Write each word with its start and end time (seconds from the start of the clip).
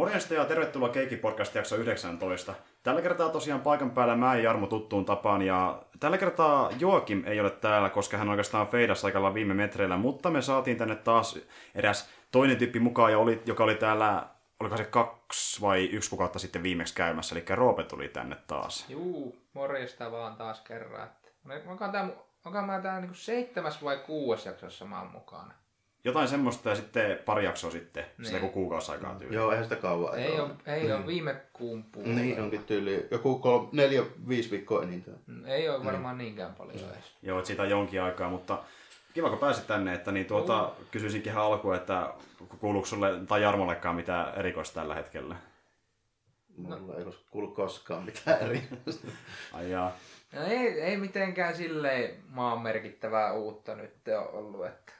Morjesta 0.00 0.34
ja 0.34 0.44
tervetuloa 0.44 0.88
Keikki 0.88 1.16
Podcast 1.16 1.54
jakso 1.54 1.76
19. 1.76 2.54
Tällä 2.82 3.02
kertaa 3.02 3.28
tosiaan 3.28 3.60
paikan 3.60 3.90
päällä 3.90 4.16
mä 4.16 4.36
ja 4.36 4.42
Jarmo 4.42 4.66
tuttuun 4.66 5.04
tapaan 5.04 5.42
ja 5.42 5.82
tällä 6.00 6.18
kertaa 6.18 6.70
Joakim 6.78 7.22
ei 7.26 7.40
ole 7.40 7.50
täällä, 7.50 7.88
koska 7.88 8.16
hän 8.16 8.28
oikeastaan 8.28 8.66
feidas 8.66 9.04
aikalla 9.04 9.34
viime 9.34 9.54
metreillä, 9.54 9.96
mutta 9.96 10.30
me 10.30 10.42
saatiin 10.42 10.76
tänne 10.76 10.96
taas 10.96 11.38
eräs 11.74 12.08
toinen 12.32 12.56
tyyppi 12.56 12.80
mukaan, 12.80 13.16
oli, 13.16 13.42
joka 13.46 13.64
oli 13.64 13.74
täällä, 13.74 14.26
oliko 14.60 14.76
se 14.76 14.84
kaksi 14.84 15.60
vai 15.60 15.84
yksi 15.84 16.10
kuukautta 16.10 16.38
sitten 16.38 16.62
viimeksi 16.62 16.94
käymässä, 16.94 17.34
eli 17.34 17.44
Roope 17.50 17.82
tuli 17.82 18.08
tänne 18.08 18.36
taas. 18.46 18.86
Juu, 18.88 19.36
morjesta 19.52 20.12
vaan 20.12 20.36
taas 20.36 20.60
kerran. 20.60 21.08
Onko 22.44 22.62
mä 22.62 22.80
tää 22.80 23.00
niinku 23.00 23.14
seitsemäs 23.14 23.84
vai 23.84 23.96
kuudes 23.96 24.46
jaksossa 24.46 24.84
mä 24.84 25.00
oon 25.00 25.10
mukana? 25.10 25.59
Jotain 26.04 26.28
semmoista 26.28 26.68
ja 26.68 26.74
sitten 26.76 27.18
pari 27.24 27.44
jaksoa 27.44 27.70
sitten, 27.70 28.04
niin. 28.18 28.26
sitä 28.26 28.38
kun 28.40 28.50
kuukausi 28.50 28.92
aikaa 28.92 29.14
tyyli. 29.14 29.34
Joo, 29.34 29.50
eihän 29.50 29.64
sitä 29.64 29.76
kauan 29.76 30.18
Ei, 30.18 30.26
aikaa 30.30 30.44
ole, 30.44 30.54
ei 30.66 30.84
Mm. 30.88 30.94
ole 30.94 31.06
viime 31.06 31.36
kuun 31.52 31.84
puolella. 31.84 32.14
Niin 32.14 32.40
onkin 32.40 32.64
tyyli. 32.64 33.06
Joku 33.10 33.38
kol, 33.38 33.66
neljä, 33.72 34.02
viisi 34.28 34.50
viikkoa 34.50 34.82
enintään. 34.82 35.18
Mm, 35.26 35.44
Ei 35.46 35.68
ole 35.68 35.84
varmaan 35.84 36.18
niinkään 36.18 36.54
paljon 36.54 36.76
edes. 36.78 37.04
Joo, 37.22 37.38
että 37.38 37.46
siitä 37.46 37.62
on 37.62 37.70
jonkin 37.70 38.02
aikaa, 38.02 38.30
mutta 38.30 38.58
kiva 39.14 39.28
kun 39.30 39.38
pääsit 39.38 39.66
tänne, 39.66 39.94
että 39.94 40.12
niin 40.12 40.26
tuota, 40.26 40.72
kysyisinkin 40.90 41.32
ihan 41.32 41.44
alkuun, 41.44 41.74
että 41.76 42.14
kuuluuko 42.60 42.86
sulle 42.86 43.10
tai 43.28 43.42
Jarmollekaan 43.42 43.96
mitään 43.96 44.34
erikoista 44.38 44.80
tällä 44.80 44.94
hetkellä? 44.94 45.36
Mulla 46.56 46.96
ei 46.96 47.04
olisi 47.04 47.18
kuulu 47.30 47.48
koskaan 47.48 48.04
mitään 48.04 48.38
eri. 48.46 48.62
Ai 49.52 49.70
jaa. 49.70 49.92
No 50.32 50.42
ei, 50.44 50.80
ei 50.80 50.96
mitenkään 50.96 51.56
silleen 51.56 52.14
maan 52.28 52.60
merkittävää 52.60 53.32
uutta 53.32 53.74
nyt 53.74 53.94
ole 54.08 54.28
ollut, 54.38 54.66
että 54.66 54.92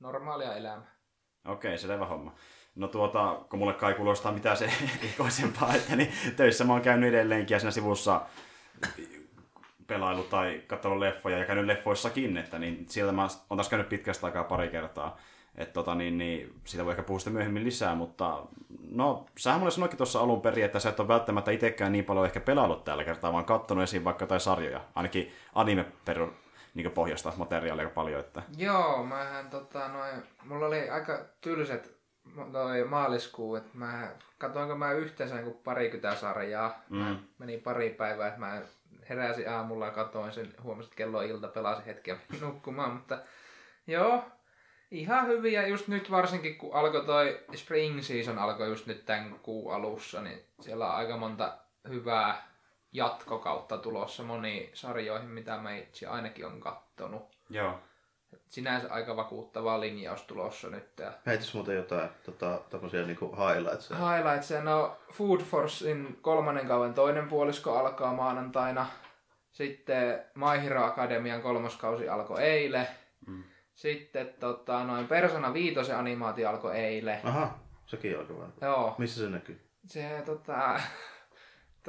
normaalia 0.00 0.54
elämää. 0.54 1.00
Okei, 1.44 1.78
selvä 1.78 2.06
homma. 2.06 2.34
No 2.74 2.88
tuota, 2.88 3.40
kun 3.50 3.58
mulle 3.58 3.74
kai 3.74 3.94
kuulostaa 3.94 4.32
mitään 4.32 4.56
se 4.56 4.72
erikoisempaa, 4.98 5.74
että 5.74 5.96
niin 5.96 6.12
töissä 6.36 6.64
mä 6.64 6.72
oon 6.72 6.82
käynyt 6.82 7.08
edelleenkin 7.08 7.54
ja 7.54 7.58
siinä 7.58 7.70
sivussa 7.70 8.20
pelailu 9.86 10.22
tai 10.22 10.62
katsonut 10.66 10.98
leffoja 10.98 11.38
ja 11.38 11.44
käynyt 11.44 11.64
leffoissakin, 11.64 12.36
että 12.36 12.58
niin 12.58 12.86
sieltä 12.88 13.12
mä 13.12 13.22
oon 13.22 13.56
taas 13.56 13.68
käynyt 13.68 13.88
pitkästä 13.88 14.26
aikaa 14.26 14.44
pari 14.44 14.68
kertaa. 14.68 15.18
Että 15.54 15.72
tota, 15.72 15.94
niin, 15.94 16.18
niin, 16.18 16.54
siitä 16.64 16.84
voi 16.84 16.92
ehkä 16.92 17.02
puhua 17.02 17.18
sitten 17.18 17.32
myöhemmin 17.32 17.64
lisää, 17.64 17.94
mutta 17.94 18.46
no, 18.90 19.26
sähän 19.38 19.60
mulle 19.60 19.70
sanoikin 19.70 19.96
tuossa 19.96 20.20
alun 20.20 20.40
perin, 20.40 20.64
että 20.64 20.80
sä 20.80 20.88
et 20.88 21.00
ole 21.00 21.08
välttämättä 21.08 21.50
itsekään 21.50 21.92
niin 21.92 22.04
paljon 22.04 22.26
ehkä 22.26 22.40
pelaillut 22.40 22.84
tällä 22.84 23.04
kertaa, 23.04 23.32
vaan 23.32 23.44
kattonut 23.44 23.84
esiin 23.84 24.04
vaikka 24.04 24.22
jotain 24.22 24.40
sarjoja, 24.40 24.80
ainakin 24.94 25.32
anime 25.54 25.84
niin 26.74 26.90
pohjasta 26.90 27.32
materiaalia 27.36 27.84
aika 27.84 27.94
paljon, 27.94 28.20
että 28.20 28.42
Joo, 28.56 29.04
mähän 29.04 29.50
tota 29.50 29.88
noin, 29.88 30.22
mulla 30.44 30.66
oli 30.66 30.90
aika 30.90 31.24
tylsät 31.40 31.90
toi 32.52 32.84
maaliskuu, 32.84 33.56
että 33.56 33.70
mä 33.74 34.08
katoinko 34.38 34.76
mä 34.76 34.92
yhteensä 34.92 35.34
niin 35.34 35.60
parikymmentä 35.64 36.20
sarjaa. 36.20 36.82
Mm. 36.88 36.98
Mä 36.98 37.16
menin 37.38 37.60
pari 37.60 37.90
päivää, 37.90 38.28
että 38.28 38.40
mä 38.40 38.62
heräsin 39.08 39.50
aamulla 39.50 39.86
ja 39.86 39.92
katoin 39.92 40.32
sen, 40.32 40.54
huomasin, 40.62 40.88
että 40.88 40.96
kello 40.96 41.18
on 41.18 41.24
ilta, 41.24 41.48
pelasin 41.48 41.84
hetken 41.84 42.20
nukkumaan, 42.40 42.92
mutta 42.92 43.18
joo, 43.86 44.24
ihan 44.90 45.26
hyviä 45.26 45.66
just 45.66 45.88
nyt 45.88 46.10
varsinkin, 46.10 46.58
kun 46.58 46.74
alkoi 46.74 47.04
toi 47.04 47.40
Spring 47.54 48.02
Season 48.02 48.38
alkoi 48.38 48.68
just 48.68 48.86
nyt 48.86 49.06
tämän 49.06 49.38
kuun 49.38 49.74
alussa, 49.74 50.22
niin 50.22 50.44
siellä 50.60 50.86
on 50.86 50.94
aika 50.94 51.16
monta 51.16 51.58
hyvää 51.88 52.49
jatkokautta 52.92 53.78
tulossa 53.78 54.22
moniin 54.22 54.70
sarjoihin, 54.74 55.28
mitä 55.30 55.58
mä 55.58 55.76
itse 55.76 56.06
ainakin 56.06 56.46
on 56.46 56.60
kattonut. 56.60 57.22
joo. 57.50 57.78
Sinänsä 58.48 58.92
aika 58.92 59.16
vakuuttava 59.16 59.80
linjaus 59.80 60.22
tulossa 60.22 60.68
nyt. 60.68 60.98
Ja 60.98 61.12
Heitis 61.26 61.54
muuten 61.54 61.76
jotain 61.76 62.08
tota, 62.24 62.60
tämmösiä 62.70 63.02
niinku 63.06 63.36
highlightsia. 63.36 63.96
highlights, 63.96 64.50
no 64.62 64.96
Food 65.12 65.40
Forcein 65.40 66.18
kolmannen 66.22 66.66
kauden 66.66 66.94
toinen 66.94 67.28
puolisko 67.28 67.78
alkaa 67.78 68.14
maanantaina. 68.14 68.86
Sitten 69.52 70.24
My 70.34 70.64
Hero 70.64 70.84
Academian 70.84 71.42
kolmas 71.42 71.76
kausi 71.76 72.08
alkoi 72.08 72.42
eilen. 72.42 72.86
Mm. 73.26 73.44
Sitten 73.74 74.34
tota, 74.40 74.84
noin 74.84 75.08
Persona 75.08 75.52
5 75.52 75.92
animaatio 75.92 76.48
alkoi 76.48 76.76
eilen. 76.76 77.20
Aha, 77.24 77.58
sekin 77.86 78.18
alkoi. 78.18 78.46
Joo, 78.60 78.94
Missä 78.98 79.20
se 79.24 79.28
näkyy? 79.30 79.70
se 79.86 80.22
tota, 80.26 80.80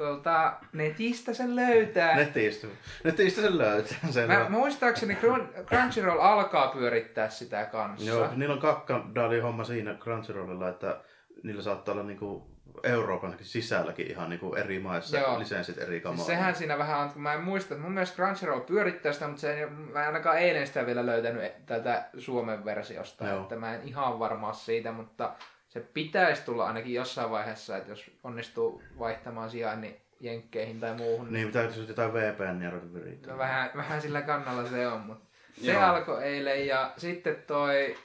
tuolta 0.02 0.52
netistä 0.72 1.34
sen 1.34 1.56
löytää. 1.56 2.16
Netistä. 2.16 2.66
Netistä 3.04 3.40
sen 3.40 3.58
löytää. 3.58 3.98
Sen 4.10 4.28
Mä, 4.28 4.46
muistaakseni 4.48 5.14
Crun- 5.14 5.64
Crunchyroll 5.64 6.20
alkaa 6.20 6.68
pyörittää 6.68 7.28
sitä 7.28 7.64
kanssa. 7.64 8.08
Joo, 8.08 8.28
niillä 8.36 8.54
on 8.54 8.60
kakkadaali 8.60 9.40
homma 9.40 9.64
siinä 9.64 9.94
Crunchyrollilla, 9.94 10.68
että 10.68 11.00
niillä 11.42 11.62
saattaa 11.62 11.92
olla 11.92 12.04
niinku 12.04 12.52
Euroopan 12.82 13.36
sisälläkin 13.40 14.10
ihan 14.10 14.30
niinku 14.30 14.54
eri 14.54 14.78
maissa 14.78 15.18
Joo. 15.18 15.38
lisenssit 15.38 15.78
eri 15.78 16.00
kamaa. 16.00 16.16
Siis 16.16 16.26
sehän 16.26 16.54
siinä 16.54 16.78
vähän 16.78 17.00
on, 17.00 17.10
kun 17.10 17.22
mä 17.22 17.34
en 17.34 17.40
muista, 17.40 17.74
että 17.74 17.82
mun 17.84 17.92
mielestä 17.92 18.16
Crunchyroll 18.16 18.60
pyörittää 18.60 19.12
sitä, 19.12 19.26
mutta 19.26 19.40
se 19.40 19.60
ei, 19.60 19.66
mä 19.66 20.00
en 20.00 20.06
ainakaan 20.06 20.38
eilen 20.38 20.66
sitä 20.66 20.86
vielä 20.86 21.06
löytänyt 21.06 21.42
e- 21.42 21.54
tätä 21.66 22.04
Suomen 22.18 22.64
versiosta, 22.64 23.26
Joo. 23.26 23.42
että 23.42 23.56
mä 23.56 23.74
en 23.74 23.88
ihan 23.88 24.18
varma 24.18 24.52
siitä, 24.52 24.92
mutta 24.92 25.32
se 25.72 25.80
pitäisi 25.80 26.42
tulla 26.44 26.66
ainakin 26.66 26.94
jossain 26.94 27.30
vaiheessa, 27.30 27.76
että 27.76 27.90
jos 27.90 28.10
onnistuu 28.24 28.82
vaihtamaan 28.98 29.50
sijainnin 29.50 29.96
jenkkeihin 30.20 30.80
tai 30.80 30.94
muuhun, 30.96 31.32
Niin, 31.32 31.46
pitää 31.46 31.62
jos 31.62 31.76
jotain 31.88 32.12
VPN 32.12 32.68
ruveta 32.72 32.94
virittää. 32.94 33.32
no 33.32 33.38
vähän, 33.38 33.70
vähän 33.76 34.00
sillä 34.02 34.22
kannalla 34.22 34.68
se 34.68 34.86
on, 34.88 35.00
mutta 35.00 35.24
se 35.64 35.72
Joo. 35.72 35.82
alkoi 35.82 36.24
eilen 36.24 36.66
ja 36.66 36.92
sitten 36.96 37.36
toi 37.46 37.96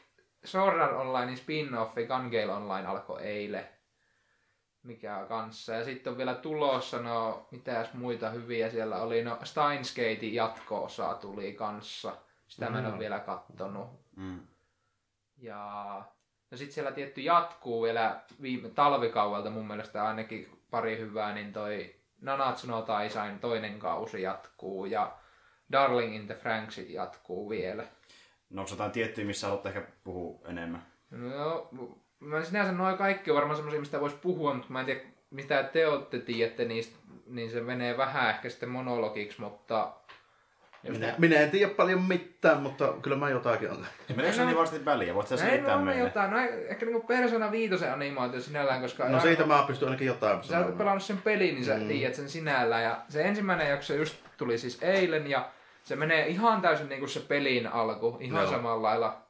Sword 0.46 0.80
Art 0.80 0.94
Onlinein 0.96 1.38
spin-offi 1.38 2.08
Gun 2.08 2.30
Gale 2.32 2.54
Online 2.54 2.88
alkoi 2.88 3.22
eilen 3.24 3.70
mikä 4.84 5.18
on 5.18 5.28
kanssa. 5.28 5.74
Ja 5.74 5.84
sitten 5.84 6.12
on 6.12 6.18
vielä 6.18 6.34
tulossa, 6.36 7.00
no 7.02 7.48
mitäs 7.52 7.94
muita 7.94 8.30
hyviä 8.30 8.70
siellä 8.70 9.02
oli, 9.02 9.24
no 9.24 9.38
Steins 9.44 9.90
Gatein 9.96 10.34
jatko-osa 10.34 11.14
tuli 11.14 11.54
kanssa. 11.54 12.18
Sitä 12.48 12.70
mä 12.70 12.80
en 12.80 12.86
ole 12.86 12.94
Mm. 12.94 13.00
vielä 13.00 13.20
kattonut. 13.20 13.88
Mm. 14.16 14.40
Ja 15.38 16.02
no 16.52 16.58
sitten 16.58 16.74
siellä 16.74 16.91
tietty 16.91 17.22
jatkuu 17.22 17.84
vielä 17.84 18.22
viime 18.41 18.69
talvikaudelta 18.69 19.50
mun 19.50 19.68
mielestä 19.68 20.08
ainakin 20.08 20.62
pari 20.72 20.97
hyvää, 20.97 21.34
niin 21.34 21.53
toi 21.53 21.96
Nanatsu 22.22 22.68
no 22.68 22.81
Taisain 22.81 23.40
toinen 23.40 23.80
kausi 23.80 24.22
jatkuu 24.22 24.86
ja 24.86 25.18
Darling 25.72 26.16
in 26.16 26.28
the 26.28 26.36
Franksit 26.36 26.90
jatkuu 26.90 27.50
vielä. 27.50 27.84
No 28.50 28.62
onko 28.62 28.72
jotain 28.72 28.91
tiettyä, 28.91 29.25
missä 29.25 29.47
haluat 29.47 29.66
ehkä 29.66 29.84
puhua 30.03 30.40
enemmän? 30.47 30.86
No, 31.12 31.69
mä 32.19 32.44
sinänsä 32.44 32.72
noin 32.72 32.97
kaikki 32.97 33.31
on 33.31 33.36
varmaan 33.36 33.56
semmoisia, 33.56 33.80
mistä 33.80 34.02
voisi 34.02 34.16
puhua, 34.16 34.53
mutta 34.53 34.74
mä 34.74 34.80
en 34.80 34.86
tiedä, 34.86 35.02
mitä 35.30 35.63
te 35.63 35.88
olette 35.88 36.19
tiedätte 36.19 36.66
niistä, 36.66 36.97
niin 37.25 37.52
se 37.52 37.62
menee 37.62 37.97
vähän 37.97 38.30
ehkä 38.30 38.50
sitten 38.50 38.69
monologiksi, 38.69 39.41
mutta... 39.41 39.94
Minä, 40.92 41.14
minä 41.18 41.36
en 41.40 41.52
tiedä 41.52 41.74
paljon 41.74 42.02
mitään, 42.03 42.62
mutta 42.62 42.94
kyllä 43.02 43.18
mä 43.18 43.30
jotakin 43.30 43.72
on. 43.72 43.86
Meneekö 44.16 44.34
se 44.34 44.42
No, 44.42 44.46
niin 44.48 44.56
varmasti 44.58 44.86
väliä? 44.86 45.16
Voit 45.16 45.28
sä 45.28 45.36
Ei 45.36 45.42
selittää 45.42 45.75
no, 45.78 45.86
meille? 45.86 46.03
jotain, 46.03 46.31
no 46.31 46.38
ehkä 46.68 46.86
niinku 46.86 47.08
Persona 47.08 47.52
5 47.52 47.86
animaatio 47.86 48.40
sinällään, 48.40 48.81
koska... 48.81 49.09
No 49.09 49.20
siitä 49.20 49.46
mä 49.46 49.64
pystyn 49.68 49.88
ainakin 49.88 50.08
jotain 50.08 50.44
Sä 50.44 50.59
oot 50.66 50.78
pelannut 50.78 51.03
sen 51.03 51.18
pelin, 51.18 51.56
niin 51.56 51.66
sä 51.66 51.78
Mm. 51.78 51.88
tiedät 51.88 52.16
sen 52.16 52.30
sinällään. 52.30 52.84
Ja 52.84 52.98
se 53.09 53.22
ensimmäinen 53.22 53.70
jakso 53.70 53.94
just 53.94 54.16
tuli 54.38 54.58
siis 54.58 54.84
eilen 54.84 55.30
ja 55.30 55.50
se 55.84 55.96
menee 55.96 56.28
ihan 56.28 56.62
täysin 56.62 56.90
niinku 56.90 57.08
se 57.08 57.19
pelin 57.19 57.68
alku, 57.68 58.18
ihan 58.19 58.42
Joo. 58.44 58.52
samalla 58.52 58.81
lailla. 58.88 59.22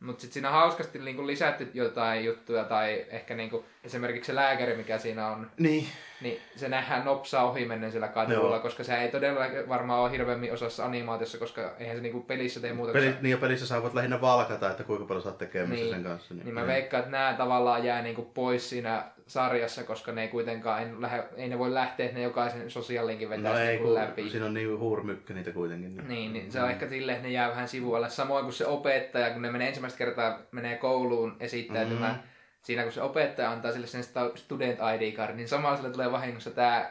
Mutta 0.00 0.20
sitten 0.20 0.34
siinä 0.34 0.50
hauskasti 0.50 0.98
niinku 0.98 1.26
lisätty 1.26 1.70
jotain 1.74 2.24
juttuja 2.24 2.64
tai 2.64 3.06
ehkä 3.10 3.34
niinku 3.34 3.64
esimerkiksi 3.84 4.26
se 4.26 4.34
lääkäri, 4.34 4.76
mikä 4.76 4.98
siinä 4.98 5.26
on, 5.28 5.50
Niin, 5.58 5.86
niin 6.20 6.40
se 6.56 6.68
nähdään 6.68 7.04
nopsaa 7.04 7.50
ohi 7.50 7.64
mennen 7.64 7.90
siellä 7.90 8.08
kadulla, 8.08 8.54
Joo. 8.56 8.60
koska 8.60 8.84
se 8.84 8.96
ei 8.96 9.08
todella 9.08 9.40
varmaan 9.68 10.00
ole 10.00 10.10
hirveämmin 10.10 10.52
osassa 10.52 10.84
animaatiossa, 10.84 11.38
koska 11.38 11.72
eihän 11.78 11.96
se 11.96 12.02
niinku 12.02 12.20
pelissä 12.20 12.60
tee 12.60 12.72
muuta. 12.72 12.92
peli, 12.92 13.14
niin 13.20 13.30
ja 13.30 13.36
pelissä 13.38 13.66
saavat 13.66 13.94
lähinnä 13.94 14.20
valkata, 14.20 14.70
että 14.70 14.84
kuinka 14.84 15.04
paljon 15.06 15.22
saat 15.22 15.38
tekemistä 15.38 15.84
Niin. 15.84 15.94
sen 15.94 16.02
kanssa. 16.04 16.34
Niin 16.34 16.54
mä 16.54 16.66
veikkaan, 16.66 16.98
että 16.98 17.10
nämä 17.10 17.34
tavallaan 17.38 17.84
jää 17.84 18.02
niinku 18.02 18.22
pois 18.22 18.70
siinä 18.70 19.04
sarjassa, 19.26 19.84
koska 19.84 20.12
ne 20.12 20.22
ei 20.22 20.28
kuitenkaan, 20.28 20.82
ei, 20.82 20.88
lähde, 20.98 21.24
ei 21.36 21.48
ne 21.48 21.58
voi 21.58 21.74
lähteä, 21.74 22.12
ne 22.12 22.22
jokaisen 22.22 22.70
sosiaalinkin 22.70 23.30
vetää 23.30 23.52
No 23.52 23.58
ei, 23.58 23.66
niinku 23.66 23.84
kun 23.84 23.94
läpi. 23.94 24.30
siinä 24.30 24.46
on 24.46 24.54
niin 24.54 24.78
huurmykkä 24.78 25.34
niitä 25.34 25.52
kuitenkin. 25.52 26.08
Niin, 26.08 26.32
niin 26.32 26.52
se 26.52 26.62
on 26.62 26.70
ehkä 26.70 26.88
silleen, 26.88 27.16
että 27.16 27.28
ne 27.28 27.34
jää 27.34 27.50
vähän 27.50 27.68
sivualle. 27.68 28.10
Samoin 28.10 28.44
kuin 28.44 28.52
se 28.54 28.66
opettaja, 28.66 29.30
kun 29.30 29.42
ne 29.42 29.50
menee 29.50 29.68
ensimmäistä 29.68 29.98
kertaa 29.98 30.38
menee 30.52 30.76
kouluun 30.76 31.36
esittäytymään. 31.40 32.14
Mm. 32.14 32.20
Siinä 32.62 32.82
kun 32.82 32.92
se 32.92 33.02
opettaja 33.02 33.50
antaa 33.50 33.72
sille 33.72 33.86
sen 33.86 34.04
student 34.34 34.78
ID 34.94 35.16
card, 35.16 35.34
niin 35.34 35.48
samalla 35.48 35.76
sille 35.76 35.90
tulee 35.90 36.12
vahingossa 36.12 36.50
tämä 36.50 36.90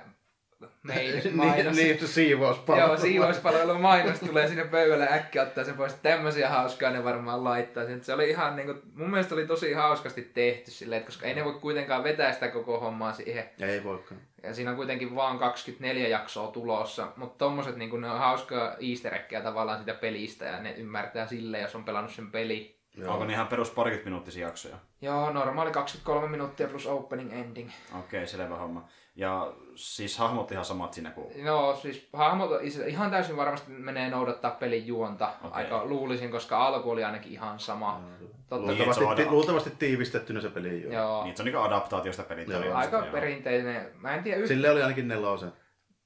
meidän 0.84 1.20
niin, 1.24 1.36
mainos. 1.36 1.76
niin, 1.76 2.00
se 2.00 2.08
siivouspalvelu. 2.08 2.88
Joo, 2.88 2.98
siivouspalvelun 2.98 3.82
mainos 3.82 4.20
tulee 4.20 4.48
sinne 4.48 4.66
pöydälle 4.66 5.08
äkkiä 5.12 5.42
ottaa 5.42 5.64
sen 5.64 5.78
pois. 5.78 5.94
Tämmöisiä 5.94 6.50
hauskaa 6.50 6.92
ne 6.92 7.04
varmaan 7.04 7.44
laittaa. 7.44 7.86
sen. 7.86 8.04
Se 8.04 8.14
oli 8.14 8.30
ihan 8.30 8.56
niinku, 8.56 8.74
mun 8.94 9.10
mielestä 9.10 9.36
oli 9.36 9.48
tosi 9.48 9.74
hauskasti 9.74 10.22
tehty 10.34 10.72
silleen, 10.72 11.04
koska 11.04 11.26
ei 11.26 11.34
ne 11.34 11.46
voi 11.46 11.54
kuitenkaan 11.54 12.04
vetää 12.04 12.34
sitä 12.34 12.48
koko 12.48 12.80
hommaa 12.80 13.14
siihen. 13.14 13.50
Ei 13.60 13.84
voikaan. 13.84 14.22
Ja 14.44 14.54
siinä 14.54 14.72
on 14.72 14.78
kuitenkin 14.78 15.16
vaan 15.16 15.40
24 15.40 16.08
jaksoa 16.08 16.52
tulossa, 16.52 17.08
mutta 17.16 17.38
tommoset 17.38 17.76
niin 17.76 18.02
ne 18.02 18.10
on 18.12 18.20
hauskaa 18.20 18.76
easter 18.90 19.14
tavallaan 19.44 19.80
sitä 19.80 19.94
pelistä 19.94 20.46
ja 20.46 20.62
ne 20.62 20.72
ymmärtää 20.72 21.28
silleen, 21.28 21.64
jos 21.64 21.76
on 21.76 21.84
pelannut 21.84 22.14
sen 22.14 22.32
peli. 22.32 22.77
Joo. 22.98 23.14
Onko 23.14 23.26
ne 23.26 23.34
ihan 23.34 23.48
perus 23.48 23.70
parikymmentä 23.72 24.10
minuuttisia 24.10 24.48
jaksoja? 24.48 24.76
Joo, 25.02 25.30
normaali 25.34 25.72
23 25.72 26.28
minuuttia 26.28 26.68
plus 26.68 26.88
opening 26.88 27.34
ending. 27.34 27.70
Okei, 27.92 28.00
okay, 28.20 28.28
selvä 28.28 28.56
homma. 28.56 28.88
Ja 29.16 29.54
siis 29.76 30.18
hahmot 30.18 30.52
ihan 30.52 30.66
samat 30.66 30.94
siinä 30.94 31.12
kuin... 31.12 31.46
No 31.46 31.76
siis 31.82 32.10
hahmot 32.14 32.50
ihan 32.88 33.12
täysin 33.12 33.38
varmasti 33.38 33.72
menee 33.72 34.10
noudattaa 34.10 34.52
pelin 34.52 34.88
juonta. 34.88 35.26
Okei. 35.44 35.52
Aika 35.52 35.86
luulisin, 35.86 36.32
koska 36.32 36.66
alku 36.66 36.92
oli 36.92 37.04
ainakin 37.04 37.32
ihan 37.32 37.60
sama. 37.60 38.02
Totta 38.50 38.68
Niin, 38.68 38.78
se 38.78 38.84
on 38.84 38.88
Luultavasti, 38.88 39.06
aina- 39.06 39.32
luultavasti 39.32 39.72
tiivistettynä 39.80 40.42
se 40.42 40.50
peli 40.50 40.84
jo. 40.84 40.92
Joo. 40.92 41.24
Niin, 41.24 41.38
se 41.38 41.42
on 41.44 41.46
niinku 41.46 41.62
adaptaatiosta 41.62 42.24
pelin 42.24 42.52
Joo. 42.52 42.76
Aika 42.76 42.98
joo. 42.98 43.06
perinteinen. 43.12 43.92
Mä 44.02 44.16
en 44.16 44.24
tiedä 44.24 44.38
yhtään. 44.38 44.48
Sille 44.48 44.70
oli 44.70 44.82
ainakin 44.82 45.08
nelosen. 45.08 45.54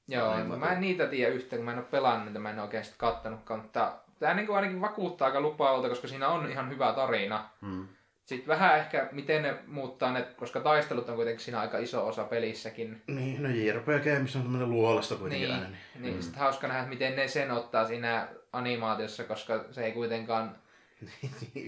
Joo, 0.08 0.36
Niin, 0.36 0.58
mä 0.58 0.72
en 0.72 0.80
niitä 0.80 1.06
tiedä 1.06 1.32
yhtään, 1.32 1.58
kun 1.58 1.64
mä 1.64 1.72
en 1.72 1.78
ole 1.78 1.86
pelannut 1.90 2.26
niitä, 2.26 2.38
mä 2.38 2.50
en 2.50 2.58
oikein 2.58 2.84
sitä 2.84 2.96
kattanutkaan, 2.98 3.60
mutta 3.60 3.92
tämä 4.22 4.34
niin 4.34 4.50
ainakin 4.50 4.80
vakuuttaa 4.80 5.26
aika 5.26 5.40
lupaavalta, 5.40 5.88
koska 5.88 6.08
siinä 6.08 6.28
on 6.28 6.50
ihan 6.50 6.70
hyvä 6.70 6.92
tarina. 6.92 7.48
Hmm. 7.62 7.88
Sitten 8.24 8.48
vähän 8.48 8.78
ehkä, 8.78 9.08
miten 9.12 9.42
ne 9.42 9.54
muuttaa 9.66 10.12
ne, 10.12 10.22
koska 10.36 10.60
taistelut 10.60 11.08
on 11.08 11.16
kuitenkin 11.16 11.44
siinä 11.44 11.60
aika 11.60 11.78
iso 11.78 12.06
osa 12.06 12.24
pelissäkin. 12.24 13.02
Niin, 13.06 13.42
no 13.42 13.48
JRPG, 13.48 14.22
missä 14.22 14.38
on 14.38 14.44
tämmönen 14.44 14.70
luolasta 14.70 15.14
kuitenkin 15.14 15.48
Niin, 15.48 15.58
aina. 15.58 15.68
Niin. 15.68 16.02
niin 16.02 16.14
mm. 16.14 16.22
sitten 16.22 16.40
hauska 16.40 16.68
nähdä, 16.68 16.88
miten 16.88 17.16
ne 17.16 17.28
sen 17.28 17.50
ottaa 17.50 17.86
siinä 17.86 18.28
animaatiossa, 18.52 19.24
koska 19.24 19.64
se 19.70 19.84
ei 19.84 19.92
kuitenkaan... 19.92 20.56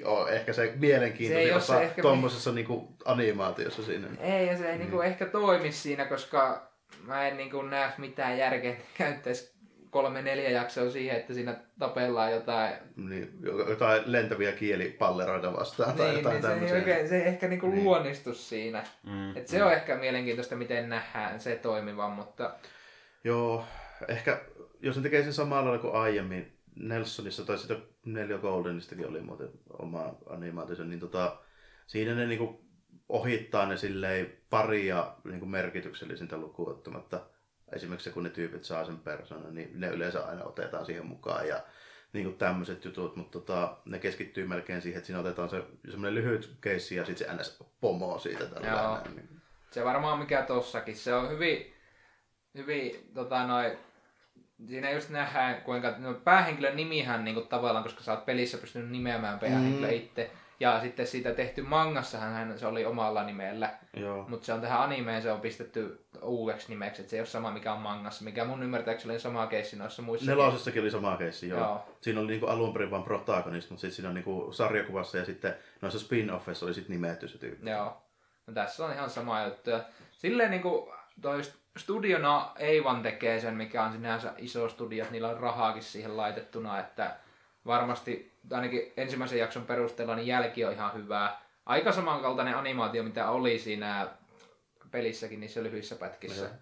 Joo, 0.01 0.29
ehkä 0.29 0.53
se 0.53 0.73
mielenkiintoisin 0.77 1.37
Se 1.37 1.49
ei 1.49 1.51
oo 1.51 1.57
osa 1.57 1.75
se 1.75 1.83
ehkä- 1.83 2.03
tuommoisessa 2.03 2.53
niinku 2.53 2.97
animaatiossa 3.05 3.83
siinä. 3.83 4.09
Ei, 4.21 4.47
ja 4.47 4.57
se 4.57 4.71
ei 4.71 4.79
niinku 4.79 5.01
ehkä 5.01 5.27
toimi 5.27 5.73
siinä, 5.73 6.05
koska 6.05 6.71
mä 7.07 7.29
en 7.29 7.37
niinku 7.37 7.63
näe 7.63 7.93
mitään 7.99 8.39
järkeä, 8.39 8.71
että 8.71 8.85
käyttäisi 8.99 9.54
kolme 9.95 10.23
neljä 10.23 10.51
jaksoa 10.51 10.91
siihen, 10.91 11.17
että 11.17 11.35
siinä 11.35 11.57
tapellaan 11.79 12.33
jotain 12.33 12.75
Niin, 12.97 13.39
jotain 13.69 14.03
lentäviä 14.07 14.53
kielipalleroita 14.53 15.53
vastaan 15.53 15.97
tai 15.97 16.07
niin, 16.07 16.17
jotain 16.17 16.61
niin 16.61 16.69
se, 16.69 16.75
ei 16.75 16.81
oikein, 16.81 17.09
se 17.09 17.17
ei 17.17 17.29
ehkä 17.29 17.49
niinku 17.49 17.67
Niin. 17.67 17.85
luonnistu 17.85 18.35
siinä. 18.35 18.85
Mm. 19.03 19.37
Et 19.37 19.49
se 19.49 19.65
on 19.65 19.73
ehkä 19.73 19.97
mielenkiintoista, 19.97 20.57
miten 20.57 20.89
nähdään 20.89 21.41
se 21.41 21.57
toimivan, 21.57 22.11
mutta 22.11 22.55
Joo, 23.25 23.65
ehkä 24.09 24.41
jos 24.81 24.97
ne 24.97 25.03
tekee 25.03 25.23
sen 25.23 25.33
samalla 25.33 25.65
lailla 25.65 25.83
kuin 25.83 25.95
aiemmin, 25.95 26.59
Nelsonissa 26.77 27.45
tai 27.45 27.59
sitten 27.59 27.83
Nelio 28.05 28.39
Goldenistakin 28.39 29.09
oli 29.09 29.21
muuten 29.21 29.49
oma 29.79 30.15
animaationsa, 30.27 30.85
niin 30.85 31.01
tota, 31.01 31.37
siinä 31.87 32.15
ne 32.15 32.27
niinku 32.27 32.65
ohittaa 33.09 33.67
ne 33.67 33.77
silleen 33.77 34.33
paria 34.51 35.15
niinku 35.25 35.47
merkityksellisintä 35.47 36.37
lukuun 36.37 36.71
ottamatta. 36.71 37.21
Esimerkiksi 37.73 38.11
kun 38.11 38.23
ne 38.23 38.31
tyypit 38.31 38.65
saa 38.65 38.85
sen 38.85 38.99
persoonan, 38.99 39.55
niin 39.55 39.81
ne 39.81 39.89
yleensä 39.89 40.27
aina 40.27 40.45
otetaan 40.45 40.87
siihen 40.87 41.07
mukaan 41.07 41.49
ja 41.49 41.61
niinku 42.13 42.33
tämmöiset 42.33 42.85
jutut, 42.85 43.17
mutta 43.17 43.39
tota, 43.41 43.77
ne 43.85 43.99
keskittyy 43.99 44.47
melkein 44.47 44.83
siihen, 44.83 44.99
että 44.99 45.07
siinä 45.07 45.21
otetaan 45.21 45.49
se 45.49 45.63
semmoinen 45.91 46.15
lyhyt 46.15 46.57
keissi 46.61 46.97
ja 46.97 47.05
sitten 47.05 47.29
se 47.29 47.35
ns. 47.43 47.65
pomo 47.81 48.19
siitä 48.19 48.47
tällä 48.47 48.69
Joo. 48.69 48.99
niin. 49.15 49.41
se 49.71 49.85
varmaan 49.85 50.19
mikä 50.19 50.43
tossakin. 50.43 50.97
Se 50.97 51.15
on 51.15 51.31
hyvin, 51.31 51.75
hyvin 52.55 53.11
tota 53.15 53.47
noi, 53.47 53.79
siinä 54.69 54.91
just 54.91 55.11
nähdään, 55.11 55.63
kuinka 55.63 55.95
no, 55.99 56.15
päähenkilön 56.15 56.77
nimihän 56.77 57.25
niin 57.25 57.35
kuin, 57.35 57.49
tavallaan, 57.49 57.85
koska 57.85 58.03
sä 58.03 58.13
oot 58.13 58.27
pelissä 58.27 58.59
pystynyt 58.59 58.91
nimeämään 58.91 59.39
päähenkilö 59.39 59.87
Mm. 59.89 59.95
itse. 59.95 60.31
Ja 60.65 60.81
sitten 60.81 61.07
siitä 61.07 61.35
tehty 61.35 61.63
mangassahan 61.63 62.33
hän, 62.33 62.59
se 62.59 62.67
oli 62.67 62.85
omalla 62.85 63.23
nimellä. 63.23 63.71
Joo. 63.97 64.25
Mutta 64.29 64.47
se 64.47 64.53
on 64.53 64.61
tähän 64.61 64.81
animeen 64.81 65.23
se 65.23 65.33
on 65.33 65.41
pistetty 65.41 66.05
uudeksi 66.23 66.69
nimeksi, 66.69 67.03
että 67.03 67.11
se 67.11 67.17
ei 67.17 67.21
ole 67.21 67.27
sama 67.27 67.51
mikä 67.51 67.73
on 67.73 67.81
mangassa, 67.81 68.25
mikä 68.25 68.45
mun 68.45 68.63
ymmärtääkseni 68.63 69.13
oli 69.13 69.21
sama 69.21 69.47
keissi 69.47 69.77
noissa 69.77 70.03
muissa. 70.03 70.31
Nelosessakin 70.31 70.83
oli 70.83 70.91
sama 70.91 71.17
keissi, 71.17 71.49
joo. 71.49 71.61
Joo. 71.61 71.85
Siinä 72.01 72.21
oli 72.21 72.29
niinku 72.29 72.47
alun 72.47 72.73
perin 72.73 72.91
vain 72.91 73.03
protagonist, 73.03 73.71
mutta 73.71 73.81
sitten 73.81 73.97
siinä 73.97 74.09
on 74.09 74.15
niinku 74.15 74.53
sarjakuvassa 74.53 75.19
ja 75.19 75.25
sitten 75.25 75.55
noissa 75.81 75.99
spin-offeissa 75.99 76.65
oli 76.65 76.75
sitten 76.75 76.93
nimetty 76.93 77.29
se 77.29 77.39
tyyppi. 77.39 77.71
Joo. 77.71 78.03
No 78.47 78.55
tässä 78.55 78.87
on 78.87 78.93
ihan 78.93 79.11
sama 79.11 79.45
juttu. 79.45 79.71
Ja 79.71 79.81
silleen 80.13 80.51
niinku 80.51 80.93
toi 81.21 81.43
studiona 81.77 82.53
Eivan 82.59 83.03
tekee 83.03 83.41
sen, 83.41 83.55
mikä 83.55 83.85
on 83.85 83.93
sinänsä 83.93 84.33
iso 84.39 84.69
studio, 84.69 85.05
niillä 85.11 85.29
on 85.29 85.41
rahaakin 85.41 85.83
siihen 85.83 86.17
laitettuna, 86.17 86.81
että 86.81 87.17
varmasti 87.67 88.34
ainakin 88.53 88.93
ensimmäisen 88.97 89.39
jakson 89.39 89.67
perusteella 89.67 90.17
niin 90.17 90.27
jälki 90.27 90.65
on 90.65 90.73
ihan 90.73 90.95
hyvää. 90.95 91.41
Aika 91.67 91.93
samankaltainen 91.93 92.57
animaatio, 92.57 93.03
mitä 93.03 93.31
oli 93.31 93.59
siinä 93.59 94.09
pelissäkin 94.91 95.41
niissä 95.41 95.63
lyhyissä 95.63 95.97
pätkissä. 95.97 96.45
Joo. 96.45 96.53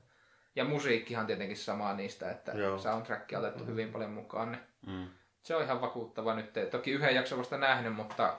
Ja 0.56 0.64
musiikkihan 0.64 1.26
tietenkin 1.26 1.56
sama 1.56 1.92
niistä, 1.94 2.30
että 2.30 2.52
Joo. 2.52 2.78
soundtrack 2.78 3.32
on 3.32 3.38
otettu 3.38 3.64
hyvin 3.64 3.92
paljon 3.92 4.10
mukaan. 4.10 4.52
Niin 4.52 4.62
Mm. 4.86 5.06
se 5.42 5.56
on 5.56 5.62
ihan 5.62 5.80
vakuuttava 5.80 6.34
nyt. 6.34 6.50
Toki 6.70 6.90
yhden 6.90 7.14
jakson 7.14 7.38
vasta 7.38 7.58
nähnyt, 7.58 7.94
mutta 7.94 8.34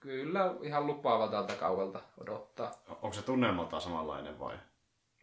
kyllä 0.00 0.54
ihan 0.62 0.86
lupaavalta 0.86 1.36
tältä 1.36 1.54
kaudelta 1.54 2.00
odottaa. 2.20 2.70
Onko 2.88 3.12
se 3.12 3.22
tunnelmaltaan 3.22 3.82
samanlainen 3.82 4.38
vai? 4.38 4.54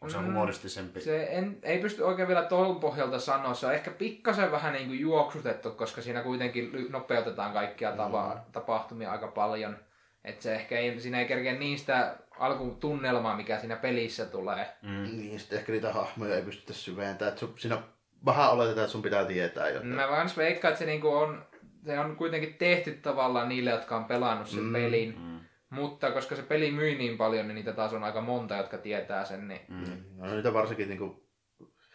Onko 0.03 0.09
se 0.11 0.17
Mm, 0.17 0.25
humoristisempi? 0.25 1.01
Se 1.01 1.23
en, 1.23 1.57
ei 1.63 1.79
pysty 1.79 2.01
oikein 2.01 2.27
vielä 2.27 2.43
tuon 2.43 2.79
pohjalta 2.79 3.19
sanoa. 3.19 3.53
Se 3.53 3.65
on 3.67 3.73
ehkä 3.73 3.91
pikkasen 3.91 4.51
vähän 4.51 4.73
niin 4.73 4.87
kuin 4.87 4.99
juoksutettu, 4.99 5.71
koska 5.71 6.01
siinä 6.01 6.21
kuitenkin 6.21 6.71
nopeutetaan 6.89 7.53
kaikkia 7.53 7.91
tava- 7.95 8.37
tapahtumia 8.51 9.11
aika 9.11 9.27
paljon. 9.27 9.77
Et 10.23 10.41
se 10.41 10.55
ehkä 10.55 10.77
ei, 10.77 10.99
siinä 10.99 11.19
ei 11.19 11.25
kerkeä 11.25 11.53
niin 11.53 11.79
sitä 11.79 12.15
alkutunnelmaa, 12.39 13.35
mikä 13.37 13.59
siinä 13.59 13.75
pelissä 13.75 14.25
tulee. 14.25 14.67
Mm. 14.81 15.03
Niin, 15.03 15.39
sitten 15.39 15.59
ehkä 15.59 15.71
niitä 15.71 15.93
hahmoja 15.93 16.35
ei 16.35 16.41
pystytä 16.41 16.73
syventämään. 16.73 17.29
Että 17.29 17.39
sun, 17.39 17.53
siinä 17.57 17.77
vähän 18.25 18.51
oletetaan, 18.51 18.83
että 18.83 18.91
sun 18.91 19.01
pitää 19.01 19.25
tietää 19.25 19.69
jotain. 19.69 19.87
Mä 19.95 20.07
vaan 20.09 20.29
veikkaan, 20.37 20.69
että 20.71 20.79
se, 20.79 20.85
niinku 20.85 21.07
on, 21.07 21.45
se 21.85 21.99
on 21.99 22.15
kuitenkin 22.15 22.53
tehty 22.53 22.91
tavallaan 22.91 23.49
niille, 23.49 23.69
jotka 23.69 23.95
on 23.97 24.05
pelannut 24.05 24.47
sen 24.47 24.63
Mm, 24.63 24.73
pelin. 24.73 25.15
Mm. 25.19 25.39
Mutta 25.73 26.11
koska 26.11 26.35
se 26.35 26.41
peli 26.43 26.71
myi 26.71 26.95
niin 26.95 27.17
paljon, 27.17 27.47
niin 27.47 27.55
niitä 27.55 27.73
taas 27.73 27.93
on 27.93 28.03
aika 28.03 28.21
monta, 28.21 28.55
jotka 28.55 28.77
tietää 28.77 29.25
sen. 29.25 29.47
Niin... 29.47 29.61
Mm. 29.67 30.03
No 30.17 30.33
niitä 30.35 30.53
varsinkin 30.53 30.89
niinku, 30.89 31.27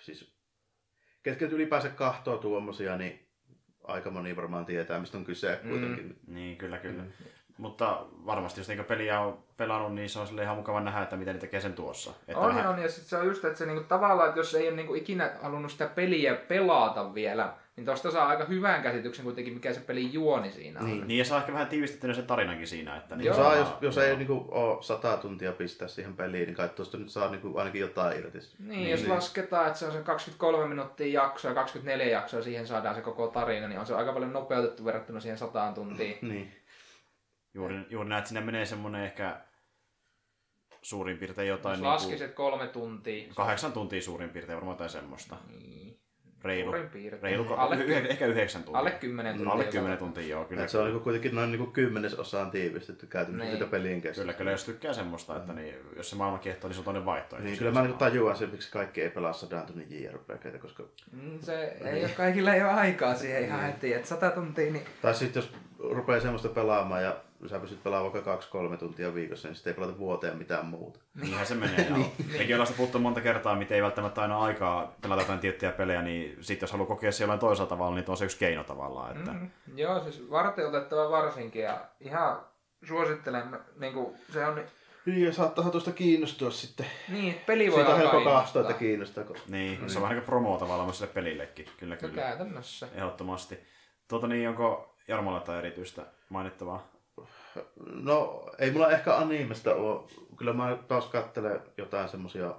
siis, 0.01 0.35
ketkä 1.23 1.47
ylipäänsä 1.47 1.89
kahtoo 1.89 2.37
tuommoisia, 2.39 2.97
niin 2.97 3.29
aika 3.85 4.11
moni 4.11 4.37
varmaan 4.37 4.67
tietää, 4.67 5.01
mistä 5.01 5.19
on 5.19 5.25
kyse 5.25 5.61
Mm. 5.63 5.71
kuitenkin. 5.71 6.19
Niin, 6.27 6.57
kyllä, 6.57 6.79
kyllä. 6.79 7.03
Mutta 7.59 8.07
varmasti, 8.27 8.61
jos 8.61 8.69
niinku 8.69 8.85
peliä 8.85 9.21
on 9.21 9.45
pelannut, 9.57 9.95
niin 9.95 10.09
se 10.09 10.19
on 10.19 10.27
sille 10.27 10.43
ihan 10.43 10.57
mukava 10.57 10.81
nähdä, 10.81 11.03
että 11.03 11.17
miten 11.17 11.35
ne 11.35 11.41
tekee 11.41 11.61
sen 11.61 11.73
tuossa. 11.73 12.11
Että 12.29 12.39
On, 12.39 12.49
vähän- 12.55 12.67
on, 12.71 12.79
ja 12.83 12.89
sit 12.89 13.05
se 13.05 13.17
on 13.17 13.27
just, 13.27 13.45
että 13.45 13.59
se 13.59 13.67
niinku 13.67 13.85
tavallaan, 13.85 14.29
että 14.29 14.41
jos 14.41 14.55
ei 14.55 14.69
ole 14.69 14.77
niinku 14.77 14.95
ikinä 14.95 15.31
halunnut 15.43 15.73
sitä 15.73 15.87
peliä 15.87 16.35
pelata 16.35 17.15
vielä, 17.15 17.55
niin 17.79 17.87
tosta 17.87 18.11
saa 18.11 18.29
aika 18.29 18.45
hyvän 18.45 18.83
käsityksen 18.83 19.25
kuitenkin, 19.25 19.55
mikä 19.55 19.73
se 19.73 19.81
pelin 19.81 20.13
juoni 20.13 20.53
siinä 20.53 20.81
on. 20.81 20.87
Niin. 20.87 21.09
Niin, 21.09 21.19
ja 21.19 21.25
saa 21.25 21.39
ehkä 21.41 21.53
vähän 21.53 21.69
tiivistettynä 21.69 22.15
sen 22.15 22.27
tarinankin 22.27 22.67
siinä. 22.67 22.97
Että 22.97 23.17
niin 23.17 23.27
Joo. 23.27 23.37
Saa, 23.37 23.57
jos, 23.57 23.69
jos 23.81 23.97
joo. 23.97 24.05
ei 24.05 24.17
niinku 24.17 24.45
ole 24.51 24.83
sata 24.83 25.17
tuntia 25.17 25.53
pistää 25.53 25.89
siihen 25.89 26.17
peliin, 26.17 26.47
niin 26.47 26.57
kai 26.57 26.69
tuosta 26.69 26.97
nyt 26.99 27.09
saa 27.11 27.31
niinku 27.31 27.59
ainakin 27.59 27.81
jotain 27.81 28.19
irti. 28.19 28.39
Niin, 28.39 28.69
Niin, 28.69 28.91
jos 28.91 29.01
niin. 29.01 29.11
lasketaan, 29.13 29.67
että 29.67 29.79
se 29.79 29.87
on 29.87 29.93
se 29.93 29.99
23 30.03 30.67
minuuttia 30.67 31.23
jaksoa 31.23 31.51
ja 31.51 31.55
24 31.55 32.07
jaksoa, 32.07 32.43
siihen 32.43 32.67
saadaan 32.67 32.95
se 32.95 33.01
koko 33.01 33.27
tarina, 33.29 33.69
niin 33.69 33.81
on 33.81 33.87
se 33.87 33.95
aika 33.95 34.13
paljon 34.13 34.33
nopeutettu 34.33 34.85
verrattuna 34.85 35.21
siihen 35.21 35.39
sataan 35.39 35.75
tuntiin. 35.75 36.19
Niin. 36.29 36.55
Juuri, 37.55 37.77
juuri 37.91 38.09
näet, 38.09 38.19
että 38.19 38.29
sinne 38.29 38.41
menee 38.41 38.67
semmoinen 38.67 39.05
ehkä 39.05 39.41
suurin 40.83 41.19
piirtein 41.19 41.49
jotain 41.49 41.73
Jos 41.73 41.81
niin 41.81 41.91
laskisit 41.91 42.33
kolme 42.35 42.67
tuntia. 42.67 43.33
kahdeksan 43.37 43.73
tuntia 43.73 44.03
suurin 44.03 44.31
piirtein, 44.31 44.57
varmaan 44.57 44.75
jotain 44.75 44.91
semmoista. 44.91 45.37
Niin, 45.49 45.78
Reilu. 46.45 46.73
Reilu, 47.23 47.55
alle, 47.55 47.77
yh- 47.77 48.11
ehkä 48.11 48.27
yhdeksän 48.27 48.63
tuntia. 48.63 48.79
alle 48.79 48.91
10 48.91 49.35
tuntia. 49.37 49.53
Alle 49.53 49.65
10 49.65 49.99
tuntia, 49.99 50.27
joo, 50.27 50.45
kyllä. 50.45 50.63
Et 50.63 50.69
se 50.69 50.79
on 50.79 50.85
niinku 50.85 51.01
kuitenkin 51.01 51.35
noin 51.35 51.51
niinku 51.53 51.67
kymmenesosaan 51.67 52.51
tiivistetty 52.51 53.07
käytännössä 53.07 53.45
Niin. 53.45 53.59
sitä 53.59 53.71
pelin 53.71 54.01
kestoa. 54.03 54.23
Kyllä, 54.23 54.33
kyllä, 54.35 54.51
jos 54.51 54.65
tykkää 54.65 54.93
semmoista, 54.93 55.37
että 55.37 55.53
niin, 55.53 55.75
jos 55.97 56.11
se 56.11 56.17
maailma 56.17 56.39
kiehtoo, 56.39 56.69
niin 56.69 56.75
se 56.75 56.81
on 56.81 56.85
toinen 56.85 57.05
vaihtoehto. 57.05 57.45
Niin, 57.47 57.59
kyllä 57.59 57.71
mä 57.73 57.83
niinku 57.83 57.99
tajuan 57.99 58.37
sen, 58.37 58.51
miksi 58.51 58.73
kaikki 58.73 59.03
ei 59.03 59.11
pelaa 59.11 59.33
sadan 59.33 59.67
tunnin 59.67 59.87
JRPGtä, 60.03 60.59
koska... 60.59 60.83
Mm, 61.13 61.39
Se 61.41 61.65
ei 61.85 62.01
ole 62.05 62.09
kaikilla 62.17 62.55
ei 62.55 62.63
ole 62.63 62.71
aikaa 62.71 63.15
siihen 63.15 63.45
ihan 63.45 63.61
heti, 63.63 63.95
että 63.95 64.09
100 64.09 64.31
tuntia, 64.31 64.73
niin 64.73 64.85
Tai 65.03 65.15
sitten 65.15 65.41
jos 65.43 65.53
rupeaa 65.79 66.21
semmoista 66.21 66.49
pelaamaan 66.49 67.03
ja 67.03 67.17
sä 67.47 67.59
pystyt 67.59 67.83
pelaamaan 67.83 68.13
vaikka 68.13 68.31
kaksi-kolme 68.31 68.77
tuntia 68.77 69.15
viikossa, 69.15 69.49
niin 69.49 69.57
sitten 69.57 69.71
ei 69.71 69.75
pelata 69.75 69.99
vuoteen 69.99 70.39
mitään 70.39 70.67
muuta. 70.67 71.01
Niinhän 71.21 71.47
se 71.47 71.55
menee. 71.55 71.87
joo. 71.91 71.99
Mekin 72.39 72.57
ollaan 72.57 72.75
puhuttu 72.77 72.99
monta 72.99 73.21
kertaa, 73.21 73.57
miten 73.57 73.75
ei 73.75 73.83
välttämättä 73.83 74.23
aina 74.23 74.39
aikaa 74.41 74.95
pelata 75.03 75.23
jotain 75.23 75.39
tiettyjä 75.39 75.73
pelejä, 75.73 76.03
niin 76.03 76.37
sitten 76.41 76.67
jos 76.67 76.73
haluaa 76.73 76.87
kokea 76.89 77.11
jollain 77.21 77.41
toisella 77.41 77.69
tavalla, 77.69 77.95
niin 77.95 78.05
tuo 78.05 78.13
on 78.13 78.17
se 78.17 78.25
yksi 78.25 78.39
keino 78.39 78.65
tavallaan. 78.65 79.17
Että... 79.17 79.33
Mm, 79.33 79.51
joo, 79.77 80.01
siis 80.03 80.31
varteutettava 80.31 81.11
varsinkin 81.11 81.63
ja 81.63 81.81
ihan 82.01 82.41
suosittelen, 82.85 83.59
niin 83.81 83.93
kuin, 83.93 84.17
se 84.33 84.47
on 84.47 84.61
Niin, 85.07 85.25
ja 85.25 85.33
saattaa 85.33 85.71
tuosta 85.71 85.93
kiinnostua 85.93 86.51
sitten. 86.51 86.87
niin, 87.09 87.41
peli 87.47 87.67
voi 87.71 87.75
Siitä 87.75 87.91
on 87.93 87.99
helppo 87.99 88.17
kahtoa, 88.17 88.33
innostaa. 88.39 88.63
että 88.63 88.75
kiinnostaako. 88.75 89.35
Niin, 89.49 89.91
se 89.91 89.99
on 89.99 90.03
vähän 90.03 90.17
niin 90.17 90.25
kuin 90.25 90.31
promo 90.31 90.57
tavallaan 90.57 90.87
myös 90.87 90.99
sille 90.99 91.13
pelillekin. 91.13 91.67
Kyllä, 91.77 91.95
No 91.95 92.01
kyllä. 92.01 92.23
käytännössä. 92.23 92.89
Ehdottomasti. 92.95 93.59
Tuota 94.09 94.27
niin, 94.27 94.49
onko 94.49 94.98
Jarmolla 95.09 95.39
jotain 95.39 95.59
erityistä 95.59 96.03
mainittavaa? 96.29 96.89
No, 97.93 98.47
ei 98.59 98.71
mulla 98.71 98.91
ehkä 98.91 99.17
animesta 99.17 99.75
ole. 99.75 100.01
Kyllä 100.37 100.53
mä 100.53 100.79
taas 100.89 101.07
katselen 101.07 101.61
jotain 101.77 102.09
semmosia, 102.09 102.55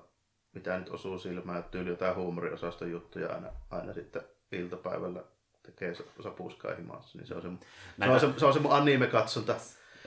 mitä 0.54 0.80
nyt 0.80 0.90
osuu 0.90 1.20
silmään, 1.20 1.64
tyyli 1.64 1.90
jotain 1.90 2.16
huumoriosaston 2.16 2.92
juttuja 2.92 3.34
aina, 3.34 3.48
aina 3.70 3.94
sitten 3.94 4.22
iltapäivällä 4.52 5.24
tekee 5.64 5.94
sapuskaa 6.24 6.76
himassa. 6.76 7.18
Niin 7.18 7.28
se, 7.28 7.36
on 7.36 7.42
se, 7.42 7.48
se, 7.48 7.56
Näitä- 7.98 8.14
on 8.14 8.20
se, 8.20 8.40
se, 8.40 8.46
on 8.46 8.54
se 8.54 8.60
mun 8.60 8.72
anime-katsonta 8.74 9.56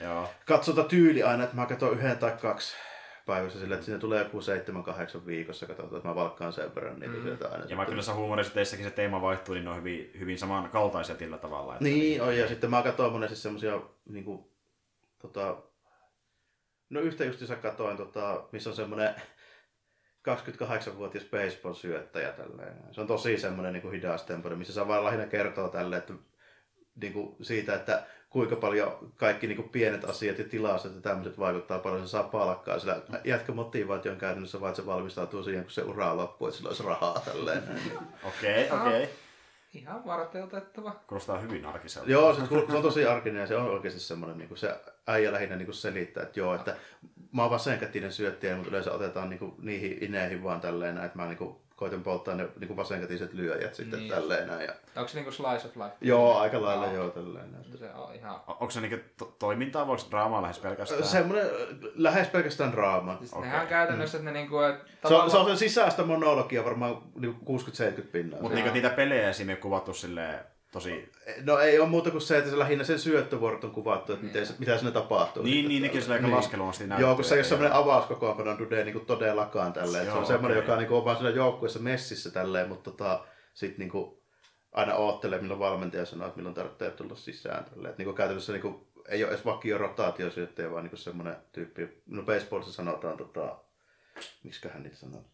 Joo. 0.03 0.29
katsonta 0.45 0.83
tyyli 0.83 1.23
aina, 1.23 1.43
että 1.43 1.55
mä 1.55 1.65
katson 1.65 1.93
yhden 1.93 2.17
tai 2.17 2.31
kaksi 2.41 2.75
päivässä 3.25 3.59
sillä, 3.59 3.73
että 3.73 3.85
siinä 3.85 3.99
tulee 3.99 4.23
joku 4.23 4.41
seitsemän, 4.41 4.83
kahdeksan 4.83 5.25
viikossa, 5.25 5.65
katsotaan, 5.65 5.97
että 5.97 6.09
mä 6.09 6.15
valkkaan 6.15 6.53
sen 6.53 6.75
verran 6.75 6.99
niitä 6.99 7.15
mm. 7.15 7.51
aina. 7.51 7.65
Ja 7.65 7.77
vaikka 7.77 7.95
näissä 7.95 8.13
huumoristeissäkin 8.13 8.85
se 8.85 8.91
teema 8.91 9.21
vaihtuu, 9.21 9.55
niin 9.55 9.65
ne 9.65 9.69
on 9.69 9.77
hyvin, 9.77 10.11
hyvin 10.19 10.39
samankaltaisia 10.39 11.15
tällä 11.15 11.37
tavalla. 11.37 11.73
Että 11.73 11.83
Niin 11.83 12.21
on, 12.21 12.37
ja 12.37 12.47
sitten 12.47 12.69
mä 12.69 12.83
katsoin 12.83 13.11
monesti 13.11 13.35
semmosia 13.35 13.81
niinku, 14.09 14.53
tota, 15.19 15.57
no 16.89 16.99
yhtä 16.99 17.25
justiinsa 17.25 17.55
katoin, 17.55 17.97
tota, 17.97 18.43
missä 18.51 18.69
on 18.69 18.75
semmoinen 18.75 19.15
28-vuotias 20.29 21.23
baseball-syöttäjä 21.23 22.31
tälleen. 22.31 22.75
Se 22.91 23.01
on 23.01 23.07
tosi 23.07 23.37
semmoinen 23.37 23.73
niin 23.73 23.91
hidas 23.91 24.25
missä 24.55 24.73
saa 24.73 24.87
vaan 24.87 25.03
lähinnä 25.03 25.25
kertoa 25.25 25.69
tälle, 25.69 25.97
että 25.97 26.13
niin 26.95 27.13
kuin 27.13 27.35
siitä, 27.41 27.75
että 27.75 28.05
kuinka 28.33 28.55
paljon 28.55 29.11
kaikki 29.15 29.47
niin 29.47 29.55
kuin 29.55 29.69
pienet 29.69 30.03
asiat 30.03 30.39
ja 30.39 30.43
tilaukset 30.43 30.95
ja 30.95 31.01
tämmöiset 31.01 31.39
vaikuttaa 31.39 31.79
paljon, 31.79 32.07
se 32.07 32.11
saa 32.11 32.23
palkkaa. 32.23 32.79
Sillä 32.79 33.01
jätkä 33.23 33.51
motivaatio 33.51 34.11
on 34.11 34.17
käytännössä 34.17 34.61
vaan, 34.61 34.69
että 34.69 34.81
se 34.81 34.85
valmistautuu 34.85 35.43
siihen, 35.43 35.63
kun 35.63 35.71
se 35.71 35.81
ura 35.81 36.17
loppuu, 36.17 36.47
että 36.47 36.57
sillä 36.57 36.69
olisi 36.69 36.83
rahaa 36.83 37.19
tälleen. 37.25 37.63
Okei, 38.23 38.69
Aha. 38.71 38.87
okei. 38.87 39.09
Ihan 39.73 40.05
varteutettava. 40.05 40.95
Kuulostaa 41.07 41.37
hyvin 41.37 41.65
arkiselta. 41.65 42.11
Joo, 42.11 42.33
se, 42.33 42.41
se 42.47 42.75
on 42.75 42.81
tosi 42.81 43.05
arkinen 43.05 43.41
ja 43.41 43.47
se 43.47 43.55
on 43.55 43.69
oikeasti 43.69 43.99
semmoinen, 43.99 44.37
niin 44.37 44.47
kuin 44.47 44.57
se 44.57 44.75
äijä 45.07 45.31
lähinnä 45.31 45.55
niin 45.55 45.65
kuin 45.65 45.75
selittää, 45.75 46.23
että 46.23 46.39
joo, 46.39 46.55
että 46.55 46.75
mä 47.31 47.41
oon 47.41 47.51
vasenkätinen 47.51 48.11
syöttäjä, 48.11 48.55
mutta 48.55 48.69
yleensä 48.69 48.91
otetaan 48.91 49.29
niin 49.29 49.39
kuin, 49.39 49.53
niihin 49.57 50.03
ineihin 50.03 50.43
vaan 50.43 50.61
tälleen 50.61 50.97
että 50.97 51.17
mä 51.17 51.25
niin 51.25 51.37
kuin, 51.37 51.55
koitan 51.75 52.03
polttaa 52.03 52.35
ne 52.35 52.47
niin 52.59 52.67
kuin 52.67 52.77
vasenkätiset 52.77 53.33
lyöjät 53.33 53.75
sitten 53.75 53.99
Niin. 53.99 54.09
niin. 54.09 54.13
tälleen 54.21 54.47
näin. 54.47 54.65
Ja... 54.65 54.73
Onko 54.95 55.07
se 55.07 55.15
niinku 55.15 55.31
slice 55.31 55.67
of 55.67 55.75
life? 55.75 55.95
Joo, 56.01 56.37
aika 56.37 56.61
lailla 56.61 56.85
Joo. 56.85 56.93
joo 56.95 57.09
tälleen 57.09 57.51
näin. 57.51 57.65
Se 57.77 57.89
on 57.93 58.15
ihan... 58.15 58.35
O- 58.35 58.51
Onko 58.51 58.69
se 58.71 58.81
niinku 58.81 58.97
to- 59.17 59.35
toimintaa, 59.39 59.87
voiko 59.87 60.03
draamaa 60.11 60.41
lähes 60.41 60.59
pelkästään? 60.59 61.03
Semmoinen 61.03 61.47
lähes 61.95 62.27
pelkästään 62.27 62.71
draama. 62.71 63.17
Siis 63.19 63.33
Okei. 63.33 63.41
nehän 63.45 63.61
on 63.61 63.67
käytännössä, 63.67 64.17
että 64.17 64.31
ne 64.31 64.39
niinku... 64.39 64.59
et 64.59 64.75
Se 64.75 64.83
on, 64.83 65.09
se 65.09 65.15
on 65.15 65.21
tavallaan- 65.29 65.47
sen 65.57 65.69
sisäistä 65.69 66.03
monologia 66.03 66.65
varmaan 66.65 66.97
niin 67.15 67.35
60-70 67.99 68.01
pinnaa. 68.11 68.41
Mutta 68.41 68.55
niinku 68.55 68.73
niitä 68.73 68.89
pelejä 68.89 69.29
esimerkiksi 69.29 69.61
kuvattu 69.61 69.93
silleen 69.93 70.39
tosi... 70.73 71.11
No 71.43 71.59
ei 71.59 71.79
ole 71.79 71.89
muuta 71.89 72.11
kuin 72.11 72.21
se, 72.21 72.37
että 72.37 72.49
se 72.49 72.59
lähinnä 72.59 72.83
sen 72.83 72.99
syöttövuorot 72.99 73.63
on 73.63 73.71
kuvattu, 73.71 74.13
että 74.13 74.25
miten, 74.25 74.47
se- 74.47 74.55
mitä 74.59 74.77
siinä 74.77 74.91
tapahtuu. 74.91 75.43
Niin, 75.43 75.67
niin 75.67 75.81
nekin 75.81 76.01
sillä 76.01 76.15
aika 76.15 76.31
laskelmasti 76.31 76.87
näyttää. 76.87 77.07
Joo, 77.07 77.15
kun 77.15 77.23
se 77.23 77.35
ei 77.35 77.39
ole 77.39 77.43
semmoinen 77.43 77.77
avauskokoonpano 77.77 78.57
Dude 78.59 78.83
niin 78.83 79.05
todellakaan 79.05 79.73
tälleen. 79.73 80.03
Se 80.03 80.09
Joo, 80.09 80.19
on 80.19 80.25
semmoinen, 80.25 80.57
okei. 80.57 80.69
joka 80.69 80.81
niin 80.81 80.91
on 80.91 81.05
vaan 81.05 81.17
siinä 81.17 81.29
joukkueessa 81.29 81.79
messissä 81.79 82.31
tälleen, 82.31 82.69
mutta 82.69 82.91
tota, 82.91 83.25
sitten 83.53 83.79
niin 83.79 83.91
kuin, 83.91 84.17
aina 84.71 84.95
oottelee, 84.95 85.41
milloin 85.41 85.59
valmentaja 85.59 86.05
sanoo, 86.05 86.27
että 86.27 86.37
milloin 86.37 86.55
tarvitsee 86.55 86.91
tulla 86.91 87.15
sisään. 87.15 87.65
Tälleen. 87.65 87.91
Et, 87.91 87.97
niin 87.97 88.05
kuin, 88.05 88.15
käytännössä 88.15 88.53
niin 88.53 88.61
kuin, 88.61 88.87
ei 89.09 89.23
ole 89.23 89.31
edes 89.31 89.45
vakio 89.45 89.77
rotaatiosyöttäjä, 89.77 90.71
vaan 90.71 90.83
niin 90.83 90.97
semmoinen 90.97 91.35
tyyppi. 91.51 92.01
No 92.05 92.23
baseballissa 92.23 92.73
sanotaan, 92.73 93.17
tota, 93.17 93.57
miksiköhän 94.43 94.83
niitä 94.83 94.97
sanoo? 94.97 95.25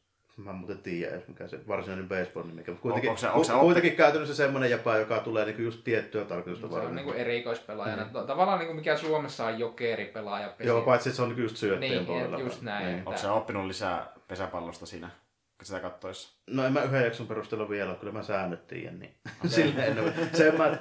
Mä 0.44 0.50
en 0.52 0.56
muuten 0.56 0.78
tiedä, 0.78 1.12
edes 1.16 1.28
mikä 1.28 1.48
se 1.48 1.60
varsinainen 1.68 2.10
baseball 2.10 2.48
nimi. 2.48 2.64
Mutta 2.68 2.82
kuitenkin, 2.82 3.10
onko 3.10 3.20
se- 3.22 3.28
onko 3.30 3.44
se 3.44 3.54
ku- 3.54 3.60
kuitenkin 3.60 3.96
käytännössä 3.96 4.36
semmoinen 4.36 4.70
jäpä, 4.72 4.98
joka 4.98 5.20
tulee 5.20 5.46
niinku 5.46 5.62
just 5.62 5.84
tiettyä 5.84 6.26
tarkoitusta 6.26 6.68
Se 6.68 6.74
on 6.74 6.80
varten. 6.80 6.96
niinku 6.96 7.12
erikoispelaajana. 7.12 8.04
Mm. 8.06 8.28
Tavallaan 8.28 8.60
niinku 8.60 8.74
mikä 8.74 8.98
Suomessa 8.98 9.46
on 9.46 9.60
jokeripelaaja. 9.60 10.48
pesi- 10.50 10.68
Joo, 10.68 10.82
paitsi 10.82 11.10
että 11.10 11.16
se 11.16 11.22
on 11.22 11.28
niinku 11.30 11.42
just 11.42 11.58
syöttäjän 11.58 11.94
Niin, 11.94 12.06
puolella. 12.06 12.40
just 12.40 12.62
näin. 12.62 12.86
Niin. 12.86 12.98
Onko 13.06 13.18
se 13.18 13.28
oppinut 13.28 13.66
lisää 13.66 14.14
pesäpallosta 14.28 14.86
siinä, 14.86 15.10
kun 15.58 15.66
sitä 15.66 15.80
kattoissa? 15.80 16.38
No 16.50 16.66
en 16.66 16.74
mä 16.74 16.84
yhden 16.84 17.04
jakson 17.04 17.28
perusteella 17.28 17.70
vielä, 17.70 17.96
kyllä 17.96 18.14
mä 18.14 18.24
säännöt 18.24 18.68
tiedän. 18.68 19.00
Niin. 19.00 19.16
Silleen, 19.48 19.96
no, 19.96 20.04
sen, 20.34 20.58
mä, 20.58 20.78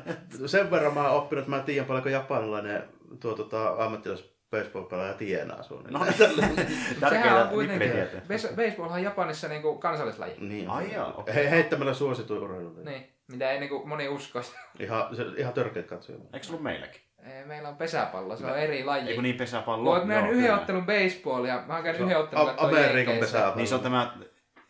sen 0.47 0.71
verran 0.71 0.95
mä 0.95 1.09
oon 1.11 1.17
oppinut, 1.23 1.43
että 1.43 1.57
mä 1.57 1.63
tiedän 1.63 1.87
paljonko 1.87 2.09
japanilainen 2.09 2.83
tuo 3.21 3.35
tota, 3.35 3.69
ammattilais 3.85 4.38
baseball-pelaaja 4.51 5.15
tienaa 5.15 5.63
suunnilleen. 5.63 6.07
No, 6.07 6.11
nippelitietoja. 7.63 8.23
base- 8.29 8.57
Baseball 8.57 8.91
on 8.91 9.03
Japanissa 9.03 9.49
niinku 9.49 9.79
kansallislaji. 9.79 10.35
Niin. 10.41 10.69
Ai 10.71 10.93
jaa, 10.93 11.13
okei. 11.13 11.35
He, 11.35 11.51
heittämällä 11.51 11.95
suosituin 11.95 12.43
urheilu. 12.43 12.75
Niin, 12.85 13.13
mitä 13.33 13.51
ei 13.51 13.61
niinku 13.61 13.87
moni 13.87 14.09
uskoisi. 14.09 14.53
Ihan, 14.81 15.17
se, 15.17 15.25
ihan 15.37 15.53
törkeät 15.53 15.87
katsoja. 15.87 16.19
Eikö 16.33 16.47
se 16.47 16.51
ollut 16.53 16.63
meilläkin? 16.63 17.01
Ei, 17.37 17.45
Meillä 17.45 17.69
on 17.69 17.77
pesäpallo, 17.77 18.37
se 18.37 18.47
on 18.47 18.59
eri 18.59 18.85
laji. 18.85 19.09
Ei 19.09 19.15
kun 19.15 19.23
niin 19.25 19.37
pesäpallo. 19.37 20.05
Nähnyt 20.05 20.31
Joo, 20.33 20.39
yhden 20.41 20.55
ottelun 20.55 20.87
baseballia. 20.87 21.63
Mä 21.67 21.75
oon 21.75 21.83
käynyt 21.85 22.03
yhden 22.03 22.19
ottelun 22.19 22.51
Amerikan 22.57 23.17
pesäpallo. 23.17 23.55
Niin 23.57 23.67
se 23.69 23.75
on 23.75 23.81
tämä, 23.81 24.13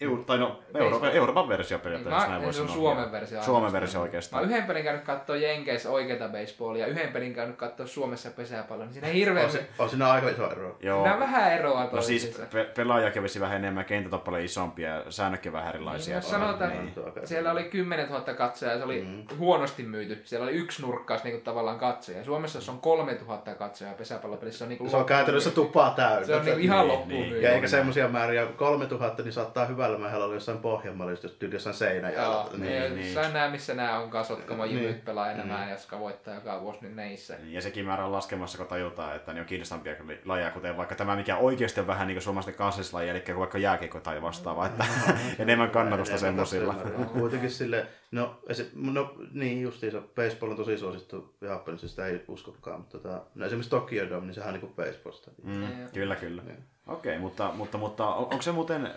eu- 0.00 0.25
tai 0.26 0.38
no, 0.38 0.61
Euroopan, 0.75 1.12
Euroopan 1.12 1.49
versio 1.49 1.78
periaatteessa, 1.78 2.19
Niin, 2.21 2.31
näin 2.31 2.40
mä, 2.40 2.45
voi 2.45 2.55
se 2.55 2.61
on 2.62 2.69
sanoa. 2.69 2.81
Suomen 2.83 3.12
versio. 3.12 3.43
Suomen 3.43 3.73
versio 3.73 4.00
Mä 4.00 4.02
oikeastaan. 4.02 4.43
oon 4.43 4.50
yhden 4.50 4.64
pelin 4.64 4.85
käynyt 4.85 5.05
katsoa 5.05 5.37
Jenkeissä 5.37 5.90
oikeita 5.90 6.28
baseballia, 6.28 6.87
yhden 6.87 7.12
pelin 7.12 7.35
käynyt 7.35 7.57
katsoa 7.57 7.87
Suomessa 7.87 8.31
pesäpalloa. 8.31 8.85
Niin 8.87 8.93
siinä 8.93 9.09
hirveän... 9.09 9.47
On, 9.47 9.52
se, 9.52 9.67
on 9.78 9.88
siinä 9.90 10.11
aika 10.11 10.28
iso 10.28 10.50
ero. 10.52 10.76
Joo. 10.81 11.05
Nämä 11.05 11.21
vähän 11.21 11.52
eroa 11.52 11.88
No 11.93 12.02
siis 12.02 12.40
pe- 12.52 12.71
pelaaja 12.76 13.11
kävisi 13.11 13.40
vähän 13.40 13.57
enemmän, 13.57 13.85
kentät 13.85 14.12
on 14.12 14.21
paljon 14.21 14.45
isompia 14.45 14.88
ja 14.95 15.02
säännötkin 15.09 15.52
vähän 15.52 15.75
erilaisia. 15.75 16.12
Niin, 16.14 16.23
jos 16.23 16.31
sanotaan, 16.31 16.71
Niin. 16.71 16.93
Siellä 17.25 17.52
oli 17.52 17.64
10 17.64 18.09
000 18.09 18.35
katsojaa 18.35 18.73
ja 18.75 18.78
se 18.78 18.85
oli 18.85 19.02
mm. 19.02 19.38
huonosti 19.38 19.83
myyty. 19.83 20.21
Siellä 20.25 20.45
oli 20.45 20.52
yksi 20.52 20.83
nurkkaus 20.83 21.25
niin 21.25 21.40
tavallaan 21.40 21.78
katsoja. 21.78 22.25
Suomessa 22.25 22.59
jos 22.59 22.69
on 22.69 22.78
3 22.81 23.19
000 23.26 23.43
katsojaa 23.59 23.95
pesäpallopelissä, 23.95 24.59
se 24.59 24.64
on, 24.64 24.69
niin 24.69 24.90
Se 24.90 24.97
on 24.97 25.05
käytännössä 25.05 25.50
tupaa 25.50 25.90
täynnä. 25.90 26.26
se 26.26 26.37
on 26.37 26.45
niin 26.45 26.61
ihan 26.61 26.78
Niin, 26.78 26.88
loppuun 26.88 27.09
niin. 27.21 27.28
myyty. 27.31 27.47
Ja 27.47 27.52
eikä 27.52 27.69
semmoisia 27.69 28.09
määriä, 28.09 28.47
3000, 28.47 29.23
niin 29.23 29.33
saattaa 29.33 29.64
hyvällä 29.67 29.88
mähällä 29.97 30.25
olla 30.25 30.35
jossain 30.35 30.59
Pohjanmaalla, 30.59 31.12
jos 31.12 31.21
tyyli 31.38 31.54
jossain 31.54 31.76
Seinäjällä. 31.76 32.23
Joo, 32.35 32.49
Niin. 32.52 32.61
niin, 32.62 32.83
niin. 32.83 32.95
niin. 32.97 33.14
Sä 33.14 33.28
näe, 33.28 33.50
missä 33.50 33.75
nämä 33.75 33.99
on 33.99 34.11
kasvot, 34.11 34.45
kun 34.45 34.59
Niin. 34.59 34.83
jyvyt 34.83 35.04
pelaa 35.04 35.30
enemmän, 35.30 35.71
jotka 35.71 35.99
voittaa 35.99 36.35
joka 36.35 36.61
vuosi 36.61 36.78
nyt 36.83 36.95
neissä. 36.95 37.37
Niin, 37.37 37.52
Ja 37.52 37.61
sekin 37.62 37.85
määrä 37.87 38.04
on 38.04 38.12
laskemassa, 38.12 38.59
kun 38.59 38.66
tajutaan, 38.66 39.16
että 39.16 39.33
ne 39.33 39.40
on 39.40 39.47
kiinnostavampia 39.47 39.95
kuin 39.95 40.18
lajeja, 40.25 40.50
kuten 40.50 40.76
vaikka 40.76 40.95
tämä, 40.95 41.16
mikä 41.16 41.37
oikeasti 41.37 41.80
on 41.80 41.87
vähän 41.87 42.07
niin 42.07 42.14
kuin 42.14 42.23
suomalaisten 42.23 42.54
kansallislaji, 42.54 43.09
eli 43.09 43.25
vaikka 43.38 43.59
jääkiekko 43.59 44.00
tai 44.00 44.23
vastaava, 44.23 44.66
että 44.66 44.85
enemmän 45.38 45.71
kannatusta 45.71 46.18
semmoisilla. 46.18 46.75
Kuitenkin 47.18 47.50
sille, 47.50 47.87
no, 48.11 48.40
esi- 48.49 48.71
no 48.75 49.14
niin 49.33 49.62
justiinsa, 49.62 50.02
baseball 50.14 50.50
on 50.50 50.57
tosi 50.57 50.78
suosittu 50.78 51.35
Japanissa, 51.40 51.88
sitä 51.88 52.07
ei 52.07 52.25
uskokaan, 52.28 52.80
mutta 52.80 52.99
tota, 52.99 53.23
no 53.35 53.47
esimerkiksi 53.47 53.71
Tokyo 53.71 54.11
Dome, 54.11 54.26
niin 54.26 54.35
sehän 54.35 54.54
on 54.54 54.61
niin 54.61 54.73
baseballista. 54.76 55.30
Mm, 55.42 55.61
Niin. 55.61 55.88
kyllä, 55.95 56.16
kyllä. 56.16 56.42
Niin. 56.42 56.64
Okei, 56.87 57.11
okay, 57.12 57.21
mutta, 57.21 57.50
mutta, 57.54 57.78
mutta 57.78 58.07
on, 58.07 58.18
onko 58.18 58.42
se 58.42 58.52
muuten, 58.52 58.88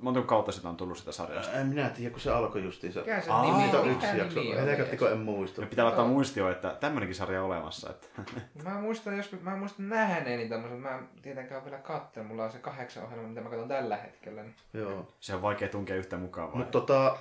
monta 0.00 0.22
kautta 0.22 0.52
sitä 0.52 0.68
on 0.68 0.76
tullut 0.76 0.98
sitä 0.98 1.12
sarjasta? 1.12 1.52
En 1.52 1.66
minä 1.66 1.90
tiedä, 1.90 2.10
kun 2.10 2.20
se 2.20 2.30
alkoi 2.30 2.64
justiinsa. 2.64 3.00
Mikä 3.00 3.20
se 3.20 3.30
nimi 3.42 3.58
Niitä 3.58 3.80
on 3.80 3.90
yksi 3.90 4.18
jakso. 4.18 4.40
nimi 4.40 4.56
on 4.56 4.64
Helkatti, 4.64 5.06
en 5.12 5.18
muista. 5.18 5.60
Me 5.60 5.66
pitää 5.66 5.84
laittaa 5.84 6.06
muistio, 6.06 6.50
että 6.50 6.76
tämmöinenkin 6.80 7.14
sarja 7.14 7.40
on 7.40 7.46
olemassa. 7.46 7.90
Että... 7.90 8.06
Mä 8.64 8.80
muistan 8.80 9.16
joskus, 9.16 9.40
mä 9.40 9.56
muistan 9.56 9.88
nähneeni 9.88 10.48
tämmöisen, 10.48 10.78
mä 10.78 10.90
en 10.90 11.08
tietenkään 11.22 11.64
vielä 11.64 11.78
katsoin, 11.78 12.26
mulla 12.26 12.44
on 12.44 12.52
se 12.52 12.58
kahdeksan 12.58 13.04
ohjelma, 13.04 13.28
mitä 13.28 13.40
mä 13.40 13.50
katson 13.50 13.68
tällä 13.68 13.96
hetkellä. 13.96 14.42
Niin. 14.42 14.54
Joo. 14.74 15.06
Se 15.20 15.34
on 15.34 15.42
vaikea 15.42 15.68
tunkea 15.68 15.96
yhtä 15.96 16.16
mukaan 16.16 16.48
vai? 16.48 16.58
Mutta 16.58 16.80
tota, 16.80 17.18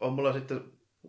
on 0.00 0.12
mulla 0.12 0.32
sitten 0.32 0.64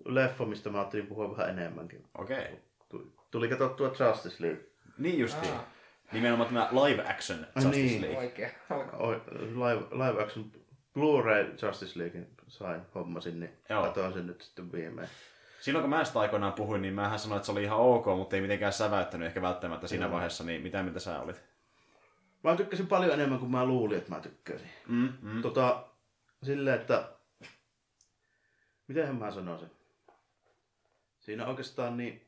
leffa, 0.06 0.46
mistä 0.46 0.70
mä 0.70 0.78
ajattelin 0.78 1.08
puhua 1.08 1.38
vähän 1.38 1.60
enemmänkin. 1.60 2.04
Okei. 2.18 2.38
Okay. 2.40 2.56
Tuli- 2.90 3.12
Tuli 3.32 3.48
katsottua 3.48 3.88
Justice 3.88 4.36
League. 4.40 4.66
Niin 4.98 5.20
justiin. 5.20 5.54
Aa. 5.54 5.64
Nimenomaan 6.12 6.50
tämä 6.50 6.70
live 6.84 7.04
action 7.10 7.40
Justice 7.56 7.78
niin. 7.78 8.02
League. 8.02 8.18
Oikein. 8.18 8.52
Alko. 8.70 8.98
Oi, 8.98 9.22
live, 9.40 9.82
live 9.92 10.24
action 10.24 10.46
Blu-ray 10.94 11.56
Justice 11.62 12.00
Leaguein 12.00 12.28
sain, 12.48 12.82
hommasin, 12.96 13.40
niin 13.40 13.52
Joo. 13.70 13.84
katsoin 13.84 14.14
sen 14.14 14.28
nyt 14.28 14.42
sitten 14.42 14.72
viimein. 14.72 15.10
Silloin 15.62 15.84
kun 15.84 15.90
mä 15.90 16.04
sitä 16.04 16.20
aikoinaan 16.20 16.54
puhuin, 16.54 16.82
niin 16.82 16.94
mähän 16.94 17.20
sanoin, 17.20 17.38
että 17.38 17.46
se 17.46 17.52
oli 17.52 17.64
ihan 17.64 17.80
ok, 17.80 18.06
mutta 18.06 18.36
ei 18.36 18.42
mitenkään 18.42 18.74
säväyttänyt 18.74 19.28
ehkä 19.28 19.42
välttämättä 19.42 19.88
siinä 19.88 20.12
vaiheessa, 20.12 20.44
niin 20.44 20.62
mitä 20.62 20.84
mitä 20.84 21.00
sä 21.00 21.20
olit? 21.20 21.44
Mä 22.44 22.56
tykkäsin 22.56 22.88
paljon 22.88 23.14
enemmän 23.14 23.40
kuin 23.40 23.52
mä 23.52 23.66
luulin, 23.66 23.98
että 23.98 24.10
mä 24.10 24.20
tykkäsin. 24.20 24.70
Mm, 24.88 25.14
mm. 25.22 25.42
Tota, 25.42 25.86
silleen, 26.44 26.82
että... 26.82 27.10
Mitenhän 28.88 29.16
mä 29.16 29.32
sanoisin? 29.32 29.72
Siinä 31.20 31.48
oikeastaan 31.48 31.98
niin... 31.98 32.28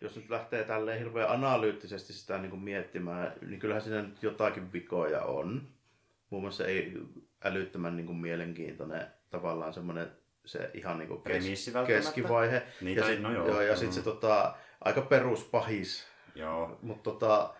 Jos 0.00 0.16
nyt 0.16 0.30
lähtee 0.30 0.64
tälleen 0.64 0.98
hirveän 0.98 1.30
analyyttisesti 1.30 2.12
sitä 2.12 2.38
niin 2.38 2.50
kuin 2.50 2.62
miettimään, 2.62 3.32
niin 3.46 3.60
kyllähän 3.60 3.82
siinä 3.82 4.02
nyt 4.02 4.22
jotakin 4.22 4.72
vikoja 4.72 5.22
on. 5.22 5.68
Muun 6.32 6.42
muassa 6.42 6.66
ei 6.66 6.92
älyttömän 7.44 7.96
niin 7.96 8.06
kuin 8.06 8.18
mielenkiintoinen 8.18 9.06
tavallaan 9.30 9.72
semmoinen 9.74 10.10
se 10.44 10.70
ihan 10.74 10.98
niin 10.98 11.08
kuin 11.08 11.20
välttämättä. 11.72 11.86
keskivaihe. 11.86 12.62
Niin, 12.80 12.96
ja 12.96 13.02
tai- 13.02 13.12
sit, 13.12 13.22
no 13.22 13.32
joo. 13.32 13.60
ja 13.60 13.72
Mm. 13.72 13.78
sitten 13.78 13.92
se 13.94 14.02
tota, 14.02 14.54
aika 14.80 15.00
peruspahis. 15.00 16.06
Joo. 16.34 16.78
Mutta 16.82 17.10
tota, 17.10 17.54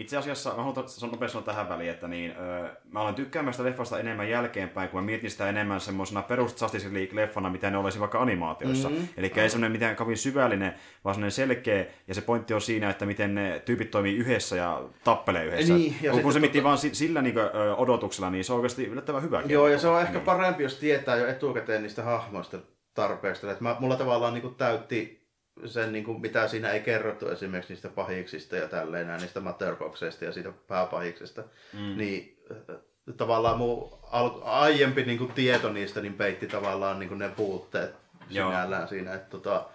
Itse 0.00 0.16
asiassa, 0.16 0.50
mä 0.50 0.56
haluan 0.56 0.74
nopeasti 1.10 1.30
sanoa 1.30 1.46
tähän 1.46 1.68
väliin, 1.68 1.90
että 1.90 2.08
niin, 2.08 2.34
öö, 2.40 2.68
mä 2.92 3.00
olen 3.00 3.14
tykkäämään 3.14 3.54
sitä 3.54 3.64
leffasta 3.64 3.98
enemmän 3.98 4.28
jälkeenpäin, 4.30 4.88
kun 4.88 5.00
mä 5.00 5.06
mietin 5.06 5.30
sitä 5.30 5.48
enemmän 5.48 5.80
semmoisena 5.80 6.22
perus 6.22 6.60
Justice 6.62 6.88
League-leffana, 6.88 7.50
mitä 7.50 7.70
ne 7.70 7.76
olisi 7.76 8.00
vaikka 8.00 8.20
animaatioissa. 8.20 8.88
Mhm. 8.90 8.98
Mm, 8.98 9.08
Eli 9.16 9.32
ei 9.36 9.50
semmoinen 9.50 9.72
mitään 9.72 9.96
kovin 9.96 10.16
syvällinen, 10.16 10.74
vaan 11.04 11.14
semmoinen 11.14 11.32
selkeä, 11.32 11.86
ja 12.08 12.14
se 12.14 12.20
pointti 12.20 12.54
on 12.54 12.60
siinä, 12.60 12.90
että 12.90 13.06
miten 13.06 13.34
ne 13.34 13.62
tyypit 13.64 13.90
toimii 13.90 14.16
yhdessä 14.16 14.56
ja 14.56 14.82
tappelee 15.04 15.44
yhdessä. 15.44 15.74
Niin, 15.74 15.96
ja 16.02 16.12
kun, 16.12 16.22
kun 16.22 16.32
se 16.32 16.40
miettii 16.40 16.60
tota- 16.60 16.64
vaan 16.64 16.78
si- 16.78 16.94
sillä 16.94 17.22
niin 17.22 17.34
kuin, 17.34 17.46
odotuksella, 17.76 18.30
niin 18.30 18.44
se 18.44 18.52
on 18.52 18.56
oikeasti 18.58 18.86
yllättävän 18.86 19.22
hyvä. 19.22 19.42
Joo, 19.46 19.68
ja 19.68 19.78
se 19.78 19.88
on 19.88 20.00
ehkä 20.02 20.20
parempi, 20.20 20.62
jos 20.62 20.74
tietää 20.78 21.16
jo 21.16 21.26
etukäteen 21.28 21.82
niistä 21.82 22.02
hahmoista 22.02 22.58
tarpeeksi. 22.94 23.48
Että 23.48 23.62
mä, 23.64 23.76
mulla 23.80 23.96
tavallaan 23.96 24.34
niin 24.34 24.42
kuin 24.42 24.54
täytti 24.54 25.19
sen, 25.66 25.92
niin 25.92 26.04
kuin, 26.04 26.20
mitä 26.20 26.48
siinä 26.48 26.70
ei 26.70 26.80
kerrottu 26.80 27.28
esimerkiksi 27.28 27.72
niistä 27.72 27.88
pahiksista 27.88 28.56
ja 28.56 28.68
tälleen, 28.68 29.06
näin, 29.06 29.20
niistä 29.20 29.40
Matterboxeista 29.40 30.24
ja 30.24 30.32
siitä 30.32 30.52
pääpahiksesta. 30.68 31.42
Mm. 31.72 31.96
Niin 31.96 32.44
äh, 32.50 32.76
tavallaan 33.16 33.58
mun 33.58 33.98
al- 34.10 34.40
aiempi 34.42 35.02
niin 35.02 35.18
kuin, 35.18 35.32
tieto 35.32 35.72
niistä 35.72 36.00
niin 36.00 36.14
peitti 36.14 36.46
tavallaan 36.46 36.98
niin 36.98 37.08
kuin 37.08 37.18
ne 37.18 37.28
puutteet 37.28 37.94
Joo. 38.30 38.50
sinällään 38.50 38.88
siinä. 38.88 39.14
Että, 39.14 39.30
tota, 39.30 39.68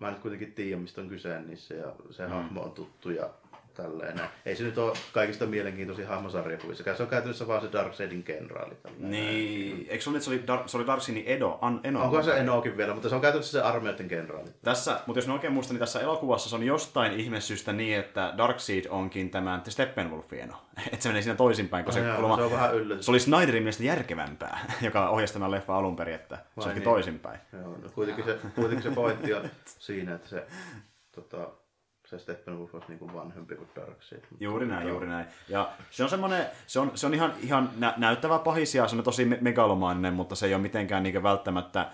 mä 0.00 0.10
nyt 0.10 0.20
kuitenkin 0.20 0.52
tiedä, 0.52 0.76
mistä 0.76 1.00
on 1.00 1.08
kyse 1.08 1.40
niissä 1.40 1.74
ja 1.74 1.92
se 2.10 2.26
mm. 2.26 2.32
hahmo 2.32 2.62
on 2.62 2.72
tuttu 2.72 3.10
ja 3.10 3.30
tälleen. 3.74 4.20
Ei 4.46 4.56
se 4.56 4.62
nyt 4.64 4.78
ole 4.78 4.92
kaikista 5.12 5.46
mielenkiintoisin 5.46 6.06
hahmosarjakuvissakaan. 6.06 6.96
Se 6.96 7.02
on 7.02 7.08
käytännössä 7.08 7.46
vaan 7.46 7.60
se 7.60 7.72
Darkseidin 7.72 8.22
kenraali. 8.22 8.74
tälleen. 8.74 9.10
Niin, 9.10 9.86
eikö 9.88 10.04
se 10.04 10.10
ollut, 10.10 10.16
että 10.16 10.24
se 10.24 10.30
oli, 10.30 10.58
Dar- 10.58 10.68
se 10.68 10.76
oli 10.76 10.86
Darksinin 10.86 11.24
Edo? 11.26 11.58
An, 11.60 11.80
Eno, 11.84 12.02
Onko 12.02 12.22
se 12.22 12.36
Enokin 12.38 12.76
vielä, 12.76 12.94
mutta 12.94 13.08
se 13.08 13.14
on 13.14 13.20
käytännössä 13.20 13.52
se 13.58 13.64
armeijoiden 13.66 14.08
kenraali. 14.08 14.50
Tässä, 14.62 15.00
mutta 15.06 15.18
jos 15.18 15.26
mä 15.26 15.32
oikein 15.34 15.52
muistan, 15.52 15.74
niin 15.74 15.80
tässä 15.80 16.00
elokuvassa 16.00 16.48
se 16.50 16.56
on 16.56 16.62
jostain 16.62 17.12
ihmesyystä 17.12 17.72
niin, 17.72 17.98
että 17.98 18.34
Darkseid 18.36 18.84
onkin 18.90 19.30
tämän 19.30 19.60
The 19.62 19.70
Steppenwolfin 19.70 20.40
eno. 20.40 20.54
Että 20.92 21.02
se 21.02 21.08
menee 21.08 21.22
siinä 21.22 21.36
toisinpäin, 21.36 21.84
kun 21.84 21.92
se, 21.94 22.00
jaa, 22.00 22.16
kulma, 22.16 22.36
se 22.36 22.42
on 22.42 22.52
vähän 22.52 22.74
yllätys. 22.74 23.04
se 23.04 23.10
oli 23.10 23.20
Snyderin 23.20 23.62
mielestä 23.62 23.82
järkevämpää, 23.84 24.66
joka 24.82 25.08
ohjasi 25.08 25.32
tämän 25.32 25.50
leffa 25.50 25.76
alun 25.76 25.96
perin, 25.96 26.14
että 26.14 26.36
se 26.36 26.42
Vai 26.56 26.64
onkin 26.64 26.74
niin? 26.74 26.84
toisinpäin. 26.84 27.40
Joo, 27.52 27.62
no 27.62 27.88
kuitenkin, 27.94 28.24
se, 28.24 28.38
kuitenkin 28.54 28.82
se 28.82 28.90
pointti 28.94 29.34
on 29.34 29.50
siinä, 29.66 30.14
että 30.14 30.28
se, 30.28 30.46
tota, 31.12 31.48
se 32.18 32.22
Steppenwolf 32.22 32.74
olisi 32.74 32.88
niin 32.88 32.98
kuin 32.98 33.14
vanhempi 33.14 33.56
kuin 33.56 33.68
Darkseid. 33.76 34.22
Juuri 34.40 34.66
näin, 34.66 34.88
juuri 34.88 35.06
näin. 35.06 35.26
Ja 35.48 35.70
se 35.90 36.04
on 36.04 36.10
semmoinen, 36.10 36.46
se 36.66 36.80
on, 36.80 36.90
se 36.94 37.06
on 37.06 37.14
ihan, 37.14 37.32
ihan 37.42 37.70
nä- 37.78 37.94
näyttävä 37.96 38.38
pahis 38.38 38.74
ja 38.74 38.88
se 38.88 38.96
on 38.96 39.04
tosi 39.04 39.24
me- 39.24 39.38
megalomaaninen, 39.40 40.14
mutta 40.14 40.34
se 40.34 40.46
ei 40.46 40.54
ole 40.54 40.62
mitenkään 40.62 41.02
niin 41.02 41.22
välttämättä 41.22 41.90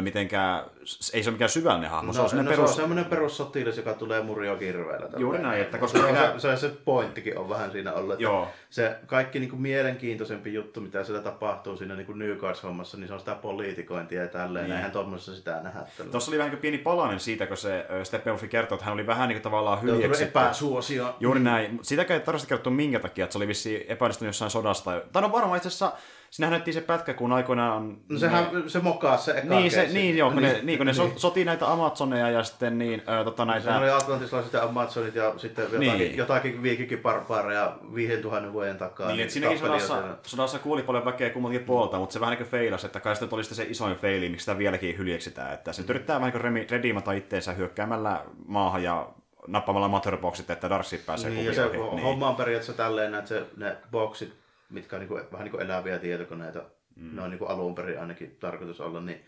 mitenkään, 0.00 0.64
ei 1.12 1.22
se 1.22 1.30
ole 1.30 1.34
mikään 1.34 1.48
syvällinen 1.48 1.90
hahmo. 1.90 2.06
No, 2.06 2.12
se 2.12 2.20
on 2.20 2.24
no, 2.24 2.28
semmoinen 2.28 2.52
se 2.54 2.56
perus... 2.56 2.70
on 2.70 2.76
semmoinen 2.76 3.04
perussotilas, 3.04 3.76
joka 3.76 3.94
tulee 3.94 4.22
murjo 4.22 4.56
kirveellä. 4.56 5.08
Juuri 5.16 5.38
näin, 5.38 5.62
että 5.62 5.78
koska 5.78 5.98
se, 5.98 6.06
minä- 6.06 6.38
se, 6.38 6.56
se, 6.56 6.68
pointtikin 6.84 7.38
on 7.38 7.48
vähän 7.48 7.72
siinä 7.72 7.92
ollut. 7.92 8.12
Että 8.12 8.22
Joo. 8.22 8.48
Se 8.70 8.96
kaikki 9.06 9.38
niin 9.38 9.50
kuin 9.50 9.62
mielenkiintoisempi 9.62 10.54
juttu, 10.54 10.80
mitä 10.80 11.04
siellä 11.04 11.22
tapahtuu 11.22 11.76
siinä 11.76 11.94
niin 11.94 12.06
kuin 12.06 12.18
New 12.18 12.36
Guards-hommassa, 12.36 12.96
niin 12.96 13.08
se 13.08 13.14
on 13.14 13.20
sitä 13.20 13.34
poliitikointia 13.34 14.22
ja 14.22 14.28
tälleen. 14.28 14.64
Niin. 14.64 14.76
Eihän 14.76 14.90
tuommoisessa 14.90 15.36
sitä 15.36 15.60
nähdä. 15.62 15.80
tällä. 15.98 16.10
Tuossa 16.10 16.30
oli 16.30 16.38
vähän 16.38 16.52
niin 16.52 16.60
pieni 16.60 16.78
palanen 16.78 17.20
siitä, 17.20 17.46
kun 17.46 17.56
se 17.56 17.86
ö, 17.90 18.04
Steppenwolf 18.04 18.44
kertoi, 18.50 18.76
että 18.76 18.84
hän 18.84 18.94
oli 18.94 19.06
vähän 19.06 19.28
niin 19.28 19.36
kuin 19.36 19.42
tavallaan 19.42 19.82
hyljeksitty. 19.82 20.38
epäsuosio. 20.38 21.16
Juuri 21.20 21.40
näin. 21.40 21.78
Sitäkään 21.82 22.20
ei 22.20 22.26
tarvitse 22.26 22.48
kertoa 22.48 22.72
minkä 22.72 23.00
takia, 23.00 23.24
että 23.24 23.32
se 23.32 23.38
oli 23.38 23.48
vissiin 23.48 23.84
epäonnistunut 23.88 24.28
jossain 24.28 24.50
sodasta. 24.50 25.00
Tai 25.12 25.22
no 25.22 25.32
varmaan 25.32 25.56
itse 25.56 25.68
asiassa, 25.68 25.92
sinähän 26.34 26.50
näyttiin 26.50 26.74
se 26.74 26.80
pätkä, 26.80 27.14
kun 27.14 27.32
aikoinaan... 27.32 27.96
No 28.08 28.18
sehän 28.18 28.46
se 28.66 28.78
mokaa 28.80 29.16
se 29.16 29.30
eka 29.32 29.54
Niin, 29.54 29.70
se, 29.70 29.88
niin, 29.92 30.18
joo, 30.18 30.30
kun 30.30 30.42
ne, 30.42 30.60
niin, 30.62 30.78
kun 30.78 30.86
ne 30.86 30.92
niin. 30.92 31.10
so, 31.12 31.12
sotii 31.16 31.44
näitä 31.44 31.72
Amazoneja 31.72 32.30
ja 32.30 32.42
sitten 32.44 32.78
niin, 32.78 33.02
ö, 33.20 33.24
tota, 33.24 33.44
näitä... 33.44 33.72
Se 33.72 33.78
oli 33.78 33.90
atlantislaiset 33.90 34.52
ja 34.52 34.62
amazonit 34.62 35.14
ja 35.14 35.34
sitten 35.36 35.62
jotakin, 35.64 35.80
Niin. 35.98 36.16
jotakin 36.16 36.62
viikikiparpaareja 36.62 37.76
5000 37.94 38.52
vuoden 38.52 38.76
takaa. 38.78 39.08
Niin, 39.08 39.20
että 39.20 39.32
siinäkin 39.32 39.58
sodassa, 39.58 39.94
siellä. 39.94 40.16
sodassa 40.22 40.58
kuoli 40.58 40.82
paljon 40.82 41.04
väkeä 41.04 41.30
kummaltakin 41.30 41.66
puolta, 41.66 41.98
mutta 41.98 42.12
se 42.12 42.20
vähän 42.20 42.30
niin 42.32 42.38
kuin 42.38 42.50
feilasi, 42.50 42.86
että 42.86 43.00
kai 43.00 43.16
sitten 43.16 43.34
oli 43.36 43.44
sitten 43.44 43.56
se 43.66 43.70
isoin 43.70 43.96
feili, 43.96 44.28
miksi 44.28 44.44
sitä 44.44 44.58
vieläkin 44.58 44.98
hyljeksitään. 44.98 45.54
Että 45.54 45.72
se 45.72 45.84
yrittää 45.88 46.20
vähän 46.20 46.32
niin 46.32 46.42
kuin 46.42 46.70
rediimata 46.70 47.12
itteensä 47.12 47.52
hyökkäämällä 47.52 48.20
maahan 48.46 48.82
ja 48.82 49.08
nappamalla 49.46 49.88
motherboxit, 49.88 50.50
että 50.50 50.70
Darkseid 50.70 51.02
pääsee 51.06 51.30
Niin, 51.30 51.46
ja 51.46 51.54
se 51.54 51.62
kuvioihin. 51.66 51.96
niin. 51.96 52.04
homma 52.06 52.28
on 52.28 52.36
periaatteessa 52.36 52.72
tälleen, 52.72 53.14
että 53.14 53.28
se, 53.28 53.42
ne 53.56 53.76
boksit, 53.90 54.32
mitkä 54.74 54.96
on 54.96 55.00
niinku, 55.00 55.14
vähän 55.14 55.44
niin 55.44 55.50
kuin 55.50 55.62
eläviä 55.62 55.98
tietokoneita, 55.98 56.62
mm. 56.96 57.16
ne 57.16 57.22
on 57.22 57.30
niinku 57.30 57.44
alun 57.44 57.74
perin 57.74 58.00
ainakin 58.00 58.36
tarkoitus 58.40 58.80
olla, 58.80 59.00
niin 59.00 59.26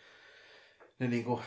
ne 0.99 1.07
niinku, 1.09 1.41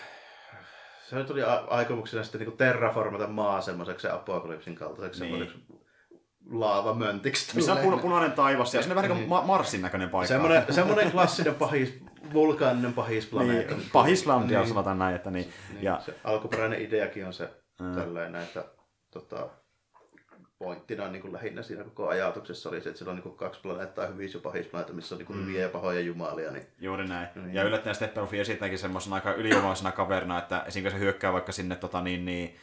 se 1.10 1.16
nyt 1.16 1.32
oli 1.32 1.44
aikomuksena 1.68 2.24
sitten 2.24 2.40
niinku 2.40 2.58
terraformata 2.58 3.28
maa 3.28 3.62
semmoiseksi 3.62 4.08
apokalypsin 4.08 4.76
kaltaiseksi 4.76 5.24
Niin. 5.26 5.52
laavamöntiksi. 6.50 7.56
Missä 7.56 7.74
on 7.74 8.00
punainen 8.00 8.32
taivas 8.32 8.74
ja 8.74 8.82
se 8.84 8.90
on 8.90 8.96
vähän 8.96 9.10
niin 9.10 9.18
kuin 9.20 9.30
Ma- 9.30 9.42
Marsin 9.46 9.82
näköinen 9.82 10.10
paikka. 10.10 10.28
Semmoinen, 10.28 10.64
semmoinen 10.74 11.12
klassinen 11.12 11.56
pahis, 11.56 12.00
vulkaaninen 12.34 12.94
pahisplaneetta. 12.94 13.76
Niin, 13.76 13.90
pahislandia 13.94 14.60
Niin. 14.60 14.70
sanotaan 14.70 15.00
näin, 15.00 15.16
että 15.16 15.32
niin. 15.32 15.50
Niin, 15.74 15.84
ja, 15.84 16.02
se 16.06 16.16
alkuperäinen 16.24 16.82
ideakin 16.82 17.26
on 17.26 17.34
se 17.34 17.50
Mm. 17.82 17.96
tällainen, 17.96 18.42
että 18.42 18.66
tota, 19.12 19.50
pointtina 20.60 21.08
niin 21.08 21.22
kuin 21.22 21.34
lähinnä 21.34 21.64
siinä 21.64 21.84
koko 21.84 22.08
ajatuksessa 22.08 22.70
oli 22.70 22.82
se, 22.82 22.90
että 22.90 22.98
siellä 22.98 23.12
on 23.12 23.16
niin 23.16 23.24
kuin 23.24 23.36
kaksi 23.36 23.62
planeettaa, 23.62 24.08
hyvissä 24.08 24.38
ja 24.38 24.42
pahisplaneetta, 24.42 24.94
missä 24.94 25.16
on 25.16 25.20
niin 25.20 25.28
kuin 25.28 25.40
hyviä 25.40 25.62
ja 25.62 25.70
pahoja 25.70 26.00
jumalia. 26.00 26.52
Niin, 26.52 26.68
juuri 26.82 27.08
näin. 27.08 27.28
Niin. 27.36 27.54
Ja 27.54 27.64
yllättäen 27.64 27.96
Steppenwolf 27.96 28.34
esittääkin 28.34 28.78
semmoisena 28.78 29.16
aika 29.16 29.34
ylivoimaisena 29.34 29.92
kaverina, 29.92 30.40
että 30.40 30.64
esimerkiksi 30.68 31.00
se 31.00 31.04
hyökkää 31.04 31.34
vaikka 31.34 31.52
sinne 31.52 31.76
tota, 31.76 32.02
niin, 32.02 32.26
niin, 32.26 32.56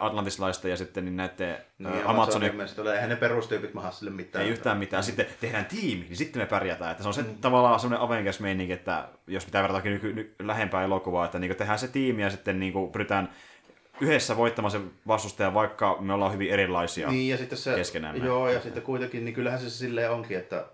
Atlantislaista 0.00 0.68
ja 0.68 0.76
sitten 0.76 1.04
niin 1.04 1.16
näiden 1.16 1.56
niin 1.78 2.06
Amazonin 2.06 2.50
Amazonin 2.50 2.92
eihän 2.92 3.08
ne 3.08 3.16
perustyypit 3.16 3.74
maha 3.74 3.90
sille 3.90 4.10
mitään. 4.10 4.44
ei 4.44 4.50
yhtään 4.50 4.78
mitään. 4.78 5.02
Sitten 5.04 5.26
tehdään 5.40 5.66
tiimi, 5.66 6.04
niin 6.04 6.16
sitten 6.16 6.42
me 6.42 6.46
pärjätään. 6.46 6.90
Että 6.90 7.02
se 7.02 7.08
on 7.08 7.14
se 7.14 7.24
tavallaan 7.40 7.80
semmoinen 7.80 8.08
Avengers-meininki, 8.08 8.72
että 8.72 9.08
jos 9.26 9.44
pitää 9.44 9.62
verrata 9.62 9.88
nyky, 9.88 10.12
ny, 10.12 10.34
lähempää 10.38 10.84
elokuvaa, 10.84 11.24
että 11.24 11.38
niin 11.38 11.56
tehdään 11.56 11.78
se 11.78 11.88
tiimi 11.88 12.22
ja 12.22 12.30
sitten 12.30 12.60
niin 12.60 12.92
pyritään 12.92 13.28
yhdessä 14.00 14.36
voittamaan 14.36 14.72
se 14.72 14.80
vastustaja, 15.06 15.54
vaikka 15.54 15.96
me 16.00 16.12
ollaan 16.12 16.32
hyvin 16.32 16.50
erilaisia. 16.50 17.10
Niin, 17.10 17.28
ja 17.28 17.36
sitten 17.36 17.58
se, 17.58 17.74
keskenämme. 17.74 18.24
joo, 18.24 18.48
ja 18.48 18.60
sitten 18.60 18.82
kuitenkin, 18.82 19.24
niin 19.24 19.34
kyllähän 19.34 19.60
se 19.60 19.70
silleen 19.70 20.10
onkin, 20.10 20.38
että 20.38 20.66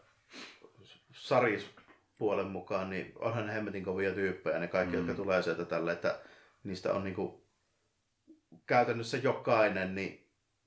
Saris 1.12 1.70
puolen 2.18 2.46
mukaan, 2.46 2.90
niin 2.90 3.12
onhan 3.16 3.46
ne 3.46 3.54
hemmetin 3.54 3.84
kovia 3.84 4.14
tyyppejä, 4.14 4.58
ne 4.58 4.68
kaikki, 4.68 4.96
mm. 4.96 4.98
jotka 4.98 5.22
tulee 5.22 5.42
sieltä 5.42 5.64
tälle, 5.64 5.92
että 5.92 6.18
niistä 6.64 6.92
on 6.92 7.04
niinku 7.04 7.44
käytännössä 8.66 9.16
jokainen, 9.16 9.94
niin 9.94 10.23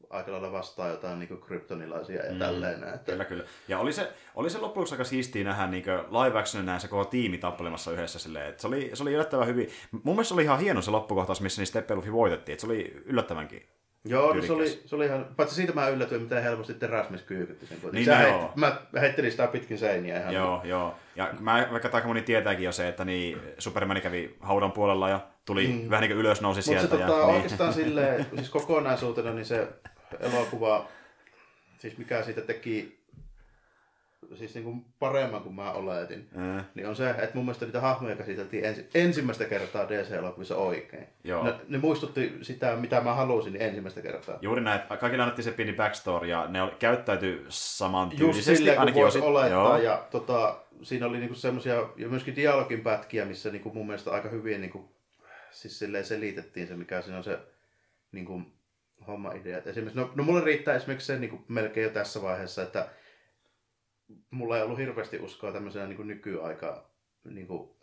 aika 0.09 0.31
lailla 0.31 0.51
vastaa 0.51 0.87
jotain 0.87 1.19
niinku 1.19 1.35
kryptonilaisia 1.35 2.25
ja 2.25 2.31
mm. 2.31 2.39
tälleen. 2.39 2.83
Että, 2.83 3.11
Kyllä, 3.11 3.25
kyllä. 3.25 3.43
Ja 3.67 3.79
oli 3.79 3.93
se, 3.93 4.11
oli 4.35 4.49
se 4.49 4.57
loppujen 4.57 4.81
lopuksi 4.81 4.93
aika 4.93 5.03
siistiä 5.03 5.43
nähdä 5.43 5.67
niin 5.67 5.83
live 5.87 6.39
action 6.39 6.65
näin 6.65 6.81
se 6.81 6.87
koko 6.87 7.05
tiimi 7.05 7.37
tappelemassa 7.37 7.91
yhdessä 7.91 8.19
silleen, 8.19 8.49
että 8.49 8.61
se 8.61 8.67
oli, 8.67 8.91
se 8.93 9.03
oli 9.03 9.13
yllättävän 9.13 9.47
hyvin. 9.47 9.69
Mun 9.91 10.15
mielestä 10.15 10.27
se 10.27 10.33
oli 10.33 10.43
ihan 10.43 10.59
hieno 10.59 10.81
se 10.81 10.91
loppukohtaus, 10.91 11.41
missä 11.41 11.61
niin 11.61 11.67
Steppenwolf 11.67 12.11
voitettiin, 12.11 12.53
että 12.53 12.61
se 12.61 12.67
oli 12.67 13.03
yllättävänkin. 13.05 13.67
Joo, 14.05 14.33
no 14.33 14.41
se, 14.41 14.53
oli, 14.53 14.81
se 14.85 14.95
oli 14.95 15.05
ihan, 15.05 15.25
paitsi 15.35 15.55
siitä 15.55 15.73
mä 15.73 15.87
yllätyin, 15.87 16.21
miten 16.21 16.43
helposti 16.43 16.73
Terasmis 16.73 17.21
kyykytti 17.21 17.65
sen 17.67 17.81
kuitenkin. 17.81 18.13
Niin, 18.13 18.29
no 18.29 18.39
heit, 18.39 18.55
mä 18.55 18.81
heittelin 18.99 19.31
sitä 19.31 19.47
pitkin 19.47 19.77
seiniä 19.77 20.19
ihan. 20.19 20.33
Joo, 20.33 20.61
joo. 20.63 20.95
Ja 21.15 21.29
mä, 21.39 21.67
vaikka 21.71 21.89
aika 21.93 22.07
moni 22.07 22.21
tietääkin 22.21 22.65
jo 22.65 22.71
se, 22.71 22.87
että 22.87 23.05
niin 23.05 23.41
Superman 23.59 24.01
kävi 24.01 24.35
haudan 24.39 24.71
puolella 24.71 25.09
ja 25.09 25.19
tuli 25.45 25.67
mm. 25.67 25.89
vähän 25.89 26.01
niin 26.01 26.11
kuin 26.11 26.19
ylös 26.19 26.41
nousi 26.41 26.59
Mutta 26.59 26.81
se 26.81 26.87
sieltä. 26.87 27.07
tota, 27.07 27.19
ja, 27.19 27.25
niin. 27.25 27.35
oikeastaan 27.35 27.73
silleen, 27.73 28.25
siis 28.35 28.49
kokonaisuutena, 28.49 29.33
niin 29.33 29.45
se 29.45 29.67
elokuva, 30.19 30.87
siis 31.77 31.97
mikä 31.97 32.23
siitä 32.23 32.41
teki 32.41 32.97
siis 34.35 34.53
niin 34.55 34.63
kuin 34.63 34.85
paremman 34.99 35.41
kuin 35.41 35.55
mä 35.55 35.71
oletin, 35.71 36.29
Ää, 36.37 36.65
niin 36.75 36.87
on 36.87 36.95
se, 36.95 37.09
että 37.09 37.31
mun 37.33 37.45
mielestä 37.45 37.65
niitä 37.65 37.81
hahmoja 37.81 38.15
käsiteltiin 38.15 38.65
ensi, 38.65 38.89
ensimmäistä 38.93 39.45
kertaa 39.45 39.89
DC-elokuvissa 39.89 40.55
oikein. 40.55 41.07
Joo. 41.23 41.43
Ne, 41.43 41.55
ne 41.67 41.77
muistutti 41.77 42.33
sitä, 42.41 42.75
mitä 42.75 43.01
mä 43.01 43.13
halusin, 43.13 43.53
niin 43.53 43.61
ensimmäistä 43.61 44.01
kertaa. 44.01 44.37
Juuri 44.41 44.61
näin, 44.61 44.81
että 44.81 44.97
kaikille 44.97 45.23
annettiin 45.23 45.43
se 45.45 45.51
pieni 45.51 45.73
backstory 45.73 46.27
ja 46.27 46.47
ne 46.47 46.59
käyttäytyi 46.79 47.35
Just 47.43 47.57
samantyylisesti. 47.61 48.55
silleen, 48.55 48.75
kun 48.75 48.79
ainakin 48.81 49.01
voisi 49.03 49.17
osit- 49.19 49.27
olettaa. 49.27 49.49
Joo. 49.49 49.77
Ja 49.77 50.07
tota, 50.11 50.57
siinä 50.83 51.05
oli 51.05 51.17
niinku 51.19 51.35
semmoisia, 51.35 51.89
ja 51.95 52.07
myöskin 52.07 52.35
dialogin 52.35 52.81
pätkiä, 52.81 53.25
missä 53.25 53.49
niinku 53.49 53.73
mun 53.73 53.85
mielestä 53.87 54.11
aika 54.11 54.29
hyvin 54.29 54.61
niinku, 54.61 54.91
siis 55.51 55.79
silleen 55.79 56.05
selitettiin 56.05 56.67
se, 56.67 56.75
mikä 56.75 57.01
siinä 57.01 57.17
on 57.17 57.23
se 57.23 57.39
niinku, 58.11 58.41
homma-idea. 59.07 59.57
Et 59.57 59.67
Esimerkiksi, 59.67 59.99
no, 59.99 60.11
no 60.15 60.23
mulle 60.23 60.43
riittää 60.43 60.75
esimerkiksi 60.75 61.07
se 61.07 61.19
niinku, 61.19 61.45
melkein 61.47 61.83
jo 61.83 61.89
tässä 61.89 62.21
vaiheessa, 62.21 62.63
että 62.63 62.89
mulla 64.31 64.57
ei 64.57 64.63
ollut 64.63 64.77
hirveästi 64.77 65.19
uskoa 65.19 65.51
tämmöisenä 65.51 65.87
niinku, 65.87 66.03
nykyaikaa, 66.03 66.93
niinku, 67.23 67.77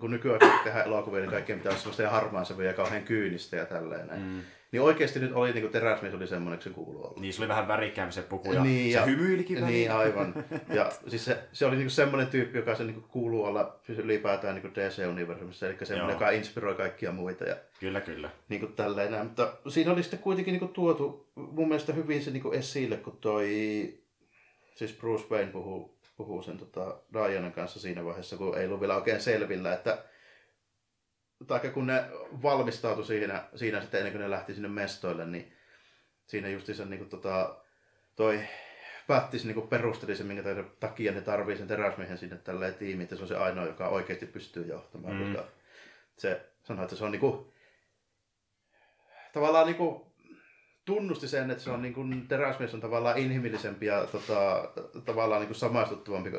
kun 0.00 0.10
nykyaikaan 0.10 0.64
tehdään 0.64 0.86
elokuvia, 0.86 1.20
niin 1.20 1.30
kaikkien 1.30 1.58
pitää 1.58 1.70
olla 1.70 1.80
semmoista 1.80 2.10
harmaansävyä 2.10 2.66
ja 2.66 2.74
kauhean 2.74 3.04
kyynistä 3.04 3.56
ja 3.56 3.66
tälleen. 3.66 4.20
Mm. 4.20 4.42
Niin 4.72 4.82
oikeasti 4.82 5.20
nyt 5.20 5.32
oli, 5.32 5.52
niin 5.52 5.62
kuin 5.62 5.72
teräsmies 5.72 6.14
oli 6.14 6.26
semmoinen, 6.26 6.54
että 6.54 6.64
se 6.64 6.70
kuuluu 6.70 7.04
olla. 7.06 7.20
Niin, 7.20 7.32
se 7.34 7.40
oli 7.42 7.48
vähän 7.48 7.68
värikkäämpi 7.68 8.12
se 8.14 8.22
puku 8.22 8.52
ja 8.52 8.62
Niin, 8.64 8.92
se 8.92 8.98
ja- 8.98 9.04
hymyilikin 9.04 9.56
väliin. 9.60 9.72
Niin, 9.72 9.92
aivan. 9.92 10.34
Ja 10.74 10.90
siis 11.08 11.24
se, 11.24 11.38
se 11.52 11.66
oli 11.66 11.76
niinku 11.76 11.90
semmoinen 11.90 12.26
tyyppi, 12.28 12.58
joka 12.58 12.74
se 12.74 12.84
niinku 12.84 13.08
kuuluu 13.08 13.44
olla 13.44 13.80
ylipäätään 13.88 14.54
niinku 14.54 14.68
DC-universumissa, 14.80 15.66
eli 15.66 15.76
semmoinen, 15.82 16.12
Joo. 16.14 16.20
joka 16.20 16.30
inspiroi 16.30 16.74
kaikkia 16.74 17.12
muita 17.12 17.44
ja 17.44 17.56
Kyllä, 17.80 18.00
kyllä. 18.00 18.30
niinku 18.48 18.66
tälleen 18.66 19.10
näin. 19.12 19.26
Mutta 19.26 19.52
siinä 19.68 19.92
oli 19.92 20.02
sitten 20.02 20.20
kuitenkin 20.20 20.52
niinku 20.52 20.68
tuotu 20.68 21.30
mun 21.34 21.68
mielestä 21.68 21.92
hyvin 21.92 22.22
se 22.22 22.30
niinku 22.30 22.50
esille, 22.52 22.96
kun 22.96 23.16
toi, 23.20 23.48
siis 24.74 24.92
Bruce 24.92 25.24
Wayne 25.30 25.52
puhuu, 25.52 25.98
puhuu 26.16 26.42
sen 26.42 26.58
tota 26.58 26.96
Dianan 27.12 27.52
kanssa 27.52 27.80
siinä 27.80 28.04
vaiheessa, 28.04 28.36
kun 28.36 28.58
ei 28.58 28.66
ollut 28.66 28.80
vielä 28.80 28.96
oikein 28.96 29.20
selvillä, 29.20 29.74
että 29.74 29.98
tai 31.46 31.60
kun 31.60 31.86
ne 31.86 32.04
valmistautui 32.42 33.04
siinä, 33.04 33.44
siinä 33.56 33.80
sitten 33.80 33.98
ennen 33.98 34.12
kuin 34.12 34.22
ne 34.22 34.30
lähti 34.30 34.54
sinne 34.54 34.68
mestoille, 34.68 35.26
niin 35.26 35.52
siinä 36.26 36.48
justiinsa 36.48 36.84
niin 36.84 36.98
kuin 36.98 37.10
tota, 37.10 37.56
toi 38.16 38.40
Pättis 39.06 39.44
niin 39.44 39.68
perusteli 39.68 40.16
sen, 40.16 40.26
minkä 40.26 40.42
takia 40.80 41.12
ne 41.12 41.20
tarvii 41.20 41.56
sen 41.56 41.68
teräsmiehen 41.68 42.18
sinne 42.18 42.36
tälleen 42.36 42.74
tiimiin, 42.74 43.02
että 43.02 43.16
se 43.16 43.22
on 43.22 43.28
se 43.28 43.36
ainoa, 43.36 43.66
joka 43.66 43.88
oikeasti 43.88 44.26
pystyy 44.26 44.66
johtamaan. 44.66 45.16
Mm. 45.16 45.24
Koska 45.24 45.48
se 46.16 46.46
sanoi, 46.62 46.84
että 46.84 46.96
se 46.96 47.04
on 47.04 47.12
niinku, 47.12 47.52
tavallaan 49.32 49.66
niinku, 49.66 50.09
tunnusti 50.84 51.28
sen, 51.28 51.50
että 51.50 51.64
se 51.64 51.70
on 51.70 51.82
niin 51.82 51.94
kuin, 51.94 52.28
teräsmies 52.28 52.74
on 52.74 52.80
tavallaan 52.80 53.18
inhimillisempi 53.18 53.86
ja 53.86 54.06
tota, 54.06 54.70
tavallaan 55.04 55.40
niin 55.40 55.48
kuin 55.48 55.56
samaistuttavampi 55.56 56.30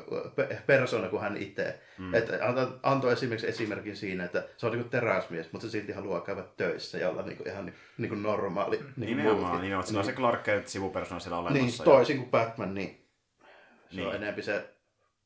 persona 0.65 1.09
kuin 1.09 1.21
hän 1.21 1.37
itse. 1.37 1.79
Mm. 1.97 2.13
Että 2.13 2.39
antoi 2.83 3.13
esimerkiksi 3.13 3.47
esimerkin 3.47 3.97
siinä, 3.97 4.23
että 4.23 4.47
se 4.57 4.65
on 4.65 4.71
niin 4.71 4.81
kuin 4.81 4.91
teräsmies, 4.91 5.51
mutta 5.51 5.67
se 5.67 5.71
silti 5.71 5.91
haluaa 5.91 6.21
käydä 6.21 6.43
töissä 6.57 6.97
ja 6.97 7.09
olla 7.09 7.21
niin 7.21 7.37
kuin, 7.37 7.47
ihan 7.47 7.73
niin 7.97 8.09
kuin 8.09 8.23
normaali. 8.23 8.77
Niin 8.77 9.17
nimenomaan, 9.17 9.61
nimenomaan. 9.61 9.87
Se 9.87 9.97
on 9.97 10.05
se 10.05 10.13
Clark 10.13 10.43
Kent 10.43 10.67
sivupersona 10.67 11.19
siellä 11.19 11.37
olemassa. 11.37 11.63
Niin, 11.63 11.83
toisin 11.83 12.17
kuin 12.17 12.29
Batman, 12.29 12.73
niin 12.73 13.07
se 13.89 13.95
niin. 13.95 14.07
on 14.07 14.15
enemmän 14.15 14.43
se 14.43 14.69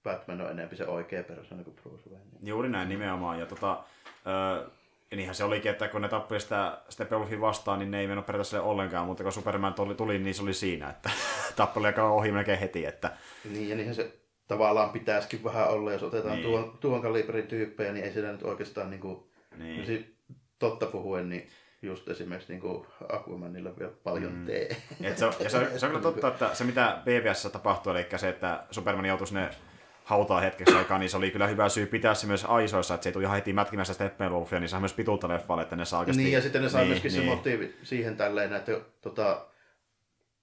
Batman 0.04 0.42
on 0.42 0.52
enemmän 0.52 0.78
se 0.78 0.86
oikea 0.86 1.24
persona 1.24 1.64
kuin 1.64 1.76
Bruce 1.76 2.10
Wayne. 2.10 2.26
Juuri 2.44 2.70
näin 2.70 2.90
nimenomaan. 2.90 3.40
Ja 3.40 3.46
tota, 3.46 3.72
äh, 3.72 4.72
ja 5.12 5.18
niinhän 5.18 5.36
se 5.36 5.44
olikin, 5.44 5.72
että 5.72 5.88
kun 5.88 6.02
ne 6.02 6.10
tappeli 6.10 6.40
sitä 6.40 6.82
Steppenwolfia 6.90 7.42
vastaan, 7.42 7.80
niin 7.80 7.92
ne 7.92 8.00
ei 8.00 8.08
mennyt 8.08 8.26
periaatteessa 8.26 8.62
ollenkaan, 8.62 9.06
mutta 9.06 9.24
kun 9.24 9.32
Superman 9.32 9.74
tuli, 9.74 9.96
tuli 9.96 10.20
niin 10.20 10.36
se 10.36 10.44
oli 10.44 10.54
siinä, 10.54 10.90
että 10.90 11.10
tappeli 11.56 11.86
aika 11.86 12.10
ohi 12.10 12.32
melkein 12.32 12.60
heti. 12.60 12.86
Että... 12.86 13.12
Niin, 13.52 13.70
ja 13.70 13.76
niinhän 13.76 13.96
se 13.96 14.14
tavallaan 14.48 14.90
pitäisikin 14.90 15.44
vähän 15.44 15.70
olla, 15.70 15.94
jos 15.94 16.04
otetaan 16.04 16.36
niin. 16.36 16.44
tuon, 16.44 16.78
tuon 16.80 17.02
kaliberin 17.02 17.48
tyyppejä, 17.48 17.94
niin 17.94 18.06
ei 18.06 18.14
sitä 18.14 18.32
nyt 18.32 18.44
oikeastaan 18.44 18.90
niin 18.90 19.02
kuin, 19.02 19.24
niin. 19.58 20.18
totta 20.60 20.86
puhuen, 20.86 21.30
niin 21.30 21.50
just 21.82 22.10
esimerkiksi 22.10 22.54
niin 22.54 22.62
kuin 22.62 22.86
Aquamanilla 23.10 23.80
vielä 23.80 23.92
paljon 24.04 24.34
mm. 24.34 24.46
tee. 24.46 24.78
Et 25.04 25.18
se 25.18 25.26
on, 25.26 25.34
ja 25.40 25.50
se 25.50 25.58
on, 25.58 25.68
se 25.78 25.86
on 25.86 25.92
kyllä 25.92 26.04
totta, 26.12 26.28
että 26.28 26.54
se 26.54 26.64
mitä 26.64 27.02
BVS 27.06 27.50
tapahtui, 27.52 28.00
eli 28.00 28.08
se, 28.16 28.30
että 28.30 28.64
Superman 28.72 29.06
joutui 29.06 29.28
ne 29.32 29.50
hautaa 30.06 30.42
hetkeksi 30.42 30.76
aikaa, 30.76 31.00
niin 31.00 31.10
se 31.10 31.18
oli 31.18 31.32
kyllä 31.32 31.48
hyvä 31.48 31.70
syy 31.70 31.86
pitää 31.86 32.14
se 32.14 32.28
myös 32.28 32.46
aisoissa, 32.46 32.94
että 32.94 33.04
se 33.04 33.10
ei 33.10 33.14
tule 33.14 33.24
ihan 33.24 33.36
heti 33.36 33.54
mätkimässä 33.54 33.94
Steppenwolfia, 33.94 34.60
niin 34.60 34.70
saa 34.70 34.80
myös 34.80 34.94
pituutta 34.94 35.28
leffalle, 35.28 35.64
että 35.64 35.76
ne 35.76 35.86
saa 35.86 36.00
oikeasti... 36.00 36.24
Niin, 36.24 36.34
ja 36.34 36.42
sitten 36.42 36.62
ne 36.62 36.70
saa 36.70 36.82
niin, 36.82 36.90
myöskin 36.90 37.14
niin. 37.14 37.22
se 37.22 37.30
motiivi 37.30 37.76
siihen 37.84 38.18
tälleen, 38.18 38.54
että 38.54 38.72
tota, 39.02 39.46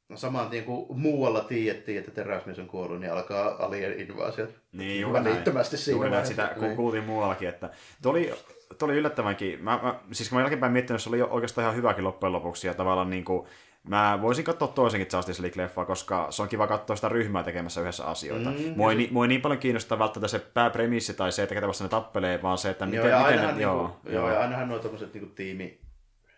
no 0.08 0.16
saman 0.16 0.50
tien 0.50 0.64
kuin 0.64 0.98
muualla 0.98 1.40
tiedettiin, 1.40 1.98
että 1.98 2.10
teräsmies 2.10 2.58
on 2.58 2.66
kuollut, 2.66 3.00
niin 3.00 3.12
alkaa 3.12 3.56
alien 3.58 4.00
invaasiot. 4.00 4.50
Niin, 4.72 5.00
juuri 5.00 5.20
näin. 5.20 5.36
siinä 5.64 5.96
juuri 5.96 6.10
näin, 6.10 6.26
sitä 6.26 6.54
niin. 6.60 6.76
kuultiin 6.76 7.04
muuallakin. 7.04 7.48
Että, 7.48 7.70
oli, 8.04 8.34
oli 8.82 8.96
yllättävänkin, 8.96 9.64
mä, 9.64 9.80
mä, 9.82 10.00
siis 10.12 10.28
kun 10.28 10.36
mä 10.36 10.42
jälkeenpäin 10.42 10.72
miettinyt, 10.72 11.02
se 11.02 11.08
oli 11.08 11.22
oikeastaan 11.22 11.64
ihan 11.64 11.76
hyväkin 11.76 12.04
loppujen 12.04 12.32
lopuksi, 12.32 12.66
ja 12.66 12.74
tavallaan 12.74 13.10
niin 13.10 13.24
kuin, 13.24 13.46
Mä 13.88 14.18
voisin 14.22 14.44
katsoa 14.44 14.68
toisenkin 14.68 15.08
Justice 15.12 15.42
League-leffaa, 15.42 15.84
koska 15.84 16.26
se 16.30 16.42
on 16.42 16.48
kiva 16.48 16.66
katsoa 16.66 16.96
sitä 16.96 17.08
ryhmää 17.08 17.42
tekemässä 17.42 17.80
yhdessä 17.80 18.04
asioita. 18.04 18.50
Mm, 18.50 18.56
mua, 18.76 18.92
ei, 18.92 19.08
mua 19.10 19.24
ei 19.24 19.28
niin 19.28 19.42
paljon 19.42 19.60
kiinnostaa 19.60 19.98
välttämättä 19.98 20.28
se 20.28 20.38
pääpremissi 20.38 21.14
tai 21.14 21.32
se, 21.32 21.42
että 21.42 21.54
ketä 21.54 21.68
vasta 21.68 21.84
ne 21.84 21.90
tappelee, 21.90 22.42
vaan 22.42 22.58
se, 22.58 22.70
että 22.70 22.86
miten, 22.86 23.10
joo, 23.10 23.20
miten 23.20 23.40
ne... 23.40 23.46
Niinku, 23.46 23.62
joo, 23.64 23.96
joo, 24.04 24.30
ja 24.30 24.40
ainahan 24.40 24.68
nuo 24.68 24.78
tommoset 24.78 25.14
niinku 25.14 25.34
tiimi 25.34 25.82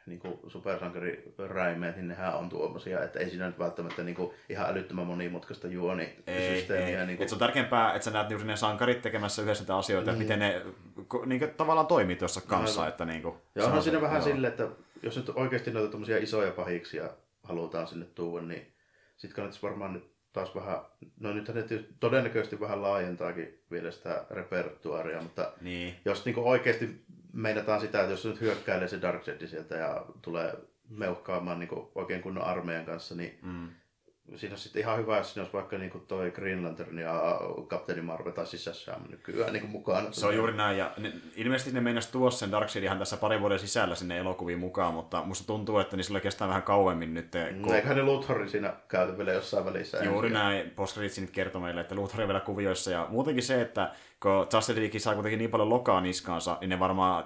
niinku 0.06 0.40
supersankariräimeet, 0.48 1.96
niin 1.96 2.08
nehän 2.08 2.34
on 2.34 2.48
tuommoisia, 2.48 3.04
että 3.04 3.18
ei 3.18 3.30
siinä 3.30 3.46
nyt 3.46 3.58
välttämättä 3.58 4.02
niinku 4.02 4.34
ihan 4.48 4.66
älyttömän 4.66 5.06
monimutkaista 5.06 5.66
juonisysteemiä. 5.66 7.00
Ei, 7.00 7.06
niinku... 7.06 7.22
Et 7.22 7.28
se 7.28 7.34
on 7.34 7.38
tärkeämpää, 7.38 7.94
että 7.94 8.04
sä 8.04 8.10
näet 8.10 8.30
juuri 8.30 8.46
ne 8.46 8.56
sankarit 8.56 9.02
tekemässä 9.02 9.42
yhdessä 9.42 9.62
niitä 9.62 9.76
asioita, 9.76 10.12
mm. 10.12 10.18
miten 10.18 10.38
ne 10.38 10.62
niinku, 11.26 11.46
tavallaan 11.56 11.86
toimii 11.86 12.16
tuossa 12.16 12.40
kanssa. 12.40 12.80
No, 12.80 12.88
että, 12.88 13.04
niinku, 13.04 13.36
ja 13.54 13.64
onhan 13.64 13.82
siinä 13.82 14.00
vähän 14.00 14.22
silleen, 14.22 14.50
että 14.50 14.68
jos 15.02 15.16
nyt 15.16 15.30
oikeasti 15.34 15.70
noita 15.70 15.90
tommosia 15.90 16.18
isoja 16.18 16.52
pahiksia 16.52 17.08
halutaan 17.44 17.86
sinne 17.86 18.06
tuoda, 18.06 18.46
niin 18.46 18.74
sitten 19.16 19.36
kannattaisi 19.36 19.62
varmaan 19.62 19.92
nyt 19.92 20.14
taas 20.32 20.54
vähän, 20.54 20.78
no 21.20 21.32
nythän 21.32 21.56
ne 21.56 21.84
todennäköisesti 22.00 22.60
vähän 22.60 22.82
laajentaakin 22.82 23.62
vielä 23.70 23.90
sitä 23.90 24.24
repertuaria, 24.30 25.22
mutta 25.22 25.52
niin. 25.60 25.94
jos 26.04 26.24
niinku 26.24 26.48
oikeasti 26.48 27.04
meinataan 27.32 27.80
sitä, 27.80 28.00
että 28.00 28.10
jos 28.10 28.24
nyt 28.24 28.40
hyökkäilee 28.40 28.88
se 28.88 29.02
Darkseid 29.02 29.46
sieltä 29.46 29.76
ja 29.76 30.06
tulee 30.22 30.54
meuhkaamaan 30.88 31.58
niinku 31.58 31.92
oikein 31.94 32.22
kunnon 32.22 32.44
armeijan 32.44 32.84
kanssa, 32.84 33.14
niin 33.14 33.38
mm 33.42 33.68
siinä 34.36 34.54
on 34.54 34.58
sitten 34.58 34.80
ihan 34.80 34.98
hyvä, 34.98 35.16
jos 35.16 35.32
siinä 35.32 35.42
olisi 35.42 35.52
vaikka 35.52 35.78
niin 35.78 35.90
kuin 35.90 36.06
toi 36.06 36.30
Green 36.30 36.64
Lantern 36.64 36.98
ja 36.98 37.40
Kapteeni 37.68 38.02
Marvel 38.02 38.32
tai 38.32 38.46
sisässä 38.46 38.96
nykyään 39.10 39.52
niin 39.52 39.70
mukaan. 39.70 40.14
Se 40.14 40.26
on 40.26 40.36
juuri 40.36 40.56
näin, 40.56 40.78
ja 40.78 40.92
ne, 40.98 41.12
ilmeisesti 41.36 41.72
ne 41.72 41.80
meinasi 41.80 42.12
tuoda 42.12 42.30
sen 42.30 42.52
Darkseid 42.52 42.98
tässä 42.98 43.16
parin 43.16 43.40
vuoden 43.40 43.58
sisällä 43.58 43.94
sinne 43.94 44.18
elokuviin 44.18 44.58
mukaan, 44.58 44.94
mutta 44.94 45.22
musta 45.22 45.46
tuntuu, 45.46 45.78
että 45.78 45.96
niillä 45.96 46.20
kestää 46.20 46.48
vähän 46.48 46.62
kauemmin 46.62 47.14
nyt. 47.14 47.32
Mm, 47.52 47.62
kun... 47.62 47.74
Eiköhän 47.74 47.96
ne 47.96 48.02
Luthorin 48.02 48.50
siinä 48.50 48.72
käyty 48.88 49.18
vielä 49.18 49.32
jossain 49.32 49.64
välissä. 49.64 50.04
Juuri 50.04 50.28
ensin. 50.28 50.42
näin, 50.42 50.70
post 50.70 50.96
nyt 50.96 51.30
kertoi 51.30 51.62
meille, 51.62 51.80
että 51.80 51.94
Luthor 51.94 52.20
on 52.20 52.28
vielä 52.28 52.40
kuvioissa, 52.40 52.90
ja 52.90 53.06
muutenkin 53.10 53.42
se, 53.42 53.60
että 53.60 53.92
kun 54.24 54.46
Justice 54.52 54.80
League 54.80 55.00
saa 55.00 55.14
kuitenkin 55.14 55.38
niin 55.38 55.50
paljon 55.50 55.70
lokaa 55.70 56.00
niskaansa, 56.00 56.56
niin 56.60 56.68
ne 56.68 56.78
varmaan 56.78 57.24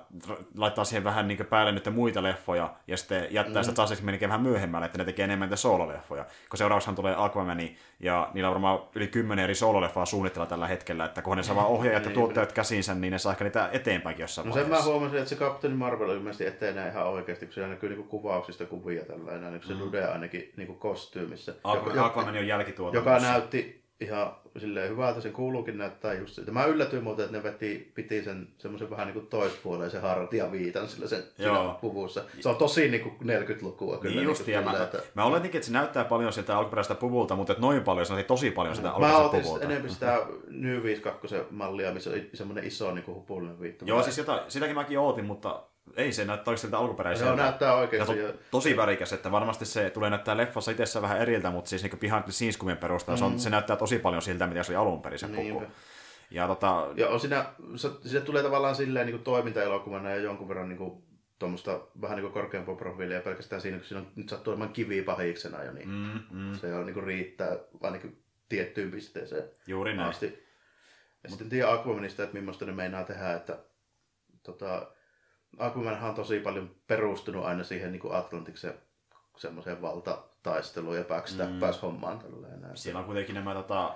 laittaa 0.57 0.85
siihen 0.85 1.05
vähän 1.05 1.29
niin 1.29 1.47
päälle 1.47 1.73
nyt 1.73 1.89
muita 1.95 2.23
leffoja, 2.23 2.75
ja 2.87 2.97
sitten 2.97 3.27
jättää 3.31 3.63
mm. 3.63 3.67
sitä 3.67 3.83
Justice 3.83 4.07
League 4.07 4.29
vähän 4.29 4.41
myöhemmälle, 4.41 4.87
että 4.87 4.99
ne 4.99 5.05
tekee 5.05 5.25
enemmän 5.25 5.47
niitä 5.47 5.57
soololeffoja. 5.57 6.25
Kun 6.51 6.59
seuraavaksi 6.59 6.93
tulee 6.93 7.15
Aquaman, 7.17 7.59
ja 8.01 8.31
niillä 8.35 8.49
on 8.49 8.55
varmaan 8.55 8.81
yli 8.95 9.09
kymmenen 9.09 9.45
eri 9.45 9.55
soololeffaa 9.55 10.07
suunnitella 10.07 10.47
tällä 10.47 10.67
hetkellä, 10.67 11.05
että 11.05 11.23
kun 11.23 11.37
ne 11.37 11.43
saa 11.43 11.57
vaan 11.57 11.67
ohjaajat 11.67 12.05
ja 12.05 12.11
tuottajat 12.11 12.53
käsinsä, 12.53 12.95
niin 12.95 13.11
ne 13.11 13.19
saa 13.19 13.33
ehkä 13.33 13.45
niitä 13.45 13.69
eteenpäinkin 13.73 14.23
jossain 14.23 14.49
No 14.49 14.55
sen 14.55 14.69
mä 14.69 14.83
huomasin, 14.83 15.19
että 15.19 15.29
se 15.29 15.37
Captain 15.37 15.77
Marvel 15.77 16.11
ilmeisesti 16.11 16.47
etenee 16.47 16.89
ihan 16.89 17.07
oikeasti, 17.07 17.47
kun 17.47 17.55
se 17.55 17.67
näkyy 17.67 17.89
niinku 17.89 18.09
kuvauksista 18.09 18.67
kuvia 18.67 19.05
tällainen, 19.05 19.53
niin 19.53 19.63
se 19.67 19.75
mm. 19.75 19.79
Nude 19.79 20.05
ainakin 20.05 20.53
niinku 20.57 20.75
kostyymissä. 20.75 21.55
Aquaman 21.65 22.37
on 22.37 22.47
jälkituotannossa. 22.47 23.11
Joka 23.11 23.33
näytti 23.33 23.78
ihan 24.01 24.37
silleen 24.59 24.91
hyvältä 24.91 25.21
se 25.21 25.31
kuuluukin 25.31 25.79
näyttää 25.79 26.15
just 26.15 26.35
siitä. 26.35 26.53
Mä 26.53 26.65
yllätyin 26.65 27.03
muuten, 27.03 27.25
että 27.25 27.37
ne 27.37 27.43
veti, 27.43 27.93
piti 27.95 28.25
sen 28.25 28.49
semmoisen 28.59 28.91
vähän 28.91 29.07
niin 29.07 29.15
kuin 29.15 29.27
toispuoleisen 29.27 30.03
viitan 30.53 30.89
sillä 30.89 31.09
sen 31.09 31.23
Joo. 31.39 31.79
puvussa. 31.81 32.25
Se 32.41 32.49
on 32.49 32.57
tosi 32.57 32.89
niin 32.89 33.03
kuin 33.03 33.15
40-lukua 33.23 33.99
kyllä. 33.99 34.15
Niin 34.15 34.25
just, 34.25 34.47
niin 34.47 34.65
mä, 34.65 34.83
että... 34.83 35.03
mä 35.15 35.25
oletinkin, 35.25 35.59
että 35.59 35.67
se 35.67 35.73
näyttää 35.73 36.05
paljon 36.05 36.33
siltä 36.33 36.59
alkuperäisestä 36.59 36.95
puvulta, 36.95 37.37
mutta 37.37 37.53
että 37.53 37.61
noin 37.61 37.83
paljon, 37.83 38.07
se 38.07 38.13
näytti 38.13 38.29
tosi 38.29 38.51
paljon 38.51 38.77
sitä 38.77 38.91
alkuperäistä 38.91 39.43
puvulta. 39.43 39.67
Mä 39.67 39.73
enemmän 39.73 39.91
sitä 39.91 40.27
New 40.49 40.83
52 40.83 41.37
mallia, 41.51 41.93
missä 41.93 42.11
oli 42.11 42.31
semmoinen 42.35 42.65
iso 42.65 42.95
niin 42.95 43.05
kuin 43.05 43.15
hupullinen 43.15 43.61
viittu. 43.61 43.85
Joo, 43.85 44.03
siis 44.03 44.19
jota, 44.19 44.45
sitäkin 44.49 44.77
mäkin 44.77 44.99
ootin, 44.99 45.25
mutta 45.25 45.63
ei 45.97 46.13
se 46.13 46.25
näyttää 46.25 46.57
siltä 46.57 46.79
alkuperäiseltä. 46.79 47.31
Joo, 47.31 47.37
näyttää 47.37 47.75
oikeasti. 47.75 48.19
Ja 48.19 48.33
to, 48.33 48.39
tosi 48.51 48.77
värikäs, 48.77 49.13
että 49.13 49.33
varmasti 49.33 49.65
se 49.65 49.91
tulee 49.91 50.11
näyttää 50.11 50.37
leffassa 50.37 50.71
itsessä 50.71 51.03
vähän 51.03 51.19
eriltä, 51.19 51.51
mutta 51.51 51.69
siis 51.69 51.83
niin 51.83 51.99
behind 51.99 52.23
the 52.23 52.33
scenes 52.33 52.59
perusteella 52.81 53.17
mm. 53.17 53.19
se, 53.19 53.25
on, 53.25 53.41
se 53.41 53.51
näyttää 53.51 53.77
tosi 53.77 53.99
paljon 53.99 54.23
siltä, 54.23 54.47
mitä 54.47 54.63
se 54.63 54.73
oli 54.73 54.77
alun 54.77 55.03
perin 55.03 55.19
se 55.19 55.29
puku. 55.29 55.63
Ja, 56.31 56.47
tota... 56.47 56.87
ja 56.97 57.09
on 57.09 57.21
siinä, 57.21 57.47
se, 57.77 57.91
se, 58.05 58.21
tulee 58.21 58.43
tavallaan 58.43 58.75
silleen 58.75 59.07
niin 59.07 59.23
toimintaelokuvana 59.23 60.11
ja 60.11 60.17
jonkun 60.17 60.49
verran 60.49 60.69
niin 60.69 60.79
kuin, 60.79 61.03
tuommoista 61.39 61.81
vähän 62.01 62.17
niin 62.17 62.23
kuin 62.23 62.33
korkeampaa 62.33 62.75
profiilia 62.75 63.21
pelkästään 63.21 63.63
siinä, 63.63 63.79
kun 63.79 63.87
siinä 63.87 64.01
on 64.01 64.13
nyt 64.17 64.29
sattuu 64.29 64.51
olemaan 64.51 64.73
kivi 64.73 65.03
pahiksena 65.03 65.65
jo, 65.65 65.73
niin 65.73 65.89
mm, 65.89 66.21
mm. 66.31 66.55
se 66.55 66.75
on, 66.75 66.87
niin 66.87 66.95
kuin 66.95 67.07
riittää 67.07 67.57
ainakin 67.81 68.23
tiettyyn 68.49 68.91
pisteeseen 68.91 69.51
Juuri 69.67 69.97
näin. 69.97 70.09
Asti. 70.09 70.27
Ja 70.27 70.33
Mut... 71.23 71.31
sitten 71.31 71.49
tiedä 71.49 71.73
Aquamanista, 71.73 72.23
että 72.23 72.39
millaista 72.39 72.65
ne 72.65 72.73
meinaa 72.73 73.05
tehdä, 73.05 73.35
että 73.35 73.59
tota, 74.43 74.91
Aquamanhan 75.59 76.11
on 76.11 76.15
tosi 76.15 76.41
paljon 76.41 76.71
perustunut 76.87 77.45
aina 77.45 77.65
siihen 77.65 77.93
niin 77.93 78.13
Atlantiksen 78.13 78.75
semmoiseen 79.37 79.83
valtataisteluun 79.83 80.97
ja 80.97 81.05
backstappais 81.05 81.77
mm. 81.77 81.81
hommaan. 81.83 82.19
Tälleen, 82.19 82.77
Siellä 82.77 83.01
on 83.01 83.07
kuitenkin 83.07 83.35
nämä 83.35 83.55
tota, 83.55 83.95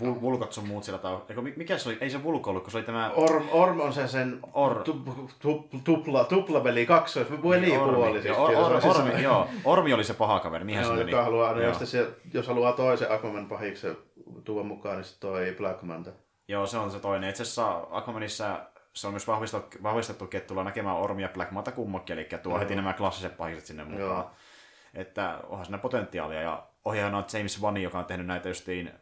Vul- 0.00 0.20
Vulkot 0.20 0.52
sun 0.52 0.68
muut 0.68 0.84
siellä 0.84 0.98
tau... 0.98 1.20
Eikö, 1.28 1.42
mikä 1.42 1.78
se 1.78 1.88
oli? 1.88 1.98
Ei 2.00 2.10
se 2.10 2.22
Vulko 2.22 2.50
ollut, 2.50 2.62
kun 2.62 2.72
se 2.72 2.78
oli 2.78 2.84
tämä... 2.84 3.10
Orm, 3.10 3.48
Orm 3.52 3.80
on 3.80 3.92
se 3.92 4.08
sen 4.08 4.40
Or... 4.52 4.82
tu, 4.82 5.02
tu, 5.38 5.68
tupla, 5.84 6.24
tuplaveli 6.24 6.86
kaksois, 6.86 7.30
niin 7.30 7.40
puoli 7.40 8.22
siis. 8.22 8.36
Or, 8.36 8.50
or, 8.50 8.72
or, 8.72 8.82
ormi, 8.84 9.22
joo. 9.22 9.48
Ormi 9.64 9.92
oli 9.92 10.04
se 10.04 10.14
paha 10.14 10.40
kaveri, 10.40 10.64
niinhän 10.64 10.86
se 10.86 10.92
meni. 10.92 11.12
Haluaa, 11.12 11.54
no, 11.54 11.60
jos, 11.60 11.90
se, 11.90 12.08
jos 12.34 12.46
haluaa 12.46 12.72
toisen 12.72 13.12
Aquaman 13.12 13.48
pahiksi 13.48 13.86
tuoda 14.44 14.64
mukaan, 14.64 14.96
niin 14.96 15.04
se 15.04 15.20
toi 15.20 15.54
Black 15.58 15.82
Manta. 15.82 16.10
Joo, 16.48 16.66
se 16.66 16.78
on 16.78 16.90
se 16.90 17.00
toinen. 17.00 17.30
Itse 17.30 17.42
asiassa 17.42 17.86
Aquamanissa 17.90 18.60
se 19.00 19.06
on 19.06 19.12
myös 19.12 19.26
vahvistettu, 19.26 19.78
vahvistettu 19.82 20.24
että 20.24 20.48
tullaan 20.48 20.64
näkemään 20.64 20.96
Ormi 20.96 21.22
ja 21.22 21.28
Black 21.28 21.50
Manta 21.50 21.72
kummakin, 21.72 22.18
eli 22.18 22.28
tuo 22.42 22.52
Joo. 22.52 22.60
heti 22.60 22.76
nämä 22.76 22.92
klassiset 22.92 23.36
pahiset 23.36 23.66
sinne 23.66 23.84
mukaan. 23.84 24.00
Joo. 24.00 24.30
Että 24.94 25.38
onhan 25.48 25.66
siinä 25.66 25.78
potentiaalia, 25.78 26.42
ja 26.42 26.66
ohjaajana 26.84 27.18
on 27.18 27.24
James 27.32 27.62
Wan, 27.62 27.76
joka 27.76 27.98
on 27.98 28.04
tehnyt 28.04 28.26
näitä 28.26 28.48
justiin 28.48 28.92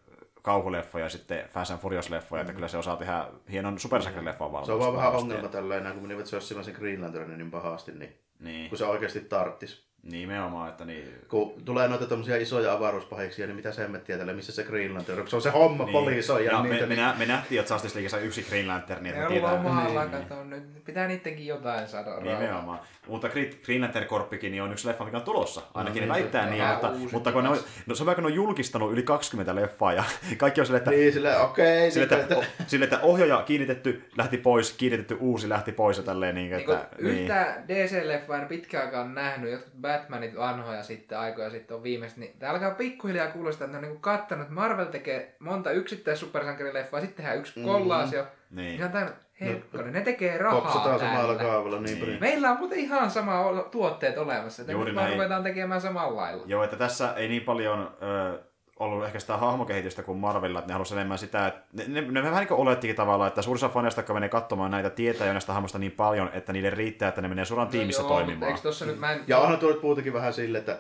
kauhuleffoja 0.43 1.05
ja 1.05 1.09
sitten 1.09 1.49
Fast 1.49 1.71
and 1.71 1.81
Furious-leffoja, 1.81 2.35
mm. 2.35 2.41
että 2.41 2.53
kyllä 2.53 2.69
se 2.69 2.79
osaa 2.79 2.97
tehdä 2.97 3.27
hienon 3.51 3.79
supersakerileffan 3.79 4.53
valmiiksi. 4.53 4.67
Se 4.67 4.73
on 4.73 4.81
vaan 4.81 4.97
vähän 4.97 5.13
ongelma 5.13 5.49
tällä 5.49 5.77
enää, 5.77 5.93
kun 5.93 6.03
menivät 6.03 6.27
se 6.27 6.37
olisi 6.37 6.65
sen 6.65 6.75
Green 6.75 7.03
Lanternin 7.03 7.39
niin 7.39 7.51
pahasti, 7.51 7.93
niin, 7.93 8.19
niin. 8.39 8.69
kun 8.69 8.79
se 8.79 8.85
oikeasti 8.85 9.21
tarttis. 9.21 9.86
Nimenomaan, 10.11 10.69
että 10.69 10.85
niin... 10.85 11.15
Kun 11.29 11.63
tulee 11.65 11.89
noita 11.89 12.07
tommosia 12.07 12.37
isoja 12.37 12.73
avaruuspahiksia, 12.73 13.47
niin 13.47 13.57
mitä 13.57 13.73
se 13.73 13.83
hemmettiä 13.83 14.19
tälle, 14.19 14.33
missä 14.33 14.53
se 14.53 14.63
Green 14.65 14.95
Lantern, 14.95 15.29
se 15.29 15.37
on 15.37 15.43
se 15.43 15.51
homma 15.51 15.85
niin. 15.85 15.93
poliisoja 15.93 16.53
ja 16.53 16.63
niitä. 16.63 16.87
Me, 16.87 16.95
niin... 16.95 17.07
me, 17.07 17.15
me, 17.19 17.27
nähtiin, 17.27 17.61
että 17.61 17.75
Justice 17.75 17.95
Leagueissa 17.95 18.19
yksi 18.19 18.43
Green 18.49 18.69
Lantern, 18.69 19.03
niin 19.03 19.13
Ne 19.15 19.19
me 19.21 19.27
on 19.27 19.33
tiedetään. 19.33 19.65
lomalla, 19.65 20.05
Niin. 20.05 20.11
kato 20.29 20.45
nyt. 20.45 20.85
Pitää 20.85 21.09
niittenkin 21.09 21.47
jotain 21.47 21.89
saada 21.89 22.11
rauhaa. 22.11 22.41
Nimenomaan. 22.41 22.79
Mutta 23.09 23.29
Green- 23.29 23.81
Lantern 23.83 24.07
Korppikin 24.07 24.53
niin 24.53 24.63
on 24.63 24.73
yksi 24.73 24.89
leffa, 24.89 25.05
mikä 25.05 25.17
on 25.17 25.23
tulossa. 25.23 25.63
Ainakin 25.75 26.01
No 26.01 26.07
ne 26.07 26.13
niin, 26.13 26.23
väittää 26.23 26.43
niin, 26.45 26.51
tehdään 26.53 26.73
mutta, 26.75 26.93
mutta 27.13 27.33
kun 27.33 27.43
ne 27.45 27.49
on, 27.51 27.59
no, 27.87 27.95
se 27.95 28.03
on 28.03 28.07
vaikka 28.07 28.23
ne 28.23 28.27
on 28.27 28.35
julkistanut 28.35 28.93
yli 28.93 29.03
20 29.03 29.55
leffaa 29.55 29.93
ja 29.93 30.05
kaikki 30.39 30.61
on 30.61 30.67
silleen, 30.67 30.79
että 30.81 30.91
Niin, 30.91 31.13
silleen, 31.13 31.41
okei. 31.41 31.91
Sille, 31.91 32.07
niin, 32.07 32.21
että, 32.21 32.37
sille, 32.67 32.85
että 32.85 33.01
ohjaaja 33.03 33.43
kiinnitetty, 33.43 34.05
lähti 34.19 34.37
pois, 34.39 34.73
kiinnitetty 34.73 35.17
uusi, 35.21 35.49
lähti 35.49 35.73
pois 35.73 35.97
ja 35.97 36.03
tälleen. 36.03 36.35
Niin, 36.35 36.51
Niin 36.51 36.61
että, 36.61 36.87
kuin 36.97 37.07
yhtä 37.07 37.57
DC-leffaa 37.69 38.43
en 38.43 38.49
pitkään 38.49 38.85
aikaan 38.87 39.15
nähnyt, 39.15 39.51
jotkut 39.53 39.83
Batmanit 39.99 40.37
vanhoja 40.37 40.83
sitten, 40.83 41.19
aikoja 41.19 41.51
sitten 41.51 41.77
on 41.77 41.83
viimeistä, 41.83 42.21
niin 42.21 42.39
tää 42.39 42.51
alkaa 42.51 42.71
pikkuhiljaa 42.71 43.27
kuulostaa, 43.27 43.65
että 43.65 43.79
ne 43.79 43.87
on 43.87 43.93
niin 43.93 44.01
kattanut, 44.01 44.43
että 44.43 44.55
Marvel 44.55 44.85
tekee 44.85 45.37
monta 45.39 45.71
yksittäis 45.71 46.21
supersankarileffaa, 46.21 47.01
sitten 47.01 47.17
tehdään 47.17 47.39
yksi 47.39 47.61
kollaasio. 47.61 48.23
Niin. 48.23 48.31
Niin. 48.51 48.75
Ihan 48.75 48.93
täynnä, 48.93 49.13
hetkone, 49.41 49.91
ne 49.91 50.01
tekee 50.01 50.39
rahaa 50.39 50.61
Kopsataan 50.61 50.99
samalla 50.99 51.35
kaavalla, 51.35 51.81
niin, 51.81 52.01
Niin. 52.01 52.21
Meillä 52.21 52.51
on 52.51 52.59
muuten 52.59 52.79
ihan 52.79 53.11
sama 53.11 53.63
tuotteet 53.71 54.19
olemassa, 54.19 54.63
että 54.63 54.73
Juuri 54.73 54.91
nyt 54.91 54.97
vaan 54.97 55.13
ruvetaan 55.13 55.43
tekemään 55.43 55.81
samalla 55.81 56.17
lailla. 56.17 56.43
Joo, 56.47 56.65
että 56.65 56.77
tässä 56.77 57.15
ei 57.15 57.29
niin 57.29 57.43
paljon 57.43 57.97
ö, 58.03 58.39
ollut 58.77 59.07
ehkä 59.07 59.19
sitä 59.19 59.37
hahmokehitystä 59.37 60.03
kuin 60.03 60.19
Marvelilla, 60.19 60.59
että 60.59 60.69
ne 60.69 60.73
halusivat 60.73 60.99
enemmän 60.99 61.19
sitä, 61.19 61.47
että 61.47 61.61
ne, 61.73 61.85
ne, 61.89 62.01
ne 62.01 62.23
vähän 62.23 62.41
niin 62.41 62.49
kuin 62.49 62.61
olettikin 62.61 62.97
tavallaan, 62.97 63.29
että 63.29 63.43
suurissa 63.43 63.69
faneista, 63.69 63.99
jotka 63.99 64.15
menee 64.15 64.29
katsomaan 64.29 64.71
näitä, 64.71 64.91
tietää 64.91 65.27
jo 65.27 65.33
näistä 65.33 65.53
hahmoista 65.53 65.79
niin 65.79 65.93
paljon, 65.93 66.31
että 66.33 66.53
niille 66.53 66.71
riittää, 66.71 67.09
että 67.09 67.23
ne 67.23 67.29
menee 67.29 67.45
suoraan 67.45 67.69
tiimissä 67.69 68.03
no 68.03 68.09
joo, 68.09 68.17
toimimaan. 68.17 68.51
Eikö 68.51 68.63
tossa 68.63 68.87
nyt, 68.87 68.99
mä 68.99 69.13
en... 69.13 69.21
Ja 69.27 69.39
onhan 69.39 69.59
tullut 69.59 69.81
puhutakin 69.81 70.13
vähän 70.13 70.33
sille, 70.33 70.59
että 70.59 70.79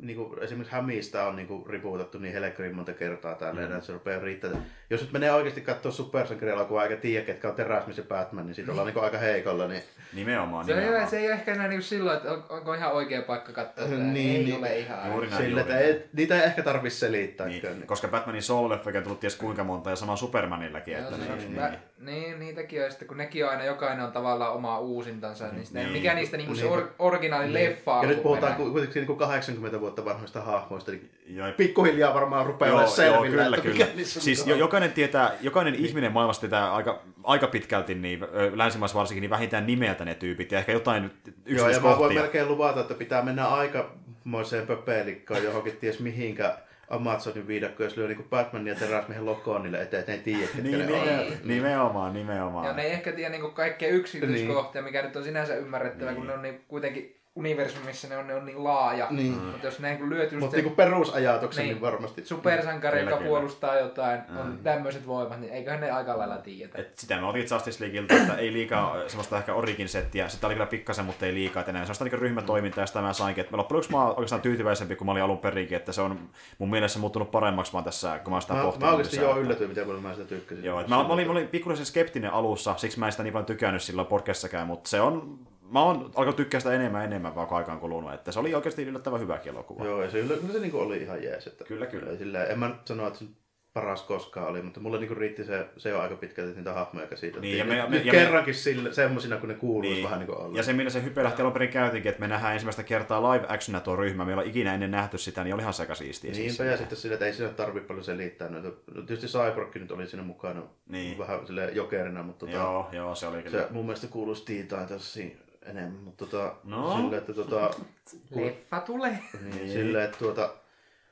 niin 0.00 0.16
kuin, 0.16 0.42
esimerkiksi 0.42 0.74
Hämistä 0.74 1.26
on 1.26 1.36
niin 1.36 1.48
kuin, 1.48 1.66
ripuutettu 1.66 2.18
niin 2.18 2.34
helekrin 2.34 2.74
monta 2.76 2.92
kertaa 2.92 3.34
täällä, 3.34 3.60
mm. 3.60 3.66
että 3.66 3.80
se 3.86 3.92
rupeaa 3.92 4.20
riittämään. 4.20 4.66
Jos 4.90 5.00
nyt 5.00 5.12
menee 5.12 5.32
oikeasti 5.32 5.60
katsoa 5.60 5.92
supersankarielokuvaa 5.92 6.82
eikä 6.84 6.96
tiedä, 6.96 7.24
ketkä 7.26 7.48
on 7.48 7.54
Teräsmies 7.54 7.98
ja 7.98 8.04
Batman, 8.04 8.46
niin 8.46 8.54
siitä 8.54 8.70
ollaan 8.70 8.86
niin 8.86 8.94
kuin, 8.94 9.04
aika 9.04 9.18
heikolla. 9.18 9.68
Niin... 9.68 9.82
Nimenomaan, 10.12 10.64
Se, 10.66 10.72
ei, 10.72 10.76
nimenomaan. 10.76 11.02
ole- 11.02 11.10
se 11.10 11.18
ei 11.18 11.26
ole 11.26 11.32
ehkä 11.32 11.52
enää 11.52 11.68
niin 11.68 11.82
silloin, 11.82 12.16
että 12.16 12.32
on, 12.32 12.44
onko 12.48 12.74
ihan 12.74 12.92
oikea 12.92 13.22
paikka 13.22 13.52
katsoa. 13.52 13.88
Niin, 13.88 14.36
ei 14.36 14.44
niin. 14.44 14.58
ole 14.58 14.78
ihan. 14.78 15.10
Juuri 15.10 15.26
näin, 15.30 15.42
Sille, 15.42 15.60
juuri 15.60 15.74
ei, 15.74 16.04
niitä 16.12 16.36
ei 16.40 16.44
ehkä 16.44 16.62
tarvitse 16.62 16.98
selittää. 16.98 17.46
Niin, 17.46 17.62
Niin. 17.62 17.86
koska 17.86 18.08
Batmanin 18.08 18.42
solo-leffa 18.42 18.90
on 18.96 19.02
tullut 19.02 19.20
ties 19.20 19.36
kuinka 19.36 19.64
monta 19.64 19.90
ja 19.90 19.96
sama 19.96 20.16
Supermanillakin. 20.16 20.94
Joo, 20.94 21.02
Että 21.02 21.16
se 21.16 21.22
niin, 21.22 21.38
niin, 21.38 21.54
niin. 21.62 21.78
Niin, 22.04 22.38
niitäkin 22.40 22.84
on. 22.84 22.90
Sitten 22.90 23.08
kun 23.08 23.16
nekin 23.18 23.44
on 23.44 23.50
aina, 23.50 23.64
jokainen 23.64 24.04
on 24.04 24.12
tavallaan 24.12 24.52
oma 24.52 24.78
uusintansa, 24.78 25.48
niin, 25.48 25.66
sitten 25.66 25.82
Niin. 25.82 25.92
mikä 25.92 26.14
niistä 26.14 26.36
niinku 26.36 26.54
se 26.54 26.62
Niin. 26.62 26.72
or, 26.72 26.88
originaali 26.98 27.52
leffa 27.54 27.98
Ja 28.02 28.08
nyt 28.08 28.22
puhutaan 28.22 28.54
kuitenkin 28.54 29.00
niin 29.00 29.06
kuin 29.06 29.18
80 29.18 29.80
vuotta 29.80 30.04
vanhoista 30.04 30.40
hahmoista, 30.40 30.90
niin 30.90 31.10
Joo, 31.26 31.46
pikkuhiljaa 31.56 32.14
varmaan 32.14 32.46
rupeaa 32.46 32.68
Joo, 32.70 32.78
olemaan 32.78 33.06
joo, 33.06 33.22
selvillä, 33.22 33.44
kyllä, 33.44 33.56
että 33.56 33.68
kyllä. 33.70 33.86
mikä 33.94 34.04
Siis 34.20 34.42
on. 34.42 34.48
jo, 34.48 34.56
jokainen 34.56 34.92
tietää, 34.92 35.32
jokainen 35.40 35.74
ihminen 35.74 36.12
maailmassa 36.12 36.40
tietää 36.40 36.74
aika, 36.74 37.02
aika 37.24 37.46
pitkälti, 37.46 37.94
niin, 37.94 38.20
länsimaissa 38.54 38.98
varsinkin, 38.98 39.20
niin 39.20 39.30
vähintään 39.30 39.66
nimeltä 39.66 40.04
ne 40.04 40.14
tyypit 40.14 40.52
ja 40.52 40.58
ehkä 40.58 40.72
jotain 40.72 41.02
Joo, 41.02 41.08
ja 41.08 41.10
mä 41.14 41.56
voin 41.56 41.66
yksityiskohtia. 41.70 42.20
melkein 42.22 42.48
luvata, 42.48 42.80
että 42.80 42.94
pitää 42.94 43.22
mennä 43.22 43.46
aikamoiseen 43.48 44.66
pöpelikkoon 44.66 45.44
johonkin 45.44 45.76
ties 45.76 46.00
mihinkä 46.00 46.56
Amazonin 46.94 47.46
viidakko, 47.46 47.82
jos 47.82 47.96
lyö 47.96 48.08
niin 48.08 48.26
Batman 48.30 48.66
ja 48.66 48.74
Teräsmiehen 48.74 49.26
lokoon 49.26 49.62
niille 49.62 49.82
eteen, 49.82 50.00
että 50.00 50.12
ne 50.12 50.18
ei 50.18 50.24
tiedä, 50.24 50.40
ketkä 50.46 50.62
Niin, 50.62 50.86
ne 50.86 50.92
on. 50.94 51.06
niin, 51.08 51.40
nimenomaan, 51.44 52.12
nimenomaan. 52.12 52.66
Ja 52.66 52.72
ne 52.72 52.82
ei 52.82 52.92
ehkä 52.92 53.12
tiedä 53.12 53.30
niinku 53.30 53.50
kaikkea 53.50 53.88
yksityiskohtia, 53.88 54.82
mikä 54.82 55.02
nyt 55.02 55.16
on 55.16 55.24
sinänsä 55.24 55.54
ymmärrettävää, 55.56 56.14
kun 56.14 56.26
ne 56.26 56.32
on 56.32 56.42
niin, 56.42 56.64
kuitenkin 56.68 57.16
universumissa 57.36 58.08
ne 58.08 58.16
on, 58.16 58.26
ne 58.26 58.34
on 58.34 58.46
niin 58.46 58.64
laaja. 58.64 59.06
Niin. 59.10 59.32
Mutta 59.32 59.66
jos 59.66 59.78
ne 59.80 59.94
niin 59.94 60.10
lyöt 60.10 60.32
just 60.32 60.40
Mutta 60.40 60.56
niinku 60.56 60.70
perusajatuksen 60.74 61.62
niin, 61.62 61.68
Niin. 61.68 61.82
niin 61.82 61.92
varmasti. 61.92 62.24
supersankari, 62.24 63.00
joka 63.00 63.16
puolustaa 63.16 63.78
jotain, 63.78 64.20
on 64.40 64.58
tämmöiset 64.62 65.06
voimat, 65.06 65.40
niin 65.40 65.52
eiköhän 65.52 65.80
ne 65.80 65.90
aika 65.90 66.18
lailla 66.18 66.36
tiedetä. 66.36 66.78
Et 66.78 66.98
sitä 66.98 67.20
me 67.20 67.26
otin 67.26 67.46
Justice 67.50 67.84
Leagueilta, 67.84 68.14
että 68.14 68.34
ei 68.34 68.52
liikaa 68.52 68.96
semmoista 69.08 69.38
ehkä 69.38 69.54
origin 69.54 69.88
settiä. 69.88 70.28
Sitä 70.28 70.46
oli 70.46 70.54
kyllä 70.54 70.66
pikkasen, 70.66 71.04
mutta 71.04 71.26
ei 71.26 71.34
liikaa. 71.34 71.60
Että 71.60 71.70
enää 71.70 71.82
semmoista 71.84 72.04
niin 72.04 72.18
ryhmätoimintaa, 72.18 72.82
ja 72.82 72.86
sitä 72.86 73.00
mä 73.00 73.12
sainkin. 73.12 73.44
Että 73.44 73.56
loppujen 73.56 73.76
lopuksi 73.76 73.90
mä 73.92 74.00
oon 74.02 74.08
oikeastaan 74.10 74.42
tyytyväisempi 74.42 74.96
kuin 74.96 75.06
mä 75.06 75.12
olin 75.12 75.22
alun 75.22 75.38
perinkin, 75.38 75.76
että 75.76 75.92
se 75.92 76.00
on 76.00 76.18
mun 76.58 76.70
mielestä 76.70 76.98
muuttunut 76.98 77.30
paremmaksi 77.30 77.72
vaan 77.72 77.84
tässä, 77.84 78.18
kun 78.18 78.32
mä 78.32 78.40
sitä 78.40 78.54
Mä, 78.54 78.62
pohtinut. 78.62 78.88
mä 78.90 78.96
oikeasti 78.96 79.16
joo 79.16 79.36
yllätyin, 79.38 79.68
miten 79.68 79.86
paljon 79.86 80.02
mä 80.02 80.14
sitä 80.14 80.26
tykkäsin. 80.26 80.64
Joo, 80.64 80.80
että 80.80 80.94
mä, 80.94 81.02
mä, 81.02 81.12
olin, 81.12 81.26
mä 81.26 81.32
olin 81.32 81.48
pikkuisen 81.48 81.86
skeptinen 81.86 82.32
alussa, 82.32 82.74
siksi 82.76 82.98
mä 82.98 83.06
en 83.06 83.12
sitä 83.12 83.22
niin 83.22 83.32
paljon 83.32 83.46
tykännyt 83.46 83.82
silloin 83.82 84.06
podcastissakaan, 84.08 84.66
mutta 84.66 84.90
se 84.90 85.00
on, 85.00 85.38
mä 85.72 85.82
oon 85.82 85.96
alkanut 86.14 86.36
tykkää 86.36 86.60
sitä 86.60 86.72
enemmän 86.74 87.00
ja 87.00 87.06
enemmän 87.06 87.34
vaan 87.34 87.46
kun 87.46 87.56
aika 87.56 87.72
on 87.72 87.80
kulunut, 87.80 88.14
että 88.14 88.32
se 88.32 88.38
oli 88.40 88.54
oikeasti 88.54 88.82
yllättävän 88.82 89.20
hyväkin 89.20 89.52
elokuva. 89.52 89.84
Joo, 89.84 90.02
ja 90.02 90.10
se, 90.10 90.18
yllä, 90.18 90.36
kyllä 90.36 90.52
se 90.52 90.60
niinku 90.60 90.78
oli 90.78 90.96
ihan 90.96 91.22
jees. 91.22 91.46
Että, 91.46 91.64
Kyllä, 91.64 91.86
kyllä. 91.86 92.10
Ei 92.10 92.16
Silleen, 92.18 92.50
en 92.50 92.58
mä 92.58 92.68
nyt 92.68 92.86
sano, 92.86 93.06
että 93.06 93.18
se 93.18 93.24
paras 93.72 94.02
koskaan 94.02 94.48
oli, 94.48 94.62
mutta 94.62 94.80
mulle 94.80 94.98
niinku 94.98 95.14
riitti 95.14 95.44
se, 95.44 95.66
se 95.76 95.88
jo 95.88 96.00
aika 96.00 96.16
pitkälti 96.16 96.54
niitä 96.56 96.72
hahmoja 96.72 97.06
käsiteltiin. 97.06 97.50
Niin, 97.50 97.58
ja 97.58 97.64
me- 97.64 97.90
me- 97.90 97.96
ja 97.96 98.04
me- 98.04 98.18
kerrankin 98.18 98.54
sille, 98.54 98.92
semmosina, 98.92 99.36
kun 99.36 99.48
ne 99.48 99.54
kuuluisi 99.54 99.94
Niin. 99.94 100.04
vähän 100.04 100.18
niinku 100.18 100.34
olla. 100.34 100.56
Ja 100.56 100.62
se, 100.62 100.72
millä 100.72 100.90
se 100.90 101.02
hype 101.04 101.22
lähti 101.24 101.42
alun 101.42 101.52
perin 101.52 101.68
käytiinkin, 101.68 102.10
että 102.10 102.20
me 102.20 102.28
nähdään 102.28 102.52
ensimmäistä 102.52 102.82
kertaa 102.82 103.32
live 103.32 103.46
actiona 103.48 103.80
tuo 103.80 103.96
ryhmä, 103.96 104.24
meillä 104.24 104.40
on 104.42 104.48
ikinä 104.48 104.74
ennen 104.74 104.90
nähty 104.90 105.18
sitä, 105.18 105.44
niin 105.44 105.54
oli 105.54 105.62
ihan 105.62 105.74
sekasiistiä. 105.74 106.30
Niinpä, 106.32 106.64
ja 106.64 106.76
sitten 106.76 106.98
sille, 106.98 107.14
että 107.14 107.26
ei 107.26 107.32
siinä 107.32 107.52
tarvitse 107.52 107.86
paljon 107.86 108.04
selittää 108.04 108.48
noita. 108.48 108.68
No, 108.94 109.02
tietysti 109.02 109.38
Cyborg 109.38 109.74
nyt 109.74 109.90
oli 109.90 110.06
siinä 110.06 110.22
mukana 110.24 110.62
Niin. 110.88 111.18
vähän 111.18 111.46
sille 111.46 111.70
jokerina, 111.72 112.22
mutta 112.22 112.46
tota, 112.46 112.58
Joo, 112.58 112.88
joo, 112.92 113.14
se 113.14 113.26
oli 113.26 113.42
kyllä. 113.42 113.58
se 113.62 113.66
mun 113.70 113.84
mielestä 113.86 114.06
kuuluu 114.06 114.34
Steve 114.34 114.66
tosi 114.88 115.36
enemmän, 115.64 116.00
mutta 116.02 116.26
tota, 116.26 116.54
No. 116.64 116.96
sille, 116.96 117.16
että 117.16 117.34
tota, 117.34 117.70
Leffa 118.30 118.80
tulee. 118.80 119.18
niin, 119.54 119.70
sille, 119.70 120.04
että 120.04 120.18
tuota, 120.18 120.54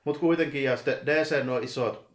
mutta 0.05 0.21
kuitenkin, 0.21 0.65
ja 0.65 0.77
sitten 0.77 0.99
DC 1.07 1.45
nuo 1.45 1.59
isot 1.59 2.07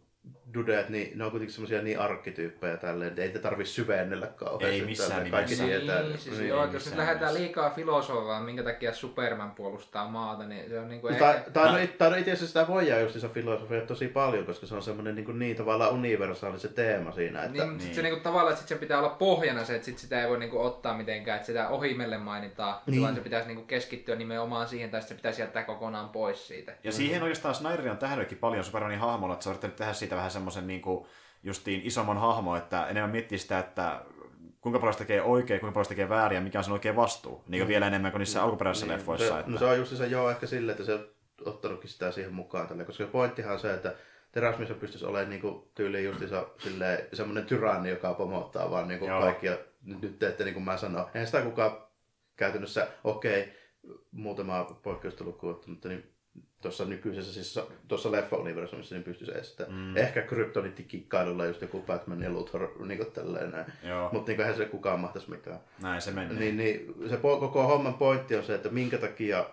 dudet, 0.54 0.88
niin 0.88 1.18
ne 1.18 1.24
on 1.24 1.30
kuitenkin 1.30 1.54
semmoisia 1.54 1.82
niin 1.82 1.98
arkkityyppejä 1.98 2.76
tälleen, 2.76 3.08
että 3.08 3.22
ei 3.22 3.28
te 3.28 3.38
tarvitse 3.38 3.72
syvennellä 3.72 4.26
kauheasti. 4.26 4.80
Ei 4.80 4.86
missään 4.86 5.10
tälleen. 5.10 5.30
Kaikki 5.30 5.54
nimessä. 5.54 5.78
tietää. 5.78 6.02
Niin, 6.02 6.18
siis 6.18 6.38
niin. 6.38 6.48
joo, 6.48 6.64
että 6.64 6.76
jos 6.76 6.84
missään 6.84 6.98
nyt 6.98 7.06
lähdetään 7.06 7.34
liikaa 7.34 7.70
filosofaan, 7.70 8.42
minkä 8.42 8.62
takia 8.62 8.92
Superman 8.92 9.50
puolustaa 9.50 10.08
maata, 10.08 10.44
niin 10.44 10.68
se 10.68 10.80
on 10.80 10.88
niinku 10.88 11.08
Tai, 11.08 11.36
ehkä... 11.36 11.50
tai, 11.50 11.72
no, 11.72 11.88
tai 11.98 12.10
no 12.10 12.16
itse 12.16 12.32
asiassa 12.32 12.46
sitä 12.60 12.72
voidaan 12.72 13.02
just 13.02 13.20
se 13.20 13.28
filosofia 13.28 13.80
tosi 13.80 14.08
paljon, 14.08 14.46
koska 14.46 14.66
se 14.66 14.74
on 14.74 14.82
semmoinen 14.82 15.14
niin, 15.14 15.24
kuin 15.24 15.38
niin 15.38 15.56
tavallaan 15.56 15.92
universaali 15.92 16.58
se 16.58 16.68
teema 16.68 17.12
siinä. 17.12 17.42
Että, 17.42 17.64
Niin, 17.64 17.78
niin. 17.78 17.94
se 17.94 18.02
niinku 18.02 18.20
tavallaan, 18.20 18.48
että 18.52 18.60
sit 18.60 18.68
sen 18.68 18.78
pitää 18.78 18.98
olla 18.98 19.08
pohjana 19.08 19.64
se, 19.64 19.74
että 19.74 19.86
sit 19.86 19.98
sitä 19.98 20.22
ei 20.22 20.28
voi 20.28 20.38
niinku 20.38 20.60
ottaa 20.60 20.96
mitenkään, 20.96 21.36
että 21.36 21.46
sitä 21.46 21.68
ohimelle 21.68 22.18
mainitaan, 22.18 22.74
Niin. 22.74 22.92
niin. 22.92 23.02
vaan 23.02 23.14
se 23.14 23.20
pitäisi 23.20 23.46
niinku 23.48 23.62
keskittyä 23.62 24.16
nimenomaan 24.16 24.68
siihen, 24.68 24.90
tai 24.90 25.00
sit 25.00 25.08
se 25.08 25.14
pitäisi 25.14 25.42
jättää 25.42 25.62
kokonaan 25.62 26.08
pois 26.08 26.48
siitä. 26.48 26.72
Ja 26.84 26.92
siihen 26.92 27.22
oikeastaan 27.22 27.54
Snyder 27.54 27.88
on 27.90 27.98
tähdännytkin 27.98 28.38
paljon 28.38 28.64
Supermanin 28.64 28.98
hahmolla, 28.98 29.34
että 29.34 29.42
se 29.42 29.48
on 29.48 29.52
yrittänyt 29.52 29.76
tehdä 29.76 29.92
siitä 29.92 30.16
vähän 30.16 30.30
semmoisen 30.38 30.66
niin 30.66 30.82
kuin, 30.82 31.06
justiin 31.42 31.80
isomman 31.84 32.18
hahmo, 32.18 32.56
että 32.56 32.86
enemmän 32.86 33.10
miettii 33.10 33.38
sitä, 33.38 33.58
että 33.58 34.02
kuinka 34.60 34.78
paljon 34.78 34.92
se 34.92 34.98
tekee 34.98 35.22
oikein, 35.22 35.60
kuinka 35.60 35.74
paljon 35.74 35.84
se 35.84 35.88
tekee 35.88 36.08
väärin 36.08 36.36
ja 36.36 36.40
mikä 36.40 36.58
on 36.58 36.64
sen 36.64 36.72
oikea 36.72 36.96
vastuu. 36.96 37.44
Niin 37.48 37.60
kuin 37.60 37.68
vielä 37.68 37.86
enemmän 37.86 38.12
kuin 38.12 38.18
niissä 38.18 38.42
alkuperäisissä 38.42 38.88
leffoissa. 38.88 39.28
se, 39.28 39.38
että... 39.38 39.50
no 39.50 39.58
se 39.58 39.64
on 39.64 39.78
just 39.78 39.96
se 39.96 40.06
joo 40.06 40.30
ehkä 40.30 40.46
sille, 40.46 40.72
että 40.72 40.84
se 40.84 40.94
on 40.94 41.06
ottanutkin 41.44 41.90
sitä 41.90 42.12
siihen 42.12 42.34
mukaan 42.34 42.68
tälle, 42.68 42.84
koska 42.84 43.06
pointtihan 43.06 43.52
on 43.52 43.60
se, 43.60 43.74
että 43.74 43.94
teräsmies 44.32 44.70
pystyisi 44.70 45.06
olemaan 45.06 45.30
niinku 45.30 45.70
tyyliin 45.74 46.04
justiinsa 46.04 46.46
silleen, 46.58 47.08
semmoinen 47.12 47.46
tyranni, 47.46 47.90
joka 47.90 48.14
pomottaa 48.14 48.70
vaan 48.70 48.88
niinku 48.88 49.06
Joo. 49.06 49.20
kaikkia. 49.20 49.58
Nyt, 49.82 50.02
nyt 50.02 50.18
teette 50.18 50.44
niin 50.44 50.54
kuin 50.54 50.64
mä 50.64 50.76
sanon. 50.76 51.06
Eihän 51.14 51.26
sitä 51.26 51.42
kukaan 51.42 51.82
käytännössä, 52.36 52.88
okei, 53.04 53.42
okay, 53.42 53.98
muutama 54.10 54.64
poikkeusta 54.82 55.24
lukuun 55.24 55.52
ottamatta, 55.52 55.88
niin 55.88 56.17
tuossa 56.62 56.84
nykyisessä, 56.84 57.32
siis 57.32 57.60
tuossa 57.88 58.12
leffa-universumissa 58.12 58.94
niin 58.94 59.04
pystyisi 59.04 59.38
estämään. 59.38 59.80
Mm. 59.80 59.96
Ehkä 59.96 60.22
kryptonittikikkailulla 60.22 61.46
just 61.46 61.62
joku 61.62 61.82
Batman 61.82 62.22
ja 62.22 62.30
Luthor, 62.30 62.86
niin 62.86 62.98
kuin 62.98 63.12
tälleen 63.12 63.50
näin. 63.50 63.66
Mutta 64.12 64.30
niin 64.32 64.40
eihän 64.40 64.56
se 64.56 64.64
kukaan 64.64 65.00
mahtaisi 65.00 65.30
mitään. 65.30 65.58
näin 65.82 66.00
se 66.02 66.10
meni. 66.10 66.34
Niin, 66.34 66.56
niin 66.56 66.94
se 67.08 67.16
po- 67.16 67.40
koko 67.40 67.62
homman 67.66 67.94
pointti 67.94 68.36
on 68.36 68.42
se, 68.44 68.54
että 68.54 68.68
minkä 68.68 68.98
takia 68.98 69.46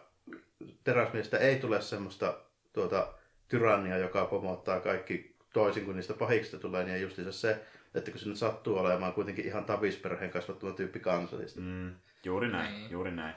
teräsmiestä 0.83 1.37
ei 1.37 1.55
tule 1.59 1.81
semmoista 1.81 2.37
tuota, 2.73 3.07
tyrannia, 3.47 3.97
joka 3.97 4.25
pomottaa 4.25 4.79
kaikki 4.79 5.35
toisin 5.53 5.85
kuin 5.85 5.95
niistä 5.95 6.13
pahiksista 6.13 6.57
tulee, 6.59 6.83
niin 6.83 7.01
justiinsa 7.01 7.31
se, 7.31 7.61
että 7.95 8.11
kun 8.11 8.19
se 8.19 8.29
nyt 8.29 8.37
sattuu 8.37 8.77
olemaan 8.77 9.13
kuitenkin 9.13 9.45
ihan 9.45 9.65
tavisperheen 9.65 10.31
kasvattama 10.31 10.71
tyyppi 10.73 10.99
kansallista. 10.99 11.59
Mm. 11.61 11.65
Mm, 11.67 11.91
juuri 12.23 12.51
näin, 12.51 12.73
Niin. 12.73 12.91
juuri 12.91 13.11
näin. 13.11 13.35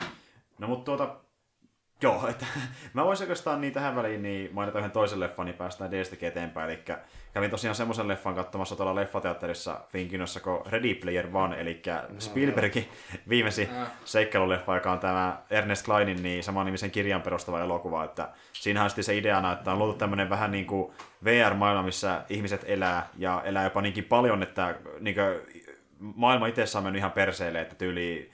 No 0.59 0.69
mutta 0.69 0.85
tuota, 0.85 1.17
joo, 2.03 2.29
että 2.29 2.47
mä 2.95 3.05
voisin 3.05 3.25
oikeastaan 3.25 3.61
niin 3.61 3.73
tähän 3.73 3.97
väliin 3.97 4.23
niin 4.23 4.51
mainita 4.53 4.79
yhden 4.79 4.91
toisen 4.91 5.21
leffan, 5.21 5.47
niin 5.47 5.57
päästään 5.57 5.91
DSTkin 5.91 6.29
eteenpäin. 6.29 6.71
Eli 6.71 6.85
kävin 7.35 7.51
tosiaan 7.51 7.75
semmoisen 7.75 8.09
leffan 8.09 8.35
katsomassa 8.35 8.77
tuolla 8.77 8.95
leffateatterissa 8.95 9.81
Finkinossa 9.89 10.41
kuin 10.41 10.61
Ready 10.67 10.95
Player 10.95 11.29
One, 11.33 11.61
eli 11.61 11.83
Spielbergin 12.19 12.89
viimeisin 13.29 13.69
seikkailuleffa, 14.05 14.75
joka 14.75 14.93
on 14.93 14.99
tämä 14.99 15.43
Ernest 15.51 15.85
Kleinin 15.85 16.23
niin 16.23 16.45
saman-nimisen 16.45 16.91
kirjan 16.91 17.23
perustava 17.23 17.61
elokuva. 17.61 18.05
Että 18.05 18.29
siinähän 18.53 18.85
on 18.85 18.91
sitten 18.91 19.05
se 19.05 19.17
ideana, 19.17 19.53
että 19.53 19.73
on 19.73 19.79
luotu 19.79 19.99
tämmöinen 19.99 20.31
vähän 20.31 20.51
niin 20.51 20.67
kuin 20.67 20.93
VR-maailma, 21.25 21.83
missä 21.83 22.23
ihmiset 22.29 22.65
elää 22.67 23.09
ja 23.17 23.43
elää 23.45 23.65
jopa 23.65 23.83
niinkin 23.83 24.05
paljon, 24.05 24.43
että 24.43 24.75
niin 25.01 25.15
kuin, 25.15 25.65
maailma 26.01 26.47
itsessään 26.47 26.81
on 26.81 26.85
mennyt 26.85 26.99
ihan 26.99 27.13
perseelle, 27.13 27.61
että 27.61 27.75
tyyli 27.75 28.31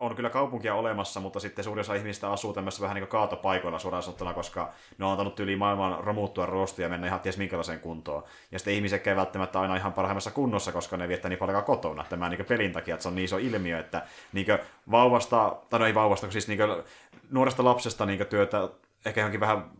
on 0.00 0.16
kyllä 0.16 0.30
kaupunkia 0.30 0.74
olemassa, 0.74 1.20
mutta 1.20 1.40
sitten 1.40 1.64
suurin 1.64 1.80
osa 1.80 1.94
ihmistä 1.94 2.30
asuu 2.30 2.52
tämmöisissä 2.52 2.82
vähän 2.82 2.94
niin 2.94 3.02
kuin 3.02 3.10
kaatopaikoilla 3.10 3.78
suoraan 3.78 4.02
sanottuna, 4.02 4.32
koska 4.32 4.72
ne 4.98 5.04
on 5.04 5.10
antanut 5.10 5.40
yli 5.40 5.56
maailman 5.56 6.04
romuttua 6.04 6.46
roostia 6.46 6.84
ja 6.84 6.88
mennä 6.88 7.06
ihan 7.06 7.20
ties 7.20 7.38
minkälaiseen 7.38 7.80
kuntoon. 7.80 8.24
Ja 8.52 8.58
sitten 8.58 8.74
ihmiset 8.74 9.06
ei 9.06 9.16
välttämättä 9.16 9.60
aina 9.60 9.76
ihan 9.76 9.92
parhaimmassa 9.92 10.30
kunnossa, 10.30 10.72
koska 10.72 10.96
ne 10.96 11.08
viettää 11.08 11.28
niin 11.28 11.38
paljon 11.38 11.64
kotona 11.64 12.04
tämä 12.08 12.28
niin 12.28 12.44
pelin 12.44 12.72
takia, 12.72 12.94
että 12.94 13.02
se 13.02 13.08
on 13.08 13.14
niin 13.14 13.24
iso 13.24 13.38
ilmiö, 13.38 13.78
että 13.78 14.06
niin 14.32 14.46
vauvasta, 14.90 15.56
tai 15.70 15.78
no 15.80 15.86
ei 15.86 15.94
vauvasta, 15.94 16.26
kun 16.26 16.32
siis 16.32 16.48
niin 16.48 16.60
nuoresta 17.30 17.64
lapsesta 17.64 18.06
niin 18.06 18.26
työtä 18.26 18.68
ehkä 19.04 19.20
johonkin 19.20 19.40
vähän 19.40 19.70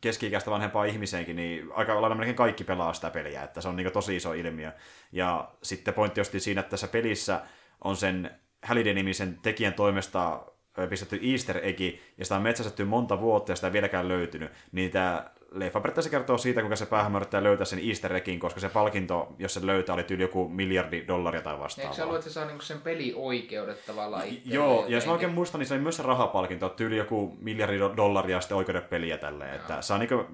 keski-ikäistä 0.00 0.50
vanhempaa 0.50 0.84
ihmiseenkin, 0.84 1.36
niin 1.36 1.68
aika 1.74 2.00
lailla 2.00 2.14
melkein 2.14 2.36
kaikki 2.36 2.64
pelaa 2.64 2.92
sitä 2.92 3.10
peliä, 3.10 3.42
että 3.42 3.60
se 3.60 3.68
on 3.68 3.76
niin 3.76 3.92
tosi 3.92 4.16
iso 4.16 4.32
ilmiö. 4.32 4.72
Ja 5.12 5.48
sitten 5.62 5.94
pointti 5.94 6.40
siinä, 6.40 6.60
että 6.60 6.70
tässä 6.70 6.88
pelissä 6.88 7.40
on 7.84 7.96
sen 7.96 8.30
Halliday-nimisen 8.68 9.38
tekijän 9.42 9.74
toimesta 9.74 10.40
pistetty 10.88 11.20
easter 11.22 11.58
egg, 11.62 11.80
ja 12.18 12.24
sitä 12.24 12.36
on 12.36 12.42
metsästetty 12.42 12.84
monta 12.84 13.20
vuotta, 13.20 13.52
ja 13.52 13.56
sitä 13.56 13.66
ei 13.66 13.72
vieläkään 13.72 14.08
löytynyt, 14.08 14.52
niin 14.72 14.90
tämä 14.90 15.24
leffa 15.52 15.80
periaatteessa 15.80 16.10
kertoo 16.10 16.38
siitä, 16.38 16.60
kuinka 16.60 16.76
se 16.76 16.86
päähän 16.86 17.16
yrittää 17.16 17.42
löytää 17.42 17.64
sen 17.64 17.88
easter 17.88 18.16
eggin, 18.16 18.40
koska 18.40 18.60
se 18.60 18.68
palkinto, 18.68 19.34
jos 19.38 19.54
se 19.54 19.66
löytää, 19.66 19.94
oli 19.94 20.02
tyyli 20.02 20.22
joku 20.22 20.48
miljardi 20.48 21.04
dollaria 21.06 21.42
tai 21.42 21.58
vastaavaa. 21.58 21.90
Eikö 21.90 21.96
se 21.96 22.02
ollut, 22.02 22.16
että 22.16 22.28
se 22.28 22.34
saa 22.34 22.46
niinku 22.46 22.64
sen 22.64 22.80
pelioikeudet 22.80 23.86
tavallaan 23.86 24.26
itselleen? 24.26 24.54
Joo, 24.54 24.84
ja 24.88 24.94
jos 24.94 25.06
mä 25.06 25.12
oikein 25.12 25.32
muistan, 25.32 25.58
niin 25.58 25.66
se 25.66 25.74
oli 25.74 25.82
myös 25.82 25.96
se 25.96 26.02
rahapalkinto, 26.02 26.68
tyyli 26.68 26.96
joku 26.96 27.36
miljardi 27.40 27.78
dollaria 27.78 28.36
ja 28.36 28.40
sitten 28.40 28.56
oikeudet 28.56 28.90
peliä 28.90 29.18
tälleen, 29.18 29.54
että 29.54 29.82
saa 29.82 29.98
niinku 29.98 30.24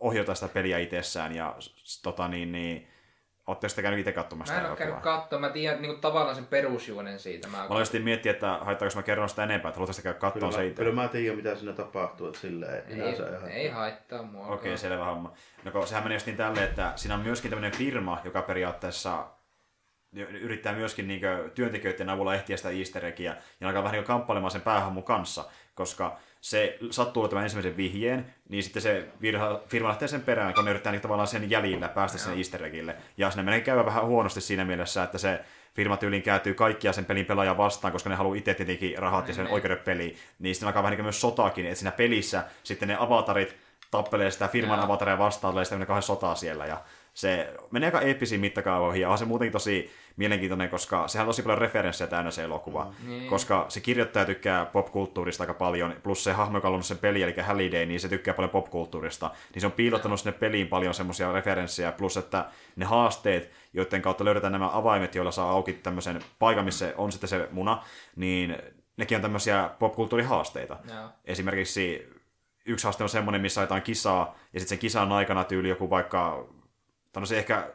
ohjata 0.00 0.34
sitä 0.34 0.48
peliä 0.48 0.78
itsessään, 0.78 1.34
ja 1.34 1.56
tota 2.02 2.28
niin, 2.28 2.52
niin 2.52 2.88
Oletteko 3.46 3.68
sitä 3.68 3.82
käynyt 3.82 4.00
itse 4.00 4.12
katsomassa 4.12 4.54
Mä 4.54 4.60
en 4.60 4.66
ole 4.66 4.76
käynyt 4.76 5.00
katsomaan. 5.00 5.50
Mä 5.50 5.52
tiedän 5.52 5.82
niin 5.82 6.00
tavallaan 6.00 6.34
sen 6.34 6.46
perusjuonen 6.46 7.18
siitä. 7.18 7.48
Mä, 7.48 7.56
mä 7.56 7.66
olisin 7.68 8.02
miettiä, 8.02 8.32
että 8.32 8.58
haittaako 8.60 8.94
mä 8.96 9.02
kerron 9.02 9.28
sitä 9.28 9.44
enempää, 9.44 9.68
että 9.68 9.78
haluaisitte 9.78 10.02
käydä 10.02 10.18
katsomaan 10.18 10.52
se 10.52 10.66
itse. 10.66 10.82
Kyllä 10.82 10.94
mä 10.94 11.08
tiedän, 11.08 11.36
mitä 11.36 11.54
siinä 11.54 11.72
tapahtuu, 11.72 12.26
että 12.26 12.40
silleen 12.40 12.84
ei, 12.88 13.00
ei, 13.00 13.12
ihan... 13.12 13.48
ei 13.48 13.68
haittaa 13.68 14.22
mua. 14.22 14.46
Okei, 14.46 14.56
okay, 14.56 14.76
selvä 14.76 15.04
homma. 15.04 15.32
No 15.64 15.86
sehän 15.86 16.04
menee 16.04 16.16
just 16.16 16.26
niin 16.26 16.36
tälle, 16.36 16.64
että 16.64 16.92
siinä 16.96 17.14
on 17.14 17.20
myöskin 17.20 17.50
tämmöinen 17.50 17.78
firma, 17.78 18.20
joka 18.24 18.42
periaatteessa 18.42 19.26
yrittää 20.16 20.72
myöskin 20.72 21.08
niin 21.08 21.20
työntekijöiden 21.54 22.10
avulla 22.10 22.34
ehtiä 22.34 22.56
sitä 22.56 22.70
easter 22.70 23.04
eggia, 23.04 23.36
ja 23.60 23.68
alkaa 23.68 23.82
vähän 23.82 23.96
niin 23.96 24.04
kamppailemaan 24.04 24.50
sen 24.50 24.60
päähahmon 24.60 25.04
kanssa, 25.04 25.44
koska 25.74 26.18
se 26.42 26.78
sattuu 26.90 27.28
tämän 27.28 27.42
ensimmäisen 27.42 27.76
vihjeen, 27.76 28.34
niin 28.48 28.62
sitten 28.62 28.82
se 28.82 29.08
virha, 29.20 29.60
firma 29.68 29.88
lähtee 29.88 30.08
sen 30.08 30.20
perään, 30.20 30.54
kun 30.54 30.64
ne 30.64 30.70
yrittää 30.70 30.92
niin 30.92 31.02
tavallaan 31.02 31.28
sen 31.28 31.50
jäljillä 31.50 31.88
päästä 31.88 32.18
sen 32.18 32.38
easter 32.38 32.64
eggille. 32.64 32.96
Ja 33.16 33.30
sinne 33.30 33.42
menee 33.42 33.60
käydä 33.60 33.84
vähän 33.84 34.06
huonosti 34.06 34.40
siinä 34.40 34.64
mielessä, 34.64 35.02
että 35.02 35.18
se 35.18 35.40
firma 35.74 35.96
tyyliin 35.96 36.22
kääntyy 36.22 36.54
kaikkia 36.54 36.92
sen 36.92 37.04
pelin 37.04 37.26
pelaajia 37.26 37.56
vastaan, 37.56 37.92
koska 37.92 38.10
ne 38.10 38.16
haluaa 38.16 38.36
itse 38.36 38.54
tietenkin 38.54 38.98
rahat 38.98 39.28
ja 39.28 39.34
sen 39.34 39.44
niin. 39.44 39.54
oikeudet 39.54 39.84
peliin. 39.84 40.16
Niin 40.38 40.54
sitten 40.54 40.66
alkaa 40.66 40.82
vähän 40.82 40.96
niin 40.96 41.04
myös 41.04 41.20
sotaakin, 41.20 41.66
että 41.66 41.78
siinä 41.78 41.92
pelissä 41.92 42.44
sitten 42.62 42.88
ne 42.88 42.96
avatarit 42.98 43.56
tappelee 43.92 44.30
sitä 44.30 44.48
firman 44.48 44.80
avataria 44.80 45.18
vastaan, 45.18 45.52
tulee 45.52 45.64
sitten 45.64 45.86
kahden 45.86 46.02
sotaa 46.02 46.34
siellä. 46.34 46.66
Ja 46.66 46.80
se 47.14 47.54
menee 47.70 47.86
aika 47.86 48.00
eeppisiin 48.00 48.40
mittakaavoihin 48.40 49.02
ja 49.02 49.10
on 49.10 49.18
se 49.18 49.24
muutenkin 49.24 49.52
tosi 49.52 49.90
mielenkiintoinen, 50.16 50.70
koska 50.70 51.08
sehän 51.08 51.24
on 51.24 51.28
tosi 51.28 51.42
paljon 51.42 51.58
referenssejä 51.58 52.08
täynnä 52.08 52.30
se 52.30 52.42
elokuva. 52.42 52.84
Mm, 53.02 53.08
niin. 53.08 53.26
Koska 53.26 53.66
se 53.68 53.80
kirjoittaja 53.80 54.24
tykkää 54.24 54.64
popkulttuurista 54.64 55.42
aika 55.42 55.54
paljon, 55.54 55.94
plus 56.02 56.24
se 56.24 56.32
hahmo, 56.32 56.58
joka 56.58 56.68
on 56.68 56.82
sen 56.82 56.98
peli, 56.98 57.22
eli 57.22 57.34
Halliday, 57.42 57.86
niin 57.86 58.00
se 58.00 58.08
tykkää 58.08 58.34
paljon 58.34 58.50
popkulttuurista. 58.50 59.30
Niin 59.54 59.60
se 59.60 59.66
on 59.66 59.72
piilottanut 59.72 60.20
sinne 60.20 60.32
peliin 60.32 60.68
paljon 60.68 60.94
semmoisia 60.94 61.32
referenssejä, 61.32 61.92
plus 61.92 62.16
että 62.16 62.44
ne 62.76 62.84
haasteet, 62.84 63.50
joiden 63.72 64.02
kautta 64.02 64.24
löydetään 64.24 64.52
nämä 64.52 64.70
avaimet, 64.72 65.14
joilla 65.14 65.32
saa 65.32 65.50
auki 65.50 65.72
tämmöisen 65.72 66.20
paikan, 66.38 66.64
missä 66.64 66.94
on 66.96 67.12
sitten 67.12 67.28
se 67.28 67.48
muna, 67.50 67.82
niin 68.16 68.56
nekin 68.96 69.16
on 69.16 69.22
tämmöisiä 69.22 69.70
popkulttuurihaasteita. 69.78 70.76
No. 70.94 71.10
Esimerkiksi 71.24 72.11
yksi 72.64 72.84
haaste 72.84 73.02
on 73.02 73.08
semmoinen, 73.08 73.40
missä 73.40 73.60
ajetaan 73.60 73.82
kisaa, 73.82 74.38
ja 74.52 74.60
sitten 74.60 74.68
sen 74.68 74.78
kisan 74.78 75.12
aikana 75.12 75.44
tyyli 75.44 75.68
joku 75.68 75.90
vaikka 75.90 76.48
tai 77.12 77.20
no 77.20 77.26
se 77.26 77.38
ehkä, 77.38 77.72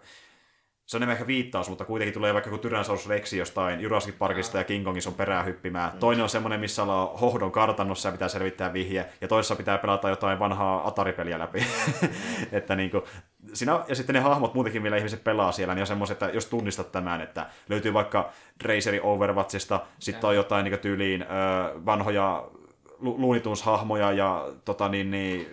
se 0.86 0.98
on 0.98 1.00
enemmän 1.00 1.14
ehkä 1.14 1.28
viittaus, 1.28 1.70
mutta 1.70 1.86
kuitenkin 1.86 2.14
tulee 2.14 2.34
vaikka 2.34 2.50
joku 2.50 2.62
Tyrannosaurus 2.62 3.10
Rexi 3.10 3.38
jostain 3.38 3.82
Jurassic 3.82 4.18
Parkista 4.18 4.58
ja 4.58 4.64
King 4.64 4.86
Kongissa 4.86 5.10
on 5.10 5.16
perää 5.16 5.44
hyppimään. 5.44 5.94
Mm. 5.94 6.00
Toinen 6.00 6.24
on 6.24 6.30
semmoinen, 6.30 6.60
missä 6.60 6.84
ollaan 6.84 7.20
hohdon 7.20 7.52
kartanossa 7.52 8.08
ja 8.08 8.12
pitää 8.12 8.28
selvittää 8.28 8.74
vihje, 8.74 9.10
ja 9.22 9.28
toisessa 9.28 9.56
pitää 9.56 9.78
pelata 9.78 10.10
jotain 10.10 10.40
vanhaa 10.40 10.88
Atari-peliä 10.88 11.40
läpi. 11.40 11.66
Että 12.52 12.76
niin 12.76 12.92
kuin, 12.92 13.04
siinä, 13.54 13.80
ja 13.88 13.96
sitten 13.96 14.14
ne 14.14 14.20
hahmot 14.20 14.54
muutenkin, 14.54 14.82
millä 14.82 14.98
ihmiset 14.98 15.24
pelaa 15.24 15.52
siellä, 15.52 15.76
niin 15.76 15.82
on 15.82 15.88
semmoiset, 15.88 16.24
että 16.24 16.36
jos 16.36 16.46
tunnistat 16.46 16.92
tämän, 16.92 17.22
että 17.22 17.46
löytyy 17.70 17.94
vaikka 17.94 18.32
Raceri 18.64 19.00
Overwatchista, 19.04 19.80
sitten 20.00 20.28
on 20.28 20.36
jotain 20.36 20.64
niin 20.64 20.80
tyyliin 20.80 21.26
vanhoja 21.86 22.44
Looney 23.00 23.42
hahmoja 23.64 24.12
ja 24.12 24.48
tota, 24.66 24.90
niin, 24.90 25.12
niin, 25.12 25.48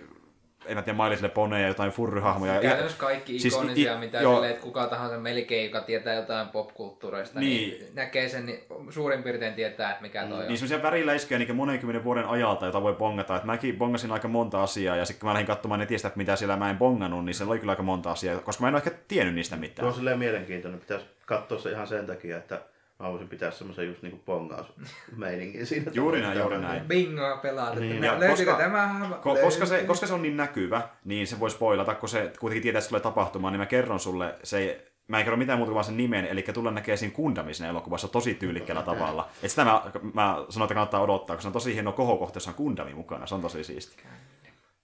en 0.65 0.77
mä 0.77 0.81
tiedä, 0.81 0.97
mailisille 0.97 1.29
poneja, 1.29 1.67
jotain 1.67 1.91
furryhahmoja. 1.91 2.61
Käytännössä 2.61 2.97
kaikki 2.97 3.39
siis 3.39 3.53
ikonisia, 3.53 3.91
siis, 3.91 3.99
mitä 3.99 4.21
jo, 4.21 4.33
silleen, 4.33 4.51
että 4.51 4.63
kuka 4.63 4.87
tahansa 4.87 5.17
melkein, 5.17 5.65
joka 5.65 5.81
tietää 5.81 6.13
jotain 6.13 6.47
popkulttuureista, 6.47 7.39
niin, 7.39 7.79
niin 7.79 7.95
näkee 7.95 8.29
sen, 8.29 8.45
niin 8.45 8.59
suurin 8.89 9.23
piirtein 9.23 9.53
tietää, 9.53 9.91
että 9.91 10.01
mikä 10.01 10.21
toi 10.21 10.29
mm, 10.29 10.33
on. 10.33 10.47
Niin 10.47 10.57
semmoisia 10.57 10.83
väriläiskejä 10.83 11.39
niin 11.39 11.55
monenkymmenen 11.55 12.03
vuoden 12.03 12.25
ajalta, 12.25 12.65
jota 12.65 12.81
voi 12.81 12.93
bongata. 12.93 13.35
Että 13.35 13.45
mäkin 13.45 13.77
bongasin 13.77 14.11
aika 14.11 14.27
monta 14.27 14.63
asiaa, 14.63 14.95
ja 14.95 15.05
sitten 15.05 15.21
kun 15.21 15.29
mä 15.29 15.33
lähdin 15.33 15.47
katsomaan 15.47 15.79
netistä, 15.79 16.07
että 16.07 16.17
mitä 16.17 16.35
siellä 16.35 16.57
mä 16.57 16.69
en 16.69 16.77
bongannut, 16.77 17.25
niin 17.25 17.35
se 17.35 17.43
oli 17.43 17.59
kyllä 17.59 17.71
aika 17.71 17.83
monta 17.83 18.11
asiaa, 18.11 18.39
koska 18.39 18.61
mä 18.61 18.67
en 18.67 18.73
ole 18.75 18.83
ehkä 18.85 18.99
tiennyt 19.07 19.35
niistä 19.35 19.55
mitään. 19.55 19.83
Tuo 19.83 19.89
on 19.89 19.95
silleen 19.95 20.19
mielenkiintoinen, 20.19 20.79
pitäisi 20.79 21.05
katsoa 21.25 21.59
se 21.59 21.71
ihan 21.71 21.87
sen 21.87 22.07
takia, 22.07 22.37
että 22.37 22.61
Mä 22.99 23.11
voisin 23.11 23.29
pitää 23.29 23.51
semmoisen 23.51 23.87
just 23.87 24.01
niinku 24.01 24.19
pongausmeiningin 24.25 25.65
siinä. 25.65 25.91
juuri 25.93 26.21
näin, 26.21 26.39
juuri 26.39 26.57
näin. 26.57 26.85
Bingoa 26.85 27.37
pelaa. 27.37 27.75
Niin. 27.75 28.03
Ja 28.03 28.17
koska, 28.29 28.53
tämä? 28.53 29.09
Ko, 29.21 29.35
koska, 29.35 29.65
se, 29.65 29.83
koska 29.83 30.07
se 30.07 30.13
on 30.13 30.21
niin 30.21 30.37
näkyvä, 30.37 30.89
niin 31.03 31.27
se 31.27 31.39
voi 31.39 31.49
spoilata, 31.49 31.95
kun 31.95 32.09
se 32.09 32.33
kuitenkin 32.39 32.61
tietää, 32.63 32.77
että 32.77 32.85
se 32.85 32.89
tulee 32.89 33.01
tapahtumaan, 33.01 33.53
niin 33.53 33.59
mä 33.59 33.65
kerron 33.65 33.99
sulle, 33.99 34.35
se 34.43 34.85
mä 35.07 35.17
en 35.19 35.23
kerro 35.23 35.37
mitään 35.37 35.59
muuta 35.59 35.73
kuin 35.73 35.83
sen 35.83 35.97
nimen, 35.97 36.25
eli 36.25 36.41
tulla 36.41 36.71
näkee 36.71 36.97
siinä 36.97 37.15
Kundami 37.15 37.51
elokuvassa 37.69 38.07
tosi 38.07 38.33
tyylikkäällä 38.33 38.81
okay. 38.81 38.95
tavalla. 38.95 39.29
Et 39.43 39.49
sitä 39.49 39.65
mä, 39.65 39.81
mä 40.13 40.45
sanoin, 40.49 40.65
että 40.67 40.73
kannattaa 40.73 41.01
odottaa, 41.01 41.35
koska 41.35 41.41
se 41.41 41.47
on 41.47 41.53
tosi 41.53 41.73
hieno 41.73 41.91
kohokohta, 41.91 42.37
jossa 42.37 42.51
on 42.51 42.55
Kundami 42.55 42.93
mukana, 42.93 43.25
se 43.25 43.35
on 43.35 43.41
tosi 43.41 43.63
siisti. 43.63 44.03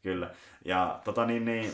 Kyllä. 0.02 0.30
Ja 0.66 1.00
tota 1.04 1.26
niin, 1.26 1.46
niin 1.46 1.72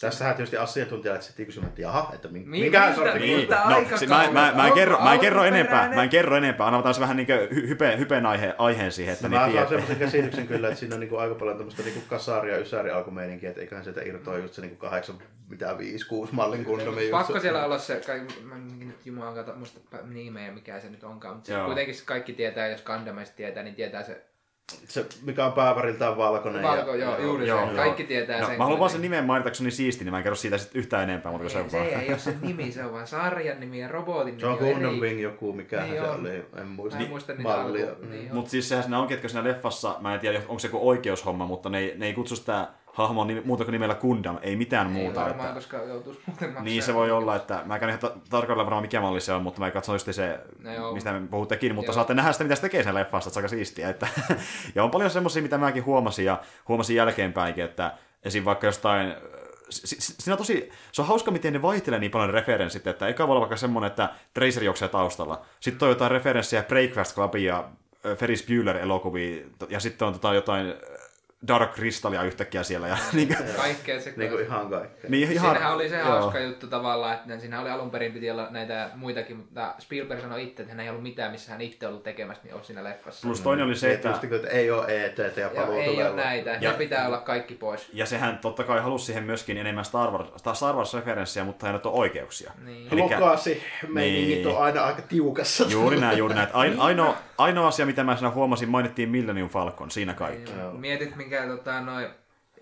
Tässähän 0.00 0.36
tietysti 0.36 0.56
asiantuntijat 0.56 1.22
sitten 1.22 1.46
kysymään, 1.46 1.68
että 1.68 1.82
jaha, 1.82 2.10
että 2.14 2.28
minkä 2.28 2.50
mikä 2.50 2.94
sortin 2.94 3.22
niin. 3.22 3.48
no, 3.50 3.84
mä, 4.08 4.28
mä, 4.32 4.52
mä, 4.56 4.66
en 4.66 4.72
kerro, 4.72 5.00
mä 5.00 5.14
en 5.14 5.20
kerro 5.20 5.44
enempää, 5.44 5.94
mä 5.94 6.02
en 6.02 6.08
kerro 6.08 6.36
enempää, 6.36 6.66
anna 6.66 6.82
taas 6.82 7.00
vähän 7.00 7.16
niin 7.16 7.28
hype, 7.68 7.98
hypen 7.98 8.26
aihe, 8.26 8.54
aiheen 8.58 8.92
siihen, 8.92 9.12
että 9.12 9.28
no, 9.28 9.36
Mä 9.36 9.52
saan 9.52 9.68
semmoisen 9.68 9.96
käsityksen 9.96 10.46
kyllä, 10.46 10.68
että 10.68 10.80
siinä 10.80 10.94
on 10.94 11.00
niinku 11.00 11.16
aika 11.16 11.34
paljon 11.34 11.56
tämmöistä 11.56 11.82
niinku 11.82 12.00
kasari- 12.08 12.50
ja 12.50 12.58
ysäri 12.58 12.90
alkumeininkiä, 12.90 13.48
että 13.48 13.60
eiköhän 13.60 13.84
sieltä 13.84 14.02
irtoa 14.02 14.38
just 14.38 14.54
se 14.54 14.60
niinku 14.60 14.76
kahdeksan, 14.76 15.18
mitä 15.48 15.78
viisi, 15.78 16.08
kuusi 16.08 16.34
mallin 16.34 16.64
kundomi. 16.64 17.08
Pakko 17.10 17.40
siellä 17.40 17.64
olla 17.64 17.78
se, 17.78 18.02
kai, 18.06 18.26
mä 18.42 18.54
nyt 18.58 19.06
jumalan 19.06 19.34
kautta 19.34 19.54
muista 19.54 19.80
nimeä, 20.02 20.52
mikä 20.52 20.80
se 20.80 20.90
nyt 20.90 21.04
onkaan, 21.04 21.36
mutta 21.36 21.64
kuitenkin 21.64 21.94
kaikki 22.04 22.32
tietää, 22.32 22.68
jos 22.68 22.82
Kandameista 22.82 23.36
tietää, 23.36 23.62
niin 23.62 23.74
tietää 23.74 24.02
se 24.02 24.24
se, 24.88 25.06
mikä 25.22 25.46
on 25.46 25.52
pääväriltään 25.52 26.16
valkoinen. 26.16 26.62
Valko, 26.62 26.94
ja, 26.94 27.06
joo, 27.06 27.18
juuri 27.18 27.48
joo, 27.48 27.60
se. 27.60 27.66
Joo. 27.66 27.76
Kaikki 27.76 28.04
tietää 28.04 28.40
no, 28.40 28.46
sen. 28.46 28.58
Mä 28.58 28.64
haluan 28.64 28.80
vaan 28.80 28.90
sen 28.90 29.02
nimen 29.02 29.24
mainita, 29.24 29.50
kun 29.50 29.56
se 29.56 29.62
on 29.62 29.64
niin 29.64 29.72
siisti, 29.72 30.04
niin 30.04 30.12
mä 30.12 30.18
en 30.18 30.22
kerro 30.22 30.36
siitä 30.36 30.58
sit 30.58 30.74
yhtään 30.74 31.02
enempää, 31.02 31.32
mutta 31.32 31.48
se 31.48 31.58
on 31.58 31.72
vaan. 31.72 31.86
Se 31.86 31.94
ei 31.94 32.08
ole 32.08 32.18
se 32.18 32.34
nimi, 32.42 32.72
se 32.72 32.84
on 32.84 32.92
vaan 32.92 33.06
sarjan 33.06 33.60
nimi 33.60 33.80
ja 33.80 33.88
robotin 33.88 34.26
nimi. 34.26 34.40
Se 34.40 34.46
on 34.46 34.58
Gundam 34.58 34.94
Wing 34.94 35.22
joku, 35.22 35.52
mikä 35.52 35.82
niin 35.82 35.94
se 35.94 36.10
oli, 36.10 36.44
en 36.60 36.66
muista. 36.66 36.98
Mä 36.98 37.04
en 37.04 37.10
muista 37.10 37.32
niitä 37.32 37.42
mallia. 37.42 37.86
Niin 38.10 38.34
mutta 38.34 38.50
siis 38.50 38.68
sehän 38.68 38.84
siinä 38.84 38.98
onkin, 38.98 39.14
että 39.14 39.28
siinä 39.28 39.44
leffassa, 39.44 39.96
mä 40.00 40.14
en 40.14 40.20
tiedä, 40.20 40.38
onko 40.48 40.58
se 40.58 40.68
joku 40.68 40.88
oikeushomma, 40.88 41.46
mutta 41.46 41.68
ne, 41.68 41.92
ne 41.96 42.06
ei 42.06 42.14
kutsu 42.14 42.36
sitä 42.36 42.68
hahmo 42.96 43.20
on 43.20 43.42
muuta 43.44 43.64
kuin 43.64 43.72
nimellä 43.72 43.94
Gundam, 43.94 44.38
ei 44.42 44.56
mitään 44.56 44.86
ei 44.86 44.92
muuta. 44.92 45.20
Varmaan, 45.20 45.48
että... 45.48 45.60
koska 45.60 45.76
joutuisi 45.76 46.20
muuten 46.26 46.48
maksaa. 46.48 46.64
Niin 46.64 46.82
se 46.82 46.94
voi 46.94 47.10
olla, 47.10 47.36
että 47.36 47.62
mä 47.64 47.76
en 47.76 47.88
ihan 47.88 47.98
ta- 47.98 48.16
tarkalleen 48.30 48.66
varmaan 48.66 48.82
mikä 48.82 49.00
malli 49.00 49.20
se 49.20 49.32
on, 49.32 49.42
mutta 49.42 49.60
mä 49.60 49.70
katson 49.70 49.94
just 49.94 50.08
se, 50.12 50.40
no 50.62 50.92
mistä 50.92 51.12
me 51.12 51.26
puhuttekin, 51.26 51.74
mutta 51.74 51.88
joo. 51.88 51.94
saatte 51.94 52.14
nähdä 52.14 52.32
sitä, 52.32 52.44
mitä 52.44 52.54
se 52.54 52.60
tekee 52.60 52.82
sen 52.82 52.94
leffassa, 52.94 53.28
että 53.28 53.34
se 53.34 53.38
on 53.38 53.42
aika 53.42 53.48
siistiä. 53.48 53.88
Että... 53.88 54.08
ja 54.74 54.84
on 54.84 54.90
paljon 54.90 55.10
semmoisia, 55.10 55.42
mitä 55.42 55.58
mäkin 55.58 55.84
huomasin 55.84 56.24
ja 56.24 56.40
huomasin 56.68 56.96
jälkeenpäinkin, 56.96 57.64
että 57.64 57.92
esim. 58.22 58.44
vaikka 58.44 58.66
jostain 58.66 59.14
siinä 59.70 60.34
on 60.34 60.38
tosi, 60.38 60.70
se 60.92 61.02
on 61.02 61.08
hauska, 61.08 61.30
miten 61.30 61.52
ne 61.52 61.62
vaihtelee 61.62 61.98
niin 61.98 62.10
paljon 62.10 62.30
referenssit, 62.30 62.86
että 62.86 63.08
eka 63.08 63.26
voi 63.26 63.32
olla 63.32 63.40
vaikka 63.40 63.56
semmoinen, 63.56 63.90
että 63.90 64.08
Tracer 64.34 64.64
juoksee 64.64 64.88
taustalla. 64.88 65.42
Sitten 65.60 65.86
on 65.86 65.90
jotain 65.90 66.10
referenssiä 66.10 66.62
Breakfast 66.62 67.14
Clubia 67.14 67.54
ja 67.54 67.68
Ferris 68.16 68.46
Bueller 68.46 68.76
elokuvia, 68.76 69.44
ja 69.68 69.80
sitten 69.80 70.08
on 70.08 70.12
tota 70.12 70.34
jotain 70.34 70.74
Dark 71.48 71.74
Crystallia 71.74 72.22
yhtäkkiä 72.22 72.62
siellä. 72.62 72.88
Ja, 72.88 72.96
niin, 73.12 73.28
kuin, 73.28 73.38
Kaikkea 73.56 74.00
se 74.00 74.14
Niin 74.16 74.30
kuin 74.30 74.44
ihan 74.44 74.70
kaikkea. 74.70 75.10
niin 75.10 75.32
ihan, 75.32 75.46
Siinähän 75.50 75.74
oli 75.74 75.88
se 75.88 75.96
joo. 75.98 76.08
hauska 76.08 76.38
juttu 76.40 76.66
tavallaan, 76.66 77.14
että 77.14 77.38
siinä 77.38 77.60
oli 77.60 77.70
alun 77.70 77.90
perin 77.90 78.12
piti 78.12 78.30
olla 78.30 78.46
näitä 78.50 78.90
muitakin, 78.94 79.36
mutta 79.36 79.74
Spielberg 79.78 80.20
sanoi 80.20 80.42
itse, 80.42 80.62
että 80.62 80.74
hän 80.74 80.80
ei 80.80 80.88
ollut 80.88 81.02
mitään, 81.02 81.32
missä 81.32 81.52
hän 81.52 81.60
itse 81.60 81.86
ollut 81.86 82.02
tekemässä, 82.02 82.42
niin 82.44 82.54
on 82.54 82.64
siinä 82.64 82.84
leffassa. 82.84 83.26
Plus 83.28 83.40
toinen 83.40 83.66
oli 83.66 83.76
se, 83.76 83.92
että... 83.92 84.08
Tietysti, 84.12 84.34
että 84.36 84.48
ei 84.48 84.70
ole 84.70 85.04
ET 85.04 85.18
ja 85.18 85.24
ja 85.42 85.48
paluu 85.48 85.78
ei 85.78 86.02
ole 86.02 86.14
näitä, 86.16 86.50
Ja- 86.50 86.58
ja 86.60 86.72
pitää 86.72 87.06
olla 87.06 87.18
kaikki 87.18 87.54
pois. 87.54 87.88
Ja 87.92 88.06
sehän 88.06 88.38
totta 88.38 88.64
kai 88.64 88.80
halusi 88.80 89.04
siihen 89.06 89.24
myöskin 89.24 89.56
enemmän 89.58 89.84
Star 89.84 90.10
Wars, 90.10 90.28
Star 90.54 90.74
Wars-referenssiä, 90.76 91.44
mutta 91.44 91.66
ei 91.66 91.72
nyt 91.72 91.86
ole 91.86 91.94
oikeuksia. 91.98 92.52
Niin. 92.64 92.88
Elikkä- 92.92 93.20
Lokasi 93.20 93.62
meiningit 93.88 94.36
Niin. 94.36 94.46
on 94.48 94.62
aina 94.62 94.84
aika 94.84 95.02
tiukassa. 95.02 95.64
Juuri 95.68 96.00
näin, 96.00 96.18
juuri 96.18 96.34
näin. 96.34 96.48
Aino, 96.52 96.82
ainoa, 96.82 97.16
ainoa 97.38 97.68
asia, 97.68 97.86
mitä 97.86 98.04
mä 98.04 98.16
siinä 98.16 98.30
huomasin, 98.30 98.68
mainittiin 98.68 99.08
Millennium 99.08 99.48
Falcon, 99.48 99.90
siinä 99.90 100.14
kaikki. 100.14 100.52
Joo. 100.58 100.72
Mietit, 100.72 101.16
minkä 101.26 101.46
tota, 101.46 101.80
noin, 101.80 102.06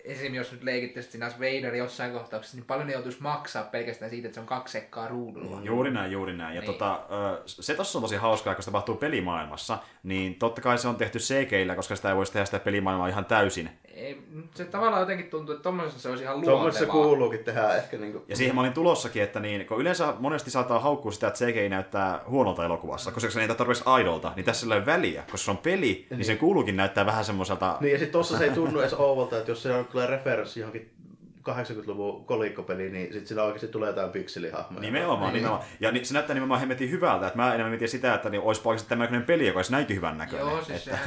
esim. 0.03 0.33
jos 0.35 0.51
nyt 0.51 0.63
leikittäisiin 0.63 1.11
siinä 1.11 1.25
olisi 1.25 1.39
Vader 1.39 1.75
jossain 1.75 2.11
kohtauksessa, 2.11 2.57
niin 2.57 2.65
paljon 2.65 2.87
ne 2.87 2.93
joutuisi 2.93 3.21
maksaa 3.21 3.63
pelkästään 3.63 4.11
siitä, 4.11 4.27
että 4.27 4.33
se 4.35 4.39
on 4.39 4.45
kaksi 4.45 4.71
sekkaa 4.71 5.07
ruudulla. 5.07 5.61
Juuri 5.63 5.91
näin, 5.91 6.11
juuri 6.11 6.33
näin. 6.37 6.55
Ja 6.55 6.61
Niin. 6.61 6.71
tota, 6.73 7.01
se 7.45 7.75
tossa 7.75 7.97
on 7.99 8.03
tosi 8.03 8.15
hauskaa, 8.15 8.55
kun 8.55 8.63
se 8.63 8.71
tapahtuu 8.71 8.95
pelimaailmassa, 8.95 9.77
niin 10.03 10.35
totta 10.35 10.61
kai 10.61 10.77
se 10.77 10.87
on 10.87 10.95
tehty 10.95 11.19
CGillä, 11.19 11.75
koska 11.75 11.95
sitä 11.95 12.09
ei 12.09 12.15
voisi 12.15 12.33
tehdä 12.33 12.45
sitä 12.45 12.59
pelimaailmaa 12.59 13.07
ihan 13.07 13.25
täysin. 13.25 13.69
Ei, 13.95 14.21
se 14.55 14.65
tavallaan 14.65 14.99
jotenkin 14.99 15.29
tuntuu, 15.29 15.55
että 15.55 15.63
tommosessa 15.63 15.99
se 15.99 16.09
olisi 16.09 16.23
ihan 16.23 16.41
luontevaa. 16.41 16.91
kuuluukin 16.91 17.43
tehdä 17.43 17.75
ehkä 17.75 17.97
niinku... 17.97 18.23
Ja 18.27 18.35
siihen 18.35 18.55
mä 18.55 18.61
olin 18.61 18.73
tulossakin, 18.73 19.23
että 19.23 19.39
niin, 19.39 19.65
kun 19.65 19.81
yleensä 19.81 20.13
monesti 20.19 20.51
saattaa 20.51 20.79
haukkua 20.79 21.11
sitä, 21.11 21.27
että 21.27 21.45
CGI 21.45 21.69
näyttää 21.69 22.21
huonolta 22.29 22.65
elokuvassa, 22.65 23.11
koska 23.11 23.29
se 23.29 23.41
ei 23.41 23.47
tarpeeksi 23.47 23.83
aidolta, 23.85 24.31
niin 24.35 24.45
tässä 24.45 24.65
ei 24.65 24.71
ole 24.71 24.85
väliä, 24.85 25.21
koska 25.31 25.45
se 25.45 25.51
on 25.51 25.57
peli, 25.57 26.07
niin 26.09 26.25
se 26.25 26.35
kuuluukin 26.35 26.77
näyttää 26.77 27.05
vähän 27.05 27.25
semmoiselta... 27.25 27.77
Niin 27.79 27.91
ja 27.91 27.97
sitten 27.97 28.11
tossa 28.11 28.37
se 28.37 28.43
ei 28.43 28.51
tunnu 28.51 28.79
edes 28.79 28.93
ouvolta, 28.93 29.37
että 29.37 29.51
jos 29.51 29.63
se 29.63 29.73
on 29.73 29.85
kyllä 29.85 30.07
referenssi 30.07 30.59
johonkin 30.59 30.91
80-luvun 31.51 32.25
kolikkopeliin, 32.25 32.93
niin 32.93 33.07
sitten 33.07 33.27
siinä 33.27 33.43
oikeasti 33.43 33.67
tulee 33.67 33.89
jotain 33.89 34.09
pikselihahmoja. 34.11 34.81
Nimenomaan, 34.81 35.33
nimenomaan. 35.33 35.63
Ja 35.79 35.91
se 36.03 36.13
näyttää 36.13 36.33
nimenomaan 36.33 36.59
hemmetin 36.59 36.91
hyvältä, 36.91 37.27
että 37.27 37.37
mä 37.37 37.49
enemmän 37.53 37.69
mietin 37.71 37.87
sitä, 37.89 38.13
että 38.13 38.29
niin 38.29 38.41
olisi 38.41 38.61
oikeasti 38.65 38.89
tämmöinen 38.89 39.23
peli, 39.23 39.47
joka 39.47 39.57
olisi 39.59 39.71
näinkin 39.71 39.95
hyvän 39.95 40.17
näköinen. 40.17 40.47
Joo, 40.47 40.61
siis 40.63 40.87
että... 40.87 40.99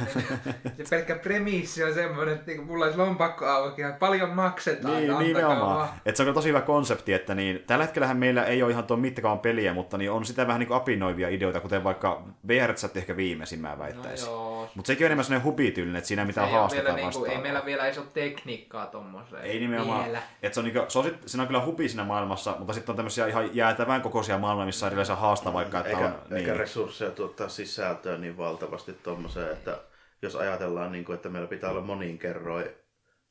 niin, 0.77 0.87
se 0.87 0.95
pelkkä 0.95 1.15
premissi 1.15 1.83
on 1.83 1.93
semmoinen, 1.93 2.35
että 2.35 2.47
niinku, 2.47 2.65
mulla 2.65 2.85
olisi 2.85 2.97
lompakko 2.97 3.45
auki 3.45 3.81
ja 3.81 3.95
paljon 3.99 4.29
maksetaan. 4.29 4.93
Niin, 4.93 5.11
antakaa 5.11 5.27
nimenomaan. 5.27 5.77
vaan. 5.77 5.89
Et 6.05 6.15
se 6.15 6.23
on 6.23 6.33
tosi 6.33 6.49
hyvä 6.49 6.61
konsepti, 6.61 7.13
että 7.13 7.35
niin, 7.35 7.63
tällä 7.67 7.83
hetkellähän 7.85 8.17
meillä 8.17 8.43
ei 8.43 8.63
ole 8.63 8.71
ihan 8.71 8.83
tuon 8.83 8.99
mittakaavan 8.99 9.39
peliä, 9.39 9.73
mutta 9.73 9.97
niin 9.97 10.11
on 10.11 10.25
sitä 10.25 10.47
vähän 10.47 10.59
niin 10.59 10.67
kuin 10.67 10.77
apinoivia 10.77 11.29
ideoita, 11.29 11.59
kuten 11.59 11.83
vaikka 11.83 12.23
VRZ 12.47 12.95
ehkä 12.95 13.17
viimeisiin 13.17 13.61
mä 13.61 13.69
No 13.69 13.79
väittäisin. 13.79 14.29
joo. 14.29 14.69
mutta 14.75 14.87
sekin 14.87 15.05
on 15.05 15.05
enemmän 15.05 15.25
sellainen 15.25 15.45
hubityylinen, 15.45 15.95
että 15.95 16.07
siinä 16.07 16.21
ei 16.21 16.25
mitään 16.27 16.47
ei, 16.47 16.53
ole 16.53 16.59
haasteta 16.59 16.83
vielä, 16.83 16.95
niinku, 16.95 17.19
vastaan. 17.19 17.35
ei 17.37 17.41
meillä 17.43 17.65
vielä 17.65 17.85
edes 17.85 17.97
ole 17.97 18.05
tekniikkaa 18.13 18.85
tommoseen. 18.85 19.43
Ei 19.43 19.59
nimenomaan. 19.59 20.05
Vielä. 20.05 20.21
Et 20.41 20.53
se 20.53 20.59
on, 20.59 20.63
niinku, 20.63 20.85
se 20.87 20.99
on, 20.99 21.05
sit, 21.05 21.15
siinä 21.25 21.41
on 21.41 21.47
kyllä 21.47 21.65
hubi 21.65 21.89
siinä 21.89 22.03
maailmassa, 22.03 22.55
mutta 22.57 22.73
sitten 22.73 22.93
on 22.93 22.95
tämmöisiä 22.95 23.27
ihan 23.27 23.55
jäätävän 23.55 24.01
kokoisia 24.01 24.37
maailmoja, 24.37 24.65
missä 24.65 24.85
on 24.85 24.89
erilaisia 24.89 25.15
haastaa 25.15 25.53
vaikka, 25.53 25.79
että 25.79 25.89
eikä, 25.89 26.05
on... 26.05 26.37
eikä 26.37 26.51
Niin, 26.51 26.59
resursseja 26.59 27.11
tuottaa 27.11 27.49
sisältöä 27.49 28.17
niin 28.17 28.37
valtavasti 28.37 28.93
tuommoiseen, 28.93 29.51
että 29.51 29.77
jos 30.21 30.35
ajatellaan, 30.35 30.91
niin 30.91 31.05
kuin, 31.05 31.15
että 31.15 31.29
meillä 31.29 31.47
pitää 31.47 31.71
olla 31.71 31.81
monin 31.81 32.17
kerroin 32.17 32.69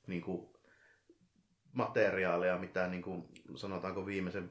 niin 0.06 0.22
kuin, 0.22 0.48
materiaalia, 1.72 2.58
mitä 2.58 2.86
niin 2.86 3.02
kuin, 3.02 3.24
sanotaanko 3.54 4.06
viimeisen 4.06 4.50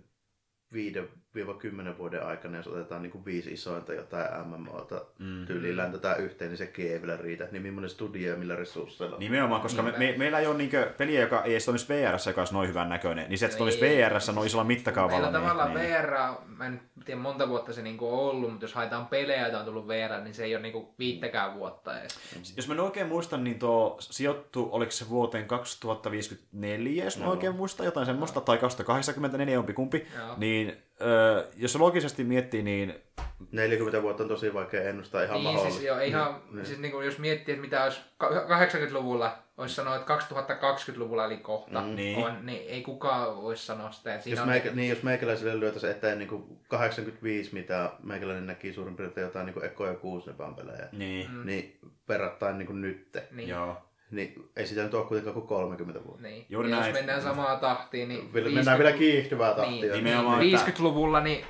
5-10 1.94 1.98
vuoden 1.98 2.26
aikana, 2.26 2.58
jos 2.58 2.68
otetaan 2.68 3.02
niin 3.02 3.12
kuin 3.12 3.26
viisi 3.26 3.52
isointa 3.54 3.94
jotain 3.94 4.48
MMOta 4.48 5.02
Mm. 5.20 5.46
tyyliin 5.46 5.78
läntetään 5.78 6.20
yhteen, 6.20 6.50
niin 6.52 6.58
sekin 6.58 6.92
ei 6.92 7.02
vielä 7.02 7.18
riitä. 7.18 7.48
Niin 7.52 7.62
millainen 7.62 7.90
studio 7.90 8.32
ja 8.32 8.38
millä 8.38 8.56
resursseilla. 8.56 9.18
Nimenomaan, 9.18 9.62
koska 9.62 9.82
me, 9.82 9.94
me, 9.98 10.14
meillä 10.18 10.40
ei 10.40 10.48
ole 10.48 10.58
niinkö 10.58 10.94
peliä, 10.98 11.22
joka 11.22 11.44
ei 11.44 11.52
edes 11.52 11.66
toimisi 11.66 11.88
VR, 11.90 12.16
joka 12.28 12.42
olisi 12.42 12.54
noin 12.54 12.70
hyvän 12.70 12.90
näköinen, 12.90 13.30
niin 13.30 13.38
se, 13.38 13.46
että 13.46 13.54
se 13.54 13.58
toimisi. 13.58 13.82
VR 13.82 14.14
noin 14.36 14.48
isolla 14.48 14.64
mittakaavalla. 14.64 15.32
Meillä 15.32 15.40
tavallaan 15.40 15.74
niin, 15.74 15.90
VR, 15.90 16.12
mä 16.46 16.66
en 16.66 16.82
tiedä 17.06 17.22
monta 17.22 17.50
vuotta 17.50 17.74
se 17.74 17.82
niinku 17.82 18.14
on 18.14 18.20
ollut, 18.20 18.50
mutta 18.52 18.64
jos 18.64 18.74
haetaan 18.74 19.08
pelejä, 19.08 19.42
joita 19.42 19.60
on 19.60 19.66
tullut 19.66 19.88
VR, 19.88 20.22
niin 20.24 20.34
se 20.34 20.44
ei 20.44 20.56
ole 20.56 20.62
niinku 20.62 20.94
viittäkään 21.00 21.56
vuotta 21.56 22.00
edes. 22.00 22.20
Jos 22.58 22.68
mä 22.68 22.74
en 22.74 22.80
oikein 22.80 23.08
muistan, 23.08 23.44
niin 23.44 23.60
tuo 23.60 23.98
sijoittu, 24.00 24.70
oliko 24.72 24.92
se 24.92 25.10
vuoteen 25.10 25.48
2054, 25.48 27.04
jos 27.04 27.18
mä 27.18 27.24
Joo. 27.24 27.32
oikein 27.32 27.56
muistan, 27.56 27.86
jotain 27.86 28.06
semmoista, 28.06 28.42
tai 28.42 28.58
2084 28.58 29.54
jompikumpi, 29.54 30.08
Joo. 30.18 30.34
niin 30.38 30.78
ö, 31.02 31.48
jos 31.56 31.72
se 31.74 31.78
logisesti 31.78 32.24
miettii, 32.24 32.64
niin 32.64 32.94
40 33.52 34.02
vuotta 34.02 34.24
on 34.24 34.30
tosi 34.30 34.54
vaikea 34.54 34.82
ennustaa 34.90 35.24
ihan 35.24 35.34
Niin, 35.36 35.44
mahdollista. 35.44 35.74
siis, 35.74 35.86
joo, 35.88 36.00
ihan, 36.00 36.42
Niin. 36.52 36.66
siis 36.66 36.80
niinku, 36.80 37.02
jos 37.02 37.20
miettii, 37.20 37.54
että 37.54 37.62
mitä 37.62 37.84
olisi 37.84 38.02
ka- 38.18 38.30
80-luvulla, 38.48 39.38
olisi 39.58 39.76
sanoa, 39.76 39.96
että 39.96 40.16
2020-luvulla 40.16 41.26
eli 41.26 41.38
kohta 41.38 41.82
Mm. 41.82 41.96
Niin. 41.96 42.18
on, 42.26 42.46
niin 42.46 42.70
ei 42.70 42.82
kukaan 42.82 43.42
voisi 43.42 43.66
sanoa 43.66 43.92
sitä. 43.92 44.20
Jos, 44.26 44.40
on, 44.40 44.48
meikä, 44.48 44.72
niin, 44.72 44.90
jos 44.90 45.04
meikäläiselle 45.04 45.60
lyötäisiin 45.60 45.92
eteen 45.92 46.18
niin 46.20 46.30
kuin 46.30 46.44
85, 46.68 47.54
mitä 47.54 47.92
meikäläinen 48.04 48.48
näki 48.48 48.74
suurin 48.74 48.96
piirtein 48.96 49.26
jotain 49.26 49.46
niin 49.46 49.54
kuin 49.54 49.66
Eko 49.66 49.88
ja 49.88 49.94
Kuusnepan 49.96 50.56
pelejä, 50.56 50.88
niin, 50.92 51.32
Mm. 51.32 51.46
niin 51.46 51.80
verrattain 52.10 52.58
niin 52.58 52.68
kuin 52.68 52.82
nytte, 52.82 53.28
niin, 53.32 53.50
joo. 53.50 53.78
Niin 54.12 54.50
ei 54.56 54.68
sitä 54.68 54.84
nyt 54.84 54.94
ole 54.94 55.06
kuitenkaan 55.06 55.34
kuin 55.34 55.48
30 55.48 56.04
vuotta. 56.06 56.22
niin. 56.28 56.46
Juuri 56.50 56.70
ja 56.70 56.76
näin. 56.76 56.88
jos 56.90 56.94
mennään 56.94 57.22
samaa 57.22 57.56
tahtiin, 57.56 58.10
niin 58.10 58.34
Vielä, 58.34 58.50
mennään 58.50 58.78
vielä 58.80 58.92
kiihtyvää 58.92 59.54
tahtia. 59.54 59.72
niin, 59.82 59.92
Nimenomaan, 59.92 60.40
niin, 60.40 60.56
että- 60.56 60.72
50-luvulla, 60.72 61.20
niin 61.20 61.46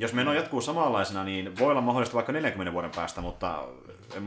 Jos 0.00 0.12
meno 0.12 0.32
jatkuu 0.32 0.60
samanlaisena, 0.60 1.24
niin 1.24 1.58
voi 1.58 1.70
olla 1.70 1.80
mahdollista 1.80 2.14
vaikka 2.14 2.32
40 2.32 2.72
vuoden 2.72 2.90
päästä, 2.96 3.20
mutta 3.20 3.64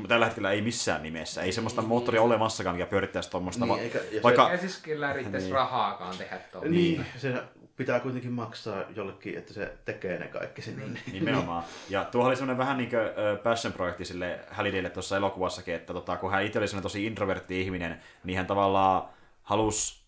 tällä 0.08 0.26
hetkellä 0.26 0.52
ei 0.52 0.62
missään 0.62 1.04
nimessä. 1.04 1.42
Ei 1.42 1.52
semmoista 1.52 1.82
moottoria 1.82 2.22
olemassakaan, 2.22 2.76
mikä 2.76 2.86
pyörittäisi 2.86 3.32
tuommoista. 3.32 3.66
Niin, 3.66 3.76
va- 3.76 3.82
eikä- 3.82 4.00
vaikka, 4.24 4.52
ei 4.52 4.58
siis 4.58 4.78
kyllä 4.78 5.14
riittäisi 5.14 5.46
Niin. 5.48 5.56
rahaakaan 5.56 6.18
tehdä 6.18 6.38
tuolla. 6.52 6.70
Niin, 6.70 7.06
se 7.18 7.34
pitää 7.78 8.00
kuitenkin 8.00 8.32
maksaa 8.32 8.84
jollekin, 8.96 9.38
että 9.38 9.54
se 9.54 9.74
tekee 9.86 10.20
ne 10.20 10.28
kaikki 10.28 10.62
sinne. 10.62 10.86
Niin. 10.86 11.00
Nimenomaan. 11.14 11.64
Ja 11.90 12.06
tuohon 12.06 12.28
oli 12.28 12.36
semmoinen 12.36 12.58
vähän 12.58 12.78
niin 12.78 12.90
kuin 12.90 13.02
passion-projekti 13.44 14.06
sille 14.06 14.40
Hallidaylle 14.52 14.90
tuossa 14.90 15.18
elokuvassakin, 15.18 15.76
että 15.76 15.94
tota, 15.94 16.18
kun 16.18 16.32
hän 16.32 16.46
itse 16.46 16.60
oli 16.60 16.68
semmoinen 16.68 16.84
tosi 16.84 17.06
introvertti 17.06 17.62
ihminen, 17.62 18.02
niin 18.24 18.38
hän 18.38 18.48
tavallaan 18.48 19.10
halusi 19.42 20.02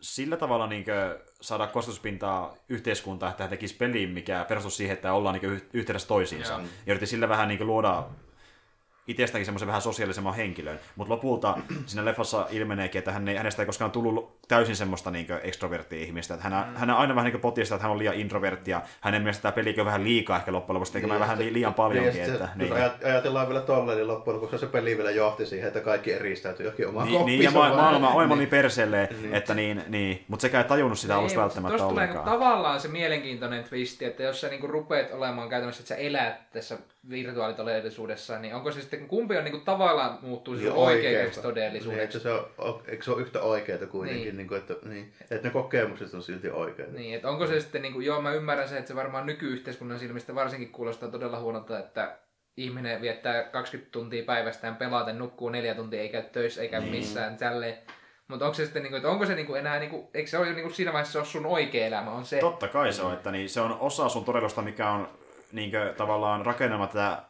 sillä 0.00 0.36
tavalla 0.36 0.66
niin 0.66 0.84
saada 1.40 1.66
kosketuspintaa 1.66 2.54
yhteiskuntaan, 2.68 3.30
että 3.30 3.42
hän 3.42 3.50
tekisi 3.50 3.76
peliin, 3.76 4.10
mikä 4.10 4.44
perustuu 4.48 4.70
siihen, 4.70 4.94
että 4.94 5.12
ollaan 5.12 5.34
niin 5.34 5.52
yh- 5.52 5.66
yhteydessä 5.72 6.08
toisiinsa. 6.08 6.52
Ja 6.52 6.60
yritti 6.86 7.06
sillä 7.06 7.28
vähän 7.28 7.48
niin 7.48 7.66
luoda 7.66 8.06
itsestäkin 9.08 9.44
semmoisen 9.44 9.66
vähän 9.66 9.82
sosiaalisemman 9.82 10.34
henkilön. 10.34 10.80
Mutta 10.96 11.14
lopulta 11.14 11.58
siinä 11.86 12.04
leffassa 12.04 12.46
ilmeneekin, 12.50 12.98
että 12.98 13.12
hän 13.12 13.28
ei, 13.28 13.36
hänestä 13.36 13.62
ei 13.62 13.66
koskaan 13.66 13.90
tullut 13.90 14.38
täysin 14.48 14.76
semmoista 14.76 15.10
niin 15.10 15.26
extroverttia 15.42 15.98
ihmistä. 16.00 16.34
Että 16.34 16.48
hän, 16.48 16.68
mm. 16.68 16.76
hän 16.76 16.90
aina 16.90 17.14
vähän 17.14 17.32
niin 17.32 17.40
potista, 17.40 17.74
että 17.74 17.82
hän 17.82 17.92
on 17.92 17.98
liian 17.98 18.14
introvertti 18.14 18.70
ja 18.70 18.82
hänen 19.00 19.22
mielestä 19.22 19.42
tämä 19.42 19.52
pelikin 19.52 19.80
on 19.80 19.86
vähän 19.86 20.04
liikaa 20.04 20.36
ehkä 20.36 20.52
loppujen 20.52 20.74
lopuksi 20.74 20.92
tekemään 20.92 21.20
vähän 21.20 21.38
li- 21.38 21.52
liian 21.52 21.74
paljonkin. 21.74 22.22
Niin, 22.22 22.32
että, 22.34 22.48
niin. 22.56 22.72
Ajatellaan 23.04 23.48
vielä 23.48 23.60
tolleen, 23.60 23.98
niin 23.98 24.08
loppujen 24.08 24.36
lopuksi 24.36 24.58
se 24.58 24.66
peli 24.66 24.96
vielä 24.96 25.10
johti 25.10 25.46
siihen, 25.46 25.68
että 25.68 25.80
kaikki 25.80 26.12
eristäytyi 26.12 26.64
johonkin 26.64 26.88
omaan 26.88 27.08
Niin, 27.08 27.26
niin, 27.26 27.42
ja 27.42 27.50
ma- 27.50 27.74
maailma 27.74 28.08
on 28.08 28.28
Niin. 28.28 28.38
niin 28.38 28.48
perseelle, 28.48 29.08
että 29.32 29.54
niin, 29.54 29.82
niin. 29.88 30.24
mutta 30.28 30.42
sekä 30.42 30.58
ei 30.58 30.64
tajunnut 30.64 30.98
sitä 30.98 31.16
alusta 31.16 31.40
välttämättä 31.40 31.78
Tuossa 31.78 31.90
tulee 31.90 32.04
ollenkaan. 32.04 32.30
tavallaan 32.38 32.80
se 32.80 32.88
mielenkiintoinen 32.88 33.64
twisti, 33.64 34.04
että 34.04 34.22
jos 34.22 34.40
sä 34.40 34.48
niinku 34.48 34.66
rupeat 34.66 35.12
olemaan 35.12 35.48
käytännössä, 35.48 35.80
että 35.82 35.88
sä 35.88 35.96
elät 35.96 36.50
tässä 36.52 36.78
virtuaalitodellisuudessa, 37.10 38.38
niin 38.38 38.54
onko 38.54 38.72
se 38.72 38.80
sitten, 38.80 39.08
kumpi 39.08 39.36
on 39.36 39.44
niinku 39.44 39.58
tavallaan 39.64 40.18
muuttuu 40.22 40.54
Niin 40.54 40.64
niin 40.64 40.72
oikeeta. 40.72 41.08
oikeaksi 41.18 41.40
Niin, 41.40 41.42
todellisuudeksi? 41.48 42.00
eikö, 42.00 42.18
se 42.18 42.30
ole, 42.58 42.80
eikö 42.88 43.04
se 43.04 43.10
ole 43.10 43.20
yhtä 43.22 43.42
oikeaa 43.42 43.78
kuitenkin, 43.86 44.16
Niin. 44.24 44.26
niin. 44.26 44.36
Niin 44.36 44.48
kuin, 44.48 44.58
että, 44.58 44.74
niin, 44.88 45.12
että 45.30 45.48
ne 45.48 45.52
kokemukset 45.52 46.14
on 46.14 46.22
silti 46.22 46.50
oikeita. 46.50 46.92
Niin, 46.92 47.14
että 47.16 47.28
onko 47.30 47.46
se 47.46 47.60
sitten, 47.60 47.82
niinku, 47.82 48.00
joo 48.00 48.22
mä 48.22 48.32
ymmärrän 48.32 48.68
sen, 48.68 48.78
että 48.78 48.88
se 48.88 48.96
varmaan 48.96 49.26
nykyyhteiskunnan 49.26 49.98
silmistä 49.98 50.34
varsinkin 50.34 50.72
kuulostaa 50.72 51.08
todella 51.08 51.40
huonolta, 51.40 51.78
että 51.78 52.16
ihminen 52.56 53.00
viettää 53.00 53.42
20 53.42 53.92
tuntia 53.92 54.22
päivästään 54.24 54.76
pelaten, 54.76 55.18
nukkuu 55.18 55.48
neljä 55.48 55.74
tuntia, 55.74 56.00
ei 56.00 56.08
käy 56.08 56.22
töissä, 56.22 56.62
eikä 56.62 56.80
Niin. 56.80 56.90
missään 56.90 57.36
tälleen. 57.36 57.78
Mutta 58.28 58.44
onko 58.44 58.54
se 58.54 58.64
sitten, 58.64 58.82
niinku, 58.82 58.96
että 58.96 59.08
onko 59.08 59.26
se 59.26 59.34
niinku 59.34 59.54
enää, 59.54 59.78
niinku, 59.78 60.10
eikö 60.14 60.30
se 60.30 60.38
ole 60.38 60.52
niinku 60.52 60.70
siinä 60.70 60.92
vaiheessa 60.92 61.12
se 61.12 61.18
ole 61.18 61.26
sun 61.26 61.46
oikea 61.46 61.86
elämä, 61.86 62.10
on 62.10 62.24
se. 62.24 62.38
Totta 62.38 62.68
kai 62.68 62.92
se 62.92 63.02
on, 63.02 63.12
että 63.12 63.30
niin, 63.30 63.48
se 63.48 63.60
on 63.60 63.76
osa 63.80 64.08
sun 64.08 64.24
todellisuutta, 64.24 64.62
mikä 64.62 64.90
on 64.90 65.08
niin 65.52 65.70
kuin, 65.70 65.94
tavallaan 65.96 66.46
rakennelma 66.46 66.86
tätä 66.86 67.22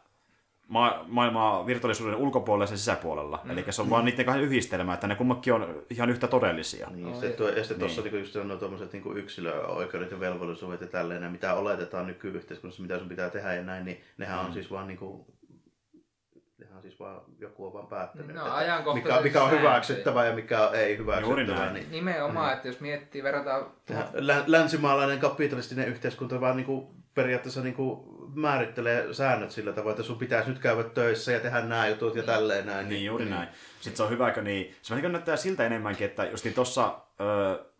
ma- 0.67 1.05
maailmaa 1.07 1.65
virtuaalisuuden 1.65 2.15
ulkopuolella 2.15 2.63
ja 2.63 2.67
sen 2.67 2.77
sisäpuolella. 2.77 3.41
Mm. 3.43 3.51
Eli 3.51 3.65
se 3.69 3.81
on 3.81 3.89
vaan 3.89 4.05
niiden 4.05 4.25
kahden 4.25 4.43
yhdistelmä, 4.43 4.93
että 4.93 5.07
ne 5.07 5.15
kummakin 5.15 5.53
on 5.53 5.83
ihan 5.89 6.09
yhtä 6.09 6.27
todellisia. 6.27 6.89
Niin, 6.89 7.07
Oi. 7.07 7.11
sitten 7.13 7.33
tuo, 7.33 7.47
ja 7.49 7.53
sitten 7.55 7.69
Niin. 7.69 7.79
tuossa 7.79 8.01
niin. 8.01 8.19
just 8.19 8.35
nuo 8.35 8.57
tuommoiset 8.57 8.93
niin 8.93 9.17
yksilöoikeudet 9.17 10.11
ja 10.11 10.19
velvollisuudet 10.19 10.81
ja 10.81 10.87
tälleen, 10.87 11.23
ja 11.23 11.29
mitä 11.29 11.53
oletetaan 11.53 12.07
nykyyhteiskunnassa, 12.07 12.81
mitä 12.81 12.99
sun 12.99 13.09
pitää 13.09 13.29
tehdä 13.29 13.53
ja 13.53 13.63
näin, 13.63 13.85
niin 13.85 14.01
nehän 14.17 14.39
on 14.39 14.45
Mm. 14.45 14.53
siis 14.53 14.71
vaan 14.71 14.87
niin 14.87 14.97
kuin, 14.97 15.25
nehän 16.57 16.75
on 16.75 16.81
siis 16.81 16.99
vaan, 16.99 17.21
joku 17.39 17.65
on 17.67 17.73
vaan 17.73 17.87
päättänyt, 17.87 18.35
No, 18.35 18.41
että 18.59 18.93
mikä, 18.93 19.21
mikä 19.21 19.43
on 19.43 19.49
sääntöjä. 19.49 19.59
hyväksyttävää 19.69 20.25
ja 20.25 20.35
mikä 20.35 20.67
ei 20.73 20.97
Juuri 20.97 20.97
hyväksyttävää. 20.97 21.59
näin. 21.59 21.73
Niin, 21.73 21.91
Nimenomaan, 21.91 22.53
että 22.53 22.67
jos 22.67 22.79
miettii, 22.79 23.23
verrataan... 23.23 23.65
Lä- 24.13 24.43
länsimaalainen 24.47 25.19
kapitalistinen 25.19 25.87
yhteiskunta 25.87 26.41
vaan 26.41 26.55
niin 26.57 26.65
kuin 26.65 26.87
periaatteessa 27.15 27.61
niin 27.61 27.75
kuin 27.75 27.99
määrittelee 28.33 29.13
säännöt 29.13 29.51
sillä 29.51 29.73
tavoin, 29.73 29.91
että 29.91 30.03
sun 30.03 30.17
pitäisi 30.17 30.49
nyt 30.49 30.59
käydä 30.59 30.83
töissä 30.83 31.31
ja 31.31 31.39
tehdä 31.39 31.61
nämä 31.61 31.87
jutut 31.87 32.15
ja 32.15 32.23
tälleen 32.23 32.65
näin. 32.65 32.89
Niin, 32.89 33.05
juuri 33.05 33.25
näin. 33.25 33.47
Sitten 33.79 33.97
se 33.97 34.03
on 34.03 34.09
hyvä, 34.09 34.31
kun 34.31 34.43
niin, 34.43 34.75
se 34.81 34.95
niin 34.95 35.11
näyttää 35.11 35.35
siltä 35.35 35.65
enemmänkin, 35.65 36.07
että 36.07 36.25
justiin 36.25 36.55
tuossa 36.55 36.99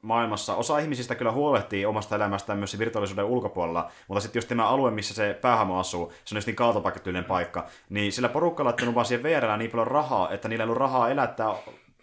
maailmassa 0.02 0.56
osa 0.56 0.80
ihmisistä 0.80 1.16
kyllä 1.16 1.32
huolehtii 1.32 1.86
omasta 1.86 2.16
elämästään 2.16 2.60
myös 2.60 2.80
virtuaalisuuden 2.80 3.26
ulkopuolella, 3.26 3.92
mutta 4.08 4.22
sitten 4.22 4.38
just 4.38 4.50
tämä 4.50 4.68
alue, 4.68 4.92
missä 4.92 5.14
se 5.14 5.38
päähamo 5.42 5.80
asuu, 5.80 6.14
se 6.26 6.36
on 6.36 6.38
just 6.38 6.48
niin 6.48 6.56
kaatopaikkatyylinen 6.56 7.26
paikka, 7.26 7.66
niin 7.90 8.12
sillä 8.12 8.30
porukalla 8.30 8.74
on 8.88 8.96
vaan 8.96 9.06
siihen 9.06 9.24
VRllä 9.24 9.58
niin 9.58 9.72
paljon 9.72 9.88
rahaa, 9.88 10.32
että 10.32 10.48
niillä 10.48 10.64
ei 10.64 10.66
ollut 10.66 10.78
rahaa 10.78 11.10
elättää 11.10 11.48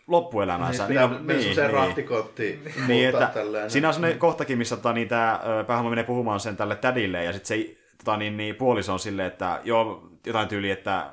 loppuelämänsä. 0.07 0.89
Niin, 0.89 1.01
niin, 1.01 1.27
niin, 1.27 1.57
niin, 1.57 1.71
rahtikotti 1.71 2.61
niin, 2.87 3.09
että 3.09 3.31
tälleen. 3.35 3.71
Siinä 3.71 3.89
on 3.89 3.95
sellainen 3.95 4.19
kohtakin, 4.19 4.59
missä 4.59 4.77
tota, 4.77 4.93
niin, 4.93 5.09
tämä 5.09 5.41
päähamo 5.67 5.91
menee 5.91 6.05
puhumaan 6.05 6.41
sen 6.41 6.57
tälle 6.57 6.77
tädille, 6.77 7.25
ja 7.25 7.33
sitten 7.33 7.59
se 7.59 7.77
tota, 7.99 8.17
niin, 8.17 8.37
niin, 8.37 8.55
puoliso 8.55 8.93
on 8.93 8.99
silleen, 8.99 9.29
että 9.29 9.61
joo, 9.65 10.09
jotain 10.27 10.49
tyyliä, 10.49 10.73
että 10.73 11.13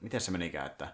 miten 0.00 0.20
se 0.20 0.30
menikään, 0.30 0.66
että 0.66 0.88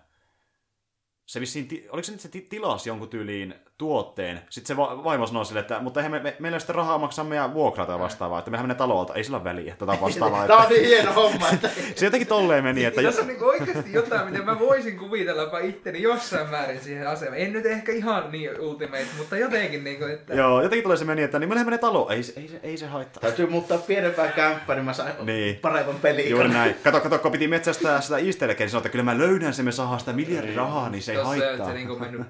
se 1.26 1.40
vissiin, 1.40 1.68
oliko 1.90 2.04
se 2.04 2.12
nyt 2.12 2.20
se 2.20 2.28
tilasi 2.28 2.88
jonkun 2.88 3.08
tyyliin 3.08 3.54
tuotteen. 3.80 4.40
Sitten 4.50 4.76
se 4.76 4.76
vaimo 4.76 5.26
sanoi 5.26 5.46
sille, 5.46 5.60
että 5.60 5.80
mutta 5.80 6.00
eihän 6.00 6.12
me, 6.12 6.18
me, 6.18 6.36
meillä 6.38 6.54
ole 6.54 6.60
sitten 6.60 6.76
rahaa 6.76 6.98
maksaa 6.98 7.24
meidän 7.24 7.54
vuokraa 7.54 7.86
tai 7.86 7.98
vastaavaa, 7.98 8.38
että 8.38 8.50
mehän 8.50 8.64
menee 8.64 8.76
talolta, 8.76 9.14
ei 9.14 9.24
sillä 9.24 9.36
ole 9.36 9.44
väliä 9.44 9.74
tätä 9.78 10.00
vastaavaa. 10.00 10.46
Tämä 10.46 10.58
on 10.58 10.68
niin 10.68 10.86
hieno 10.86 11.12
homma. 11.12 11.48
Että... 11.52 11.70
se 11.96 12.06
jotenkin 12.06 12.28
tolleen 12.28 12.64
meni. 12.64 12.84
Että 12.84 13.00
jos... 13.00 13.18
on 13.18 13.26
niin 13.26 13.42
oikeasti 13.42 13.92
jotain, 13.92 14.30
mitä 14.30 14.44
mä 14.44 14.58
voisin 14.58 14.98
kuvitella 14.98 15.58
itteni 15.58 16.02
jossain 16.02 16.50
määrin 16.50 16.80
siihen 16.80 17.08
asemaan. 17.08 17.40
En 17.40 17.52
nyt 17.52 17.66
ehkä 17.66 17.92
ihan 17.92 18.32
niin 18.32 18.60
ultimate, 18.60 19.06
mutta 19.18 19.36
jotenkin 19.36 19.84
niin 19.84 19.98
kuin, 19.98 20.12
että... 20.12 20.34
Joo, 20.34 20.62
jotenkin 20.62 20.82
tulee 20.82 20.96
se 20.96 21.04
meni, 21.04 21.22
että 21.22 21.38
niin 21.38 21.48
meillä 21.48 21.64
menee 21.64 21.78
talo, 21.78 22.08
ei, 22.10 22.20
ei, 22.36 22.50
ei, 22.52 22.60
ei 22.62 22.76
se 22.76 22.86
haittaa. 22.86 23.20
Täytyy 23.20 23.46
muuttaa 23.46 23.78
pienempään 23.78 24.32
kämppään, 24.32 24.76
niin 24.76 24.84
mä 24.84 24.92
saan 24.92 25.12
niin. 25.22 25.56
paremman 25.56 25.96
pelin. 25.96 26.30
Juuri 26.30 26.48
näin. 26.48 26.74
Kato, 26.84 27.00
kato, 27.00 27.18
kun 27.18 27.32
piti 27.32 27.48
metsästää 27.48 28.00
sitä 28.00 28.18
easter 28.18 28.54
niin 28.58 28.70
sanoi, 28.70 28.80
että 28.80 28.88
kyllä 28.88 29.04
mä 29.04 29.18
löydän 29.18 29.54
sen, 29.54 29.64
me 29.64 29.72
saadaan 29.72 30.00
sitä 30.00 30.12
miljardin 30.12 30.56
rahaa, 30.56 30.88
niin 30.88 31.02
se 31.02 31.12
ei 31.12 31.22
haittaa. 31.22 31.66
Se, 31.66 31.72
se 31.72 31.78
niin 31.78 32.00
mennyt 32.00 32.26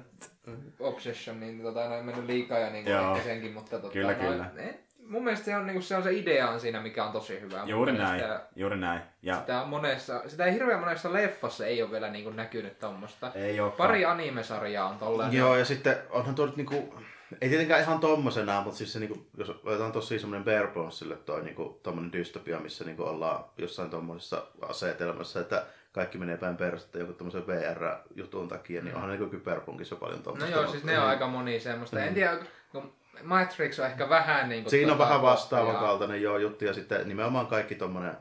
Obsession, 0.79 1.39
niin 1.39 1.61
tota, 1.61 1.83
on 1.83 2.05
mennyt 2.05 2.25
liikaa 2.25 2.59
ja 2.59 2.69
niin 2.69 2.87
ehkä 2.87 3.23
senkin, 3.23 3.53
mutta 3.53 3.79
tota, 3.79 3.93
kyllä, 3.93 4.13
noin, 4.13 4.19
kyllä. 4.19 4.49
Ne, 4.55 4.79
mun 5.11 5.23
mielestä 5.23 5.45
se 5.45 5.55
on, 5.55 5.65
niin 5.65 5.73
kuin, 5.73 5.83
se 5.83 5.95
on 5.95 6.03
se 6.03 6.13
idea 6.13 6.49
on 6.49 6.59
siinä, 6.59 6.81
mikä 6.81 7.05
on 7.05 7.11
tosi 7.11 7.41
hyvä. 7.41 7.63
Juuri 7.65 7.91
näin, 7.91 8.21
sitä, 8.21 8.41
juuri 8.55 8.77
näin. 8.77 9.01
Ja... 9.21 9.35
Sitä, 9.35 9.61
on 9.61 9.69
monessa, 9.69 10.21
sitä 10.27 10.45
ei 10.45 10.53
hirveän 10.53 10.79
monessa 10.79 11.13
leffassa 11.13 11.65
ei 11.65 11.81
ole 11.81 11.91
vielä 11.91 12.09
niin 12.09 12.23
kuin, 12.23 12.35
näkynyt 12.35 12.79
tuommoista. 12.79 13.31
Ei 13.35 13.59
ole. 13.59 13.71
Pari 13.71 14.05
animesarjaa 14.05 14.89
on 14.89 14.97
tolleen. 14.97 15.33
Joo, 15.33 15.55
ja 15.55 15.65
sitten 15.65 15.97
onhan 16.09 16.35
tuo 16.35 16.49
niinku, 16.55 16.95
ei 17.41 17.49
tietenkään 17.49 17.81
ihan 17.81 17.99
tommosena, 17.99 18.61
mutta 18.61 18.77
siis 18.77 18.93
se, 18.93 18.99
niinku, 18.99 19.25
jos 19.37 19.49
otetaan 19.49 19.91
tosi 19.91 20.19
semmoinen 20.19 20.45
Bear 20.45 20.67
Bronzille 20.67 21.15
toi 21.15 21.43
niinku, 21.43 21.79
tommonen 21.83 22.13
dystopia, 22.13 22.59
missä 22.59 22.85
niinku 22.85 23.03
ollaan 23.03 23.45
jossain 23.57 23.89
tommosessa 23.89 24.43
asetelmassa, 24.61 25.39
että 25.39 25.65
kaikki 25.91 26.17
menee 26.17 26.37
päin 26.37 26.57
perustettä 26.57 26.99
joku 26.99 27.13
tämmöisen 27.13 27.47
VR-jutun 27.47 28.47
takia, 28.47 28.81
niin 28.81 28.95
mm. 28.95 29.03
onhan 29.03 29.19
niin 29.19 29.29
kyberpunkissa 29.29 29.95
paljon 29.95 30.23
tuommoista. 30.23 30.55
No 30.55 30.61
joo, 30.61 30.71
siis 30.71 30.83
ne 30.83 30.99
on 30.99 31.07
aika 31.07 31.27
moni 31.27 31.59
semmoista. 31.59 31.97
Mm. 31.97 32.03
En 32.03 32.13
tiedä, 32.13 32.37
kun 32.71 32.93
Matrix 33.23 33.79
on 33.79 33.85
ehkä 33.85 34.09
vähän 34.09 34.49
niin 34.49 34.63
kuin... 34.63 34.71
Siinä 34.71 34.91
on 34.91 34.97
vähän 34.97 35.21
vastaavan 35.21 35.75
kaltainen 35.75 36.21
joo, 36.21 36.37
juttu, 36.37 36.65
ja 36.65 36.73
sitten 36.73 37.07
nimenomaan 37.07 37.47
kaikki 37.47 37.75
tuommoinen 37.75 38.17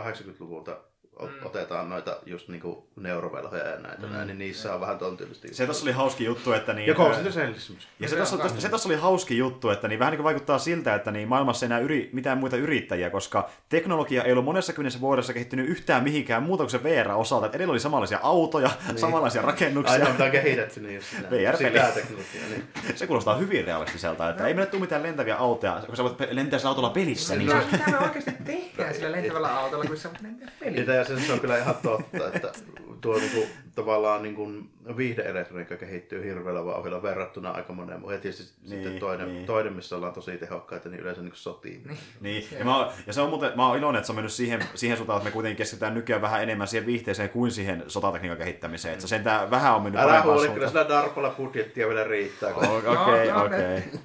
80-luvulta 0.00 0.76
mm. 1.22 1.28
otetaan 1.44 1.88
noita 1.90 2.16
just 2.26 2.48
niinku 2.48 2.88
neurovelhoja 2.96 3.68
ja 3.68 3.78
näitä 3.78 4.06
mm. 4.06 4.12
näin, 4.12 4.26
niin 4.26 4.38
niissä 4.38 4.74
on 4.74 4.80
vähän 4.80 4.98
ton 4.98 5.16
tyylisesti. 5.16 5.54
Se 5.54 5.66
tossa 5.66 5.84
oli 5.84 5.92
hauski 5.92 6.24
juttu, 6.24 6.52
että 6.52 6.72
niin... 6.72 6.86
Ja 6.86 6.94
Ghost 6.94 7.20
Ja 8.00 8.08
se, 8.08 8.16
tossa, 8.16 8.38
tossa, 8.38 8.60
se 8.60 8.68
tossa 8.68 8.88
oli 8.88 8.96
hauski 8.96 9.38
juttu, 9.38 9.70
että 9.70 9.88
niin 9.88 9.98
vähän 9.98 10.12
niin 10.12 10.18
kuin 10.18 10.24
vaikuttaa 10.24 10.58
siltä, 10.58 10.94
että 10.94 11.10
niin 11.10 11.28
maailmassa 11.28 11.66
ei 11.66 11.68
enää 11.68 11.78
yri, 11.78 12.10
mitään 12.12 12.38
muita 12.38 12.56
yrittäjiä, 12.56 13.10
koska 13.10 13.50
teknologia 13.68 14.24
ei 14.24 14.32
ollut 14.32 14.44
monessa 14.44 14.72
kymmenessä 14.72 15.00
vuodessa 15.00 15.32
kehittynyt 15.32 15.68
yhtään 15.68 16.02
mihinkään 16.02 16.42
muuta 16.42 16.62
kuin 16.62 16.70
se 16.70 16.82
VR-osalta. 16.82 17.46
Että 17.46 17.58
edellä 17.58 17.72
oli 17.72 17.80
samanlaisia 17.80 18.18
autoja, 18.22 18.70
niin. 18.86 18.98
samanlaisia 18.98 19.42
rakennuksia. 19.42 19.92
Aina 19.92 20.10
mitä 20.10 20.24
on 20.24 20.30
kehitetty, 20.30 20.80
niin 20.80 20.94
just 20.94 21.08
VR-peli. 21.30 21.80
Niin. 22.50 22.64
se 22.94 23.06
kuulostaa 23.06 23.36
hyvin 23.36 23.64
realistiselta, 23.64 24.30
että 24.30 24.42
no. 24.42 24.48
ei 24.48 24.54
meille 24.54 24.70
tule 24.70 24.80
mitään 24.80 25.02
lentäviä 25.02 25.36
autoja, 25.36 25.82
kun 25.86 25.96
sä 25.96 26.02
voit 26.02 26.16
lentää 26.30 26.58
sillä 26.58 26.68
autolla 26.68 26.90
pelissä. 26.90 27.36
Niin, 27.36 27.48
niin 27.48 27.62
se... 27.62 27.76
Mitä 27.76 27.90
me 27.90 27.98
oikeasti 27.98 28.32
tehdään 28.44 28.94
sillä 28.94 29.12
lentävällä 29.12 29.58
autolla, 29.58 29.84
kun 29.84 29.96
sä 29.96 30.08
voit 30.08 30.22
lentää 30.22 30.48
pelissä? 30.60 31.05
Ja 31.08 31.20
se 31.20 31.32
on 31.32 31.40
kyllä 31.40 31.58
ihan 31.58 31.74
totta, 31.82 32.26
että 32.34 32.52
tuo 33.00 33.18
niinku, 33.18 33.46
tavallaan 33.74 34.22
niinku, 34.22 34.52
viihdeelektroniikka 34.96 35.76
kehittyy 35.76 36.24
hirveällä 36.24 36.64
vauhdilla 36.64 37.02
verrattuna 37.02 37.50
aika 37.50 37.72
moneen 37.72 38.00
muuhun. 38.00 38.14
Ja 38.14 38.20
tietysti 38.20 38.54
niin, 38.62 38.70
sitten 38.70 39.00
toinen, 39.00 39.28
niin. 39.28 39.46
toinen, 39.46 39.72
missä 39.72 39.96
ollaan 39.96 40.12
tosi 40.12 40.38
tehokkaita, 40.38 40.88
niin 40.88 41.00
yleensä 41.00 41.22
niin 41.22 41.32
sotiin. 41.34 41.82
Niin. 41.86 41.98
niin. 42.20 42.44
Ja, 42.58 42.64
mä, 42.64 42.92
ja, 43.06 43.12
se 43.12 43.20
on 43.20 43.28
muuten, 43.28 43.52
mä 43.56 43.68
oon 43.68 43.78
iloinen, 43.78 43.98
että 43.98 44.06
se 44.06 44.12
on 44.12 44.16
mennyt 44.16 44.32
siihen, 44.32 44.64
siihen 44.74 44.96
suuntaan, 44.96 45.16
että 45.16 45.28
me 45.28 45.32
kuitenkin 45.32 45.56
keskitytään 45.56 45.94
nykyään 45.94 46.22
vähän 46.22 46.42
enemmän 46.42 46.68
siihen 46.68 46.86
viihteeseen 46.86 47.30
kuin 47.30 47.50
siihen 47.50 47.84
sotatekniikan 47.86 48.38
kehittämiseen. 48.38 48.92
Että 48.92 49.02
se 49.02 49.08
sentään 49.08 49.50
vähän 49.50 49.74
on 49.74 49.82
mennyt 49.82 50.02
Älä 50.02 50.22
huoli, 50.22 50.48
kyllä 50.48 50.68
sillä 50.68 50.88
Darpalla 50.88 51.30
budjettia 51.30 51.88
vielä 51.88 52.04
riittää. 52.04 52.54
Okei, 52.54 52.68
okei. 52.68 53.30
Okay, 53.30 53.46
okay. 53.46 54.00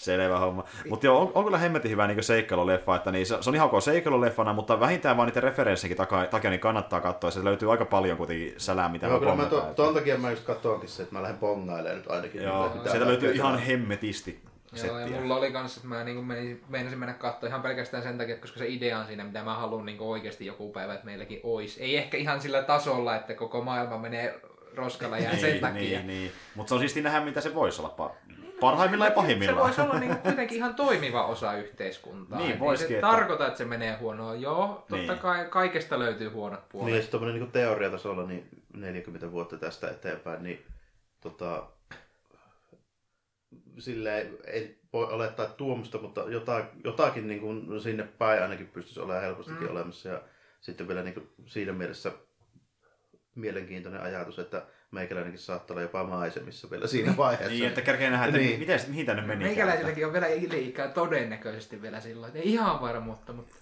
Selvä 0.00 0.38
homma. 0.38 0.64
Mutta 0.88 1.06
joo, 1.06 1.20
on, 1.20 1.32
on, 1.34 1.44
kyllä 1.44 1.58
hemmetin 1.58 1.90
hyvä 1.90 2.06
niin 2.06 2.22
seikkailuleffa, 2.22 2.96
että 2.96 3.12
niin, 3.12 3.26
se, 3.26 3.36
se, 3.40 3.50
on 3.50 3.54
ihan 3.54 3.70
ok 3.70 3.82
seikkailuleffana, 3.82 4.52
mutta 4.52 4.80
vähintään 4.80 5.16
vaan 5.16 5.28
niiden 5.28 5.42
referenssinkin 5.42 5.96
takia, 6.30 6.50
niin 6.50 6.60
kannattaa 6.60 7.00
katsoa, 7.00 7.30
se 7.30 7.44
löytyy 7.44 7.70
aika 7.70 7.84
paljon 7.84 8.16
kuitenkin 8.16 8.54
sälää, 8.56 8.88
mitä 8.88 9.06
joo, 9.06 9.18
kyllä 9.18 9.34
mä 9.34 9.44
to, 9.44 9.60
ton 9.76 9.94
takia 9.94 10.18
mä 10.18 10.30
just 10.30 10.44
katsoinkin 10.44 10.88
se, 10.88 11.02
että 11.02 11.14
mä 11.14 11.22
lähden 11.22 11.38
pongailemaan 11.38 11.96
nyt 11.96 12.10
ainakin. 12.10 12.42
Joo, 12.42 12.72
sieltä 12.90 13.06
löytyy 13.06 13.32
ihan 13.32 13.58
hemmetisti 13.58 14.42
Joo, 14.86 14.98
ja 14.98 15.20
mulla 15.20 15.36
oli 15.36 15.52
kans, 15.52 15.76
että 15.76 15.88
mä 15.88 16.04
niin 16.04 16.24
menin, 16.24 16.64
meinasin 16.68 16.98
mennä 16.98 17.14
katsoa 17.14 17.48
ihan 17.48 17.62
pelkästään 17.62 18.02
sen 18.02 18.18
takia, 18.18 18.36
koska 18.36 18.58
se 18.58 18.68
idea 18.68 18.98
on 18.98 19.06
siinä, 19.06 19.24
mitä 19.24 19.44
mä 19.44 19.54
haluan 19.54 19.86
niin 19.86 20.00
oikeasti 20.00 20.46
joku 20.46 20.72
päivä, 20.72 20.94
että 20.94 21.06
meilläkin 21.06 21.40
olisi. 21.42 21.82
Ei 21.82 21.96
ehkä 21.96 22.16
ihan 22.16 22.40
sillä 22.40 22.62
tasolla, 22.62 23.16
että 23.16 23.34
koko 23.34 23.62
maailma 23.62 23.98
menee 23.98 24.40
roskalla 24.74 25.18
ja 25.18 25.30
sen 25.36 25.50
niin, 25.50 25.60
takia. 25.60 25.98
Niin, 25.98 26.06
niin. 26.06 26.32
Mutta 26.54 26.68
se 26.68 26.74
on 26.74 26.80
siisti 26.80 27.02
nähdä, 27.02 27.20
mitä 27.20 27.40
se 27.40 27.54
voisi 27.54 27.82
olla 27.82 28.12
Parhaimmillaan 28.60 29.10
ja 29.10 29.14
pahimmillaan. 29.14 29.72
Se 29.72 29.80
voisi 29.80 29.80
olla 29.80 30.00
niin 30.00 30.16
kuitenkin 30.16 30.56
ihan 30.56 30.74
toimiva 30.74 31.26
osa 31.26 31.54
yhteiskuntaa. 31.54 32.38
Niin, 32.38 32.58
voisi 32.58 32.88
se 32.88 33.00
tarkoita, 33.00 33.46
että 33.46 33.58
se 33.58 33.64
menee 33.64 33.96
huonoa. 33.96 34.34
Joo, 34.34 34.84
totta 34.88 35.12
niin. 35.12 35.18
kai 35.18 35.46
kaikesta 35.50 35.98
löytyy 35.98 36.28
huonot 36.28 36.68
puolet. 36.68 36.86
Niin, 36.86 36.96
ja 36.96 37.02
sitten 37.02 37.20
niin 37.20 37.52
teoriatasolla 37.52 38.26
niin 38.26 38.48
40 38.74 39.32
vuotta 39.32 39.56
tästä 39.56 39.90
eteenpäin, 39.90 40.42
niin 40.42 40.66
tota, 41.20 41.66
silleen 43.78 44.38
ei 44.44 44.80
voi 44.92 45.12
olettaa 45.12 45.46
tuomusta, 45.46 45.98
mutta 45.98 46.24
jotain, 46.28 46.64
jotakin 46.84 47.28
niin 47.28 47.40
kuin 47.40 47.80
sinne 47.80 48.02
päin 48.02 48.42
ainakin 48.42 48.66
pystyisi 48.66 49.00
olemaan 49.00 49.22
helpostikin 49.22 49.62
mm. 49.62 49.70
olemassa. 49.70 50.08
Ja 50.08 50.22
sitten 50.60 50.88
vielä 50.88 51.02
niin 51.02 51.14
kuin 51.14 51.28
siinä 51.46 51.72
mielessä 51.72 52.12
mielenkiintoinen 53.34 54.02
ajatus, 54.02 54.38
että 54.38 54.62
meikäläinenkin 54.90 55.40
saattaa 55.40 55.74
olla 55.74 55.82
jopa 55.82 56.04
maisemissa 56.04 56.70
vielä 56.70 56.86
siinä 56.86 57.16
vaiheessa. 57.16 57.52
niin, 57.52 57.66
että 57.66 57.82
kärkeä 57.82 58.10
nähdä, 58.10 58.26
että 58.26 58.38
niin. 58.38 58.60
miten, 58.60 58.80
mihin 58.88 59.06
tänne 59.06 59.22
meni. 59.22 59.44
Meikäläiselläkin 59.44 60.06
on 60.06 60.12
vielä 60.12 60.26
ikää 60.56 60.88
todennäköisesti 60.88 61.82
vielä 61.82 62.00
silloin, 62.00 62.36
ei 62.36 62.52
ihan 62.52 62.80
varmuutta, 62.80 63.32
mutta... 63.32 63.54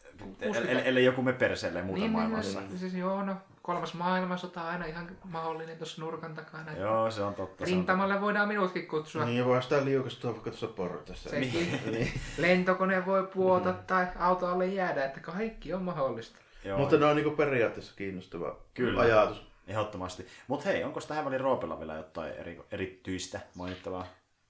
Ellei 0.84 1.04
joku 1.04 1.22
me 1.22 1.32
perseelle 1.32 1.82
muuta 1.82 2.00
niin, 2.00 2.02
niin 2.02 2.12
maailmassa. 2.12 2.60
Niin, 2.60 2.78
siis 2.78 2.94
joo, 2.94 3.22
no 3.22 3.36
kolmas 3.62 3.94
maailmansota 3.94 4.62
on 4.62 4.68
aina 4.68 4.84
ihan 4.84 5.08
mahdollinen 5.24 5.76
tuossa 5.76 6.02
nurkan 6.02 6.34
takana. 6.34 6.72
Joo, 6.72 7.10
se 7.10 7.22
on 7.22 7.34
totta. 7.34 7.64
Rintamalle 7.64 8.14
on 8.14 8.20
voidaan 8.20 8.48
minutkin 8.48 8.86
kutsua. 8.86 9.24
Niin, 9.24 9.44
voi 9.44 9.62
sitä 9.62 9.84
liukastua 9.84 10.30
vaikka 10.30 10.50
tuossa 10.50 10.66
portassa. 10.66 11.30
Sekin. 11.30 11.80
niin. 11.92 12.12
Lentokone 12.38 13.06
voi 13.06 13.26
puota 13.26 13.72
mm. 13.72 13.78
tai 13.86 14.06
autolle 14.18 14.66
jäädä, 14.66 15.04
että 15.04 15.20
kaikki 15.20 15.74
on 15.74 15.82
mahdollista. 15.82 16.38
Joo. 16.64 16.78
Mutta 16.78 16.96
ne 16.96 17.04
on 17.04 17.16
niinku 17.16 17.30
periaatteessa 17.30 17.92
kiinnostava 17.96 18.56
Kyllä. 18.74 19.00
ajatus. 19.00 19.47
Ehdottomasti. 19.68 20.26
Mutta 20.46 20.68
hei, 20.68 20.84
onko 20.84 21.00
tähän 21.00 21.24
väliin 21.24 21.40
Roopella 21.40 21.78
vielä 21.78 21.94
jotain 21.94 22.32
eri, 22.32 22.62
erityistä 22.70 23.40
mainittavaa? 23.54 24.06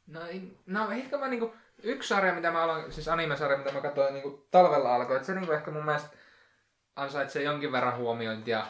No, 0.07 0.21
no 0.67 0.91
ehkä 0.91 1.19
mä 1.19 1.29
niinku, 1.29 1.55
yksi 1.83 2.09
sarja, 2.09 2.35
mitä 2.35 2.51
mä 2.51 2.63
aloin, 2.63 2.93
siis 2.93 3.09
anime-sarja, 3.09 3.59
mitä 3.59 3.73
mä 3.73 3.81
katsoin 3.81 4.15
niinku 4.15 4.47
talvella 4.51 4.95
alkoi, 4.95 5.17
että 5.17 5.27
se 5.27 5.35
niinku 5.35 5.53
ehkä 5.53 5.71
mun 5.71 5.85
mielestä 5.85 6.09
ansaitsee 6.97 7.43
jonkin 7.43 7.73
verran 7.73 7.97
huomiointia, 7.97 8.67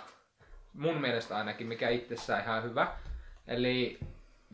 mun 0.73 1.01
mielestä 1.01 1.37
ainakin, 1.37 1.67
mikä 1.67 1.89
itsessään 1.89 2.43
ihan 2.43 2.63
hyvä. 2.63 2.93
Eli 3.47 3.99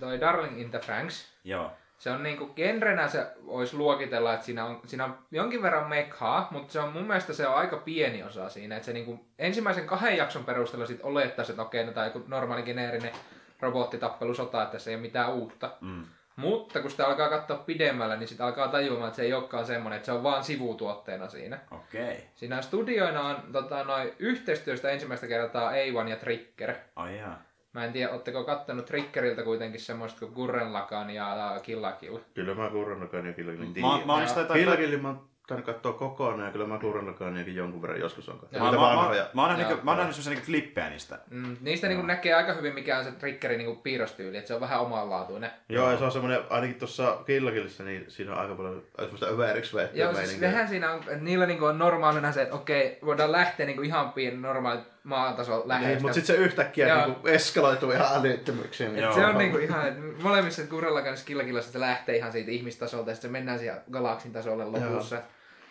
toi 0.01 0.21
Darling 0.21 0.61
in 0.61 0.71
the 0.71 0.79
Franks. 0.79 1.29
Joo 1.45 1.71
se 1.99 2.11
on 2.11 2.23
niinku 2.23 2.47
genrenä 2.47 3.09
se 3.09 3.27
olisi 3.47 3.77
luokitella, 3.77 4.35
että 4.35 4.47
siinä 4.47 4.65
on, 4.65 4.81
siinä 4.87 5.05
on 5.05 5.19
jonkin 5.31 5.63
verran 5.63 5.89
mekhaa, 5.89 6.49
mutta 6.51 6.73
se 6.73 6.81
on 6.81 6.93
mun 6.93 7.07
mielestä 7.07 7.33
se 7.33 7.47
on 7.47 7.55
aika 7.55 7.77
pieni 7.77 8.23
osa 8.23 8.49
siinä. 8.49 8.77
Että 8.77 8.87
se 8.87 8.93
niinku 8.93 9.25
ensimmäisen 9.39 9.87
kahden 9.87 10.17
jakson 10.17 10.45
perusteella 10.45 10.87
sit 10.87 11.01
olettaisi, 11.03 11.53
että 11.53 11.63
okei, 11.63 11.87
no 11.87 11.93
tai 11.93 12.07
joku 12.07 12.23
normaali 12.27 12.63
geneerinen 12.63 13.13
robottitappelusota, 13.61 14.63
että 14.63 14.79
se 14.79 14.91
ei 14.91 14.97
ole 14.97 15.03
mitään 15.03 15.33
uutta. 15.33 15.71
Mm. 15.81 16.05
Mutta 16.37 16.81
kun 16.81 16.91
sitä 16.91 17.07
alkaa 17.07 17.29
katsoa 17.29 17.57
pidemmällä, 17.57 18.17
niin 18.17 18.29
sitten 18.29 18.47
alkaa 18.47 18.69
tajumaan, 18.69 19.09
että 19.09 19.17
se 19.17 19.23
ei 19.23 19.33
olekaan 19.33 19.67
semmoinen, 19.67 19.97
että 19.97 20.07
se 20.07 20.13
on 20.13 20.23
vaan 20.23 20.45
sivutuotteena 20.45 21.29
siinä. 21.29 21.59
Okei. 21.71 22.03
Okay. 22.03 22.17
Siinä 22.35 22.63
studioina 22.63 23.23
on 23.23 23.37
tota, 23.53 23.85
noin 23.85 24.13
yhteistyöstä 24.19 24.91
ensimmäistä 24.91 25.27
kertaa 25.27 25.71
A1 25.71 26.09
ja 26.09 26.17
Trigger. 26.17 26.75
Oh, 26.97 27.07
yeah. 27.07 27.33
Mä 27.75 27.85
en 27.85 27.93
tiedä, 27.93 28.13
ootteko 28.13 28.45
kattanut 28.45 28.87
Triggeriltä 28.87 29.43
kuitenkin 29.43 29.81
semmoista 29.81 30.19
kuin 30.19 30.33
Gurren 30.33 30.73
Lagan 30.73 31.11
ja 31.11 31.61
Kill 31.63 31.83
la 31.83 31.93
Kill? 31.93 32.19
Kyllä 32.35 32.55
mä 32.55 32.71
Gurren 32.71 33.01
Lagan 33.01 33.27
ja 33.27 33.33
Kill 33.33 33.51
Kill. 33.57 33.87
Mä, 33.87 34.15
mä, 34.17 34.55
Kill 34.55 34.71
la 34.71 34.77
Kill 34.77 34.99
mä 34.99 35.09
oon 35.09 35.29
tainnut 35.47 35.67
katsoa 35.67 35.93
kokonaan, 35.93 36.47
ja 36.47 36.53
kyllä 36.53 36.67
mä 36.67 36.79
Gurren 36.79 37.55
jonkun 37.55 37.83
verran 37.83 38.01
joskus 38.01 38.29
on 38.29 38.39
katsonut. 38.39 38.71
Mä, 38.71 38.81
mä, 38.81 38.95
mä, 38.95 39.27
mä, 39.35 39.43
oon 39.43 39.51
nähnyt, 39.51 39.69
niinku- 39.69 39.85
mä 39.85 39.91
oon 39.91 39.99
nähnyt 39.99 40.15
semmoisia 40.15 40.31
niinku 40.31 40.47
klippejä 40.47 40.91
niistä. 40.91 41.19
Mm, 41.31 41.57
niistä 41.61 41.89
niin 41.89 42.07
näkee 42.07 42.35
aika 42.35 42.53
hyvin, 42.53 42.75
mikä 42.75 42.99
on 42.99 43.05
se 43.05 43.13
triggeri 43.13 43.57
niin 43.57 43.77
piirrostyyli, 43.77 44.37
että 44.37 44.49
se 44.49 44.55
on 44.55 44.61
vähän 44.61 44.81
omanlaatuinen. 44.81 45.51
Joo, 45.69 45.91
ja 45.91 45.99
se 45.99 46.05
on 46.05 46.13
semmoinen, 46.13 46.41
ainakin 46.51 46.79
tuossa 46.79 47.19
Killakillissa, 47.27 47.85
niin 47.85 48.05
siinä 48.09 48.33
on 48.33 48.39
aika 48.39 48.55
paljon 48.55 48.83
semmoista 48.99 49.27
överiksi 49.27 49.77
veettyä 49.77 50.05
Joo, 50.05 50.15
siis 50.15 50.41
nehän 50.41 50.69
siinä 50.69 50.93
on, 50.93 51.01
niillä 51.21 51.47
niinku 51.47 51.65
on 51.65 51.79
normaalina 51.79 52.33
se, 52.33 52.43
että 52.43 52.55
okei, 52.55 52.99
voidaan 53.05 53.33
lähteä 53.33 53.67
niinku 53.67 53.83
ihan 53.83 54.13
pieni 54.13 54.37
normaali 54.37 54.81
maatason 55.05 55.59
Niin, 55.59 55.69
lähestä. 55.69 56.03
mutta 56.03 56.15
sitten 56.15 56.37
se 56.37 56.43
yhtäkkiä 56.43 56.89
Joo. 56.89 57.07
niinku 57.07 57.29
eskaloituu 57.29 57.91
ihan 57.91 58.21
älyttömyyksiin. 58.21 58.97
Joo. 58.97 59.15
Se 59.15 59.27
on 59.27 59.39
niinku 59.39 59.59
ihan, 59.59 59.89
että 59.89 60.01
molemmissa 60.23 60.63
Kurella 60.67 61.03
kanssa 61.03 61.27
Killakillassa 61.27 61.73
se 61.73 61.81
lähtee 61.81 62.17
ihan 62.17 62.33
siitä 62.33 62.51
ihmistasolta 62.51 63.11
ja 63.11 63.15
sitten 63.15 63.33
mennään 63.33 63.59
siihen 63.59 63.81
galaksin 63.91 64.33
tasolle 64.33 64.65
lopussa. 64.65 65.23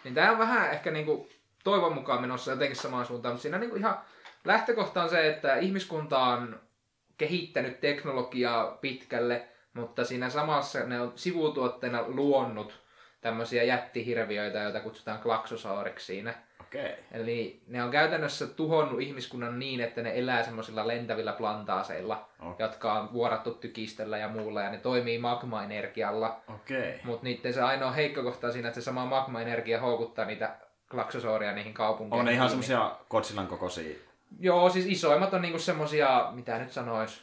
Niin 0.04 0.14
tää 0.14 0.32
on 0.32 0.38
vähän 0.38 0.72
ehkä 0.72 0.92
niinku 0.92 1.30
toivon 1.64 1.94
mukaan 1.94 2.22
menossa 2.22 2.52
jotenkin 2.52 2.76
samaan 2.78 3.06
suuntaan, 3.06 3.34
mutta 3.34 3.42
siinä 3.42 3.58
niinku 3.58 3.76
ihan 3.76 3.98
lähtökohta 4.46 5.04
on 5.04 5.10
se, 5.10 5.28
että 5.30 5.56
ihmiskunta 5.56 6.20
on 6.20 6.60
kehittänyt 7.18 7.80
teknologiaa 7.80 8.72
pitkälle, 8.72 9.48
mutta 9.74 10.06
siinä 10.06 10.30
samassa 10.30 10.80
ne 10.80 11.02
on 11.02 11.12
sivutuotteena 11.16 12.04
luonnut 12.08 12.84
tämmöisiä 13.22 13.64
jättihirviöitä, 13.64 14.60
joita 14.60 14.80
kutsutaan 14.80 15.20
klaksosauriksi 15.20 16.06
siinä. 16.06 16.34
Okei. 16.74 16.86
Okay. 16.86 17.22
Eli 17.22 17.62
ne 17.68 17.84
on 17.84 17.92
käytännössä 17.92 18.48
tuhonnut 18.48 19.02
ihmiskunnan 19.02 19.60
niin, 19.60 19.82
että 19.82 20.02
ne 20.02 20.12
elää 20.20 20.44
semmoisilla 20.44 20.88
lentävillä 20.88 21.34
plantaaseilla, 21.34 22.30
Oh. 22.40 22.56
jotka 22.60 22.94
on 22.94 23.14
vuorattu 23.14 23.52
tykistöllä 23.52 24.18
ja 24.18 24.28
muulla, 24.28 24.62
ja 24.62 24.72
ne 24.72 24.78
toimii 24.78 25.18
magmaenergialla. 25.18 26.42
Okei. 26.56 26.80
Okay. 26.80 27.00
Mutta 27.04 27.24
niiden 27.24 27.54
se 27.54 27.62
ainoa 27.62 27.92
heikko 27.92 28.24
kohta 28.24 28.48
on 28.48 28.54
siinä, 28.54 28.68
että 28.68 28.82
se 28.82 28.86
sama 28.86 29.06
magmaenergia 29.06 29.80
houkuttaa 29.82 30.26
niitä 30.26 30.56
klaksosauria 30.92 31.52
niihin 31.54 31.74
kaupunkeihin. 31.74 32.20
On 32.20 32.26
ne 32.26 32.32
ihan 32.32 32.48
kiinni. 32.50 32.64
semmosia 32.66 32.96
Godzillan 33.10 33.48
kokoisia. 33.48 33.96
Joo, 34.40 34.70
siis 34.70 34.86
isoimmat 34.86 35.34
on 35.34 35.42
niinku 35.42 35.60
semmosia, 35.60 36.30
mitä 36.32 36.58
nyt 36.58 36.72
sanois, 36.72 37.22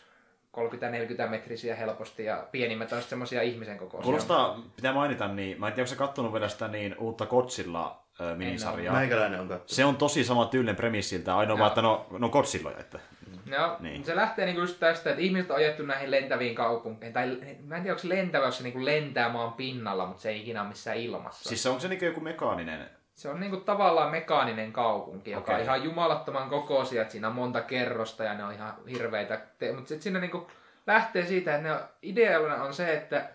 30-40 1.26 1.28
metrisiä 1.28 1.74
helposti, 1.74 2.24
ja 2.24 2.46
pienimmät 2.52 2.92
on 2.92 2.98
sitten 2.98 3.10
semmosia 3.10 3.42
ihmisen 3.42 3.78
kokoisia. 3.78 4.04
Kuulostaa, 4.04 4.62
pitää 4.76 4.92
mainita, 4.92 5.28
niin 5.28 5.60
mä 5.60 5.66
en 5.66 5.72
tiedä, 5.72 5.82
onko 5.82 5.90
sä 5.90 5.96
kattonut 5.96 6.32
vielä 6.32 6.48
sitä 6.48 6.68
niin 6.68 6.96
uutta 6.98 7.26
Godzilla 7.26 7.99
ö, 7.99 7.99
minisarjaa. 8.36 8.94
Meikäläinen 8.96 9.40
on 9.40 9.48
katsonut. 9.48 9.68
Se 9.68 9.84
on 9.84 9.96
tosi 9.96 10.24
sama 10.24 10.46
tyylinen 10.46 10.76
premissiltä, 10.76 11.36
ainoa 11.36 11.58
vaan, 11.58 11.68
että 11.68 11.82
no, 11.82 12.06
no 12.18 12.28
Godzilloja. 12.28 12.78
Että. 12.78 12.98
Joo, 13.46 13.76
Niin. 13.80 13.92
niin. 13.92 14.04
se 14.04 14.16
lähtee 14.16 14.46
niinku 14.46 14.60
just 14.60 14.80
tästä, 14.80 15.10
että 15.10 15.22
ihmiset 15.22 15.50
on 15.50 15.56
ajettu 15.56 15.82
näihin 15.82 16.10
lentäviin 16.10 16.54
kaupunkeihin. 16.54 17.12
Tai 17.14 17.26
mä 17.66 17.76
en 17.76 17.82
tiedä, 17.82 17.92
onko 17.94 18.02
se 18.02 18.08
lentävä, 18.08 18.46
jos 18.46 18.56
se 18.56 18.62
niinku 18.62 18.84
lentää 18.84 19.28
maan 19.28 19.52
pinnalla, 19.52 20.06
mutta 20.06 20.22
se 20.22 20.30
ei 20.30 20.40
ikinä 20.40 20.60
ole 20.60 20.68
missään 20.68 20.96
ilmassa. 20.96 21.48
Siis 21.48 21.66
onko 21.66 21.80
se 21.80 21.88
niin 21.88 22.04
joku 22.04 22.20
mekaaninen? 22.20 22.90
Se 23.14 23.28
on 23.28 23.40
niinku 23.40 23.56
tavallaan 23.56 24.10
mekaaninen 24.10 24.72
kaupunki, 24.72 25.30
joka 25.30 25.40
Okei. 25.40 25.54
on 25.54 25.62
ihan 25.62 25.84
jumalattoman 25.84 26.50
kokoisia. 26.50 27.02
Että 27.02 27.12
siinä 27.12 27.28
on 27.28 27.34
monta 27.34 27.60
kerrosta 27.60 28.24
ja 28.24 28.34
ne 28.34 28.44
on 28.44 28.52
ihan 28.52 28.74
hirveitä. 28.90 29.40
Mutta 29.74 29.88
sitten 29.88 30.02
siinä 30.02 30.20
niinku 30.20 30.46
lähtee 30.86 31.26
siitä, 31.26 31.54
että 31.56 31.68
ne 31.68 31.74
on, 31.74 31.80
ideana 32.02 32.64
on 32.64 32.74
se, 32.74 32.92
että 32.92 33.28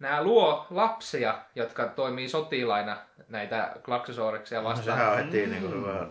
nämä 0.00 0.22
luo 0.22 0.66
lapsia, 0.70 1.34
jotka 1.54 1.84
toimii 1.86 2.28
sotilaina 2.28 2.96
näitä 3.28 3.72
klaksosauriksia 3.84 4.58
No, 4.58 4.68
vastaan. 4.68 4.98
sehän 4.98 5.12
on 5.12 5.18
heti 5.18 5.46
niinku 5.46 5.68
hyvä. 5.68 6.06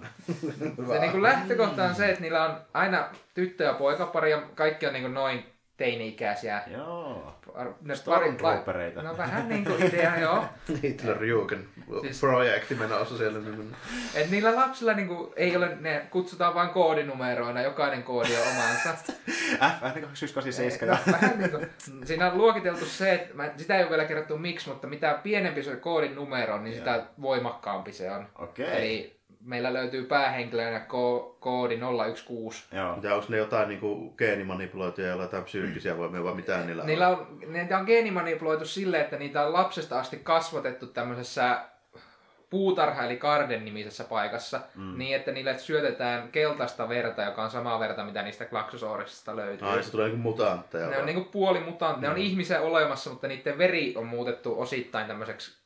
Se 0.94 1.00
niin 1.00 1.12
kuin 1.12 1.24
lähtökohta 1.24 1.84
on 1.84 1.96
se, 1.96 2.10
että 2.10 2.22
niillä 2.22 2.46
on 2.46 2.58
aina 2.74 3.10
tyttö- 3.34 3.64
ja 3.64 3.74
poikapari 3.74 4.32
ja 4.32 4.42
kaikki 4.56 4.88
on 4.88 4.94
niin 4.94 5.04
kuin 5.04 5.14
noin 5.14 5.54
teini-ikäisiä. 5.80 6.62
Joo. 6.68 7.34
Ne 7.82 7.96
Stormtroopereita. 7.96 9.02
No 9.04 9.18
vähän 9.18 9.50
niin 9.50 9.66
kuin 9.66 9.86
idea, 9.86 10.20
joo. 10.20 10.46
Hitler 10.84 11.24
Jugend 11.24 11.64
Siis- 12.02 12.20
projekti 12.20 12.76
menossa 12.76 13.18
siellä. 13.18 13.40
niin- 13.40 13.76
Et 14.16 14.30
niillä 14.32 14.56
lapsilla 14.56 14.94
niin 14.94 15.08
kuin, 15.08 15.34
ei 15.36 15.56
ole, 15.58 15.78
ne 15.80 16.08
kutsutaan 16.12 16.54
vain 16.56 16.70
koodinumeroina, 16.70 17.62
jokainen 17.62 18.04
koodi 18.04 18.30
on 18.36 18.42
omansa. 18.58 18.90
F287. 19.60 20.86
No, 20.86 20.98
vähän 21.12 21.40
niin 21.40 21.52
kuin, 21.52 21.70
siinä 22.06 22.32
on 22.32 22.38
luokiteltu 22.38 22.86
se, 22.86 23.14
että 23.14 23.34
mä, 23.36 23.50
sitä 23.58 23.76
ei 23.78 23.82
ole 23.84 23.90
vielä 23.90 24.06
kerrottu 24.06 24.38
miksi, 24.38 24.70
mutta 24.70 24.88
mitä 24.88 25.20
pienempi 25.24 25.64
se 25.64 25.76
koodin 25.76 26.16
numero 26.16 26.56
on, 26.56 26.64
niin 26.64 26.76
sitä 26.76 27.04
voimakkaampi 27.22 27.92
se 27.92 28.12
on. 28.12 28.28
Okei. 28.40 28.78
Eli 28.78 29.19
meillä 29.50 29.74
löytyy 29.74 30.04
päähenkilönä 30.04 30.80
ko- 30.80 31.36
koodi 31.40 31.80
016. 32.26 32.76
Joo. 32.76 32.98
Ja 33.02 33.16
onko 33.16 33.26
ne 33.30 33.38
jotain 33.38 33.70
niinku 33.70 34.14
geenimanipuloituja 34.18 35.08
ja 35.08 35.16
jotain 35.16 35.44
psyykkisiä 35.44 35.98
voimia 35.98 36.24
vai 36.24 36.36
mitä 36.36 36.58
niillä 36.58 36.82
on? 36.82 36.88
Niillä 36.88 37.08
on, 37.08 37.40
niitä 37.48 37.78
on 37.78 37.86
geenimanipuloitu 37.86 38.66
silleen, 38.66 39.04
että 39.04 39.18
niitä 39.18 39.46
on 39.46 39.54
lapsesta 39.54 40.00
asti 40.00 40.18
kasvatettu 40.18 40.88
tämmöisessä 40.88 41.60
puutarha 42.50 43.04
eli 43.04 43.18
garden 43.18 43.66
nimisessä 43.66 44.04
paikassa, 44.04 44.62
mm. 44.76 44.98
niin 44.98 45.16
että 45.16 45.32
niille 45.32 45.58
syötetään 45.58 46.32
keltaista 46.32 46.90
verta, 46.90 47.24
joka 47.24 47.44
on 47.44 47.52
samaa 47.52 47.80
verta, 47.80 48.04
mitä 48.04 48.22
niistä 48.22 48.46
klaksosaurisista 48.46 49.36
löytyy. 49.36 49.68
Ai, 49.68 49.84
se 49.84 49.92
tulee 49.92 50.08
niinku 50.08 50.22
mutantteja. 50.22 50.86
ne 50.86 50.92
vai? 50.92 51.00
on 51.00 51.06
niinku 51.06 51.32
puoli 51.32 51.60
mutant, 51.60 52.02
ne 52.02 52.10
on 52.10 52.18
ihmisen 52.18 52.62
olemassa, 52.62 53.10
mutta 53.10 53.28
niiden 53.28 53.58
veri 53.58 53.94
on 53.98 54.06
muutettu 54.06 54.62
osittain 54.62 55.08
tämmöiseksi 55.08 55.59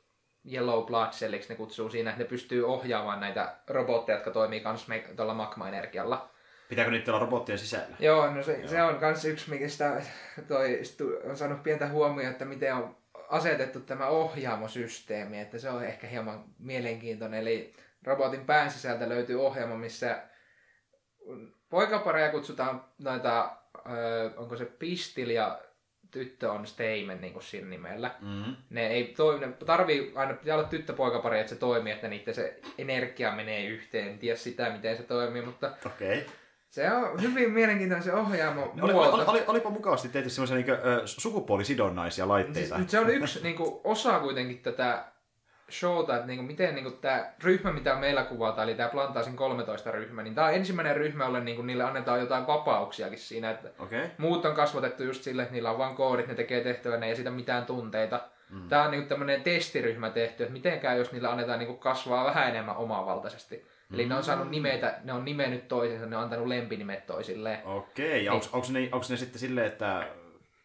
yellow 0.51 0.85
blood 0.85 1.09
celliksi 1.09 1.49
ne 1.49 1.55
kutsuu 1.55 1.89
siinä, 1.89 2.09
että 2.09 2.23
ne 2.23 2.29
pystyy 2.29 2.67
ohjaamaan 2.67 3.19
näitä 3.19 3.55
robotteja, 3.67 4.17
jotka 4.17 4.31
toimii 4.31 4.59
kans 4.59 4.87
me- 4.87 5.05
tuolla 5.15 5.33
magma-energialla. 5.33 6.29
Pitääkö 6.69 6.91
niitä 6.91 7.11
olla 7.11 7.19
robottien 7.19 7.57
sisällä? 7.57 7.95
Joo, 7.99 8.31
no 8.31 8.43
se, 8.43 8.67
se 8.67 8.83
on 8.83 8.95
kans 8.95 9.25
yksi, 9.25 9.49
mikä 9.49 9.67
sitä 9.67 10.01
toi, 10.47 10.81
on 11.29 11.37
saanut 11.37 11.63
pientä 11.63 11.87
huomioon, 11.87 12.31
että 12.31 12.45
miten 12.45 12.75
on 12.75 12.95
asetettu 13.29 13.79
tämä 13.79 14.07
ohjaamosysteemi, 14.07 15.39
että 15.39 15.59
se 15.59 15.69
on 15.69 15.83
ehkä 15.83 16.07
hieman 16.07 16.43
mielenkiintoinen. 16.59 17.39
Eli 17.39 17.73
robotin 18.03 18.45
pään 18.45 18.71
sisältä 18.71 19.09
löytyy 19.09 19.45
ohjaamo, 19.45 19.77
missä 19.77 20.23
poikapareja 21.69 22.31
kutsutaan 22.31 22.85
noita, 22.99 23.51
ö, 23.91 24.31
onko 24.37 24.57
se 24.57 24.65
Pistil 24.65 25.29
ja 25.29 25.61
tyttö 26.14 26.51
on 26.51 26.68
Steimen 26.68 27.22
niin 27.22 27.34
kuin 27.34 27.43
siinä 27.43 27.68
nimellä. 27.68 28.11
Mm-hmm. 28.22 28.55
Ne 28.70 28.88
ei 28.88 29.14
toimi, 29.18 29.45
ne 29.45 29.51
tarvii 29.66 30.11
aina, 30.16 30.34
pitää 30.34 30.55
olla 30.55 30.68
tyttöpoikapari, 30.68 31.39
että 31.39 31.49
se 31.49 31.55
toimii, 31.55 31.93
että 31.93 32.07
niiden 32.07 32.34
se 32.34 32.59
energia 32.78 33.36
menee 33.36 33.66
yhteen. 33.66 34.07
En 34.07 34.20
tiedä 34.20 34.38
sitä, 34.38 34.70
miten 34.70 34.97
se 34.97 35.03
toimii, 35.03 35.41
mutta 35.41 35.72
Okei. 35.86 36.18
Okay. 36.18 36.34
se 36.70 36.91
on 36.91 37.22
hyvin 37.22 37.51
mielenkiintoinen 37.51 38.03
se 38.03 38.14
ohjaamo 38.14 38.61
Oli, 38.82 38.93
oli, 38.93 39.07
oli, 39.07 39.24
oli, 39.28 39.43
olipa 39.47 39.70
mukavasti 39.70 40.09
tehty 40.09 40.30
semmoisia 40.30 40.57
niin 40.57 40.68
sukupuolisidonnaisia 41.05 42.28
laitteita. 42.28 42.78
Siis, 42.78 42.91
se 42.91 42.99
on 42.99 43.09
yksi 43.09 43.43
niin 43.43 43.55
kuin, 43.55 43.82
osa 43.84 44.20
kuitenkin 44.20 44.59
tätä 44.59 45.12
showta, 45.74 46.15
että 46.15 46.28
niin 46.28 46.38
kuin, 46.38 46.47
miten 46.47 46.76
niin 46.76 46.84
kuin, 46.84 46.97
tämä 46.97 47.32
ryhmä, 47.43 47.71
mitä 47.71 47.95
meillä 47.95 48.24
kuvataan, 48.24 48.67
eli 48.67 48.78
tämä 48.78 48.89
Plantaasin 48.89 49.36
13 49.36 49.91
ryhmä, 49.91 50.24
niin 50.24 50.36
tämä 50.36 50.47
on 50.47 50.53
ensimmäinen 50.53 50.95
ryhmä, 50.95 51.24
jolle 51.24 51.43
niin 51.43 51.55
kuin, 51.55 51.67
niille 51.67 51.84
annetaan 51.84 52.19
jotain 52.19 52.47
vapauksiakin 52.47 53.19
siinä, 53.19 53.51
että. 53.51 53.69
Okay. 53.80 54.09
muut 54.17 54.45
on 54.45 54.55
kasvatettu 54.55 55.03
just 55.03 55.24
sille, 55.24 55.41
että 55.41 55.53
niillä 55.53 55.71
on 55.71 55.78
vain 55.78 55.95
koodit, 55.95 56.28
ne 56.28 56.36
tekee 56.36 56.63
tehtävää, 56.63 56.97
ne 56.97 57.05
ei 57.05 57.11
esitä 57.11 57.32
mitään 57.32 57.65
tunteita. 57.65 58.21
Mm. 58.49 58.69
Tämä 58.69 58.84
on 58.84 58.91
niin 58.91 59.07
tämmöinen 59.07 59.43
testiryhmä 59.43 60.09
tehty, 60.09 60.43
että 60.43 60.53
miten 60.53 60.80
käy, 60.80 60.97
jos 60.97 61.11
niillä 61.11 61.32
annetaan 61.32 61.59
niin 61.59 61.67
kuin, 61.67 61.80
kasvaa 61.80 62.26
vähän 62.26 62.49
enemmän 62.49 62.76
omavaltaisesti. 62.76 63.74
Eli 63.93 64.05
ne 64.05 64.15
on 64.15 64.24
saanut 64.24 64.49
nimetä, 64.49 64.99
ne 65.03 65.13
on 65.13 65.26
nimennyt 65.26 65.67
toisensa, 65.67 66.05
ne 66.05 66.17
on 66.17 66.24
antanut 66.24 66.47
lempinimet 66.47 67.05
toisilleen. 67.05 67.65
Okei. 67.65 68.26
Ja 68.26 68.34
onko, 68.34 68.45
onko, 68.53 68.67
ne, 68.71 68.89
ne 69.09 69.17
sitten 69.17 69.39
silleen, 69.39 69.67
että 69.67 70.07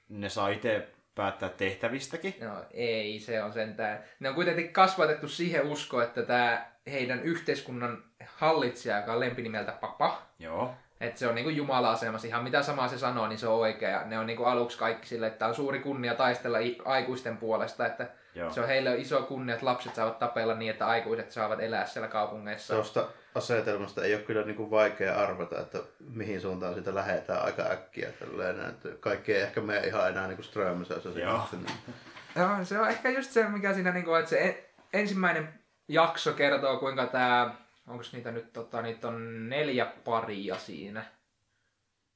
ne 0.09 0.28
saa 0.28 0.48
itse 0.48 0.88
päättää 1.18 1.48
tehtävistäkin? 1.48 2.34
No 2.40 2.64
ei, 2.70 3.20
se 3.20 3.42
on 3.42 3.52
sentään. 3.52 3.98
Ne 4.20 4.28
on 4.28 4.34
kuitenkin 4.34 4.72
kasvatettu 4.72 5.28
siihen 5.28 5.66
uskoon, 5.66 6.02
että 6.02 6.22
tämä 6.22 6.66
heidän 6.90 7.22
yhteiskunnan 7.22 8.04
hallitsija, 8.26 8.96
joka 8.96 9.12
on 9.12 9.20
lempinimeltä 9.20 9.72
Papa, 9.72 10.22
Joo. 10.38 10.74
että 11.00 11.18
se 11.18 11.28
on 11.28 11.34
niinku 11.34 11.50
Jumala-asemassa, 11.50 12.28
ihan 12.28 12.44
mitä 12.44 12.62
samaa 12.62 12.88
se 12.88 12.98
sanoo, 12.98 13.28
niin 13.28 13.38
se 13.38 13.48
on 13.48 13.58
oikea. 13.58 14.04
Ne 14.04 14.18
on 14.18 14.26
niinku 14.26 14.44
aluksi 14.44 14.78
kaikki 14.78 15.08
sille, 15.08 15.26
että 15.26 15.46
on 15.46 15.54
suuri 15.54 15.80
kunnia 15.80 16.14
taistella 16.14 16.58
aikuisten 16.84 17.36
puolesta, 17.36 17.86
että 17.86 18.06
Joo. 18.39 18.53
se 18.53 18.61
on 18.61 18.66
heille 18.68 18.97
iso 18.97 19.22
kunnia, 19.22 19.55
että 19.55 19.66
lapset 19.66 19.95
saavat 19.95 20.18
tapella 20.18 20.55
niin, 20.55 20.70
että 20.70 20.86
aikuiset 20.86 21.32
saavat 21.32 21.61
elää 21.61 21.86
siellä 21.86 22.09
kaupungeissa. 22.09 22.74
Tuosta 22.74 23.09
asetelmasta 23.34 24.05
ei 24.05 24.14
ole 24.14 24.22
kyllä 24.22 24.43
niinku 24.45 24.70
vaikea 24.70 25.20
arvata, 25.20 25.61
että 25.61 25.78
mihin 26.14 26.41
suuntaan 26.41 26.74
sitä 26.74 26.95
lähdetään 26.95 27.45
aika 27.45 27.62
äkkiä. 27.62 28.12
Tälleen, 28.12 28.68
että 28.68 28.89
kaikki 29.01 29.34
ei 29.34 29.43
ehkä 29.43 29.61
mene 29.61 29.86
ihan 29.86 30.09
enää 30.09 30.26
niinku 30.26 30.43
Strömsössä. 30.43 31.09
Joo. 31.09 31.41
Joo, 32.36 32.64
se 32.64 32.80
on 32.80 32.89
ehkä 32.89 33.11
just 33.11 33.30
se, 33.30 33.49
mikä 33.49 33.74
siinä 33.74 33.93
niinku, 33.93 34.14
että 34.14 34.30
se 34.30 34.39
en, 34.39 34.57
ensimmäinen 34.93 35.61
jakso 35.89 36.32
kertoo, 36.32 36.78
kuinka 36.78 37.07
tämä, 37.07 37.55
onko 37.86 38.05
niitä 38.12 38.30
nyt, 38.30 38.53
tota, 38.53 38.82
niitä 38.82 39.09
on 39.09 39.49
neljä 39.49 39.86
paria 40.05 40.59
siinä. 40.59 41.05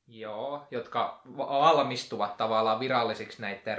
Joo, 0.06 0.66
jotka 0.70 1.20
va- 1.36 1.48
valmistuvat 1.48 2.36
tavallaan 2.36 2.80
virallisiksi 2.80 3.42
näiden 3.42 3.78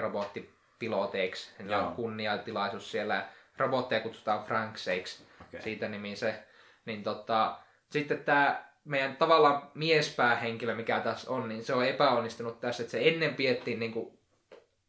robottipiloteiksi. 0.87 1.51
Niillä 1.59 1.75
Joo. 1.75 1.87
on 1.87 1.95
kunniatilaisuus 1.95 2.91
siellä. 2.91 3.25
Robotteja 3.57 4.01
kutsutaan 4.01 4.43
Frankseiksi, 4.43 5.23
Okei. 5.41 5.61
siitä 5.61 5.87
nimi 5.87 6.15
se. 6.15 6.43
Niin 6.85 7.03
tota, 7.03 7.57
sitten 7.91 8.23
tämä 8.23 8.65
meidän 8.85 9.15
tavallaan 9.15 9.71
miespäähenkilö, 9.73 10.75
mikä 10.75 10.99
tässä 10.99 11.31
on, 11.31 11.49
niin 11.49 11.63
se 11.63 11.73
on 11.73 11.85
epäonnistunut 11.85 12.59
tässä, 12.59 12.83
että 12.83 12.91
se 12.91 13.07
ennen 13.07 13.35
piettiin 13.35 13.79
niinku 13.79 14.19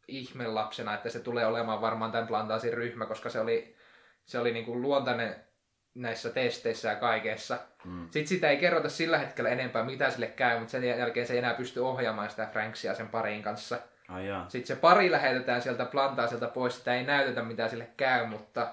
ihmelapsena, 0.07 0.93
että 0.93 1.09
se 1.09 1.19
tulee 1.19 1.45
olemaan 1.45 1.81
varmaan 1.81 2.11
tämän 2.11 2.27
plantaasin 2.27 2.73
ryhmä, 2.73 3.05
koska 3.05 3.29
se 3.29 3.39
oli 3.39 3.75
se 4.25 4.39
oli 4.39 4.51
niin 4.51 4.65
kuin 4.65 4.81
luontainen 4.81 5.35
näissä 5.95 6.29
testeissä 6.29 6.89
ja 6.89 6.95
kaikessa. 6.95 7.59
Mm. 7.83 8.03
Sitten 8.03 8.27
sitä 8.27 8.49
ei 8.49 8.57
kerrota 8.57 8.89
sillä 8.89 9.17
hetkellä 9.17 9.49
enempää, 9.49 9.83
mitä 9.83 10.09
sille 10.09 10.27
käy, 10.27 10.59
mutta 10.59 10.71
sen 10.71 10.83
jälkeen 10.83 11.27
se 11.27 11.33
ei 11.33 11.39
enää 11.39 11.53
pysty 11.53 11.79
ohjaamaan 11.79 12.29
sitä 12.29 12.49
Franksia 12.51 12.95
sen 12.95 13.07
parin 13.07 13.43
kanssa. 13.43 13.79
Ai 14.09 14.27
jaa. 14.27 14.45
Sitten 14.49 14.67
se 14.75 14.81
pari 14.81 15.11
lähetetään 15.11 15.61
sieltä 15.61 15.85
plantaasilta 15.85 16.47
pois, 16.47 16.77
sitä 16.77 16.95
ei 16.95 17.03
näytetä 17.03 17.41
mitä 17.43 17.67
sille 17.67 17.87
käy, 17.97 18.25
mutta 18.27 18.67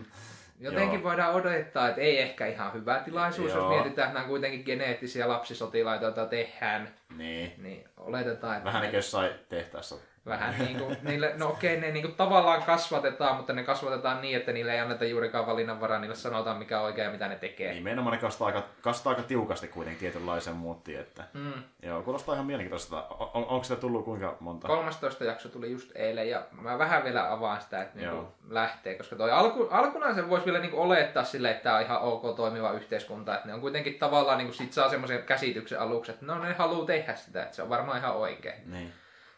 jotenkin 0.60 1.02
voidaan 1.02 1.34
odottaa, 1.34 1.88
että 1.88 2.00
ei 2.00 2.20
ehkä 2.20 2.46
ihan 2.46 2.72
hyvä 2.72 3.00
tilaisuus, 3.04 3.52
Joo. 3.52 3.58
jos 3.60 3.68
mietitään, 3.68 4.06
että 4.08 4.14
nämä 4.14 4.24
on 4.24 4.28
kuitenkin 4.28 4.62
geneettisiä 4.66 5.28
lapsisotilaita, 5.28 6.04
joita 6.04 6.26
tehdään, 6.26 6.94
Niin. 7.16 7.54
niin 7.62 7.88
oletetaan, 7.96 8.56
että 8.56 8.64
Vähän 8.64 8.82
niin 8.82 8.90
kuin 8.90 8.98
jossain 8.98 9.30
tehtaassa. 9.48 9.96
Vähän 10.28 10.54
niin 10.58 10.78
kuin, 10.78 10.96
niille, 11.02 11.32
no 11.36 11.48
okei, 11.48 11.80
ne 11.80 11.90
niin 11.90 12.04
kuin 12.04 12.14
tavallaan 12.14 12.62
kasvatetaan, 12.62 13.36
mutta 13.36 13.52
ne 13.52 13.64
kasvatetaan 13.64 14.20
niin, 14.20 14.36
että 14.36 14.52
niille 14.52 14.74
ei 14.74 14.80
anneta 14.80 15.04
juurikaan 15.04 15.46
valinnanvaraa, 15.46 15.98
niille 15.98 16.14
sanotaan 16.16 16.56
mikä 16.56 16.80
on 16.80 16.84
oikein 16.84 17.04
ja 17.04 17.12
mitä 17.12 17.28
ne 17.28 17.36
tekee. 17.36 17.74
Nimenomaan 17.74 18.14
ne 18.14 18.20
kastaa 18.20 18.46
aika, 18.46 18.62
kastaa 18.82 19.10
aika 19.10 19.22
tiukasti 19.22 19.68
kuitenkin 19.68 20.00
tietynlaisen 20.00 20.54
muuttiin. 20.54 21.00
Että... 21.00 21.24
Mm. 21.32 21.52
Joo, 21.82 22.02
kuulostaa 22.02 22.34
ihan 22.34 22.46
mielenkiintoista. 22.46 23.02
On, 23.10 23.30
on, 23.34 23.46
onko 23.46 23.64
sitä 23.64 23.80
tullut 23.80 24.04
kuinka 24.04 24.36
monta? 24.40 24.68
13 24.68 25.24
jakso 25.24 25.48
tuli 25.48 25.70
just 25.70 25.90
eilen 25.94 26.30
ja 26.30 26.42
mä 26.60 26.78
vähän 26.78 27.04
vielä 27.04 27.32
avaan 27.32 27.60
sitä, 27.60 27.82
että 27.82 28.00
Joo. 28.00 28.34
lähtee, 28.48 28.94
koska 28.94 29.16
toi 29.16 29.30
alku, 29.30 29.68
alkunaan 29.70 30.14
sen 30.14 30.30
voisi 30.30 30.46
vielä 30.46 30.58
niinku 30.58 30.80
olettaa 30.80 31.24
silleen, 31.24 31.52
että 31.54 31.64
tämä 31.64 31.76
on 31.76 31.82
ihan 31.82 32.00
ok 32.00 32.36
toimiva 32.36 32.72
yhteiskunta, 32.72 33.34
että 33.34 33.48
ne 33.48 33.54
on 33.54 33.60
kuitenkin 33.60 33.98
tavallaan, 33.98 34.38
niinku 34.38 34.54
sit 34.54 34.72
saa 34.72 34.88
semmoisen 34.88 35.22
käsityksen 35.22 35.80
aluksi, 35.80 36.10
että 36.10 36.26
no 36.26 36.38
ne 36.38 36.54
haluaa 36.54 36.86
tehdä 36.86 37.14
sitä, 37.14 37.42
että 37.42 37.56
se 37.56 37.62
on 37.62 37.68
varmaan 37.68 37.98
ihan 37.98 38.16
oikein. 38.16 38.72
Niin. 38.72 38.92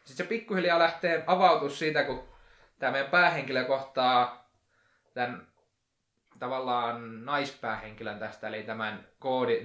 Sitten 0.05 0.26
se 0.26 0.28
pikkuhiljaa 0.28 0.78
lähtee 0.78 1.24
avautus 1.26 1.78
siitä, 1.78 2.03
kun 2.03 2.28
tämä 2.78 2.92
meidän 2.92 3.11
päähenkilö 3.11 3.64
kohtaa 3.64 4.51
tämän 5.14 5.46
tavallaan 6.38 7.24
naispäähenkilön 7.24 8.18
tästä, 8.18 8.48
eli 8.48 8.62
tämän 8.62 9.07
koodi 9.18 9.64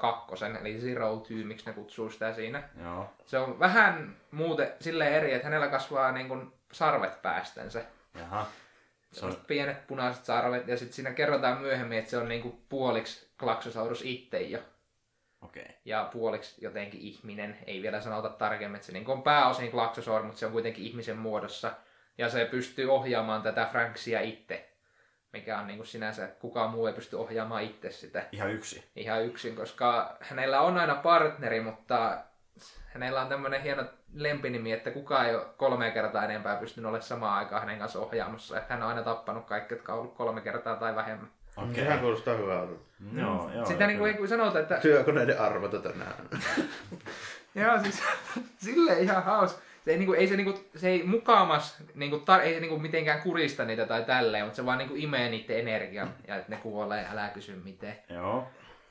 002, 0.00 0.44
eli 0.60 0.78
Zero 0.78 1.16
Two, 1.16 1.36
miksi 1.44 1.66
ne 1.66 1.72
kutsuu 1.72 2.10
sitä 2.10 2.34
siinä. 2.34 2.62
Joo. 2.82 3.10
Se 3.24 3.38
on 3.38 3.58
vähän 3.58 4.16
muuten 4.30 4.72
silleen 4.80 5.12
eri, 5.12 5.32
että 5.32 5.46
hänellä 5.46 5.68
kasvaa 5.68 6.12
niin 6.12 6.28
kuin 6.28 6.52
sarvet 6.72 7.22
päästänsä. 7.22 7.84
Jaha. 8.14 8.46
Se 9.12 9.26
on... 9.26 9.36
Pienet 9.46 9.86
punaiset 9.86 10.24
sarvet, 10.24 10.68
ja 10.68 10.76
sitten 10.76 10.94
siinä 10.94 11.12
kerrotaan 11.12 11.60
myöhemmin, 11.60 11.98
että 11.98 12.10
se 12.10 12.16
on 12.16 12.28
niin 12.28 12.42
kuin 12.42 12.62
puoliksi 12.68 13.30
klaksosaurus 13.38 14.02
itse 14.04 14.40
jo. 14.40 14.58
Okay. 15.42 15.64
Ja 15.84 16.08
puoliksi 16.12 16.64
jotenkin 16.64 17.00
ihminen, 17.00 17.58
ei 17.66 17.82
vielä 17.82 18.00
sanota 18.00 18.28
tarkemmin, 18.28 18.76
että 18.76 18.86
se 18.86 18.92
niin 18.92 19.04
kuin 19.04 19.16
on 19.16 19.22
pääosin 19.22 19.70
klaksosaurus, 19.70 20.26
mutta 20.26 20.40
se 20.40 20.46
on 20.46 20.52
kuitenkin 20.52 20.84
ihmisen 20.84 21.16
muodossa. 21.16 21.72
Ja 22.18 22.28
se 22.28 22.44
pystyy 22.44 22.92
ohjaamaan 22.92 23.42
tätä 23.42 23.68
Franksia 23.72 24.20
itse, 24.20 24.72
mikä 25.32 25.58
on 25.58 25.66
niin 25.66 25.76
kuin 25.76 25.86
sinänsä, 25.86 26.26
kukaan 26.26 26.70
muu 26.70 26.86
ei 26.86 26.92
pysty 26.92 27.16
ohjaamaan 27.16 27.62
itse 27.62 27.90
sitä 27.90 28.24
Ihan 28.32 28.50
yksi. 28.50 28.90
ihan 28.96 29.24
yksin, 29.24 29.56
koska 29.56 30.16
hänellä 30.20 30.60
on 30.60 30.78
aina 30.78 30.94
partneri, 30.94 31.60
mutta 31.60 32.18
hänellä 32.86 33.20
on 33.20 33.28
tämmöinen 33.28 33.62
hieno 33.62 33.84
lempinimi, 34.14 34.72
että 34.72 34.90
kukaan 34.90 35.26
ei 35.26 35.34
ole 35.34 35.44
kolme 35.56 35.90
kertaa 35.90 36.24
enempää 36.24 36.56
pystynyt 36.56 36.88
olemaan 36.88 37.08
samaan 37.08 37.38
aikaan 37.38 37.62
hänen 37.62 37.78
kanssa 37.78 37.98
ohjaamassa. 37.98 38.58
Että 38.58 38.74
hän 38.74 38.82
on 38.82 38.88
aina 38.88 39.02
tappanut 39.02 39.46
kaikki, 39.46 39.74
jotka 39.74 39.92
on 39.92 39.98
ollut 39.98 40.14
kolme 40.14 40.40
kertaa 40.40 40.76
tai 40.76 40.94
vähemmän. 40.94 41.30
Okei. 41.56 41.70
Okay. 41.70 41.84
Sehän 41.84 42.00
kuulostaa 42.00 42.34
hyvältä. 42.34 42.72
Okay. 42.72 43.20
Joo, 43.20 43.50
joo. 43.54 43.66
Sitä 43.66 43.86
niin 43.86 43.98
kuin, 43.98 44.28
sanota, 44.28 44.60
että 44.60 44.78
Työkoneiden 44.78 45.40
arvota 45.40 45.78
tänään. 45.78 46.14
joo, 47.54 47.78
siis 47.82 48.02
sille 48.64 49.00
ihan 49.00 49.22
haus. 49.22 49.58
Se 49.84 49.90
ei, 49.90 49.98
niinku, 49.98 50.12
ei, 50.12 50.26
se, 50.26 50.36
niinku, 50.36 50.60
se 50.76 50.88
ei 50.88 51.02
mukamas, 51.02 51.76
niinku, 51.94 52.18
tar, 52.18 52.40
ei 52.40 52.54
se 52.54 52.60
niinku, 52.60 52.78
mitenkään 52.78 53.22
kurista 53.22 53.64
niitä 53.64 53.86
tai 53.86 54.04
tälleen, 54.04 54.44
mutta 54.44 54.56
se 54.56 54.66
vaan 54.66 54.78
niinku, 54.78 54.94
imee 54.96 55.30
niiden 55.30 55.58
energian 55.58 56.14
ja 56.28 56.36
että 56.36 56.50
ne 56.50 56.56
kuolee, 56.56 57.06
älä 57.12 57.28
kysy 57.28 57.60
miten. 57.64 57.96
Joo. 58.08 58.46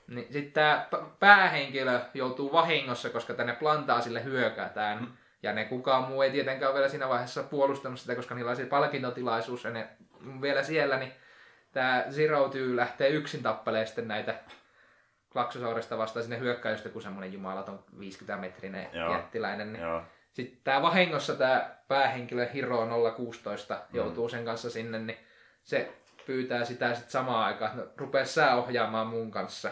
Niin 0.08 0.28
sitten 0.34 0.54
tämä 0.54 0.88
päähenkilö 1.20 2.00
joutuu 2.14 2.52
vahingossa, 2.52 3.10
koska 3.10 3.34
tänne 3.34 3.54
plantaasille 3.54 4.24
hyökätään. 4.24 5.00
Mm. 5.00 5.08
Ja 5.44 5.54
ne 5.54 5.66
kukaan 5.66 6.04
muu 6.04 6.22
ei 6.22 6.32
tietenkään 6.32 6.72
ole 6.72 6.78
vielä 6.78 6.90
siinä 6.90 7.10
vaiheessa 7.10 7.44
puolustanut 7.44 8.00
sitä, 8.00 8.16
koska 8.16 8.36
niillä 8.36 8.52
on 8.52 8.58
se 8.58 8.66
palkintotilaisuus 8.66 9.64
ja 9.64 9.72
ne 9.72 9.88
vielä 10.42 10.64
siellä, 10.64 10.98
niin 10.98 11.12
tämä 11.72 12.06
Zero 12.10 12.50
Two 12.50 12.76
lähtee 12.76 13.10
yksin 13.10 13.44
tappelemaan 13.44 13.88
sitten 13.88 14.08
näitä 14.08 14.36
klaksosaurista 15.32 15.98
vastaan 15.98 16.24
sinne 16.24 16.40
hyökkää 16.40 16.72
just 16.72 16.86
joku 16.86 17.02
semmoinen 17.02 17.34
jumalaton 17.34 17.84
50-metrinen 18.00 18.88
Joo. 18.94 19.14
jättiläinen. 19.14 19.74
Niin 19.74 19.84
Joo. 19.84 20.02
sitten 20.34 20.60
tämä 20.64 20.82
vahingossa 20.82 21.36
tämä 21.36 21.76
päähenkilö 21.88 22.50
Hiro 22.54 22.88
016 23.16 23.82
joutuu 23.94 24.30
sen 24.30 24.46
kanssa 24.46 24.70
sinne, 24.70 25.00
niin 25.00 25.18
se 25.64 25.92
pyytää 26.26 26.66
sitä 26.66 26.94
sitten 26.94 27.12
samaan 27.12 27.46
aikaan, 27.46 27.72
että 27.72 27.84
no, 27.84 27.92
rupea 27.98 28.26
sä 28.26 28.56
ohjaamaan 28.56 29.08
mun 29.08 29.32
kanssa. 29.32 29.72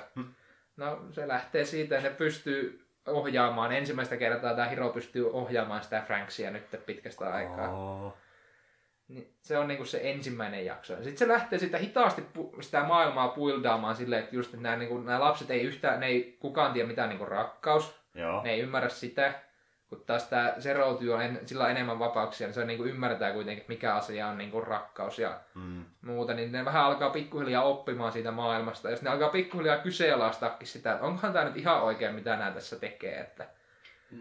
No 0.78 1.02
se 1.12 1.28
lähtee 1.28 1.66
siitä, 1.66 1.98
että 1.98 2.10
ne 2.10 2.16
pystyy 2.16 2.86
ohjaamaan. 3.08 3.72
Ensimmäistä 3.72 4.18
kertaa 4.18 4.56
tämä 4.56 4.68
Hiro 4.68 4.90
pystyy 4.90 5.32
ohjaamaan 5.32 5.84
sitä 5.84 6.04
Franksia 6.08 6.52
nyt 6.52 6.86
pitkästä 6.86 7.34
aikaa. 7.34 7.70
Oo. 7.70 8.18
Niin 9.10 9.34
se 9.42 9.58
on 9.58 9.68
niinku 9.68 9.86
se 9.86 10.00
ensimmäinen 10.04 10.66
jakso. 10.66 10.96
Sitten 10.96 11.18
se 11.18 11.28
lähtee 11.28 11.60
sitä 11.60 11.78
hitaasti 11.78 12.24
pu- 12.38 12.62
sitä 12.62 12.84
maailmaa 12.84 13.28
puildaamaan 13.28 13.96
silleen, 13.96 14.24
että 14.24 14.36
just 14.36 14.54
nämä, 14.54 14.76
niinku, 14.76 14.98
nämä 14.98 15.20
lapset 15.20 15.52
ei 15.52 15.62
yhtään, 15.62 16.00
ne 16.00 16.06
ei 16.06 16.38
kukaan 16.40 16.74
tiedä 16.74 16.88
mitään 16.88 17.10
niinku 17.10 17.26
rakkaus. 17.26 18.00
Joo. 18.16 18.44
Ne 18.44 18.52
ei 18.52 18.60
ymmärrä 18.60 18.90
sitä. 18.90 19.34
Kun 19.90 20.04
taas 20.06 20.24
tämä 20.28 20.54
Zero 20.60 20.88
on 21.14 21.22
en, 21.22 21.40
sillä 21.46 21.64
on 21.64 21.72
enemmän 21.72 22.00
vapauksia, 22.00 22.48
niin 22.48 22.54
se 22.54 22.66
niinku 22.66 22.84
ymmärtää 22.84 23.34
kuitenkin, 23.34 23.62
että 23.62 23.74
mikä 23.74 23.96
asia 23.96 24.28
on 24.28 24.38
niinku 24.38 24.62
rakkaus 24.62 25.20
ja 25.20 25.40
Mm. 25.56 25.86
muuta, 26.02 26.34
niin 26.34 26.52
ne 26.52 26.66
vähän 26.66 26.84
alkaa 26.84 27.10
pikkuhiljaa 27.10 27.64
oppimaan 27.64 28.12
siitä 28.12 28.32
maailmasta. 28.32 28.90
Ja 28.90 28.96
sitten 28.96 29.10
ne 29.10 29.14
alkaa 29.14 29.30
pikkuhiljaa 29.30 29.78
kyseenalaistaakin 29.78 30.68
sitä, 30.68 30.94
että 30.94 31.06
onkohan 31.06 31.34
tämä 31.34 31.46
nyt 31.46 31.58
ihan 31.58 31.82
oikein, 31.82 32.16
mitä 32.16 32.36
nämä 32.36 32.52
tässä 32.52 32.76
tekee. 32.80 33.20
Että 33.20 33.48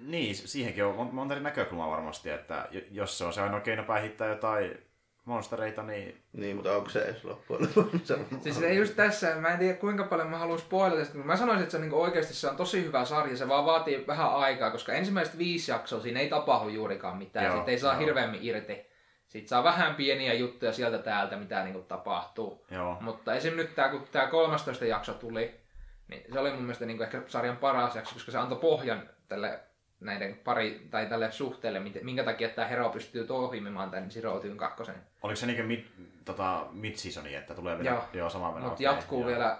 Niin, 0.06 0.34
siihenkin 0.34 0.84
on 0.84 0.94
mon- 1.08 1.12
monta 1.12 1.34
eri 1.34 1.42
näkökulmaa 1.42 1.90
varmasti, 1.90 2.30
että 2.30 2.68
jos 2.90 3.18
se 3.18 3.24
on 3.24 3.32
se 3.32 3.40
ainoa 3.40 3.60
keino 3.60 3.82
päihittää 3.84 4.28
jotain 4.28 4.78
monstereita, 5.24 5.82
niin 5.82 6.22
Niin, 6.32 6.56
mutta 6.56 6.76
onko 6.76 6.88
se 6.90 7.02
edes 7.02 7.24
loppujen 7.24 7.62
lopuksi? 7.76 7.98
Se 8.06 8.14
on- 8.14 8.26
Siis 8.42 8.62
ei 8.62 8.76
just 8.76 8.96
tässä, 8.96 9.34
mä 9.34 9.48
en 9.48 9.58
tiedä 9.58 9.74
kuinka 9.78 10.04
paljon 10.04 10.28
mä 10.30 10.38
haluan 10.38 10.58
spoilata 10.58 11.04
sitä, 11.04 11.16
mutta 11.16 11.26
mä 11.26 11.36
sanoisin, 11.36 11.62
että 11.62 11.70
se 11.70 11.76
on 11.76 11.80
niinku 11.80 12.02
oikeasti 12.02 12.34
se 12.34 12.48
on 12.48 12.56
tosi 12.56 12.84
hyvä 12.84 13.04
sarja, 13.04 13.36
se 13.36 13.48
vaan 13.48 13.66
vaatii 13.66 14.04
vähän 14.06 14.34
aikaa, 14.34 14.70
koska 14.70 14.92
ensimmäiset 14.92 15.38
viisi 15.38 15.70
jaksoa 15.70 16.00
siinä 16.00 16.20
ei 16.20 16.28
tapahdu 16.28 16.68
juurikaan 16.68 17.16
mitään, 17.16 17.46
Joo, 17.46 17.54
siitä 17.56 17.70
ei 17.70 17.78
saa 17.78 17.92
joo. 17.92 18.00
hirveämmin 18.00 18.40
irti. 18.42 18.88
Sitten 19.28 19.48
saa 19.48 19.64
vähän 19.64 19.94
pieniä 19.94 20.34
juttuja 20.34 20.72
sieltä 20.72 20.98
täältä, 20.98 21.36
mitä 21.36 21.64
niinku 21.64 21.80
tapahtuu. 21.82 22.66
joo. 22.70 22.96
Mutta 23.00 23.34
esim. 23.34 23.56
nyt 23.56 23.74
tää, 23.74 23.88
kun 23.88 24.04
tämä 24.12 24.26
13 24.26 24.84
jakso 24.84 25.12
tuli, 25.14 25.60
niin 26.08 26.24
se 26.32 26.38
oli 26.38 26.50
mun 26.50 26.60
mielestä 26.62 26.86
niinku 26.86 27.02
ehkä 27.02 27.22
sarjan 27.26 27.56
paras 27.56 27.96
jakso, 27.96 28.14
koska 28.14 28.32
se 28.32 28.38
antoi 28.38 28.58
pohjan 28.58 29.08
tälle 29.28 29.60
näiden 30.00 30.40
pari, 30.44 30.86
tai 30.90 31.06
tälle 31.06 31.30
suhteelle, 31.32 31.80
minkä 32.02 32.24
takia 32.24 32.48
tämä 32.48 32.68
Hero 32.68 32.88
pystyy 32.88 33.26
toimimaan 33.26 33.90
tämän 33.90 34.10
Zero 34.10 34.40
Tyyn 34.40 34.56
kakkosen. 34.56 34.94
Oliko 35.22 35.36
se 35.36 35.46
niinkö 35.46 35.62
mid, 35.64 35.84
tota, 36.24 36.66
mid-seasoni, 36.72 37.34
että 37.34 37.54
tulee 37.54 37.78
vielä 37.78 37.90
Joo. 37.90 38.04
joo 38.12 38.30
sama 38.30 38.48
meno? 38.52 38.60
Mutta 38.60 38.74
okei, 38.74 38.84
jatkuu 38.84 39.20
joo. 39.20 39.28
vielä 39.28 39.58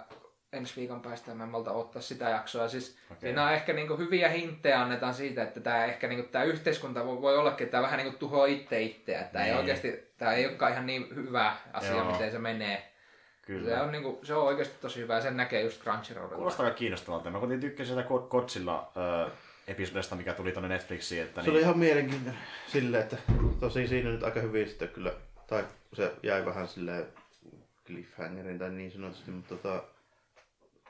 ensi 0.53 0.75
viikon 0.75 1.01
päästä, 1.01 1.33
mä 1.33 1.43
en 1.43 1.49
malta 1.49 1.71
ottaa 1.71 2.01
sitä 2.01 2.29
jaksoa. 2.29 2.67
Siis 2.67 2.97
Okei. 3.11 3.21
Siinä 3.21 3.45
on 3.45 3.53
ehkä 3.53 3.73
niinku 3.73 3.97
hyviä 3.97 4.29
hinttejä 4.29 4.81
annetaan 4.81 5.13
siitä, 5.13 5.43
että 5.43 5.59
tämä 5.59 5.85
ehkä 5.85 6.07
niinku, 6.07 6.27
tää 6.31 6.43
yhteiskunta 6.43 7.05
voi, 7.05 7.21
voi 7.21 7.37
ollakin, 7.37 7.65
että 7.65 7.71
tämä 7.71 7.83
vähän 7.83 7.97
niinku 7.97 8.17
tuhoaa 8.17 8.45
itse 8.45 8.81
itseä. 8.81 9.23
Tämä 9.23 9.45
ei 9.45 9.51
Niin. 9.51 9.59
oikeasti, 9.59 10.13
tämä 10.17 10.33
ei 10.33 10.47
olekaan 10.47 10.71
ihan 10.71 10.85
niin 10.85 11.15
hyvä 11.15 11.55
asia, 11.73 11.91
Joo. 11.91 12.11
miten 12.11 12.31
se 12.31 12.39
menee. 12.39 12.91
Kyllä. 13.41 13.75
Se 13.75 13.81
on, 13.81 13.91
niinku, 13.91 14.19
se 14.23 14.33
on 14.35 14.43
oikeasti 14.47 14.75
tosi 14.81 14.99
hyvä 14.99 15.15
ja 15.15 15.21
sen 15.21 15.37
näkee 15.37 15.61
just 15.61 15.81
Crunchyrollilla. 15.83 16.35
Kuulostaa 16.35 16.65
aika 16.65 16.77
kiinnostavalta. 16.77 17.29
Mä 17.31 17.39
kuitenkin 17.39 17.69
tykkäsin 17.69 17.95
sitä 17.95 18.07
Ko- 18.09 18.27
Godzilla 18.29 18.91
äh, 19.25 19.31
episodista, 19.69 20.15
mikä 20.15 20.33
tuli 20.33 20.51
tonne 20.51 20.69
Netflixiin. 20.69 21.21
Että 21.21 21.41
Se 21.41 21.45
niin, 21.47 21.51
oli 21.55 21.61
ihan 21.61 21.79
mielenkiintoinen 21.79 22.41
silleen, 22.67 23.03
että 23.03 23.17
tosi 23.59 23.87
siinä 23.87 24.09
nyt 24.09 24.23
aika 24.23 24.39
hyvin 24.39 24.67
sitten 24.67 24.89
kyllä, 24.89 25.13
tai 25.47 25.63
se 25.93 26.11
jäi 26.23 26.45
vähän 26.45 26.67
silleen 26.67 27.05
cliffhangerin 27.85 28.59
tai 28.59 28.69
niin 28.69 28.91
sanotusti, 28.91 29.31
mutta 29.31 29.55
tota, 29.55 29.83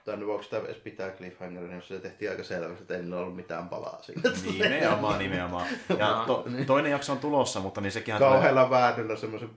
tai 0.06 0.26
voiko 0.26 0.44
sitä 0.44 0.58
edes 0.58 0.78
pitää 0.78 1.12
cliffhangerin, 1.12 1.76
jos 1.76 1.88
se 1.88 2.00
tehtiin 2.00 2.32
aika 2.32 2.44
selväksi, 2.44 2.82
että 2.82 2.94
ei 2.94 3.02
niillä 3.02 3.20
ollut 3.20 3.36
mitään 3.36 3.70
palaa 3.70 4.02
siinä. 4.02 4.22
Nimenomaan, 4.52 5.20
nimenomaan. 5.20 5.68
Ja 5.98 6.24
to, 6.28 6.46
toinen 6.68 6.92
jakso 6.92 7.12
on 7.12 7.20
tulossa, 7.20 7.60
mutta 7.60 7.82
niin 7.82 7.92
sekin 7.92 8.16
Kauhealla 8.16 8.70
väännöllä 8.70 9.16
semmoisen 9.16 9.50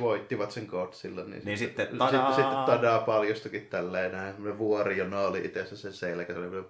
voittivat 0.00 0.50
sen 0.50 0.66
Godzilla, 0.66 1.24
niin, 1.24 1.42
Niin 1.44 1.58
sitten 1.58 1.84
sitten, 1.86 1.98
tadaa! 1.98 2.32
sitten, 2.32 2.44
sitten 2.44 2.64
tadaa 2.64 2.98
paljostakin 2.98 3.66
tälleen 3.66 4.12
näin. 4.12 4.32
Semmoinen 4.32 4.58
vuori, 4.58 4.98
jona 4.98 5.20
oli 5.20 5.38
itse 5.44 5.60
asiassa 5.60 5.82
sen 5.82 5.92
selkä, 5.92 6.32
se 6.32 6.38
oli 6.38 6.64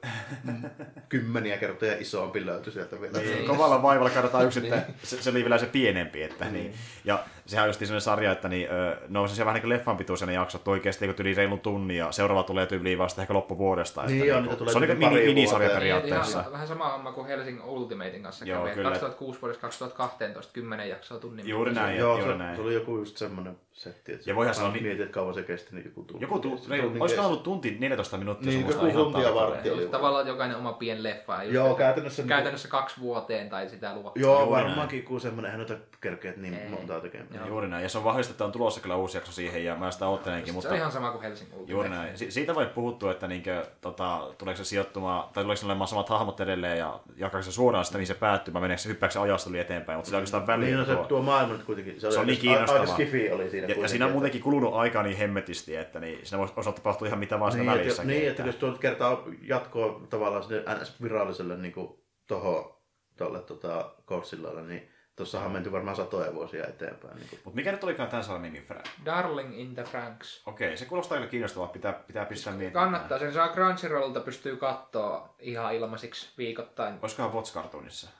kymmeniä 1.08 1.56
kertoja 1.58 1.96
isompi 1.98 2.46
löytyi 2.46 2.72
sieltä 2.72 3.00
vielä. 3.00 3.18
Niin, 3.18 3.30
Niin. 3.34 3.46
kovalla 3.46 3.82
vaivalla 3.82 4.10
kaadetaan 4.10 4.44
yksi, 4.46 4.60
että 4.60 4.82
se, 5.02 5.22
se 5.22 5.30
oli 5.30 5.42
vielä 5.42 5.58
se 5.58 5.66
pienempi. 5.66 6.22
Että, 6.22 6.44
niin. 6.44 6.74
Ja 7.04 7.24
sehän 7.46 7.62
on 7.62 7.68
just 7.68 7.78
sellainen 7.80 8.00
sarja, 8.00 8.32
että 8.32 8.48
niin, 8.48 8.68
no 9.08 9.22
on 9.22 9.28
se 9.28 9.44
vähän 9.44 9.54
niin 9.54 9.62
kuin 9.62 9.68
leffan 9.70 9.96
pituisia 9.96 10.26
ne 10.26 10.32
jaksot 10.32 10.68
oikeasti 10.68 11.06
niin 11.06 11.16
yli 11.18 11.34
reilun 11.34 11.60
tunnin 11.60 11.96
ja 11.96 12.12
seuraava 12.12 12.42
tulee 12.42 12.66
tyyliin 12.66 12.98
vasta 12.98 13.22
ehkä 13.22 13.34
loppuvuodesta. 13.34 14.00
Että, 14.00 14.12
Niin 14.12 14.26
joo, 14.26 14.36
niin, 14.40 14.42
niitä 14.44 14.56
tulee 14.56 14.72
se 14.72 14.78
on 14.78 14.82
niin 14.82 14.98
mini, 14.98 15.26
minisarja 15.26 15.70
periaatteessa. 15.70 16.40
Ihan, 16.40 16.52
vähän 16.52 16.68
sama 16.68 16.88
homma 16.92 17.12
kuin 17.12 17.26
Helsingin 17.26 17.64
Ultimatein 17.64 18.22
kanssa 18.22 18.44
Joo, 18.44 18.62
kävi. 18.64 18.74
kyllä. 18.74 18.90
2006 18.90 19.40
vuodesta 19.42 19.60
2012 19.60 20.52
10 20.52 20.88
jaksoa 20.88 21.18
tunnin. 21.18 21.48
Juuri 21.48 21.72
näin, 21.74 21.98
Joo, 21.98 22.18
juuri 22.18 22.32
se, 22.32 22.38
näin. 22.38 22.56
se 22.56 22.62
oli 22.62 22.74
joku 22.94 23.02
just 23.02 23.16
semmoinen 23.16 23.56
setti, 23.72 24.12
että 24.12 24.30
Ja 24.30 24.36
voihan 24.36 24.50
mä 24.50 24.54
se 24.54 24.62
olla 24.62 24.72
niin- 24.72 24.82
mietin, 24.82 25.02
että 25.02 25.14
kauan 25.14 25.34
se 25.34 25.42
kesti, 25.42 25.74
niin 25.74 25.84
joku 25.84 26.02
tunti. 26.02 26.24
Joku 26.24 26.38
tu, 26.38 26.58
Se 26.58 26.68
reilu, 26.70 26.82
tunnin 26.82 27.02
olisiko 27.02 27.22
ollut 27.26 27.42
tunti 27.42 27.76
14 27.80 28.16
minuuttia? 28.16 28.50
Niin, 28.50 28.68
joku 28.68 28.86
ihan 28.86 29.04
tunti 29.04 29.20
ja 29.22 29.34
vartti 29.34 29.70
oli. 29.70 29.86
Tavallaan 29.86 30.26
jokainen 30.26 30.56
oma 30.56 30.72
pien 30.72 31.02
leffa. 31.02 31.42
Just, 31.42 31.54
Joo, 31.54 31.74
käytännössä... 31.74 32.22
niinku- 32.22 32.28
käytännössä 32.28 32.68
kaksi 32.68 33.00
vuoteen 33.00 33.48
tai 33.48 33.68
sitä 33.68 33.94
luokkaa. 33.94 34.12
Joo, 34.22 34.38
Juuri 34.40 34.50
varmaankin 34.50 35.02
kun 35.02 35.20
semmoinen, 35.20 35.50
eihän 35.52 35.66
noita 35.68 35.84
kerkeät 36.00 36.36
niin 36.36 36.54
Ei. 36.54 36.68
montaa 36.68 37.00
tekemään. 37.00 37.28
Joo. 37.34 37.46
Juuri 37.46 37.68
näin. 37.68 37.82
Ja 37.82 37.88
se 37.88 37.98
on 37.98 38.04
vahvistettu, 38.04 38.34
että 38.34 38.44
on 38.44 38.52
tulossa 38.52 38.80
kyllä 38.80 38.96
uusi 38.96 39.16
jakso 39.16 39.32
siihen 39.32 39.64
ja 39.64 39.76
mä 39.76 39.90
sitä 39.90 40.06
oottelenkin. 40.06 40.46
Se 40.46 40.52
Mutta 40.52 40.68
on 40.68 40.76
ihan 40.76 40.92
sama 40.92 41.10
kuin 41.10 41.22
Helsingin 41.22 41.54
Ultimate. 41.54 41.72
Juuri 41.72 41.88
näin. 41.88 42.18
Si- 42.18 42.30
siitä 42.30 42.54
voi 42.54 42.66
puhuttua, 42.66 43.10
että 43.12 43.28
niinkö, 43.28 43.66
tota, 43.80 44.20
tuleeko 44.38 44.56
se 44.58 44.64
sijoittumaan, 44.64 45.24
tai 45.32 45.44
tuleeko 45.44 45.60
se 45.60 45.66
olemaan 45.66 45.88
samat 45.88 46.08
hahmot 46.08 46.40
edelleen 46.40 46.78
ja 46.78 47.00
jakaako 47.16 47.42
se 47.44 47.52
suoraan 47.52 47.84
sitä, 47.84 47.98
mihin 47.98 48.06
se 48.06 48.14
päättyy, 48.14 48.54
vai 48.54 48.62
meneekö 48.62 48.82
se 48.82 48.88
hyppääkö 48.88 49.12
se 49.12 49.18
ajasta 49.18 49.50
yli 49.50 49.58
eteenpäin, 49.58 49.96
mutta 49.98 50.06
sillä 50.06 50.16
oikeastaan 50.16 50.46
väliä. 50.46 50.66
Niin, 50.66 50.78
no 50.78 50.84
se 50.84 50.94
tuo- 50.94 51.04
tuo 51.04 51.22
maailma 51.22 51.52
nyt 51.52 51.64
kuitenkin, 51.64 52.00
se, 52.00 52.10
Se 52.10 52.18
on 52.18 52.26
niin 52.26 52.38
kiinnostava. 52.38 52.83
Aika 52.92 52.94
skifi 52.94 53.30
oli 53.30 53.50
siinä 53.50 53.66
ja, 53.68 53.82
ja 53.82 53.88
siinä 53.88 54.06
on 54.06 54.12
muutenkin 54.12 54.40
kulunut 54.42 54.74
aikaa 54.74 55.02
niin 55.02 55.16
hemmetisti, 55.16 55.76
että 55.76 56.00
niin, 56.00 56.26
siinä 56.26 56.38
voisi 56.38 56.54
osata 56.56 56.76
tapahtua 56.76 57.08
ihan 57.08 57.18
mitä 57.18 57.40
vaan 57.40 57.52
siinä 57.52 57.72
Niin, 57.72 57.80
välissä. 57.80 58.04
niin, 58.04 58.28
että 58.28 58.42
jos 58.42 58.56
tuo 58.56 58.70
nyt 58.70 58.78
kertaa 58.80 59.24
jatkoa 59.42 60.00
tavallaan 60.10 60.42
sinne 60.44 60.62
NS-viralliselle 60.74 61.56
niin 61.56 61.72
kuin 61.72 61.98
toho 62.28 62.82
tuolle 63.18 63.40
tota, 63.40 63.94
Godzillalle, 64.06 64.62
niin 64.62 64.88
tuossahan 65.16 65.46
on 65.46 65.52
menty 65.52 65.72
varmaan 65.72 65.96
satoja 65.96 66.34
vuosia 66.34 66.66
eteenpäin. 66.66 67.16
Niin 67.16 67.28
kuin. 67.28 67.40
Mutta 67.44 67.56
mikä 67.56 67.72
nyt 67.72 67.84
olikaan 67.84 68.08
tämän 68.08 68.24
sarjan 68.24 68.42
nimi, 68.42 68.60
Frank? 68.60 68.84
Darling 69.04 69.58
in 69.60 69.74
the 69.74 69.84
Franks. 69.84 70.42
Okei, 70.46 70.76
se 70.76 70.84
kuulostaa 70.84 71.18
kyllä 71.18 71.30
kiinnostavaa, 71.30 71.68
pitää, 71.68 71.92
pitää 71.92 72.24
pistää 72.24 72.52
miettimään. 72.52 72.90
Kannattaa, 72.90 73.18
sen 73.18 73.32
saa 73.32 73.48
Crunchyrollilta 73.48 74.20
pystyy 74.20 74.56
katsoa 74.56 75.34
ihan 75.38 75.74
ilmaisiksi 75.74 76.30
viikoittain. 76.38 76.94
Olisikohan 77.02 77.32
Watch 77.34 77.54
Cartoonissa? 77.54 78.10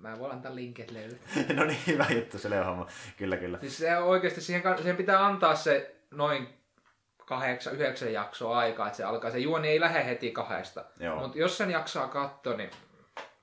Mä 0.00 0.18
voin 0.18 0.32
antaa 0.32 0.54
linkit 0.54 0.90
löydy. 0.90 1.18
no 1.56 1.64
niin, 1.64 1.78
hyvä 1.86 2.06
juttu, 2.10 2.38
se 2.38 2.64
homma. 2.64 2.86
Kyllä, 3.16 3.36
kyllä. 3.36 3.58
Siis 3.60 3.78
se 3.78 3.98
oikeasti 3.98 4.40
siihen, 4.40 4.62
siihen 4.76 4.96
pitää 4.96 5.26
antaa 5.26 5.54
se 5.54 5.96
noin 6.10 6.48
kahdeksan, 7.26 7.72
yhdeksän 7.72 8.12
jaksoa 8.12 8.58
aikaa, 8.58 8.86
että 8.86 8.96
se 8.96 9.04
alkaa. 9.04 9.30
Se 9.30 9.38
juoni 9.38 9.68
ei 9.68 9.80
lähde 9.80 10.04
heti 10.04 10.30
kahdesta. 10.30 10.84
Mutta 11.20 11.38
jos 11.38 11.58
sen 11.58 11.70
jaksaa 11.70 12.08
katsoa, 12.08 12.56
niin 12.56 12.70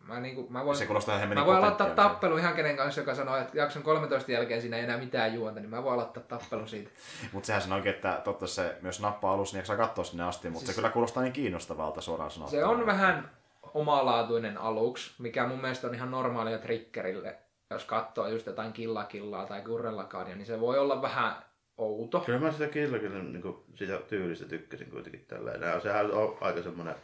mä, 0.08 0.20
niinku, 0.20 0.48
mä 0.50 0.66
voin, 0.66 0.78
Se 0.78 0.86
kuulostaa 0.86 1.26
mä 1.26 1.46
voin 1.46 1.58
aloittaa 1.58 1.90
tappelun 1.90 2.40
ihan 2.40 2.54
kenen 2.54 2.78
kanssa, 2.78 3.02
joka 3.02 3.16
sanoo, 3.16 3.38
että 3.38 3.58
jakson 3.58 3.84
13 3.84 4.32
jälkeen 4.32 4.62
siinä 4.62 4.78
ei 4.78 4.84
enää 4.84 4.98
mitään 4.98 5.34
juonta, 5.34 5.60
niin 5.60 5.70
mä 5.70 5.84
voin 5.84 5.94
aloittaa 5.94 6.24
tappelun 6.24 6.68
siitä. 6.68 6.92
Mutta 7.32 7.48
sehän 7.48 7.72
oikein, 7.74 7.96
että 7.96 8.22
totta 8.24 8.48
se 8.48 8.78
myös 8.82 9.00
nappaa 9.00 9.34
alussa, 9.34 9.54
niin 9.56 9.60
jaksaa 9.60 9.78
katsoa 9.78 10.04
sinne 10.04 10.24
asti, 10.24 10.50
mutta 10.50 10.66
Siis- 10.66 10.76
se 10.76 10.82
kyllä 10.82 10.90
kuulostaa 10.90 11.24
niin 11.24 11.34
kiinnostavalta 11.34 12.02
suoraan 12.02 12.32
sanottuna. 12.32 12.62
Se 12.62 12.66
on 12.66 12.86
vähän 12.86 13.32
omalaatuinen 13.76 14.58
aluksi, 14.58 15.12
mikä 15.20 15.48
mun 15.48 15.62
mielestä 15.62 15.88
on 15.88 15.96
ihan 15.96 16.12
normaalia 16.12 16.58
triggerille. 16.58 17.36
Jos 17.72 17.84
katsoo 17.84 18.28
just 18.28 18.46
jotain 18.46 18.74
killakillaa 18.74 19.46
tai 19.46 19.62
kurrellakaadia, 19.62 20.36
niin 20.36 20.46
se 20.46 20.60
voi 20.60 20.80
olla 20.80 21.02
vähän 21.02 21.36
outo. 21.78 22.20
Kyllä 22.20 22.40
mä 22.40 22.52
sitä 22.52 22.68
kyllä 22.68 22.98
niin 22.98 23.42
kuin, 23.42 23.58
sitä 23.74 23.98
tyylistä 23.98 24.46
tykkäsin 24.46 24.92
kuitenkin 24.92 25.26
tällä. 25.28 25.80
Sehän 25.84 26.12
on 26.12 26.38
aika 26.42 26.62
semmoinen, 26.62 26.96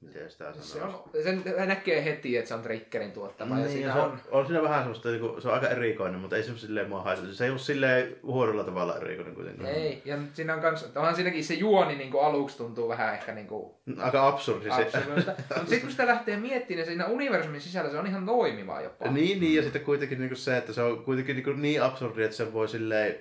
miten 0.00 0.30
sitä 0.30 0.52
Se 0.52 0.62
sanoo. 0.62 1.10
on, 1.14 1.22
sen 1.22 1.42
näkee 1.66 2.04
heti, 2.04 2.36
että 2.36 2.48
se 2.48 2.54
on 2.54 2.62
triggerin 2.62 3.12
tuottama. 3.12 3.54
ja 3.54 3.60
Niin, 3.60 3.72
siinä 3.72 3.92
se 3.92 3.98
on, 3.98 4.10
on, 4.10 4.20
on 4.30 4.46
siinä 4.46 4.62
vähän 4.62 4.78
semmoista, 4.78 5.08
niin 5.08 5.20
kuin, 5.20 5.42
se 5.42 5.48
on 5.48 5.54
aika 5.54 5.68
erikoinen, 5.68 6.20
mutta 6.20 6.36
ei 6.36 6.42
se 6.42 6.58
silleen 6.58 6.88
mua 6.88 7.02
haittaa. 7.02 7.32
Se 7.32 7.44
ei 7.44 7.50
ole 7.50 7.58
silleen 7.58 8.16
huonolla 8.22 8.64
tavalla 8.64 8.96
erikoinen 8.96 9.34
kuitenkaan. 9.34 9.68
ei, 9.70 10.02
ja 10.04 10.16
nyt 10.16 10.36
siinä 10.36 10.54
on 10.54 10.60
kans, 10.60 10.90
onhan 10.96 11.14
siinäkin 11.14 11.44
se 11.44 11.54
juoni 11.54 11.96
niin 11.96 12.10
kuin 12.10 12.24
aluksi 12.24 12.56
tuntuu 12.56 12.88
vähän 12.88 13.14
ehkä 13.14 13.32
niin 13.34 13.46
kuin 13.46 13.74
Aika 13.98 14.28
absurdi 14.28 14.68
se. 14.90 15.00
Mutta 15.14 15.32
sitten 15.58 15.80
kun 15.80 15.90
sitä 15.90 16.06
lähtee 16.06 16.36
miettimään, 16.36 16.78
niin 16.78 16.86
siinä 16.86 17.06
universumin 17.06 17.60
sisällä 17.60 17.90
se 17.90 17.98
on 17.98 18.06
ihan 18.06 18.26
toimivaa 18.26 18.80
jopa. 18.80 19.10
Niin, 19.10 19.40
niin, 19.40 19.54
ja 19.54 19.62
sitten 19.62 19.84
kuitenkin 19.84 20.20
niin 20.20 20.36
se, 20.36 20.56
että 20.56 20.72
se 20.72 20.82
on 20.82 21.04
kuitenkin 21.04 21.36
niin, 21.36 21.62
niin 21.62 21.82
absurdi, 21.82 22.22
että 22.22 22.36
se 22.36 22.52
voi 22.52 22.68
silleen 22.68 23.20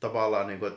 tavallaan, 0.00 0.46
niin 0.46 0.58
kuin, 0.58 0.72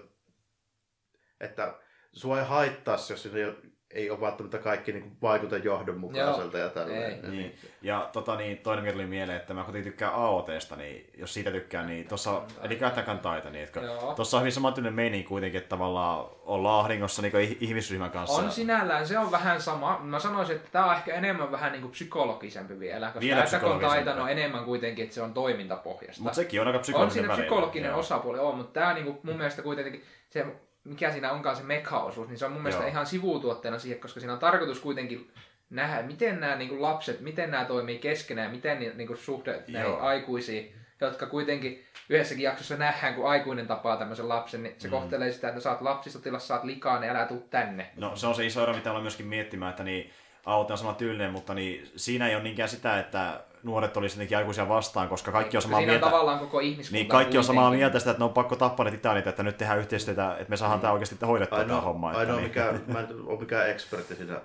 että 1.39 1.73
sua 2.13 2.39
ei 2.39 2.45
haittaisi, 2.45 3.13
jos 3.13 3.23
siinä 3.23 3.53
ei 3.95 4.09
ole, 4.09 4.21
välttämättä 4.21 4.57
kaikki 4.57 4.91
niin 4.91 5.03
kuin, 5.03 5.17
vaikuta 5.21 5.57
johdonmukaiselta 5.57 6.57
ja 6.57 6.69
tälleen. 6.69 7.25
Ei. 7.25 7.31
Niin. 7.31 7.55
Ja 7.81 8.09
tota, 8.13 8.35
niin, 8.35 8.57
toinen 8.57 8.83
mikä 8.83 8.93
tuli 8.93 9.05
mieleen, 9.05 9.37
että 9.37 9.53
mä 9.53 9.63
kuitenkin 9.63 9.91
tykkään 9.91 10.13
AOTsta, 10.13 10.75
niin 10.75 11.09
jos 11.17 11.33
siitä 11.33 11.51
tykkään, 11.51 11.87
niin 11.87 12.07
tuossa, 12.07 12.41
eli 12.61 12.79
Attack 12.83 13.07
Titan, 13.07 13.53
niin 13.53 13.67
Joo. 13.81 14.13
tuossa 14.13 14.37
on 14.37 14.41
hyvin 14.41 14.51
samantyinen 14.51 14.93
meininki 14.93 15.27
kuitenkin, 15.27 15.57
että 15.57 15.69
tavallaan 15.69 16.25
ollaan 16.45 16.79
ahdingossa 16.79 17.21
niin 17.21 17.33
ih- 17.33 17.57
ihmisryhmän 17.59 18.11
kanssa. 18.11 18.41
On 18.41 18.51
sinällään, 18.51 19.07
se 19.07 19.19
on 19.19 19.31
vähän 19.31 19.61
sama. 19.61 19.99
Mä 20.03 20.19
sanoisin, 20.19 20.55
että 20.55 20.69
tämä 20.71 20.85
on 20.85 20.95
ehkä 20.95 21.13
enemmän 21.13 21.51
vähän 21.51 21.71
niin 21.71 21.81
kuin 21.81 21.91
psykologisempi 21.91 22.79
vielä, 22.79 23.05
koska 23.05 23.19
Vielä 23.19 23.43
psykologisempi. 23.43 24.09
On 24.09 24.29
enemmän 24.29 24.65
kuitenkin, 24.65 25.03
että 25.03 25.15
se 25.15 25.21
on 25.21 25.33
toimintapohjasta. 25.33 26.23
Mutta 26.23 26.35
sekin 26.35 26.61
on 26.61 26.67
aika 26.67 26.79
psykologinen 26.79 27.29
on 27.29 27.35
siinä 27.35 27.43
psykologinen 27.43 27.89
Joo. 27.89 27.99
osapuoli, 27.99 28.39
on, 28.39 28.57
mutta 28.57 28.79
tämä 28.79 28.93
niinku 28.93 29.19
mun 29.23 29.37
mielestä 29.37 29.61
kuitenkin, 29.61 30.03
se, 30.29 30.45
mikä 30.85 31.11
siinä 31.11 31.31
onkaan 31.31 31.55
se 31.55 31.63
meka-osuus, 31.63 32.27
niin 32.27 32.37
se 32.37 32.45
on 32.45 32.51
mun 32.51 32.61
mielestä 32.61 32.83
Joo. 32.83 32.89
ihan 32.89 33.05
sivutuotteena 33.05 33.79
siihen, 33.79 33.99
koska 33.99 34.19
siinä 34.19 34.33
on 34.33 34.39
tarkoitus 34.39 34.79
kuitenkin 34.79 35.31
nähdä, 35.69 36.01
miten 36.01 36.39
nämä 36.39 36.55
niinku 36.55 36.81
lapset, 36.81 37.21
miten 37.21 37.51
nämä 37.51 37.65
toimii 37.65 37.99
keskenään, 37.99 38.51
miten 38.51 38.79
ni, 38.79 38.91
niinku 38.95 39.15
suhde 39.15 39.51
näihin 39.51 39.91
Joo. 39.91 39.99
aikuisiin, 39.99 40.75
jotka 41.01 41.25
kuitenkin 41.25 41.85
yhdessäkin 42.09 42.43
jaksossa 42.43 42.77
nähdään, 42.77 43.15
kun 43.15 43.29
aikuinen 43.29 43.67
tapaa 43.67 43.97
tämmöisen 43.97 44.29
lapsen, 44.29 44.63
niin 44.63 44.75
se 44.77 44.87
mm. 44.87 44.91
kohtelee 44.91 45.31
sitä, 45.31 45.47
että 45.47 45.61
sä 45.61 45.71
oot 45.71 45.81
lapsisotilas, 45.81 46.47
sä 46.47 46.53
oot 46.53 46.63
likainen, 46.63 47.09
älä 47.09 47.25
tuu 47.25 47.47
tänne. 47.49 47.91
No 47.95 48.15
se 48.15 48.27
on 48.27 48.35
se 48.35 48.45
iso 48.45 48.63
ero, 48.63 48.73
mitä 48.73 48.89
ollaan 48.89 49.03
myöskin 49.03 49.27
miettimään, 49.27 49.69
että 49.69 49.83
niin 49.83 50.11
AOT 50.45 50.71
on 50.71 50.77
sama 50.77 50.93
tyylinen, 50.93 51.31
mutta 51.31 51.53
niin, 51.53 51.91
siinä 51.95 52.27
ei 52.27 52.35
ole 52.35 52.43
niinkään 52.43 52.69
sitä, 52.69 52.99
että 52.99 53.43
nuoret 53.65 53.97
olisivat 53.97 54.17
jotenkin 54.17 54.37
aikuisia 54.37 54.69
vastaan, 54.69 55.09
koska 55.09 55.31
kaikki 55.31 55.57
on 55.57 55.61
samaa 55.61 55.79
siinä 55.79 55.91
mieltä. 55.91 56.05
on 56.05 56.11
tavallaan 56.11 56.39
koko 56.39 56.59
ihmiskunta. 56.59 56.97
Niin 56.97 57.07
kaikki 57.07 57.37
on 57.37 57.43
samaa 57.43 57.71
mieltä 57.71 57.99
sitä, 57.99 58.11
että 58.11 58.21
ne 58.21 58.25
on 58.25 58.33
pakko 58.33 58.55
tappaa 58.55 58.83
ne 58.83 58.91
titanit, 58.91 59.27
että 59.27 59.43
nyt 59.43 59.57
tehdään 59.57 59.79
yhteistyötä, 59.79 60.31
että 60.37 60.49
me 60.49 60.57
saadaan 60.57 60.79
tämä 60.79 60.93
oikeasti 60.93 61.25
hoidettua 61.25 61.63
tämä 61.63 61.81
homma. 61.81 62.09
Ainoa, 62.09 62.35
niin. 62.35 62.47
mikä, 62.47 62.73
mä 62.93 62.99
en 62.99 63.07
ole 63.25 63.39
mikään 63.39 63.69
ekspertti 63.69 64.15
siinä 64.15 64.41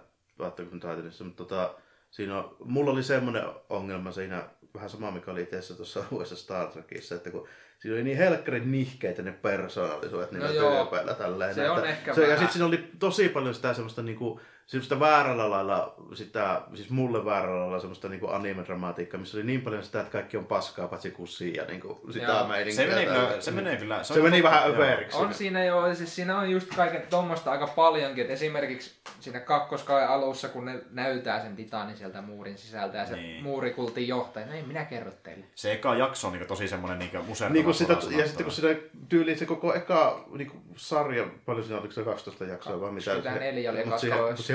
Attack 0.47 0.73
on 0.73 0.81
Titanissa, 0.81 1.25
mutta 1.25 1.45
tota, 1.45 1.75
siinä 2.11 2.39
on, 2.39 2.57
mulla 2.65 2.91
oli 2.91 3.03
semmoinen 3.03 3.45
ongelma 3.69 4.13
siinä, 4.13 4.43
vähän 4.75 4.91
sama 4.91 5.11
mikä 5.11 5.31
oli 5.31 5.43
itse 5.43 5.77
tuossa 5.77 6.05
uudessa 6.11 6.37
Star 6.37 6.67
Trekissa, 6.67 7.15
että 7.15 7.31
kun 7.31 7.49
siinä 7.79 7.95
oli 7.95 8.05
niin 8.05 8.17
helkkarin 8.17 8.73
nihkeitä 8.73 9.23
ne 9.23 9.33
persoonallisuudet 9.33 10.33
niillä 10.33 10.49
No 10.49 10.53
tyypeillä 10.53 11.15
tälleen. 11.15 11.55
Se 11.55 11.71
on 11.71 11.79
että 11.79 11.91
ehkä 11.91 12.15
se, 12.15 12.21
Ja 12.21 12.27
vähän. 12.27 12.39
sitten 12.39 12.53
siinä 12.53 12.67
oli 12.67 12.91
tosi 12.99 13.29
paljon 13.29 13.55
sitä 13.55 13.75
semmoista 13.75 14.03
niinku, 14.03 14.41
semmoista 14.71 15.01
väärällä 15.01 15.51
lailla, 15.51 15.95
sitä, 16.15 16.63
siis 16.75 16.91
mulle 16.91 17.25
väärällä 17.25 17.61
lailla 17.61 17.81
semmoista 17.81 18.09
niinku 18.09 18.27
anime-dramatiikkaa, 18.27 19.21
missä 19.21 19.37
oli 19.39 19.45
niin 19.47 19.61
paljon 19.63 19.83
sitä, 19.83 20.01
että 20.01 20.13
kaikki 20.13 20.37
on 20.37 20.47
paskaa 20.47 20.89
paitsi 20.89 21.11
kussia 21.11 21.63
ja 21.63 21.69
niinku 21.69 22.01
sitä 22.13 22.27
Joo. 22.27 22.43
Se 22.43 22.49
meininkiä. 22.49 22.87
menee 22.87 23.07
kyllä, 23.07 23.41
se 23.41 23.51
menee 23.51 23.77
kyllä. 23.77 24.03
Se 24.03 24.13
on 24.13 24.23
meni 24.23 24.43
totta, 24.43 24.57
vähän 24.57 24.71
överiksi. 24.71 25.19
On 25.19 25.35
siinä 25.35 25.65
jo, 25.65 25.95
siis 25.95 26.15
siinä 26.17 26.39
on 26.39 26.51
just 26.51 26.75
kaiken 26.77 27.03
tuommoista 27.11 27.51
aika 27.51 27.67
paljonkin, 27.67 28.23
että 28.23 28.33
esimerkiksi 28.35 28.95
siinä 29.21 29.41
kakkoskauden 29.41 30.09
alussa, 30.09 30.49
kun 30.49 30.65
ne 30.65 30.81
näytää 30.91 31.43
sen 31.43 31.57
titanin 31.57 31.97
sieltä 31.97 32.23
muurin 32.23 32.59
sisältä 32.59 32.99
ja 32.99 33.07
se 33.07 33.17
Niin. 33.17 33.43
muurikultin 33.43 34.09
johtaja, 34.09 34.47
no 34.47 34.53
ei 34.53 34.63
minä 34.63 34.85
kerro 34.85 35.13
teille. 35.23 35.45
Se 35.55 35.73
eka 35.73 35.95
jakso 35.95 36.27
on 36.27 36.33
niin 36.33 36.47
tosi 36.47 36.69
semmoinen 36.69 36.99
niin 36.99 37.25
musertava. 37.27 37.53
Niin 37.55 37.65
kuin 37.65 37.75
sitä, 37.75 37.93
ja 38.11 38.27
sitten 38.27 38.45
kun 38.45 38.53
sitä 38.53 38.69
tyyliin 39.09 39.39
se 39.39 39.47
koko 39.47 39.75
eka 39.75 40.25
niin 40.37 40.51
kuin 40.51 40.63
sarja, 40.77 41.25
paljon 41.47 41.65
siinä 41.67 41.81
oliko 41.81 41.93
se 41.95 42.03
12 42.03 42.45
jaksoa 42.45 42.81
vai 42.81 42.91
mitä? 42.93 43.11
24 43.11 43.71
oli 43.71 43.81
eka 43.81 43.99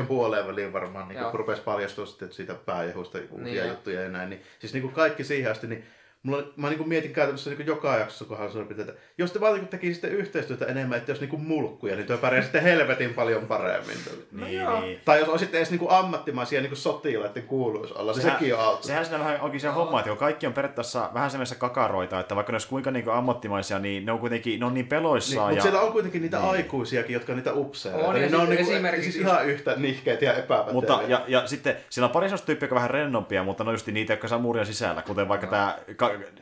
siihen, 0.05 0.17
puoleen 0.17 0.47
väliin 0.47 0.73
varmaan 0.73 1.07
niin 1.07 1.23
kun 1.23 1.39
rupesi 1.39 1.61
paljastua 1.61 2.05
sitten 2.05 2.25
että 2.25 2.35
siitä 2.35 2.53
pääjehusta 2.53 3.17
uusia 3.31 3.53
Niin 3.63 3.67
juttuja 3.67 4.01
ja 4.01 4.09
näin. 4.09 4.29
Niin, 4.29 4.41
siis 4.59 4.73
niin 4.73 4.81
kuin 4.81 4.93
kaikki 4.93 5.23
siihen 5.23 5.51
asti, 5.51 5.67
niin 5.67 5.85
Mulla, 6.25 6.43
mä 6.55 6.69
niin 6.69 6.89
mietin 6.89 7.13
käytännössä 7.13 7.49
niin 7.49 7.67
joka 7.67 7.97
jaksossa 7.97 8.25
kohdalla 8.25 8.51
suurin 8.51 8.67
piirtein, 8.67 8.89
että 8.89 9.01
jos 9.17 9.31
te 9.31 9.39
vaan 9.39 9.53
niin 9.53 9.67
tekisitte 9.67 10.07
yhteistyötä 10.07 10.65
enemmän, 10.65 10.97
että 10.97 11.11
jos 11.11 11.21
niin 11.21 11.41
mulkkuja, 11.41 11.95
niin 11.95 12.07
te 12.07 12.17
pärjäisitte 12.17 12.63
helvetin 12.63 13.13
paljon 13.13 13.45
paremmin. 13.45 13.97
No 14.31 14.45
Niin, 14.45 14.59
niin. 14.81 14.99
Tai 15.05 15.19
jos 15.19 15.29
olisitte 15.29 15.57
edes 15.57 15.71
niin 15.71 15.81
ammattimaisia 15.89 16.61
niin 16.61 16.75
sotilaiden 16.75 17.43
kuuluisi 17.43 17.93
olla, 17.93 18.11
niin 18.11 18.21
Sehän- 18.21 18.39
sekin 18.39 18.53
on 18.55 18.59
auttanut. 18.59 18.83
Sehän 18.83 19.05
siinä 19.05 19.19
vähän 19.19 19.41
onkin 19.41 19.59
se 19.59 19.67
homma, 19.67 19.99
että 19.99 20.09
kun 20.09 20.17
kaikki 20.17 20.47
on 20.47 20.53
periaatteessa 20.53 21.09
vähän 21.13 21.31
semmoisessa 21.31 21.59
kakaroita, 21.59 22.19
että 22.19 22.35
vaikka 22.35 22.51
ne 22.51 22.55
olisi 22.55 22.67
kuinka 22.67 22.91
niin 22.91 23.09
ammattimaisia, 23.09 23.79
niin 23.79 24.05
ne 24.05 24.11
on 24.11 24.19
kuitenkin 24.19 24.59
ne 24.59 24.65
on 24.65 24.73
niin 24.73 24.83
Niin, 24.83 24.89
peloissaan. 24.89 25.47
mutta 25.47 25.57
ja... 25.57 25.61
siellä 25.61 25.81
on 25.81 25.91
kuitenkin 25.91 26.21
niitä 26.21 26.37
niin. 26.37 26.49
aikuisiakin, 26.49 27.13
jotka 27.13 27.31
on 27.31 27.37
niitä 27.37 27.53
upseereita. 27.53 28.07
On, 28.07 28.15
niin 28.15 28.31
ne 28.31 28.37
on 28.37 28.41
sitten 28.47 28.57
niinku, 28.57 28.71
esimerkiksi 28.71 29.11
siis 29.11 29.23
ihan 29.25 29.45
yhtä 29.45 29.73
nihkeitä 29.77 30.25
ja 30.25 30.33
epäpäteviä. 30.33 30.73
Mutta, 30.73 30.99
ja, 31.07 31.21
ja 31.27 31.47
sitten 31.47 31.77
siellä 31.89 32.05
on 32.05 32.11
pari 32.13 32.27
sellaista 32.27 32.45
tyyppiä, 32.45 32.65
jotka 32.65 32.75
on 32.75 32.77
vähän 32.77 32.89
rennompia, 32.89 33.43
mutta 33.43 33.63
ne 33.63 33.69
on 33.69 33.73
just 33.73 33.87
niitä, 33.87 34.13
jotka 34.13 34.27
saa 34.27 34.39
muurin 34.39 34.65
sisällä, 34.65 35.01
kuten 35.01 35.27
vaikka 35.27 35.47
tämä 35.47 35.77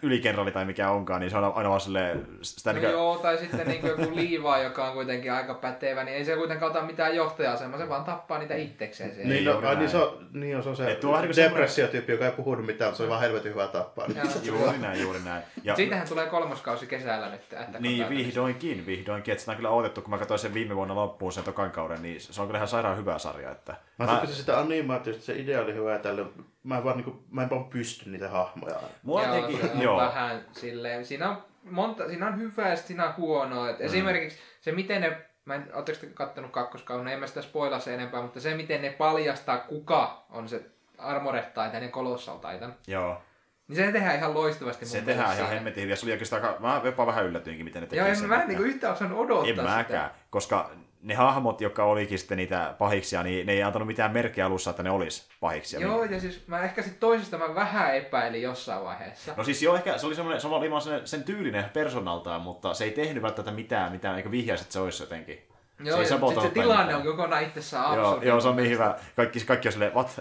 ylikenraali 0.02 0.52
tai 0.52 0.66
mikä 0.66 0.90
onkaan, 0.90 1.22
niin 1.22 1.32
se 1.32 1.38
on 1.38 1.54
aina 1.56 1.70
vaan 1.70 1.82
silleen, 1.82 2.28
sitä 2.42 2.74
No 2.74 2.80
niin 2.80 2.92
joo, 2.92 3.18
tai 3.18 3.38
sitten 3.38 3.68
niin 3.68 3.88
joku 3.88 4.16
liivaa, 4.16 4.60
joka 4.60 4.88
on 4.88 4.94
kuitenkin 4.94 5.32
aika 5.34 5.54
pätevä, 5.54 6.04
niin 6.04 6.18
ei 6.18 6.26
se 6.26 6.36
kuitenkaan 6.36 6.72
ota 6.72 6.82
mitään 6.82 7.16
johtaja-asemaa, 7.16 7.80
se 7.80 7.90
vaan 7.90 8.04
tappaa 8.04 8.40
niitä 8.40 8.56
itsekseen 8.56 9.16
siellä. 9.16 9.34
Niin, 9.34 9.46
juuri 9.46 9.62
no, 9.62 9.70
ai, 9.70 9.76
niin, 9.76 9.90
se 9.90 9.98
on, 9.98 10.28
niin 10.34 10.58
on, 10.58 10.64
se 10.64 10.70
on 10.70 10.76
se 10.76 11.00
depressiotyyppi, 11.36 12.12
joka 12.12 12.26
ei 12.26 12.32
puhunut 12.32 12.66
mitään, 12.66 12.90
mutta 12.90 12.98
se 12.98 13.04
on 13.04 13.10
vaan 13.10 13.22
helvetin 13.22 13.52
hyvä 13.52 13.68
tappaa. 13.68 14.08
Joo. 14.16 14.26
juuri 14.60 14.78
näin, 14.78 15.02
juuri 15.02 15.20
näin. 15.26 15.44
Ja, 15.64 15.76
Siitähän 15.76 16.08
tulee 16.08 16.26
kolmoskausi 16.26 16.88
kesällä 16.88 17.30
nyt. 17.30 17.54
Että 17.54 17.80
niin, 17.80 18.10
vihdoinkin, 18.10 18.86
vihdoinkin. 18.86 19.32
Että 19.32 19.40
sitä 19.40 19.52
on 19.52 19.56
kyllä 19.56 19.70
odotettu, 19.70 20.02
kun 20.02 20.10
mä 20.10 20.18
katsoin 20.18 20.40
sen 20.40 20.54
viime 20.54 20.76
vuonna 20.76 20.96
loppuun 20.96 21.32
sen 21.32 21.44
tokan 21.44 21.72
kauden, 21.72 22.02
niin 22.02 22.22
se 22.22 22.42
on 22.42 22.48
kyllä 22.48 22.58
ihan 22.58 22.68
sairaan 22.68 22.98
hyvä 22.98 23.18
sarja. 23.18 23.52
Että 23.52 23.76
Mä 24.00 24.08
tykkäsin 24.08 24.36
sitä 24.36 24.60
animaatiosta, 24.60 25.24
se 25.24 25.36
idea 25.36 25.62
oli 25.62 25.74
hyvä 25.74 26.00
tälle. 26.00 26.26
Mä 26.64 26.78
en 26.78 26.84
vaan, 26.84 26.98
niinku, 26.98 27.24
mä 27.32 27.44
en 27.44 27.50
vaan 27.50 27.66
pysty 27.66 28.10
niitä 28.10 28.30
hahmoja. 28.30 28.76
Mua 29.04 29.24
se 29.24 29.30
on 29.72 29.82
joo. 29.82 29.98
vähän 29.98 30.46
silleen, 30.52 31.06
siinä 31.06 31.30
on 31.30 31.44
monta, 31.64 32.08
siinä 32.08 32.28
on 32.28 32.40
hyvää 32.40 32.70
ja 32.70 32.76
siinä 32.76 33.08
on 33.08 33.14
huonoa. 33.18 33.70
Et 33.70 33.82
esimerkiksi 33.82 34.40
se, 34.62 34.72
miten 34.72 35.02
ne, 35.02 35.18
mä 35.46 35.56
en, 35.56 35.70
ootteko 35.74 36.00
te 36.02 36.08
kattonut 36.08 36.52
kakkoskauden, 36.52 37.08
en 37.08 37.20
mä 37.20 37.28
sitä 37.28 37.42
spoilaa 37.42 37.80
se 37.80 37.94
enempää, 37.94 38.22
mutta 38.22 38.40
se, 38.40 38.56
miten 38.56 38.82
ne 38.82 38.90
paljastaa, 38.90 39.58
kuka 39.58 40.26
on 40.30 40.50
se 40.50 40.66
Armored 40.98 41.44
Titan 41.44 41.84
ja 41.84 41.90
Colossal 41.90 42.38
Titan, 42.38 42.76
Joo. 42.88 43.22
niin 43.68 43.76
se 43.76 43.92
tehdään 43.92 44.16
ihan 44.16 44.34
loistavasti 44.34 44.86
Se 44.86 45.02
tehdään 45.02 45.38
ihan 45.38 45.50
hemmetin 45.50 45.82
hyvin. 45.82 45.90
Ja 45.90 45.96
se 45.96 46.06
oli 46.06 46.12
oikeastaan, 46.12 46.56
mä 46.60 46.82
jopa 46.84 47.06
vähän 47.06 47.26
yllätyinkin, 47.26 47.66
miten 47.66 47.82
ne 47.82 47.88
teki 47.88 48.00
Joo, 48.00 48.08
en 48.08 48.16
sen. 48.16 48.30
mä 48.30 48.42
en 48.42 48.48
niinku 48.48 48.64
yhtään 48.64 48.94
osannut 48.94 49.20
odottaa 49.20 49.50
En 49.50 49.64
mäkään, 49.64 50.12
koska 50.30 50.70
ne 51.04 51.14
hahmot, 51.14 51.62
jotka 51.62 51.84
olikin 51.84 52.20
sitten 52.20 52.38
niitä 52.38 52.76
pahiksia, 52.78 53.24
niin 53.24 53.48
ne 53.48 53.54
ei 53.54 53.64
antanut 53.64 53.88
mitään 53.88 54.12
merkkiä 54.12 54.46
alussa, 54.46 54.70
että 54.70 54.84
ne 54.84 54.90
olisi 54.90 55.30
pahiksia. 55.40 55.80
Joo, 55.80 56.04
ja 56.04 56.20
siis 56.20 56.48
mä 56.48 56.62
ehkä 56.62 56.82
sit 56.82 57.00
toisesta 57.00 57.38
mä 57.38 57.56
vähän 57.56 57.96
epäilin 57.96 58.42
jossain 58.42 58.84
vaiheessa. 58.84 59.34
No 59.38 59.44
siis 59.44 59.62
joo, 59.62 59.76
ehkä 59.76 59.98
se 59.98 60.06
oli 60.06 60.16
semmoinen, 60.16 60.42
se 60.42 60.48
oli 60.48 60.72
vaan 60.72 60.82
sen, 60.82 61.08
sen 61.08 61.24
tyylinen 61.24 61.66
persoonaltaan, 61.74 62.42
mutta 62.42 62.74
se 62.74 62.84
ei 62.84 62.92
tehnyt 62.92 63.24
välttämättä 63.24 63.52
mitään, 63.52 63.92
mitään 63.92 64.18
eikä 64.18 64.32
vihjaisi, 64.32 64.62
että 64.62 64.74
se 64.74 64.80
olisi 64.80 65.04
jotenkin. 65.04 65.48
Joo, 65.80 65.98
ei 65.98 66.04
ja 66.04 66.42
se 66.42 66.50
tilanne 66.50 66.84
mitään. 66.84 66.96
on 66.96 67.16
kokonaan 67.16 67.44
itsessään 67.44 67.96
Joo, 67.96 68.08
absurdi. 68.08 68.28
joo, 68.28 68.42
se 68.42 68.48
on 68.48 68.56
niin 68.56 68.70
hyvä. 68.70 68.96
Kaikki, 69.16 69.40
kaikki 69.40 69.68
on 69.68 69.72
silleen, 69.72 69.94
what? 69.94 70.20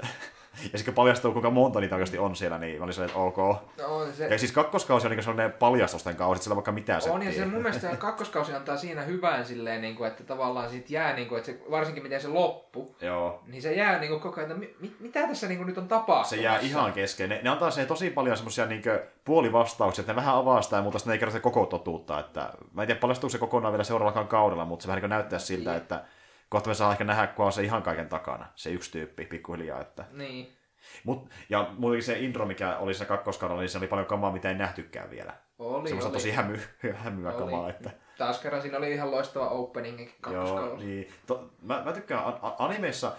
Ja 0.56 0.62
sitten 0.62 0.84
kun 0.84 0.94
paljastuu, 0.94 1.32
kuinka 1.32 1.50
monta 1.50 1.80
niitä 1.80 1.94
oikeasti 1.94 2.18
on 2.18 2.36
siellä, 2.36 2.58
niin 2.58 2.78
mä 2.78 2.84
olin 2.84 2.94
silleen, 2.94 3.10
että 3.10 3.20
ok. 3.22 3.36
No, 3.36 3.96
on 3.96 4.12
se, 4.12 4.26
Ja 4.26 4.38
siis 4.38 4.52
kakkoskausi 4.52 5.06
on 5.06 5.10
niin 5.10 5.22
sellainen 5.22 5.52
paljastusten 5.52 6.16
kausi, 6.16 6.36
että 6.36 6.44
sillä 6.44 6.56
vaikka 6.56 6.72
mitään 6.72 7.02
On, 7.10 7.22
ja 7.22 7.32
se 7.32 7.46
mun 7.46 7.62
mielestä 7.62 7.96
kakkoskausi 7.96 8.54
antaa 8.54 8.76
siinä 8.76 9.02
hyvän 9.02 9.44
silleen, 9.46 9.80
niin 9.80 9.96
kuin, 9.96 10.08
että 10.08 10.24
tavallaan 10.24 10.70
siitä 10.70 10.86
jää, 10.88 11.14
niin 11.16 11.28
kuin, 11.28 11.38
että 11.38 11.52
se, 11.52 11.60
varsinkin 11.70 12.02
miten 12.02 12.20
se 12.20 12.28
loppu, 12.28 12.96
Joo. 13.00 13.42
niin 13.46 13.62
se 13.62 13.72
jää 13.74 13.98
niin 13.98 14.10
kuin, 14.10 14.20
koko 14.20 14.40
ajan, 14.40 14.50
että 14.50 14.60
mi, 14.60 14.74
mi- 14.80 14.96
mitä 15.00 15.28
tässä 15.28 15.48
niin 15.48 15.58
kuin, 15.58 15.66
nyt 15.66 15.78
on 15.78 15.88
tapahtumassa. 15.88 16.36
Se 16.36 16.42
jää 16.42 16.58
ihan 16.58 16.92
kesken. 16.92 17.28
Ne, 17.28 17.40
ne 17.42 17.50
antaa 17.50 17.70
siihen 17.70 17.88
tosi 17.88 18.10
paljon 18.10 18.36
semmoisia 18.36 18.66
niin 18.66 18.82
puolivastauksia, 19.24 20.02
että 20.02 20.12
ne 20.12 20.16
vähän 20.16 20.34
avaa 20.34 20.62
sitä, 20.62 20.80
mutta 20.82 20.98
sitten 20.98 21.10
ne 21.10 21.14
ei 21.14 21.18
kerro 21.18 21.32
se 21.32 21.40
koko 21.40 21.66
totuutta. 21.66 22.20
Että, 22.20 22.50
mä 22.72 22.82
en 22.82 22.86
tiedä, 22.86 23.00
paljastuuko 23.00 23.30
se 23.32 23.38
kokonaan 23.38 23.72
vielä 23.72 23.84
seuraavakaan 23.84 24.28
kaudella, 24.28 24.64
mutta 24.64 24.82
se 24.82 24.88
vähän 24.88 25.02
niin 25.02 25.10
näyttää 25.10 25.38
siltä, 25.38 25.76
että 25.76 26.04
kohta 26.52 26.70
me 26.70 26.74
saa 26.74 26.92
ehkä 26.92 27.04
nähdä, 27.04 27.26
kuka 27.26 27.44
on 27.44 27.52
se 27.52 27.62
ihan 27.62 27.82
kaiken 27.82 28.08
takana, 28.08 28.46
se 28.54 28.70
yksi 28.70 28.92
tyyppi 28.92 29.24
pikkuhiljaa. 29.26 29.80
Että. 29.80 30.04
Niin, 30.10 30.56
Mut, 31.04 31.28
ja 31.50 31.70
muutenkin 31.78 32.04
se 32.04 32.18
intro, 32.18 32.46
mikä 32.46 32.76
oli 32.76 32.94
se 32.94 33.04
kakkoskaudella, 33.04 33.62
niin 33.62 33.68
se 33.68 33.78
oli 33.78 33.86
paljon 33.86 34.06
kamaa, 34.06 34.32
mitä 34.32 34.48
ei 34.48 34.54
nähtykään 34.54 35.10
vielä. 35.10 35.32
oli, 35.58 35.88
Semmoista 35.88 36.08
oli. 36.08 36.16
tosi 36.16 36.30
hämy, 36.30 36.60
hämyä 37.04 37.30
Oli. 37.32 37.38
kamaa. 37.38 37.70
Että. 37.70 37.90
Taas 38.18 38.38
kerran 38.38 38.62
siinä 38.62 38.78
oli 38.78 38.92
ihan 38.92 39.10
loistava 39.10 39.48
opening 39.48 40.08
Joo, 40.30 40.76
niin. 40.76 41.08
To, 41.26 41.50
mä, 41.62 41.82
mä 41.84 41.92
tykkään 41.92 42.24
a- 42.24 42.38
a- 42.42 42.56
animeissa, 42.58 43.12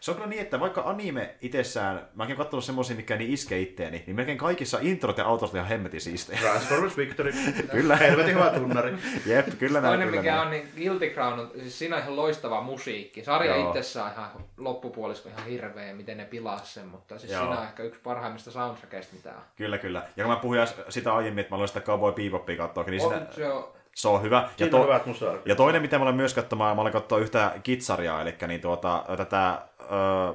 se 0.00 0.10
on 0.10 0.14
kyllä 0.14 0.28
niin, 0.28 0.42
että 0.42 0.60
vaikka 0.60 0.82
anime 0.86 1.34
itsessään, 1.40 2.08
mäkin 2.14 2.32
oon 2.36 2.44
katsonut 2.44 2.64
semmoisia, 2.64 2.96
mikä 2.96 3.16
niin 3.16 3.30
iske 3.32 3.58
itteeni, 3.60 4.02
niin 4.06 4.16
melkein 4.16 4.38
kaikissa 4.38 4.78
introt 4.80 5.18
ja 5.18 5.24
autot 5.26 5.50
on 5.50 5.56
ihan 5.56 5.68
hemmetin 5.68 6.00
siistejä. 6.00 6.40
Transformers 6.40 6.96
Victory. 6.96 7.32
Kyllä. 7.72 7.96
Helvetin 7.96 8.34
hyvä 8.34 8.50
tunnari. 8.50 8.94
Jep, 9.26 9.48
kyllä 9.58 9.80
näin. 9.80 9.90
Toinen 9.90 10.08
kyllä 10.08 10.20
mikä 10.20 10.34
näin. 10.34 10.44
on, 10.46 10.50
niin 10.50 10.68
Guilty 10.76 11.10
Crown, 11.10 11.40
on, 11.40 11.50
siis 11.60 11.78
siinä 11.78 11.96
on 11.96 12.02
ihan 12.02 12.16
loistava 12.16 12.60
musiikki. 12.60 13.24
Sarja 13.24 13.56
Joo. 13.56 13.66
itsessään 13.68 14.06
on 14.06 14.12
ihan 14.12 14.30
loppupuolisko 14.58 15.28
ihan 15.28 15.44
hirveä, 15.44 15.94
miten 15.94 16.16
ne 16.16 16.24
pilaa 16.24 16.58
sen, 16.58 16.86
mutta 16.86 17.18
siis 17.18 17.32
Joo. 17.32 17.42
siinä 17.42 17.58
on 17.58 17.64
ehkä 17.66 17.82
yksi 17.82 18.00
parhaimmista 18.00 18.50
soundtrackeista, 18.50 19.16
mitä 19.16 19.30
on. 19.30 19.42
Kyllä, 19.56 19.78
kyllä. 19.78 20.02
Ja 20.16 20.24
kun 20.24 20.32
mä 20.34 20.40
puhuin 20.40 20.60
sitä 20.88 21.14
aiemmin, 21.14 21.40
että 21.40 21.50
mä 21.52 21.56
aloin 21.56 21.68
sitä 21.68 21.80
Cowboy 21.80 22.12
Bebopia 22.12 22.56
katsoa, 22.56 22.84
niin 22.84 23.02
On, 23.02 23.08
siinä, 23.12 23.26
se 23.30 23.48
on, 23.48 23.68
se 23.94 24.08
on 24.08 24.22
hyvä. 24.22 24.36
Ja, 24.36 24.48
Siinä 24.56 24.66
on 24.78 24.86
to, 24.86 24.86
hyvät 24.86 25.06
ja 25.46 25.56
toinen, 25.56 25.82
mitä 25.82 25.98
mä 25.98 26.02
olen 26.02 26.14
myös 26.14 26.34
katsomaan, 26.34 26.76
mä 26.76 26.80
olen 26.82 26.92
katsoa 26.92 27.18
yhtä 27.18 27.52
kitsarjaa, 27.62 28.22
eli 28.22 28.34
niin 28.48 28.60
tuota, 28.60 29.04
tätä, 29.16 29.62
ö, 29.80 30.34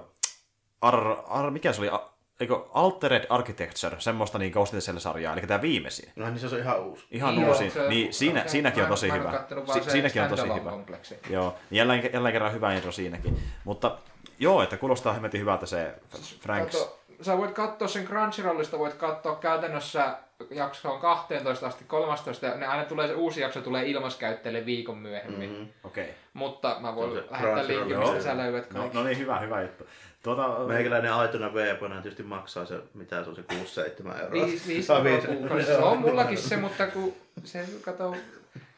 ar, 0.81 1.15
ar, 1.27 1.51
mikä 1.51 1.73
se 1.73 1.81
oli, 1.81 1.89
A- 1.89 2.09
eikö 2.39 2.59
Altered 2.73 3.25
Architecture, 3.29 3.95
semmoista 3.99 4.37
niin 4.37 4.51
Ghost 4.51 4.73
Shell-sarjaa, 4.79 5.33
eli 5.33 5.41
tämä 5.47 5.61
viimeisin. 5.61 6.11
No 6.15 6.25
niin 6.29 6.39
se 6.39 6.47
on 6.55 6.59
ihan 6.61 6.79
uusi. 6.79 7.05
Ihan 7.11 7.41
Joo, 7.41 7.49
uusi. 7.49 7.69
se- 7.69 7.87
niin 7.89 8.13
siinä, 8.13 8.39
okei, 8.39 8.51
siinäkin 8.51 8.83
on 8.83 8.89
tosi 8.89 9.11
hyvä. 9.11 9.45
Si- 9.73 9.83
se 9.83 9.89
siinäkin 9.91 10.21
on 10.21 10.29
tosi 10.29 10.43
hyvä. 10.43 10.69
kompleksi. 10.71 11.19
Joo, 11.29 11.55
jälleen, 11.71 12.09
jälleen 12.13 12.33
kerran 12.33 12.53
hyvä 12.53 12.73
intro 12.73 12.91
siinäkin. 12.91 13.39
Mutta 13.63 13.97
joo, 14.39 14.63
että 14.63 14.77
kuulostaa 14.77 15.13
hemmetin 15.13 15.41
hyvältä 15.41 15.65
se 15.65 15.93
Franks. 16.39 16.77
Kato, 16.79 16.99
sä 17.21 17.37
voit 17.37 17.51
katsoa 17.51 17.87
sen 17.87 18.05
Crunchyrollista, 18.05 18.79
voit 18.79 18.93
katsoa 18.93 19.35
käytännössä 19.35 20.17
jaksoon 20.49 21.01
12 21.01 21.67
asti, 21.67 21.83
13, 21.87 22.45
ja 22.45 22.55
ne 22.55 22.67
aina 22.67 22.83
tulee, 22.85 23.07
se 23.07 23.13
uusi 23.13 23.41
jakso 23.41 23.61
tulee 23.61 23.85
ilmaskäyttäjille 23.85 24.65
viikon 24.65 24.97
myöhemmin. 24.97 25.49
Mm-hmm. 25.49 25.67
Okei. 25.83 26.03
Okay. 26.03 26.15
Mutta 26.33 26.77
mä 26.79 26.95
voin 26.95 27.11
Se 27.13 27.23
lähettää 27.31 27.67
linkin, 27.67 27.99
mistä 27.99 28.21
sä 28.21 28.37
löydät 28.37 28.73
No, 28.73 28.79
kaikki. 28.79 28.97
no 28.97 29.03
niin, 29.03 29.17
hyvä, 29.17 29.39
hyvä 29.39 29.61
juttu. 29.61 29.87
Tuota, 30.23 30.59
Meikäläinen 30.67 31.13
aitona 31.13 31.53
veepana 31.53 31.95
tietysti 32.01 32.23
maksaa 32.23 32.65
se, 32.65 32.79
mitä 32.93 33.23
se 33.23 33.29
on 33.29 33.35
se 33.35 33.41
6-7 33.41 34.19
euroa. 34.21 34.31
Viisi, 34.31 34.67
viisi 34.67 34.87
Tai 34.87 34.97
euroa 34.97 35.13
viisi. 35.13 35.27
kuukaudessa. 35.27 35.73
Se 35.73 35.79
on 35.79 35.97
mullakin 35.97 36.37
se, 36.37 36.57
mutta 36.57 36.87
kun 36.87 37.13
se 37.43 37.65
kato, 37.81 38.15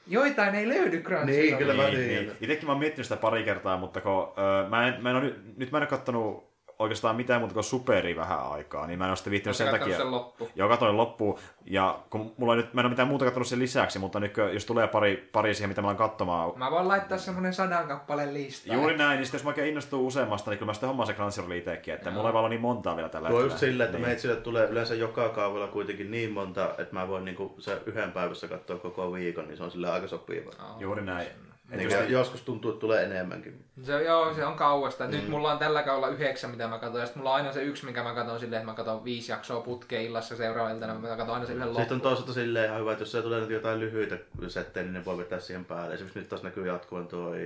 joitain 0.07 0.55
ei 0.55 0.67
löydy 0.67 1.01
Crunchyrollista. 1.01 1.41
Niin, 1.41 1.57
kyllä 1.57 1.73
mä 1.73 1.83
niin, 1.89 2.07
niin. 2.07 2.31
Itekin 2.41 2.65
mä 2.65 2.71
oon 2.71 2.79
miettinyt 2.79 3.05
sitä 3.05 3.21
pari 3.21 3.43
kertaa, 3.43 3.77
mutta 3.77 4.01
kun, 4.01 4.33
öö, 4.37 4.69
mä 4.69 4.87
en, 4.87 5.03
mä 5.03 5.09
en 5.09 5.15
ole, 5.15 5.23
nyt, 5.25 5.57
nyt 5.57 5.71
mä 5.71 5.77
en 5.77 5.81
ole 5.81 5.89
kattonut 5.89 6.46
oikeastaan 6.79 7.15
mitään 7.15 7.41
muuta 7.41 7.53
kuin 7.53 7.63
superi 7.63 8.15
vähän 8.15 8.51
aikaa, 8.51 8.87
niin 8.87 8.99
mä 8.99 9.05
en 9.05 9.09
ole 9.09 9.15
sitten 9.15 9.31
viittinyt 9.31 9.55
sen 9.55 9.71
takia. 9.71 9.97
sen 9.97 10.11
loppu? 10.11 10.49
Joo, 10.55 10.69
katoin 10.69 10.97
loppuun. 10.97 11.39
Ja 11.65 11.99
kun 12.09 12.33
mulla 12.37 12.51
on 12.51 12.57
nyt, 12.57 12.73
mä 12.73 12.81
en 12.81 12.85
ole 12.85 12.89
mitään 12.89 13.07
muuta 13.07 13.25
katsonut 13.25 13.47
sen 13.47 13.59
lisäksi, 13.59 13.99
mutta 13.99 14.19
nyt 14.19 14.33
jos 14.53 14.65
tulee 14.65 14.87
pari, 14.87 15.29
pari 15.31 15.53
siihen, 15.53 15.69
mitä 15.69 15.81
mä 15.81 15.87
alan 15.87 15.97
katsomaan, 15.97 16.51
Mä 16.55 16.71
voin 16.71 16.87
laittaa 16.87 17.17
semmonen 17.17 17.53
sadan 17.53 17.87
kappaleen 17.87 18.33
lista. 18.33 18.73
Juuri 18.73 18.97
näin, 18.97 19.17
niin 19.17 19.25
sitten 19.25 19.37
jos 19.37 19.43
mä 19.43 19.49
oikein 19.49 19.67
innostuu 19.67 20.07
useammasta, 20.07 20.51
niin 20.51 20.57
kyllä 20.59 20.69
mä 20.69 20.73
sitten 20.73 20.87
hommaan 20.87 21.07
se 21.07 21.13
Crunchyroll 21.13 21.51
itsekin, 21.51 21.93
että 21.93 22.11
mulla 22.11 22.29
ei 22.29 22.33
vaan 22.33 22.45
ole 22.45 22.49
niin 22.49 22.61
montaa 22.61 22.95
vielä 22.95 23.09
tällä 23.09 23.29
Tuo 23.29 23.37
hetkellä. 23.37 23.53
just 23.53 23.59
silleen, 23.59 23.87
että 23.87 23.97
niin. 23.97 24.07
meitsille 24.07 24.35
tulee 24.35 24.67
yleensä 24.67 24.95
joka 24.95 25.29
kaavalla 25.29 25.67
kuitenkin 25.67 26.11
niin 26.11 26.31
monta, 26.31 26.69
että 26.77 26.93
mä 26.93 27.07
voin 27.07 27.25
niinku 27.25 27.55
se 27.59 27.81
yhden 27.85 28.11
päivässä 28.11 28.47
katsoa 28.47 28.77
koko 28.77 29.13
viikon, 29.13 29.47
niin 29.47 29.57
se 29.57 29.63
on 29.63 29.71
sillä 29.71 29.93
aika 29.93 30.07
sopiva. 30.07 30.51
Juuri 30.79 31.01
näin. 31.05 31.27
Niin, 31.69 31.83
just, 31.83 32.09
joskus 32.09 32.41
tuntuu, 32.41 32.71
että 32.71 32.81
tulee 32.81 33.03
enemmänkin. 33.03 33.65
Se, 33.83 34.03
joo, 34.03 34.33
se 34.33 34.45
on 34.45 34.55
kauasta. 34.55 35.03
Mm. 35.03 35.11
Nyt 35.11 35.29
mulla 35.29 35.51
on 35.51 35.57
tällä 35.57 35.83
kaudella 35.83 36.07
yhdeksän, 36.07 36.51
mitä 36.51 36.67
mä 36.67 36.77
katson. 36.79 36.99
Ja 36.99 37.05
sitten 37.05 37.19
mulla 37.19 37.29
on 37.29 37.35
aina 37.35 37.51
se 37.51 37.63
yksi, 37.63 37.85
mikä 37.85 38.03
mä 38.03 38.13
katson 38.13 38.39
silleen, 38.39 38.59
että 38.59 38.71
mä 38.71 38.75
katson 38.75 39.03
viisi 39.03 39.31
jaksoa 39.31 39.61
putkeen 39.61 40.03
illassa 40.03 40.35
seuraavana 40.35 40.75
iltana. 40.75 40.93
Mä 40.93 41.07
katson 41.07 41.33
aina 41.35 41.45
sen 41.45 41.55
yhden 41.55 41.67
Sitten 41.67 41.79
on 41.79 41.81
loppuun. 41.81 42.01
toisaalta 42.01 42.33
silleen 42.33 42.65
ihan 42.65 42.79
hyvä, 42.79 42.91
että 42.91 43.01
jos 43.01 43.11
se 43.11 43.21
tulee 43.21 43.39
nyt 43.39 43.49
jotain 43.49 43.79
lyhyitä 43.79 44.17
settejä, 44.47 44.83
niin 44.83 44.93
ne 44.93 45.05
voi 45.05 45.17
vetää 45.17 45.39
siihen 45.39 45.65
päälle. 45.65 45.93
Esimerkiksi 45.93 46.19
nyt 46.19 46.29
taas 46.29 46.43
näkyy 46.43 46.67
jatkuvan 46.67 47.07
toi 47.07 47.37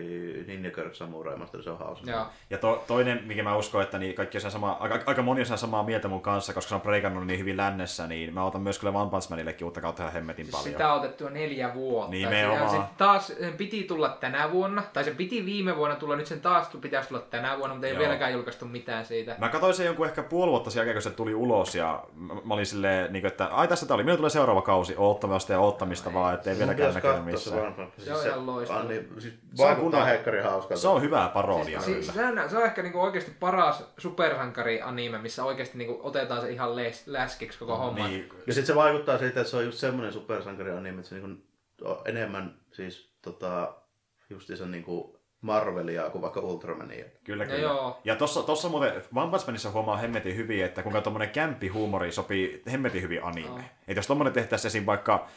Ninja 0.48 0.72
Kirk 0.72 0.96
Samurai 0.96 1.38
Master, 1.38 1.64
se 1.64 1.70
on 1.70 1.80
hauska. 1.80 2.12
Joo. 2.12 2.26
ja 2.50 2.58
to, 2.58 2.84
toinen, 2.88 3.24
mikä 3.26 3.44
mä 3.44 3.56
uskon, 3.56 3.84
että 3.84 3.98
niin 3.98 4.16
kaikki 4.16 4.38
on 4.38 4.52
sama, 4.52 4.72
aika, 4.72 5.00
aika 5.06 5.22
moni 5.22 5.42
on 5.52 5.58
samaa 5.58 5.84
mieltä 5.84 6.08
mun 6.08 6.22
kanssa, 6.22 6.54
koska 6.54 6.70
se 6.70 6.76
on 6.76 6.82
preikannut 6.82 7.28
niin 7.28 7.40
hyvin 7.40 7.58
lännessä, 7.58 8.08
niin 8.08 8.34
mä 8.34 8.46
otan 8.46 8.62
myös 8.62 8.80
kyllä 8.80 9.00
One 9.00 9.12
Punch 9.12 9.30
Manillekin 9.30 9.66
uutta 9.66 9.82
kautta 9.82 10.04
ihan 10.04 10.14
hemmetin 10.14 10.48
paljon. 10.52 10.64
Sitä 10.64 10.94
on 10.94 11.00
otettu 11.00 11.24
jo 11.24 11.30
neljä 11.30 11.74
vuotta. 11.74 12.12
Nimenomaan. 12.12 12.90
Taas 12.98 13.28
sen 13.28 13.54
piti 13.54 13.84
tulla 13.84 14.11
tänä 14.20 14.52
vuonna, 14.52 14.84
tai 14.94 15.04
se 15.04 15.12
piti 15.12 15.46
viime 15.46 15.78
vuonna 15.78 15.96
tulla, 15.96 16.16
nyt 16.16 16.26
sen 16.28 16.42
taas 16.42 16.70
pitäisi 16.82 17.10
tulla 17.10 17.22
tänä 17.22 17.58
vuonna, 17.58 17.74
mutta 17.76 17.88
ei 17.88 17.94
Joo. 17.94 18.00
vieläkään 18.00 18.34
julkaistu 18.34 18.66
mitään 18.66 19.06
siitä. 19.06 19.36
Mä 19.40 19.50
katsoin 19.50 19.74
sen 19.74 19.86
jonkun 19.86 20.06
ehkä 20.06 20.24
puoli 20.24 20.52
vuotta 20.52 20.70
sen 20.70 20.80
jälkeen, 20.80 20.96
kun 20.96 21.02
se 21.02 21.10
tuli 21.10 21.36
ulos, 21.36 21.76
ja 21.76 22.04
mä 22.46 22.54
olin 22.54 22.66
silleen, 22.66 23.14
niin 23.14 23.22
kuin, 23.22 23.32
että 23.32 23.46
ai 23.46 23.68
tässä 23.68 23.86
tää 23.86 23.96
oli, 23.96 24.04
minun 24.04 24.18
tulee 24.18 24.30
seuraava 24.30 24.62
kausi, 24.62 24.94
oottamasta 24.98 25.54
ja 25.54 25.60
oottamista 25.60 26.14
vaan, 26.14 26.34
ettei 26.34 26.58
vieläkään 26.58 26.94
näkynyt 26.94 27.18
se 27.18 27.22
missään. 27.32 27.62
One 27.62 27.72
Punch. 27.72 27.92
Se 28.00 28.14
on 28.14 28.26
ihan 28.28 28.46
loistava. 28.46 28.84
niin, 28.84 29.10
siis 29.20 29.34
Se 29.56 29.64
vaikuttaa 29.64 30.06
heikkari 30.06 30.42
hauskalta. 30.42 30.82
Se 30.82 30.88
on 30.88 31.02
hyvää 31.02 31.30
parodia 31.30 31.82
Si- 31.82 31.94
kyllä. 31.94 32.14
se, 32.14 32.26
on, 32.26 32.50
se 32.50 32.58
on 32.58 32.64
ehkä 32.66 32.82
niinku 32.84 33.02
oikeasti 33.02 33.32
paras 33.40 33.84
supersankari-anime, 33.98 35.18
missä 35.18 35.44
oikeasti 35.44 35.78
niinku 35.78 36.00
otetaan 36.04 36.42
se 36.42 36.52
ihan 36.52 36.76
les, 36.76 37.08
läskiksi 37.08 37.60
koko 37.60 37.78
homma. 37.78 38.08
Niin, 38.08 38.30
Ja 38.48 38.54
sitten 38.54 38.68
se 38.68 38.76
vaikuttaa 38.76 39.18
siitä, 39.18 39.40
että 39.40 39.52
se 39.52 39.58
on 39.58 39.66
just 39.66 39.78
semmoinen 39.78 40.14
supersankari 40.14 40.72
anime, 40.72 41.00
että 41.00 41.10
se 41.10 41.16
niinku 41.16 41.44
enemmän 42.06 42.56
siis 42.72 43.12
tota, 43.22 43.74
justiinsa 44.32 44.66
niinku 44.66 45.20
Marvelia 45.42 46.10
kuin 46.10 46.22
vaikka 46.22 46.40
Ultramania. 46.40 47.06
Kyllä, 47.24 47.44
No 47.44 47.50
kyllä. 47.50 47.62
joo. 47.62 48.00
Ja 48.04 48.16
tossa, 48.16 48.44
tossa 48.44 48.70
muuten 48.70 48.94
One 49.16 49.32
Punch 49.32 49.46
Manissa 49.46 49.72
huomaa 49.72 49.98
hemmetin 49.98 50.36
hyvin, 50.36 50.66
että 50.66 50.84
kuinka 50.84 51.02
tommonen 51.02 51.30
kämpihuumori 51.30 52.12
sopii 52.12 52.64
hemmetin 52.72 53.02
hyvin 53.02 53.24
anime. 53.24 53.48
Joo. 53.48 53.60
Että 53.60 54.00
jos 54.00 54.08
tommonen 54.08 54.34
tehtäisiin 54.34 54.70
esim. 54.70 54.86
vaikka 54.86 55.28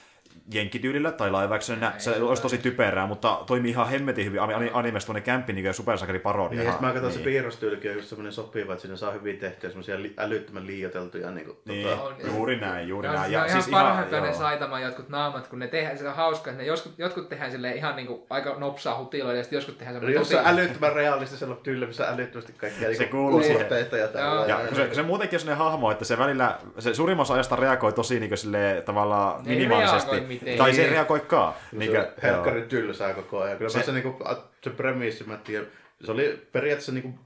jenkkityylillä 0.52 1.12
tai 1.12 1.32
live 1.32 1.54
actionina, 1.54 1.92
se 1.98 2.12
ei 2.12 2.20
olisi 2.22 2.42
tosi 2.42 2.58
typerää, 2.58 3.06
mutta 3.06 3.40
toimii 3.46 3.70
ihan 3.70 3.88
hemmetin 3.88 4.24
hyvin 4.24 4.40
ani- 4.40 4.70
animesta 4.72 5.06
tuonne 5.06 5.20
kämpi 5.20 5.52
niin 5.52 5.64
kuin 5.64 5.74
supersankari 5.74 6.18
parodia. 6.18 6.58
Niin, 6.58 6.66
ja 6.66 6.78
mä 6.80 6.92
katson, 6.92 7.02
niin. 7.02 7.18
se 7.18 7.24
piirrostyylikin 7.24 7.90
on 7.90 7.96
just 7.96 8.08
semmoinen 8.08 8.32
sopiva, 8.32 8.72
että 8.72 8.82
siinä 8.82 8.96
saa 8.96 9.10
hyvin 9.12 9.38
tehtyä 9.38 9.70
semmoisia 9.70 10.02
li- 10.02 10.14
älyttömän 10.16 10.66
liioteltuja 10.66 11.30
niinku, 11.30 11.56
Niin, 11.64 11.88
tota, 11.88 12.26
juuri 12.26 12.60
näin, 12.60 12.88
juuri 12.88 13.08
näin. 13.08 13.32
Ja, 13.32 13.38
Ja 13.38 13.42
on 13.42 13.48
ihan 13.48 13.62
siis 13.62 13.70
parhaimpia 13.70 14.20
ne 14.20 14.26
joo. 14.26 14.36
Saitaman 14.36 14.82
jotkut 14.82 15.08
naamat, 15.08 15.46
kun 15.46 15.58
ne 15.58 15.66
tehdään, 15.66 15.98
se 15.98 16.08
on 16.08 16.14
hauska, 16.14 16.50
että 16.50 16.62
ne 16.62 16.68
joskus, 16.68 16.92
jotkut 16.98 17.28
tehdään 17.28 17.50
sille 17.50 17.72
ihan 17.72 17.96
niinku 17.96 18.26
aika 18.30 18.54
nopsaa 18.58 18.98
hutiloida, 18.98 19.36
ja 19.38 19.42
sitten 19.42 19.56
joskus 19.56 19.74
tehdään 19.74 19.94
semmoinen 19.94 20.18
jos 20.18 20.28
se 20.28 20.40
on 20.40 20.46
älyttömän 20.46 20.92
realistisella 20.92 21.54
tyylillä, 21.54 21.86
missä 21.86 22.08
älyttömästi 22.08 22.52
kaikkia 22.52 22.80
Se 22.80 22.98
niinku 22.98 23.16
kuuluu 23.16 23.42
ja 23.98 24.08
tällä. 24.08 24.46
Ja 24.46 24.56
kun 24.68 24.76
se, 24.76 24.84
kun 24.86 24.94
se 24.94 25.02
muutenkin 25.02 25.36
on 25.36 25.40
sellainen 25.40 25.64
hahmo, 25.64 25.90
että 25.90 26.04
se 26.04 26.18
välillä, 26.18 26.58
se 26.78 26.94
suurimman 26.94 27.22
osa 27.22 27.34
ajasta 27.34 27.56
reagoi 27.56 27.92
tosi 27.92 28.20
niin 28.20 28.38
sille 28.38 28.82
tavallaan 28.86 29.42
Ei 29.46 29.56
minimaalisesti. 29.56 30.20
Miten. 30.26 30.58
Tai 30.58 30.72
se 30.74 30.80
ei 30.80 30.86
Niin. 30.86 30.92
reagoikaan. 30.96 31.54
Niin 31.72 31.78
Niinkö, 31.78 32.02
se 32.02 32.22
helkkari 32.22 32.62
tylsää 32.62 33.14
koko 33.14 33.40
ajan. 33.40 33.58
Kyllä 33.58 33.70
se, 33.70 33.78
Se- 33.78 33.84
se, 33.84 33.92
niinku, 33.92 34.24
se 34.64 34.70
premissi, 34.70 35.24
mä 35.24 35.34
en 35.34 35.40
tiedä, 35.40 35.66
se 36.04 36.12
oli 36.12 36.48
periaatteessa 36.52 36.92
niinku 36.92 37.18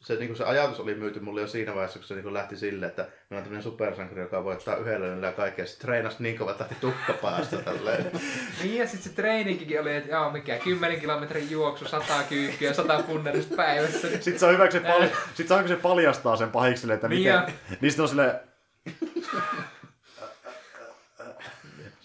se, 0.00 0.14
niin 0.14 0.26
kuin 0.26 0.36
se 0.36 0.44
ajatus 0.44 0.80
oli 0.80 0.94
myyty 0.94 1.20
mulle 1.20 1.40
jo 1.40 1.46
siinä 1.46 1.74
vaiheessa, 1.74 1.98
kun 1.98 2.08
se 2.08 2.14
niin 2.14 2.22
kuin 2.22 2.34
lähti 2.34 2.56
silleen, 2.56 2.88
että 2.90 3.02
meillä 3.02 3.38
on 3.38 3.42
tämmöinen 3.42 3.62
supersankari, 3.62 4.20
joka 4.22 4.44
voittaa 4.44 4.76
yhdellä 4.76 5.26
ja 5.26 5.32
kaikkea. 5.32 5.66
Sitten 5.66 5.86
treenasi 5.86 6.16
niin 6.22 6.38
kova, 6.38 6.50
että 6.50 6.62
lähti 6.64 6.76
tukka 6.80 7.12
päästä 7.12 7.56
tälleen. 7.56 8.06
Niin 8.62 8.78
ja 8.78 8.86
sitten 8.86 9.02
se 9.10 9.16
treeninkikin 9.16 9.80
oli, 9.80 9.96
että 9.96 10.10
joo, 10.10 10.30
mikä 10.30 10.58
10 10.58 11.00
kilometrin 11.00 11.50
juoksu, 11.50 11.88
100 11.88 12.22
kyykkyä, 12.28 12.72
100 12.72 13.02
punnerista 13.06 13.56
päivässä. 13.56 14.08
Niin 14.08 14.22
Sitten 14.22 14.38
se 14.40 14.46
on 14.46 14.52
hyvä, 14.52 14.64
kun 14.64 14.72
se, 14.72 14.80
pal- 14.80 15.08
sit 15.34 15.48
se, 15.48 15.54
on, 15.54 15.60
kun 15.60 15.68
se 15.68 15.76
paljastaa 15.76 16.36
sen 16.36 16.50
pahikselle, 16.50 16.94
että 16.94 17.08
Niin 17.08 17.18
miten... 17.18 17.32
ja- 17.34 17.46
Niin 17.80 17.90
sitten 17.92 18.02
on 18.02 18.08
silleen, 18.08 18.40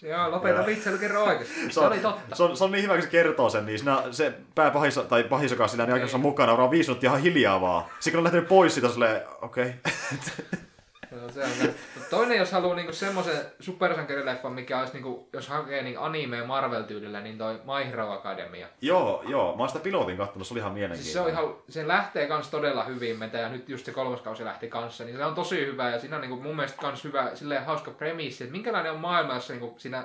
Joo, 0.08 0.30
lopeta 0.30 0.66
vitsailu 0.66 0.98
kerro 0.98 1.24
oikeasti. 1.24 1.54
Se, 1.60 1.72
se 1.72 1.80
on, 1.80 1.86
oli 1.86 1.98
totta. 1.98 2.36
Se 2.36 2.42
on, 2.42 2.56
se 2.56 2.64
on 2.64 2.72
niin 2.72 2.84
hyvä, 2.84 2.94
kun 2.94 3.02
se 3.02 3.08
kertoo 3.08 3.50
sen, 3.50 3.66
niin 3.66 3.78
siinä 3.78 4.02
se 4.10 4.32
pääpahis, 4.54 5.00
tai 5.08 5.24
pahis, 5.24 5.50
joka 5.50 5.62
on 5.62 5.68
siinä 5.68 5.84
niin 5.84 5.94
aikassa 5.94 6.18
mukana, 6.18 6.52
on 6.52 6.70
viisi 6.70 6.90
minuuttia 6.90 7.10
ihan 7.10 7.22
hiljaa 7.22 7.60
vaan. 7.60 7.84
Sitten 8.00 8.12
kun 8.12 8.18
on 8.18 8.24
lähtenyt 8.24 8.48
pois 8.48 8.74
siitä, 8.74 8.88
silleen, 8.88 9.22
okei. 9.42 9.64
Okay. 9.64 10.58
Se 11.10 11.14
on 11.24 11.32
se. 11.32 11.74
Toinen, 12.10 12.38
jos 12.38 12.52
haluaa 12.52 12.76
niinku 12.76 12.92
semmoisen 12.92 13.36
supersankarileffan, 13.60 14.52
mikä 14.52 14.78
olisi, 14.80 14.92
niinku, 14.92 15.28
jos 15.32 15.48
hakee 15.48 15.82
niinku 15.82 16.02
anime 16.02 16.42
Marvel-tyylillä, 16.42 17.20
niin 17.20 17.38
toi 17.38 17.54
My 17.54 17.90
Hero 17.90 18.12
Academia. 18.12 18.66
joo, 18.80 19.22
joo. 19.28 19.56
Mä 19.56 19.62
oon 19.62 19.68
sitä 19.68 19.80
pilotin 19.82 20.16
kattonut, 20.16 20.48
se 20.48 20.54
oli 20.54 20.60
ihan 20.60 20.72
Siis 20.94 21.12
se, 21.12 21.20
on 21.20 21.26
mielenkiintoinen. 21.26 21.34
ihan, 21.34 21.54
se 21.68 21.88
lähtee 21.88 22.26
kans 22.26 22.48
todella 22.48 22.84
hyvin 22.84 23.18
metä 23.18 23.38
ja 23.38 23.48
nyt 23.48 23.68
just 23.68 23.86
se 23.86 23.92
kolmas 23.92 24.20
kausi 24.20 24.44
lähti 24.44 24.68
kanssa, 24.68 25.04
niin 25.04 25.16
se 25.16 25.24
on 25.24 25.34
tosi 25.34 25.66
hyvä 25.66 25.90
ja 25.90 25.98
siinä 25.98 26.16
on 26.16 26.22
niinku 26.22 26.42
mun 26.42 26.56
mielestä 26.56 26.82
kans 26.82 27.04
hyvä, 27.04 27.30
silleen 27.34 27.64
hauska 27.64 27.90
premissi, 27.90 28.44
että 28.44 28.52
minkälainen 28.52 28.92
on 28.92 29.00
maailma, 29.00 29.34
jossa 29.34 29.52
niinku 29.52 29.74
siinä, 29.78 30.04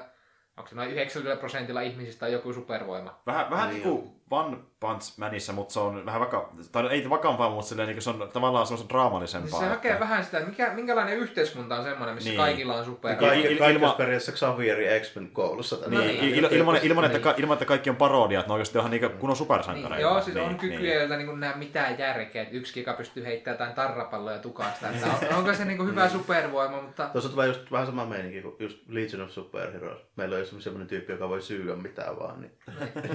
onko 0.57 0.69
se 0.69 0.75
noin 0.75 0.89
90 0.91 1.39
prosentilla 1.39 1.81
ihmisistä 1.81 2.25
on 2.25 2.31
joku 2.31 2.53
supervoima. 2.53 3.19
Vähän, 3.25 3.49
vähän 3.49 3.69
Niin 3.69 3.83
niin 3.83 3.97
kuin 3.97 4.15
One 4.33 4.57
Punch 4.79 5.17
Manissa, 5.19 5.53
mutta 5.53 5.73
se 5.73 5.79
on 5.79 6.05
vähän 6.05 6.21
vaka... 6.21 6.49
Tai 6.71 6.87
ei 6.87 7.09
vakampaa, 7.09 7.49
mutta 7.49 7.67
silleen, 7.69 7.89
niin 7.89 8.01
se 8.01 8.09
on 8.09 8.29
tavallaan 8.33 8.67
semmoista 8.67 8.93
draamallisempaa. 8.93 9.49
Siis 9.49 9.59
se 9.59 9.65
hakee 9.69 9.91
että- 9.91 9.99
vähän 10.03 10.23
sitä, 10.25 10.37
että 10.37 10.49
mikä, 10.49 10.73
minkälainen 10.73 11.17
yhteiskunta 11.17 11.75
on 11.75 11.83
semmoinen, 11.83 12.15
missä 12.15 12.29
Niin. 12.29 12.37
kaikilla 12.39 12.75
on 12.75 12.85
super. 12.85 13.15
Kaikki, 13.15 13.47
il- 13.55 13.57
kaikki 13.59 13.73
ilma- 13.79 13.93
periaatteessa 13.97 14.31
Xavieri 14.31 14.99
X-Men 14.99 15.29
koulussa. 15.31 15.77
Niin, 15.87 15.99
niin, 16.07 16.19
il- 16.19 16.45
il- 16.49 16.53
ilman, 16.53 16.75
ilman, 16.83 17.05
että, 17.05 17.17
niin. 17.17 17.23
ka- 17.23 17.33
ilman, 17.37 17.53
että 17.53 17.65
kaikki 17.65 17.89
on 17.89 17.95
parodia, 17.95 18.39
että 18.39 18.49
ne 18.49 18.53
oikeasti 18.53 18.77
on 18.77 18.81
ihan 18.81 18.91
niinku 18.91 19.09
kunnon 19.19 19.35
supersankareita. 19.35 19.95
Niin, 19.95 20.01
joo, 20.01 20.21
siis 20.21 20.35
niin, 20.35 20.47
on 20.47 20.55
kykyjä, 20.55 20.93
joita 20.93 21.17
niin 21.17 21.39
näe 21.39 21.55
mitään 21.55 21.99
järkeä, 21.99 22.41
että 22.41 22.55
yksi 22.55 22.79
joka 22.79 22.93
pystyy 22.93 23.25
heittämään 23.25 23.53
jotain 23.53 23.73
tarrapalloja 23.73 24.39
tukasta. 24.39 24.89
Että 24.89 25.07
on, 25.31 25.37
onko 25.37 25.53
se 25.53 25.65
niin 25.65 25.87
hyvä 25.87 26.09
supervoima, 26.09 26.81
mutta 26.81 27.09
Tuossa 27.11 27.29
on 27.29 27.35
vähän, 27.35 27.49
just, 27.49 27.71
vähän 27.71 27.85
sama 27.87 28.05
meininki 28.05 28.41
kuin 28.41 28.55
just 28.59 28.77
Legion 28.87 29.21
of 29.21 29.29
Superheroes. 29.29 29.99
Meillä 30.15 30.33
on 30.35 30.39
just 30.41 30.61
semmoinen 30.61 30.87
tyyppi, 30.87 31.11
joka 31.11 31.29
voi 31.29 31.41
syyä 31.41 31.75
mitään 31.75 32.19
vaan. 32.19 32.41
Niin, 32.41 32.51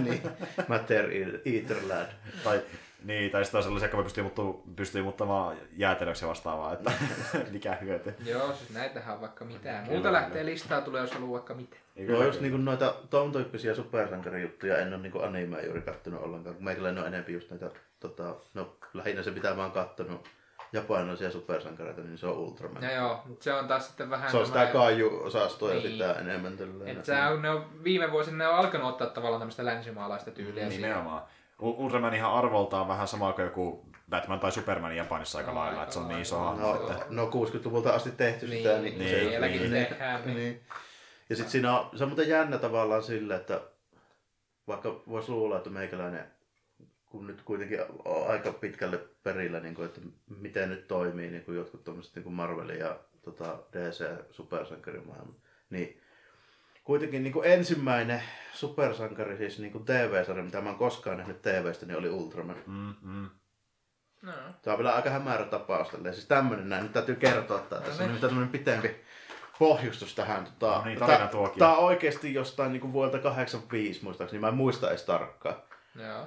niin. 0.04 0.22
Matter 0.68 1.07
Eater 1.44 1.76
Lad. 1.88 2.06
Tai, 2.44 2.62
niin, 3.04 3.30
tai 3.30 3.44
sitten 3.44 3.58
on 3.58 3.62
sellaisia, 3.62 3.86
jotka 3.86 4.02
pystyy, 4.02 4.22
muuttuu, 4.22 4.64
pystyy 4.76 5.02
muuttamaan 5.02 5.56
jäätelöksi 5.76 6.26
vastaavaa, 6.26 6.72
että 6.72 6.92
mikä 7.52 7.74
hyöty. 7.74 8.14
joo, 8.26 8.52
siis 8.52 8.70
näitähän 8.70 9.14
on 9.14 9.20
vaikka 9.20 9.44
mitään. 9.44 9.84
Multa 9.84 9.96
kyllä. 9.98 10.12
lähtee 10.12 10.44
listaa, 10.46 10.80
tulee 10.80 11.00
jos 11.00 11.12
haluaa 11.12 11.32
vaikka 11.32 11.54
mitä. 11.54 11.76
No 12.08 12.24
just 12.24 12.40
niinku 12.40 12.58
noita 12.58 12.94
ton 13.10 13.32
tyyppisiä 13.32 13.74
supersankarijuttuja 13.74 14.78
en 14.78 14.88
ole 14.94 15.02
niinku 15.02 15.20
animea 15.20 15.64
juuri 15.64 15.80
kattonut 15.80 16.22
ollenkaan. 16.22 16.54
kun 16.54 16.64
Meikäläinen 16.64 17.02
on 17.02 17.08
enempi 17.08 17.32
just 17.32 17.50
näitä, 17.50 17.70
tota, 18.00 18.36
no 18.54 18.76
lähinnä 18.94 19.22
se 19.22 19.30
pitää 19.30 19.56
vaan 19.56 19.72
kattonut 19.72 20.28
japanilaisia 20.72 21.30
supersankareita, 21.30 22.00
niin 22.00 22.18
se 22.18 22.26
on 22.26 22.36
Ultraman. 22.36 22.82
Ja 22.82 22.92
joo, 22.92 23.22
mutta 23.26 23.44
se 23.44 23.54
on 23.54 23.68
taas 23.68 23.86
sitten 23.86 24.10
vähän... 24.10 24.30
Se 24.30 24.36
on 24.36 24.46
sitä 24.46 24.58
tämä- 24.58 24.72
kaiju-osastoa 24.72 25.68
ja 25.68 25.74
Niin. 25.80 25.90
sitä 25.92 26.12
enemmän 26.12 26.56
tälleen. 26.56 26.90
Että 26.90 27.04
se 27.06 27.26
on, 27.26 27.42
ne 27.42 27.50
on, 27.50 27.84
viime 27.84 28.10
vuosina 28.12 28.36
ne 28.36 28.48
on 28.48 28.54
alkanut 28.56 28.88
ottaa 28.88 29.06
tavallaan 29.06 29.40
tämmöistä 29.40 29.64
länsimaalaista 29.64 30.30
tyyliä 30.30 30.68
siihen. 30.68 30.82
Nimenomaan. 30.82 31.22
U- 31.62 31.84
Ultraman 31.84 32.14
ihan 32.14 32.32
arvoltaan 32.32 32.88
vähän 32.88 33.08
sama 33.08 33.32
kuin 33.32 33.44
joku 33.44 33.86
Batman 34.10 34.40
tai 34.40 34.52
Superman 34.52 34.96
Japanissa 34.96 35.38
aika 35.38 35.50
No, 35.52 35.58
lailla, 35.58 35.82
että 35.82 35.92
se 35.92 35.98
on 36.00 36.08
niin 36.08 36.20
iso 36.20 36.38
hahmo. 36.38 36.66
No, 36.66 36.90
että... 36.90 37.04
no 37.10 37.26
60-luvulta 37.30 37.90
asti 37.94 38.10
tehty 38.10 38.46
Niin, 38.46 38.62
sitä. 38.62 38.78
Niin, 38.78 38.98
niin, 38.98 39.10
se, 39.10 39.30
vieläkin 39.30 39.60
niin, 39.60 39.72
tehdään, 39.72 40.20
niin. 40.24 40.36
Niin. 40.36 40.60
Ja 41.30 41.36
sitten 41.36 41.52
siinä 41.52 41.78
on, 41.80 41.98
se 41.98 42.04
on 42.04 42.10
muuten 42.10 42.28
jännä 42.28 42.58
tavallaan 42.58 43.02
sille, 43.02 43.34
että 43.36 43.60
vaikka 44.68 45.00
voisi 45.08 45.30
luulla, 45.30 45.56
että 45.56 45.70
meikäläinen, 45.70 46.24
kun 47.08 47.26
nyt 47.26 47.42
kuitenkin 47.42 47.80
on 48.04 48.30
aika 48.30 48.52
pitkälle 48.52 48.98
perillä, 49.22 49.60
niin 49.60 49.74
kuin, 49.74 49.86
että 49.86 50.00
miten 50.38 50.70
nyt 50.70 50.88
toimii 50.88 51.30
niin 51.30 51.44
kuin 51.44 51.56
jotkut 51.56 51.84
tuommoiset 51.84 52.14
niin 52.14 52.22
kuin 52.22 52.34
Marvelin 52.34 52.78
ja 52.78 52.98
tota, 53.22 53.58
DC 53.72 54.04
supersankarimaailma, 54.30 55.34
niin 55.70 56.00
kuitenkin 56.84 57.22
niin 57.22 57.32
kuin 57.32 57.46
ensimmäinen 57.46 58.22
supersankari, 58.52 59.36
siis 59.36 59.58
niin 59.58 59.72
kuin 59.72 59.84
TV-sarja, 59.84 60.44
mitä 60.44 60.60
mä 60.60 60.68
oon 60.68 60.78
koskaan 60.78 61.16
nähnyt 61.16 61.42
TVstä, 61.42 61.86
niin 61.86 61.98
oli 61.98 62.10
Ultraman. 62.10 62.56
Mm, 62.66 62.94
mm. 63.02 63.30
No. 64.22 64.32
Tämä 64.62 64.74
on 64.74 64.78
vielä 64.78 64.94
aika 64.94 65.10
hämärä 65.10 65.44
tapaus. 65.44 65.88
Tälleen. 65.88 66.14
Siis 66.14 66.26
tämmönen 66.26 66.68
näin, 66.68 66.82
nyt 66.82 66.92
täytyy 66.92 67.16
kertoa, 67.16 67.58
että 67.58 67.80
tässä 67.80 68.04
on 68.04 68.10
niin. 68.10 68.20
tämmönen 68.20 68.48
pitempi 68.48 68.96
pohjustus 69.58 70.14
tähän. 70.14 70.44
Tota, 70.44 70.78
No 70.78 70.84
niin, 70.84 71.28
tuokin. 71.30 71.58
Tää 71.58 71.76
on 71.76 71.84
oikeesti 71.84 72.34
jostain 72.34 72.72
niinku 72.72 72.92
vuodelta 72.92 73.18
85 73.18 74.04
muistaakseni, 74.04 74.40
mä 74.40 74.48
en 74.48 74.54
muista 74.54 74.90
edes 74.90 75.02
tarkkaan. 75.02 75.56
Joo. 75.94 76.26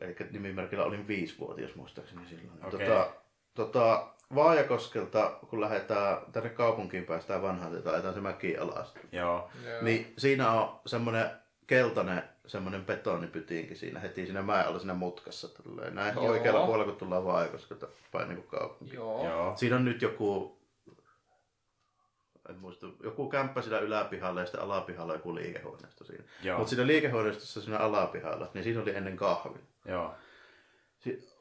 Eli 0.00 0.16
nimimerkillä 0.30 0.84
olin 0.84 1.08
viisivuotias 1.08 1.74
muistaakseni 1.74 2.26
silloin. 2.28 2.64
Okei. 2.64 2.86
Tota, 2.88 3.10
tota, 3.54 4.06
Vaajakoskelta, 4.34 5.38
kun 5.50 5.60
lähdetään 5.60 6.18
tänne 6.32 6.48
kaupunkiin, 6.48 7.04
päästään 7.04 7.42
vanhaan 7.42 7.72
tietä, 7.72 7.90
ajetaan 7.90 8.14
se 8.14 8.20
mäki 8.20 8.58
alas. 8.58 8.94
Joo. 9.12 9.50
Joo. 9.64 9.82
Niin 9.82 10.14
siinä 10.18 10.50
on 10.50 10.80
semmonen 10.86 11.30
keltainen 11.66 12.22
semmonen 12.46 12.84
betonipytinki 12.84 13.74
siinä 13.74 14.00
heti 14.00 14.24
siinä 14.24 14.42
mäen 14.42 14.66
alla 14.66 14.78
siinä 14.78 14.94
mutkassa. 14.94 15.48
Tälleen. 15.48 15.94
Näin 15.94 16.14
Joo. 16.14 16.26
oikealla 16.26 16.66
puolella, 16.66 16.84
kun 16.92 16.96
tullaan 16.98 17.24
Vaajakoskelta 17.24 17.86
päin 18.12 18.28
niin 18.28 18.42
kaupunkiin. 18.42 18.94
Joo. 18.96 19.28
Joo. 19.28 19.56
Siinä 19.56 19.76
on 19.76 19.84
nyt 19.84 20.02
joku, 20.02 20.58
en 22.48 22.56
muista, 22.58 22.86
joku 23.02 23.28
kämppä 23.28 23.62
siinä 23.62 23.78
yläpihalla 23.78 24.40
ja 24.40 24.46
sitten 24.46 24.60
alapihalla 24.62 25.12
joku 25.12 25.34
liikehuoneisto 25.34 26.04
siinä. 26.04 26.24
Mutta 26.56 26.70
siinä 26.70 26.86
liikehuoneistossa 26.86 27.60
siinä 27.60 27.78
alapihalla, 27.78 28.50
niin 28.54 28.64
siinä 28.64 28.82
oli 28.82 28.96
ennen 28.96 29.16
kahvi. 29.16 29.58
Joo. 29.84 30.14
Si- 30.98 31.36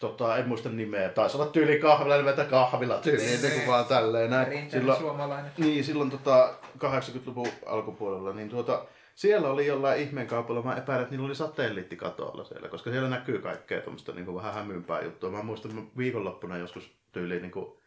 tota, 0.00 0.36
en 0.36 0.48
muista 0.48 0.68
nimeä, 0.68 1.08
taisi 1.08 1.36
olla 1.36 1.46
tyyli 1.46 1.78
kahvila, 1.78 2.16
nimeltä 2.16 2.44
kahvila 2.44 2.98
tyyli, 2.98 3.22
Niin, 3.22 3.42
niin, 3.42 3.52
niin. 3.52 3.66
vaan 3.68 3.84
tälleen 3.84 4.30
näin. 4.30 4.70
Silloin, 4.70 4.98
suomalainen. 4.98 5.52
niin, 5.58 5.84
silloin 5.84 6.10
tota, 6.10 6.54
80-luvun 6.78 7.48
alkupuolella, 7.66 8.32
niin 8.32 8.48
tuota, 8.48 8.84
siellä 9.14 9.48
oli 9.48 9.66
jollain 9.66 10.00
ihmeen 10.00 10.26
kaupalla, 10.26 10.62
mä 10.62 10.76
epäilen, 10.76 11.02
että 11.02 11.10
niillä 11.14 11.26
oli 11.26 11.34
satelliittikatoilla 11.34 12.44
siellä, 12.44 12.68
koska 12.68 12.90
siellä 12.90 13.08
näkyy 13.08 13.38
kaikkea 13.38 13.80
tuommoista 13.80 14.12
niin 14.12 14.34
vähän 14.34 14.54
hämympää 14.54 15.02
juttua. 15.02 15.30
Mä 15.30 15.42
muistan 15.42 15.74
mä 15.74 15.82
viikonloppuna 15.96 16.56
joskus 16.56 16.90
tyyliin 17.12 17.42
niin 17.42 17.52
kuin 17.52 17.78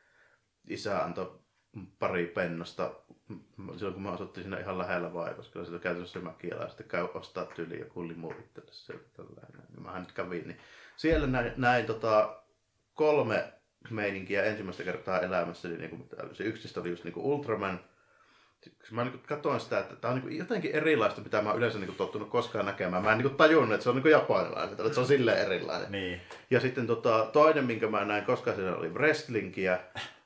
isä 0.67 1.03
antoi 1.03 1.39
pari 1.99 2.25
pennosta, 2.25 2.91
silloin 3.77 3.93
kun 3.93 4.03
mä 4.03 4.11
asuttiin 4.11 4.43
siinä 4.43 4.59
ihan 4.59 4.77
lähellä 4.77 5.13
vai, 5.13 5.33
koska 5.33 5.65
sitä 5.65 5.79
käytännössä 5.79 6.19
mäkiälä 6.19 6.63
ja 6.63 6.67
sitten 6.69 6.87
käy 6.87 7.07
ostaa 7.13 7.45
tyyliin 7.45 7.79
joku 7.79 8.07
limu 8.07 8.31
itselle 8.31 8.71
sieltä 8.71 9.09
tällainen. 9.17 9.61
Niin 9.69 9.83
mähän 9.83 10.01
nyt 10.01 10.11
kävin, 10.11 10.47
niin 10.47 10.57
siellä 10.97 11.27
näin, 11.27 11.53
näin 11.57 11.85
tota, 11.85 12.41
kolme 12.93 13.53
meininkiä 13.89 14.43
ensimmäistä 14.43 14.83
kertaa 14.83 15.19
elämässäni, 15.19 15.77
niin 15.77 15.89
kuin, 15.89 16.01
mitä 16.01 16.23
oli. 16.23 16.35
se 16.35 16.43
yksi 16.43 16.63
niistä 16.63 16.79
oli 16.79 16.89
just 16.89 17.03
niin 17.03 17.13
kuin 17.13 17.25
Ultraman, 17.25 17.79
kun 18.63 18.95
mä 18.95 19.03
niin 19.03 19.19
katsoin 19.19 19.59
sitä, 19.59 19.79
että 19.79 19.95
tämä 19.95 20.13
on 20.13 20.21
niin 20.25 20.37
jotenkin 20.37 20.71
erilaista, 20.71 21.21
mitä 21.21 21.41
mä 21.41 21.49
oon 21.49 21.57
yleensä 21.57 21.79
niin 21.79 21.95
tottunut 21.95 22.29
koskaan 22.29 22.65
näkemään. 22.65 23.03
Mä 23.03 23.11
en 23.11 23.17
niin 23.17 23.35
tajunnut, 23.35 23.73
että 23.73 23.83
se 23.83 23.89
on 23.89 23.95
niin 23.95 24.11
japanilainen, 24.11 24.71
että 24.71 24.93
se 24.93 24.99
on 24.99 25.05
silleen 25.05 25.37
erilainen. 25.37 25.91
Niin. 25.91 26.21
Ja 26.49 26.59
sitten 26.59 26.87
tota, 26.87 27.29
toinen, 27.33 27.65
minkä 27.65 27.87
mä 27.87 28.05
näin 28.05 28.25
koskaan 28.25 28.55
siinä 28.55 28.75
oli 28.75 28.93
wrestlingiä. 28.93 29.79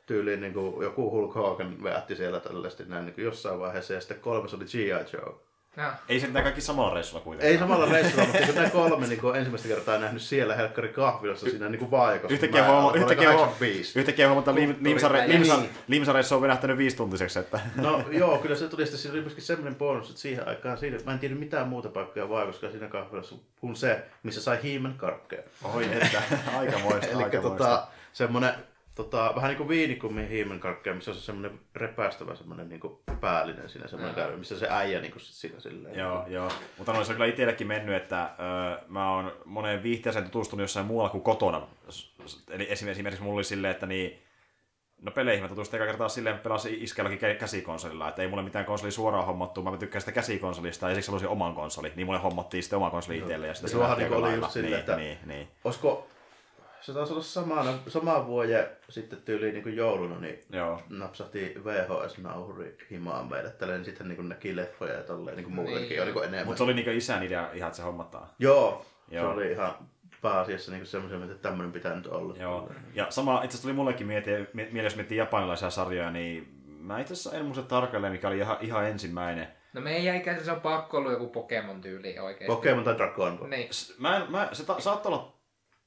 Tyyliin 0.06 0.42
niin 0.42 0.54
kuin 0.54 0.84
joku 0.84 1.12
Hulk 1.12 1.36
Hogan 1.36 1.84
veätti 1.84 2.16
siellä 2.16 2.40
tällaisesti 2.40 2.84
näin 2.88 3.06
niin 3.06 3.14
kuin 3.16 3.26
jossain 3.26 3.60
vaiheessa. 3.60 3.94
Ja 3.94 4.00
sitten 4.02 4.20
kolmas 4.20 4.54
oli 4.54 4.66
G.I. 4.66 4.88
Joe. 4.90 5.36
Joo. 5.78 5.92
Ei 6.10 6.20
se 6.20 6.28
mitään 6.28 6.44
kaikki 6.44 6.62
samalla 6.62 6.94
reissulla 6.94 7.24
kuitenkaan. 7.24 7.52
Ei 7.52 7.58
samalla 7.60 7.86
reissulla, 7.86 8.26
mutta 8.26 8.46
kun 8.46 8.56
nämä 8.56 8.70
kolme 8.70 9.08
niin 9.08 9.22
kuin 9.22 9.36
ensimmäistä 9.36 9.68
kertaa 9.68 9.98
nähnyt 9.98 10.22
siellä 10.22 10.56
Helkkari 10.56 10.90
kahvilassa 10.90 11.50
siinä 11.50 11.70
niin 11.70 11.80
kuin 11.80 11.92
vaajakossa. 11.92 12.34
Yhtäkkiä 12.34 12.68
huomaa, 12.68 12.94
yhtäkkiä 12.94 13.30
huomaa, 13.30 13.46
85. 13.46 14.00
yhtäkkiä 14.00 14.28
huomaa, 14.30 14.40
että 14.40 14.52
lim- 14.52 14.84
limsare, 14.84 15.28
limsa, 15.28 15.60
limsareissa 15.88 16.36
on 16.36 16.42
venähtänyt 16.42 16.78
viisituntiseksi, 16.78 17.40
että 17.40 17.60
No 17.76 18.04
joo, 18.12 18.38
kyllä 18.38 18.56
se 18.56 18.68
tuli 18.68 18.86
sitten, 18.86 19.00
siinä 19.00 19.14
oli 19.14 19.22
myöskin 19.22 19.44
semmoinen 19.44 19.76
bonus, 19.76 20.10
että 20.10 20.22
siihen 20.22 20.48
aikaan 20.48 20.78
siinä, 20.78 20.98
mä 21.06 21.14
en 21.14 21.20
tiedä 21.20 21.36
mitään 21.36 21.68
muuta 21.68 21.90
paikkaa 21.90 22.30
vaan, 22.30 22.48
koska 22.48 22.70
siinä 22.70 22.88
kahvilassa 22.88 23.36
kuin 23.62 23.76
se, 23.76 24.04
missä 24.24 24.42
sai 24.42 24.60
hiimen 24.64 24.94
karkkeja. 24.98 25.44
oi 25.64 25.86
että, 25.92 26.22
aika 26.60 26.80
moista, 26.80 27.08
Eli 27.08 27.24
aika 27.24 27.42
tota, 27.42 27.88
semmoinen 28.14 28.54
tota, 28.96 29.32
vähän 29.36 29.50
niin 29.50 29.58
kuin 29.58 29.70
viinikummin 29.70 30.28
hiimen 30.30 30.60
karkkeja, 30.60 30.96
missä 30.96 31.12
on 31.12 31.18
se 31.18 31.24
semmoinen 31.24 31.60
repäästävä 31.76 32.36
semmoinen 32.36 32.70
niin 32.70 32.82
päällinen 33.22 33.70
siinä 33.70 33.88
semmoinen 33.88 34.16
käy, 34.16 34.38
missä 34.38 34.60
se 34.60 34.68
äijä 34.70 35.02
niin 35.02 35.12
kuin 35.12 35.22
sit 35.22 35.36
siinä 35.36 35.60
silleen. 35.60 36.00
Joo, 36.00 36.26
joo. 36.28 36.50
Mutta 36.78 36.94
no, 36.94 37.04
se 37.04 37.12
on 37.12 37.16
kyllä 37.16 37.30
itsellekin 37.30 37.68
mennyt, 37.68 37.96
että 37.96 38.22
öö, 38.40 38.78
mä 38.88 39.12
oon 39.12 39.34
moneen 39.46 39.84
viihteeseen 39.84 40.26
tutustunut 40.26 40.62
jossain 40.64 40.86
muualla 40.86 41.10
kuin 41.10 41.24
kotona. 41.24 41.68
Eli 42.50 42.66
esim- 42.66 42.88
esimerkiksi 42.90 43.24
mulla 43.24 43.36
oli 43.36 43.44
silleen, 43.44 43.72
että 43.72 43.86
niin, 43.86 44.22
no 45.02 45.12
peleihin 45.12 45.44
mä 45.44 45.48
tutustuin 45.50 45.82
eka 45.82 45.92
kertaa 45.92 46.10
silleen, 46.10 46.36
että 46.36 46.44
pelasin 46.44 46.84
iskelläkin 46.84 47.20
kä- 47.20 47.36
käsikonsolilla, 47.40 48.10
että 48.10 48.22
ei 48.22 48.28
mulle 48.28 48.44
mitään 48.44 48.66
konsoli 48.66 48.92
suoraan 48.92 49.26
hommattu, 49.26 49.62
mä 49.62 49.78
tykkään 49.78 50.02
sitä 50.02 50.12
käsikonsolista 50.12 50.90
ja 50.90 50.96
siksi 50.96 51.12
halusin 51.12 51.28
oman 51.30 51.56
konsoli, 51.56 51.92
niin 51.96 52.06
mulle 52.06 52.20
hommattiin 52.20 52.64
sitten 52.64 52.78
oma 52.78 52.90
konsoli 52.90 53.18
itselle 53.18 53.48
ja 53.48 53.54
sitä 53.54 53.80
lähti 53.80 54.02
niinku 54.02 54.16
aika 54.16 54.28
oli 54.28 54.36
just 54.36 54.52
silleen, 54.52 54.72
niin, 54.72 54.80
että- 54.80 54.96
niin, 54.96 55.18
niin. 55.26 55.48
Olisiko 55.64 56.08
se 56.86 56.94
taisi 56.94 57.14
olla 57.14 57.24
samana, 57.24 57.72
sama 57.88 58.28
vuoden 58.28 58.68
sitten 58.90 59.22
tyyliin 59.22 59.54
niin 59.54 59.64
kuin 59.64 59.76
jouluna, 59.76 60.20
niin 60.20 60.40
Joo. 60.50 60.82
napsahti 60.90 61.54
VHS-nauhuri 61.64 62.78
himaan 62.92 63.30
meille. 63.30 63.50
Tälleen 63.50 63.86
sitten 63.86 64.08
niin 64.08 64.16
kuin 64.16 64.30
näki 64.30 64.56
leffoja 64.56 64.94
ja 64.94 65.04
tolleen 65.04 65.38
niin 65.38 65.44
kuin 65.46 65.56
muutenkin 65.56 65.82
Niin. 65.90 65.98
jo 65.98 66.04
niin 66.06 66.14
kuin 66.14 66.24
enemmän. 66.26 66.46
Mutta 66.46 66.58
se 66.58 66.64
oli 66.64 66.74
niinku 66.74 66.92
isän 66.92 67.24
idea 67.24 67.50
ihan, 67.54 67.68
että 67.68 67.78
se 67.78 67.84
hommataan. 67.84 68.28
Joo, 68.40 68.86
se 69.10 69.16
Joo. 69.16 69.32
oli 69.34 69.52
ihan 69.52 69.76
pääasiassa 70.22 70.72
niin 70.72 70.86
semmoisen, 70.86 71.24
että 71.24 71.36
tämmöinen 71.36 71.72
pitää 71.72 71.96
nyt 71.96 72.08
olla. 72.08 72.36
Joo. 72.38 72.70
Ja 72.94 73.08
sama 73.10 73.36
itse 73.36 73.46
asiassa 73.48 73.62
tuli 73.62 73.74
mullekin 73.74 74.08
mieti, 74.08 74.32
mie- 74.32 74.48
mieleen, 74.54 74.84
jos 74.84 74.96
miettii 74.96 75.18
japanilaisia 75.18 75.70
sarjoja, 75.70 76.12
niin 76.12 76.48
mä 76.80 77.00
itse 77.00 77.14
asiassa 77.14 77.38
en 77.38 77.46
muista 77.46 77.64
tarkalleen, 77.64 78.14
mikä 78.14 78.28
oli 78.28 78.38
ihan, 78.38 78.58
ihan 78.62 78.86
ensimmäinen. 78.90 79.48
No 79.74 79.82
meidän 79.82 80.16
ikäisellä 80.16 80.46
se 80.46 80.52
on 80.52 80.62
pakko 80.62 80.98
ollut 80.98 81.12
joku 81.12 81.28
Pokemon 81.28 81.82
tyyli 81.82 82.20
oikeesti. 82.20 82.56
Pokemon 82.56 82.84
tai 82.84 82.98
Dragon 82.98 83.38
Ball. 83.38 83.50
Niin. 83.50 83.74
S- 83.74 83.96
Mä 84.00 84.18
en, 84.18 84.32
mä, 84.32 84.50
se 84.52 84.66
ta, 84.66 84.80
saattoi 84.80 85.12
olla 85.14 85.35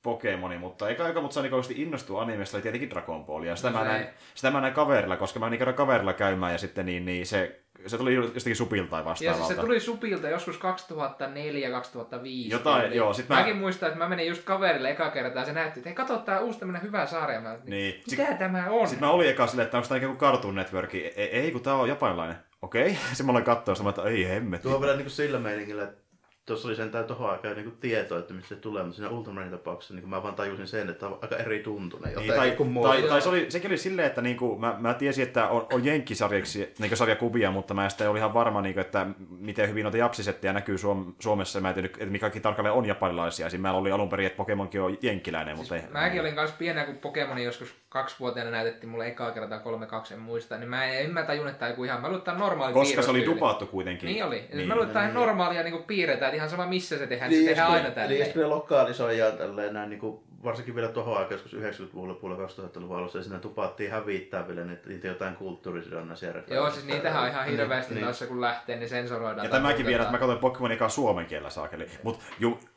Pokemoni, 0.02 0.58
mutta 0.58 0.88
eikä 0.88 1.04
aika, 1.04 1.20
mutta 1.20 1.34
se 1.34 1.40
niinku 1.42 1.56
oikeasti 1.56 1.82
innostui 1.82 2.22
animesta, 2.22 2.56
oli 2.56 2.62
tietenkin 2.62 2.90
Dragon 2.90 3.24
Ball. 3.24 3.42
Ja 3.44 3.56
sitä, 3.56 3.70
No 3.70 3.78
mä 3.78 3.84
se- 3.84 3.88
näin, 3.90 4.06
sitä 4.34 4.50
mä 4.50 4.60
näin 4.60 4.74
kaverilla, 4.74 5.16
koska 5.16 5.40
mä 5.40 5.46
menin 5.46 5.58
kerran 5.58 5.74
kaverilla 5.76 6.12
käymään 6.12 6.52
ja 6.52 6.58
sitten 6.58 6.86
niin, 6.86 7.04
niin 7.04 7.26
se, 7.26 7.60
se 7.86 7.98
tuli 7.98 8.14
jostakin 8.14 8.56
supilta 8.56 8.90
tai 8.90 9.00
Ja 9.00 9.04
vastaavalta. 9.04 9.46
siis 9.46 9.56
se 9.56 9.62
tuli 9.66 9.80
Supilta 9.80 10.28
joskus 10.28 10.58
2004-2005. 10.58 12.50
Jotain, 12.50 12.80
tyyliin. 12.80 12.96
joo, 12.98 13.12
sit 13.12 13.28
mä- 13.28 13.34
Mäkin 13.36 13.56
muistan, 13.56 13.86
että 13.86 13.98
mä 13.98 14.08
menin 14.08 14.26
just 14.28 14.44
kaverille 14.44 14.90
eka 14.90 15.10
kertaa 15.10 15.42
ja 15.42 15.46
se 15.46 15.52
näytti, 15.52 15.80
että 15.80 15.88
hei 15.88 15.94
kato 15.96 16.18
tää 16.18 16.40
uusi 16.40 16.58
tämmönen 16.58 16.82
hyvä 16.82 17.06
sarja. 17.06 17.40
Mä, 17.40 17.58
Niin. 17.64 18.02
Mitä 18.10 18.34
tämä 18.34 18.66
on? 18.70 18.88
Sitten 18.88 19.08
mä 19.08 19.12
olin 19.14 19.28
eka 19.28 19.46
silleen, 19.46 19.64
että 19.64 19.76
onko 19.76 19.88
tämä 19.88 20.00
joku 20.00 20.16
Cartoon 20.16 20.54
Network. 20.54 20.94
Ei, 20.94 21.12
ei, 21.16 21.50
kun 21.52 21.60
tää 21.62 21.74
on 21.74 21.88
japanilainen. 21.88 22.36
Okei. 22.62 22.90
Sitten 23.08 23.26
mä 23.26 23.30
aloin 23.32 23.44
katsoa 23.44 23.88
että 23.88 24.02
ei 24.02 24.28
hemmet. 24.28 24.62
Tuo 24.62 24.74
on 24.74 24.80
vielä 24.80 24.94
niin 24.96 25.04
kuin 25.04 25.10
sillä 25.12 25.38
meiningillä, 25.38 25.82
että 25.82 26.02
tuossa 26.48 26.68
oli 26.68 26.76
sentään 26.76 27.04
tohon 27.04 27.30
aikaan 27.30 27.56
niin 27.56 27.76
tieto, 27.80 28.18
että 28.18 28.34
mistä 28.34 28.48
se 28.48 28.56
tulee, 28.56 28.82
mutta 28.82 28.96
siinä 28.96 29.10
Ultramanin 29.10 29.50
tapauksessa 29.50 29.94
niin 29.94 30.08
mä 30.08 30.22
vaan 30.22 30.34
tajusin 30.34 30.66
sen, 30.66 30.90
että 30.90 31.06
on 31.06 31.18
aika 31.22 31.36
eri 31.36 31.58
tuntunen. 31.58 32.16
Niin, 32.16 32.34
tai, 32.34 32.50
kuin 32.50 32.68
muu. 32.68 32.84
tai, 32.84 33.02
tai, 33.02 33.22
se 33.22 33.28
oli, 33.28 33.46
sekin 33.48 33.70
oli 33.70 33.78
silleen, 33.78 34.06
että 34.06 34.22
niinku, 34.22 34.58
mä, 34.58 34.76
mä 34.78 34.94
tiesin, 34.94 35.24
että 35.24 35.48
on, 35.48 35.66
on 35.72 35.84
jenkkisarjaksi 35.84 36.74
niinku 36.78 36.96
sarjakuvia, 36.96 37.50
mutta 37.50 37.74
mä 37.74 37.84
en 37.84 37.90
sitten 37.90 38.10
oli 38.10 38.18
ihan 38.18 38.34
varma, 38.34 38.62
niinku, 38.62 38.80
että 38.80 39.06
miten 39.38 39.68
hyvin 39.68 39.82
noita 39.82 39.98
japsisettiä 39.98 40.52
näkyy 40.52 40.78
Suom- 40.78 41.14
Suomessa. 41.18 41.60
Mä 41.60 41.68
en 41.68 41.74
tiedä, 41.74 41.86
että 41.86 42.06
mikä 42.06 42.20
kaikki 42.20 42.40
tarkalleen 42.40 42.74
on 42.74 42.86
japanilaisia. 42.86 43.50
Siinä 43.50 43.62
meillä 43.62 43.78
oli 43.78 43.92
alun 43.92 44.08
perin, 44.08 44.26
että 44.26 44.36
Pokemonkin 44.36 44.80
on 44.80 44.98
jenkkiläinen, 45.02 45.56
mutta 45.56 45.76
ei, 45.76 45.82
Mäkin 45.92 46.20
olin 46.20 46.34
kanssa 46.34 46.56
pienä, 46.58 46.84
kun 46.84 46.96
Pokemoni 46.96 47.44
joskus 47.44 47.74
kaksivuotiaana 47.88 48.50
näytettiin 48.50 48.90
mulle 48.90 49.06
ekaa 49.06 49.30
kertaa 49.30 49.58
3-2, 49.58 50.12
en 50.12 50.18
muista, 50.18 50.58
niin 50.58 50.68
mä 50.68 50.84
en, 50.84 51.04
en 51.04 51.10
mä 51.10 51.22
tajunnut, 51.22 51.52
että 51.52 51.68
joku 51.68 51.84
ihan, 51.84 52.00
mä 52.00 52.08
luulen, 52.08 52.18
että 52.18 52.32
normaali 52.32 52.72
Koska 52.72 53.02
se 53.02 53.10
oli 53.10 53.26
dupattu 53.26 53.66
kuitenkin. 53.66 54.06
Niin 54.06 54.24
oli. 54.24 54.36
Niin. 54.36 54.56
Niin. 54.56 54.68
Mä 54.68 54.74
luulen, 54.74 54.88
että 54.88 55.00
tää 55.00 55.08
on 55.08 55.14
normaalia 55.14 55.62
niin 55.62 55.82
piirretään, 55.82 56.28
että 56.28 56.36
ihan 56.36 56.50
sama 56.50 56.66
missä 56.66 56.98
se 56.98 57.06
tehdään, 57.06 57.30
niin, 57.30 57.42
se 57.42 57.48
tehdään 57.48 57.70
aina 57.70 57.90
tälleen. 57.90 58.20
Niin, 58.20 58.26
jos 58.26 58.36
ne 58.36 58.46
lokaalisoidaan 58.46 59.38
tälleen 59.38 59.74
näin, 59.74 59.90
niin 59.90 60.00
kuin, 60.00 60.20
varsinkin 60.44 60.74
vielä 60.74 60.88
tuohon 60.88 61.18
aikaan, 61.18 61.32
joskus 61.32 61.54
90-luvulla 61.54 62.14
puolella 62.14 62.46
2000-luvun 62.46 62.96
alussa, 62.96 63.18
ja 63.18 63.24
siinä 63.24 63.38
tupattiin 63.38 63.90
hävittää 63.90 64.48
vielä 64.48 64.64
niitä, 64.64 64.88
niitä 64.88 65.08
jotain 65.08 65.36
kulttuurisidonnaisia 65.36 66.32
Joo, 66.50 66.70
siis 66.70 66.86
niitähän 66.86 67.22
on 67.22 67.28
ihan 67.28 67.46
Niin, 67.46 67.58
hirveästi 67.58 67.94
niin. 67.94 68.04
noissa, 68.04 68.26
kun 68.26 68.40
lähtee, 68.40 68.76
niin 68.76 68.88
sensoroidaan. 68.88 69.44
Ja 69.46 69.50
tämäkin 69.50 69.86
vielä, 69.86 70.02
että 70.02 70.12
mä 70.12 70.18
katsoin 70.18 70.38
Pokemonin 70.38 70.76
eka 70.76 70.88
suomen 70.88 71.26
kielellä 71.26 71.50
saakeli. 71.50 71.86
Mutta 72.02 72.24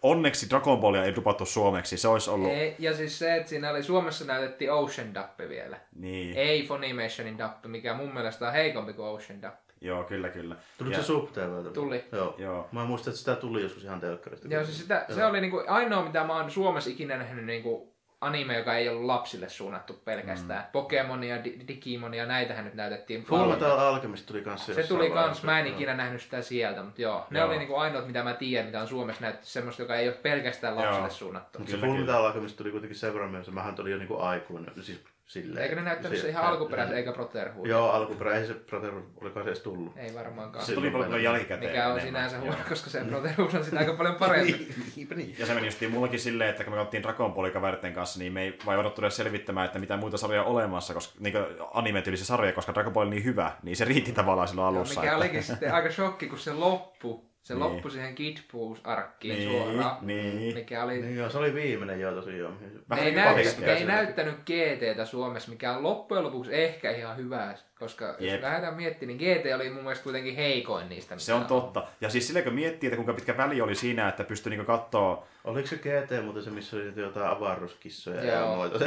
onneksi 0.01 0.49
Dragon 0.49 0.79
Ballia 0.79 1.03
ei 1.03 1.15
dupattu 1.15 1.45
suomeksi. 1.45 1.97
Se 1.97 2.07
olisi 2.07 2.29
ollut... 2.29 2.51
Ei, 2.51 2.75
ja 2.79 2.93
siis 2.93 3.19
se, 3.19 3.35
että 3.35 3.49
siinä 3.49 3.69
oli 3.69 3.83
Suomessa 3.83 4.25
näytettiin 4.25 4.71
Ocean 4.71 5.13
Dappe 5.13 5.49
vielä. 5.49 5.77
Niin. 5.95 6.37
Ei 6.37 6.67
Funimationin 6.67 7.37
Dappe, 7.37 7.67
mikä 7.67 7.93
mun 7.93 8.13
mielestä 8.13 8.47
on 8.47 8.53
heikompi 8.53 8.93
kuin 8.93 9.07
Ocean 9.07 9.41
Dappe. 9.41 9.70
Joo, 9.81 10.03
kyllä, 10.03 10.29
kyllä. 10.29 10.55
Tuliko 10.77 10.95
Ja- 10.95 11.01
se 11.01 11.07
sub? 11.07 11.29
Tuli. 11.73 12.03
Joo. 12.11 12.35
Joo. 12.37 12.69
Mä 12.71 12.85
muistan, 12.85 13.11
että 13.11 13.19
sitä 13.19 13.35
tuli 13.35 13.61
joskus 13.61 13.83
ihan 13.83 13.99
telkkarista. 13.99 14.47
Joo, 14.47 14.63
siis 14.63 14.79
sitä, 14.81 15.05
se 15.09 15.25
oli 15.25 15.41
niinku 15.41 15.63
ainoa, 15.67 16.03
mitä 16.05 16.23
mä 16.23 16.35
oon 16.35 16.51
Suomessa 16.51 16.89
ikinä 16.89 17.17
nähnyt 17.17 17.45
niinku 17.45 17.91
anime, 18.21 18.57
joka 18.57 18.75
ei 18.75 18.89
ollut 18.89 19.05
lapsille 19.05 19.49
suunnattu 19.49 19.93
pelkästään. 20.05 20.63
Mm. 20.63 20.71
Pokemonia, 20.71 21.43
Di- 21.43 21.59
Digimonia, 21.67 22.25
näitähän 22.25 22.65
nyt 22.65 22.73
näytettiin. 22.73 23.23
Full 23.23 23.39
paljon. 23.39 23.59
Metal 23.59 23.79
Alchemist 23.79 24.25
tuli 24.25 24.41
kanssa 24.41 24.73
Se 24.73 24.83
tuli 24.83 25.09
kans, 25.09 25.43
mä 25.43 25.59
en 25.59 25.65
Joo. 25.65 25.75
ikinä 25.75 25.93
nähnyt 25.93 26.21
sitä 26.21 26.41
sieltä, 26.41 26.83
mutta 26.83 27.01
joo. 27.01 27.27
Ne 27.29 27.39
Joo. 27.39 27.47
oli 27.47 27.57
niinku 27.57 27.75
ainoat, 27.75 28.07
mitä 28.07 28.23
mä 28.23 28.33
tiedän, 28.33 28.65
mitä 28.65 28.81
on 28.81 28.87
Suomessa 28.87 29.21
näytetty, 29.21 29.45
semmoista, 29.47 29.81
joka 29.81 29.95
ei 29.95 30.07
ole 30.07 30.15
pelkästään 30.17 30.75
lapsille 30.75 30.99
Joo. 30.99 31.09
suunnattu. 31.09 31.59
Mutta 31.59 31.71
se 31.71 31.77
Full. 31.81 31.97
Metal 31.99 32.25
Alchemist 32.25 32.57
tuli 32.57 32.71
kuitenkin 32.71 32.97
sen 32.99 33.13
verran 33.13 33.29
myöhässä. 33.29 33.51
Mähän 33.51 33.75
tuli 33.75 33.91
jo 33.91 33.97
niinku 33.97 34.17
aikuinen. 34.17 34.71
Siis 34.81 35.03
silleen. 35.31 35.63
Eikö 35.63 35.75
ne 35.75 35.81
näyttänyt 35.81 36.19
se 36.19 36.29
ihan 36.29 36.45
alkuperäisen, 36.45 36.97
eikä 36.97 37.11
Brotherhood? 37.11 37.67
Joo, 37.67 37.89
alkuperä. 37.89 38.35
Ei 38.35 38.47
se 38.47 38.53
Brotherhood, 38.53 39.03
oliko 39.21 39.39
se 39.39 39.47
edes 39.47 39.59
tullut? 39.59 39.97
Ei 39.97 40.13
varmaankaan. 40.15 40.65
Se 40.65 40.73
tuli 40.73 40.91
paljon 40.91 41.23
jälkikäteen. 41.23 41.71
Mikä 41.71 41.87
on 41.87 41.99
enemmän. 41.99 42.29
sinänsä 42.29 42.39
huono, 42.39 42.63
koska 42.69 42.89
se 42.89 43.03
Brotherhood 43.03 43.53
on 43.53 43.63
sitä 43.65 43.79
aika 43.79 43.93
paljon 43.93 44.15
parempi. 44.25 44.67
Niinpä 44.95 45.15
niin. 45.15 45.35
Ja 45.39 45.45
se 45.45 45.53
meni 45.53 45.67
justiin 45.67 45.91
mullakin 45.91 46.19
silleen, 46.19 46.49
että 46.49 46.63
kun 46.63 46.73
me 46.73 46.77
katsottiin 46.77 47.03
Dragon 47.03 47.33
Ballin 47.33 47.53
kaveritten 47.53 47.93
kanssa, 47.93 48.19
niin 48.19 48.33
me 48.33 48.43
ei 48.43 48.57
vai 48.65 48.77
odottu 48.77 49.01
edes 49.01 49.15
selvittämään, 49.15 49.65
että 49.65 49.79
mitä 49.79 49.97
muita 49.97 50.17
sarjoja 50.17 50.43
on 50.43 50.51
olemassa, 50.51 50.93
koska 50.93 51.13
niin 51.19 51.33
anime-tyylisiä 51.73 52.25
sarjoja, 52.25 52.53
koska 52.53 52.73
Dragon 52.73 52.93
Ball 52.93 53.05
on 53.05 53.09
niin 53.09 53.23
hyvä, 53.23 53.51
niin 53.63 53.75
se 53.75 53.85
riitti 53.85 54.11
tavallaan 54.11 54.47
silloin 54.47 54.73
Joo, 54.73 54.79
alussa. 54.79 55.01
mikä 55.01 55.11
että... 55.11 55.17
olikin 55.17 55.43
sitten 55.43 55.73
aika 55.73 55.91
shokki, 55.91 56.27
kun 56.27 56.39
se 56.39 56.53
loppu. 56.53 57.30
Se 57.43 57.53
Niin. 57.53 57.59
loppui 57.59 57.91
siihen 57.91 58.15
Kid 58.15 58.37
Buu-arkkiin 58.51 59.35
Niin, 59.35 59.49
suoraan. 59.51 60.07
niin. 60.07 60.53
Mikä 60.53 60.83
oli... 60.83 61.01
Niin 61.01 61.15
joo, 61.15 61.29
se 61.29 61.37
oli 61.37 61.53
viimeinen 61.53 61.99
joo 61.99 62.15
tosiaan. 62.15 62.57
Vähän 62.89 63.05
ei, 63.05 63.11
me 63.59 63.73
ei 63.73 63.85
näyttänyt 63.85 64.35
GTtä 64.35 65.05
Suomessa, 65.05 65.51
mikä 65.51 65.73
on 65.77 65.83
loppujen 65.83 66.23
lopuksi 66.23 66.55
ehkä 66.55 66.91
ihan 66.91 67.17
hyvä, 67.17 67.55
koska 67.81 68.15
Jep. 68.19 68.33
Jos 68.33 68.41
lähdetään 68.41 68.73
miettimään, 68.73 69.17
niin 69.17 69.37
GT 69.39 69.45
oli 69.55 69.69
mun 69.69 69.83
mielestä 69.83 70.03
kuitenkin 70.03 70.35
heikoin 70.35 70.89
niistä. 70.89 71.17
Se 71.17 71.33
on 71.33 71.45
totta. 71.45 71.87
Ja 72.01 72.09
siis 72.09 72.27
silleen, 72.27 72.43
kun 72.45 72.53
miettii, 72.53 72.87
että 72.87 72.95
kuinka 72.95 73.13
pitkä 73.13 73.37
väli 73.37 73.61
oli 73.61 73.75
siinä, 73.75 74.07
että 74.09 74.23
pystyi 74.23 74.49
niinku 74.49 74.65
katsoa... 74.65 75.27
Oliko 75.43 75.67
se 75.67 75.75
GT 75.75 76.23
muuten 76.23 76.43
se, 76.43 76.49
missä 76.49 76.75
oli 76.77 76.93
jotain 76.95 77.25
avaruuskissoja 77.29 78.23
ja 78.23 78.39
noita? 78.39 78.79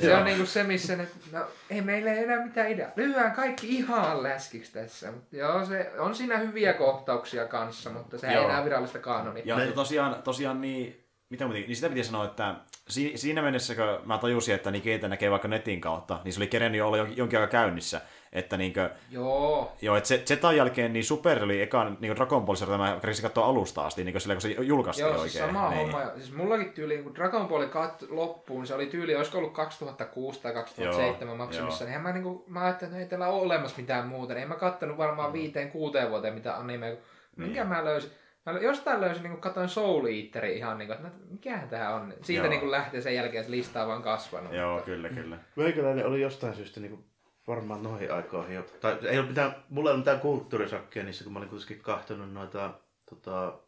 Se 0.00 0.14
on 0.16 0.24
niinku 0.24 0.46
se, 0.46 0.62
missä 0.64 0.96
ne, 0.96 1.08
no 1.32 1.46
ei 1.70 1.80
meillä 1.80 2.12
ei 2.12 2.24
enää 2.24 2.44
mitään 2.44 2.70
ideaa. 2.70 2.90
Lyhyään 2.96 3.32
kaikki 3.32 3.68
ihan 3.68 4.22
läskiksi 4.22 4.72
tässä. 4.72 5.12
Mut 5.12 5.32
Joo, 5.32 5.64
se 5.64 5.90
on 5.98 6.14
siinä 6.14 6.38
hyviä 6.38 6.72
kohtauksia 6.72 7.46
kanssa, 7.46 7.90
mutta 7.90 8.18
se 8.18 8.26
ei 8.28 8.36
enää 8.44 8.64
virallista 8.64 8.98
kanonia. 8.98 9.42
Ja 9.46 9.56
Ne- 9.56 9.66
tosiaan, 9.72 10.22
tosiaan 10.22 10.60
niin... 10.60 11.02
Mitä 11.30 11.44
muutin, 11.44 11.62
niin 11.66 11.76
sitä 11.76 11.88
piti 11.88 12.04
sanoa, 12.04 12.24
että 12.24 12.54
si- 12.88 13.12
siinä 13.16 13.42
mennessä, 13.42 13.74
kun 13.74 13.84
mä 14.04 14.18
tajusin, 14.18 14.54
että 14.54 14.70
niin 14.70 14.82
keitä 14.82 15.08
näkee 15.08 15.30
vaikka 15.30 15.48
netin 15.48 15.80
kautta, 15.80 16.20
niin 16.24 16.32
se 16.32 16.40
oli 16.40 16.46
kerennyt 16.46 16.78
jo 16.78 16.86
olla 16.86 16.96
jon- 16.96 17.12
jonkin 17.16 17.38
aikaa 17.38 17.60
käynnissä. 17.62 18.00
Että 18.36 18.56
niinkö, 18.56 18.90
Joo, 19.10 19.72
joo, 19.82 19.96
että 19.96 20.08
se, 20.08 20.22
Zetan 20.26 20.56
jälkeen 20.56 20.92
niin 20.92 21.04
Super 21.04 21.44
oli 21.44 21.62
ekan 21.62 21.96
niin 22.00 22.16
Dragon 22.16 22.44
Ball 22.44 22.56
sarja, 22.56 22.78
mä 22.78 22.98
kärisin 23.00 23.22
katsoa 23.22 23.46
alusta 23.46 23.86
asti, 23.86 24.04
niin 24.04 24.20
silleen, 24.20 24.36
kun 24.36 24.42
se 24.42 24.62
julkaistiin 24.62 25.02
Joo, 25.04 25.12
oikein. 25.12 25.30
siis 25.30 25.44
sama 25.44 25.68
niin. 25.70 25.78
homma. 25.92 26.10
Siis 26.16 26.32
mullakin 26.32 26.72
tyyli, 26.72 26.98
kun 26.98 27.14
Dragon 27.14 27.48
Ball 27.48 27.66
kat 27.66 28.04
loppuun, 28.08 28.66
se 28.66 28.74
oli 28.74 28.86
tyyli, 28.86 29.16
olisiko 29.16 29.38
ollut 29.38 29.52
2006 29.52 30.40
tai 30.40 30.52
2007 30.52 31.28
Joo, 31.28 31.36
maksimissa, 31.36 31.84
joo. 31.84 31.90
niin 31.90 32.00
mä, 32.00 32.12
niinku, 32.12 32.44
mä 32.48 32.64
ajattelin, 32.64 32.92
että 32.92 33.02
ei 33.02 33.08
teillä 33.08 33.28
ole 33.28 33.42
olemassa 33.42 33.76
mitään 33.80 34.06
muuta. 34.06 34.34
Niin 34.34 34.42
en 34.42 34.48
mä 34.48 34.54
kattonut 34.54 34.98
varmaan 34.98 35.32
viiteen, 35.32 35.70
kuuteen 35.70 36.10
vuoteen 36.10 36.34
mitä 36.34 36.56
anime. 36.56 36.86
Niin. 36.86 36.98
Minkä 37.36 37.64
mä 37.64 37.84
löysin? 37.84 38.10
Mä 38.46 38.52
jostain 38.52 39.00
löysin, 39.00 39.22
niin 39.22 39.40
katsoin 39.40 39.68
Soul 39.68 40.06
Eaterin 40.06 40.56
ihan 40.56 40.78
niin 40.78 40.88
kuin, 40.88 40.96
että 40.96 41.08
no, 41.08 41.14
mikähän 41.30 41.68
tähän 41.68 41.94
on. 41.94 42.14
Siitä 42.22 42.42
Joo. 42.42 42.50
niin 42.50 42.60
kuin 42.60 42.70
lähtee 42.70 43.00
sen 43.00 43.14
jälkeen 43.14 43.44
se 43.44 43.50
lista 43.50 43.82
on 43.82 43.88
vaan 43.88 44.02
kasvanut. 44.02 44.52
Joo, 44.52 44.72
mutta- 44.72 44.84
kyllä, 44.86 45.08
kyllä. 45.08 45.38
Meikäläinen 45.56 46.06
oli 46.06 46.20
jostain 46.20 46.54
syystä 46.54 46.80
niinku 46.80 47.04
varmaan 47.46 47.82
noihin 47.82 48.12
aikoihin 48.12 48.54
jo. 48.54 48.62
Tai 48.80 48.98
ei 49.02 49.18
ole 49.18 49.28
mitään, 49.28 49.64
mulla 49.68 49.90
ei 49.90 49.94
ole 49.94 50.00
mitään 50.00 50.20
kulttuurisakkia 50.20 51.04
niissä, 51.04 51.24
kun 51.24 51.32
mä 51.32 51.38
olin 51.38 51.48
kuitenkin 51.48 51.80
kahtonut 51.80 52.32
noita 52.32 52.74
tota, 53.10 53.58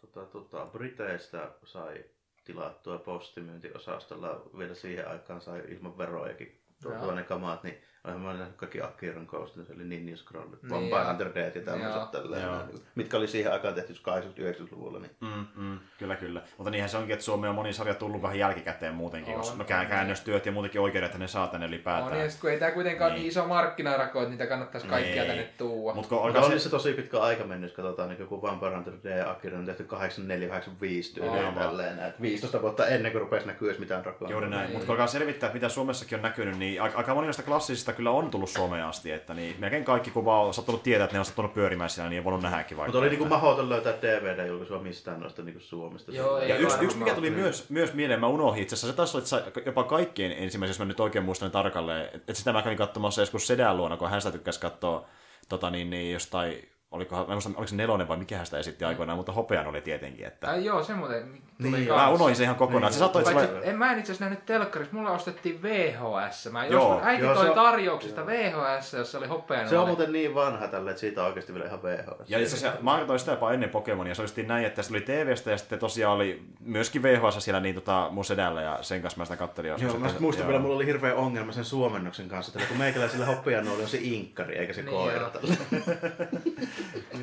tota, 0.00 0.26
tota, 0.26 0.66
Briteistä 0.72 1.50
sai 1.64 2.04
tilattua 2.44 2.98
postimyyntiosastolla 2.98 4.42
vielä 4.58 4.74
siihen 4.74 5.08
aikaan 5.08 5.40
sai 5.40 5.62
ilman 5.68 5.98
verojakin 5.98 6.62
Joo. 6.84 7.14
ne 7.14 7.22
kamaat, 7.22 7.62
niin 7.62 7.82
olen 8.06 8.20
mä 8.20 8.32
nähnyt 8.32 8.56
kaikki 8.56 8.80
Akiran 8.80 9.24
Ghost, 9.28 9.54
se 9.54 9.72
oli 9.74 9.84
Ninja 9.84 10.16
Scrollit, 10.16 10.62
Niin, 10.62 10.70
Vampire 10.70 10.96
joo. 11.00 11.08
Hunter 11.08 11.30
Dead 11.34 11.56
ja 11.56 11.62
tämmöiset 11.62 12.10
tälleen, 12.10 12.42
Joo. 12.42 12.54
näin, 12.56 12.68
mitkä 12.94 13.16
oli 13.16 13.28
siihen 13.28 13.52
aikaan 13.52 13.74
tehty 13.74 13.92
80-90-luvulla. 13.92 14.98
Niin. 14.98 15.10
Mm, 15.20 15.46
mm, 15.62 15.78
kyllä, 15.98 16.16
kyllä. 16.16 16.42
Mutta 16.58 16.70
niinhän 16.70 16.88
se 16.90 16.96
onkin, 16.96 17.12
että 17.12 17.24
Suomi 17.24 17.48
on 17.48 17.54
moni 17.54 17.72
sarja 17.72 17.94
tullut 17.94 18.22
vähän 18.22 18.38
jälkikäteen 18.38 18.94
muutenkin, 18.94 19.34
On, 19.34 19.40
koska 19.40 19.56
no, 19.56 19.60
on, 19.60 19.66
kää- 19.66 19.80
niin. 19.80 19.88
käännöstyöt 19.90 20.46
ja 20.46 20.52
muutenkin 20.52 20.80
oikeudet, 20.80 21.06
että 21.06 21.18
ne 21.18 21.28
saa 21.28 21.46
tänne 21.46 21.66
On, 21.66 21.72
ylipäätään. 21.72 22.20
ja 22.20 22.30
sit, 22.30 22.40
kun 22.40 22.50
ei 22.50 22.58
tää 22.58 22.70
kuitenkaan 22.70 23.08
niin. 23.10 23.14
Niin. 23.16 23.22
niin 23.22 23.28
iso 23.30 23.46
markkinarako, 23.46 24.18
että 24.18 24.30
niitä 24.30 24.46
kannattaisi 24.46 24.86
kaikkia 24.86 25.14
Niin. 25.22 25.26
tänne 25.26 25.48
tuua. 25.58 25.94
Mut 25.94 26.06
kun 26.06 26.18
Mutta 26.18 26.26
alkaa 26.38 26.44
on 26.44 26.52
se... 26.52 26.58
se 26.58 26.70
tosi 26.70 26.92
pitkä 26.92 27.20
aika 27.20 27.44
mennyt, 27.44 27.70
jos 27.70 27.76
katsotaan 27.76 28.08
niin 28.08 28.20
joku 28.20 28.42
Vampire 28.42 28.74
Hunter 28.74 28.94
D 29.04 29.18
ja 29.18 29.30
Akira 29.30 29.58
on 29.58 29.66
tehty 29.66 29.86
84-85 29.92 31.14
tyyliin 31.14 31.54
tälleen. 31.54 31.96
näin. 31.96 32.12
15 32.20 32.62
vuotta 32.62 32.86
ennen 32.86 33.12
kuin 33.12 33.22
rupesi 33.22 33.46
näkyä 33.46 33.74
mitään 33.78 34.02
Dragon 34.02 34.30
Juuri 34.30 34.48
näin. 34.50 34.62
Niin. 34.62 34.72
Mutta 34.72 34.86
kun 34.86 34.92
alkaa 34.92 35.06
selvittää, 35.06 35.46
että 35.46 35.54
mitä 35.54 35.68
Suomessakin 35.68 36.16
on 36.16 36.22
näkynyt, 36.22 36.58
niin 36.58 36.82
aika 36.82 36.98
aika 36.98 37.14
moni 37.14 37.26
noista 37.26 37.42
klassisista 37.42 37.92
kyllä 37.96 38.10
on 38.10 38.30
tullut 38.30 38.50
Suomeen 38.50 38.84
asti. 38.84 39.10
Että 39.12 39.34
niin 39.34 39.56
melkein 39.58 39.84
kaikki, 39.84 40.10
kun 40.10 40.24
vaan 40.24 40.46
on 40.46 40.54
sattunut 40.54 40.82
tietää, 40.82 41.04
että 41.04 41.14
ne 41.14 41.18
on 41.18 41.24
sattunut 41.24 41.54
pyörimään 41.54 41.90
siellä, 41.90 42.10
niin 42.10 42.18
ei 42.18 42.24
voinut 42.24 42.42
nähdäkin 42.42 42.76
vaikka. 42.76 42.88
Mutta 42.88 42.98
oli 42.98 43.08
niinku 43.08 43.24
että- 43.24 43.36
mahdoton 43.36 43.68
löytää 43.68 43.92
DVD-julkaisua 44.02 44.78
mistään 44.78 45.20
noista 45.20 45.42
niinku 45.42 45.60
Suomesta. 45.60 46.12
Joo, 46.12 46.38
Ja 46.38 46.56
yksi, 46.56 46.76
yksi 46.80 46.96
mikä 46.96 47.14
tuli 47.14 47.30
myös, 47.30 47.70
myös 47.70 47.94
mieleen, 47.94 48.20
mä 48.20 48.26
unohdin 48.26 48.62
itse 48.62 48.74
asiassa, 48.74 48.86
se 48.92 48.96
taisi 48.96 49.36
olla 49.36 49.46
jopa 49.66 49.84
kaikkein 49.84 50.32
ensimmäisen, 50.32 50.70
jos 50.72 50.78
mä 50.78 50.84
nyt 50.84 51.00
oikein 51.00 51.24
muistan 51.24 51.50
tarkalleen, 51.50 52.08
että 52.14 52.34
sitä 52.34 52.52
mä 52.52 52.62
kävin 52.62 52.78
katsomassa 52.78 53.22
joskus 53.22 53.46
Sedän 53.46 53.76
luona, 53.76 53.96
kun 53.96 54.10
hän 54.10 54.20
sitä 54.20 54.32
tykkäsi 54.32 54.60
katsoa 54.60 55.06
tota, 55.48 55.70
niin, 55.70 55.90
niin, 55.90 56.12
jostain 56.12 56.68
olikohan, 56.96 57.24
en 57.24 57.30
muista, 57.32 57.50
oliko 57.50 57.66
se 57.66 57.76
nelonen 57.76 58.08
vai 58.08 58.16
mikä 58.16 58.44
sitä 58.44 58.58
esitti 58.58 58.84
aikoinaan, 58.84 59.16
mutta 59.16 59.32
hopean 59.32 59.66
oli 59.66 59.80
tietenkin. 59.80 60.26
Että... 60.26 60.50
Ai 60.50 60.64
joo, 60.64 60.82
se 60.82 60.94
muuten 60.94 61.22
tuli 61.22 61.40
Niin, 61.58 61.72
niin, 61.72 61.88
Mä 61.94 62.08
unohdin 62.08 62.36
sen 62.36 62.44
ihan 62.44 62.56
kokonaan. 62.56 62.92
Se 62.92 62.98
saattoi 62.98 63.22
Paitsi, 63.22 63.46
olla... 63.54 63.62
en 63.62 63.78
mä 63.78 63.92
en 63.92 63.98
itse 63.98 64.12
asiassa 64.12 64.24
nähnyt 64.24 64.46
telkkarissa, 64.46 64.96
mulla 64.96 65.10
ostettiin 65.10 65.62
VHS. 65.62 66.48
Mä 66.52 66.66
Joo. 66.66 66.88
joskus, 66.88 67.06
äiti 67.06 67.22
Joo, 67.22 67.34
toi 67.34 67.44
se 67.44 67.50
on- 67.50 67.56
tarjouksesta 67.56 68.26
VHS, 68.26 68.92
jossa 68.92 69.18
oli 69.18 69.26
hopean. 69.26 69.68
Se 69.68 69.78
on 69.78 69.86
muuten 69.86 70.12
niin 70.12 70.34
vanha 70.34 70.68
tälle, 70.68 70.90
että 70.90 71.00
siitä 71.00 71.20
on 71.20 71.26
oikeasti 71.26 71.54
vielä 71.54 71.66
ihan 71.66 71.82
VHS. 71.82 72.30
Ja 72.30 72.38
itse 72.38 72.56
asiassa 72.56 72.78
mä 72.82 72.98
katsoin 72.98 73.18
sitä 73.18 73.30
jopa 73.32 73.52
ennen 73.52 73.70
Pokemonia. 73.70 74.14
Se 74.14 74.22
oli 74.22 74.46
näin, 74.46 74.66
että 74.66 74.82
se 74.82 74.92
oli 74.92 75.00
TVstä 75.00 75.50
ja 75.50 75.58
sitten 75.58 75.78
tosiaan 75.78 76.16
oli 76.16 76.42
myöskin 76.60 77.02
VHS 77.02 77.44
siellä 77.44 77.60
niin 77.60 77.74
tota, 77.74 78.08
mun 78.10 78.24
sedällä 78.24 78.62
ja 78.62 78.78
sen 78.82 79.02
kanssa 79.02 79.18
mä 79.18 79.24
sitä 79.24 79.36
kattelin. 79.36 79.68
Joo, 79.78 79.98
mä 79.98 80.06
että- 80.08 80.20
muistan 80.20 80.42
joo. 80.42 80.48
vielä, 80.48 80.62
mulla 80.62 80.76
oli 80.76 80.86
hirveä 80.86 81.14
ongelma 81.14 81.52
sen 81.52 81.64
suomennoksen 81.64 82.28
kanssa, 82.28 82.52
että 82.58 82.68
kun 82.68 82.78
meikäläisellä 82.78 83.26
hopean 83.26 83.68
oli 83.68 83.86
se 83.86 83.98
inkkari, 84.02 84.56
eikä 84.58 84.72
se 84.72 84.82
Niin 84.82 84.94
koira. 84.96 85.30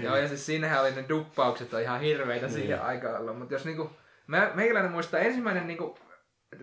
joo. 0.01 0.15
ja 0.17 0.27
siis 0.27 0.45
siinähän 0.45 0.81
oli 0.81 0.91
ne 0.91 1.05
duppaukset 1.09 1.73
on 1.73 1.81
ihan 1.81 1.99
hirveitä 2.01 2.45
Niin. 2.45 2.53
siihen 2.55 2.81
aikaan 2.81 3.21
ollut. 3.21 3.37
Mutta 3.39 3.53
jos 3.53 3.65
niinku, 3.65 3.89
mä, 4.27 4.51
meikäläinen 4.53 4.91
muistaa 4.91 5.19
ensimmäinen 5.19 5.67
niinku, 5.67 5.97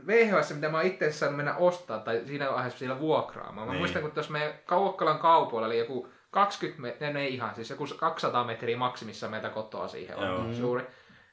VHS, 0.06 0.54
mitä 0.54 0.68
mä 0.68 0.76
oon 0.76 0.86
itse 0.86 1.12
saanut 1.12 1.36
mennä 1.36 1.54
ostaa, 1.56 1.98
tai 1.98 2.22
siinä 2.26 2.52
vaiheessa 2.52 2.78
siellä 2.78 2.98
vuokraamaan. 3.00 3.66
Mä 3.66 3.72
Niin. 3.72 3.78
muistan, 3.80 4.02
kun 4.02 4.10
tuossa 4.10 4.32
meidän 4.32 4.52
Kaukkalan 4.66 5.18
kaupoilla 5.18 5.66
oli 5.66 5.78
joku 5.78 6.08
20 6.30 6.82
metriä, 6.82 7.12
ne 7.12 7.20
ei 7.20 7.34
ihan, 7.34 7.54
siis 7.54 7.70
joku 7.70 7.86
200 7.96 8.44
metriä 8.44 8.76
maksimissa 8.76 9.28
meiltä 9.28 9.48
kotoa 9.48 9.88
siihen 9.88 10.16
on 10.16 10.26
Joo. 10.26 10.52
suuri. 10.54 10.86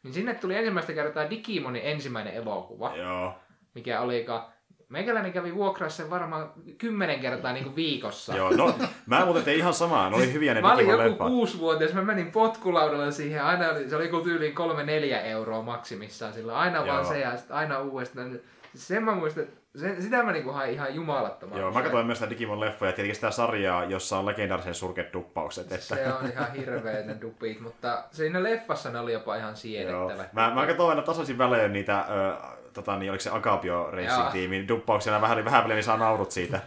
Niin 0.04 0.14
sinne 0.14 0.34
tuli 0.34 0.56
ensimmäistä 0.56 0.94
kertaa 0.94 1.30
Digimonin 1.30 1.82
ensimmäinen 1.86 2.34
elokuva, 2.34 2.96
Joo. 2.96 3.34
mikä 3.76 4.02
olikaan 4.02 4.46
Meikäläinen 4.90 5.34
kävi 5.34 5.56
vuokraa 5.56 5.90
sen 5.90 6.10
varmaan 6.10 6.52
kymmenen 6.78 7.20
kertaa 7.20 7.54
niin 7.54 7.64
kuin 7.64 7.76
viikossa. 7.76 8.36
Joo, 8.36 8.52
no 8.52 8.74
mä 9.06 9.26
muuten 9.26 9.44
tein 9.44 9.58
ihan 9.58 9.74
samaa. 9.74 10.10
Ne 10.10 10.16
oli 10.16 10.34
hyviä 10.34 10.54
ne 10.54 10.62
Mä 10.62 10.74
olin 10.74 10.88
joku 10.88 11.16
kuusivuotias, 11.16 11.94
mä 11.94 12.02
menin 12.02 12.32
potkulaudalla 12.32 13.12
siihen, 13.12 13.44
aina 13.44 13.70
oli, 13.70 13.90
se 13.90 13.96
oli 13.96 14.06
joku 14.06 14.22
tyyliin 14.22 14.56
kolme 14.56 14.84
neljä 14.84 15.22
euroa 15.22 15.62
maksimissaan 15.62 16.34
sillä, 16.34 16.58
aina 16.58 16.86
vaan 16.86 17.04
Joo. 17.04 17.14
se 17.14 17.20
ja 17.20 17.32
aina 17.50 17.80
uudestaan. 17.80 18.40
Sen 18.76 19.04
mä 19.04 19.16
muistan, 19.16 19.46
sen, 19.80 20.02
sitä 20.02 20.24
mä 20.24 20.32
niinku 20.32 20.52
hain 20.52 20.74
ihan 20.74 20.96
jumalattoman. 20.96 21.60
Joo, 21.60 21.72
mä 21.72 21.82
katsoin 21.82 22.06
myös 22.06 22.18
sitä 22.18 22.30
Digimon 22.30 22.60
leffoja 22.60 22.90
ja 22.90 22.96
tietenkin 22.96 23.16
sitä 23.16 23.32
sarjaa, 23.32 23.84
jossa 23.84 24.18
on 24.18 24.26
legendaarisen 24.26 24.76
surkeat 24.76 25.14
duppaukset. 25.14 25.72
Että... 25.72 25.96
Se 25.96 26.14
on 26.14 26.32
ihan 26.32 26.54
hirveet 26.54 27.06
ne 27.06 27.18
dupit, 27.22 27.60
mutta 27.60 28.04
siinä 28.12 28.44
leffassa 28.44 28.90
ne 28.90 29.00
oli 29.00 29.14
jopa 29.14 29.36
ihan 29.36 29.50
Joo. 29.50 29.56
siedettävät. 29.56 30.34
Mä, 30.34 30.54
mä 30.54 30.68
katsoin 30.68 30.90
aina 30.90 31.02
tasaisin 31.02 31.38
välein 31.38 31.74
niitä, 31.74 32.00
ö, 32.00 32.36
tota, 32.74 32.98
niin, 32.98 33.12
oliko 33.12 33.22
se 33.22 33.30
Agapio 33.30 33.92
Racing 33.92 34.24
Joo. 34.24 34.32
Teamin 34.32 34.68
duppauksia, 34.68 35.22
vähän, 35.22 35.46
vähän 35.46 35.64
välein 35.64 35.76
niin 35.76 35.84
saa 35.84 35.98
naurut 35.98 36.32
siitä. 36.32 36.60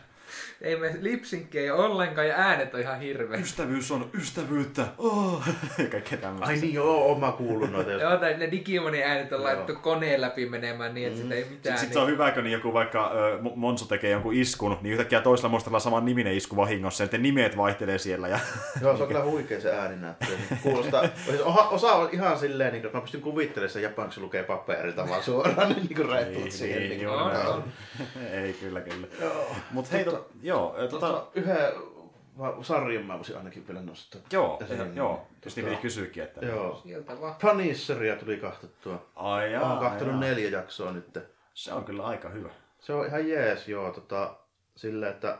Ei 0.63 0.77
me 0.77 0.97
lipsinkkejä 1.01 1.75
ollenkaan 1.75 2.29
ja 2.29 2.35
äänet 2.35 2.75
on 2.75 2.81
ihan 2.81 3.01
hirveet. 3.01 3.41
Ystävyys 3.41 3.91
on 3.91 4.11
ystävyyttä. 4.15 4.87
Oh. 4.99 5.49
Kaikkea 5.91 6.19
tämmöistä. 6.19 6.47
Ai 6.47 6.57
niin 6.57 6.75
joo, 6.75 7.05
oon 7.05 7.21
mä 7.21 7.33
kuullut 7.33 7.73
noita. 7.73 7.91
Joo, 8.03 8.17
tai 8.17 8.37
ne 8.37 8.51
Digimonin 8.51 9.03
äänet 9.03 9.33
on 9.33 9.39
Joo. 9.39 9.47
laitettu 9.47 9.75
koneen 9.75 10.21
läpi 10.21 10.49
menemään 10.49 10.95
niin, 10.95 11.07
että 11.07 11.19
mm. 11.19 11.23
sitä 11.23 11.35
ei 11.35 11.41
mitään. 11.41 11.55
Sitten 11.55 11.79
sit 11.79 11.89
niin... 11.89 11.93
se 11.93 11.99
on 11.99 12.09
hyvä, 12.09 12.31
kun 12.31 12.45
niin 12.45 12.53
joku 12.53 12.73
vaikka 12.73 13.13
ö, 13.15 13.39
Mo- 13.39 13.57
Monsu 13.57 13.87
tekee 13.87 14.11
jonkun 14.11 14.35
iskun, 14.35 14.79
niin 14.83 14.93
yhtäkkiä 14.93 15.21
toisella 15.21 15.49
monsterilla 15.49 15.81
saman 15.81 16.05
niminen 16.05 16.37
isku 16.37 16.57
vahingossa, 16.57 17.05
sitten 17.05 17.23
nimet 17.23 17.57
vaihtelee 17.57 17.99
siellä. 17.99 18.29
Ja... 18.29 18.39
Joo, 18.83 18.97
se 18.97 19.03
on 19.03 19.09
kyllä 19.09 19.25
huikea 19.25 19.61
se 19.61 19.73
ääninäyttö. 19.73 20.27
Kuulostaa, 20.63 21.03
siis 21.27 21.41
osa, 21.41 21.69
osa 21.69 21.93
on 21.93 22.09
ihan 22.13 22.39
silleen, 22.39 22.73
niin 22.73 22.83
kuin, 22.83 22.89
että 22.89 22.99
mä 22.99 23.03
pystyn 23.03 23.21
kuvittelemaan 23.21 23.73
sen 23.73 23.83
japaniksi 23.83 24.21
lukee 24.21 24.43
paperilta 24.43 25.09
vaan 25.09 25.23
suoraan, 25.23 25.69
niin, 25.69 25.83
niin 25.83 25.97
kuin 25.97 26.09
reput 26.09 26.51
siihen. 26.51 26.83
Niin, 26.83 27.01
joo, 27.01 27.17
On, 27.17 27.33
näin. 27.33 27.47
on. 27.47 27.65
Ei, 28.33 28.53
kyllä, 28.53 28.81
kyllä. 28.81 29.07
Joo. 29.21 29.57
Mut 29.71 29.93
hei, 29.93 30.05
to, 30.05 30.31
joo, 30.51 30.75
tota, 30.89 30.89
Tota, 30.89 31.27
yhden 31.35 31.73
sarjan 32.63 33.05
mä 33.05 33.17
voisin 33.17 33.37
ainakin 33.37 33.69
vielä 33.69 33.83
nostaa. 33.83 34.21
joo, 34.33 34.59
esiin. 34.65 34.81
eh, 34.81 34.95
joo, 34.95 35.27
just 35.45 35.57
niin 35.57 35.65
Tota, 35.67 35.71
piti 35.77 35.83
kysyäkin, 35.83 36.23
että... 36.23 36.47
Joo. 36.47 36.81
Sieltä 36.83 37.21
vaan. 37.21 37.35
Punisheria 37.41 38.17
tuli 38.17 38.37
katsottua. 38.37 39.07
Ai 39.17 39.41
Mä 39.49 39.53
jaa, 39.55 39.71
oon 39.71 39.79
kahtonut 39.81 40.13
jaa. 40.15 40.21
neljä 40.21 40.49
jaksoa 40.51 40.93
nyt. 40.93 41.19
Se 41.55 41.73
on 41.73 41.85
kyllä 41.85 42.07
aika 42.07 42.29
hyvä. 42.29 42.49
Se 42.81 42.93
on 42.93 43.07
ihan 43.07 43.29
jees, 43.29 43.69
joo, 43.69 43.91
tota, 43.93 44.37
silleen, 44.77 45.13
että 45.13 45.39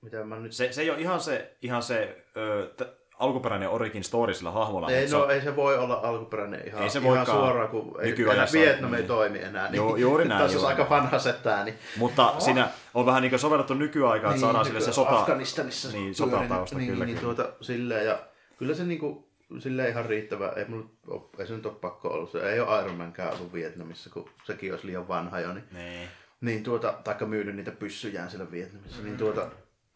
mitä 0.00 0.24
mä 0.24 0.36
nyt... 0.38 0.52
Se, 0.52 0.72
se 0.72 0.82
ei 0.82 0.90
ole 0.90 0.98
ihan 1.00 1.20
se, 1.20 1.56
ihan 1.62 1.82
se 1.82 2.24
ö, 2.36 2.70
t- 2.76 2.99
alkuperäinen 3.20 3.68
origin 3.68 4.04
story 4.04 4.34
sillä 4.34 4.50
hahmolla. 4.50 4.90
Ei, 4.90 5.08
no 5.08 5.22
on- 5.22 5.30
ei 5.30 5.40
se 5.40 5.56
voi 5.56 5.78
olla 5.78 6.00
alkuperäinen 6.02 6.62
ihan, 6.66 6.82
Ei 6.82 6.90
se 6.90 6.98
ihan 6.98 7.26
suoraan, 7.26 7.68
kun 7.68 7.96
Nykyajassa 8.02 8.58
enää 8.58 8.64
on- 8.64 8.68
Vietnam 8.68 8.92
ei 8.94 8.98
niin. 8.98 9.08
toimi 9.08 9.38
enää. 9.42 9.64
Niin, 9.70 9.76
Joo, 9.76 9.96
juuri 9.96 10.24
näin, 10.28 10.42
Tässä 10.42 10.56
juuri 10.56 10.68
aika 10.68 10.90
vanha 10.90 11.18
setää, 11.18 11.64
niin, 11.64 11.74
Mutta 11.96 12.34
siinä 12.38 12.68
on 12.94 13.06
vähän 13.06 13.22
niin 13.22 13.38
sovellettu 13.38 13.74
nykyaikaan, 13.74 14.34
että 14.34 14.40
saadaan 14.40 14.64
sille 14.64 14.80
se 14.80 14.92
sota... 14.92 15.18
Afganistanissa 15.18 15.88
Niin, 15.92 16.14
sotatausta, 16.14 16.78
niin, 16.78 16.90
kyllä, 16.90 17.04
niin, 17.04 17.18
kyllä. 17.18 17.34
Tuota, 17.34 17.52
silleen, 17.60 18.06
ja 18.06 18.18
kyllä 18.56 18.74
se 18.74 18.84
niinku, 18.84 19.28
silleen 19.58 19.90
ihan 19.90 20.06
riittävä, 20.06 20.52
ei, 20.56 20.64
ole- 21.08 21.20
ei 21.38 21.46
se 21.46 21.54
nyt 21.54 21.66
ole 21.66 21.74
pakko 21.80 22.08
ollut, 22.08 22.30
se 22.30 22.52
ei 22.52 22.60
ole 22.60 22.80
Iron 22.82 22.94
Mankään 22.96 23.34
ollut 23.34 23.52
Vietnamissa, 23.52 24.10
kun 24.10 24.28
sekin 24.44 24.72
olisi 24.72 24.86
liian 24.86 25.08
vanha 25.08 25.40
jo, 25.40 25.52
niin, 25.52 25.64
Niin. 25.72 26.08
niin 26.40 26.62
tuota, 26.62 26.94
taikka 27.04 27.26
myynyt 27.26 27.56
niitä 27.56 27.70
pyssyjään 27.70 28.30
siellä 28.30 28.50
Vietnamissa, 28.50 29.02
niin 29.02 29.16
tuota, 29.16 29.46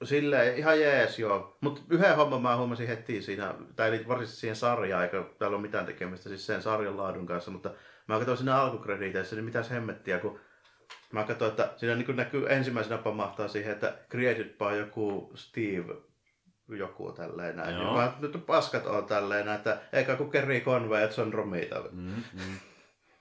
silleen 0.06 0.56
ihan 0.56 0.80
jees 0.80 1.18
joo, 1.18 1.56
mutta 1.60 1.80
yhden 1.90 2.16
homman 2.16 2.42
mä 2.42 2.56
huomasin 2.56 2.88
heti 2.88 3.22
siinä, 3.22 3.54
tai 3.76 3.88
eli 3.88 4.08
varsinaisesti 4.08 4.40
siihen 4.40 4.56
sarjaan, 4.56 5.04
eikä 5.04 5.24
täällä 5.38 5.54
ole 5.54 5.62
mitään 5.62 5.86
tekemistä 5.86 6.28
siis 6.28 6.46
sen 6.46 6.62
sarjan 6.62 6.96
laadun 6.96 7.26
kanssa, 7.26 7.50
mutta 7.50 7.70
mä 8.08 8.16
katsoin 8.16 8.38
siinä 8.38 8.56
alkukrediiteissä, 8.56 9.36
niin 9.36 9.44
mitäs 9.44 9.70
hemmettiä, 9.70 10.18
kun 10.18 10.40
Mä 11.12 11.24
katsoin, 11.24 11.50
että 11.50 11.72
siinä 11.76 11.94
niin 11.94 12.16
näkyy 12.16 12.46
ensimmäisenä 12.52 12.98
pamahtaa 12.98 13.48
siihen, 13.48 13.72
että 13.72 13.94
created 14.10 14.44
by 14.58 14.78
joku 14.78 15.32
Steve 15.34 15.94
joku 16.68 17.12
tälleen 17.12 17.56
näin. 17.56 17.74
Joo. 17.74 17.82
Joo. 17.82 17.96
Mä, 17.96 18.12
nyt 18.20 18.46
paskat 18.46 18.86
on 18.86 19.06
tälleen 19.06 19.46
näin, 19.46 19.58
että 19.58 19.80
eikä 19.92 20.16
kun 20.16 20.30
Kerry 20.30 20.60
Conway, 20.60 21.02
että 21.02 21.16
se 21.16 21.22
on 21.22 21.34
Romita. 21.34 21.82
Mm, 21.92 22.14
mm. 22.32 22.58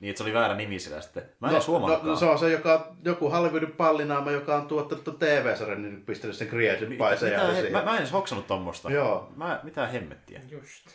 Niin, 0.03 0.09
että 0.09 0.17
se 0.17 0.23
oli 0.23 0.33
väärä 0.33 0.55
nimi 0.55 0.79
sillä 0.79 1.01
sitten. 1.01 1.23
Mä 1.39 1.47
en 1.47 1.53
no, 1.53 1.63
huomannutkaan. 1.67 2.09
no, 2.09 2.15
se 2.15 2.25
on 2.25 2.39
se, 2.39 2.51
joka, 2.51 2.95
joku 3.03 3.29
Hollywoodin 3.29 3.71
pallinaama, 3.71 4.31
joka 4.31 4.55
on 4.55 4.67
tuottanut 4.67 5.19
TV-sarjan, 5.19 5.81
niin 5.81 6.01
pistänyt 6.01 6.35
sen 6.35 6.47
by 6.47 6.57
sen 6.57 6.89
mitä, 6.89 7.27
jälkeen 7.27 7.63
he, 7.63 7.69
mä, 7.69 7.83
mä 7.83 7.91
en 7.91 7.97
edes 7.97 8.11
hoksannut 8.11 8.47
tommosta. 8.47 8.91
Joo. 8.91 9.31
Mä, 9.35 9.59
mitä 9.63 9.87
hemmettiä? 9.87 10.41
Just. 10.51 10.87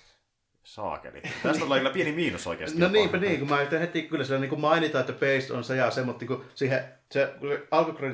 Saakeli. 0.65 1.23
Tästä 1.43 1.65
tulee 1.65 1.79
kyllä 1.79 1.93
pieni 1.93 2.13
miinus 2.13 2.47
oikeasti. 2.47 2.79
No 2.79 2.89
niinpä 2.89 3.19
niin, 3.19 3.39
kun 3.39 3.49
mä 3.49 3.61
yritän 3.61 3.81
heti 3.81 4.03
kyllä 4.03 4.25
sillä 4.25 4.41
niin 4.41 4.61
mainitaan, 4.61 5.01
että 5.01 5.13
based 5.13 5.51
on 5.51 5.65
se 5.65 5.77
ja 5.77 5.91
se, 5.91 6.03
mutta 6.03 6.27
kun 6.27 6.45
siihen, 6.55 6.85
se, 7.11 7.35
kun 7.41 7.51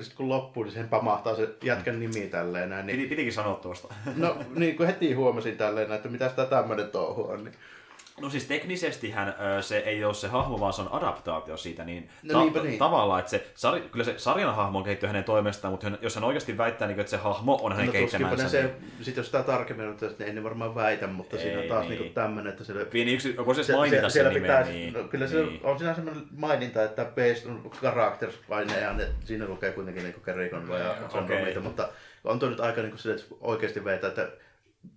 se 0.04 0.14
kun 0.14 0.28
loppuu, 0.28 0.62
niin 0.62 0.72
siihen 0.72 0.88
pamahtaa 0.88 1.36
se 1.36 1.48
jätkän 1.62 2.00
nimi 2.00 2.26
tälleen 2.26 2.70
näin. 2.70 2.86
Niin, 2.86 2.96
Piti, 2.96 3.08
pitikin 3.08 3.32
sanoa 3.32 3.54
tuosta. 3.54 3.94
no 4.16 4.36
niin 4.54 4.76
kun 4.76 4.86
heti 4.86 5.12
huomasin 5.12 5.56
tälleen, 5.56 5.92
että 5.92 6.08
mitä 6.08 6.28
sitä 6.28 6.46
tämmöinen 6.46 6.90
touhu 6.90 7.30
on. 7.30 7.44
Niin. 7.44 7.54
No 8.20 8.30
siis 8.30 8.44
teknisestihän 8.44 9.34
se 9.60 9.78
ei 9.78 10.04
ole 10.04 10.14
se 10.14 10.28
hahmo, 10.28 10.60
vaan 10.60 10.72
se 10.72 10.82
on 10.82 10.92
adaptaatio 10.92 11.56
siitä, 11.56 11.84
niin, 11.84 12.10
No 12.22 12.40
niinpä 12.40 12.60
niin. 12.60 12.78
tavallaan, 12.78 13.20
että 13.20 13.30
se, 13.30 13.46
sari, 13.54 13.80
kyllä 13.80 14.04
se 14.04 14.18
sarjan 14.18 14.54
hahmo 14.54 14.78
on 14.78 14.84
kehittynyt 14.84 15.12
hänen 15.12 15.24
toimestaan, 15.24 15.72
mutta 15.72 15.90
jos 16.00 16.14
hän 16.14 16.24
oikeasti 16.24 16.58
väittää, 16.58 16.88
niin, 16.88 17.00
että 17.00 17.10
se 17.10 17.16
hahmo 17.16 17.58
on 17.62 17.72
hänen 17.72 17.86
No 17.86 17.92
kehittämänsä, 17.92 18.48
se, 18.48 18.74
sit 19.02 19.16
jos 19.16 19.26
sitä 19.26 19.42
tarkemmin 19.42 19.86
on, 19.86 19.96
niin 20.00 20.22
ei 20.22 20.32
ne 20.32 20.42
varmaan 20.42 20.74
väitä, 20.74 21.06
mutta 21.06 21.36
Ei, 21.36 21.42
siinä 21.42 21.60
on 21.60 21.68
taas 21.68 21.80
niin. 21.80 21.90
niin. 21.90 22.00
niinku 22.00 22.14
tämmöinen, 22.14 22.52
että 22.52 22.64
siellä, 22.64 22.84
pieni 22.84 23.12
yksi, 23.14 23.36
voisi 23.46 23.60
edes 23.60 23.66
se, 23.66 23.76
mainita 23.76 24.08
siellä 24.08 24.32
sen 24.32 24.42
pitää, 24.42 24.62
nimen, 24.62 24.74
niin, 24.74 24.92
no, 24.92 25.04
kyllä 25.04 25.26
se 25.26 25.36
niin. 25.36 25.60
on 25.62 25.78
siinä 25.78 25.94
semmoinen 25.94 26.24
maininta, 26.36 26.84
että 26.84 27.04
based 27.04 27.46
on 27.46 27.70
characters 27.80 28.38
vain 28.48 28.68
ja 28.82 28.92
ne, 28.92 29.08
siinä 29.24 29.46
lukee 29.46 29.72
kuitenkin 29.72 30.02
niinku 30.02 30.20
Kerikon 30.20 30.68
John 31.12 31.24
okei. 31.24 31.38
Romita, 31.38 31.60
mutta 31.60 31.88
on 32.24 32.38
tuo 32.38 32.48
nyt 32.48 32.60
aika 32.60 32.82
niinku 32.82 32.98
sille, 32.98 33.14
että 33.14 33.34
oikeasti 33.40 33.84
veitä, 33.84 34.06
että 34.06 34.28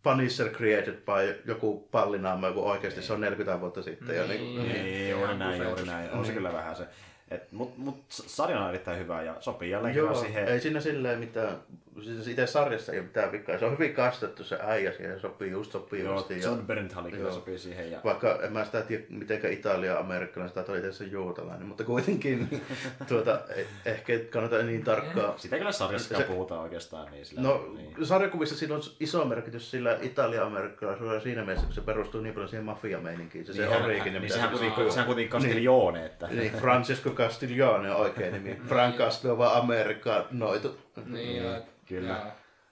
Punisher 0.04 0.50
created 0.50 0.94
by 0.94 1.42
joku 1.46 1.88
pallinaama, 1.92 2.48
joku 2.48 2.70
oikeasti 2.70 3.02
se 3.02 3.14
on 3.14 3.22
40 3.22 3.60
vuotta 3.62 3.82
sitten. 3.84 4.16
Ja 4.16 4.24
Niin. 4.24 4.42
niinku, 4.42 4.62
niin. 4.62 4.84
Niin, 4.84 5.10
juuri 5.10 5.36
näin, 5.38 5.64
juuri 5.64 5.86
näin. 5.86 6.12
On 6.12 6.26
se 6.26 6.34
kyllä 6.34 6.54
vähän 6.54 6.76
se. 6.76 6.84
Et, 7.32 7.52
mut, 7.52 7.78
mut 7.78 8.04
sarjana 8.10 8.64
on 8.64 8.70
erittäin 8.70 9.00
hyvä 9.00 9.22
ja 9.24 9.36
sopii 9.40 9.70
jälleen 9.70 9.96
Joo, 9.96 10.16
siihen. 10.16 10.48
ei 10.48 10.60
siinä 10.62 10.80
silleen 10.80 11.20
mitään, 11.20 11.58
siis 12.04 12.28
itse 12.28 12.48
sarjassa 12.48 12.92
ei 12.92 13.00
ole 13.00 13.06
mitään 13.08 13.32
vikaa. 13.32 13.58
Se 13.58 13.66
on 13.66 13.72
hyvin 13.72 13.94
kastettu 13.94 14.44
se 14.44 14.58
äijä 14.62 14.92
siihen, 14.92 15.16
se 15.16 15.20
sopii 15.22 15.52
just 15.52 15.74
Joo, 15.74 15.82
sopivasti. 15.82 16.34
ja- 16.40 16.46
John 16.46 16.62
Bernthal 16.68 17.04
kyllä 17.04 17.18
Joo. 17.24 17.32
sopii 17.32 17.58
siihen. 17.60 17.92
Ja... 17.92 18.00
Vaikka 18.04 18.40
en 18.44 18.54
mä 18.54 18.66
sitä 18.66 18.82
tiedä, 18.82 19.04
miten 19.10 19.54
Italia 19.54 20.00
amerikkalainen, 20.00 20.56
sitä 20.64 20.72
oli 20.72 20.88
itse 20.88 21.04
juutalainen, 21.04 21.68
mutta 21.68 21.84
kuitenkin 21.84 22.48
niin, 22.52 22.62
tuota, 23.10 23.40
eh- 23.50 23.66
ehkä 23.86 24.14
ei 24.14 24.20
kannata 24.20 24.64
niin 24.64 24.84
tarkkaa. 24.84 25.34
Sitä 25.38 25.58
kyllä 25.58 25.72
sarjassakaan 25.72 26.24
Se- 26.28 26.34
puhutaan 26.34 26.62
oikeastaan. 26.62 27.12
Niin 27.12 27.26
sillä, 27.26 27.42
No, 27.42 27.66
niin. 27.76 28.06
sarjakuvissa 28.06 28.56
sillä 28.56 28.76
on 28.76 28.82
iso 29.00 29.26
merkitys 29.26 29.72
sillä 29.72 29.98
Italia-amerikkalaisella 30.02 31.20
siinä 31.20 31.42
mielessä, 31.46 31.66
kun 31.66 31.76
se 31.76 31.82
perustuu 31.82 32.22
niin 32.22 32.34
paljon 32.34 32.50
siihen 32.50 32.66
mafia-meininkiin. 32.66 33.46
Se, 33.46 33.54
se 33.54 33.62
Niin, 33.62 33.72
hän- 33.74 33.84
origin, 33.86 34.14
niin 34.14 34.30
sehän 34.34 34.50
se- 34.50 34.58
kuitenkin, 34.58 34.92
sehän 34.92 35.06
kuitenkin 35.06 35.32
Castiglione, 35.32 36.06
että... 36.06 36.28
Niin, 36.28 36.52
Francesco 36.52 37.10
Castiglione 37.10 37.92
on 37.92 38.02
oikein 38.02 38.34
nimi. 38.34 38.56
Frank 38.70 38.96
Castillo 38.96 39.32
on 39.34 39.38
vaan 39.38 39.62
amerikkanoitu. 39.62 40.78
Niin, 41.06 41.44
joo. 41.44 41.56
Kyllä. 41.88 42.10
Joo. 42.10 42.32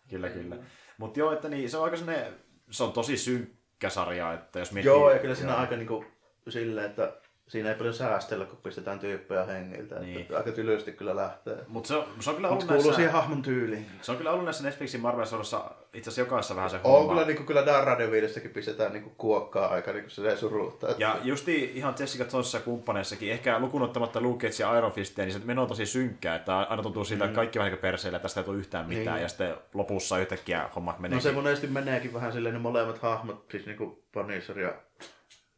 Kyllä, 0.09 0.29
kyllä. 0.29 0.57
Mutta 0.97 1.19
joo, 1.19 1.31
että 1.31 1.49
niin, 1.49 1.69
se 1.69 1.77
on 1.77 1.83
aika 1.83 1.97
sellainen, 1.97 2.33
se 2.71 2.83
on 2.83 2.93
tosi 2.93 3.17
synkkä 3.17 3.89
sarja, 3.89 4.33
että 4.33 4.59
jos 4.59 4.71
miettii... 4.71 4.89
Joo, 4.89 5.11
ja 5.11 5.19
kyllä 5.19 5.35
siinä 5.35 5.53
on 5.53 5.61
aika 5.61 5.75
niinku 5.75 6.05
silleen, 6.49 6.89
että 6.89 7.13
siinä 7.47 7.69
ei 7.69 7.75
paljon 7.75 7.93
säästellä, 7.93 8.45
kun 8.45 8.57
pistetään 8.63 8.99
tyyppejä 8.99 9.43
hengiltä. 9.45 9.99
Niin. 9.99 10.21
Että 10.21 10.37
aika 10.37 10.51
tylysti 10.51 10.91
kyllä 10.91 11.15
lähtee. 11.15 11.57
Mutta 11.67 11.87
se, 11.87 11.95
on- 11.95 12.05
se 12.19 12.29
on 12.29 12.35
kyllä 12.35 12.49
ollut 12.49 12.63
kuuluu 12.63 12.81
näissä, 12.83 12.95
siihen 12.95 13.13
hahmon 13.13 13.41
tyyliin. 13.41 13.85
se 14.01 14.11
on 14.11 14.17
kyllä 14.17 14.31
ollut 14.31 14.45
näissä 14.45 14.63
Netflixin 14.63 15.01
Marvel 15.01 15.23
itse 15.23 16.09
asiassa 16.09 16.21
jokaisessa 16.21 16.55
vähän 16.55 16.69
se 16.69 16.75
On 16.83 16.91
homma. 16.91 17.13
kyllä, 17.13 17.27
niin 17.27 17.35
kuin, 17.37 17.45
kyllä 17.47 17.65
Darra 17.65 17.97
Devilestäkin 17.97 18.51
pistetään 18.51 18.93
niin 18.93 19.03
kuin 19.03 19.15
kuokkaa 19.17 19.67
aika 19.67 19.91
niin 19.91 20.03
kuin 20.03 20.11
se 20.11 20.37
suruttaa. 20.37 20.89
Ja 20.97 21.17
justi 21.23 21.71
ihan 21.75 21.95
Jessica 21.99 22.25
Jonesissa 22.33 22.59
kumppaneissakin, 22.59 23.31
ehkä 23.31 23.59
lukuun 23.59 23.83
ottamatta 23.83 24.21
Luke 24.21 24.47
Cage 24.49 24.63
ja 24.63 24.77
Iron 24.77 24.91
Fistia, 24.91 25.25
niin 25.25 25.33
se 25.33 25.39
meno 25.45 25.61
on 25.61 25.67
tosi 25.67 25.85
synkkää, 25.85 26.35
että 26.35 26.57
aina 26.57 26.83
tuntuu 26.83 27.05
siltä, 27.05 27.25
että 27.25 27.35
kaikki 27.35 27.59
vähän 27.59 27.71
niin 27.71 27.81
perseillä, 27.81 28.15
että 28.15 28.23
tästä 28.23 28.39
ei 28.39 28.45
tule 28.45 28.57
yhtään 28.57 28.85
mitään, 28.87 29.05
Mm. 29.07 29.13
Niin. 29.13 29.21
ja 29.21 29.27
sitten 29.29 29.55
lopussa 29.73 30.17
yhtäkkiä 30.19 30.69
hommat 30.75 30.99
menee. 30.99 31.15
No 31.15 31.21
se 31.21 31.31
monesti 31.31 31.67
meneekin 31.67 32.13
vähän 32.13 32.33
silleen, 32.33 32.53
ne 32.53 32.59
molemmat 32.59 32.97
hahmot, 32.97 33.45
siis 33.51 33.65
niin 33.65 33.77
kuin 33.77 34.03
Punisher 34.11 34.59
ja 34.59 34.73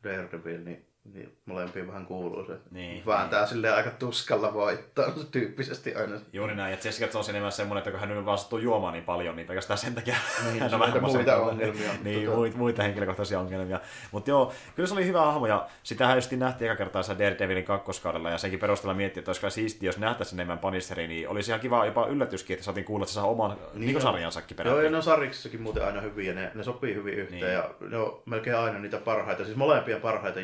Daredevil, 0.03 0.63
niin, 0.63 0.86
niin 1.13 1.37
molempiin 1.45 1.87
vähän 1.87 2.05
kuuluu 2.05 2.45
se. 2.45 2.53
Niin. 2.71 3.05
Vääntää 3.05 3.45
silleen 3.45 3.75
aika 3.75 3.89
tuskalla 3.89 4.53
voittaa 4.53 5.05
tyyppisesti 5.31 5.95
aina. 5.95 6.19
Juuri 6.33 6.55
näin, 6.55 6.71
ja 6.71 6.77
Jessica 6.83 7.05
Jones 7.05 7.15
on 7.15 7.29
enemmän 7.29 7.51
semmoinen, 7.51 7.79
että 7.79 7.91
kun 7.91 7.99
hän 7.99 8.37
sattuu 8.37 8.59
juomaan 8.59 8.93
niin 8.93 9.03
paljon, 9.03 9.35
niin 9.35 9.47
pelkästään 9.47 9.77
sen 9.77 9.95
takia 9.95 10.15
Niin, 10.43 10.59
hän 10.59 10.73
on 10.73 10.79
vähän 10.87 11.01
muita 11.01 11.37
ongelmia, 11.37 11.91
Niin, 12.03 12.29
muita, 12.29 12.57
muita 12.57 12.83
henkilökohtaisia 12.83 13.39
ongelmia. 13.39 13.79
Mutta 14.11 14.29
joo, 14.29 14.53
kyllä 14.75 14.87
se 14.87 14.93
oli 14.93 15.05
hyvä 15.05 15.21
hahmo, 15.21 15.47
ja 15.47 15.67
sitähän 15.83 16.17
just 16.17 16.31
nähtiin 16.31 16.71
eka 16.71 16.77
kertaa 16.77 17.01
Daredevilin 17.19 17.63
kakkoskaudella, 17.65 18.29
ja 18.29 18.37
senkin 18.37 18.59
perusteella 18.59 18.93
miettii, 18.93 19.21
että 19.21 19.29
olisi 19.29 19.41
kyllä 19.41 19.51
siistiä, 19.51 19.87
jos 19.87 19.97
nähtäisiin 19.97 20.39
enemmän 20.39 20.59
Punisheria, 20.59 21.07
niin 21.07 21.29
olisi 21.29 21.51
ihan 21.51 21.59
kiva 21.59 21.85
jopa 21.85 22.07
yllätyskin, 22.07 22.53
että 22.53 22.63
saatiin 22.65 22.85
kuulla, 22.85 23.03
että 23.03 23.11
se 23.11 23.15
saa 23.15 23.25
oman 23.27 23.57
niin, 23.73 23.91
joo. 23.91 24.01
sarjansakin 24.01 24.57
Joo, 24.57 24.63
peräti. 24.63 24.85
ja 24.85 24.91
ne 24.91 24.97
on 24.97 25.03
sariksissakin 25.03 25.61
muuten 25.61 25.85
aina 25.85 26.01
hyviä, 26.01 26.33
ne, 26.33 26.51
ne 26.55 26.63
sopii 26.63 26.95
hyvin 26.95 27.13
yhteen 27.13 27.41
Niin. 27.41 27.53
ja 27.53 27.69
ne 27.89 27.97
on 27.97 28.21
melkein 28.25 28.57
aina 28.57 28.79
niitä 28.79 28.97
parhaita, 28.97 29.45
siis 29.45 29.57
molempia 29.57 29.99
parhaita, 29.99 30.39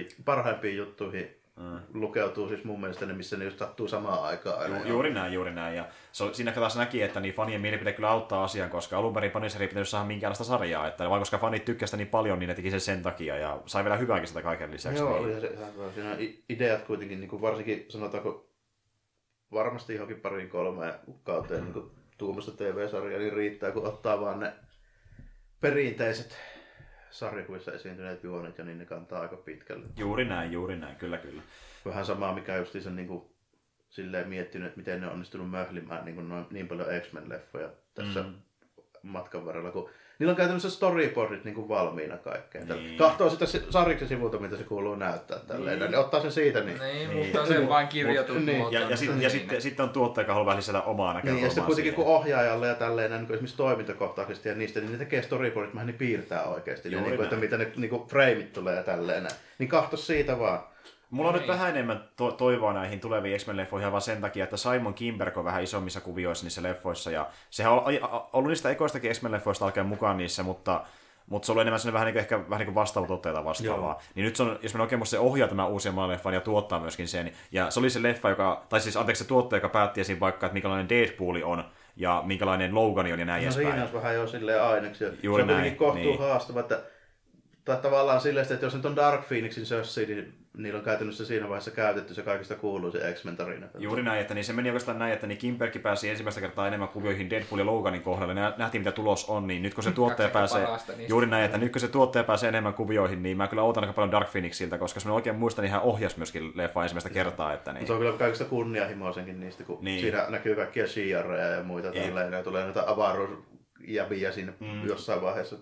parhaimpiin 0.54 0.78
juttuihin 0.78 1.36
mm. 1.56 1.80
lukeutuu 1.94 2.48
siis 2.48 2.64
mun 2.64 2.80
mielestä 2.80 3.06
ne, 3.06 3.14
missä 3.14 3.38
ne 3.38 3.46
just 3.46 3.60
sattuu 3.60 3.88
samaan 3.88 4.24
aikaan 4.24 4.60
aina. 4.60 4.80
Ju, 4.80 4.86
juuri 4.86 5.14
näin, 5.14 5.34
juuri 5.34 5.54
näin. 5.54 5.76
Ja 5.76 5.88
se, 6.12 6.24
on- 6.24 6.36
siinä 6.36 6.52
taas 6.52 6.78
näki, 6.78 7.02
että 7.02 7.20
niin 7.20 7.34
fanien 7.34 7.62
mielipide 7.62 7.94
kyllä 7.94 8.10
auttaa 8.10 8.44
asian, 8.44 8.70
koska 8.70 8.98
alun 8.98 9.14
perin 9.14 9.32
Punisheri 9.32 9.64
ei 9.64 9.68
pitänyt 9.68 9.90
saada 9.90 10.06
minkäänlaista 10.06 10.44
sarjaa, 10.44 10.88
että 10.88 11.10
vaan 11.10 11.22
koska 11.22 11.38
fanit 11.38 11.66
tykkäsivät 11.66 11.98
niin 11.98 12.08
paljon, 12.08 12.40
niin 12.40 12.48
ne 12.48 12.56
teki 12.56 12.72
sen 12.72 12.82
sen 12.82 13.02
takia 13.02 13.38
ja 13.38 13.62
sai 13.66 13.84
vielä 13.84 13.98
hyvääkin 13.98 14.28
sitä 14.28 14.42
kaiken 14.42 14.72
lisäksi. 14.72 15.02
Joo, 15.02 15.14
niin. 15.14 15.26
oli 15.26 15.42
se 15.42 15.48
ihan 15.48 15.74
hyvä. 15.74 15.92
Siinä 15.92 16.18
ideat 16.50 16.82
kuitenkin, 16.82 17.20
niin 17.20 17.30
kuin 17.30 17.42
varsinkin 17.42 17.86
sanotaanko 17.90 18.50
varmasti 19.54 19.94
johonkin 19.94 20.22
pariin 20.22 20.50
kolmeen 20.50 20.94
kauteen 21.24 21.64
niin 21.64 21.92
tuumasta 22.18 22.52
TV-sarjaa, 22.52 23.20
niin 23.20 23.34
riittää, 23.34 23.72
kun 23.72 23.88
ottaa 23.88 24.22
vaan 24.22 24.40
ne 24.40 24.54
perinteiset 25.62 26.38
sarjakuvissa 27.14 27.72
esiintyneet 27.72 28.24
juonet 28.24 28.58
ja 28.58 28.64
niin 28.64 28.78
ne 28.78 28.86
kantaa 28.86 29.22
aika 29.22 29.38
pitkälle. 29.38 29.86
Juuri 29.98 30.26
näin, 30.26 30.52
juuri 30.52 30.76
näin, 30.76 30.96
kyllä 30.96 31.18
kyllä. 31.18 31.42
Vähän 31.86 32.06
samaa, 32.06 32.34
mikä 32.34 32.58
just 32.58 32.76
sen 32.80 32.96
niin 32.96 33.08
kuin, 33.08 33.24
silleen 33.90 34.30
miettinyt, 34.30 34.68
että 34.68 34.78
miten 34.78 35.02
ne 35.02 35.08
on 35.08 35.14
onnistunut 35.14 35.50
möhlimään 35.50 36.06
niin, 36.06 36.16
kuin 36.16 36.30
noin, 36.30 36.46
niin 36.52 36.68
paljon 36.68 36.88
X-Men-leffoja 37.02 37.70
tässä 37.94 38.22
Mm. 38.22 38.28
mm. 38.30 39.10
matkan 39.10 39.46
varrella, 39.46 39.72
kun 39.72 39.90
niillä 40.24 40.32
on 40.32 40.38
käytännössä 40.38 40.70
storyboardit 40.70 41.44
niin 41.44 41.56
kuin 41.56 41.70
valmiina 41.70 42.18
kaikkeen. 42.18 42.68
Niin. 42.68 42.84
Niin. 42.84 42.98
Kahtoo 42.98 43.30
sitä 43.30 43.46
si- 43.46 43.64
sarjiksen 43.70 44.08
sivulta, 44.08 44.38
mitä 44.38 44.58
se 44.58 44.64
kuuluu 44.64 44.96
näyttää 44.96 45.40
tälleen, 45.48 45.80
niin, 45.80 45.92
niin 45.92 46.00
ottaa 46.00 46.22
sen 46.22 46.32
siitä. 46.32 46.60
Niin, 46.60 46.80
Niin, 46.80 47.10
Niin. 47.10 47.26
mutta 47.26 47.46
se 47.46 47.68
vain 47.70 47.88
kirjoitut 47.88 48.46
Niin. 48.46 48.58
muotoon. 48.58 48.82
Ja, 48.82 48.90
ja, 48.90 48.98
sit, 48.98 49.10
ja 49.10 49.16
Niin. 49.16 49.30
sitten, 49.30 49.62
sitten 49.62 49.84
on 49.84 49.90
tuottaja, 49.90 50.24
joka 50.24 50.34
haluaa 50.34 50.46
vähän 50.46 50.58
lisätä 50.58 50.82
omaa 50.82 51.14
näkökulmaa 51.14 51.36
Niin, 51.36 51.44
ja 51.44 51.50
sitten 51.50 51.64
kuitenkin 51.66 51.94
kun 51.94 52.06
ohjaajalle 52.06 52.68
ja 52.68 52.76
tälleen, 52.76 53.12
niin 53.12 53.26
kuin 53.28 53.34
esimerkiksi 53.34 53.58
toimintakohtauksista 53.58 54.48
ja 54.48 54.56
niistä, 54.56 54.80
niin 54.80 54.92
ne 54.92 54.98
tekee 54.98 55.22
storyboardit, 55.22 55.74
vähän 55.74 55.88
niin 55.88 55.98
piirtää 55.98 56.44
oikeasti. 56.44 56.92
Juuri 56.92 57.02
Niin, 57.02 57.10
niin 57.10 57.18
kuin, 57.18 57.24
että 57.26 57.36
mitä 57.36 57.58
ne 57.58 57.72
niin 57.82 57.90
kuin 57.90 58.08
frameit 58.08 58.54
tulee 58.54 58.76
ja 58.76 58.84
tälleen. 58.84 59.28
Niin 59.60 59.70
kahto 59.70 59.98
siitä 59.98 60.40
vaan. 60.40 60.60
Mulla 61.14 61.30
on 61.30 61.34
nyt 61.36 61.42
Niin. 61.44 61.48
vähän 61.54 61.70
enemmän 61.70 62.04
to- 62.16 62.32
toivoa 62.32 62.74
näihin 62.74 63.00
tuleviin 63.00 63.40
X-Men-leffoihin 63.40 63.92
vaan 63.92 64.02
sen 64.02 64.22
takia, 64.22 64.44
että 64.44 64.58
Simon 64.58 64.94
Kimberg 64.94 65.38
on 65.38 65.46
vähän 65.46 65.64
isommissa 65.64 66.02
kuvioissa 66.02 66.46
niissä 66.46 66.64
leffoissa. 66.64 67.12
Ja 67.12 67.28
sehän 67.50 67.74
on 67.74 67.84
ollut 68.34 68.50
niistä 68.50 68.70
ekoistakin 68.70 69.12
X-Men-leffoista 69.12 69.66
alkaen 69.66 69.86
mukaan 69.88 70.18
niissä, 70.18 70.44
mutta 70.44 70.84
mutta 71.28 71.46
se 71.46 71.52
oli 71.52 71.62
enemmän 71.62 71.80
sellainen 71.80 71.94
vähän 71.94 72.06
niin 72.06 72.14
kuin, 72.14 72.22
ehkä 72.22 72.50
vähän 72.50 72.60
niin 72.60 72.66
kuin 72.66 72.76
vastaava 72.76 73.08
tuotteita 73.08 73.46
vastaavaa. 73.46 73.90
Joo. 73.90 74.02
Niin 74.16 74.24
nyt 74.26 74.36
se 74.36 74.44
on, 74.44 74.60
jos 74.62 74.74
me 74.76 74.82
oikein 74.82 75.00
muista, 75.00 75.12
se 75.12 75.20
ohjaa 75.20 75.48
tämän 75.48 75.70
uusien 75.70 76.08
leffan 76.08 76.34
ja 76.34 76.42
tuottaa 76.42 76.80
myöskin 76.80 77.08
sen. 77.08 77.32
Ja 77.52 77.72
se 77.72 77.80
oli 77.80 77.90
se 77.90 78.02
leffa, 78.02 78.30
joka, 78.30 78.66
tai 78.70 78.80
siis 78.80 78.98
anteeksi 78.98 79.24
se 79.24 79.28
tuottaja, 79.28 79.58
joka 79.58 79.70
päätti 79.70 80.02
esim. 80.02 80.20
vaikka, 80.20 80.46
että 80.46 80.54
minkälainen 80.54 80.90
Deadpool 80.90 81.36
on 81.44 81.64
ja 81.96 82.24
minkälainen 82.26 82.76
Logan 82.76 83.06
on 83.14 83.20
ja 83.20 83.26
näin 83.26 83.42
No 83.42 83.44
edespäin. 83.44 83.68
siinä 83.68 83.82
olisi 83.82 83.94
vähän 83.96 84.16
jo 84.16 84.28
silleen 84.28 84.64
aineksi. 84.64 85.04
Juuri 85.04 85.20
se 85.22 85.28
on 85.28 85.36
kuitenkin 85.36 85.56
näin, 85.64 85.76
kohtuu 85.76 85.96
niin. 86.04 86.20
haastava, 86.20 86.60
että 86.60 86.82
tai 87.66 87.78
tavallaan 87.78 88.22
silleen, 88.22 88.48
että 88.54 88.66
jos 88.66 88.76
nyt 88.76 88.86
on 88.86 88.96
Dark 88.96 89.28
Phoenixin 89.28 89.66
sössi, 89.66 90.06
niin 90.06 90.43
niillä 90.58 90.78
on 90.78 90.86
käytännössä 90.86 91.26
siinä 91.26 91.50
vaiheessa 91.50 91.72
käytetty 91.72 92.14
se 92.14 92.22
kaikista 92.22 92.56
kuuluisin 92.56 93.02
X-Men-tarina. 93.14 93.68
Juuri 93.80 94.04
näin, 94.04 94.22
että 94.22 94.34
niin 94.34 94.46
se 94.46 94.54
meni 94.54 94.70
oikeastaan 94.70 95.00
näin, 95.00 95.14
että 95.14 95.28
niin 95.28 95.38
Kimberg 95.38 95.82
pääsi 95.82 96.10
ensimmäistä 96.10 96.42
kertaa 96.42 96.68
enemmän 96.68 96.90
kuvioihin 96.90 97.30
Deadpool 97.30 97.60
ja 97.60 97.66
Loganin 97.66 98.02
kohdalle. 98.02 98.34
Nä- 98.34 98.54
Nähtiin, 98.58 98.82
mitä 98.82 98.92
tulos 98.92 99.26
on, 99.30 99.48
niin 99.48 99.62
nyt 99.62 99.74
kun 99.74 99.84
se 99.84 99.92
tuottaja 99.92 100.30
pääsee... 100.30 100.66
parasta. 100.66 100.94
Juuri 101.08 101.28
näin, 101.28 101.46
että 101.46 101.58
nyt 101.58 101.72
kun 101.72 101.82
se 101.82 101.88
tuottaja 101.88 102.24
pääsee 102.24 102.50
enemmän 102.50 102.74
kuvioihin, 102.74 103.24
niin 103.24 103.38
mä 103.38 103.48
kyllä 103.48 103.64
odotan 103.64 103.84
aika 103.84 103.94
paljon 103.94 104.12
Dark 104.12 104.32
Phoenixilta, 104.32 104.78
koska 104.78 104.98
jos 104.98 105.06
mä 105.06 105.14
oikein 105.14 105.36
muistan, 105.36 105.64
niin 105.64 105.72
hän 105.72 105.82
ohjasi 105.82 106.18
myöskin 106.18 106.52
leffa 106.56 106.84
ensimmäistä 106.84 107.10
kertaa. 107.10 107.54
Että 107.54 107.74
niin... 107.74 107.88
Se 107.88 107.94
on 107.94 108.00
kyllä 108.00 108.18
kaikista 108.18 108.46
kunnianhimoisenkin 108.46 109.40
niistä, 109.40 109.64
kun 109.64 109.78
Niin. 109.82 110.02
siinä 110.02 110.26
näkyy 110.30 110.56
kaikkia 110.56 110.88
Shiareja 110.88 111.48
ja 111.48 111.64
muita 111.64 111.92
tälleen, 111.92 112.34
ja 112.34 112.44
tulee 112.44 112.64
näitä 112.64 112.84
avaruusjäviä 112.88 114.32
siinä 114.32 114.54
mm. 114.60 114.88
jossain 114.88 115.22
vaiheessa. 115.22 115.56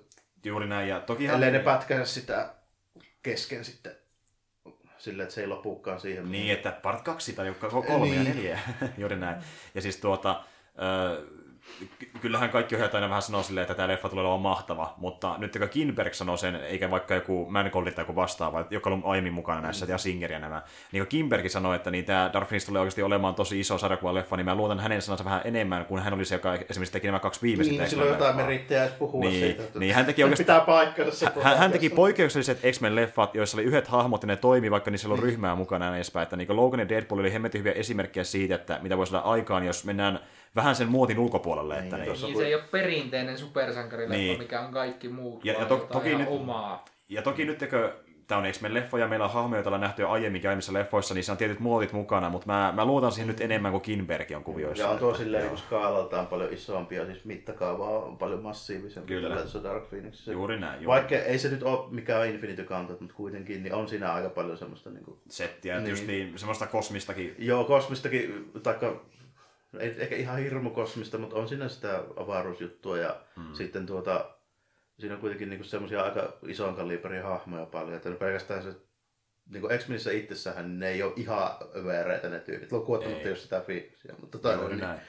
Juuri 0.46 0.68
näin, 0.68 0.90
ja 0.90 1.00
tokihan... 1.00 1.36
Ellei 1.36 1.52
ne 1.52 1.64
sitä 2.04 2.54
kesken 3.24 3.66
sitten 3.66 4.01
silleen, 5.04 5.24
että 5.24 5.36
se 5.36 5.42
ei 5.42 5.48
lopukaan 5.48 6.00
siihen. 6.00 6.32
Niin, 6.32 6.54
että 6.54 6.72
part 6.72 7.02
kaksi 7.02 7.34
tai 7.34 7.48
kolme 7.88 8.08
ja 8.16 8.24
Niin. 8.24 8.36
neljä. 8.36 8.60
Juuri 8.98 9.16
näin. 9.16 9.42
Ja 9.76 9.82
siis 9.82 9.98
tuota, 9.98 10.44
kyllähän 12.22 12.50
kaikki 12.50 12.76
ohjaajat 12.76 12.96
aina 12.96 13.10
vähän 13.10 13.22
sanoo 13.22 13.44
silleen, 13.44 13.62
että 13.62 13.74
tämä 13.74 13.88
leffa 13.88 14.10
tulee 14.10 14.22
olemaan 14.22 14.42
mahtava, 14.42 14.94
mutta 14.98 15.36
nyt 15.38 15.58
kun 15.60 15.70
Kinberg 15.70 16.14
sanoo 16.14 16.38
sen, 16.38 16.56
eikä 16.56 16.92
vaikka 16.92 17.16
joku 17.16 17.48
Mangold 17.50 17.92
tai 17.92 18.02
joku 18.02 18.16
vastaava, 18.16 18.66
joka 18.70 18.90
on 18.90 19.02
aiemmin 19.06 19.34
mukana 19.34 19.62
näissä, 19.62 19.86
ja 19.90 19.98
Singer 19.98 20.32
ja 20.32 20.40
nämä, 20.40 20.62
niin 20.92 21.04
kun 21.04 21.08
Kinberg 21.08 21.50
sanoi, 21.50 21.76
että 21.76 21.92
niin 21.92 22.06
tämä 22.06 22.30
Dark 22.34 22.48
Phoenix 22.48 22.66
tulee 22.66 22.80
oikeasti 22.80 23.04
olemaan 23.04 23.36
tosi 23.36 23.60
iso 23.60 23.78
sarjakuvaleffa, 23.78 24.38
niin 24.38 24.46
mä 24.46 24.56
luotan 24.56 24.80
hänen 24.80 25.02
sanansa 25.02 25.26
vähän 25.26 25.42
enemmän, 25.44 25.86
kuin 25.86 26.04
hän 26.04 26.14
oli 26.14 26.26
se, 26.26 26.36
joka 26.36 26.54
esimerkiksi 26.70 26.94
teki 26.94 27.08
nämä 27.08 27.20
kaksi 27.20 27.42
viimeisintä 27.42 27.82
Niin, 27.84 27.90
silloin 27.90 28.10
jotain 28.10 28.32
X-Men-leffaa. 28.34 28.46
merittejä 28.46 28.84
edes 28.84 28.94
puhua 28.94 29.22
Niin, 29.22 29.46
siitä. 29.46 29.64
Että 29.64 29.80
niin, 29.80 29.96
hän 29.96 30.06
teki 30.06 30.24
oikeastaan- 30.24 30.62
Pitää 30.62 30.76
paikkansa 30.76 31.12
se 31.18 31.28
Hän, 31.42 31.58
hän 31.58 31.72
teki 31.72 31.90
poikkeukselliset 31.90 32.60
X-Men-leffat, 32.72 33.30
joissa 33.36 33.58
oli 33.58 33.64
yhdet 33.66 33.88
hahmot 33.88 34.24
ja 34.24 34.28
ne 34.28 34.36
toimi, 34.36 34.72
vaikka 34.72 34.92
niissä 34.92 35.08
oli 35.08 35.16
Niin. 35.16 35.24
ryhmää 35.24 35.56
mukana 35.56 35.86
ja 35.86 35.96
edespäin. 35.96 36.24
Että 36.24 36.36
niin 36.36 36.56
Logan 36.56 36.80
ja 36.80 36.90
Deadpool 36.90 37.20
oli 37.20 37.34
hemmetin 37.34 37.60
hyviä 37.60 37.74
esimerkkejä 37.74 38.24
siitä, 38.24 38.56
että 38.56 38.80
mitä 38.82 38.98
voi 38.98 39.08
saada 39.08 39.24
aikaan, 39.26 39.66
jos 39.66 39.86
mennään 39.86 40.20
vähän 40.56 40.76
sen 40.76 40.90
muotin 40.90 41.20
ulkopuolelle. 41.20 41.80
Että 41.80 41.98
Niin, 41.98 42.10
niin, 42.12 42.22
Niin 42.22 42.38
se 42.38 42.46
ei 42.48 42.56
ole 42.56 42.64
perinteinen 42.72 43.38
supersankarileffa, 43.38 44.16
Niin. 44.18 44.28
niin. 44.28 44.40
mikä 44.40 44.62
on 44.62 44.74
kaikki 44.74 45.10
muut, 45.10 45.46
Ja- 45.46 45.54
ja 45.60 45.66
to- 45.66 45.88
toki 45.92 46.16
nyt- 46.16 46.28
omaa. 46.30 46.86
Ja 47.10 47.22
toki 47.22 47.46
nyt, 47.46 47.60
kun 47.60 48.12
tämä 48.28 48.42
on 48.42 48.52
X-Men-leffoja, 48.52 49.08
meillä 49.08 49.26
on 49.26 49.32
hahmoja, 49.32 49.58
joita 49.58 49.70
ollaan 49.70 49.82
nähty 49.82 50.02
jo 50.02 50.10
aiemmin 50.10 50.48
aiemmissa 50.48 50.74
leffoissa, 50.74 51.14
niin 51.14 51.24
se 51.24 51.32
on 51.32 51.38
tietyt 51.38 51.60
muotit 51.60 51.94
mukana, 51.94 52.30
mutta 52.30 52.48
mä, 52.48 52.74
mä 52.76 52.86
luotan 52.86 53.12
siihen 53.12 53.28
nyt 53.28 53.42
enemmän 53.42 53.72
kuin 53.72 53.82
Kinberg 53.82 54.32
on 54.36 54.44
kuvioissa. 54.44 54.84
Ja 54.84 54.90
on 54.90 54.98
tuo 55.00 55.14
silleen 55.16 55.48
niin 55.48 55.58
skaalaltaan 55.58 56.28
paljon 56.28 56.54
isompi 56.54 56.96
ja 56.96 57.06
siis 57.06 57.26
mittakaava 57.26 57.90
on 57.90 58.18
paljon 58.18 58.42
massiivisempi 58.44 59.08
Kyllä. 59.08 59.28
tällaisessa 59.30 59.64
Dark 59.64 59.90
Phoenixissa. 59.90 60.32
Juuri 60.32 60.60
näin, 60.60 60.74
juuri. 60.84 60.88
Vaikka 60.88 61.16
ei 61.16 61.40
se 61.40 61.50
nyt 61.50 61.64
ole 61.64 61.80
mikään 61.90 62.28
Infinity 62.30 62.64
Gauntlet, 62.64 63.00
mutta 63.02 63.16
kuitenkin 63.16 63.64
niin 63.64 63.74
on 63.74 63.88
siinä 63.88 64.14
aika 64.14 64.30
paljon 64.30 64.58
semmoista 64.58 64.90
niin 64.90 65.04
kuin, 65.06 65.18
settiä, 65.30 65.74
niin. 65.74 65.84
Niin. 65.84 65.90
just 65.92 66.08
niin, 66.08 66.34
semmoista 66.40 66.68
kosmistakin. 66.68 67.36
Joo, 67.38 67.64
kosmistakin, 67.64 68.52
taikka 68.64 69.02
ei 69.80 69.96
ehkä 69.98 70.16
ihan 70.16 70.40
hirmu 70.40 70.70
kosmista, 70.70 71.18
mutta 71.18 71.36
on 71.36 71.48
siinä 71.48 71.68
sitä 71.68 72.04
avaruusjuttua 72.16 72.98
ja 72.98 73.22
hmm. 73.36 73.54
sitten 73.54 73.86
tuota, 73.86 74.36
siinä 75.00 75.16
on 75.16 75.22
kuitenkin 75.22 75.50
niinku 75.50 75.64
semmoisia 75.64 76.04
aika 76.04 76.38
ison 76.48 76.76
kaliberin 76.76 77.24
hahmoja 77.24 77.66
paljon, 77.66 77.96
että 77.96 78.12
pelkästään 78.12 78.64
se 78.64 78.76
niin 79.50 79.62
kuin 79.62 79.80
X-Menissä 79.80 80.12
itsessähän 80.12 80.80
ne 80.80 80.90
ei 80.90 81.04
ole 81.04 81.14
ihan 81.16 81.52
övereitä 81.76 82.30
ne 82.30 82.40
tyypit, 82.40 82.72
lukuun 82.72 82.98
ottamatta 82.98 83.24
Ei. 83.24 83.30
jos 83.30 83.44
sitä 83.44 83.62
fiiksiä. 83.62 84.16
Mutta, 84.20 84.38
tota, 84.38 84.54
Juuri 84.54 84.76
niin, 84.76 84.82
näin. 84.82 85.00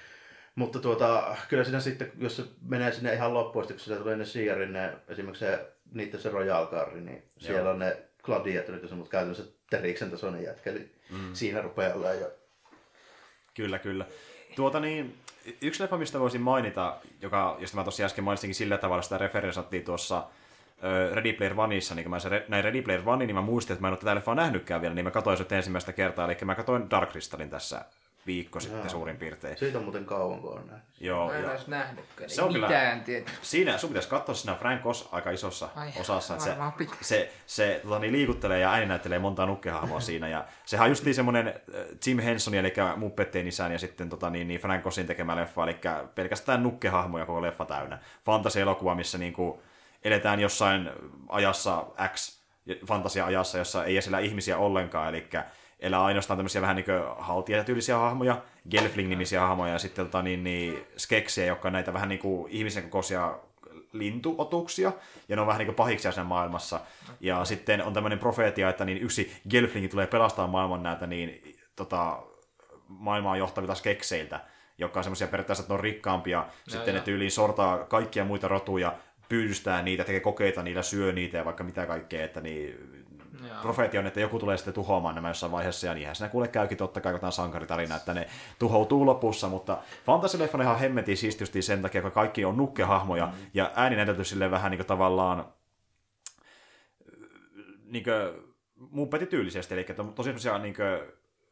mutta 0.55 0.79
tuota, 0.79 1.37
kyllä 1.49 1.65
siinä 1.65 1.81
sitten, 1.81 2.13
jos 2.19 2.37
se 2.37 2.45
menee 2.63 2.93
sinne 2.93 3.15
ihan 3.15 3.35
loppuun, 3.35 3.67
kun 3.67 3.79
siellä 3.79 4.03
tulee 4.03 4.17
ne 4.17 4.25
Searin, 4.25 4.73
ne, 4.73 4.93
esimerkiksi 5.09 5.45
se, 5.45 5.73
niiden 5.95 6.21
se 6.21 6.31
Royal 6.31 6.67
Guard, 6.67 6.97
niin 6.97 7.23
siellä 7.39 7.71
on 7.71 7.79
ne 7.79 7.97
gladiatorit 8.23 8.83
ja 8.83 8.89
semmoista 8.89 9.13
käytännössä 9.13 9.45
teriksen 9.71 10.11
tasoinen 10.11 10.43
jätkä, 10.43 10.71
eli 10.71 10.91
mm. 11.11 11.35
siinä 11.35 11.63
rupeaa 11.63 11.95
olla 11.95 12.13
jo 12.13 12.33
Kyllä, 13.55 13.79
kyllä. 13.79 14.07
Tuota 14.55 14.81
niin, 14.81 15.15
yksi 15.61 15.83
leffa, 15.83 15.99
mistä 15.99 16.21
voisin 16.21 16.41
mainita, 16.41 16.97
joka, 17.23 17.57
josta 17.59 17.77
mä 17.77 17.85
tosiaan 17.85 18.07
äsken 18.07 18.25
mainitsinkin 18.25 18.55
sillä 18.55 18.79
tavalla, 18.79 19.03
sitä 19.03 19.19
referensattiin 19.19 19.85
tuossa 19.85 20.25
Ready 21.13 21.33
Player 21.33 21.61
Oneissa, 21.61 21.95
niin 21.95 22.05
kun 22.05 22.11
mä 22.11 22.19
re- 22.19 22.45
näin 22.49 22.65
Ready 22.65 22.83
Player 22.83 23.03
One, 23.07 23.27
niin 23.27 23.37
mä 23.37 23.43
muistin, 23.43 23.75
että 23.75 23.81
mä 23.81 23.89
en 23.89 23.93
ole 23.93 23.99
tätä 23.99 24.15
leffaa 24.15 24.35
nähnytkään 24.35 24.81
vielä, 24.81 24.95
niin 24.95 25.05
mä 25.05 25.11
katsoin 25.11 25.37
sen 25.37 25.47
ensimmäistä 25.51 25.93
kertaa, 25.93 26.25
eli 26.25 26.37
mä 26.45 26.55
katsoin 26.55 26.91
Dark 26.91 27.11
Crystalin 27.11 27.51
tässä 27.51 27.85
viikko 28.27 28.61
sitten 28.61 28.91
suurin 28.91 29.17
piirtein. 29.17 29.57
Siitä 29.59 29.79
on 29.79 29.85
muuten 29.85 30.05
kauan, 30.05 30.41
kun 30.41 30.53
on 30.59 30.67
nähnyt. 30.67 30.85
Joo, 31.01 31.29
Mä 31.29 31.39
en 31.39 31.45
edes 31.51 31.67
nähnytkään. 31.69 32.31
Se 32.31 32.43
on 32.43 32.49
on 32.49 32.55
kyllä- 32.55 32.67
mitään 32.69 33.01
tiedä. 33.05 33.31
siinä 33.43 33.79
sun 33.79 33.91
pitäisi 33.91 34.09
katsoa 34.09 34.35
siinä 34.35 34.55
Frank 34.55 34.87
Oz 34.87 35.09
aika 35.13 35.31
isossa 35.31 35.69
Ai, 35.77 35.91
osassa. 36.01 36.35
Että 36.35 36.45
se, 36.45 36.57
pitää. 36.79 36.97
se, 37.01 37.33
se 37.47 37.81
tota, 37.85 37.99
niin, 37.99 38.13
liikuttelee 38.13 38.59
ja 38.61 38.71
ääni 38.73 38.87
näyttelee 38.87 39.19
montaa 39.19 39.47
nukkehahmoa 39.47 40.01
siinä. 40.11 40.29
Ja 40.29 40.45
sehän 40.65 40.85
on 40.85 40.91
just 40.91 41.05
niin 41.05 41.15
semmoinen 41.15 41.49
äh, 41.49 41.55
Jim 42.07 42.19
Henson, 42.19 42.55
eli 42.55 42.73
Muppettien 42.97 43.47
isän 43.49 43.73
ja 43.73 43.79
sitten 43.79 44.09
tota, 44.09 44.31
niin, 44.31 44.49
niin 44.49 44.61
Frank 44.61 44.87
Ozin 44.87 45.07
tekemä 45.07 45.37
leffa, 45.37 45.65
eli 45.65 45.77
pelkästään 46.15 46.63
nukkehahmoja 46.63 47.27
koko 47.27 47.43
leffa 47.43 47.65
täynnä. 47.65 47.99
Fantasia-elokuva, 48.25 48.95
missä 48.95 49.19
niin 49.19 49.33
kuin, 49.33 49.61
eletään 50.05 50.41
jossain 50.41 50.91
ajassa 51.29 51.87
X, 52.15 52.43
fantasia-ajassa, 52.87 53.59
jossa 53.59 53.85
ei 53.85 53.97
esillä 53.97 54.19
ihmisiä 54.19 54.59
ollenkaan, 54.59 55.09
eli 55.09 55.29
elää 55.83 56.05
ainoastaan 56.05 56.39
tämmöisiä 56.39 56.63
vähän 56.63 56.77
niin 56.77 56.87
haltijatyylisiä 57.19 57.99
hahmoja, 57.99 58.43
Gelfling-nimisiä 58.71 59.41
hahmoja 59.41 59.73
ja 59.73 59.79
sitten 59.79 60.05
tota, 60.05 60.23
niin, 60.23 60.45
niin, 60.45 60.87
skeksiä, 60.97 61.47
jotka 61.47 61.69
on 61.69 61.73
näitä 61.73 61.93
vähän 61.93 62.09
niin 62.09 62.19
kuin 62.19 62.53
ihmisen 62.53 62.83
kokoisia 62.83 63.39
lintuotuksia, 63.93 64.93
ja 65.29 65.37
ne 65.37 65.43
on 65.43 65.47
vähän 65.47 65.59
niin 65.59 65.67
kuin 65.67 65.77
pahiksia 65.77 66.13
siinä 66.13 66.25
maailmassa. 66.25 66.81
Ja 67.21 67.45
sitten 67.45 67.85
on 67.85 67.95
tämmöinen 67.95 68.19
profeetia, 68.19 68.69
että 68.69 68.85
niin 68.85 68.99
yksi 68.99 69.33
Gelflingi 69.49 69.89
tulee 69.89 70.07
pelastamaan 70.07 70.51
maailman 70.51 70.83
näitä 70.83 71.07
niin, 71.07 71.57
tota, 71.77 72.23
maailmaa 72.89 73.37
johtavilta 73.37 73.75
skekseiltä, 73.75 74.41
jotka 74.79 75.01
on 75.01 75.05
semmoisia 75.05 75.29
periaatteessa, 75.29 75.63
että 75.63 75.73
ne 75.73 75.75
on 75.75 75.81
rikkaampia, 75.81 76.39
no, 76.39 76.47
sitten 76.67 76.95
joo. 76.95 77.01
ne 77.01 77.05
tyyliin 77.05 77.31
sortaa 77.31 77.79
kaikkia 77.79 78.25
muita 78.25 78.49
rotuja, 78.49 78.95
pyydystää 79.29 79.83
niitä, 79.83 80.05
tekee 80.05 80.21
kokeita 80.21 80.63
niillä, 80.63 80.83
syö 80.83 81.13
niitä 81.13 81.37
ja 81.37 81.45
vaikka 81.45 81.65
mitä 81.65 81.87
kaikkea, 81.87 82.25
että 82.25 82.41
niin 82.41 82.79
Joo. 83.49 83.63
profeetia 83.63 84.01
on, 84.01 84.07
että 84.07 84.21
joku 84.21 84.39
tulee 84.39 84.57
sitten 84.57 84.75
tuhoamaan 84.75 85.15
nämä 85.15 85.31
jossain 85.31 85.53
vaiheessa, 85.53 85.87
ja 85.87 85.95
niinhän 85.95 86.17
siinä 86.17 86.29
kuule 86.29 86.49
käykin 86.49 86.79
totta 86.79 87.01
kai 87.01 87.13
jotain 87.13 87.33
sankaritarina, 87.33 87.97
että 87.97 88.15
ne 88.15 88.27
tuhoutuu 88.59 89.07
lopussa, 89.07 89.49
mutta 89.49 89.79
fantasileffa 90.07 90.59
on 90.59 90.63
ihan 90.63 90.79
hemmetin 90.79 91.17
siististi 91.17 91.63
sen 91.63 91.83
takia, 91.83 92.03
kun 92.03 92.13
kaikki 92.13 92.45
on 92.45 92.57
nukkehahmoja, 92.57 93.27
mm. 93.27 93.33
ja 93.55 93.71
ääni 93.75 93.97
näytetty 93.97 94.25
silleen 94.25 94.51
vähän 94.51 94.71
niin 94.71 94.79
kuin 94.79 94.87
tavallaan 94.87 95.45
niin 97.85 98.05
kuin 98.05 98.53
muppetityylisesti, 98.91 99.75
eli 99.75 99.85
to, 99.85 100.05
tosi 100.05 100.27
semmoisia 100.27 100.59
niin 100.59 100.75
kuin, 100.75 100.87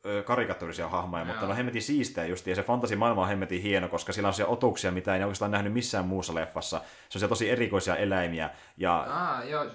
ö, 0.06 0.22
karikatyrisia 0.22 0.88
hahmoja, 0.88 1.24
mutta 1.24 1.40
ne 1.40 1.50
on 1.50 1.56
hemmetin 1.56 1.82
siistejä 1.82 2.26
just, 2.26 2.46
ja 2.46 2.54
se 2.54 2.62
fantasimaailma 2.62 3.22
on 3.22 3.28
hemmetin 3.28 3.62
hieno, 3.62 3.88
koska 3.88 4.12
sillä 4.12 4.28
on 4.28 4.34
sellaisia 4.34 4.52
otuksia, 4.52 4.92
mitä 4.92 5.16
ei 5.16 5.22
oikeastaan 5.22 5.50
nähnyt 5.50 5.72
missään 5.72 6.04
muussa 6.04 6.34
leffassa. 6.34 6.80
Se 7.08 7.24
on 7.24 7.28
tosi 7.28 7.50
erikoisia 7.50 7.96
eläimiä, 7.96 8.50
ja 8.76 8.96
Aa, 8.96 9.44
joo. 9.44 9.66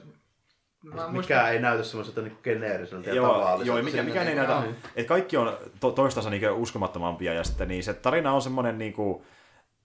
Mä 0.94 1.08
Mikä 1.12 1.48
ei 1.50 1.60
näytä 1.60 1.84
semmoiselta 1.84 2.22
niin 2.22 2.38
geneeriseltä 2.44 3.10
ja 3.10 3.22
tavalliselta. 3.22 3.64
joo 3.66 3.82
mikä, 3.84 4.04
mikään 4.04 4.28
ei 4.28 4.36
niin- 4.36 4.48
näytä, 4.48 4.54
Joo. 4.66 4.74
että 4.96 5.08
kaikki 5.10 5.38
on 5.38 5.58
to, 5.80 5.92
toistansa 5.92 6.30
niin 6.30 6.52
uskomattomampia 6.52 7.34
ja 7.34 7.44
sitten 7.44 7.68
niin 7.68 7.84
se 7.84 7.94
tarina 7.94 8.34
on 8.34 8.42
semmoinen 8.42 8.78
niin 8.78 8.94
kuin, 8.94 9.24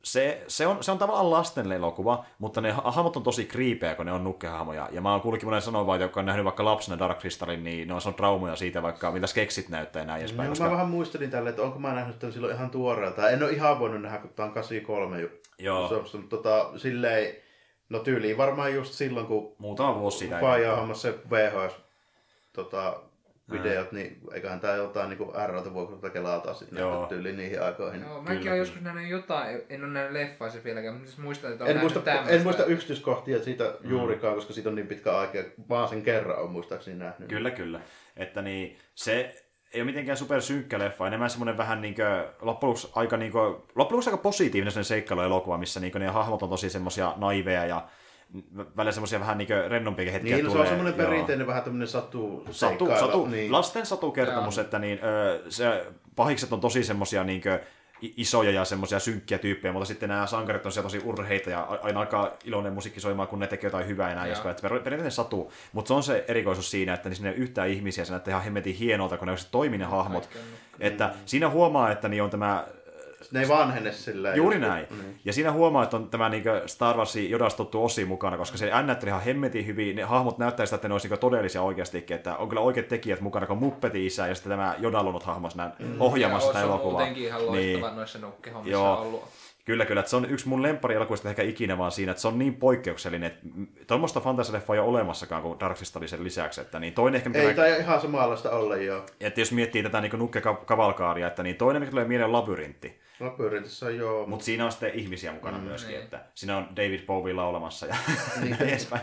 se, 0.03 0.45
se, 0.49 0.67
on, 0.67 0.85
se 0.85 0.91
on 0.93 0.99
tavallaan 0.99 1.31
lasten 1.31 1.73
elokuva, 1.73 2.25
mutta 2.39 2.61
ne 2.61 2.71
ha- 2.73 2.83
hahmot 2.91 3.17
on 3.17 3.23
tosi 3.23 3.45
kriipejä, 3.45 3.95
kun 3.95 4.07
ne 4.07 4.13
on 4.13 4.25
nukkehahmoja. 4.25 4.89
Ja 4.93 5.01
mä 5.01 5.13
oon 5.13 5.21
kuullutkin 5.21 5.47
monen 5.47 5.63
sanovan, 5.63 6.01
joka 6.01 6.21
on 6.21 6.27
nähnyt 6.27 6.45
vaikka 6.45 6.65
lapsena 6.65 6.99
Dark 6.99 7.19
Crystalin, 7.19 7.65
niin 7.65 7.89
ne 7.89 7.95
on 7.95 8.01
saanut 8.01 8.17
traumoja 8.17 8.57
siitä, 8.57 8.83
vaikka 8.83 9.11
mitä 9.13 9.27
skeksit 9.27 9.69
näyttää 9.69 10.03
ja 10.03 10.07
näin 10.07 10.21
edespäin. 10.21 10.47
No, 10.47 10.51
Koska, 10.51 10.65
Mä 10.65 10.71
vähän 10.71 10.89
muistelin 10.89 11.31
tälle, 11.31 11.51
että 11.51 11.63
onko 11.63 11.79
mä 11.79 11.95
nähnyt 11.95 12.19
tämän 12.19 12.33
silloin 12.33 12.55
ihan 12.55 12.71
tuoreelta. 12.71 13.31
En 13.31 13.43
ole 13.43 13.51
ihan 13.53 13.79
voinut 13.79 14.03
nähdä, 14.03 14.19
kun 14.19 14.31
tää 14.37 14.47
on 14.47 14.53
83 14.53 15.21
ju- 15.21 15.31
Joo. 15.59 15.89
Suomessa, 15.89 16.19
mutta 16.19 16.37
tota, 16.37 16.71
silleen, 16.79 17.35
no 17.91 17.99
tyyliin 17.99 18.37
varmaan 18.37 18.75
just 18.75 18.93
silloin, 18.93 19.27
kun 19.27 19.57
muutama 19.59 20.01
vuosi 20.01 20.19
siitä. 20.19 20.41
Faija 20.41 20.95
se 20.95 21.15
VHS 21.31 21.77
tota, 22.53 23.01
videot, 23.53 23.93
niin 23.93 24.21
eiköhän 24.33 24.61
tää 24.61 24.77
jotain 24.77 25.09
niinku 25.09 25.33
R-tä 25.47 25.75
vuokrata 25.75 26.11
kelalta 26.11 26.55
sitten 26.55 26.79
Joo. 26.79 26.93
nähdä 26.95 27.07
tyyliin 27.07 27.37
niihin 27.37 27.63
aikoihin. 27.63 28.01
Joo, 28.01 28.23
mäkin 28.23 28.49
olen 28.49 28.59
joskus 28.59 28.83
nähnyt 28.83 29.09
jotain, 29.09 29.63
en 29.69 29.85
ole 29.85 29.93
nähnyt 29.93 30.13
leffaa 30.13 30.51
se 30.51 30.65
vieläkään, 30.65 30.95
mutta 30.95 31.11
siis 31.11 31.23
muistan, 31.23 31.53
että 31.53 31.65
olen 31.65 31.77
En 31.77 31.81
muista, 31.81 32.01
tämmöistä. 32.01 32.33
en 32.33 32.43
muista 32.43 32.65
yksityiskohtia 32.65 33.43
siitä 33.43 33.75
juurikaan, 33.81 34.35
koska 34.35 34.53
siitä 34.53 34.69
on 34.69 34.75
niin 34.75 34.87
pitkä 34.87 35.19
aika, 35.19 35.39
vaan 35.69 35.89
sen 35.89 36.03
kerran 36.03 36.39
on 36.39 36.51
muistaakseni 36.51 36.97
nähnyt. 36.97 37.29
Kyllä, 37.29 37.51
kyllä. 37.51 37.81
Että 38.17 38.43
niin, 38.43 38.79
se 38.95 39.45
ei 39.75 39.81
ole 39.81 39.87
mitenkään 39.87 40.17
super 40.19 40.41
synkkä 40.41 40.79
leffa, 40.79 41.07
enemmän 41.07 41.31
semmoinen 41.31 41.57
vähän 41.59 41.81
niin 41.81 41.95
kuin, 41.95 42.07
loppujen 42.41 42.47
lopuksi 42.71 42.89
aika, 42.95 43.17
niin 43.17 43.33
kuin, 43.33 43.45
loppujen 43.45 43.77
lopuksi 43.77 44.11
aika 44.11 44.23
positiivinen 44.23 44.73
sen 44.73 44.85
seikkailuelokuva, 44.85 45.59
missä 45.59 45.81
niin 45.81 45.93
kuin, 45.93 46.01
ne 46.01 46.09
hahmot 46.09 46.43
on 46.43 46.49
tosi 46.49 46.71
semmoisia 46.71 47.15
naiveja 47.17 47.67
ja 47.67 47.89
välillä 48.77 48.93
semmoisia 48.93 49.21
vähän 49.21 49.39
niin 49.39 49.49
kuin 49.49 49.71
rennompiakin 49.71 50.13
hetkiä 50.13 50.37
Niin, 50.37 50.45
no, 50.45 50.51
se 50.51 50.53
tulee. 50.57 50.63
on 50.63 50.77
semmoinen 50.77 50.95
perinteinen 50.95 51.47
vähän 51.47 51.63
tämmöinen 51.63 51.89
satu, 51.89 52.43
Satu, 52.51 52.53
seikkailu, 52.53 53.07
satu, 53.07 53.27
niin. 53.27 53.53
lasten 53.53 53.87
satukertomus, 53.87 54.57
Joo. 54.57 54.65
että 54.65 54.79
niin, 54.79 55.01
ö, 55.05 55.43
se, 55.49 55.87
pahikset 56.17 56.53
on 56.53 56.61
tosi 56.61 56.85
semmoisia 56.85 57.25
niin 57.25 57.43
isoja 58.03 58.51
ja 58.51 58.65
semmoisia 58.65 58.99
synkkiä 58.99 59.39
tyyppejä, 59.39 59.73
mutta 59.73 59.87
sitten 59.87 60.09
nämä 60.09 60.27
sankarit 60.27 60.67
on 60.67 60.73
siellä 60.73 60.87
tosi 60.87 61.03
urheita 61.05 61.51
ja 61.51 61.63
aina 61.83 62.01
alkaa 62.01 62.31
iloinen 62.45 62.73
musiikki 62.73 63.01
soimaan, 63.01 63.29
kun 63.29 63.39
ne 63.39 63.47
tekee 63.47 63.69
jotain 63.69 63.87
hyvää 63.87 64.09
ja 64.09 64.15
näin 64.15 64.27
edespäin. 64.27 64.57
Perinteinen 64.63 65.11
satu, 65.11 65.53
mutta 65.73 65.89
se 65.89 65.95
on 65.95 66.03
se 66.03 66.25
erikoisuus 66.29 66.71
siinä, 66.71 66.95
että 66.95 67.09
niin 67.09 67.17
sinne 67.17 67.29
ei 67.29 67.35
ole 67.35 67.43
yhtään 67.43 67.69
ihmisiä, 67.69 68.05
se 68.05 68.13
näyttää 68.13 68.33
ihan 68.33 68.45
hemmetin 68.45 68.75
hienolta, 68.75 69.17
kun 69.17 69.27
ne 69.27 69.33
oikeasti 69.33 69.53
toimii 69.53 69.79
ne 69.79 69.85
hahmot. 69.85 70.29
On. 70.35 70.41
Että 70.81 71.15
siinä 71.27 71.49
huomaa, 71.49 71.93
että 71.93 72.09
niin 72.09 72.23
on 72.23 72.31
tämä 72.31 72.67
Ne 73.33 73.41
ei 73.41 73.49
vanhene 73.49 73.93
silleen. 73.93 74.37
Juuri 74.37 74.57
just- 74.57 74.69
näin. 74.69 74.87
Niin. 74.91 75.17
Ja 75.25 75.33
siinä 75.33 75.53
huomaa, 75.53 75.85
että 75.85 75.97
on 75.97 76.11
tämä 76.11 76.29
niin 76.29 76.45
Star 76.67 76.97
Warsin 76.97 77.31
jodastuttu 77.31 77.85
osi 77.85 78.05
mukana, 78.05 78.37
koska 78.37 78.59
se 78.59 78.71
näytteli 78.87 79.09
ihan 79.11 79.23
hemmetin 79.23 79.67
hyvin. 79.67 79.97
Ne 79.97 80.03
hahmot 80.03 80.39
näyttää 80.39 80.67
sitä, 80.67 80.75
että 80.77 80.89
ne 80.89 80.95
olisi 80.95 81.09
niin 81.09 81.19
todellisia 81.19 81.63
oikeastikin, 81.63 82.17
että 82.17 82.37
on 82.37 82.49
kyllä 82.49 82.61
oikeat 82.63 82.89
tekijät 82.89 83.21
mukana, 83.21 83.47
kun 83.47 83.59
Muppetin 83.59 84.03
isä 84.07 84.27
ja 84.27 84.35
sitten 84.35 84.51
tämä 84.51 84.75
jodalunut 84.79 85.23
hahmo 85.23 85.51
siinä 85.51 85.71
ohjaamassa 85.99 86.49
Ja 86.49 86.53
sitä 86.53 86.65
elokuvaa. 86.65 86.91
muutenkin 86.99 87.25
ihan 87.25 87.47
loistava 87.47 87.91
noissa 87.91 88.19
nukkehommissa 88.19 88.73
Joo. 88.79 89.01
ollut. 89.01 89.25
Kyllä, 89.65 89.85
kyllä. 89.85 90.01
Että 90.01 90.11
se 90.11 90.17
on 90.17 90.31
yksi 90.31 90.49
mun 90.49 90.63
lempparielokuvista 90.63 91.29
ehkä 91.29 91.43
ikinä 91.43 91.79
vaan 91.79 91.93
siinä, 91.93 92.11
että 92.13 92.21
se 92.23 92.29
on 92.29 92.39
niin 92.39 92.55
poikkeuksellinen, 92.55 93.27
että 93.27 93.47
tuommoista 93.87 94.21
fantasialeffaa 94.21 94.77
ei 94.77 94.81
ole 94.81 94.89
olemassakaan 94.89 95.43
kuin 95.43 95.61
Dark 95.61 95.77
Crystalin 95.77 96.09
sen 96.09 96.25
lisäksi. 96.25 96.61
Että 96.61 96.79
niin 96.79 96.93
toinen 96.93 97.17
ehkä, 97.27 97.39
Ei 97.39 97.47
mä- 97.47 97.55
tai 97.55 97.79
ihan 97.81 98.01
samanlaista 98.01 98.51
olla 98.51 98.77
jo. 98.77 99.07
että 99.21 99.41
jos 99.41 99.53
miettii 99.53 99.83
tätä 99.83 100.01
niin 100.01 100.13
nukkekavalkaaria, 100.19 101.27
että 101.27 101.43
niin 101.43 101.57
toinen, 101.57 101.83
mikä 101.83 101.91
tulee 101.91 102.05
mieleen, 102.05 102.27
on 102.27 102.33
labyrintti. 102.33 103.01
Labyrintissä 103.21 103.87
on 103.87 103.97
joo. 103.97 104.27
Mutta 104.27 104.45
siinä 104.45 104.65
on 104.65 104.73
sitten 104.73 104.95
ihmisiä 104.95 105.33
mukana 105.33 105.59
mm, 105.59 105.65
myöskin, 105.65 105.93
niin. 105.93 106.05
että 106.05 106.21
siinä 106.35 106.57
on 106.57 106.69
David 106.77 107.07
Bowie 107.07 107.33
laulamassa 107.33 107.87
ja 107.87 107.95
Niin. 108.41 108.51
näin 108.59 108.69
edespäin. 108.69 109.03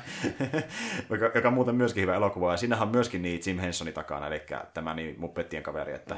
joka, 1.10 1.31
joka 1.35 1.48
on 1.48 1.53
muuten 1.53 1.76
myöskin 1.76 2.02
hyvä 2.02 2.15
elokuva. 2.15 2.52
Ja 2.52 2.57
siinähän 2.57 2.88
on 2.88 2.91
myöskin 2.91 3.22
niin 3.22 3.41
Jim 3.45 3.57
Hensoni 3.57 3.91
takana, 3.91 4.27
eli 4.27 4.41
tämä 4.73 4.94
niin 4.94 5.15
Muppettien 5.18 5.64
kaveri. 5.64 5.94
Että 5.94 6.15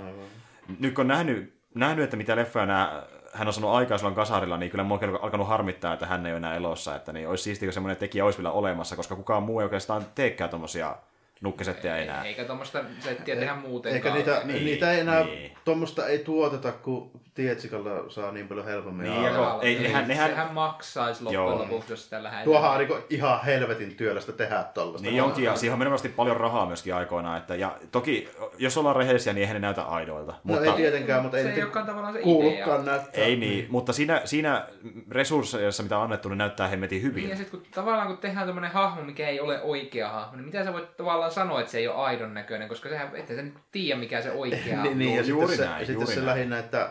nyt 0.80 0.94
kun 0.94 1.02
on 1.02 1.08
nähnyt, 1.08 1.54
nähnyt, 1.76 2.04
että 2.04 2.18
mitä 2.18 2.36
leffoja 2.36 2.66
nämä, 2.66 3.04
hän 3.34 3.48
on 3.48 3.54
sanonut 3.54 3.76
aikaa 3.78 3.98
silloin 3.98 4.16
kasarilla, 4.16 4.58
niin 4.58 4.72
kyllä 4.72 4.84
mua 4.84 4.98
on 4.98 5.04
oikein 5.04 5.24
alkanut 5.24 5.48
harmittaa, 5.48 5.94
että 5.94 6.06
hän 6.06 6.26
ei 6.26 6.32
ole 6.32 6.38
enää 6.38 6.56
elossa. 6.56 6.96
Että 6.96 7.14
niin 7.14 7.28
olisi 7.28 7.44
siistiä, 7.44 7.68
kun 7.68 7.74
semmoinen 7.74 7.98
tekijä 7.98 8.26
olisi 8.26 8.38
vielä 8.40 8.52
olemassa, 8.52 8.96
koska 8.96 9.16
kukaan 9.16 9.44
muu 9.44 9.60
ei 9.60 9.64
oikeastaan 9.64 10.06
teekään 10.16 10.50
tuommoisia 10.50 10.96
nukkesetteja 11.42 11.98
enää. 11.98 12.24
Eikä 12.24 12.44
tuommoista 12.44 12.84
settiä 13.00 13.36
tehdä 13.36 13.56
muutenkaan. 13.56 14.18
Eikä 14.18 14.32
niitä, 14.34 14.48
Niin, 14.48 14.66
niitä 14.66 14.92
ei 14.92 15.00
enää, 15.00 15.24
niin. 15.24 15.58
tuommoista 15.66 16.08
ei 16.08 16.20
tuoteta, 16.20 16.72
kun 16.72 17.12
Tietsikalla 17.40 18.10
saa 18.10 18.32
niin 18.32 18.48
paljon 18.48 18.66
helpommin. 18.66 19.10
Niin, 19.10 19.24
ja 19.24 19.60
ei- 19.62 19.74
niin, 19.74 19.84
nehän- 19.84 20.08
nehän- 20.08 20.30
Sehän 20.30 20.54
maksaisi 20.54 21.24
Joo. 21.30 21.46
loppujen 21.50 21.72
lopuksi, 21.72 21.94
jos 21.94 22.04
sitä 22.04 22.24
lähdetään. 22.24 22.44
Tuohan 22.46 22.72
on 22.72 22.78
niin 22.78 23.04
ihan 23.10 23.44
helvetin 23.46 23.96
työlästä 23.96 24.32
tehdä 24.32 24.64
tollasta. 24.74 25.08
Niin 25.10 25.24
onkin, 25.24 25.44
ja 25.44 25.56
siihen 25.56 25.74
on 25.74 25.80
menevästi 25.80 26.10
paljon 26.10 26.38
rahaa 26.38 26.66
myöskin 26.66 26.96
aikoinaan. 26.96 27.38
Että, 27.38 27.56
ja 27.56 27.76
toki, 27.92 28.30
jos 28.58 28.78
ollaan 28.78 28.96
rehellisiä, 28.96 29.34
niin 29.34 29.42
eihän 29.42 29.54
ne 29.54 29.60
näytä 29.60 29.82
aidoilta. 29.84 30.32
No 30.32 30.40
Mutta, 30.44 30.66
ei 30.66 30.72
tietenkään, 30.72 31.22
mutta 31.22 31.38
ei 31.38 31.44
se 31.44 31.50
ei 31.54 31.64
olekaan 31.64 31.86
tavallaan 31.86 32.14
se 32.14 32.20
idea. 32.20 32.26
kuulukaan 32.34 32.86
näyttää. 32.86 33.24
Ei 33.24 33.36
niin, 33.36 33.68
mutta 33.70 33.94
siinä, 33.94 34.22
siinä 34.26 34.66
resursseissa, 35.12 35.84
mitä 35.84 35.98
on 35.98 36.04
annettu, 36.04 36.30
ne 36.30 36.36
näyttää 36.36 36.68
hemmetin 36.68 37.02
hyvin. 37.02 37.22
Niin, 37.22 37.30
ja 37.30 37.36
sitten 37.38 37.60
kun 37.60 37.70
tavallaan 37.76 38.08
kun 38.08 38.18
tehdään 38.18 38.46
tämmöinen 38.48 38.72
hahmo, 38.72 39.02
mikä 39.04 39.28
ei 39.28 39.40
ole 39.40 39.62
oikea 39.62 40.10
hahmo, 40.10 40.36
niin 40.36 40.46
mitä 40.46 40.64
sä 40.64 40.74
voit 40.74 40.98
tavallaan 40.98 41.32
sanoa, 41.32 41.60
että 41.60 41.72
se 41.72 41.78
ei 41.78 41.88
ole 41.88 41.96
aidon 41.98 42.34
näköinen, 42.34 42.68
koska 42.70 42.90
sehän, 42.90 43.16
ettei 43.16 43.36
sä 43.36 43.42
nyt 43.42 43.54
tiedä, 43.72 44.00
mikä 44.00 44.22
se 44.22 44.32
oikea 44.32 44.82
niin, 44.84 45.00
niin, 45.00 45.16
ja 45.16 45.22
juuri 45.24 45.48
sitten 45.48 45.66
se, 45.66 45.72
näin, 45.72 45.80
sitten 45.86 45.94
juuri 45.94 46.08
se 46.14 46.16
näin. 46.16 46.26
lähinnä, 46.26 46.60
että 46.60 46.90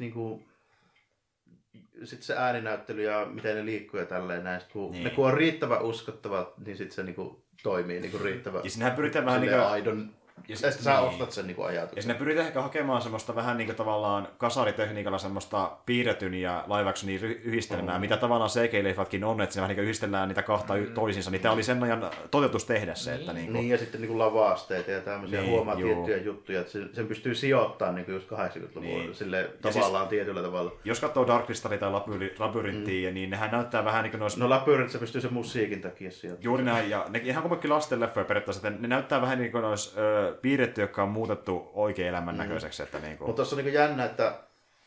niin 0.00 0.12
kuin, 0.12 0.44
sitten 2.04 2.22
se 2.22 2.36
ääninäyttely 2.36 3.02
ja 3.02 3.26
miten 3.26 3.56
ne 3.56 3.64
liikkuu 3.64 4.00
ja 4.00 4.06
tälleen 4.06 4.44
näin. 4.44 4.60
Sit 4.60 4.72
kun, 4.72 4.92
Niin. 4.92 5.04
Ne 5.04 5.10
kun 5.10 5.26
on 5.26 5.34
riittävän 5.34 5.82
uskottavat, 5.82 6.58
niin 6.58 6.76
sitten 6.76 6.94
se 6.94 7.02
niin 7.02 7.14
kuin, 7.14 7.36
toimii 7.62 8.00
niin 8.00 8.10
kuin 8.10 8.24
riittävän 8.24 8.60
Ja 8.64 8.70
sinnehän 8.70 8.96
pyritään 8.96 9.24
vähän 9.24 9.40
niin 9.40 9.52
kuin, 9.52 9.62
aidon. 9.62 10.10
Ja 10.48 10.56
sit- 10.56 10.66
sitten 10.66 10.84
sä 10.84 10.90
niin. 11.00 11.08
ostat 11.08 11.32
sen 11.32 11.46
niin 11.46 11.54
kuin 11.56 11.64
ja 11.64 11.70
ajatuksen. 11.70 12.02
sinne 12.02 12.14
pyritään 12.14 12.46
ehkä 12.46 12.62
hakemaan 12.62 13.02
semmoista 13.02 13.34
vähän 13.34 13.56
niin 13.56 13.66
kuin 13.66 13.76
tavallaan 13.76 14.28
kasaritekniikalla 14.38 15.18
semmoista 15.18 15.70
piirretyn 15.86 16.34
ja 16.34 16.64
live 16.66 16.90
yhdistelmää, 17.44 17.94
Mm. 17.98 18.00
mitä 18.00 18.16
tavallaan 18.16 18.50
CG-leffatkin 18.50 19.24
on, 19.24 19.40
että 19.40 19.52
siinä 19.52 19.62
vähän 19.62 19.76
niin 19.76 19.84
yhdistellään 19.84 20.28
niitä 20.28 20.42
kahta 20.42 20.74
mm. 20.76 20.86
toisiinsa, 20.94 21.30
niin 21.30 21.40
tämä 21.42 21.54
oli 21.54 21.62
sen 21.62 21.82
ajan 21.82 22.10
toteutus 22.30 22.64
tehdä 22.64 22.94
se, 22.94 23.14
että 23.14 23.32
niin 23.32 23.44
kuin, 23.46 23.52
Niin, 23.54 23.68
ja 23.68 23.78
sitten 23.78 24.00
niin 24.00 24.08
kuin 24.08 24.18
lavasteita 24.18 24.90
ja 24.90 25.00
tämmöisiä 25.00 25.40
Niin, 25.40 25.50
huomaa 25.52 25.74
juu. 25.74 25.94
tiettyjä 25.94 26.16
juttuja, 26.24 26.60
että 26.60 26.72
sen, 26.72 26.90
sen 26.92 27.06
pystyy 27.06 27.34
sijoittamaan 27.34 27.94
niin 27.94 28.04
kuin 28.04 28.14
just 28.14 28.28
80-luvulla 28.30 28.98
Niin. 28.98 29.14
sille 29.14 29.36
Ja 29.40 29.48
tavallaan 29.72 30.08
tietyllä 30.08 30.42
tavalla. 30.42 30.72
jos 30.84 31.00
katsoo 31.00 31.26
Dark 31.26 31.44
Crystalia 31.44 31.78
tai 31.78 31.90
Labyri- 31.90 32.34
Labyrinttiä, 32.38 33.10
mm. 33.10 33.14
niin 33.14 33.30
nehän 33.30 33.50
näyttää 33.50 33.84
vähän 33.84 34.02
niin 34.02 34.10
kuin 34.10 34.20
noissa 34.20 34.40
No 34.40 34.48
Labyrinth 34.50 34.92
se 34.92 34.98
pystyy 34.98 35.20
sen 35.20 35.32
musiikin 35.34 35.80
takia 35.80 36.10
sijoittamaan. 36.10 36.44
Juuri 36.44 36.64
näin, 36.64 36.90
ja 36.90 37.06
ne 37.08 37.20
ihan 37.24 37.42
kuin 37.42 37.60
lasten 37.70 38.00
leffoja 38.00 38.24
periaatteessa, 38.24 38.68
että 38.68 38.80
ne 38.82 38.88
näyttää 38.88 39.20
vähän 39.20 39.38
niin 39.38 39.52
kuin 39.52 39.62
nois, 39.62 39.94
ö, 39.98 40.22
niinkö 40.22 40.29
piirretty, 40.30 40.80
jotka 40.80 41.02
on 41.02 41.08
muutettu 41.08 41.70
oikein 41.74 42.08
elämän 42.08 42.36
näköiseksi. 42.36 42.82
Että 42.82 42.98
niinkö... 42.98 43.24
Mutta 43.24 43.36
tuossa 43.36 43.56
on 43.56 43.64
niinku 43.64 43.78
jännä, 43.78 44.04
että 44.04 44.40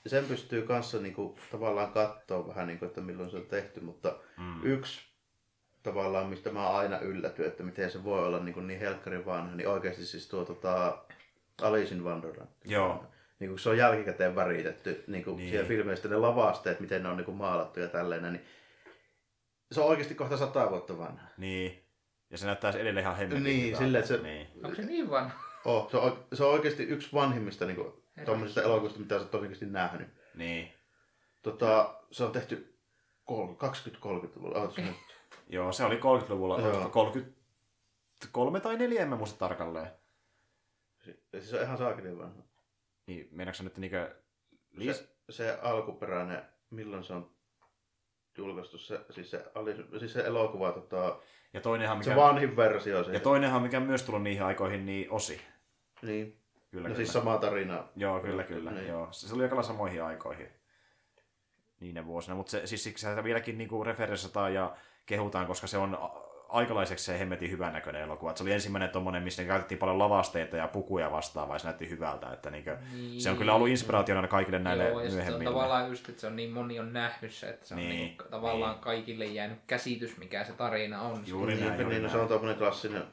sen 0.08 0.26
pystyy 0.26 0.62
kanssa 0.62 0.98
niinku 0.98 1.38
tavallaan 1.52 1.92
katsoa 1.92 2.48
vähän, 2.48 2.68
niinku, 2.68 2.86
että 2.86 3.02
milloin 3.02 3.30
se 3.30 3.38
on 3.38 3.46
tehty, 3.46 3.80
mutta 3.80 4.16
mm. 4.38 4.64
yksi 4.64 5.02
tavallaan, 5.84 6.28
mistä 6.30 6.52
mä 6.52 6.70
aina 6.70 7.00
yllätyn, 7.00 7.48
että 7.48 7.64
miten 7.64 7.92
se 7.92 8.04
voi 8.04 8.26
olla 8.26 8.40
niin, 8.40 8.68
niin 8.68 8.80
helkkarin 8.80 9.26
vanha, 9.26 9.56
niin 9.56 9.68
oikeasti 9.68 10.06
siis 10.06 10.28
tuo 10.28 10.46
tota, 10.46 10.98
Alice 11.62 11.96
in 11.96 12.04
Wonderland. 12.04 12.50
Joo. 12.66 13.06
Niin 13.40 13.50
kun 13.50 13.60
se 13.60 13.70
on 13.70 13.78
jälkikäteen 13.78 14.36
väritetty 14.36 15.04
niin 15.08 15.24
kuin 15.24 15.38
Niin. 15.38 15.50
siellä 15.50 15.68
filmeistä 15.68 16.08
ne 16.08 16.16
lavasteet, 16.16 16.80
miten 16.80 17.04
ne 17.04 17.10
on 17.10 17.18
niin 17.18 17.26
kuin 17.26 17.38
maalattu 17.38 17.80
ja 17.80 17.88
tälleen, 17.88 18.24
niin 18.24 18.46
se 19.72 19.82
on 19.82 19.88
oikeasti 19.88 20.16
kohta 20.16 20.38
sata 20.38 20.70
vuotta 20.70 20.98
vanha. 20.98 21.28
Niin. 21.38 21.83
Ja 22.34 22.38
se 22.38 22.46
näyttää 22.46 22.72
edelleen 22.72 22.98
ihan 23.04 23.16
hemmetin 23.18 23.44
Niin, 23.44 23.62
hyvältä. 23.66 23.78
silleen, 23.86 24.04
että 24.04 24.16
se- 24.16 24.22
Niin. 24.24 24.48
Onko 24.64 24.76
se 24.76 24.82
niin 24.86 25.10
vanha? 25.10 25.40
Oh, 25.66 25.92
se, 25.92 25.98
on, 25.98 26.26
se 26.34 26.44
on 26.44 26.52
oikeasti 26.54 26.84
yksi 26.84 27.10
vanhimmista 27.14 27.66
niin 27.66 27.78
tuommoisista 28.26 28.62
elokuvista, 28.62 29.00
mitä 29.00 29.18
sä 29.18 29.24
oot 29.24 29.36
oikeasti 29.36 29.66
nähnyt. 29.66 30.08
niin. 30.36 30.74
Tota, 31.42 31.96
se 32.12 32.24
on 32.24 32.32
tehty 32.32 32.78
kol- 33.26 33.54
20-30-luvulla. 33.54 34.60
Ootas 34.60 34.78
nyt. 34.78 34.96
Joo, 35.50 35.72
se 35.72 35.84
oli 35.84 35.96
30-luvulla. 35.96 36.60
Joo. 36.60 36.74
Joo. 36.74 36.90
33 36.90 38.60
tai 38.60 38.78
4, 38.78 39.02
en 39.02 39.10
mä 39.10 39.16
muista 39.16 39.40
tarkalleen. 39.40 39.88
Siis 41.32 41.50
se 41.50 41.58
on 41.58 41.64
ihan 41.64 41.78
saakelin 41.78 42.18
vanha. 42.18 42.44
Niin, 43.08 43.28
meinaatko 43.32 43.58
sä 43.58 43.64
nyt 43.64 43.78
niinkö... 43.78 44.16
Liis... 44.72 44.98
Se, 44.98 45.08
se 45.30 45.60
alkuperäinen, 45.62 46.42
milloin 46.70 47.04
se 47.04 47.14
on 47.14 47.32
julkaistu, 48.38 48.78
se, 48.78 49.00
siis, 49.10 49.32
se, 49.32 49.46
ali, 49.56 49.76
siis 50.00 50.14
se 50.14 50.20
elokuva, 50.22 50.72
tota, 50.72 51.20
Ja 51.54 51.62
toinenhan, 51.62 51.98
mikä... 51.98 52.10
se 52.10 52.16
vanhin 52.16 52.56
versio. 52.56 53.04
Se, 53.04 53.12
Ja 53.14 53.20
toinenhan, 53.20 53.62
mikä 53.62 53.80
myös 53.80 54.04
tullut 54.04 54.24
niihin 54.24 54.44
aikoihin, 54.44 54.86
niin 54.86 55.12
Osi. 55.12 55.42
niin. 56.02 56.38
Kyllä, 56.72 56.84
No 56.84 56.94
kyllä. 56.94 56.96
siis 56.96 57.14
sama 57.14 57.38
tarina. 57.38 57.88
Joo, 57.96 58.20
kyllä, 58.20 58.44
kyllä. 58.44 58.72
Niin. 58.72 58.88
Joo. 58.88 59.08
Se 59.12 59.28
se 59.28 59.36
oli 59.36 59.44
aika 59.44 59.64
samoihin 59.64 60.04
aikoihin 60.04 60.48
niinä 61.80 62.06
vuosina. 62.06 62.36
Mutta 62.36 62.52
se, 62.52 62.68
siis 62.68 62.84
siksi 62.84 63.10
sitä 63.10 63.24
vieläkin 63.24 63.58
niinku 63.58 63.84
referensataan 63.84 64.54
ja 64.54 64.76
kehutaan, 65.06 65.48
koska 65.48 65.68
se 65.68 65.78
on 65.78 65.98
aikalaiseksi 66.54 67.06
se 67.06 67.20
hemmetin 67.20 67.52
hyvän 67.52 67.74
näköinen 67.74 68.02
elokuva. 68.02 68.32
Et 68.32 68.38
se 68.38 68.44
oli 68.44 68.52
ensimmäinen 68.52 68.90
tommonen, 68.90 69.24
missä 69.24 69.42
ne 69.42 69.48
käytettiin 69.48 69.78
paljon 69.78 70.00
lavasteita 70.00 70.58
ja 70.58 70.68
pukuja 70.68 71.12
vastaan, 71.12 71.48
vai 71.50 71.60
se 71.60 71.66
näytti 71.68 71.90
hyvältä. 71.90 72.34
Että 72.34 72.50
niinkö, 72.50 72.78
Niin. 72.94 73.22
Se 73.22 73.30
on 73.30 73.38
kyllä 73.38 73.54
ollut 73.54 73.68
inspiraationa 73.68 74.28
kaikille 74.28 74.60
näille 74.60 74.84
Joo, 74.84 75.00
ja 75.00 75.10
sitten 75.10 75.12
on 75.12 75.16
myöhemmille. 75.26 75.52
tavallaan 75.52 75.90
just, 75.90 76.10
että 76.10 76.22
se 76.22 76.28
on 76.28 76.36
niin 76.36 76.52
moni 76.52 76.80
on 76.80 76.94
nähnyt 76.94 77.34
se, 77.34 77.48
että 77.50 77.68
se 77.68 77.74
on 77.74 77.80
Niin, 77.80 77.90
niin, 77.90 78.00
niin, 78.08 78.18
tavallaan 78.32 78.80
kaikille 78.80 79.26
jäänyt 79.26 79.60
käsitys, 79.68 80.18
mikä 80.18 80.44
se 80.44 80.52
tarina 80.54 81.02
on. 81.02 81.24
Juuri 81.28 81.54
Niin, 81.56 81.66
näin, 81.68 81.80
juuri 81.80 81.96
niin, 81.96 82.04
no, 82.04 82.08
näin. 82.08 82.18
se 82.18 82.22
on 82.22 82.28
tommonen 82.28 82.56
klassinen. 82.58 83.04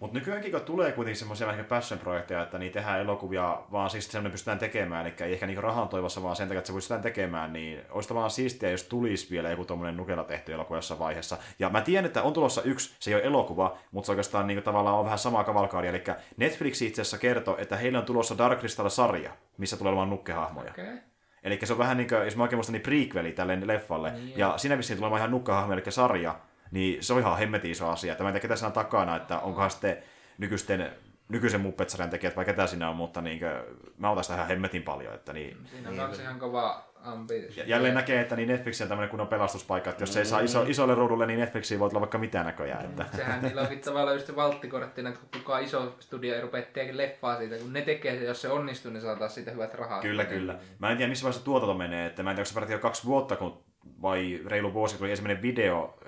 Mutta 0.00 0.18
nykyäänkin 0.18 0.52
kun 0.52 0.60
tulee 0.60 0.92
kuitenkin 0.92 1.18
semmoisia 1.18 1.46
vähän 1.46 1.64
passion-projekteja, 1.64 2.42
että 2.42 2.58
niin 2.58 2.72
tehdään 2.72 3.00
elokuvia 3.00 3.62
vaan 3.72 3.90
siksi, 3.90 4.06
että 4.06 4.12
semmoinen 4.12 4.32
pystytään 4.32 4.58
tekemään, 4.58 5.06
eli 5.06 5.14
ei 5.20 5.32
ehkä 5.32 5.46
niinku 5.46 5.62
rahan 5.62 5.88
toivossa, 5.88 6.22
vaan 6.22 6.36
sen 6.36 6.48
takia, 6.48 6.58
että 6.58 6.66
se 6.66 6.72
pystytään 6.72 7.02
tekemään, 7.02 7.52
niin 7.52 7.82
olisi 7.90 8.08
tavallaan 8.08 8.30
siistiä, 8.30 8.70
jos 8.70 8.82
tulisi 8.82 9.30
vielä 9.30 9.50
joku 9.50 9.64
tuommoinen 9.64 9.96
nukella 9.96 10.24
tehty 10.24 10.52
elokuva 10.52 10.78
jossain 10.78 11.00
vaiheessa. 11.00 11.38
Ja 11.58 11.68
mä 11.70 11.80
tiedän, 11.80 12.04
että 12.04 12.22
on 12.22 12.32
tulossa 12.32 12.62
yksi, 12.62 12.96
se 12.98 13.10
ei 13.10 13.14
ole 13.14 13.22
elokuva, 13.22 13.78
mutta 13.92 14.06
se 14.06 14.12
oikeastaan 14.12 14.46
niinku 14.46 14.62
tavallaan 14.62 14.98
on 14.98 15.04
vähän 15.04 15.18
samaa 15.18 15.44
kavalkaadia, 15.44 15.90
eli 15.90 16.04
Netflix 16.36 16.82
itse 16.82 17.02
asiassa 17.02 17.18
kertoo, 17.18 17.56
että 17.58 17.76
heillä 17.76 17.98
on 17.98 18.04
tulossa 18.04 18.38
Dark 18.38 18.58
Crystal-sarja, 18.58 19.30
missä 19.58 19.76
tulee 19.76 19.90
olemaan 19.90 20.10
nukkehahmoja. 20.10 20.70
Okei. 20.70 20.84
Okay. 20.84 20.98
Eli 21.44 21.58
se 21.64 21.72
on 21.72 21.78
vähän 21.78 21.96
niin 21.96 22.08
kuin, 22.08 22.24
jos 22.24 22.36
mä 22.36 22.42
oikein 22.42 22.56
muistan, 22.56 22.72
niin 22.72 22.82
prequeli 22.82 23.32
tälle 23.32 23.58
leffalle. 23.64 24.10
Niin, 24.10 24.38
ja 24.38 24.58
siinä 24.58 24.78
vissiin 24.78 24.98
tulee 24.98 25.18
ihan 25.18 25.30
nukkahahmo, 25.30 25.72
eli 25.72 25.82
sarja. 25.88 26.34
Niin 26.74 27.02
se 27.02 27.12
on 27.12 27.20
ihan 27.20 27.38
hemmetin 27.38 27.70
iso 27.70 27.88
asia. 27.88 28.12
Että 28.12 28.24
mä 28.24 28.28
en 28.28 28.32
tiedä, 28.32 28.42
ketä 28.42 28.56
siinä 28.56 28.66
on 28.66 28.72
takana, 28.72 29.16
että 29.16 29.38
onkohan 29.38 29.70
sitten 29.70 29.96
nykyisten, 30.38 30.92
nykyisen 31.28 31.60
Muppet-sarjan 31.60 32.10
tekijät 32.10 32.36
vai 32.36 32.44
ketä 32.44 32.66
siinä 32.66 32.90
on, 32.90 32.96
mutta 32.96 33.20
niin 33.20 33.38
kuin, 33.38 33.50
mä 33.98 34.10
otan 34.10 34.24
sitä 34.24 34.34
ihan 34.34 34.48
hemmetin 34.48 34.82
paljon. 34.82 35.14
Että 35.14 35.32
niin, 35.32 35.56
Siinä 35.70 35.90
on 35.90 35.96
kans 35.96 36.20
ihan 36.20 36.38
kova 36.38 36.84
ambi. 37.04 37.48
ja 37.56 37.64
jälleen 37.66 37.94
näkee, 37.94 38.20
että 38.20 38.36
niin 38.36 38.48
Netflix 38.48 38.80
on 38.80 38.88
tämmöinen 38.88 39.10
kunnon 39.10 39.28
pelastuspaikka, 39.28 39.90
että 39.90 40.02
jos 40.02 40.12
se 40.12 40.18
ei 40.18 40.24
saa 40.26 40.40
iso, 40.40 40.62
isolle 40.62 40.94
ruudulle, 40.94 41.26
niin 41.26 41.40
Netflixiin 41.40 41.80
voi 41.80 41.88
tulla 41.88 42.00
vaikka 42.00 42.18
mitään 42.18 42.46
näköjään. 42.46 42.84
Että. 42.84 43.06
Sehän 43.16 43.42
niillä 43.42 43.60
on 43.62 43.78
tavallaan 43.84 44.16
just 44.16 44.26
se 44.26 44.36
valttikorttina, 44.36 45.08
että 45.08 45.20
kun 45.20 45.40
kukaan 45.40 45.62
iso 45.62 45.96
studio 46.00 46.34
ei 46.34 46.40
rupea 46.40 46.62
tekemään 46.62 46.96
leffaa 46.96 47.38
siitä, 47.38 47.56
kun 47.56 47.72
ne 47.72 47.82
tekee 47.82 48.18
se, 48.18 48.24
jos 48.24 48.42
se 48.42 48.48
onnistuu, 48.48 48.92
niin 48.92 49.00
saa 49.00 49.28
siitä 49.28 49.50
hyvät 49.50 49.74
rahat. 49.74 50.02
Kyllä, 50.02 50.24
kyllä. 50.24 50.58
Mä 50.78 50.90
en 50.90 50.96
tiedä, 50.96 51.10
missä 51.10 51.24
vaiheessa 51.24 51.44
tuotanto 51.44 51.74
menee. 51.74 52.06
Että 52.06 52.22
mä 52.22 52.30
en 52.30 52.36
tiedä, 52.36 52.50
onko 52.56 52.66
se 52.66 52.72
jo 52.72 52.78
kaksi 52.78 53.04
vuotta, 53.04 53.36
kun, 53.36 53.64
vai 54.02 54.40
reilu 54.46 54.72
vuosi, 54.72 54.94
kun 54.94 54.98
tuli 54.98 55.10
ensimmäinen 55.10 55.42
video, 55.42 55.98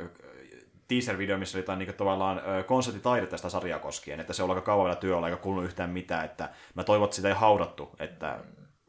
teaser-video, 0.89 1.39
missä 1.39 1.59
oli 1.59 1.63
jotain 1.63 1.79
niin 1.79 1.95
tavallaan 1.95 2.43
ö, 2.59 2.63
konserttitaidetta 2.63 3.37
sitä 3.37 3.49
sarjaa 3.49 3.79
koskien, 3.79 4.21
että 4.21 4.33
se 4.33 4.43
on 4.43 4.51
aika 4.51 4.61
kauan 4.63 4.85
vielä 4.85 4.97
työllä, 4.97 5.27
eikä 5.29 5.41
kuulunut 5.43 5.65
yhtään 5.69 5.91
mitään, 5.91 6.25
että 6.25 6.49
mä 6.75 6.85
toivon, 6.85 7.05
että 7.05 7.17
sitä 7.17 7.29
ei 7.29 7.35
haudattu, 7.35 7.91
että 7.99 8.39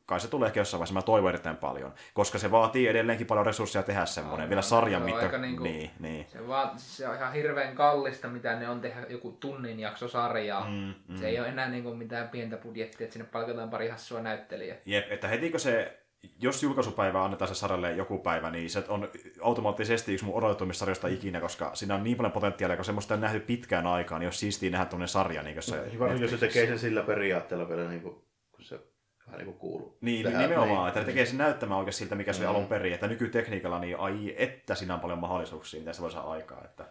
kai 0.06 0.19
se 0.19 0.28
tulee 0.28 0.48
ehkä 0.48 0.60
jossain 0.60 0.80
vaiheessa, 0.80 0.94
mä 0.94 1.02
toivon 1.02 1.30
erittäin 1.30 1.57
paljon, 1.57 1.94
koska 2.14 2.38
se 2.38 2.52
vaatii 2.52 2.88
edelleenkin 2.88 3.28
paljon 3.28 3.45
resursseja 3.45 3.84
tehdä 3.84 4.06
semmoinen, 4.06 4.40
Aivan, 4.40 4.49
vielä 4.49 4.61
sarjan 4.61 5.02
se 5.02 5.06
mitta. 5.06 5.22
aika 5.22 5.38
niinku- 5.38 5.64
Niin, 5.64 5.91
niin. 5.99 6.26
Se, 6.30 6.48
vaan, 6.48 6.72
se 6.80 7.07
on 7.10 7.15
ihan 7.15 7.34
hirveän 7.34 7.76
kallista, 7.76 8.28
mitä 8.28 8.56
ne 8.56 8.69
on 8.69 8.82
tehdä 8.82 9.06
joku 9.10 9.32
tunnin 9.40 9.80
jakso 9.80 10.07
sarjaa. 10.07 10.69
Mm, 10.69 10.94
mm. 11.07 11.18
Se 11.18 11.28
ei 11.28 11.40
ole 11.40 11.48
enää 11.48 11.69
niinku 11.69 11.94
mitään 11.95 12.30
pientä 12.30 12.57
budjettia, 12.57 13.03
että 13.06 13.14
sinne 13.14 13.28
palkataan 13.32 13.69
pari 13.69 13.90
hassua 13.90 14.22
näyttelijää. 14.22 14.78
Jep, 14.86 15.11
että 15.11 15.28
heti 15.28 15.52
kun 15.52 15.60
se, 15.60 15.98
jos 16.39 16.64
julkaisupäivä 16.64 17.23
annetaan 17.23 17.48
se 17.48 17.56
sarjalle 17.56 17.91
joku 17.91 18.18
päivä, 18.19 18.52
niin 18.52 18.69
se 18.69 18.84
on 18.88 19.07
automaattisesti 19.41 20.14
yksi 20.14 20.26
mun 20.26 20.35
odotetummista 20.35 20.80
sarjoista 20.80 21.07
ikinä, 21.07 21.39
koska 21.41 21.72
siinä 21.73 21.95
on 21.95 22.03
niin 22.03 22.18
paljon 22.18 22.31
potentiaalia, 22.31 22.76
kun 22.76 22.85
semmoista 22.85 23.14
on 23.14 23.22
nähty 23.22 23.39
pitkään 23.39 23.88
aikaan, 23.88 24.19
niin 24.19 24.26
jos 24.26 24.39
siistii 24.39 24.69
nähdä 24.69 24.85
tuonne 24.85 25.07
sarja, 25.07 25.44
niin 25.44 25.64
se 25.64 25.91
Hyvä, 25.94 26.14
jos 26.14 26.31
se 26.31 26.38
tekee 26.38 26.68
sen 26.68 26.80
sillä 26.80 27.03
periaatteella 27.03 27.69
vielä, 27.69 27.89
niin 27.89 28.02
kuin, 28.02 28.15
kun 28.52 28.65
se 28.65 28.80
vähän 29.27 29.39
niin 29.45 29.53
kuuluu. 29.57 29.98
Niin, 30.02 30.26
niin 30.26 30.38
nimenomaan, 30.38 30.77
Niin. 30.80 30.88
että 30.88 30.99
ne 30.99 31.06
tekee 31.06 31.26
sen 31.26 31.38
näyttämään 31.38 31.80
oikeasti 31.80 31.99
siltä, 31.99 32.15
mikä 32.15 32.34
se 32.34 32.39
oli 32.39 32.48
Mm. 32.49 32.56
alun 32.56 32.68
perin. 32.68 32.94
Että 32.94 33.07
nykytekniikalla, 33.07 33.80
niin 33.80 33.99
ai 33.99 34.35
että 34.38 34.76
siinä 34.76 34.94
on 34.94 34.99
paljon 34.99 35.19
mahdollisuuksia, 35.19 35.80
mitä 35.80 35.94
se 35.94 36.02
voi 36.02 36.11
saada 36.11 36.27
aikaa. 36.27 36.61
Että... 36.65 36.85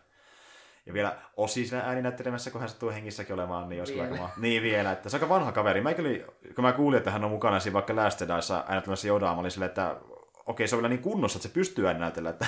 Ja 0.86 0.92
vielä 0.92 1.16
Osi 1.36 1.66
siinä 1.66 1.84
ääninäyttelemässä, 1.84 2.50
kun 2.50 2.60
hän 2.60 2.68
sattuu 2.70 2.90
hengissäkin 2.90 3.34
olemaan, 3.34 3.68
niin 3.68 3.80
olisi 3.80 3.94
Vielä. 3.94 4.10
aika 4.10 4.30
Niin 4.36 4.62
vielä, 4.62 4.92
että 4.92 5.08
se 5.08 5.16
on 5.16 5.22
aika 5.22 5.34
vanha 5.34 5.52
kaveri. 5.52 5.80
Mä 5.80 5.94
kyllä, 5.94 6.26
kun 6.54 6.64
mä 6.64 6.72
kuulin, 6.72 6.98
että 6.98 7.10
hän 7.10 7.24
on 7.24 7.30
mukana 7.30 7.60
siinä 7.60 7.74
vaikka 7.74 7.96
Last 7.96 8.20
Jediissa 8.20 8.64
äänittelemässä 8.68 9.08
Yodaa, 9.08 9.34
mä 9.34 9.40
olin 9.40 9.50
silleen, 9.50 9.68
että 9.68 9.96
okei, 10.46 10.68
se 10.68 10.74
on 10.76 10.82
vielä 10.82 10.88
niin 10.94 11.02
kunnossa, 11.02 11.36
että 11.36 11.48
se 11.48 11.54
pystyy 11.54 11.86
ääninäytellä. 11.86 12.30
Että... 12.30 12.46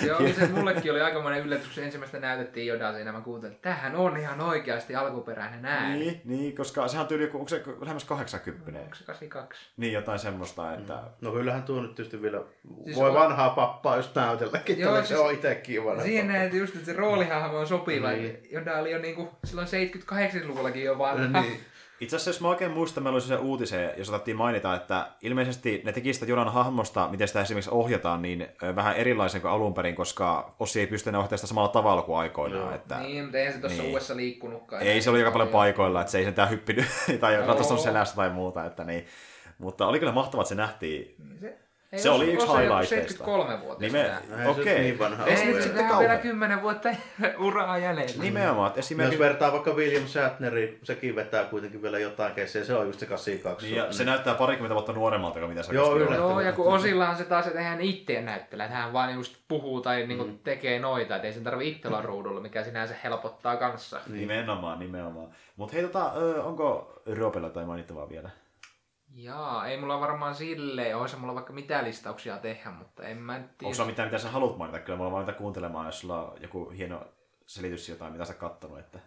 Se 0.00 0.14
oli 0.14 0.32
se, 0.32 0.46
mullekin 0.48 0.92
oli 0.92 1.00
aikamoinen 1.00 1.42
yllätys, 1.44 1.64
kun 1.66 1.74
se 1.74 1.84
ensimmäistä 1.84 2.18
näytettiin 2.20 2.66
Jodaa 2.66 2.92
siinä. 2.94 3.12
Mä 3.12 3.20
kuuntelin, 3.20 3.54
että 3.54 3.68
tämähän 3.68 3.96
on 3.96 4.16
ihan 4.16 4.40
oikeasti 4.40 4.94
alkuperäinen 4.94 5.64
ääni. 5.64 5.98
niin, 5.98 6.20
niin, 6.24 6.56
koska 6.56 6.88
sehän 6.88 7.02
on 7.02 7.08
tyyli, 7.08 7.30
onko 7.34 7.48
se 7.48 7.62
lähemmäs 7.80 8.04
80? 8.04 8.80
Onko 8.80 8.94
se 8.94 9.04
82? 9.04 9.70
Niin, 9.76 9.92
jotain 9.92 10.18
semmoista, 10.18 10.74
että... 10.74 11.02
No 11.20 11.32
kyllähän 11.32 11.62
tuo 11.62 11.82
nyt 11.82 11.94
tietysti 11.94 12.22
vielä 12.22 12.40
Siis 12.84 12.96
voi 12.96 13.08
on- 13.08 13.14
vanhaa 13.14 13.50
pappaa 13.50 13.96
just 13.96 14.14
näytelläkin, 14.14 14.78
Joo, 14.78 14.92
Joo, 14.94 15.02
se 15.02 15.06
siis- 15.08 15.20
on 15.20 15.34
itsekin 15.34 15.84
vanha 15.84 16.02
Siihen 16.02 16.26
pappa. 16.26 16.38
näet 16.38 16.54
just, 16.54 16.74
että 16.74 16.86
se 16.86 16.92
roolihahmo 16.92 17.58
on 17.58 17.66
sopiva. 17.66 18.10
Niin. 18.10 18.38
Joda 18.50 18.78
oli 18.78 18.90
jo 18.92 18.98
niinku, 18.98 19.28
silloin 19.44 19.68
78-luvullakin 19.68 20.84
jo 20.84 20.98
vanha. 20.98 21.40
Niin. 21.42 21.60
Itse 22.00 22.16
asiassa, 22.16 22.28
jos 22.30 22.40
mä 22.40 22.48
oikein 22.48 22.70
muistan, 22.70 23.02
meillä 23.02 23.14
oli 23.16 23.20
se 23.22 23.36
uutisen, 23.36 23.90
jos 23.96 24.08
otettiin 24.08 24.36
mainita, 24.36 24.74
että 24.74 25.08
ilmeisesti 25.22 25.82
ne 25.84 25.92
teki 25.92 26.12
sitä 26.12 26.26
Jonan 26.26 26.52
hahmosta, 26.52 27.08
miten 27.10 27.28
sitä 27.28 27.40
esimerkiksi 27.40 27.70
ohjataan, 27.72 28.22
niin 28.22 28.48
vähän 28.76 28.96
erilaisen 28.96 29.40
kuin 29.40 29.50
alun 29.50 29.74
perin, 29.74 29.94
koska 29.94 30.54
Ossi 30.60 30.80
ei 30.80 30.86
pysty 30.86 31.08
enää 31.08 31.18
ohjaamaan 31.18 31.38
sitä 31.38 31.46
samalla 31.48 31.68
tavalla 31.68 32.02
kuin 32.02 32.18
aikoinaan. 32.18 32.62
Joo. 32.64 32.74
Että 32.74 32.98
Niin, 32.98 33.22
mutta 33.24 33.38
eihän 33.38 33.54
se 33.54 33.60
tuossa 33.60 33.82
Niin. 33.82 33.90
uudessa 33.90 34.16
liikkunutkaan. 34.16 34.82
ei 34.82 35.02
se 35.02 35.10
oli 35.10 35.18
aika 35.18 35.30
paljon 35.30 35.48
paikoilla, 35.48 36.00
että 36.00 36.10
se 36.10 36.18
ei 36.18 36.24
sentään 36.24 36.50
hyppinyt 36.50 36.86
tai 37.20 37.34
Joo. 37.34 37.46
ratastanut 37.46 37.82
selästä 37.82 38.16
tai 38.16 38.30
muuta. 38.30 38.64
Että 38.64 38.84
niin. 38.84 39.06
Mutta 39.58 39.86
oli 39.86 39.98
kyllä 39.98 40.12
mahtavaa, 40.12 40.42
että 40.42 40.48
se 40.48 40.54
nähtiin. 40.54 41.14
Se, 41.40 41.58
ei 41.92 41.98
Se 41.98 42.10
oli 42.10 42.32
yksi 42.32 42.46
highlighteista. 42.46 43.24
73-vuotias. 43.24 43.92
Nime... 43.92 44.10
se 44.44 44.48
Okei. 44.48 44.80
niin 44.80 44.98
vanha 44.98 45.26
Ei 45.26 45.30
ole. 45.32 45.36
se 45.38 45.44
Ei, 45.44 45.52
nyt 45.54 45.62
sitten 45.62 45.84
on 45.90 45.98
vielä 45.98 46.08
kauan. 46.14 46.22
10 46.22 46.62
vuotta 46.62 46.88
uraa 47.48 47.78
jäljellä. 47.78 48.22
Nimenomaan, 48.22 48.66
että 48.68 48.78
Jos 48.78 48.86
esimerkiksi... 48.86 49.18
vertaa 49.18 49.52
vaikka 49.52 49.70
William 49.70 50.06
Shatneri, 50.06 50.78
sekin 50.82 51.16
vetää 51.16 51.44
kuitenkin 51.44 51.82
vielä 51.82 51.98
jotain 51.98 52.34
keissiä, 52.34 52.64
se 52.64 52.74
on 52.74 52.86
just 52.86 53.00
se 53.00 53.06
82. 53.06 53.66
Niin, 53.66 53.76
ja 53.76 53.92
se 53.92 54.04
näyttää 54.04 54.34
parikymmentä 54.34 54.74
vuotta 54.74 54.92
nuoremmalta 54.92 55.38
kuin 55.38 55.48
mitä 55.50 55.62
se 55.62 55.74
Joo, 55.74 55.96
yllättävän. 55.96 56.18
Joo, 56.30 56.40
ja 56.40 56.52
kun 56.52 56.66
Osilla 56.66 57.08
on 57.08 57.16
se 57.16 57.24
taas, 57.24 57.46
että 57.46 57.62
hän 57.62 57.80
itse 57.80 58.22
näyttelee, 58.22 58.66
että 58.66 58.76
hän 58.78 58.92
vaan 58.92 59.14
just 59.14 59.36
puhuu 59.48 59.80
tai 59.80 60.06
niinku 60.06 60.24
Mm. 60.24 60.38
tekee 60.44 60.78
noita, 60.78 61.16
että 61.16 61.26
ei 61.28 61.32
sen 61.34 61.44
tarvi 61.44 61.68
itse 61.68 61.88
olla 61.88 62.02
ruudulla, 62.02 62.40
mikä 62.40 62.64
sinänsä 62.64 62.94
helpottaa 63.04 63.56
kanssa. 63.56 64.00
Niin. 64.06 64.20
Nimenomaan, 64.20 64.78
nimenomaan. 64.78 65.28
Mutta 65.56 65.72
hei, 65.76 65.82
tota, 65.82 66.12
ö, 66.16 66.42
onko 66.42 66.92
Roopella 67.16 67.50
tai 67.50 67.64
mainittavaa 67.64 68.08
vielä? 68.08 68.30
Jaa, 69.22 69.66
ei 69.66 69.76
mulla 69.80 70.00
varmaan 70.00 70.34
silleen, 70.34 70.96
olisi 70.96 71.16
mulla 71.16 71.34
vaikka 71.34 71.52
mitä 71.52 71.84
listauksia 71.84 72.36
tehdä, 72.38 72.70
mutta 72.70 73.02
en 73.02 73.16
mä 73.16 73.34
Onko 73.36 73.48
tiedä. 73.58 73.74
sulla 73.74 73.88
mitään, 73.88 74.08
mitä 74.08 74.18
sä 74.18 74.30
haluat 74.30 74.56
mainita? 74.56 74.78
Kyllä 74.78 74.96
mulla 74.96 75.08
on 75.08 75.12
valmiita 75.12 75.38
kuuntelemaan, 75.38 75.86
jos 75.86 76.00
sulla 76.00 76.30
on 76.30 76.42
joku 76.42 76.70
hieno 76.70 77.04
selitys 77.46 77.88
jotain, 77.88 78.12
mitä 78.12 78.24
sä 78.24 78.34
kattonut. 78.34 78.78
Että... 78.78 78.98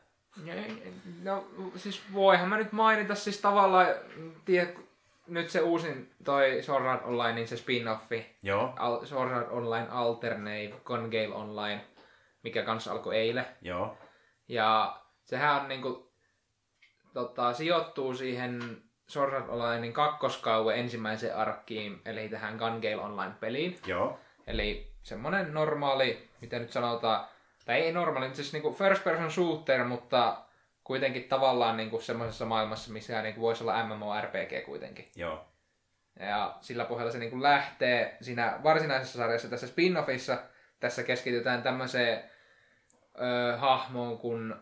No 1.24 1.48
siis 1.76 2.02
voihan 2.14 2.50
mä 2.50 2.58
nyt 2.58 2.72
mainita 2.72 3.16
siis 3.16 3.42
tavallaan, 3.42 3.88
tiedät, 4.46 4.76
nyt 5.28 5.50
se 5.50 5.62
uusin 5.62 6.12
toi 6.24 6.58
Sword 6.62 6.86
Art 6.86 7.06
Online, 7.06 7.34
niin 7.34 7.48
se 7.48 7.56
spin-offi, 7.56 8.24
Joo, 8.44 8.74
Al- 8.78 9.06
Sword 9.06 9.32
Art 9.32 9.52
Online 9.52 9.88
Alternate, 9.90 10.74
Gone 10.84 11.10
Gale 11.10 11.36
Online, 11.36 11.86
mikä 12.44 12.64
kanssa 12.64 12.92
alkoi 12.92 13.18
eilen. 13.18 13.46
joo. 13.62 13.98
Ja 14.48 15.02
sehän 15.24 15.62
on 15.62 15.68
niinku 15.68 16.14
tota, 17.14 17.54
sijoittuu 17.54 18.14
siihen 18.14 18.82
Sword 19.12 19.34
Art 19.34 19.50
Onlinein 19.50 19.94
kakkoskauden 19.94 20.80
ensimmäiseen 20.80 21.36
arkkiin, 21.36 22.02
eli 22.06 22.30
tähän 22.30 22.58
Gun 22.58 22.80
Gale 22.82 22.96
Online-peliin. 22.96 23.80
Joo. 23.86 24.20
Eli 24.48 24.92
semmonen 25.04 25.54
normaali, 25.54 26.30
mitä 26.42 26.60
nyt 26.60 26.72
sanotaan, 26.72 27.28
tai 27.66 27.82
ei 27.82 27.92
normaali, 27.92 28.36
siis 28.36 28.54
niinku 28.54 28.74
first 28.74 29.04
person 29.04 29.32
shooter, 29.32 29.84
mutta 29.84 30.38
kuitenkin 30.84 31.24
tavallaan 31.24 31.78
niinku 31.78 32.02
semmoisessa 32.02 32.46
maailmassa, 32.46 32.92
missä 32.94 33.22
niinku 33.22 33.42
voisi 33.42 33.64
olla 33.64 33.84
MMORPG 33.84 34.66
kuitenkin. 34.66 35.08
Joo. 35.16 35.46
Ja 36.20 36.58
sillä 36.62 36.86
pohjalla 36.86 37.12
se 37.12 37.20
niinku 37.20 37.42
lähtee 37.42 38.18
siinä 38.22 38.60
varsinaisessa 38.64 39.18
sarjassa, 39.18 39.50
tässä 39.50 39.68
spin-offissa, 39.68 40.38
tässä 40.80 41.04
keskitytään 41.04 41.64
tämmöiseen 41.64 42.24
ö, 43.22 43.58
hahmoon, 43.58 44.18
kun, 44.18 44.56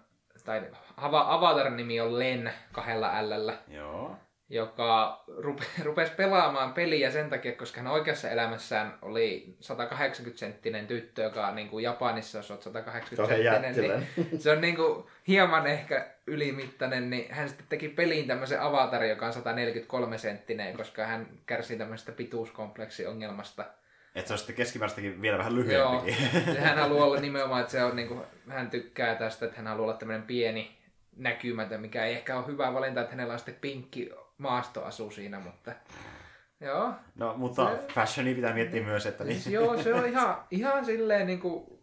tai 0.45 0.61
ava- 0.97 1.25
Avatarin 1.27 1.77
nimi 1.77 2.01
on 2.01 2.19
Len 2.19 2.53
kahdella 2.71 3.11
Lllä, 3.21 3.57
Joo. 3.67 4.17
Joka 4.49 5.23
rupe, 5.37 5.63
rupesi 5.83 6.11
pelaamaan 6.11 6.73
peliä 6.73 7.11
sen 7.11 7.29
takia, 7.29 7.55
koska 7.55 7.81
hän 7.81 7.91
oikeassa 7.91 8.29
elämässään 8.29 8.93
oli 9.01 9.55
180-senttinen 9.63 10.87
tyttö, 10.87 11.23
joka 11.23 11.51
niin 11.51 11.69
kuin 11.69 11.83
Japanissa, 11.83 12.37
jos 12.37 12.51
olet 12.51 12.65
180-senttinen, 12.65 13.43
jättiläinen. 13.43 14.07
niin 14.17 14.41
se 14.41 14.51
on 14.51 14.61
niin 14.61 14.75
kuin 14.81 15.03
hieman 15.27 15.67
ehkä 15.67 16.07
ylimittainen, 16.27 17.09
niin 17.09 17.33
hän 17.33 17.49
sitten 17.49 17.67
teki 17.69 17.89
peliin 17.89 18.27
tämmöisen 18.27 18.61
avatarin, 18.61 19.09
joka 19.09 19.25
on 19.25 19.33
143-senttinen, 19.33 20.77
koska 20.77 21.05
hän 21.05 21.27
kärsii 21.45 21.77
tämmöisestä 21.77 22.11
pituuskompleksiongelmasta. 22.11 23.65
Että 24.15 24.27
se 24.27 24.33
on 24.33 24.37
sitten 24.37 24.55
keskimääräistäkin 24.55 25.21
vielä 25.21 25.37
vähän 25.37 25.53
Joo, 25.55 25.63
lyhyempikin. 25.63 26.55
Ja 26.55 26.61
hän 26.61 26.77
haluaa 26.77 27.05
olla 27.05 27.19
nimenomaan, 27.19 27.61
että 27.61 27.71
se 27.71 27.83
on 27.83 27.95
niin 27.95 28.07
kuin, 28.07 28.21
hän 28.49 28.69
tykkää 28.69 29.15
tästä, 29.15 29.45
että 29.45 29.57
hän 29.57 29.67
haluaa 29.67 29.87
olla 29.89 29.97
tämmöinen 29.97 30.27
pieni 30.27 30.77
näkymätön, 31.17 31.81
mikä 31.81 32.05
ei 32.05 32.13
ehkä 32.13 32.37
ole 32.37 32.47
hyvä 32.47 32.73
valinta, 32.73 33.01
että 33.01 33.11
hänellä 33.11 33.33
on 33.33 33.39
sitten 33.39 33.57
pinkki 33.61 34.11
maastoasu 34.39 35.11
siinä, 35.11 35.39
mutta 35.39 35.71
joo. 36.61 36.93
No, 37.15 37.33
mutta 37.37 37.75
Se- 37.75 37.87
fashioni 37.93 38.35
pitää 38.35 38.53
miettiä 38.53 38.83
myös, 38.83 39.05
että 39.05 39.23
Siis 39.23 39.45
niin. 39.45 39.53
joo, 39.53 39.83
se 39.83 39.93
on 39.93 40.05
ihan, 40.05 40.43
ihan 40.51 40.85
silleen 40.85 41.27
niin 41.27 41.39
kuin, 41.39 41.79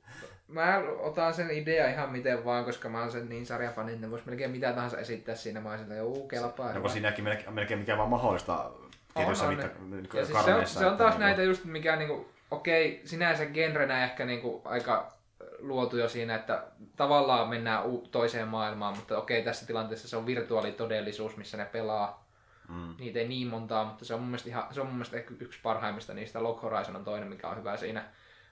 mä 0.49 0.83
otan 0.99 1.35
sen 1.35 1.51
idea 1.51 1.91
ihan 1.91 2.13
miten 2.13 2.45
vaan, 2.45 2.65
koska 2.65 2.89
mä 2.89 3.01
oon 3.01 3.13
sen 3.13 3.29
niin 3.29 3.47
sarjafani, 3.47 3.93
että 3.93 4.07
ne 4.07 4.11
vois 4.11 4.27
melkein 4.27 4.51
mitä 4.51 4.73
tahansa 4.73 4.99
esittää 4.99 5.35
siinä. 5.35 5.61
Mä 5.61 5.69
oon 5.69 5.79
sillä, 5.79 5.95
joo, 5.95 6.27
kelpaa. 6.29 6.73
Hyvä." 6.73 6.89
siinäkin 6.89 7.25
melkein, 7.25 7.55
melkein 7.55 7.81
mikä 7.81 7.99
vaan 7.99 8.09
mahdollista 8.09 8.71
on 9.15 9.49
mitta, 9.49 10.19
Ja 10.19 10.27
siis 10.27 10.45
se, 10.45 10.55
on, 10.55 10.67
se 10.67 10.87
on 10.87 10.97
taas 10.97 11.11
niinku- 11.11 11.25
näitä 11.25 11.43
just, 11.43 11.65
mikä 11.65 11.97
niinku, 11.97 12.29
okei, 12.51 13.01
sinänsä 13.05 13.47
genrenä 13.47 14.05
ehkä 14.05 14.25
niinku 14.25 14.63
aika 14.65 15.13
luotu 15.59 15.97
jo 15.99 16.09
siinä, 16.09 16.35
että 16.35 16.65
tavallaan 16.97 17.49
mennään 17.49 17.83
toiseen 18.11 18.49
maailmaan, 18.49 18.97
mutta 18.97 19.19
okei, 19.19 19.43
tässä 19.43 19.67
tilanteessa 19.67 20.09
se 20.09 20.17
on 20.17 20.27
virtuaalitodellisuus, 20.27 21.37
missä 21.37 21.57
ne 21.57 21.65
pelaa. 21.65 22.26
Mm. 22.69 22.95
Niitä 22.99 23.19
ei 23.19 23.29
niin 23.29 23.47
montaa, 23.47 23.85
mutta 23.85 24.05
se 24.05 24.15
on 24.15 24.21
mun 24.21 24.29
mielestä, 24.29 24.49
ihan, 24.49 24.65
se 24.71 24.81
on 24.81 24.87
mun 24.87 24.97
mielestä 24.97 25.17
ehkä 25.17 25.35
yksi 25.41 25.61
parhaimmista 25.63 26.15
niistä. 26.15 26.43
Log 26.43 26.63
Horizon 26.63 26.97
on 26.97 27.05
toinen, 27.05 27.29
mikä 27.29 27.49
on 27.49 27.59
hyvä 27.59 27.77
siinä. 27.77 28.05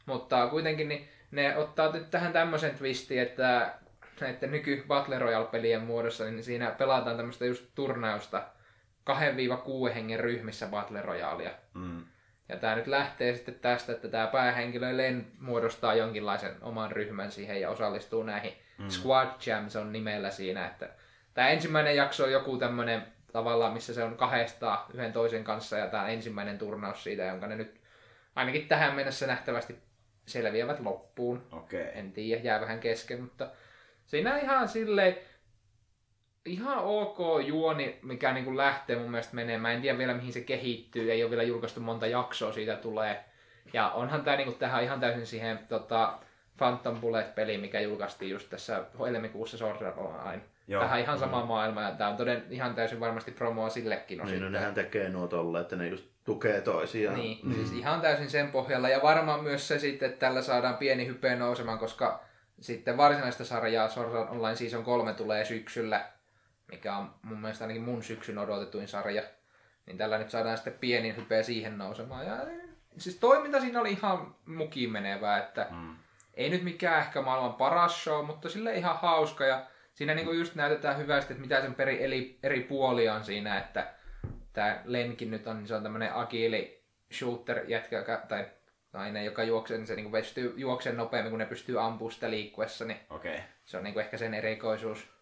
Mutta 0.06 0.46
kuitenkin 0.46 0.88
niin 0.88 1.08
ne 1.30 1.56
ottaa 1.56 1.92
nyt 1.92 2.10
tähän 2.10 2.32
tämmöisen 2.32 2.74
twistin, 2.78 3.22
että 3.22 3.74
näiden 4.20 4.50
nyky 4.50 4.84
Battle 4.88 5.18
Royale-pelien 5.18 5.82
muodossa, 5.82 6.24
niin 6.24 6.44
siinä 6.44 6.70
pelataan 6.70 7.16
tämmöistä 7.16 7.44
just 7.44 7.64
turnausta 7.74 8.42
2-6 9.90 9.92
hengen 9.94 10.20
ryhmissä 10.20 10.66
Battle 10.66 11.02
Royalea. 11.02 11.50
Mm. 11.74 12.04
Ja 12.48 12.56
tämä 12.56 12.74
nyt 12.74 12.86
lähtee 12.86 13.34
sitten 13.34 13.54
tästä, 13.54 13.92
että 13.92 14.08
tämä 14.08 14.26
päähenkilö 14.26 14.96
Len 14.96 15.26
muodostaa 15.40 15.94
jonkinlaisen 15.94 16.56
oman 16.60 16.92
ryhmän 16.92 17.32
siihen 17.32 17.60
ja 17.60 17.70
osallistuu 17.70 18.22
näihin. 18.22 18.52
Mm. 18.78 18.88
Squad 18.88 19.28
Jams 19.46 19.76
on 19.76 19.92
nimellä 19.92 20.30
siinä, 20.30 20.66
että 20.66 20.88
tämä 21.34 21.48
ensimmäinen 21.48 21.96
jakso 21.96 22.24
on 22.24 22.32
joku 22.32 22.56
tämmöinen 22.58 23.13
tavallaan, 23.34 23.72
missä 23.72 23.94
se 23.94 24.04
on 24.04 24.16
kahdesta 24.16 24.86
yhden 24.94 25.12
toisen 25.12 25.44
kanssa 25.44 25.78
ja 25.78 25.86
tämä 25.86 26.08
ensimmäinen 26.08 26.58
turnaus 26.58 27.04
siitä, 27.04 27.22
jonka 27.22 27.46
ne 27.46 27.56
nyt 27.56 27.80
ainakin 28.34 28.68
tähän 28.68 28.94
mennessä 28.94 29.26
nähtävästi 29.26 29.78
selviävät 30.26 30.80
loppuun. 30.80 31.42
Okei. 31.52 31.86
En 31.94 32.12
tiedä, 32.12 32.42
jää 32.42 32.60
vähän 32.60 32.80
kesken, 32.80 33.20
mutta 33.20 33.50
siinä 34.06 34.38
ihan 34.38 34.68
silleen 34.68 35.16
ihan 36.44 36.78
ok 36.78 37.18
juoni, 37.46 37.98
mikä 38.02 38.32
niin 38.32 38.44
kuin 38.44 38.56
lähtee 38.56 38.96
mun 38.96 39.10
mielestä 39.10 39.34
menemään. 39.34 39.74
En 39.74 39.82
tiedä 39.82 39.98
vielä 39.98 40.14
mihin 40.14 40.32
se 40.32 40.40
kehittyy, 40.40 41.12
ei 41.12 41.22
ole 41.22 41.30
vielä 41.30 41.42
julkaistu 41.42 41.80
monta 41.80 42.06
jaksoa 42.06 42.52
siitä 42.52 42.76
tulee. 42.76 43.24
Ja 43.72 43.90
onhan 43.90 44.24
tämä 44.24 44.36
niin 44.36 44.46
kuin, 44.46 44.58
tähän 44.58 44.84
ihan 44.84 45.00
täysin 45.00 45.26
siihen 45.26 45.58
tota, 45.68 46.18
Phantom 46.56 47.00
Bullet-peli, 47.00 47.58
mikä 47.58 47.80
julkaistiin 47.80 48.30
just 48.30 48.50
tässä 48.50 48.84
helmikuussa 49.06 49.58
Sword 49.58 49.82
Art 49.82 49.98
Online. 49.98 50.42
Joo. 50.68 50.82
Tähän 50.82 51.00
ihan 51.00 51.18
sama 51.18 51.44
maailma 51.46 51.82
ja 51.82 51.90
tämä 51.92 52.10
on 52.10 52.16
toden, 52.16 52.44
ihan 52.50 52.74
täysin 52.74 53.00
varmasti 53.00 53.30
promoa 53.30 53.68
sillekin 53.70 54.18
Niin, 54.18 54.18
no 54.18 54.24
osittain. 54.30 54.52
nehän 54.52 54.74
tekee 54.74 55.08
nuo 55.08 55.26
tolle, 55.26 55.60
että 55.60 55.76
ne 55.76 55.88
just 55.88 56.04
tukee 56.24 56.60
toisiaan. 56.60 57.16
Niin, 57.16 57.38
mm. 57.46 57.54
siis 57.54 57.72
ihan 57.72 58.00
täysin 58.00 58.30
sen 58.30 58.50
pohjalla. 58.50 58.88
Ja 58.88 59.00
varmaan 59.02 59.42
myös 59.42 59.68
se 59.68 59.78
sitten, 59.78 60.08
että 60.08 60.26
tällä 60.26 60.42
saadaan 60.42 60.76
pieni 60.76 61.06
hype 61.06 61.36
nousemaan, 61.36 61.78
koska 61.78 62.20
sitten 62.60 62.96
varsinaista 62.96 63.44
sarjaa 63.44 63.88
Sword 63.88 64.14
Art 64.14 64.30
Online 64.30 64.56
Season 64.56 64.84
3 64.84 65.14
tulee 65.14 65.44
syksyllä, 65.44 66.06
mikä 66.70 66.96
on 66.96 67.10
mun 67.22 67.40
mielestä 67.40 67.64
ainakin 67.64 67.82
mun 67.82 68.02
syksyn 68.02 68.38
odotetuin 68.38 68.88
sarja. 68.88 69.22
Niin 69.86 69.98
tällä 69.98 70.18
nyt 70.18 70.30
saadaan 70.30 70.56
sitten 70.56 70.72
pieni 70.80 71.16
hype 71.16 71.42
siihen 71.42 71.78
nousemaan. 71.78 72.26
Ja 72.26 72.36
siis 72.98 73.16
toiminta 73.16 73.60
siinä 73.60 73.80
oli 73.80 73.90
ihan 73.92 74.34
mukiin 74.46 74.92
menevää, 74.92 75.38
että 75.38 75.66
Mm. 75.70 75.96
ei 76.34 76.50
nyt 76.50 76.62
mikään 76.62 76.98
ehkä 77.00 77.22
maailman 77.22 77.54
paras 77.54 78.04
show, 78.04 78.26
mutta 78.26 78.48
sille 78.48 78.74
ihan 78.74 78.96
hauska 78.96 79.44
ja 79.44 79.62
siinä 79.94 80.14
niinku 80.14 80.32
just 80.32 80.54
näytetään 80.54 80.98
hyvästi, 80.98 81.32
että 81.32 81.42
mitä 81.42 81.60
sen 81.60 81.74
peri, 81.74 82.02
eri, 82.02 82.38
eri 82.42 82.60
puolia 82.60 83.14
on 83.14 83.24
siinä, 83.24 83.58
että 83.58 83.94
tämä 84.52 84.80
Lenkin 84.84 85.30
nyt 85.30 85.46
on, 85.46 85.56
niin 85.56 85.68
se 85.68 85.74
on 85.74 85.82
tämmöinen 85.82 86.14
agiili 86.14 86.84
shooter 87.12 87.64
jätkä, 87.68 87.96
joka, 87.96 88.22
tai 88.28 88.46
nainen, 88.92 89.24
joka 89.24 89.42
juoksee, 89.42 89.76
niin 89.76 89.86
se 89.86 89.94
niinku 89.94 90.10
pystyy 90.10 90.54
juoksemaan 90.56 90.98
nopeammin, 90.98 91.30
kun 91.30 91.38
ne 91.38 91.46
pystyy 91.46 91.80
ampumaan 91.82 92.12
sitä 92.12 92.30
liikkuessa, 92.30 92.84
niin 92.84 93.00
Okei. 93.10 93.40
se 93.64 93.76
on 93.76 93.84
niinku 93.84 94.00
ehkä 94.00 94.16
sen 94.16 94.34
erikoisuus. 94.34 95.14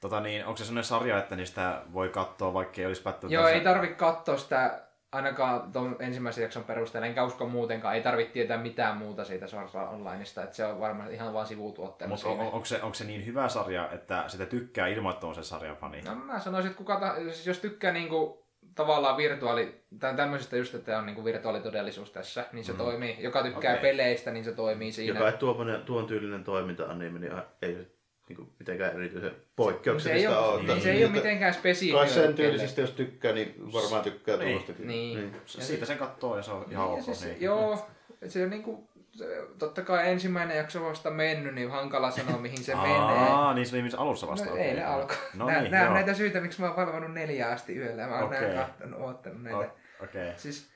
Tota 0.00 0.20
niin, 0.20 0.44
onko 0.44 0.56
se 0.56 0.64
sellainen 0.64 0.84
sarja, 0.84 1.18
että 1.18 1.36
niistä 1.36 1.82
voi 1.92 2.08
katsoa, 2.08 2.54
vaikka 2.54 2.80
ei 2.80 2.86
olisi 2.86 3.04
välttämättä... 3.04 3.34
Joo, 3.34 3.46
se- 3.46 3.52
ei 3.52 3.60
tarvi 3.60 3.88
katsoa 3.88 4.36
sitä 4.36 4.87
ainakaan 5.12 5.72
tuon 5.72 5.96
ensimmäisen 6.00 6.42
jakson 6.42 6.64
perusteella, 6.64 7.06
enkä 7.06 7.24
usko 7.24 7.46
muutenkaan, 7.46 7.94
ei 7.94 8.02
tarvitse 8.02 8.32
tietää 8.32 8.58
mitään 8.58 8.96
muuta 8.96 9.24
siitä 9.24 9.46
Sword 9.46 9.68
Art 9.74 9.92
Onlineista, 9.92 10.42
että 10.42 10.56
se 10.56 10.64
on 10.64 10.80
varmaan 10.80 11.12
ihan 11.12 11.32
vaan 11.32 11.46
sivutuotteena 11.46 12.14
Mutta 12.14 12.28
on, 12.28 12.40
on, 12.40 12.46
onko, 12.46 12.64
se, 12.64 12.82
onko 12.82 12.94
se 12.94 13.04
niin 13.04 13.26
hyvä 13.26 13.48
sarja, 13.48 13.90
että 13.90 14.24
sitä 14.26 14.46
tykkää 14.46 14.86
ilman, 14.86 15.14
että 15.14 15.26
on 15.26 15.34
se 15.34 15.42
sarjan 15.42 15.76
fani? 15.76 16.00
No 16.00 16.14
mä 16.14 16.38
sanoisin, 16.38 16.70
että 16.70 16.78
kuka 16.78 17.00
ta- 17.00 17.14
siis 17.14 17.46
jos 17.46 17.58
tykkää 17.58 17.92
niinku 17.92 18.46
tavallaan 18.74 19.16
virtuaali, 19.16 19.84
tai 19.98 20.14
tämmöisestä 20.14 20.56
just, 20.56 20.74
että 20.74 20.98
on 20.98 21.06
niinku 21.06 21.24
virtuaalitodellisuus 21.24 22.10
tässä, 22.10 22.44
niin 22.52 22.64
se 22.64 22.72
mm. 22.72 22.78
toimii. 22.78 23.16
Joka 23.18 23.42
tykkää 23.42 23.72
okay. 23.72 23.82
peleistä, 23.82 24.30
niin 24.30 24.44
se 24.44 24.52
toimii 24.52 24.92
siinä. 24.92 25.18
Joka 25.18 25.30
ei 25.30 25.36
tuommoinen, 25.36 25.82
tuon 25.82 26.06
tyylinen 26.06 26.44
toiminta-anime, 26.44 27.18
niin 27.18 27.32
ei 27.62 27.97
se 28.28 28.34
niin 28.42 28.52
mitenkään 28.58 28.92
erityisen 28.96 29.30
se 29.30 29.36
ei 29.36 29.42
poikkeuksellista 29.56 30.38
ole, 30.40 30.48
ole. 30.54 30.62
niin, 30.62 30.80
se 30.82 30.90
ei 30.90 31.04
ole 31.04 31.12
mitenkään 31.12 31.52
Kai 31.52 31.60
spesifioitu. 31.60 32.12
sen 32.12 32.34
tyylisistä, 32.34 32.80
jos 32.80 32.90
tykkää, 32.90 33.32
niin 33.32 33.72
varmaan 33.72 34.04
tykkää 34.04 34.36
Niin, 34.36 34.46
tuollastakin. 34.48 34.86
niin. 34.86 35.36
Se- 35.46 35.60
Siitä 35.60 35.86
sen 35.86 35.98
katsoo 35.98 36.36
ja 36.36 36.42
se 36.42 36.50
on 36.50 36.66
ihan 36.70 36.86
Niin, 36.88 36.98
ok. 36.98 37.04
siis, 37.04 37.24
niin. 37.24 37.36
Joo, 37.42 37.88
se 38.28 38.42
on 38.44 38.50
niinku, 38.50 38.88
se, 39.12 39.24
totta 39.58 39.82
kai 39.82 40.10
ensimmäinen 40.10 40.56
jakso 40.56 40.78
on 40.80 40.88
vasta 40.90 41.10
mennyt, 41.10 41.54
niin 41.54 41.70
hankala 41.70 42.10
sanoa 42.10 42.38
mihin 42.38 42.64
se 42.64 42.74
menee. 42.74 42.96
Aa, 42.98 43.54
niin 43.54 43.66
se 43.66 43.76
oli 43.76 43.82
missä 43.82 43.98
alussa 43.98 44.26
vasta. 44.26 44.46
No, 44.46 44.52
okei. 44.52 44.64
ei 44.64 44.74
ne 44.74 44.84
alkoi. 44.84 45.16
No 45.34 45.46
niin, 45.46 45.70
nää 45.70 45.88
on 45.88 45.94
näitä 45.94 46.14
syitä, 46.14 46.40
miksi 46.40 46.60
mä 46.60 46.66
oon 46.66 46.76
valvonut 46.76 47.12
neljä 47.12 47.48
asti 47.48 47.76
yöllä. 47.76 48.06
Mä 48.06 48.14
oon 48.14 48.24
okay. 48.24 48.40
näin 48.40 48.56
kattonut, 48.58 49.00
oottanut 49.00 49.42
näitä. 49.42 49.58
O- 49.58 50.04
Okei. 50.04 50.32
Siis, 50.36 50.68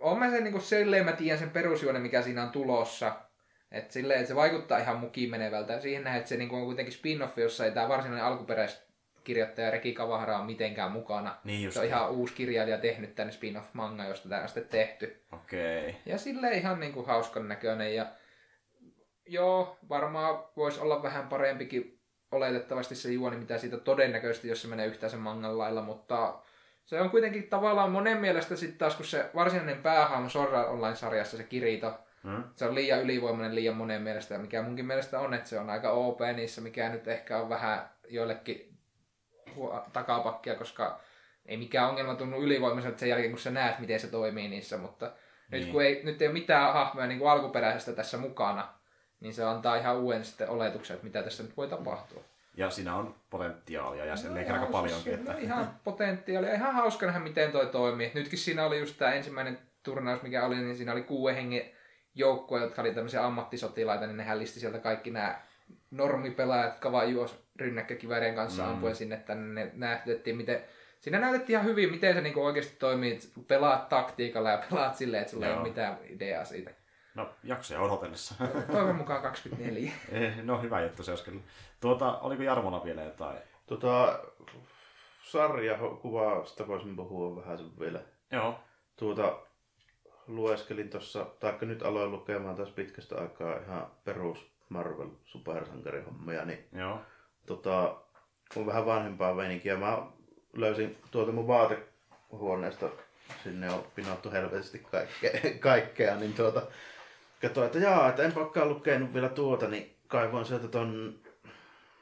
on 0.00 0.18
mä 0.18 0.30
sen 0.30 0.44
niinku 0.44 0.60
silleen, 0.60 1.04
mä 1.04 1.12
tiedän 1.12 1.38
sen 1.38 1.50
perusjuonen, 1.50 2.02
mikä 2.02 2.22
siinä 2.22 2.42
on 2.42 2.50
tulossa. 2.50 3.12
Että 3.72 3.92
silleen, 3.92 4.20
että 4.20 4.28
se 4.28 4.36
vaikuttaa 4.36 4.78
ihan 4.78 4.96
mukiin 4.96 5.30
menevältä. 5.30 5.80
Siihen 5.80 6.04
nähdään, 6.04 6.18
että 6.18 6.28
se 6.28 6.36
niinku 6.36 6.56
on 6.56 6.64
kuitenkin 6.64 6.94
spin-off, 6.94 7.38
jossa 7.38 7.64
ei 7.64 7.72
tämä 7.72 7.88
varsinainen 7.88 8.24
alkuperäiskirjoittaja 8.24 9.70
Reki 9.70 9.92
Kavahara 9.92 10.38
ole 10.38 10.46
mitenkään 10.46 10.92
mukana. 10.92 11.36
Niin 11.44 11.64
just. 11.64 11.74
Se 11.74 11.80
on 11.80 11.86
ihan 11.86 12.10
uusi 12.10 12.34
kirjailija 12.34 12.78
tehnyt 12.78 13.14
tänne 13.14 13.32
spin-off-manga, 13.32 14.04
josta 14.04 14.28
tämä 14.28 14.42
on 14.42 14.48
sitten 14.48 14.68
tehty. 14.68 15.24
Okei. 15.32 15.96
Ja 16.06 16.18
sille 16.18 16.50
ihan 16.50 16.80
niinku 16.80 17.02
hauskan 17.02 17.48
näköinen. 17.48 17.94
Ja 17.94 18.06
joo, 19.26 19.78
varmaan 19.88 20.44
voisi 20.56 20.80
olla 20.80 21.02
vähän 21.02 21.28
parempikin 21.28 22.00
oletettavasti 22.32 22.94
se 22.94 23.12
juoni, 23.12 23.36
mitä 23.36 23.58
siitä 23.58 23.76
todennäköisesti, 23.76 24.48
jos 24.48 24.62
se 24.62 24.68
menee 24.68 24.86
yhtään 24.86 25.10
sen 25.10 25.20
mangan 25.20 25.58
lailla, 25.58 25.82
mutta 25.82 26.38
se 26.84 27.00
on 27.00 27.10
kuitenkin 27.10 27.48
tavallaan 27.48 27.90
monen 27.90 28.18
mielestä 28.18 28.56
sitten 28.56 28.78
taas, 28.78 28.94
kun 28.94 29.04
se 29.04 29.30
varsinainen 29.34 29.82
päähahmo 29.82 30.28
Sword 30.28 30.52
Art 30.52 30.68
Online-sarjassa, 30.68 31.36
se 31.36 31.44
Kirito, 31.44 31.98
Hmm? 32.24 32.44
se 32.54 32.64
on 32.64 32.74
liian 32.74 33.02
ylivoimainen 33.02 33.54
liian 33.54 33.76
monen 33.76 34.02
mielestä, 34.02 34.38
mikä 34.38 34.62
munkin 34.62 34.86
mielestä 34.86 35.20
on, 35.20 35.34
että 35.34 35.48
se 35.48 35.58
on 35.58 35.70
aika 35.70 35.90
OP 35.90 36.20
niissä, 36.36 36.60
mikä 36.60 36.88
nyt 36.88 37.08
ehkä 37.08 37.38
on 37.38 37.48
vähän 37.48 37.90
joillekin 38.08 38.78
takapakkia, 39.92 40.54
koska 40.54 41.00
ei 41.46 41.56
mikään 41.56 41.88
ongelma 41.88 42.14
tunnu 42.14 42.42
ylivoimaiselta 42.42 42.98
sen 42.98 43.08
jälkeen, 43.08 43.30
kun 43.30 43.38
sä 43.38 43.50
näet, 43.50 43.78
miten 43.78 44.00
se 44.00 44.06
toimii 44.06 44.48
niissä, 44.48 44.76
mutta 44.78 45.06
Niin. 45.50 45.62
nyt 45.62 45.72
kun 45.72 45.82
ei, 45.82 46.00
nyt 46.04 46.22
ei 46.22 46.28
ole 46.28 46.32
mitään 46.32 46.72
hahmoja 46.72 47.06
niin 47.06 47.18
kuin 47.18 47.30
alkuperäisestä 47.30 47.92
tässä 47.92 48.18
mukana, 48.18 48.68
niin 49.20 49.34
se 49.34 49.44
antaa 49.44 49.76
ihan 49.76 49.96
uuden 49.96 50.24
sitten 50.24 50.50
oletuksen, 50.50 50.94
että 50.94 51.06
mitä 51.06 51.22
tässä 51.22 51.42
nyt 51.42 51.56
voi 51.56 51.68
tapahtua. 51.68 52.22
Ja 52.56 52.70
siinä 52.70 52.96
on 52.96 53.14
potentiaalia 53.30 54.04
ja 54.04 54.16
sen 54.16 54.34
No 54.34 54.40
no, 54.40 54.54
aika 54.54 54.66
paljonkin. 54.66 55.14
Että... 55.14 55.32
on 55.32 55.38
ihan 55.38 55.80
potentiaalia. 55.84 56.54
Ihan 56.54 56.74
hauska 56.74 57.06
nähdä, 57.06 57.20
miten 57.20 57.52
toi 57.52 57.66
toimii. 57.66 58.10
Nytkin 58.14 58.38
siinä 58.38 58.66
oli 58.66 58.78
just 58.78 58.98
tämä 58.98 59.12
ensimmäinen 59.12 59.58
turnaus, 59.82 60.22
mikä 60.22 60.46
oli, 60.46 60.56
niin 60.56 60.76
siinä 60.76 60.92
oli 60.92 61.02
kuuden 61.02 61.36
hengen 61.36 61.75
joukkue, 62.16 62.60
jotka 62.60 62.82
oli 62.82 62.94
tämmöisiä 62.94 63.24
ammattisotilaita, 63.26 64.06
niin 64.06 64.16
nehän 64.16 64.38
listi 64.38 64.60
sieltä 64.60 64.78
kaikki 64.78 65.10
nämä 65.10 65.40
normipelaajat, 65.90 66.72
jotka 66.72 66.92
vaan 66.92 67.12
juos 67.12 67.44
rynnäkkökivärien 67.56 68.34
kanssa 68.34 68.62
Mm. 68.62 68.68
ampuen 68.68 68.96
sinne 68.96 69.16
tänne. 69.16 69.64
Ne 69.64 69.70
näytettiin, 69.74 70.36
miten 70.36 70.64
Siinä 71.00 71.18
näytettiin 71.18 71.54
ihan 71.54 71.64
hyvin, 71.64 71.90
miten 71.90 72.14
se 72.14 72.20
niinku 72.20 72.44
oikeasti 72.44 72.76
toimii, 72.78 73.12
että 73.12 73.26
pelaat 73.48 73.88
taktiikalla 73.88 74.50
ja 74.50 74.62
pelaat 74.70 74.94
silleen, 74.94 75.20
että 75.20 75.30
sulla 75.30 75.46
ei 75.46 75.52
Joo. 75.52 75.60
ole 75.60 75.68
mitään 75.68 75.98
ideaa 76.04 76.44
siitä. 76.44 76.70
No, 77.14 77.30
jaksoja 77.44 77.80
odotellessa. 77.80 78.34
Toivon 78.72 78.96
mukaan 78.96 79.22
24. 79.22 79.92
Eh, 80.12 80.36
no, 80.42 80.62
hyvä 80.62 80.80
juttu 80.80 81.02
se 81.02 81.10
olisi 81.10 81.24
kyllä. 81.24 81.40
Tuota, 81.80 82.18
oliko 82.18 82.42
Jarmolla 82.42 82.84
vielä 82.84 83.02
jotain? 83.02 83.38
Tota, 83.66 84.18
sarja 85.22 85.78
kuvasta 86.02 86.68
voisin 86.68 86.96
puhua 86.96 87.36
vähän 87.36 87.58
sen 87.58 87.78
vielä. 87.80 88.00
Joo. 88.32 88.58
Tuota, 88.96 89.38
lueskelin 90.26 90.90
tuossa, 90.90 91.26
taikka 91.40 91.66
nyt 91.66 91.82
aloin 91.82 92.10
lukemaan 92.10 92.56
taas 92.56 92.70
pitkästä 92.70 93.16
aikaa 93.16 93.56
ihan 93.56 93.86
perus 94.04 94.46
Marvel 94.68 95.08
supersankarihommia, 95.24 96.44
niin 96.44 96.68
Joo. 96.72 97.00
tota, 97.46 97.96
on 98.56 98.66
vähän 98.66 98.86
vanhempaa 98.86 99.34
meininkiä. 99.34 99.76
Mä 99.76 100.02
löysin 100.56 100.96
tuolta 101.10 101.32
mun 101.32 101.46
vaatehuoneesta, 101.46 102.88
sinne 103.44 103.70
on 103.70 103.86
pinottu 103.94 104.30
helvetisti 104.30 104.78
kaikkea, 104.78 105.30
kaikkea 105.60 106.16
niin 106.16 106.34
tuota, 106.34 106.62
katsoin, 107.42 107.66
että 107.66 107.78
jaa, 107.78 108.08
että 108.08 108.22
enpä 108.22 108.40
olekaan 108.40 108.68
lukenut 108.68 109.14
vielä 109.14 109.28
tuota, 109.28 109.68
niin 109.68 109.96
kaivoin 110.08 110.46
sieltä 110.46 110.68
ton 110.68 111.18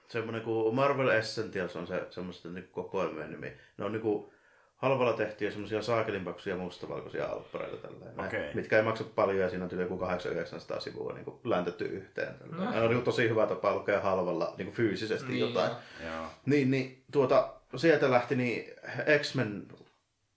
semmonen 0.08 0.42
kuin 0.42 0.74
Marvel 0.74 1.08
Essentials 1.08 1.76
on 1.76 1.86
se 1.86 2.06
semmoista 2.10 2.48
niin 2.48 2.68
kokoelmien 2.72 3.30
nimi. 3.30 3.52
Ne 3.78 3.84
on 3.84 3.92
niinku 3.92 4.33
halvalla 4.84 5.12
tehtyjä 5.12 5.50
semmoisia 5.50 5.82
saakelinpaksuja 5.82 6.56
mustavalkoisia 6.56 7.26
alppareita 7.26 7.76
tälleen, 7.76 8.16
näin, 8.16 8.28
Okei. 8.28 8.54
mitkä 8.54 8.76
ei 8.76 8.82
maksa 8.82 9.04
paljon 9.04 9.38
ja 9.38 9.48
siinä 9.50 9.64
on 9.64 9.70
tyyli 9.70 9.82
joku 9.82 9.98
800 9.98 10.80
sivua 10.80 11.12
niin 11.12 11.24
kuin 11.24 11.36
läntetty 11.44 11.84
yhteen. 11.84 12.34
No. 12.50 12.64
No. 12.64 12.70
Ne 12.70 12.80
on 12.82 12.88
niinku 12.88 13.04
tosi 13.04 13.28
hyvä 13.28 13.46
tapa 13.46 13.74
lukea 13.74 14.00
halvalla 14.00 14.54
niin 14.58 14.66
kuin 14.66 14.76
fyysisesti 14.76 15.28
Niin 15.28 15.40
jotain. 15.40 15.70
joo. 16.02 16.12
Joo. 16.14 16.26
Niin, 16.46 16.70
niin 16.70 17.04
tuota, 17.12 17.54
sieltä 17.76 18.10
lähti 18.10 18.36
niin 18.36 18.74
X-Men 19.20 19.68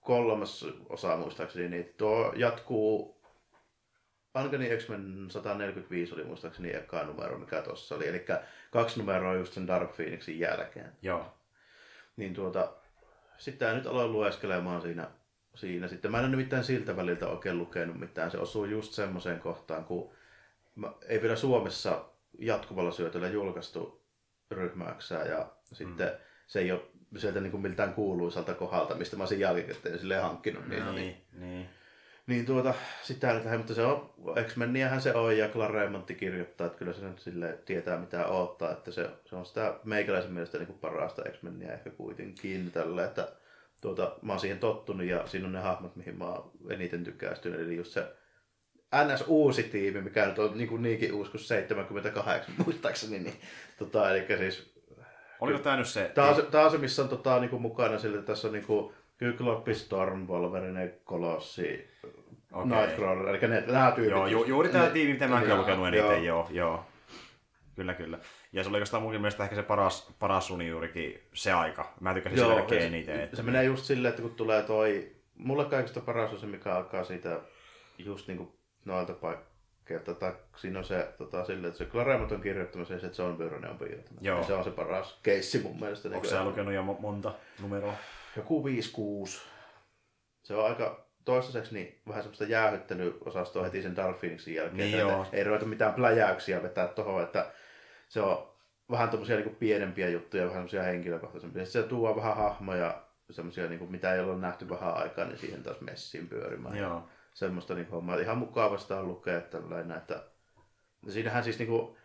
kolmas 0.02 0.66
osa 0.90 1.18
muistaakseni, 1.18 1.70
niin 1.70 1.94
tuo 1.98 2.34
jatkuu 2.36 3.18
Uncanny 4.36 4.78
X-Men 4.78 5.26
145 5.30 6.14
oli 6.14 6.24
muistaakseni 6.24 6.76
eka 6.76 7.04
numero, 7.04 7.38
mikä 7.38 7.62
tuossa 7.62 7.96
oli. 7.96 8.08
Eli 8.08 8.26
kaksi 8.72 9.00
numeroa 9.00 9.36
just 9.36 9.54
sen 9.54 9.68
Dark 9.68 9.96
Phoenixin 9.96 10.40
jälkeen. 10.40 10.92
Joo. 11.02 11.26
Niin 12.18 12.34
tuota, 12.34 12.72
sitten 13.38 13.76
nyt 13.76 13.88
aloin 13.88 14.12
lueskelemaan 14.12 14.82
siinä, 14.82 15.08
siinä. 15.56 15.88
Sitten 15.88 16.12
mä 16.12 16.18
en 16.18 16.24
ole 16.24 16.32
nimittäin 16.32 16.64
siltä 16.64 16.96
väliltä 16.96 17.28
oikein 17.28 17.58
lukenut 17.58 18.00
mitään. 18.00 18.32
Se 18.32 18.38
osuu 18.38 18.66
just 18.66 18.94
semmoiseen 18.94 19.40
kohtaan, 19.40 19.86
kun 19.86 20.14
mä, 20.76 20.92
ei 21.08 21.22
vielä 21.22 21.36
Suomessa 21.36 22.06
jatkuvalla 22.40 22.92
syötöllä 22.92 23.28
julkaistu 23.28 24.04
ryhmäyksää 24.52 25.26
ja 25.26 25.52
sitten 25.64 26.12
se 26.48 26.60
ei 26.60 26.72
ole 26.72 26.82
sieltä 27.18 27.40
niin 27.40 27.52
kuin 27.52 27.62
miltään 27.62 27.94
kuuluisalta 27.94 28.54
kohdalta, 28.54 28.96
mistä 28.96 29.16
mä 29.18 29.24
olisin 29.24 29.40
jälkikäteen 29.40 30.00
silleen 30.00 30.22
hankkinut 30.22 30.68
niitä. 30.68 30.92
Niin, 30.92 30.96
Niin, 30.96 31.26
niin. 31.32 31.70
Niin 32.28 32.46
tuota, 32.46 32.74
sitä 33.04 33.34
nyt 33.34 33.44
lähdin, 33.44 33.60
mutta 33.60 33.74
se 33.74 33.84
on, 33.84 34.14
X-Meniähän 34.44 35.02
se 35.02 35.14
on 35.14 35.38
ja 35.38 35.50
Claremontti 35.50 36.16
kirjoittaa, 36.16 36.68
että 36.68 36.80
kyllä 36.80 36.94
se 36.94 37.02
nyt 37.02 37.20
sille 37.20 37.60
tietää 37.66 38.00
mitä 38.00 38.28
odottaa, 38.28 38.72
että 38.72 38.92
se, 38.92 39.10
se 39.26 39.36
on 39.36 39.46
sitä 39.46 39.80
meikäläisen 39.84 40.32
mielestä 40.32 40.58
niin 40.58 40.68
kuin 40.68 40.80
parasta 40.80 41.22
X-Meniä 41.32 41.74
ehkä 41.74 41.90
kuitenkin 41.90 42.72
tällä, 42.72 43.06
että 43.06 43.28
tuota, 43.82 44.16
mä 44.22 44.34
oon 44.34 44.40
siihen 44.40 44.60
tottunut 44.60 45.08
ja 45.08 45.28
siinä 45.28 45.48
on 45.48 45.54
ne 45.54 45.60
hahmot, 45.60 45.96
mihin 45.96 46.18
mä 46.18 46.26
oon 46.26 46.52
eniten 46.70 47.04
tykästynyt, 47.04 47.60
eli 47.60 47.78
just 47.78 47.92
se 47.92 48.08
NS 49.06 49.24
uusi 49.28 49.64
tiimi, 49.64 50.02
mikä 50.02 50.26
nyt 50.26 50.40
on 50.40 50.58
niin 50.58 50.70
kuin 50.70 50.82
niinkin 50.82 51.14
uusi 51.14 51.32
kuin 51.32 51.42
78 51.42 52.56
muistaakseni, 52.66 53.20
niin 53.20 53.36
tota, 53.78 54.12
eli 54.12 54.26
siis 54.38 54.78
Oliko 55.40 55.60
tämä 55.60 55.78
nyt 55.78 55.88
se? 55.88 56.12
Tää 56.16 56.30
on 56.30 56.36
se, 56.36 56.58
on 56.58 56.72
se 56.72 56.78
missä 56.78 57.02
on 57.02 57.10
tota, 57.10 57.40
niinku 57.40 57.60
mukana 57.60 58.00
sille, 58.00 58.22
tässä 58.22 58.48
on 58.48 58.54
niinku 58.54 58.94
Kykloppi, 59.18 59.76
Storm, 59.76 60.28
Wolverine, 60.28 60.94
Kolossi, 61.04 61.88
Okei. 62.54 62.78
Nightcrawler, 62.78 63.36
eli 63.36 63.48
ne, 63.48 63.64
nämä 63.68 63.92
tyypit. 63.92 64.12
Joo, 64.12 64.28
ju, 64.28 64.44
juuri 64.44 64.70
tämä 64.70 64.90
tiimi, 64.90 65.14
mitä 65.14 65.28
mä 65.28 65.42
Joo, 65.42 65.50
oon 65.50 65.60
lukenut 65.60 65.88
eniten, 65.88 66.24
joo. 66.24 66.24
joo. 66.24 66.48
joo. 66.52 66.86
Kyllä, 67.76 67.94
kyllä. 67.94 68.20
Ja 68.54 68.64
se 68.64 68.70
oli 68.70 68.76
oikeastaan 68.76 69.04
munkin 69.04 69.22
mielestä 69.22 69.44
ehkä 69.44 69.56
se 69.56 69.64
paras, 69.64 70.16
paras 70.20 70.48
suni 70.48 70.68
juurikin 70.68 71.20
se 71.34 71.52
aika. 71.52 71.94
Mä 72.00 72.14
tykkäsin 72.14 72.40
sitä 72.40 72.54
kaikkein 72.54 72.82
se, 72.82 72.88
eniten. 72.88 73.20
Että... 73.20 73.36
se 73.36 73.44
menee 73.44 73.64
just 73.64 73.86
silleen, 73.86 74.10
että 74.10 74.22
kun 74.22 74.36
tulee 74.36 74.62
toi, 74.62 75.16
mulle 75.36 75.66
kaikista 75.66 76.02
paras 76.02 76.34
on 76.34 76.40
se, 76.40 76.46
mikä 76.46 76.76
alkaa 76.76 77.04
siitä 77.04 77.40
just 77.98 78.28
niinku 78.28 78.60
noilta 78.86 79.14
paikkeilta, 79.14 80.14
tai 80.14 80.34
siinä 80.56 80.80
on 80.80 80.86
se 80.86 81.14
tota, 81.18 81.46
silleen, 81.46 81.68
että 81.68 81.78
se 81.78 81.86
Claremont 81.86 82.32
on 82.32 82.42
kirjoittamassa 82.42 82.94
ja 82.94 83.00
se 83.00 83.12
John 83.22 83.38
Byrne 83.38 83.70
on 83.70 83.78
piirtämässä. 83.78 84.28
Joo. 84.28 84.38
Ja 84.38 84.44
se 84.44 84.54
on 84.54 84.64
se 84.64 84.72
paras 84.72 85.20
keissi 85.24 85.60
mun 85.60 85.80
mielestä. 85.80 86.08
Onko 86.08 86.16
niinku 86.16 86.30
sä 86.30 86.44
lukenut 86.44 86.74
jo 86.74 86.82
mo- 86.82 87.02
monta 87.02 87.34
numeroa? 87.62 87.94
joku 88.36 88.64
5-6. 88.68 89.30
Se 90.44 90.56
on 90.56 90.66
aika 90.66 91.07
toistaiseksi 91.28 91.74
niin 91.74 92.02
vähän 92.08 92.24
semmoista 92.24 92.44
jäähyttelyosastoa 92.44 93.64
heti 93.64 93.82
sen 93.82 93.96
Dark 93.96 94.20
Phoenixin 94.20 94.56
jälkeen. 94.56 94.78
Niin 94.78 95.00
joo. 95.00 95.26
Ei 95.32 95.44
ruveta 95.44 95.66
mitään 95.66 95.94
pläjäyksiä 95.94 96.64
vetää 96.64 96.88
tuohon, 96.88 97.24
että 97.24 97.52
se 98.08 98.22
on 98.22 98.52
vähän 98.92 99.10
tommosia 99.10 99.36
niin 99.36 99.56
pienempiä 99.56 100.10
juttuja, 100.10 100.44
vähän 100.44 100.56
semmosia 100.56 100.84
henkilökohtaisempia. 100.84 101.66
Sitten 101.66 101.84
se 101.84 101.88
tuo 101.88 102.16
vähän 102.16 102.36
hahmoja, 102.36 103.02
semmosia 103.30 103.68
niin 103.68 103.92
mitä 103.92 104.14
ei 104.14 104.20
ole 104.20 104.38
nähty 104.38 104.70
vähän 104.70 104.98
aikaa, 104.98 105.26
niin 105.26 105.38
siihen 105.38 105.64
taas 105.64 105.82
messiin 105.82 106.28
pyörimään. 106.28 106.78
Joo. 106.78 107.10
Semmoista 107.34 107.74
niin 107.74 107.90
hommaa. 107.90 108.20
Ihan 108.20 108.38
mukavasta 108.38 109.00
on 109.00 109.08
lukea 109.08 109.42
tällainen, 109.42 109.98
että 109.98 110.24
siinähän 111.10 111.44
siis 111.44 111.60
niin 111.60 111.70
kuin, 111.70 111.98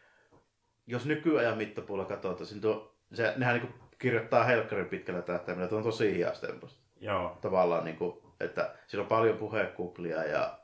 jos 0.86 1.06
nykyajan 1.06 1.58
mittapuulla 1.58 2.04
katsotaan, 2.04 2.46
siinä 2.46 2.62
tuo, 2.62 2.96
se, 3.12 3.34
nehän 3.36 3.56
niin 3.56 3.74
kirjoittaa 3.98 4.44
helkkarin 4.44 4.88
pitkällä 4.88 5.22
tähtäimellä, 5.22 5.64
että 5.64 5.76
on 5.76 5.82
tosi 5.82 6.16
hiastempoista 6.16 6.80
Joo. 7.00 7.38
tavallaan, 7.40 7.84
niin 7.84 7.96
kuin, 7.96 8.21
että 8.44 8.74
siinä 8.86 9.02
on 9.02 9.08
paljon 9.08 9.36
puhekuplia 9.36 10.24
ja 10.24 10.58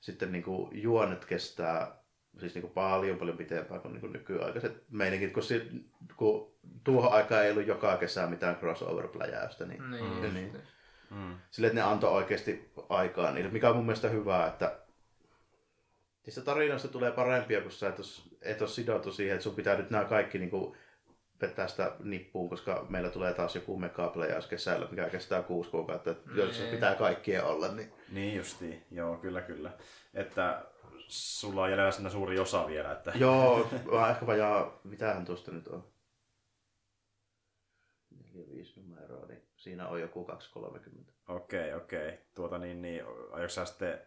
sitten 0.00 0.32
niin 0.32 0.44
kuin, 0.44 0.82
juonet 0.82 1.24
kestää 1.24 1.96
siis 2.40 2.54
niin 2.54 2.62
kuin, 2.62 2.72
paljon 2.72 3.18
paljon 3.18 3.36
pitempään 3.36 3.80
kuin, 3.80 3.92
niin 3.92 4.00
kuin 4.00 4.12
nykyaikaiset 4.12 4.84
meiningit, 4.90 5.32
kun, 5.32 5.42
si, 5.42 5.70
kun 6.16 6.54
tuohon 6.84 7.12
aikaan 7.12 7.44
ei 7.44 7.50
ollut 7.50 7.66
joka 7.66 7.96
kesä 7.96 8.26
mitään 8.26 8.56
crossover-pläjäystä, 8.56 9.66
niin, 9.66 9.90
Niin, 9.90 10.04
Mm. 10.04 10.20
niin. 10.20 10.34
niin. 10.34 10.62
Mm. 11.10 11.34
sille, 11.50 11.66
että 11.66 11.80
ne 11.80 11.86
antoi 11.86 12.12
oikeasti 12.12 12.72
aikaa 12.88 13.30
niille, 13.32 13.50
mikä 13.50 13.70
on 13.70 13.76
mun 13.76 13.84
mielestä 13.86 14.08
hyvää, 14.08 14.46
että 14.46 14.78
niistä 16.26 16.40
tarinoista 16.40 16.88
tulee 16.88 17.12
parempia, 17.12 17.60
kun 17.60 17.70
sä 17.70 17.88
et 17.88 17.98
ole, 17.98 18.06
et 18.42 18.60
ole 18.60 18.68
sidottu 18.70 19.12
siihen, 19.12 19.34
että 19.34 19.44
sun 19.44 19.54
pitää 19.54 19.76
nyt 19.76 19.90
nämä 19.90 20.04
kaikki 20.04 20.38
niin 20.38 20.50
kuin, 20.50 20.76
vetää 21.48 21.68
sitä 21.68 21.92
nippuun, 22.02 22.48
koska 22.50 22.86
meillä 22.88 23.10
tulee 23.10 23.34
taas 23.34 23.54
joku 23.54 23.78
megapläjäys 23.78 24.46
kesällä, 24.46 24.88
mikä 24.90 25.08
kestää 25.10 25.42
kuusi 25.42 25.70
kuukautta, 25.70 26.10
että 26.10 26.30
jos 26.34 26.56
se 26.56 26.62
Niin. 26.62 26.74
pitää 26.74 26.94
kaikkien 26.94 27.44
olla, 27.44 27.68
niin 27.68 27.92
Niin 28.12 28.36
justiin. 28.36 28.82
Joo, 28.90 29.16
kyllä, 29.16 29.40
kyllä. 29.40 29.70
Että 30.14 30.64
sulla 31.08 31.62
on 31.62 31.70
jäljellä 31.70 31.90
siinä 31.92 32.10
suuri 32.10 32.38
osa 32.38 32.66
vielä. 32.66 32.92
Että... 32.92 33.12
Joo, 33.14 33.68
vaan 33.90 34.10
ehkä 34.10 34.26
vajaa, 34.26 34.80
mitähän 34.84 35.24
tuosta 35.24 35.50
nyt 35.50 35.68
on? 35.68 35.84
4-5 38.14 38.80
numeroa, 38.82 39.26
niin 39.26 39.42
siinä 39.56 39.88
on 39.88 40.00
joku 40.00 40.24
230. 40.24 41.12
Okei, 41.28 41.74
okei. 41.74 42.18
Tuota 42.34 42.58
niin, 42.58 42.82
niin 42.82 43.04
aiotko 43.32 43.48
sä 43.48 43.64
sitten 43.64 44.00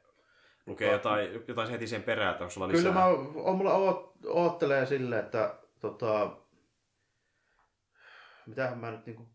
lukea 0.65 0.91
jotain, 0.91 1.43
jotain 1.47 1.69
heti 1.69 1.88
sen 1.88 2.03
perään, 2.03 2.31
että 2.31 2.43
onko 2.43 2.51
sulla 2.51 2.68
lisää? 2.68 2.81
Kyllä 2.81 2.93
mä 2.93 3.05
on, 3.05 3.57
mulla 3.57 3.73
oot, 3.73 4.14
oottelee 4.26 4.85
silleen, 4.85 5.26
että 5.26 5.55
tota, 5.80 6.31
mitähän 8.48 8.78
mä 8.78 8.91
nyt 8.91 9.06
niinku 9.06 9.28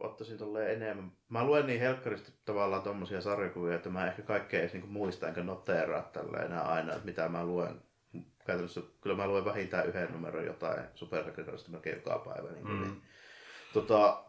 ottaisin 0.00 0.38
tolleen 0.38 0.70
enemmän. 0.82 1.12
Mä 1.28 1.44
luen 1.44 1.66
niin 1.66 1.80
helkkaristi 1.80 2.32
tavallaan 2.44 2.82
tommosia 2.82 3.20
sarjakuvia, 3.20 3.76
että 3.76 3.88
mä 3.90 4.06
ehkä 4.06 4.22
kaikkea 4.22 4.60
edes 4.60 4.72
niinku 4.72 4.88
muista 4.88 5.28
enkä 5.28 5.42
noteeraa 5.42 6.02
tällä 6.02 6.38
enää 6.38 6.62
aina, 6.62 6.92
että 6.92 7.04
mitä 7.04 7.28
mä 7.28 7.44
luen. 7.44 7.82
Käytännössä 8.46 8.80
kyllä 9.00 9.16
mä 9.16 9.26
luen 9.28 9.44
vähintään 9.44 9.86
yhden 9.86 10.12
numeron 10.12 10.44
jotain 10.46 10.84
supersankarikarista 10.94 11.70
melkein 11.70 11.96
joka 11.96 12.18
päivä. 12.18 12.52
Niin, 12.52 12.66
Mm. 12.68 12.80
niin. 12.80 13.02
Tota, 13.72 14.24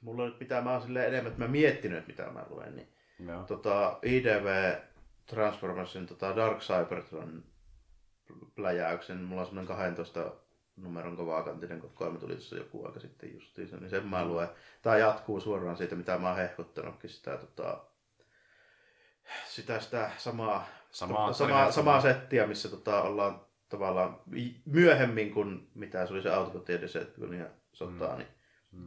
mulla 0.00 0.22
on 0.22 0.28
nyt 0.28 0.40
mitä 0.40 0.60
mä 0.60 0.72
oon 0.72 0.82
silleen 0.82 1.08
enemmän, 1.08 1.32
että 1.32 1.44
mä 1.44 1.48
miettinyt, 1.50 1.98
että 1.98 2.10
mitä 2.12 2.30
mä 2.32 2.44
luen, 2.50 2.76
niin 2.76 2.88
Joo. 3.28 3.42
tota, 3.42 3.98
IDV 4.02 4.74
Transformersin 5.26 6.06
tota 6.06 6.36
Dark 6.36 6.58
Cybertron 6.58 7.44
pläjäyksen. 8.54 9.16
Mulla 9.22 9.40
on 9.40 9.46
semmonen 9.46 9.66
12 9.68 10.32
numeron 10.76 11.16
kovakantinen 11.16 11.80
kokoelma 11.80 12.18
tuli 12.18 12.32
tuossa 12.32 12.56
joku 12.56 12.86
aika 12.86 13.00
sitten 13.00 13.34
justiinsa, 13.34 13.76
niin 13.76 13.90
sen 13.90 14.06
mä 14.06 14.24
luen. 14.24 14.48
Tää 14.82 14.98
jatkuu 14.98 15.40
suoraan 15.40 15.76
siitä, 15.76 15.94
mitä 15.94 16.18
mä 16.18 16.28
oon 16.28 16.36
hehkuttanutkin 16.36 17.10
sitä, 17.10 17.36
tota, 17.36 17.84
sitä, 19.48 19.80
sitä 19.80 20.10
samaa, 20.16 20.68
Samaa 20.90 21.32
samaa, 21.32 21.32
tarinaa, 21.32 21.72
samaa 21.72 22.00
settiä, 22.00 22.46
missä 22.46 22.68
tota, 22.68 23.02
ollaan 23.02 23.40
tavallaan 23.68 24.20
myöhemmin 24.64 25.34
kuin 25.34 25.68
mitä 25.74 26.06
se 26.06 26.12
oli 26.12 26.22
se 26.22 27.06
kun 27.18 27.34
ihan 27.34 27.48
sotaa, 27.72 28.12
mm. 28.12 28.18
niin 28.18 28.28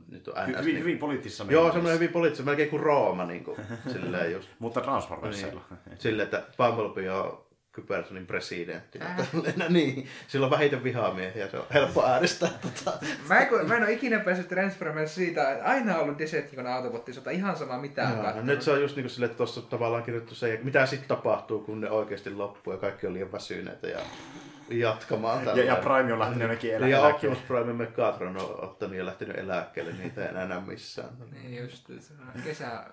nyt 0.08 0.28
on 0.28 0.34
NS. 0.34 0.48
hyvin, 0.48 0.66
niin, 0.66 0.80
hyvin 0.80 0.98
poliittisessa 0.98 1.46
joo, 1.50 1.72
semmoinen 1.72 2.00
hyvin 2.00 2.14
poliittinen, 2.14 2.46
melkein 2.46 2.70
kuin 2.70 2.84
Rooma, 2.84 3.26
niin 3.26 3.44
kuin, 3.44 3.58
silleen 3.94 4.32
just. 4.32 4.50
Mutta 4.60 4.82
Transformersilla. 4.82 5.62
Silleen, 6.00 6.26
että 6.26 6.44
Bumblebee 6.58 7.12
on 7.12 7.46
Kybersonin 7.82 8.28
presidentti. 8.28 9.00
Äh. 9.02 9.20
Äh. 9.20 9.70
niin, 9.70 10.08
sillä 10.28 10.46
on 10.46 10.52
vähiten 10.52 10.84
vihamiehiä, 10.84 11.48
se 11.48 11.58
on 11.58 11.66
helppo 11.74 12.06
äänestää. 12.06 12.50
Tota. 12.62 12.98
Mä 13.30 13.40
en, 13.40 13.68
mä 13.68 13.76
en 13.76 13.84
ole 13.84 13.92
ikinä 13.92 14.20
päässyt 14.20 14.48
Transformers 14.48 15.16
siitä, 15.16 15.52
että 15.52 15.66
aina 15.66 15.96
on 15.96 16.02
ollut 16.02 16.20
Decepticon 16.20 16.68
Autobot-sota, 16.68 17.30
ihan 17.30 17.58
sama 17.58 17.78
mitä 17.78 18.04
on 18.08 18.18
no 18.18 18.24
katsonut. 18.24 18.46
nyt 18.46 18.62
se 18.62 18.72
on 18.72 18.82
just 18.82 18.96
niin 18.96 19.04
kuin 19.04 19.12
silleen, 19.12 19.32
että 19.32 19.38
tuossa 19.38 19.62
tavallaan 19.62 20.04
kirjoittu 20.04 20.36
se, 20.36 20.60
mitä 20.64 20.86
sitten 20.86 21.08
tapahtuu, 21.08 21.60
kun 21.60 21.82
ne 21.82 21.90
oikeasti 21.90 22.30
loppuu 22.30 22.74
ja 22.74 22.80
kaikki 22.80 23.08
on 23.08 23.14
liian 23.14 23.32
väsyneitä 23.32 23.88
ja 23.88 24.00
jatkamaan 24.72 25.46
Ja, 25.46 25.64
ja 25.64 25.76
Prime 25.76 26.14
on 26.14 26.20
lähtenyt 26.20 26.42
jonnekin 26.42 26.76
elä- 26.76 26.88
ja 26.88 27.00
eläkkeelle. 27.00 27.38
Optimus 27.38 27.64
Prime 27.64 27.74
Megatron 27.74 28.38
on 28.38 28.64
ottanut 28.64 28.96
ja 28.96 29.06
lähtenyt 29.06 29.38
eläkkeelle, 29.38 29.92
niitä 29.92 30.24
ei 30.24 30.30
enää 30.30 30.48
näe 30.48 30.62
missään. 30.62 31.10
Niin 31.32 31.62
just, 31.62 31.88
se 32.00 32.14
on 32.36 32.44
kesä 32.44 32.84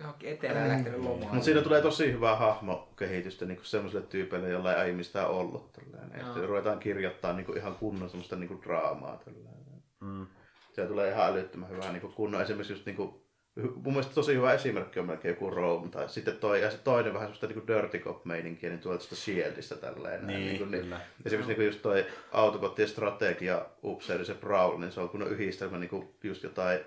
johonkin 0.00 0.30
etelään 0.30 0.68
lähtenyt 0.68 1.00
lomaan. 1.00 1.34
Mutta 1.34 1.44
siinä 1.44 1.62
tulee 1.62 1.82
tosi 1.82 2.12
hyvää 2.12 2.36
hahmokehitystä 2.36 3.44
niin 3.44 3.60
semmoiselle 3.62 4.06
tyypeille, 4.06 4.48
jolla 4.48 4.72
ei 4.72 4.78
aiemmin 4.78 4.96
mistään 4.96 5.28
ollut. 5.28 5.72
Tällainen. 5.72 6.20
Että 6.20 6.46
ruvetaan 6.46 6.78
kirjoittaa 6.78 7.32
niin 7.32 7.56
ihan 7.56 7.74
kunnon 7.74 8.10
semmoista 8.10 8.36
niin 8.36 8.60
draamaa. 8.62 9.16
Tällainen. 9.24 9.82
Mm. 10.00 10.26
Se 10.72 10.86
tulee 10.86 11.10
ihan 11.10 11.26
älyttömän 11.26 11.68
hyvää 11.70 11.92
niin 11.92 12.12
kunnon. 12.12 12.42
Esimerkiksi 12.42 12.72
just 12.72 12.86
niin 12.86 12.96
kuin, 12.96 13.19
mun 13.62 13.92
mielestä 13.92 14.14
tosi 14.14 14.34
hyvä 14.34 14.52
esimerkki 14.52 15.00
on 15.00 15.06
melkein 15.06 15.32
joku 15.32 15.50
Rome. 15.50 15.88
Tai 15.88 16.08
sitten 16.08 16.36
toi, 16.36 16.62
ja 16.62 16.70
se 16.70 16.78
toinen 16.78 17.12
vähän 17.12 17.26
semmoista 17.26 17.46
niin 17.46 17.62
kuin 17.62 17.66
Dirty 17.66 17.98
Cop-meininkiä, 17.98 18.70
niin 18.70 18.80
tuolta 18.80 19.04
sitä 19.04 19.14
Shieldistä 19.16 19.74
tälleen. 19.74 20.26
näin, 20.26 20.38
Niin, 20.38 20.58
kuin, 20.58 20.70
kyllä. 20.70 21.00
Esimerkiksi 21.24 21.48
niin 21.48 21.56
kuin 21.56 21.66
just 21.66 21.82
toi 21.82 22.06
autobottien 22.32 22.88
strategia, 22.88 23.66
Upseeri, 23.84 24.24
se 24.24 24.34
Prowl, 24.34 24.78
niin 24.78 24.92
se 24.92 25.00
on 25.00 25.08
kun 25.08 25.28
yhdistelmä 25.28 25.78
niin 25.78 25.90
kuin 25.90 26.14
just 26.22 26.42
jotain 26.42 26.80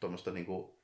tuommoista 0.00 0.30
niin 0.30 0.46
kuin, 0.46 0.74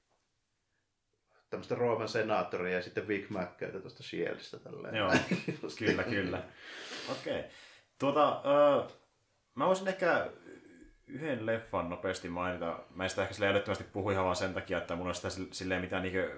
tämmöistä 1.50 1.74
Rooman 1.74 2.08
senaattoria 2.08 2.76
ja 2.76 2.82
sitten 2.82 3.08
Vic 3.08 3.30
Mackeitä 3.30 3.80
tuosta 3.80 4.02
Shieldistä 4.02 4.58
tälleen. 4.58 4.94
Joo, 4.94 5.10
kyllä, 5.78 6.02
niin. 6.02 6.14
kyllä. 6.14 6.42
Okei. 7.12 7.44
Tuota, 7.98 8.42
öö, 8.44 8.88
mä 9.54 9.66
voisin 9.66 9.88
ehkä 9.88 10.30
yhden 11.12 11.46
leffan 11.46 11.90
nopeasti 11.90 12.28
mainita. 12.28 12.78
Mä 12.94 13.04
en 13.04 13.10
sitä 13.10 13.22
ehkä 13.22 13.34
sille 13.34 13.48
älyttömästi 13.48 13.84
puhu 13.84 14.10
ihan 14.10 14.24
vaan 14.24 14.36
sen 14.36 14.54
takia, 14.54 14.78
että 14.78 14.96
mulla 14.96 15.10
ei 15.10 15.14
sitä 15.14 15.30
sille- 15.30 15.48
silleen 15.52 15.80
mitään 15.80 16.02
niin 16.02 16.30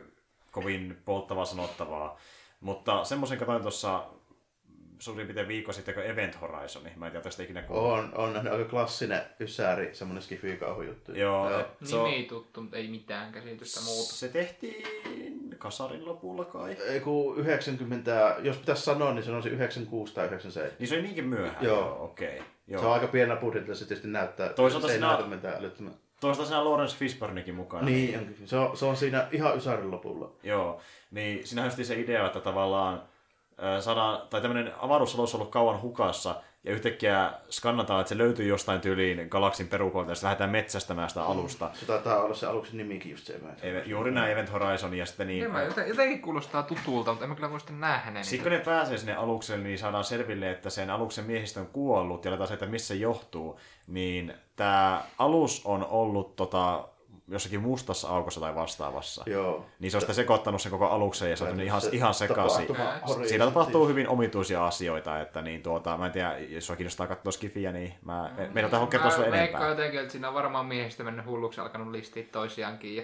kovin 0.50 1.02
polttavaa 1.04 1.44
sanottavaa. 1.44 2.16
Mutta 2.60 3.04
semmoisen 3.04 3.38
katsoin 3.38 3.62
tuossa 3.62 4.04
suurin 5.02 5.26
piirtein 5.26 5.48
viikko 5.48 5.72
sitten, 5.72 5.94
kun 5.94 6.02
Event 6.02 6.40
Horizon. 6.40 6.82
Mä 6.96 7.06
en 7.06 7.12
tiedä, 7.12 7.24
tästä 7.24 7.42
ikinä 7.42 7.62
kuullut. 7.62 7.92
On, 7.92 8.10
on 8.14 8.32
nähnyt 8.32 8.52
aika 8.52 8.64
klassinen 8.64 9.22
ysäri, 9.40 9.94
semmoinen 9.94 10.22
skifi-kauhujuttu. 10.22 11.12
Joo, 11.12 11.50
Joo. 11.50 11.60
et 11.60 11.66
se, 11.84 11.96
on, 11.96 12.10
Nimi 12.10 12.22
tuttu, 12.22 12.60
mutta 12.60 12.76
ei 12.76 12.88
mitään 12.88 13.32
käsitystä 13.32 13.80
muuta. 13.80 14.12
se 14.12 14.28
tehtiin 14.28 14.86
kasarin 15.58 16.04
lopulla 16.04 16.44
kai. 16.44 16.76
Ei 16.88 17.00
kun 17.00 17.36
90, 17.38 18.36
jos 18.42 18.56
pitäisi 18.56 18.82
sanoa, 18.82 19.12
niin 19.14 19.24
sanoisin 19.24 19.52
96 19.52 20.14
tai 20.14 20.26
97. 20.26 20.76
Niin 20.78 20.88
se 20.88 20.94
oli 20.94 21.02
niinkin 21.02 21.26
myöhään. 21.26 21.64
Joo. 21.64 22.04
Okei. 22.04 22.28
Okay. 22.28 22.46
Se 22.68 22.76
on 22.76 22.82
Joo. 22.82 22.92
aika 22.92 23.06
pienellä 23.06 23.36
budjetilla, 23.36 23.74
se 23.74 23.84
tietysti 23.84 24.08
näyttää. 24.08 24.48
Toisaalta 24.48 24.86
se 24.86 24.92
ei 24.92 24.98
siinä- 24.98 25.12
näytä 25.12 25.28
mitään 25.28 25.58
älyttömän. 25.58 25.94
Toisaalta 26.20 26.48
siinä 26.48 26.60
on 26.60 26.70
Lawrence 26.70 26.96
Fishburnikin 26.96 27.54
mukana. 27.54 27.84
Niin, 27.84 28.36
se 28.44 28.56
on, 28.56 28.76
se 28.76 28.84
on 28.84 28.96
siinä 28.96 29.26
ihan 29.32 29.56
ysärin 29.56 29.90
lopulla. 29.90 30.32
Joo, 30.42 30.80
niin 31.10 31.46
siinä 31.46 31.62
on 31.62 31.66
just 31.66 31.84
se 31.84 32.00
idea, 32.00 32.26
että 32.26 32.40
tavallaan 32.40 33.02
saadaan, 33.80 34.22
tai 34.30 34.40
tämmöinen 34.40 34.72
avaruusalus 34.80 35.34
on 35.34 35.40
ollut 35.40 35.52
kauan 35.52 35.82
hukassa, 35.82 36.34
ja 36.64 36.72
yhtäkkiä 36.72 37.32
skannataan, 37.50 38.00
että 38.00 38.08
se 38.08 38.18
löytyy 38.18 38.46
jostain 38.46 38.80
tyyliin 38.80 39.26
galaksin 39.28 39.68
perukoilta, 39.68 40.10
ja 40.10 40.14
sitten 40.14 40.26
lähdetään 40.26 40.50
metsästämään 40.50 41.08
sitä 41.08 41.24
alusta. 41.24 41.70
Se 41.72 41.86
taitaa 41.86 42.22
olla 42.22 42.34
se 42.34 42.46
aluksen 42.46 42.76
nimikin 42.76 43.10
just 43.10 43.26
se. 43.26 43.38
mä- 43.42 43.48
Eve- 43.62 43.82
Juuri 43.86 44.10
näin 44.10 44.32
Event 44.32 44.52
Horizon, 44.52 44.94
ja 44.94 45.06
sitten 45.06 45.26
niin... 45.26 45.52
Mä 45.52 45.62
joten- 45.62 45.88
jotenkin 45.88 46.22
kuulostaa 46.22 46.62
tutulta, 46.62 47.10
mutta 47.10 47.24
en 47.24 47.28
mä 47.28 47.34
kyllä 47.34 47.50
voi 47.50 47.60
sitten 47.60 47.80
nähdä 47.80 48.10
ne. 48.10 48.22
Sitten 48.22 48.42
kun 48.42 48.52
ne 48.52 48.64
pääsee 48.64 48.98
sinne 48.98 49.14
alukselle, 49.14 49.64
niin 49.64 49.78
saadaan 49.78 50.04
selville, 50.04 50.50
että 50.50 50.70
sen 50.70 50.90
aluksen 50.90 51.24
miehistö 51.24 51.60
on 51.60 51.66
kuollut 51.66 52.24
ja 52.24 52.30
aletaan 52.30 52.48
se, 52.48 52.54
että 52.54 52.66
missä 52.66 52.88
se 52.88 52.94
johtuu. 52.94 53.60
Niin 53.86 54.34
tämä 54.56 55.02
alus 55.18 55.62
on 55.64 55.86
ollut 55.90 56.36
tota, 56.36 56.84
jossakin 57.32 57.60
mustassa 57.60 58.08
aukossa 58.08 58.40
tai 58.40 58.54
vastaavassa. 58.54 59.22
Joo. 59.26 59.66
Niin 59.78 59.90
se 59.90 59.96
on 59.96 60.00
sitten 60.00 60.14
sekoittanut 60.16 60.62
sen 60.62 60.72
koko 60.72 60.86
aluksen 60.86 61.30
ja 61.30 61.36
se 61.36 61.44
on 61.44 61.50
mennyt 61.50 61.66
ihan, 61.66 61.80
Se 61.80 61.88
ihan 61.92 62.14
sekaisin. 62.14 62.66
tapahtuma 62.66 62.90
Ää, 62.90 63.00
horjuu 63.08 63.28
Siinä 63.28 63.44
tapahtuu 63.44 63.88
hyvin 63.88 64.08
omituisia 64.08 64.66
asioita, 64.66 65.20
että 65.20 65.42
niin 65.42 65.62
tuota, 65.62 65.96
mä 65.98 66.06
en 66.06 66.12
tiedä, 66.12 66.38
jos 66.38 66.66
sua 66.66 66.76
kiinnostaa 66.76 67.06
katsoa 67.06 67.32
Skifiä, 67.32 67.72
niin 67.72 67.94
mä, 68.04 68.30
meidän 68.52 68.70
tähän 68.70 68.88
kertoa 68.88 69.10
sulle 69.10 69.28
Mä 69.30 69.36
enempää. 69.36 69.68
jotenkin, 69.68 70.00
että 70.00 70.12
siinä 70.12 70.28
on 70.28 70.34
varmaan 70.34 70.66
miehistä 70.66 71.04
mennyt 71.04 71.26
hulluksi 71.26 71.60
alkanut 71.60 71.88
listiä 71.90 72.24
toisiaankin 72.32 72.96
ja 72.96 73.02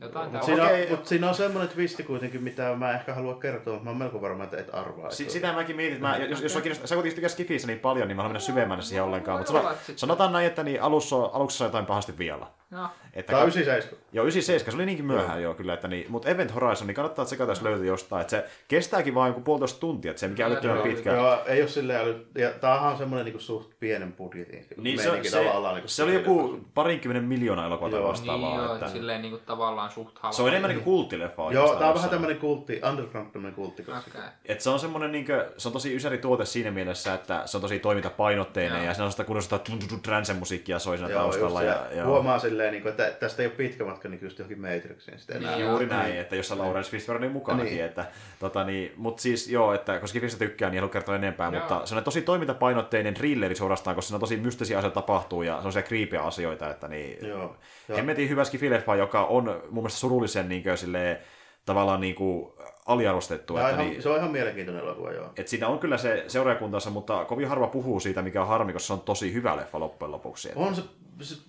jotain 0.00 0.30
Mutta 0.32 0.46
tällaista. 0.46 0.46
siinä, 0.46 0.64
Okei. 0.64 0.92
on, 0.92 0.98
mut 0.98 1.06
siinä 1.06 1.28
on 1.28 1.34
semmoinen 1.34 1.68
twisti 1.74 2.02
kuitenkin, 2.02 2.42
mitä 2.42 2.74
mä 2.76 2.92
ehkä 2.92 3.14
haluan 3.14 3.40
kertoa, 3.40 3.72
mutta 3.72 3.84
mä 3.84 3.90
oon 3.90 3.98
melko 3.98 4.20
varma, 4.20 4.44
että 4.44 4.56
et 4.56 4.74
arvaa. 4.74 5.10
Si- 5.10 5.30
sitä 5.30 5.52
mäkin 5.52 5.76
mietin, 5.76 6.00
mä, 6.00 6.16
jos, 6.16 6.42
jos 6.42 6.52
sä 6.52 6.60
kuitenkin 6.94 7.12
tykkää 7.14 7.28
Skifissä 7.28 7.66
niin 7.66 7.78
paljon, 7.78 8.08
niin 8.08 8.16
mä 8.16 8.22
haluan 8.22 8.32
mennä 8.32 8.46
syvemmälle 8.46 8.82
siihen 8.82 9.04
ollenkaan. 9.04 9.38
Mutta 9.38 9.74
sanotaan 9.96 10.32
näin, 10.32 10.46
että 10.46 10.62
niin 10.62 10.82
alussa, 10.82 11.16
on- 11.16 11.30
aluksessa 11.32 11.64
on 11.64 11.68
jotain 11.68 11.86
pahasti 11.86 12.18
vielä. 12.18 12.46
Joo. 12.76 12.88
Että 13.14 13.30
Tää 13.32 13.40
on 13.40 13.46
ka- 13.50 13.54
97. 13.54 13.98
Joo, 14.12 14.24
97, 14.24 14.70
se 14.72 14.76
oli 14.76 14.86
niinkin 14.86 15.04
myöhään 15.06 15.42
joo, 15.42 15.54
kyllä, 15.54 15.74
että 15.74 15.88
niin, 15.88 16.06
mutta 16.08 16.28
Event 16.28 16.54
Horizon, 16.54 16.86
niin 16.86 16.94
kannattaa 16.94 17.24
tsekata, 17.24 17.50
jos 17.50 17.62
löytyy 17.62 17.86
jostain, 17.86 18.20
että 18.20 18.30
se 18.30 18.44
kestääkin 18.68 19.14
vain 19.14 19.30
joku 19.30 19.40
puolitoista 19.40 19.80
tuntia, 19.80 20.10
että 20.10 20.20
se 20.20 20.30
Joo, 20.36 20.48
älyttömän 20.48 20.76
joo, 20.76 20.84
pitkä. 20.86 21.12
Joo, 21.12 21.38
ei 21.46 21.60
ole 21.62 21.68
silleen 21.68 22.00
äly... 22.00 22.26
Ja 22.38 22.50
tämähän 22.50 22.90
on 22.92 22.98
semmoinen 22.98 23.24
niinku 23.24 23.40
suht 23.40 23.70
pienen 23.80 24.12
budjetin 24.12 24.66
Niin 24.76 24.98
se, 24.98 25.22
se, 25.22 25.44
tavallaan. 25.44 25.74
Niinku 25.74 25.88
se 25.88 26.02
oli 26.02 26.14
joku 26.14 26.60
parinkymmenen 26.74 27.24
miljoonaa 27.24 27.66
elokuvaa 27.66 28.02
vastaavaa. 28.02 28.50
Niin 28.50 28.62
joo, 28.64 28.74
että, 28.74 28.86
että 28.86 28.98
silleen 28.98 29.22
niinku 29.22 29.38
tavallaan 29.46 29.90
suht 29.90 30.18
halva. 30.18 30.36
se 30.36 30.42
on 30.42 30.48
enemmän 30.48 30.68
niin 30.70 30.82
kuin 30.84 30.96
kulttileffa 30.96 31.42
Joo, 31.52 31.74
tää 31.76 31.88
on 31.88 31.94
vähän 31.94 32.10
tämmönen 32.10 32.36
kultti, 32.38 32.80
underground 32.90 33.30
tämmönen 33.30 33.54
kultti. 33.54 33.82
Okei. 33.82 34.22
Et 34.44 34.60
se 34.60 34.70
on 34.70 34.78
semmoinen, 34.78 35.12
niin 35.12 35.26
kuin, 35.26 35.42
se 35.56 35.68
on 35.68 35.72
tosi 35.72 35.96
ysäri 35.96 36.18
tuote 36.18 36.44
siinä 36.44 36.70
mielessä, 36.70 37.14
että 37.14 37.42
se 37.46 37.56
on 37.56 37.60
tosi 37.60 37.78
toimintapainotteinen 37.78 38.76
Joo. 38.78 38.86
ja 38.86 38.94
siinä 38.94 39.04
on 39.04 39.10
sitä 39.10 39.24
kunnosta 39.24 39.60
trance 40.02 40.32
musiikkia 40.32 40.78
soi 40.78 40.98
siinä 40.98 41.10
Joo, 41.12 41.22
taustalla. 41.22 41.62
just, 41.62 41.76
Ja, 41.76 41.86
ja, 41.90 41.96
ja, 41.96 42.04
huomaa 42.06 42.38
silleen, 42.38 42.65
niinku, 42.70 42.88
että 42.88 43.10
tästä 43.10 43.42
ei 43.42 43.46
ole 43.46 43.54
pitkä 43.54 43.84
matka 43.84 44.08
niin 44.08 44.20
just 44.22 44.38
johonkin 44.38 44.60
Matrixiin 44.60 45.18
sitten 45.18 45.36
enää. 45.36 45.56
Niin, 45.56 45.66
Juuri 45.66 45.86
Joo. 45.86 45.96
näin, 45.96 46.18
että 46.18 46.36
jos 46.36 46.50
Lawrence 46.50 46.90
Fishburne 46.90 47.26
on 47.26 47.32
mukanakin. 47.32 47.72
Niin. 47.72 47.84
Että, 47.84 48.04
tota, 48.40 48.64
niin, 48.64 48.92
mutta 48.96 49.22
siis 49.22 49.48
joo, 49.48 49.74
että 49.74 49.92
koska 49.92 50.06
Skifistä 50.06 50.38
tykkää, 50.38 50.70
niin 50.70 50.76
en 50.76 50.80
halua 50.80 50.92
kertoa 50.92 51.16
enempää, 51.16 51.50
Joo. 51.52 51.60
mutta 51.60 51.86
se 51.86 51.94
on 51.94 52.04
tosi 52.04 52.22
toimintapainotteinen 52.22 53.14
thrilleri 53.14 53.54
suorastaan, 53.54 53.96
koska 53.96 54.06
siinä 54.06 54.16
on 54.16 54.20
tosi 54.20 54.36
mystisiä 54.36 54.78
asioita 54.78 54.94
tapahtuu 54.94 55.42
ja 55.42 55.60
se 55.60 55.66
on 55.66 55.72
siellä 55.72 55.88
kriipiä 55.88 56.22
asioita, 56.22 56.70
että 56.70 56.88
niin, 56.88 57.28
Joo. 57.28 57.56
Ja, 57.88 57.96
Hemmetin 57.96 58.28
hyvä 58.28 58.44
skifileffa, 58.44 58.96
joka 58.96 59.24
on 59.24 59.44
mun 59.44 59.82
mielestä 59.82 59.98
surullisen 59.98 60.48
niin 60.48 60.62
kuin, 60.62 60.78
silleen, 60.78 61.18
tavallaan 61.64 62.00
niin 62.00 62.14
kuin, 62.14 62.52
aliarvostettu. 62.86 63.56
Että, 63.56 63.70
ihan, 63.70 63.86
niin, 63.86 64.02
se 64.02 64.08
on 64.08 64.16
ihan 64.16 64.30
mielenkiintoinen 64.30 64.84
elokuva, 64.84 65.12
joo. 65.12 65.32
et 65.36 65.48
siinä 65.48 65.68
on 65.68 65.78
kyllä 65.78 65.98
se 65.98 66.24
seuraajakuntansa, 66.28 66.90
mutta 66.90 67.24
kovin 67.24 67.48
harva 67.48 67.66
puhuu 67.66 68.00
siitä, 68.00 68.22
mikä 68.22 68.42
on 68.42 68.48
harmi, 68.48 68.72
koska 68.72 68.86
se 68.86 68.92
on 68.92 69.00
tosi 69.00 69.32
hyvä 69.32 69.56
leffa 69.56 69.80
loppujen 69.80 70.12
lopuksi. 70.12 70.50
On 70.56 70.74
se, 70.74 70.82
se 70.82 70.88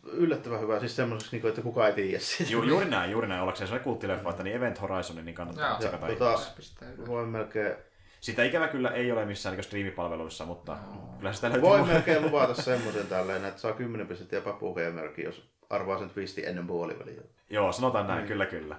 yllättävän 0.03 0.61
hyvä, 0.61 0.79
siis 0.79 0.95
semmoiseksi, 0.95 1.35
niinku, 1.35 1.47
että 1.47 1.61
kukaan 1.61 1.87
ei 1.87 1.93
tiedä 1.93 2.19
siitä. 2.19 2.51
Ju, 2.51 2.63
juuri 2.63 2.85
näin, 2.85 3.11
juuri 3.11 3.27
näin, 3.27 3.41
ollakseen 3.41 3.67
sellainen 3.67 3.83
kulttileffa, 3.83 4.29
että 4.29 4.43
niin 4.43 4.55
Event 4.55 4.81
Horizonin 4.81 5.25
niin 5.25 5.35
kannattaa 5.35 5.69
Joo. 5.69 5.77
tsekata 5.77 6.09
Ja, 6.09 6.15
tota... 6.15 6.39
voin 7.07 7.29
melkein, 7.29 7.75
Sitä 8.19 8.43
ikävä 8.43 8.67
kyllä 8.67 8.89
ei 8.89 9.11
ole 9.11 9.25
missään 9.25 9.55
niin 9.55 9.63
striimipalveluissa, 9.63 10.45
mutta 10.45 10.77
kyllä 11.17 11.33
sitä 11.33 11.47
löytyy. 11.47 11.61
voin 11.61 11.87
melkein 11.87 12.21
luvata 12.21 12.53
semmoisen 12.61 13.07
tälleen, 13.07 13.45
että 13.45 13.61
saa 13.61 13.73
10 13.73 14.07
pistettä 14.07 14.41
Papu 14.41 14.73
Gamerkin, 14.73 15.25
jos 15.25 15.49
arvaa 15.69 15.99
sen 15.99 16.09
twistin 16.09 16.45
ennen 16.47 16.67
puoliväliä. 16.67 17.21
Joo, 17.49 17.71
sanotaan 17.71 18.07
näin, 18.07 18.27
kyllä 18.27 18.45
kyllä. 18.45 18.75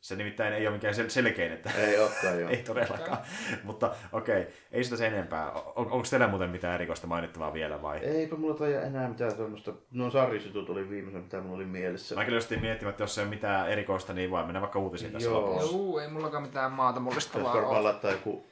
Se 0.00 0.16
nimittäin 0.16 0.54
ei 0.54 0.66
ole 0.66 0.74
mikään 0.76 0.94
sel- 0.94 1.08
selkein, 1.10 1.52
että 1.52 1.70
Ei 1.78 1.98
olekaan, 1.98 2.40
joo. 2.40 2.50
ei 2.54 2.56
todellakaan. 2.56 3.18
mutta 3.64 3.94
okei, 4.12 4.46
ei 4.72 4.84
sitä 4.84 4.96
sen 4.96 5.12
enempää. 5.14 5.52
On, 5.52 5.62
onko 5.76 6.02
teillä 6.10 6.26
muuten 6.28 6.50
mitään 6.50 6.74
erikoista 6.74 7.06
mainittavaa 7.06 7.52
vielä 7.52 7.82
vai? 7.82 7.98
Eipä 7.98 8.36
mulla 8.36 8.54
taida 8.54 8.82
enää 8.82 9.08
mitään 9.08 9.30
semmoista. 9.30 9.72
No 9.92 10.10
sarjisutut 10.10 10.70
oli 10.70 10.90
viimeisen, 10.90 11.22
mitä 11.22 11.40
mulla 11.40 11.56
oli 11.56 11.64
mielessä. 11.64 12.14
Mä 12.14 12.24
kyllä 12.24 12.36
just 12.36 12.50
miettimään, 12.50 12.90
että 12.90 13.02
jos 13.02 13.18
ei 13.18 13.22
ole 13.24 13.30
mitään 13.30 13.70
erikoista, 13.70 14.12
niin 14.12 14.30
voi 14.30 14.44
mennä 14.44 14.60
vaikka 14.60 14.78
uutisiin 14.78 15.12
tässä 15.12 15.28
Joo. 15.28 15.40
lopussa. 15.40 15.72
Juu, 15.76 15.98
ei 15.98 16.08
mullakaan 16.08 16.42
mitään 16.42 16.72
maata 16.72 17.00
mullistavaa 17.00 17.38
Pitäisi 17.40 17.56
varmaan 17.56 17.80
ole. 17.80 17.90
laittaa 17.90 18.10
joku 18.10 18.46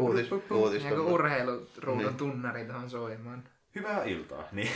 uutis, 0.00 0.32
uutista. 0.50 0.94
Urheiluruudun 1.02 1.98
Niin. 1.98 2.14
tunnari 2.16 2.64
tuohon 2.64 2.90
soimaan. 2.90 3.42
Hyvää 3.74 4.04
iltaa. 4.04 4.44
Niin, 4.52 4.68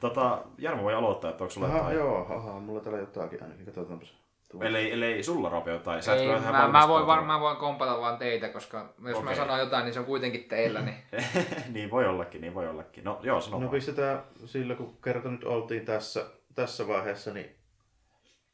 tota, 0.00 0.42
Jarmo 0.58 0.82
voi 0.82 0.94
aloittaa, 0.94 1.30
että 1.30 1.44
onko 1.44 1.50
sulla 1.52 1.66
Aha, 1.66 1.76
jotain? 1.78 1.96
joo, 1.96 2.26
aha, 2.36 2.60
mulla 2.60 2.80
täällä 2.80 2.98
jotakin 3.00 3.42
ainakin, 3.42 3.64
katsotaanpas. 3.64 4.23
Ellei, 4.62 4.92
ellei 4.92 5.22
sulla 5.22 5.48
Rope 5.48 5.70
jotain. 5.70 6.02
Sä 6.02 6.14
Ei, 6.14 6.26
mä, 6.28 6.32
mä, 6.32 6.40
voin 6.40 6.52
valmistautunut. 6.52 7.06
varmaan 7.06 7.40
voin 7.40 7.56
kompata 7.56 8.00
vaan 8.00 8.18
teitä, 8.18 8.48
koska 8.48 8.94
jos 9.06 9.16
Okei. 9.16 9.28
mä 9.30 9.34
sanon 9.34 9.58
jotain, 9.58 9.84
niin 9.84 9.94
se 9.94 10.00
on 10.00 10.06
kuitenkin 10.06 10.44
teillä. 10.44 10.80
Niin... 10.80 10.96
niin 11.74 11.90
voi 11.90 12.06
ollakin, 12.06 12.40
niin 12.40 12.54
voi 12.54 12.68
ollakin. 12.68 13.04
No 13.04 13.20
joo, 13.22 13.40
sano 13.40 13.56
No 13.56 13.60
vaan. 13.60 13.70
pistetään 13.70 14.22
sillä, 14.44 14.74
kun 14.74 14.98
kerta 15.04 15.28
nyt 15.28 15.44
oltiin 15.44 15.84
tässä, 15.84 16.26
tässä 16.54 16.88
vaiheessa, 16.88 17.32
niin 17.32 17.56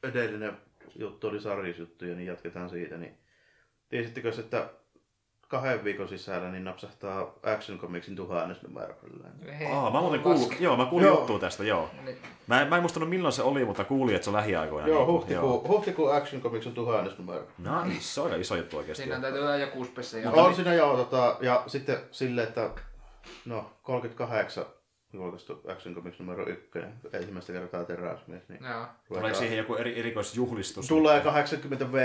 edellinen 0.02 0.56
juttu 0.96 1.28
oli 1.28 1.40
sarjisjuttuja, 1.40 2.14
niin 2.14 2.26
jatketaan 2.26 2.70
siitä. 2.70 2.96
Niin 2.96 3.18
tiesittekö, 3.88 4.28
että 4.38 4.68
kahden 5.50 5.84
viikon 5.84 6.08
sisällä 6.08 6.50
niin 6.50 6.64
napsahtaa 6.64 7.32
Action 7.42 7.78
Comicsin 7.78 8.16
tuhannesnumero. 8.16 8.94
Hei, 9.58 9.66
Aa, 9.72 9.90
mä 9.90 10.00
muuten 10.00 10.20
kuulin, 10.20 10.56
joo, 10.60 10.76
mä 10.76 10.86
kuulin 10.86 11.06
Joo. 11.06 11.16
juttua 11.18 11.38
tästä, 11.38 11.64
joo. 11.64 11.90
Niin, 12.04 12.16
Mä, 12.46 12.62
en- 12.62 12.68
mä 12.68 12.76
en 12.76 12.82
muistanut 12.82 13.08
milloin 13.10 13.32
se 13.32 13.42
oli, 13.42 13.64
mutta 13.64 13.84
kuulin, 13.84 14.14
että 14.14 14.24
se 14.24 14.30
on 14.30 14.36
lähiaikoina. 14.36 14.88
Joo, 14.88 14.98
niin 14.98 15.06
kuin, 15.06 15.14
huhtikuu, 15.16 15.68
huhtikuu 15.68 16.08
Action 16.08 16.42
Comics 16.42 16.66
on 16.66 16.72
tuhannesnumero. 16.72 17.42
Joo. 17.64 17.84
Nice, 17.84 18.00
se 18.00 18.20
on 18.20 18.26
aika 18.26 18.36
iso 18.40 18.56
juttu 18.56 18.76
oikeasti. 18.76 19.02
Siinä 19.02 19.20
täytyy 19.20 19.40
olla 19.40 19.56
joku 19.56 19.84
spessi. 19.84 20.26
On 20.26 20.54
siinä 20.54 20.74
joo, 20.74 20.96
tota, 20.96 21.36
ja 21.40 21.62
sitten 21.66 21.98
silleen, 22.10 22.48
että 22.48 22.70
no 23.44 23.70
38 23.82 24.64
julkaistu 25.12 25.60
Action 25.68 25.94
Comics 25.94 26.18
numero 26.18 26.48
ykkönen, 26.48 26.94
ensimmäistä 27.12 27.52
kertaa 27.52 27.84
teräsmies. 27.84 28.48
Niin 28.48 28.64
Joo. 28.64 28.86
Tuleeko 29.08 29.38
siihen 29.38 29.58
joku 29.58 29.74
eri, 29.74 29.98
erikoisjuhlistus? 29.98 30.88
Tulee 30.88 31.22
80V 31.22 31.98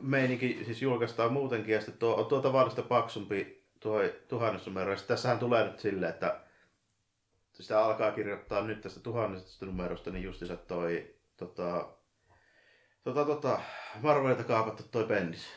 meininki, 0.00 0.62
siis 0.64 0.82
julkaistaan 0.82 1.32
muutenkin, 1.32 1.74
ja 1.74 1.80
sitten 1.80 1.98
tuo, 1.98 2.14
on 2.14 2.26
tuo 2.26 2.40
tavallista 2.40 2.82
paksumpi 2.82 3.64
tuo 3.80 4.00
tuhannesnumero. 4.28 4.90
Ja 4.90 4.96
sitten 4.96 5.16
tässähän 5.16 5.38
tulee 5.38 5.64
nyt 5.64 5.78
silleen, 5.78 6.12
että 6.12 6.40
sitä 7.52 7.84
alkaa 7.84 8.12
kirjoittaa 8.12 8.62
nyt 8.62 8.80
tästä 8.80 9.00
tuhannesta 9.00 9.66
numerosta, 9.66 10.10
niin 10.10 10.24
justiinsa 10.24 10.56
toi 10.56 11.14
tota, 11.36 11.88
tota, 13.04 13.24
tota, 13.24 13.60
Marvelilta 14.02 14.44
kaapattu 14.44 14.82
toi 14.90 15.04
Bendis. 15.04 15.48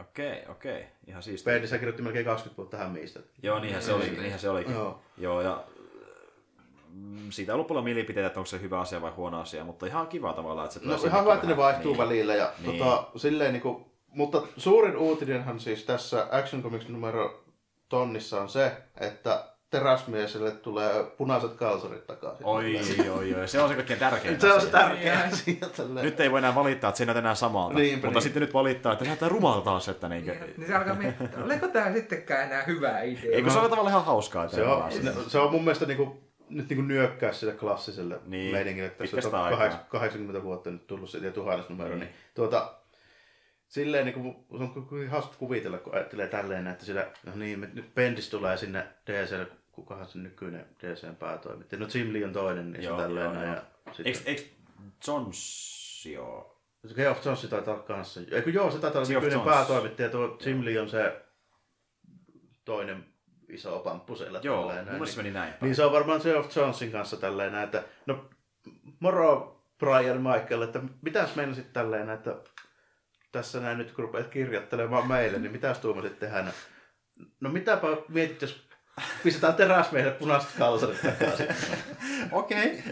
Okei, 0.00 0.42
okei. 0.48 0.86
Ihan 1.06 1.22
siistiä. 1.22 1.52
Bendis 1.52 1.70
kirjoitti 1.70 2.02
melkein 2.02 2.24
20 2.24 2.56
vuotta 2.56 2.76
tähän 2.76 2.92
miistä. 2.92 3.20
Joo, 3.42 3.58
niinhän 3.58 3.82
se 3.82 3.92
oli, 3.92 4.10
niinhän 4.10 4.40
se 4.40 4.50
olikin. 4.50 4.74
Joo. 4.74 5.02
Joo, 5.16 5.42
ja 5.42 5.64
siitä 7.30 7.52
on 7.52 7.54
ollut 7.54 7.66
paljon 7.68 7.84
mielipiteitä, 7.84 8.26
että 8.26 8.40
onko 8.40 8.46
se 8.46 8.60
hyvä 8.60 8.80
asia 8.80 9.02
vai 9.02 9.10
huono 9.10 9.40
asia, 9.40 9.64
mutta 9.64 9.86
ihan 9.86 10.06
kiva 10.06 10.32
tavallaan, 10.32 10.64
että 10.66 10.78
se 10.80 10.86
No 10.86 10.94
ihan 11.06 11.22
hyvä, 11.22 11.34
että 11.34 11.46
ne 11.46 11.56
vaihtuu 11.56 11.92
niin. 11.92 12.02
välillä. 12.04 12.34
Ja, 12.34 12.52
Niin. 12.66 12.78
tota, 12.78 13.04
silleen, 13.16 13.52
niin 13.52 13.62
kuin, 13.62 13.84
mutta 14.08 14.42
suurin 14.56 14.96
uutinenhan 14.96 15.60
siis 15.60 15.84
tässä 15.84 16.26
Action 16.30 16.62
Comics 16.62 16.88
numero 16.88 17.44
tonnissa 17.88 18.40
on 18.40 18.48
se, 18.48 18.72
että 19.00 19.44
teräsmieselle 19.70 20.50
tulee 20.50 21.04
punaiset 21.18 21.52
kalsarit 21.54 22.06
takaisin. 22.06 22.46
Oi, 22.46 22.80
oi, 23.18 23.34
oi. 23.34 23.48
Se 23.48 23.62
on 23.62 23.68
se 23.68 23.74
kaikkein 23.74 24.00
tärkein 24.00 24.40
Se 24.40 24.52
on 24.52 24.60
se 24.60 24.66
tärkeä 24.66 25.14
Niin. 25.14 25.32
asia. 25.32 25.68
tälleen. 25.76 26.06
Nyt 26.06 26.20
ei 26.20 26.30
voi 26.30 26.38
enää 26.38 26.54
valittaa, 26.54 26.88
että 26.88 26.96
se 26.98 27.02
ei 27.02 27.06
näytä 27.06 27.18
enää 27.18 27.34
samalta. 27.34 27.74
Niinpä 27.78 28.06
mutta 28.06 28.18
niin. 28.18 28.22
sitten 28.22 28.40
nyt 28.40 28.54
valittaa, 28.54 28.92
että 28.92 29.04
se 29.04 29.08
näyttää 29.08 29.28
rumalta 29.28 29.60
taas, 29.60 29.88
että 29.88 30.08
niinkö... 30.08 30.34
Niin 30.56 30.66
se 30.66 30.74
alkaa 30.74 30.94
miettiä, 30.94 31.28
oliko 31.44 31.68
tää 31.68 31.92
sittenkään 31.92 32.46
enää 32.46 32.62
hyvä 32.62 33.00
idea? 33.02 33.30
Eikö 33.36 33.50
se 33.50 33.58
ole 33.58 33.68
tavallaan 33.68 33.92
ihan 33.92 34.04
hauskaa? 34.04 34.48
Se 34.48 34.62
on, 34.64 34.92
se, 34.92 35.02
se 35.28 35.38
on 35.38 35.50
mun 35.52 35.64
mielestä 35.64 35.86
niinku, 35.86 36.27
nyt 36.50 36.68
niinku 36.68 36.82
nyökkää 36.82 37.32
sille 37.32 37.52
klassiselle 37.52 38.14
Niin. 38.14 38.30
niin. 38.30 38.52
meiningille, 38.54 38.86
että 38.88 39.04
tässä 39.06 39.28
on 39.28 39.34
aikaa. 39.44 39.68
kaheks- 39.68 39.88
80 39.88 40.42
vuotta 40.42 40.70
nyt 40.70 40.86
tullut 40.86 41.10
se 41.10 41.30
tuhannes 41.30 41.68
numero, 41.68 41.88
Niin. 41.90 42.00
niin, 42.00 42.08
niin 42.08 42.18
tuota, 42.34 42.74
silleen 43.68 44.04
niinku, 44.06 44.46
se 44.58 44.64
on 44.64 45.06
hauska 45.08 45.34
kuvitella, 45.38 45.78
kun 45.78 45.94
ajattelee 45.94 46.28
tälleen, 46.28 46.66
että 46.66 46.84
sillä, 46.84 47.06
no 47.26 47.32
niin, 47.34 47.58
me- 47.60 47.70
nyt 47.74 47.94
Bendis 47.94 48.30
tulee 48.30 48.56
sinne 48.56 48.86
DClle, 49.06 49.46
kukahan 49.72 50.06
se 50.06 50.18
nykyinen 50.18 50.66
DCn 50.80 51.16
päätoimittaja, 51.16 51.80
no 51.80 51.86
Jim 51.94 52.12
Lee 52.12 52.24
on 52.24 52.32
toinen, 52.32 52.72
niin 52.72 52.82
Joo, 52.82 52.96
se 52.96 53.02
tälleen 53.02 53.34
joo, 53.34 53.42
joo. 53.44 53.54
ja 53.54 53.62
sitten, 53.92 54.06
Eikö, 54.06 54.18
eikö 54.26 54.42
Johnsio... 55.06 56.54
se 56.86 56.94
Geoff 56.94 57.26
Jones 57.26 57.42
taitaa 57.42 57.74
olla 57.74 57.82
kanssa, 57.82 58.20
eikö 58.32 58.50
joo, 58.50 58.70
se 58.70 58.78
taitaa 58.78 59.02
olla 59.02 59.10
nykyinen 59.10 59.40
päätoimittaja, 59.40 60.08
tuo 60.08 60.38
Jim 60.46 60.64
Lee 60.64 60.80
on 60.80 60.88
se 60.90 61.22
toinen 62.64 63.04
iso 63.48 63.78
pamppu 63.78 64.16
siellä. 64.16 64.40
Joo, 64.42 64.62
mun 64.62 64.74
näin, 64.74 64.88
mielestä 64.88 65.16
se 65.16 65.22
meni 65.22 65.34
näin 65.34 65.52
päin. 65.52 65.62
Niin 65.62 65.76
se 65.76 65.84
on 65.84 65.92
varmaan 65.92 66.20
Geoff 66.22 66.56
Jonesin 66.56 66.92
kanssa 66.92 67.16
tälleen, 67.16 67.52
näin, 67.52 67.64
että 67.64 67.82
no 68.06 68.24
moro 69.00 69.60
Brian 69.78 70.22
Michael, 70.22 70.62
että 70.62 70.80
mitäs 71.02 71.36
meinasit 71.36 71.72
tälleen, 71.72 72.06
näin, 72.06 72.18
että 72.18 72.36
tässä 73.32 73.60
näin 73.60 73.78
nyt 73.78 73.92
kun 73.92 74.04
rupeat 74.04 74.28
kirjoittelemaan 74.28 75.08
meille, 75.08 75.38
niin 75.38 75.52
mitäs 75.52 75.78
tuumasit 75.78 76.18
tehdä? 76.18 76.42
No, 76.42 76.50
no 77.40 77.50
mitäpä 77.50 77.86
mietit, 78.08 78.42
jos 78.42 78.67
pistetään 79.24 79.54
teräsmiehelle 79.54 80.14
punaiset 80.14 80.50
kalsarit 80.58 81.02
takaisin. 81.02 81.46
Okei. 82.32 82.82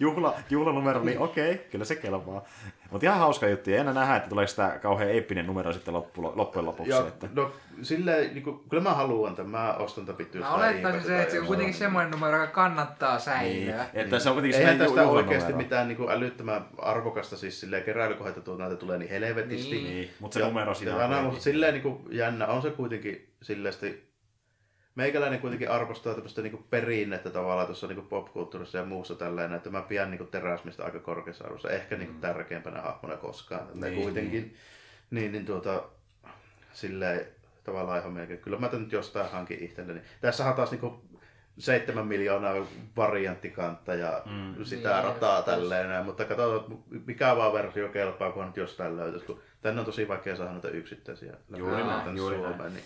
Juhla, 0.00 0.34
juhlanumero, 0.50 1.04
niin 1.04 1.18
okei, 1.18 1.66
kyllä 1.70 1.84
se 1.84 1.96
kelpaa. 1.96 2.44
Mutta 2.90 3.06
ihan 3.06 3.18
hauska 3.18 3.48
juttu. 3.48 3.70
Ja 3.70 3.80
enää 3.80 3.94
nähdä, 3.94 4.16
että 4.16 4.28
tuleeko 4.28 4.48
sitä 4.48 4.78
kauhean 4.82 5.10
eeppinen 5.10 5.46
numero 5.46 5.72
sitten 5.72 5.94
loppu, 5.94 6.32
loppujen 6.34 6.66
lopuksi. 6.66 6.92
Ja, 6.92 6.98
että... 7.08 7.28
no 7.34 7.52
silleen, 7.82 8.34
niin 8.34 8.42
kuin, 8.42 8.60
kyllä 8.68 8.82
mä 8.82 8.94
haluan 8.94 9.36
tämän, 9.36 9.50
mä 9.50 9.72
ostan 9.72 10.06
tämän 10.06 10.18
vittu 10.18 10.38
Mä 10.38 10.54
olettaisin 10.54 11.02
se, 11.02 11.22
että 11.22 11.32
se 11.32 11.40
on 11.40 11.46
kuitenkin 11.46 11.74
semmoinen 11.74 12.10
numero, 12.10 12.40
joka 12.40 12.52
kannattaa 12.52 13.12
Niin, 13.12 13.20
säilyä. 13.20 13.86
että 13.94 14.18
se 14.18 14.28
on 14.28 14.34
kuitenkin 14.34 14.60
Eihän 14.60 14.78
tästä 14.78 15.02
oikeasti 15.08 15.52
mitään 15.52 15.88
niin 15.88 15.96
kuin 15.96 16.10
älyttömän 16.10 16.66
arvokasta, 16.78 17.36
siis 17.36 17.60
silleen 17.60 17.82
keräilykohdetta 17.82 18.40
tuota 18.40 18.62
näitä 18.62 18.76
tulee 18.76 18.98
niin 18.98 19.10
helvetisti. 19.10 19.74
Niin. 19.74 19.84
Niin, 19.84 20.10
mutta 20.20 20.38
se 20.38 20.44
numero 20.44 20.74
siinä 20.74 20.92
ja 20.92 21.18
on 21.18 21.40
silleen 21.40 21.74
niin 21.74 21.82
kuin 21.82 21.98
jännä, 22.10 22.46
on 22.46 22.62
se 22.62 22.70
kuitenkin 22.70 23.28
silleesti, 23.42 24.09
meikäläinen 25.00 25.40
kuitenkin 25.40 25.70
arvostaa 25.70 26.14
tämmöistä 26.14 26.42
niin 26.42 26.64
perinnettä 26.70 27.30
tavallaan 27.30 27.66
tuossa 27.66 27.86
niin 27.86 28.06
popkulttuurissa 28.06 28.78
ja 28.78 28.84
muussa 28.84 29.14
tällainen, 29.14 29.56
että 29.56 29.70
mä 29.70 29.82
pidän 29.82 30.10
niin 30.10 30.28
teräsmistä 30.28 30.84
aika 30.84 30.98
korkeassa 30.98 31.44
arvossa, 31.44 31.70
ehkä 31.70 31.96
niin 31.96 32.08
kuin 32.08 32.20
tärkeimpänä 32.20 32.82
hahmona 32.82 33.16
koskaan. 33.16 33.66
Niin, 33.66 33.80
Niin, 33.80 34.02
kuitenkin, 34.02 34.56
niin, 35.10 35.32
niin 35.32 35.46
tuota, 35.46 35.82
silleen 36.72 37.26
tavallaan 37.64 37.98
ihan 37.98 38.12
melkein, 38.12 38.38
kyllä 38.38 38.58
mä 38.58 38.68
tän 38.68 38.82
nyt 38.82 38.92
jostain 38.92 39.30
hankin 39.30 39.64
itselleni. 39.64 40.00
Tässähän 40.20 40.50
on 40.50 40.56
taas 40.56 40.70
niin 40.70 40.80
kuin 40.80 40.94
7 41.58 42.06
miljoonaa 42.06 42.66
varianttikantta 42.96 43.94
ja 43.94 44.22
mm. 44.26 44.64
sitä 44.64 44.94
Niin, 44.94 45.04
rataa 45.04 45.36
just, 45.36 45.46
tälleen 45.46 45.88
näin, 45.88 46.04
mutta 46.04 46.24
katsotaan, 46.24 46.78
mikä 47.06 47.36
vaan 47.36 47.52
versio 47.52 47.88
kelpaa, 47.88 48.32
kun 48.32 48.46
nyt 48.46 48.56
jostain 48.56 48.96
löytäisi, 48.96 49.26
kun 49.26 49.40
tänne 49.62 49.80
on 49.80 49.86
tosi 49.86 50.08
vaikea 50.08 50.36
saada 50.36 50.52
noita 50.52 50.68
yksittäisiä 50.68 51.32
Juuri 51.56 51.84
näin, 51.84 52.16
juuri 52.16 52.36
Suomeen, 52.36 52.58
näin. 52.58 52.74
Niin. 52.74 52.84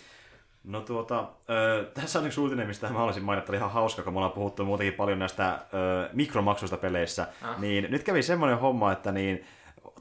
No 0.65 0.81
tuota, 0.81 1.27
ö, 1.49 1.85
tässä 1.93 2.19
on 2.19 2.25
yksi 2.25 2.39
uutinen, 2.39 2.67
mistä 2.67 2.87
mä 2.87 2.93
haluaisin 2.97 3.23
mainita, 3.23 3.51
oli 3.51 3.57
ihan 3.57 3.71
hauska, 3.71 4.03
kun 4.03 4.13
me 4.13 4.17
ollaan 4.17 4.31
puhuttu 4.33 4.65
muutenkin 4.65 4.93
paljon 4.93 5.19
näistä 5.19 5.59
ö, 5.73 6.09
mikromaksuista 6.13 6.77
peleissä, 6.77 7.27
Ah. 7.41 7.59
niin 7.59 7.87
nyt 7.89 8.03
kävi 8.03 8.23
semmoinen 8.23 8.59
homma, 8.59 8.91
että 8.91 9.11
niin, 9.11 9.45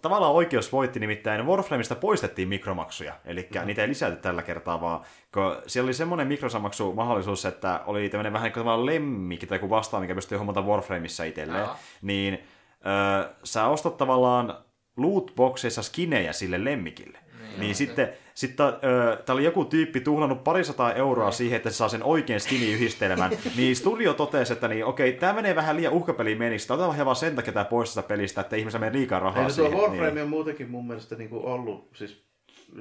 tavallaan 0.02 0.32
oikeus 0.32 0.72
voitti, 0.72 1.00
nimittäin 1.00 1.46
Warframeista 1.46 1.94
poistettiin 1.94 2.48
mikromaksuja, 2.48 3.14
eli 3.24 3.48
mm. 3.60 3.66
niitä 3.66 3.82
ei 3.82 3.88
lisätty 3.88 4.16
tällä 4.22 4.42
kertaa, 4.42 4.80
vaan 4.80 5.00
kun 5.34 5.56
siellä 5.66 5.86
oli 5.86 5.94
semmoinen 5.94 6.26
mikrosamaksu 6.28 6.92
mahdollisuus, 6.94 7.44
että 7.44 7.80
oli 7.86 8.08
tämmöinen 8.08 8.32
vähän 8.32 8.52
niin 8.56 8.64
kuin 8.64 8.86
lemmikki 8.86 9.46
tai 9.46 9.56
joku 9.56 9.70
vastaan, 9.70 10.02
mikä 10.02 10.14
pystyy 10.14 10.38
hommata 10.38 10.62
Warframeissa 10.62 11.24
itselleen, 11.24 11.60
Joo. 11.64 11.76
niin 12.02 12.38
ö, 13.24 13.28
sä 13.44 13.66
ostat 13.66 13.96
tavallaan 13.96 14.58
lootboxeissa 14.96 15.82
skinejä 15.82 16.32
sille 16.32 16.64
lemmikille. 16.64 17.18
Niin, 17.56 17.60
niin 17.60 17.74
sitten 17.74 18.08
sitten 18.34 18.66
ö, 18.66 19.22
tää 19.26 19.34
oli 19.34 19.44
joku 19.44 19.64
tyyppi 19.64 20.00
tuhlannut 20.00 20.44
parisataa 20.44 20.92
euroa 20.92 21.30
siihen, 21.30 21.56
että 21.56 21.70
se 21.70 21.76
saa 21.76 21.88
sen 21.88 22.02
oikein 22.02 22.40
skiniyhdistelmän. 22.40 23.30
niin 23.56 23.76
studio 23.76 24.14
totesi, 24.14 24.52
että 24.52 24.68
niin, 24.68 24.84
okei, 24.84 25.12
tämä 25.12 25.32
menee 25.32 25.54
vähän 25.54 25.76
liian 25.76 25.92
uhkapelimeniksi. 25.92 26.72
Otetaan 26.72 26.94
ihan 26.94 27.06
vaan 27.06 27.16
sen 27.16 27.36
takia 27.36 27.52
tämä 27.52 27.64
pois 27.64 27.94
tästä 27.94 28.08
pelistä, 28.08 28.40
että 28.40 28.56
ihmisellä 28.56 28.86
menee 28.86 29.00
liikaa 29.00 29.18
rahaa 29.18 29.42
Ei, 29.42 29.48
no 29.48 29.54
tuo 29.54 29.64
siihen. 29.64 29.80
Warframe 29.80 30.10
niin. 30.10 30.22
on 30.22 30.28
muutenkin 30.28 30.70
mun 30.70 30.86
mielestä 30.86 31.16
niin 31.16 31.30
kuin 31.30 31.44
ollut 31.44 31.90
siis 31.94 32.24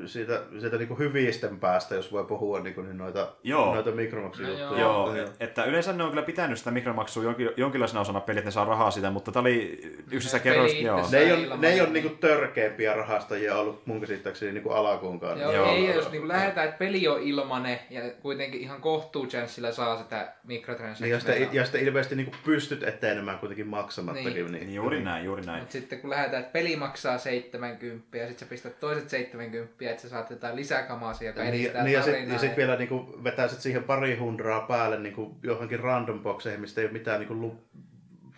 siitä, 0.05 0.41
siitä 0.59 0.77
niin 0.77 0.87
kuin 0.87 0.97
hyvisten 0.97 1.59
päästä, 1.59 1.95
jos 1.95 2.11
voi 2.11 2.25
puhua 2.25 2.59
niin 2.59 2.75
kuin 2.75 2.97
noita, 2.97 3.27
Joo. 3.43 3.73
noita 3.73 3.91
mikromaksujuttuja. 3.91 4.69
No 4.69 4.79
Joo, 4.79 5.13
että 5.39 5.65
yleensä 5.65 5.93
ne 5.93 6.03
on 6.03 6.09
kyllä 6.09 6.23
pitänyt 6.23 6.57
sitä 6.57 6.71
mikromaksua 6.71 7.23
jonkin, 7.23 7.49
jonkinlaisena 7.57 8.01
osana 8.01 8.19
peliä, 8.19 8.39
että 8.39 8.47
ne 8.47 8.51
saa 8.51 8.65
rahaa 8.65 8.91
siitä, 8.91 9.09
mutta 9.11 9.31
tämä 9.31 9.41
oli 9.41 9.81
yksissä 10.11 10.39
kerroista, 10.39 10.79
joo. 10.79 11.07
Ne 11.11 11.17
ei 11.17 11.31
ole, 11.31 11.57
ne 11.57 11.67
ei 11.67 11.73
ole 11.73 11.89
muuta. 11.89 11.93
niinku 11.93 12.09
törkeämpiä 12.09 12.93
rahastajia 12.93 13.55
ollut 13.55 13.87
mun 13.87 14.01
käsittääkseni 14.01 14.51
niinku 14.51 14.69
alakuunkaan. 14.69 15.39
Joo, 15.39 15.51
Joo. 15.51 15.75
ei, 15.75 15.95
jos 15.95 16.11
niinku 16.11 16.27
lähdetään, 16.27 16.67
että 16.67 16.77
peli 16.77 17.07
on 17.07 17.21
ilmanen 17.21 17.79
ja 17.89 18.01
kuitenkin 18.21 18.61
ihan 18.61 18.81
kohtuuchanssilla 18.81 19.71
saa 19.71 19.97
sitä 19.97 20.33
Niin, 20.47 21.11
ja, 21.11 21.19
sitten, 21.19 21.49
ja 21.51 21.63
sitten 21.63 21.81
ilmeisesti 21.83 22.15
niinku 22.15 22.35
pystyt 22.45 22.83
etenemään 22.83 23.39
kuitenkin 23.39 23.67
maksamattakin. 23.67 24.33
Niin. 24.33 24.51
Niin, 24.51 24.67
Niin, 24.67 24.75
juuri 24.75 25.03
näin, 25.03 25.25
juuri 25.25 25.45
näin. 25.45 25.59
Mutta 25.59 25.71
sitten 25.73 25.99
kun 25.99 26.09
lähdetään, 26.09 26.41
että 26.41 26.53
peli 26.53 26.75
maksaa 26.75 27.17
70 27.17 28.17
ja 28.17 28.27
sitten 28.27 28.47
sä 28.47 28.49
pistät 28.49 28.79
toiset 28.79 29.09
70, 29.09 29.82
että 29.91 30.01
sä 30.01 30.09
saat 30.09 30.29
jotain 30.29 30.55
lisäkamaa 30.55 31.13
joka 31.21 31.41
Niin, 31.41 31.53
edistää 31.53 31.83
niin 31.83 31.93
ja 31.93 32.03
sitten 32.03 32.39
sit 32.39 32.57
vielä 32.57 32.75
niinku 32.75 33.19
vetää 33.23 33.47
sit 33.47 33.59
siihen 33.59 33.83
pari 33.83 34.17
hundraa 34.17 34.61
päälle 34.61 34.99
niinku 34.99 35.37
johonkin 35.43 35.79
random 35.79 36.19
boxeihin, 36.19 36.61
mistä 36.61 36.81
ei 36.81 36.87
ole 36.87 36.93
mitään 36.93 37.19
niinku 37.19 37.33
lu, 37.33 37.63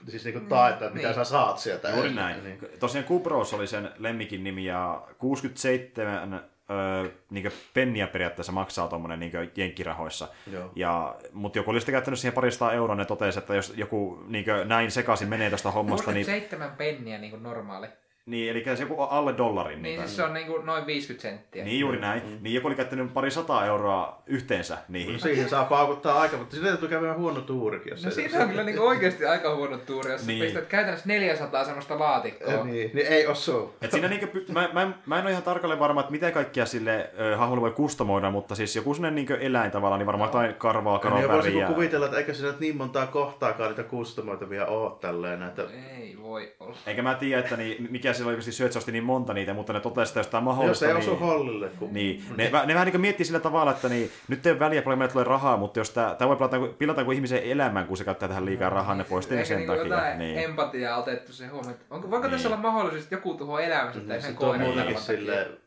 siis 0.08 0.26
niinku 0.26 0.40
taetta, 0.50 0.86
että 0.86 0.96
mitä 0.96 1.08
niin. 1.08 1.16
sä 1.16 1.24
saat 1.24 1.58
sieltä. 1.58 1.90
Juuri 1.90 2.14
näin. 2.14 2.44
Niin. 2.44 2.60
Tosiaan 2.80 3.06
Kubros 3.06 3.54
oli 3.54 3.68
sen 3.68 3.90
lemmikin 3.98 4.44
nimi 4.44 4.66
ja 4.66 5.08
67 5.18 6.42
öö, 6.70 7.10
niin 7.30 7.52
penniä 7.74 8.08
periaatteessa 8.08 8.52
maksaa 8.52 8.88
tuommoinen 8.88 9.20
niin 9.20 9.32
jenkkirahoissa. 9.56 10.28
Joo. 10.52 10.72
Ja, 10.76 11.16
mutta 11.34 11.60
joku 11.60 11.72
oli 11.72 11.80
sitten 11.80 11.94
käyttänyt 11.94 12.20
siihen 12.20 12.34
parista 12.34 12.74
euroa, 12.74 12.96
ne 12.96 13.06
totesi, 13.06 13.40
että 13.40 13.56
jos 13.56 13.74
joku 13.78 14.24
niin 14.28 14.46
näin 14.66 14.92
sekaisin 14.92 15.30
menee 15.30 15.50
tästä 15.50 15.72
hommasta, 15.72 16.12
niin 16.12 16.26
67 16.26 16.78
penniä 16.78 17.18
niin 17.18 17.44
normaali. 17.44 17.88
Niin, 18.26 18.52
eli 18.52 18.64
se 18.76 18.84
joku 18.84 19.02
alle 19.02 19.38
dollarin. 19.38 19.72
Niin, 19.82 19.84
niitä. 19.84 20.02
siis 20.04 20.16
se 20.16 20.24
on 20.24 20.34
niinku 20.34 20.58
noin 20.58 20.86
50 20.86 21.22
senttiä. 21.22 21.64
Niin 21.66 21.80
juuri 21.80 22.00
näin. 22.00 22.22
Mm. 22.26 22.38
Niin 22.42 22.54
joku 22.56 22.68
oli 22.68 22.76
käyttänyt 22.76 23.14
pari 23.14 23.32
sataa 23.32 23.66
euroa 23.66 24.22
yhteensä 24.28 24.78
niihin. 24.90 25.14
No 25.14 25.20
siihen 25.20 25.50
saa 25.50 25.66
paukuttaa 25.66 26.22
aika, 26.22 26.38
mutta 26.38 26.56
siinä 26.56 26.68
täytyy 26.70 26.90
käydä 26.90 27.14
huono 27.14 27.42
tuurikin. 27.42 27.90
Jos 27.92 28.06
No 28.06 28.12
siinä 28.12 28.40
on 28.40 28.50
kyllä 28.50 28.64
niinku 28.64 28.84
oikeasti 28.84 29.26
aika 29.26 29.56
huono 29.56 29.78
tuuri, 29.78 30.12
jos 30.12 30.28
Niin. 30.28 30.40
niin. 30.40 30.44
pistät 30.46 30.66
käytännössä 30.70 31.08
400 31.08 31.64
semmoista 31.64 32.00
laatikkoa. 32.00 32.64
niin, 32.64 32.92
niin 32.94 33.08
ei 33.08 33.28
osu. 33.28 33.76
Et 33.82 33.92
siinä 33.92 34.08
niinkö, 34.08 34.26
py- 34.26 34.52
mä, 34.52 34.70
mä, 34.74 34.82
en- 34.82 34.96
mä 35.06 35.18
en 35.18 35.24
ole 35.24 35.32
ihan 35.32 35.44
tarkalleen 35.44 35.80
varma, 35.80 36.00
että 36.00 36.12
mitä 36.12 36.32
kaikkia 36.32 36.66
sille 36.66 37.10
ö, 37.20 37.38
hahmolle 37.38 37.62
voi 37.62 37.72
kustomoida, 37.72 38.32
mutta 38.32 38.56
siis 38.56 38.76
joku 38.76 38.94
sellainen 38.94 39.16
niinkö 39.16 39.38
eläin 39.40 39.72
tavallaan, 39.72 40.00
niin 40.00 40.08
varmaan 40.08 40.28
jotain 40.28 40.54
karvaa, 40.56 40.98
Niin 41.04 41.12
voisi 41.14 41.28
karvaväriä. 41.28 41.68
kuvitella, 41.68 42.06
että 42.06 42.18
eikö 42.18 42.34
siinä 42.34 42.52
nyt 42.52 42.60
niin 42.60 42.78
montaa 42.78 43.08
kohtaakaan 43.08 43.70
niitä 43.70 43.84
kustomoitavia 43.84 44.66
ole 44.66 44.92
tälleen. 45.02 45.44
Että... 45.44 45.64
Ei 46.00 46.18
voi 46.22 46.54
olla. 46.60 46.78
Eikä 46.88 47.02
mä 47.02 47.14
tiedä, 47.16 47.40
että 47.42 47.58
niin, 47.58 47.88
mikä 47.90 48.15
sillä 48.18 48.30
oikeasti 48.30 48.52
syö, 48.52 48.66
että 48.66 48.74
se 48.74 48.78
osti 48.80 48.92
niin 48.92 49.04
monta 49.04 49.34
niitä, 49.34 49.54
mutta 49.54 49.74
ne 49.74 49.80
totesi, 49.80 50.10
että 50.10 50.20
jos 50.20 50.28
tämä 50.28 50.40
on 50.40 50.46
Jos 50.46 50.56
mahdollista, 50.56 50.88
ei 50.88 50.94
niin... 50.94 51.04
osu 51.04 51.16
hollille. 51.16 51.70
Kun... 51.80 51.94
Niin, 51.94 52.24
ne, 52.38 52.52
ne 52.66 52.74
vähän 52.74 52.88
niin 52.88 53.02
miettii 53.02 53.26
sillä 53.26 53.40
tavalla, 53.40 53.72
että 53.72 53.90
niin, 53.90 54.12
nyt 54.28 54.46
ei 54.46 54.52
ole 54.52 54.60
väliä, 54.60 54.82
paljon 54.82 55.00
meille 55.00 55.12
tulee 55.12 55.26
rahaa, 55.26 55.58
mutta 55.58 55.80
jos 55.80 55.90
tämä, 55.90 56.16
tämä 56.18 56.30
voi 56.30 56.36
pilata, 56.38 56.60
pilata 56.78 57.06
kuin 57.06 57.16
ihmisen 57.16 57.44
elämän, 57.44 57.88
kun 57.88 57.98
se 57.98 58.04
käyttää 58.04 58.28
tähän 58.30 58.46
liikaa 58.46 58.70
rahaa, 58.70 58.96
ne 58.96 59.04
poistaa 59.04 59.38
Eikä 59.38 59.48
sen 59.48 59.58
niinku 59.58 59.74
takia. 59.74 59.86
jotain 59.94 60.18
Niin. 60.20 60.38
empatiaa 60.40 60.98
otettu 60.98 61.34
se 61.34 61.48
huomioon. 61.48 61.74
että 61.74 61.86
Onko, 61.90 62.12
voiko 62.12 62.28
tässä 62.30 62.50
Niin. 62.50 62.58
olla 62.60 62.72
mahdollisuus, 62.72 63.04
että 63.04 63.16
joku 63.16 63.34
tuhoaa 63.34 63.62
elämänsä 63.62 64.00
tai 64.00 64.08
Niin, 64.08 64.22
sen 64.22 64.36
koiran 64.36 64.98
silleen, 64.98 65.58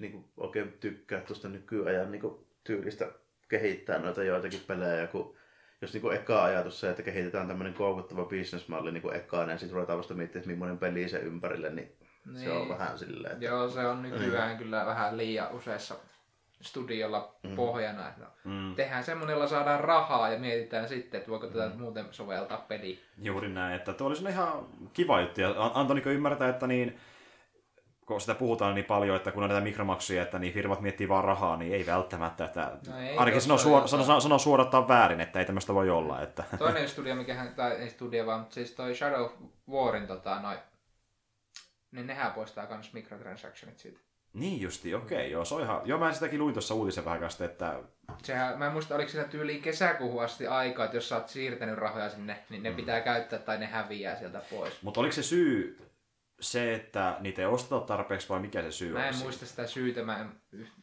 niin 0.00 0.12
kuin 0.12 0.24
oikein 0.36 0.72
tykkää 0.80 1.20
tuosta 1.20 1.48
nykyajan 1.48 2.10
niin 2.10 2.20
kuin 2.20 2.34
tyylistä 2.64 3.08
kehittää 3.48 3.98
noita 3.98 4.22
joitakin 4.22 4.60
pelejä, 4.66 5.06
kun 5.06 5.34
jos 5.80 5.92
niin 5.92 6.02
kuin 6.02 6.16
eka 6.16 6.44
ajatus 6.44 6.80
se, 6.80 6.90
että 6.90 7.02
kehitetään 7.02 7.48
tämmöinen 7.48 7.74
koukuttava 7.74 8.24
bisnesmalli 8.24 8.92
niin 8.92 9.02
kuin 9.02 9.16
ekana 9.16 9.52
ja 9.52 9.58
sitten 9.58 9.74
ruvetaan 9.74 9.98
vasta 9.98 10.14
miettimään, 10.14 10.42
että 10.42 10.50
millainen 10.50 10.78
peli 10.78 11.08
se 11.08 11.18
ympärille, 11.18 11.70
niin, 11.70 11.96
niin. 12.26 12.38
se 12.44 12.50
on 12.52 12.56
Niin. 12.58 12.68
vähän 12.68 12.98
silleen, 12.98 13.32
että 13.32 13.44
Joo, 13.44 13.68
se 13.68 13.86
on 13.86 14.02
nykyään 14.02 14.56
kyllä 14.58 14.86
vähän 14.86 15.16
liian 15.16 15.52
useassa 15.52 15.94
studiolla 16.60 17.34
pohjana. 17.56 18.08
Että 18.08 18.24
Mm. 18.44 18.74
Tehdään 18.74 19.04
semmoinen, 19.04 19.34
jolla 19.34 19.46
saadaan 19.46 19.80
rahaa 19.80 20.28
ja 20.28 20.38
mietitään 20.38 20.88
sitten, 20.88 21.18
että 21.18 21.30
voiko 21.30 21.46
tätä 21.46 21.70
muuten 21.76 22.06
soveltaa 22.10 22.58
peliin. 22.68 23.00
Juuri 23.22 23.48
näin, 23.48 23.76
että 23.76 23.92
tuo 23.92 24.06
olisi 24.06 24.24
ihan 24.28 24.66
kiva 24.92 25.20
juttu. 25.20 25.40
Ja 25.40 25.54
antoi 25.74 25.96
niin 25.96 26.08
ymmärtää, 26.08 26.48
että 26.48 26.66
niin, 26.66 26.98
kun 28.08 28.20
sitä 28.20 28.34
puhutaan 28.34 28.74
niin 28.74 28.84
paljon, 28.84 29.16
että 29.16 29.32
kun 29.32 29.42
on 29.42 29.48
näitä 29.48 29.64
mikromaksuja, 29.64 30.22
että 30.22 30.38
niin 30.38 30.54
firmat 30.54 30.80
miettii 30.80 31.08
vaan 31.08 31.24
rahaa, 31.24 31.56
niin 31.56 31.74
ei 31.74 31.86
välttämättä. 31.86 32.44
Että 32.44 32.70
No 32.88 32.98
ei 32.98 33.16
ainakin 33.16 33.40
sanoo, 33.40 33.58
suor, 33.58 33.88
sanoo, 33.88 34.06
sanoo, 34.06 34.20
sanoo 34.20 34.38
suodattaa 34.38 34.88
väärin, 34.88 35.20
että 35.20 35.38
ei 35.38 35.44
tämmöistä 35.44 35.74
voi 35.74 35.90
olla. 35.90 36.22
Että. 36.22 36.44
Toinen 36.58 36.88
studio, 36.88 37.14
mikä 37.14 37.34
hän, 37.34 37.54
tai 37.54 37.72
ei 37.72 37.90
studio 37.90 38.26
vaan, 38.26 38.40
mutta 38.40 38.54
siis 38.54 38.72
toi 38.72 38.94
Shadow 38.94 39.20
of 39.20 39.32
Warin 39.70 40.06
tota, 40.06 40.40
noi, 40.40 40.56
niin 41.92 42.06
nehän 42.06 42.32
poistaa 42.32 42.66
kans 42.66 42.92
microtransactionit 42.92 43.78
siitä. 43.78 44.00
Niin 44.32 44.60
justi, 44.60 44.94
okei, 44.94 45.30
joo, 45.30 45.44
se 45.44 45.54
on 45.54 45.62
ihan... 45.62 45.80
Joo, 45.84 45.98
mä 45.98 46.12
sitäkin 46.12 46.40
luin 46.40 46.54
tuossa 46.54 46.74
uutisen 46.74 47.04
vähän 47.04 47.20
kanssa, 47.20 47.44
että 47.44 47.80
Sehän, 48.22 48.58
mä 48.58 48.66
en 48.66 48.72
muista, 48.72 48.94
oliko 48.94 49.10
siinä 49.10 49.28
tyyliin 49.28 49.62
kesäkuuhun 49.62 50.24
asti 50.24 50.46
aikaa, 50.46 50.84
että 50.84 50.96
jos 50.96 51.08
sä 51.08 51.16
oot 51.16 51.28
siirtänyt 51.28 51.78
rahoja 51.78 52.10
sinne, 52.10 52.38
niin 52.50 52.62
ne 52.62 52.72
pitää 52.72 53.00
käyttää 53.00 53.38
tai 53.38 53.58
ne 53.58 53.66
häviää 53.66 54.16
sieltä 54.18 54.42
pois. 54.50 54.82
Mutta 54.82 55.00
oliko 55.00 55.12
se 55.12 55.22
syy 55.22 55.87
se, 56.40 56.74
että 56.74 57.16
niitä 57.20 57.42
ei 57.42 57.46
osteta 57.46 57.80
tarpeeksi 57.80 58.28
vai 58.28 58.40
mikä 58.40 58.62
se 58.62 58.70
syy 58.72 58.92
Mä 58.92 59.06
en 59.06 59.14
siinä? 59.14 59.24
muista 59.24 59.46
sitä 59.46 59.66
syytä, 59.66 60.02
mä 60.02 60.18
en, 60.18 60.26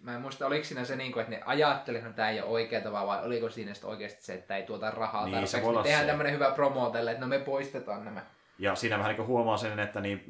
mä 0.02 0.16
en 0.16 0.22
muista, 0.22 0.48
oliko 0.48 0.64
siinä 0.64 0.86
se, 0.86 0.96
niin 0.96 1.12
kuin, 1.12 1.22
että 1.22 1.36
ne 1.36 1.42
ajatteli, 1.46 1.98
että 1.98 2.10
tämä 2.10 2.30
ei 2.30 2.42
ole 2.42 2.50
oikea 2.50 2.82
tapa, 2.82 3.08
vai 3.08 3.26
oliko 3.26 3.50
siinä 3.50 3.74
sitten 3.74 3.90
oikeasti 3.90 4.24
se, 4.26 4.34
että 4.34 4.58
ei 4.58 4.64
tuota 4.64 4.92
rahaa 4.92 5.26
Niin, 5.26 5.36
niin, 5.36 5.48
se 5.48 5.52
tarpeeksi. 5.58 5.64
voi 5.66 5.70
olla 5.70 5.80
Niin 5.82 5.84
tehdään 5.86 6.06
se. 6.06 6.08
tämmöinen 6.08 6.34
hyvä 6.34 6.52
promo 6.52 6.90
tälle, 6.90 7.12
että 7.12 7.22
no 7.22 7.28
me 7.28 7.40
poistetaan 7.40 8.06
nämä. 8.06 8.22
Ja 8.60 8.76
siinä 8.76 8.98
vähän 8.98 9.16
niin 9.16 9.28
huomaa 9.28 9.58
sen, 9.58 9.80
että 9.80 10.02
niin, 10.02 10.24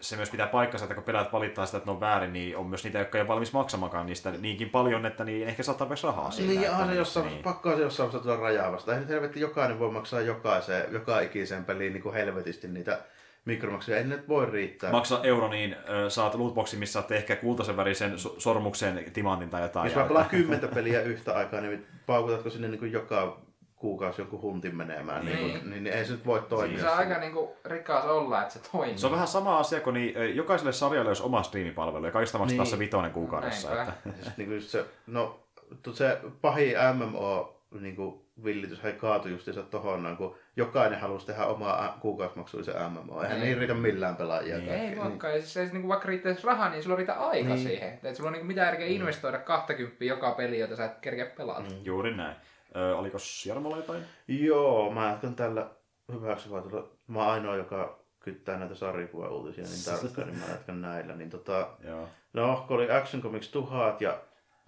se 0.00 0.16
myös 0.16 0.30
pitää 0.30 0.46
paikkansa, 0.46 0.84
että 0.84 0.94
kun 0.94 1.04
pelaajat 1.04 1.32
valittaa 1.32 1.66
sitä, 1.66 1.78
että 1.78 1.88
ne 1.90 1.92
on 1.92 2.00
väärin, 2.00 2.32
niin 2.32 2.56
on 2.56 2.66
myös 2.66 2.84
niitä, 2.84 2.98
jotka 2.98 3.18
ei 3.18 3.22
ole 3.22 3.28
valmis 3.28 3.52
maksamakaan 3.52 4.06
niistä 4.06 4.30
niinkin 4.30 4.70
paljon, 4.70 5.06
että 5.06 5.24
niin 5.24 5.48
ehkä 5.48 5.62
saa 5.62 5.74
tarpeeksi 5.74 6.06
rahaa 6.06 6.30
siitä. 6.30 6.52
Niin, 6.60 6.70
onhan 6.70 6.88
se 6.88 6.94
jossain, 6.94 7.26
niin. 7.26 7.34
niin. 7.34 7.44
pakko 7.44 7.76
se 7.76 7.82
jossain 7.82 8.06
vaiheessa 8.06 8.28
tulla 8.30 8.42
rajaa 8.48 8.72
vasta. 8.72 8.94
Ei 8.94 9.00
nyt 9.00 9.08
helvetti 9.08 9.40
jokainen 9.40 9.78
voi 9.78 9.90
maksaa 9.90 10.20
jokaiseen, 10.20 10.92
joka 10.92 11.20
ikiseen 11.20 11.64
peliin 11.64 11.92
niin 11.92 12.02
kuin 12.02 12.14
helvetisti 12.14 12.68
niitä 12.68 12.98
mikromaksuja. 13.44 13.98
Ei 13.98 14.04
nyt 14.04 14.28
voi 14.28 14.46
riittää. 14.50 14.90
Maksa 14.90 15.20
euro, 15.22 15.48
niin 15.48 15.76
ö, 15.88 16.10
saat 16.10 16.34
lootboxin, 16.34 16.78
missä 16.78 16.92
saatte 16.92 17.16
ehkä 17.16 17.36
kultaisen 17.36 17.76
värisen 17.76 18.18
so- 18.18 18.34
sormuksen, 18.38 19.04
timantin 19.12 19.50
tai 19.50 19.62
jotain. 19.62 19.86
Jos 19.86 19.96
mä 19.96 20.04
pelaan 20.04 20.28
kymmentä 20.28 20.68
peliä 20.68 21.02
yhtä 21.02 21.34
aikaa, 21.34 21.60
niin 21.60 21.86
paukutatko 22.06 22.50
sinne 22.50 22.68
niin 22.68 22.78
kuin 22.78 22.92
joka 22.92 23.40
kuukausi 23.76 24.20
jonkun 24.20 24.42
huntin 24.42 24.76
menemään, 24.76 25.24
niin, 25.24 25.36
Niin. 25.38 25.48
niin, 25.54 25.70
niin, 25.70 25.84
niin 25.84 25.94
ei 25.96 26.04
se 26.04 26.12
nyt 26.12 26.26
voi 26.26 26.42
toimia. 26.48 26.80
Se 26.80 26.88
on 26.90 26.96
aika 26.98 27.18
niinku 27.18 27.56
rikas 27.64 28.04
olla, 28.04 28.42
että 28.42 28.54
se 28.54 28.60
toimii. 28.72 28.98
Se 28.98 29.06
on 29.06 29.12
vähän 29.12 29.28
sama 29.28 29.58
asia, 29.58 29.80
kun 29.80 29.94
niin, 29.94 30.36
jokaiselle 30.36 30.72
sarjalle 30.72 31.10
olisi 31.10 31.22
oma 31.22 31.42
striimipalvelu, 31.42 32.04
ja 32.06 32.10
kaikista 32.12 32.38
maksaa 32.38 32.58
Niin. 32.58 32.66
se 32.66 32.78
vitonen 32.78 33.10
kuukaudessa. 33.10 33.74
Näinpä. 33.74 33.92
Että, 34.06 34.22
Siis 34.22 34.36
niin 34.36 34.48
kuin 34.48 34.62
se, 34.62 34.84
no, 35.06 35.40
tu- 35.82 35.92
se 35.92 36.18
pahin 36.40 36.74
MMO 36.94 37.60
niin 37.80 37.96
kuin 37.96 38.23
villitys 38.44 38.82
hei 38.82 38.92
kaatui 38.92 39.30
justiinsa 39.30 39.62
tohon, 39.62 40.02
noin, 40.02 40.16
kun 40.16 40.36
jokainen 40.56 41.00
halusi 41.00 41.26
tehdä 41.26 41.46
omaa 41.46 41.98
kuukausimaksullisen 42.00 42.74
MMO. 42.92 43.22
Eihän 43.22 43.36
Niin. 43.36 43.44
niin 43.46 43.58
riitä 43.58 43.74
millään 43.74 44.16
pelaajia. 44.16 44.56
Niin. 44.56 44.68
kaikki. 44.68 44.86
Ei 44.86 44.96
voikaan, 44.96 45.32
ja 45.34 45.40
siis 45.40 45.52
se, 45.54 45.64
niinku, 45.72 45.88
vaikka 45.88 46.08
riittäisi 46.08 46.46
rahaa, 46.46 46.68
niin 46.70 46.82
sulla 46.82 46.96
riitä 46.96 47.12
aika 47.14 47.48
Niin. 47.48 47.58
siihen. 47.68 47.88
Että 47.94 48.14
sulla 48.14 48.28
on 48.28 48.32
niinku 48.32 48.46
mitään 48.46 48.66
järkeä 48.66 48.86
investoida 48.86 49.38
20 49.38 50.04
joka 50.04 50.30
peli, 50.32 50.58
jota 50.58 50.76
sä 50.76 50.84
et 50.84 50.98
kerkeä 51.00 51.26
pelata. 51.26 51.60
Mm. 51.60 51.76
juuri 51.84 52.16
näin. 52.16 52.36
Ö, 52.76 52.96
oliko 52.96 53.18
Jarmolla 53.46 53.76
jotain? 53.76 54.02
Joo, 54.28 54.90
mä 54.92 55.08
jatkan 55.08 55.34
tällä 55.34 55.70
hyväksyvää. 56.12 56.62
tulla- 56.62 56.88
Mä 57.06 57.18
oon 57.22 57.32
ainoa, 57.32 57.56
joka 57.56 57.98
kyttää 58.20 58.58
näitä 58.58 58.74
sarjakuva-uutisia 58.74 59.64
niin 59.64 59.84
tarkkaan, 59.84 60.28
niin 60.28 60.38
mä 60.40 60.46
jatkan 60.50 60.80
näillä. 60.82 61.14
Niin 61.16 61.30
tota, 61.30 61.68
Joo. 61.84 62.08
no, 62.32 62.64
kun 62.68 62.76
oli 62.76 62.90
Action 62.90 63.22
Comics 63.22 63.48
1000 63.48 64.00
ja 64.00 64.18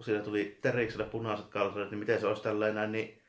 siinä 0.01 0.23
tuli 0.23 0.57
Terikselle 0.61 1.05
punaiset 1.05 1.45
kalsarit, 1.45 1.91
niin 1.91 1.99
miten 1.99 2.19
se 2.19 2.27
olisi 2.27 2.43
tälleen 2.43 2.75
näin, 2.75 2.91
niin 2.91 3.21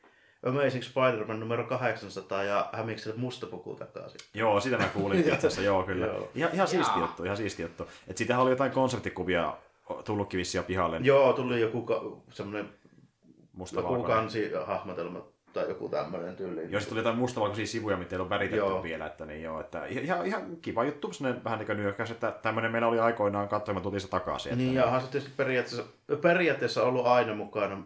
Amazing 0.47 0.83
Spider-Man 0.85 1.41
numero 1.41 1.65
800 1.65 2.43
ja 2.43 2.69
Hämikselle 2.73 3.19
musta 3.19 3.47
puku 3.47 3.75
takaisin. 3.75 4.21
Joo, 4.35 4.61
sitä 4.61 4.79
mä 4.79 4.89
kuulin 4.95 5.19
itse 5.19 5.33
asiassa, 5.33 5.63
joo 5.63 5.83
kyllä. 5.83 6.07
Joo. 6.17 6.31
Ihan, 6.35 6.51
ihan 6.55 6.69
siisti 6.69 6.99
juttu, 7.01 7.25
ihan 7.25 7.37
siisti 7.37 7.63
juttu. 7.63 7.89
Et 8.09 8.17
siitähän 8.17 8.43
oli 8.43 8.51
jotain 8.51 8.73
konseptikuvia 8.73 9.55
tullutkin 10.05 10.39
vissiin 10.39 10.65
pihalle. 10.65 11.01
Joo, 11.03 11.33
tuli 11.33 11.61
joku 11.61 11.83
ka- 11.83 12.03
semmoinen 12.31 12.69
Musta 13.53 13.81
joku 13.81 14.03
kansihahmotelma 14.03 15.21
tai 15.53 15.69
joku 15.69 15.89
tämmöinen 15.89 16.37
tyyli. 16.37 16.67
Jos 16.71 16.87
tuli 16.87 17.01
jotain 17.01 17.17
mustavalkoisia 17.19 17.67
sivuja, 17.67 17.97
mitä 17.97 18.17
ei 18.17 18.21
ole 18.21 18.29
väritetty 18.29 18.57
Joo. 18.57 18.83
vielä, 18.83 19.07
että 19.07 19.27
niin 19.27 19.43
joo, 19.43 19.61
että 19.61 19.87
ihan, 19.87 20.27
ihan 20.27 20.57
kiva 20.57 20.85
juttu, 20.85 21.13
sellainen 21.13 21.45
vähän 21.45 21.59
niin 21.59 21.67
kuin 21.67 21.79
nyökkäys, 21.79 22.11
että 22.11 22.35
tämmöinen 22.43 22.73
meillä 22.73 22.89
oli 22.89 22.99
aikoinaan 22.99 23.49
katsoa, 23.49 23.73
ja 23.73 23.75
me 23.75 23.83
tultiin 23.83 24.01
se 24.01 24.09
takaisin. 24.09 24.59
Niin, 24.59 24.69
että, 24.69 24.81
ja 24.81 24.85
onhan 24.87 25.01
se 25.01 25.11
tietysti 25.11 25.35
periaatteessa, 25.37 25.85
periaatteessa 26.21 26.83
ollut 26.83 27.07
aina 27.07 27.35
mukana 27.35 27.83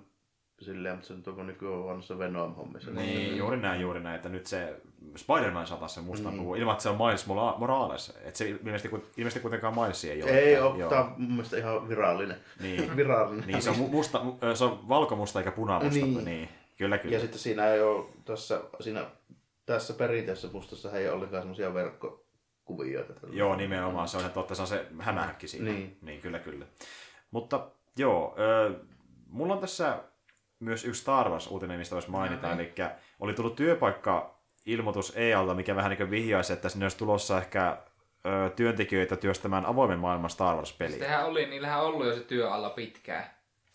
silleen, 0.63 0.95
mutta 0.95 1.09
se 1.09 1.15
nyt 1.15 1.29
on 1.29 1.47
nykyään 1.47 1.85
vanhassa 1.85 2.19
Venom-hommissa. 2.19 2.91
Niin, 2.91 3.37
juuri 3.37 3.57
näin, 3.57 3.81
juuri 3.81 4.01
näin, 4.01 4.17
että 4.17 4.29
nyt 4.29 4.47
se 4.47 4.81
Spider-Man 5.17 5.67
saa 5.67 5.79
taas 5.79 5.95
sen 5.95 6.05
mustan 6.05 6.33
Niin. 6.33 6.41
puhua, 6.43 6.57
ilman 6.57 6.73
että 6.73 6.83
se 6.83 6.89
on 6.89 6.97
Miles 6.97 7.27
Mora- 7.27 7.59
Morales. 7.59 8.09
Että 8.25 8.39
se 8.39 8.49
ilmeisesti, 8.49 8.89
ilmeisesti 9.17 9.41
kuitenkaan 9.41 9.75
Miles 9.75 10.05
ei 10.05 10.23
ole. 10.23 10.31
Ei 10.31 10.55
että, 10.55 10.67
ole, 10.67 10.89
tämä 10.89 11.01
on 11.01 11.15
mun 11.19 11.31
mielestä 11.33 11.57
ihan 11.57 11.89
virallinen. 11.89 12.37
Niin. 12.61 12.97
virallinen. 12.97 13.47
Niin, 13.47 13.63
se 13.63 13.71
on, 13.71 13.77
mu- 13.77 13.91
musta, 13.91 14.19
mu- 14.19 14.55
se 14.57 14.65
on 14.65 14.89
valkomusta 14.89 15.39
eikä 15.41 15.53
punamusta. 15.53 16.01
Niin. 16.01 16.15
Niin. 16.15 16.25
niin. 16.25 16.49
Kyllä, 16.79 16.99
kyllä. 16.99 17.15
Ja 17.17 17.21
sitten 17.21 17.39
siinä 17.39 17.69
ei 17.69 17.83
ole, 17.83 18.05
tässä, 18.25 18.61
siinä, 18.81 19.07
tässä 19.67 19.95
perinteisessä 19.95 20.49
mustassa 20.53 20.93
ei 20.93 21.07
ole 21.07 21.15
ollenkaan 21.17 21.43
semmoisia 21.43 21.75
verkkokuvioita. 21.75 23.13
Joo, 23.31 23.57
nimenomaan. 23.57 24.09
Se 24.09 24.17
on 24.17 24.21
ihan 24.21 24.33
totta, 24.33 24.55
se 24.55 24.63
on 24.63 24.69
se 24.69 24.87
hämähäkki 25.01 25.49
siinä. 25.49 25.65
Niin. 25.71 25.99
niin 26.03 26.21
kyllä, 26.21 26.39
kyllä. 26.39 26.67
Mutta 27.31 27.67
joo, 27.97 28.35
ö, 28.39 28.75
mulla 29.29 29.55
on 29.55 29.61
tässä 29.61 29.99
myös 30.63 30.85
yksi 30.85 31.01
Star 31.01 31.29
Wars-uutinen, 31.29 31.79
mistä 31.79 31.95
voisi 31.95 32.11
mainita. 32.11 32.47
No 32.47 32.55
Eli 32.55 32.73
oli 33.21 33.35
tullut 33.35 33.57
työpaikka 33.57 34.39
ilmoitus 34.67 35.13
EALta, 35.17 35.55
mikä 35.55 35.77
vähän 35.77 35.97
niin 35.99 36.11
vihjaisi, 36.11 36.53
että 36.53 36.69
sinne 36.69 36.85
olisi 36.85 36.99
tulossa 36.99 37.39
ehkä 37.39 37.77
ö, 38.27 38.51
työntekijöitä 38.51 39.17
työstämään 39.17 39.67
avoimen 39.67 39.99
maailman 39.99 40.31
Star 40.31 40.57
Wars-peliä. 40.57 40.99
Sehän 40.99 41.27
oli, 41.27 41.47
niillähän 41.47 41.81
on 41.81 41.87
ollut 41.87 42.07
jo 42.07 42.15
se 42.15 42.21
työ 42.21 42.51
alla 42.53 42.71
pitkään. 42.71 43.25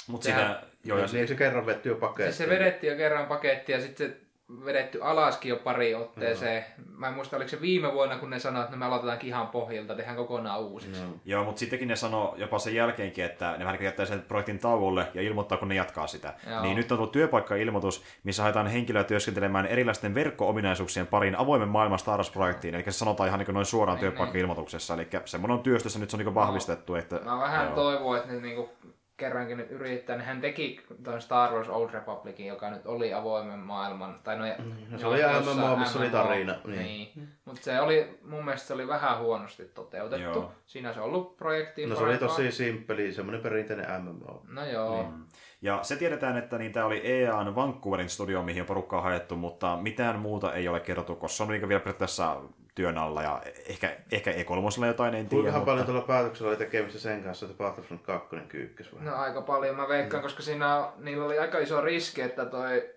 Mutta 0.08 0.26
sitä, 0.26 0.62
joo, 0.84 0.98
ja 0.98 1.06
Niin, 1.06 1.16
niin 1.16 1.28
se 1.28 1.36
kerran 1.36 1.66
vetty 1.66 1.90
jo 1.90 1.96
pakettiin. 1.96 2.34
Siis 2.34 2.50
se 2.50 2.50
vedettiin 2.50 2.92
jo 2.92 2.98
kerran 2.98 3.26
paketti 3.26 3.72
ja 3.72 3.82
sitten 3.82 4.10
se 4.10 4.27
vedetty 4.66 5.02
alaskin 5.04 5.50
jo 5.50 5.56
pari 5.56 5.96
otteeseen. 5.96 6.66
Mä 6.98 7.08
en 7.08 7.14
muista, 7.14 7.36
oliko 7.36 7.50
se 7.50 7.62
viime 7.62 7.94
vuonna, 7.94 8.18
kun 8.18 8.30
ne 8.30 8.40
sanoivat, 8.40 8.66
että 8.66 8.76
no 8.76 8.80
me 8.80 8.86
aloitetaankin 8.86 9.28
ihan 9.28 9.48
pohjilta, 9.48 9.96
tehdään 9.96 10.16
kokonaan 10.18 10.60
uusiksi. 10.62 11.02
No. 11.02 11.08
Joo, 11.26 11.44
mutta 11.44 11.60
sittenkin 11.60 11.88
ne 11.88 11.96
sanoo 11.96 12.36
jopa 12.38 12.60
sen 12.60 12.76
jälkeenkin, 12.76 13.26
että 13.26 13.52
ne 13.52 13.60
vähän 13.60 13.74
niin 13.74 13.78
kuin 13.78 13.86
jättää 13.86 14.06
sen 14.06 14.22
projektin 14.22 14.60
tauolle 14.60 15.08
ja 15.14 15.22
ilmoittaa, 15.22 15.58
kun 15.58 15.68
ne 15.68 15.76
jatkaa 15.76 16.08
sitä. 16.08 16.34
Joo. 16.50 16.62
Niin 16.62 16.78
nyt 16.78 16.92
on 16.92 16.98
tullut 16.98 17.12
työpaikka-ilmoitus, 17.12 18.04
missä 18.24 18.44
haetaan 18.44 18.68
henkilöä 18.68 19.04
työskentelemään 19.04 19.66
erilaisten 19.66 20.16
verkko-ominaisuuksien 20.16 21.08
pariin 21.08 21.36
avoimen 21.36 21.70
maailman 21.70 22.00
Star 22.00 22.18
Wars-projektiin. 22.18 22.76
Eli 22.76 22.84
se 22.84 22.92
sanotaan 22.92 23.28
ihan 23.28 23.40
niin 23.40 23.46
kuin 23.46 23.54
noin 23.54 23.66
suoraan 23.66 23.96
Niin, 23.96 24.02
työpaikka-ilmoituksessa. 24.02 24.94
Eli 24.94 25.08
semmoinen 25.26 25.58
on 25.58 25.64
työstössä, 25.64 26.00
nyt 26.00 26.10
se 26.10 26.16
on 26.16 26.20
niin 26.20 26.26
kuin 26.26 26.36
vahvistettu. 26.36 26.96
Että, 26.96 27.20
Mä 27.26 27.40
vähän 27.40 27.66
joo. 27.66 27.76
toivon, 27.76 28.18
että 28.18 28.34
ne 28.34 28.40
niinku 28.42 28.70
kerrankin 29.18 29.58
nyt 29.58 29.72
yrittää, 29.72 30.16
niin 30.16 30.26
hän 30.26 30.42
teki 30.42 30.86
tuon 31.04 31.22
Star 31.22 31.54
Wars 31.54 31.70
Old 31.70 31.90
Republicin, 31.94 32.46
joka 32.46 32.70
nyt 32.70 32.86
oli 32.86 33.14
avoimen 33.14 33.60
maailman, 33.60 34.20
tai 34.24 34.38
no, 34.38 34.46
no 34.90 34.98
se 34.98 35.08
oli 35.08 35.20
MMO, 35.56 35.76
missä 35.76 36.00
oli 36.00 36.10
tarina. 36.10 36.56
Niin. 36.66 36.80
niin. 36.80 37.30
Mutta 37.46 37.62
se 37.64 37.82
oli, 37.82 38.20
mun 38.22 38.46
mielestä 38.46 38.68
se 38.68 38.74
oli 38.74 38.88
vähän 38.88 39.20
huonosti 39.20 39.66
toteutettu. 39.66 40.40
Joo. 40.40 40.52
Siinä 40.66 40.94
se 40.94 41.00
on 41.00 41.06
ollut 41.06 41.38
projekti. 41.38 41.86
No 41.86 41.96
se 41.96 42.04
oli 42.04 42.18
tosi 42.18 42.52
simppeli, 42.52 43.14
semmoinen 43.14 43.42
perinteinen 43.42 44.04
MMO. 44.04 44.44
No 44.48 44.66
joo. 44.66 45.02
Niin. 45.02 45.26
Ja 45.62 45.80
se 45.84 45.96
tiedetään, 45.96 46.38
että 46.38 46.58
niin 46.58 46.74
tämä 46.74 46.86
oli 46.86 47.02
EAN 47.04 47.56
Vancouverin 47.56 48.10
studio, 48.10 48.44
mihin 48.44 48.62
on 48.62 48.68
porukkaa 48.68 49.02
haettu, 49.02 49.36
mutta 49.36 49.78
mitään 49.82 50.20
muuta 50.20 50.54
ei 50.54 50.68
ole 50.68 50.80
kerrottu, 50.80 51.16
koska 51.16 51.38
se 51.38 51.44
on 51.44 51.50
vielä 51.50 51.80
periaatteessa 51.80 52.42
työn 52.78 52.98
alla 52.98 53.24
ja 53.24 53.42
ehkä, 53.70 53.98
ehkä 54.12 54.32
E3 54.32 54.86
jotain, 54.86 55.16
en 55.16 55.30
tiedä. 55.30 55.44
Kuinka 55.44 55.60
paljon 55.60 55.86
tuolla 55.86 56.02
päätöksellä 56.02 56.50
oli 56.50 56.58
tekemistä 56.58 57.00
sen 57.00 57.24
kanssa, 57.24 57.46
että 57.46 57.58
Battlefront 57.58 58.02
2 58.02 58.36
kyykkäs 58.48 58.94
vai? 58.94 59.04
No 59.04 59.16
aika 59.16 59.42
paljon 59.42 59.76
mä 59.76 59.88
veikkaan, 59.88 60.22
mm. 60.22 60.24
koska 60.24 60.44
siinä 60.44 60.92
niillä 60.98 61.26
oli 61.26 61.40
aika 61.40 61.60
iso 61.60 61.82
riski, 61.82 62.22
että 62.22 62.46
toi 62.46 62.90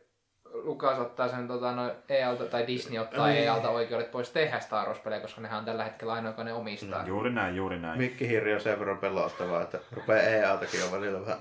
Lukas 0.44 0.98
ottaa 0.98 1.28
sen 1.28 1.48
tota, 1.48 1.72
no, 1.72 1.92
EALta, 2.08 2.44
tai 2.44 2.66
Disney 2.66 2.98
ottaa 2.98 3.26
niin. 3.26 3.44
EALta 3.44 3.70
oikeudet 3.70 4.10
pois 4.10 4.30
tehdä 4.30 4.60
Star 4.60 4.86
Wars-pelejä, 4.88 5.20
koska 5.20 5.40
nehän 5.40 5.58
on 5.58 5.64
tällä 5.64 5.84
hetkellä 5.84 6.12
ainoa, 6.12 6.30
joka 6.30 6.44
ne 6.44 6.52
omistaa. 6.52 7.02
No, 7.02 7.08
juuri 7.08 7.30
näin, 7.30 7.56
juuri 7.56 7.78
näin. 7.78 7.98
Mikki 7.98 8.28
Hirri 8.28 8.54
on 8.54 8.60
sen 8.60 8.78
verran 8.78 8.98
pelottavaa, 8.98 9.62
että 9.62 9.78
rupeaa 9.92 10.22
EALtakin 10.22 10.84
on 10.84 10.92
välillä 10.92 11.20
vähän 11.20 11.38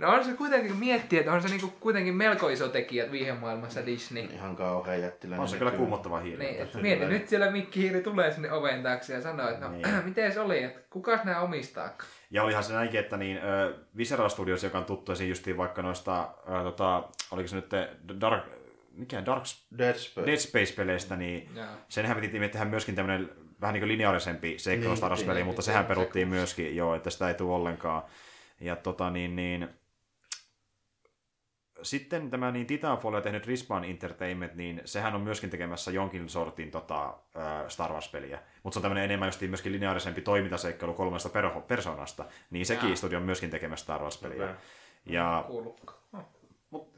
No 0.00 0.08
on 0.08 0.24
se 0.24 0.32
kuitenkin 0.32 0.76
miettiä, 0.76 1.20
että 1.20 1.32
on 1.32 1.42
se 1.42 1.48
niinku 1.48 1.72
kuitenkin 1.80 2.14
melko 2.14 2.48
iso 2.48 2.68
tekijä 2.68 3.10
viihemaailmassa 3.10 3.86
Disney. 3.86 4.24
Ihan 4.24 4.56
kauhean 4.56 5.00
jättiläinen. 5.00 5.42
On 5.42 5.48
se 5.48 5.56
kyllä 5.56 5.70
kuumottava 5.70 6.18
hiiri. 6.20 6.44
Niin, 6.44 6.68
mieti, 6.82 7.04
nyt 7.04 7.28
siellä 7.28 7.50
Mikki 7.50 7.80
Hiiri 7.80 8.00
tulee 8.00 8.32
sinne 8.32 8.52
oven 8.52 8.82
taakse 8.82 9.14
ja 9.14 9.22
sanoo, 9.22 9.48
että 9.48 9.64
no 9.64 9.72
niin. 9.72 9.88
miten 10.04 10.32
se 10.32 10.40
oli, 10.40 10.62
että 10.62 10.80
kukas 10.90 11.24
nämä 11.24 11.40
omistaa? 11.40 11.90
Ja 12.30 12.42
olihan 12.42 12.64
se 12.64 12.72
näinkin, 12.72 13.00
että 13.00 13.16
niin, 13.16 13.36
äh, 13.36 13.42
Visceral 13.96 14.28
Studios, 14.28 14.64
joka 14.64 14.78
on 14.78 14.84
tuttu 14.84 15.12
esiin 15.12 15.28
justiin 15.28 15.56
vaikka 15.56 15.82
noista, 15.82 16.20
äh, 16.22 16.62
tota, 16.62 17.08
oliko 17.30 17.48
se 17.48 17.56
nyt 17.56 17.70
Dark, 18.20 18.44
mikä 18.92 19.26
Dark 19.26 19.44
Dead 19.78 19.94
Space. 19.94 20.26
Dead 20.26 20.36
Space-peleistä, 20.36 21.16
niin 21.16 21.48
yeah. 21.56 21.68
senhän 21.88 22.16
piti 22.16 22.48
tehdä 22.48 22.64
myöskin 22.64 22.94
tämmöinen 22.94 23.30
vähän 23.60 23.72
niin 23.72 23.80
kuin 23.80 23.88
lineaarisempi 23.88 24.58
seikkailu 24.58 24.90
niin, 24.90 24.96
Star 24.96 25.10
Wars-peli, 25.10 25.34
niin, 25.34 25.46
mutta 25.46 25.60
niin, 25.60 25.64
sehän 25.64 25.86
peruttiin 25.86 26.28
myöskin, 26.28 26.76
joo, 26.76 26.94
että 26.94 27.10
sitä 27.10 27.28
ei 27.28 27.34
tule 27.34 27.54
ollenkaan. 27.54 28.02
Ja 28.60 28.76
tota 28.76 29.10
niin, 29.10 29.36
niin 29.36 29.68
sitten 31.82 32.30
tämä 32.30 32.50
niin 32.50 32.66
Titanfallia 32.66 33.20
tehnyt 33.20 33.46
Respawn 33.46 33.84
Entertainment, 33.84 34.54
niin 34.54 34.82
sehän 34.84 35.14
on 35.14 35.20
myöskin 35.20 35.50
tekemässä 35.50 35.90
jonkin 35.90 36.28
sortin 36.28 36.70
tota, 36.70 37.14
Star 37.68 37.92
Wars-peliä. 37.92 38.38
Mutta 38.62 38.74
se 38.74 38.78
on 38.78 38.82
tämmöinen 38.82 39.04
enemmän 39.04 39.26
just 39.26 39.40
myöskin 39.40 39.72
lineaarisempi 39.72 40.20
toimintaseikkailu 40.20 40.94
kolmesta 40.94 41.30
persoonasta. 41.68 42.24
Niin 42.50 42.66
sekin 42.66 42.96
studio 42.96 43.18
on 43.18 43.24
myöskin 43.24 43.50
tekemässä 43.50 43.84
Star 43.84 44.02
Wars-peliä. 44.02 44.44
Okay. 44.44 44.56
Ja, 45.06 45.44
Mut, 46.70 46.88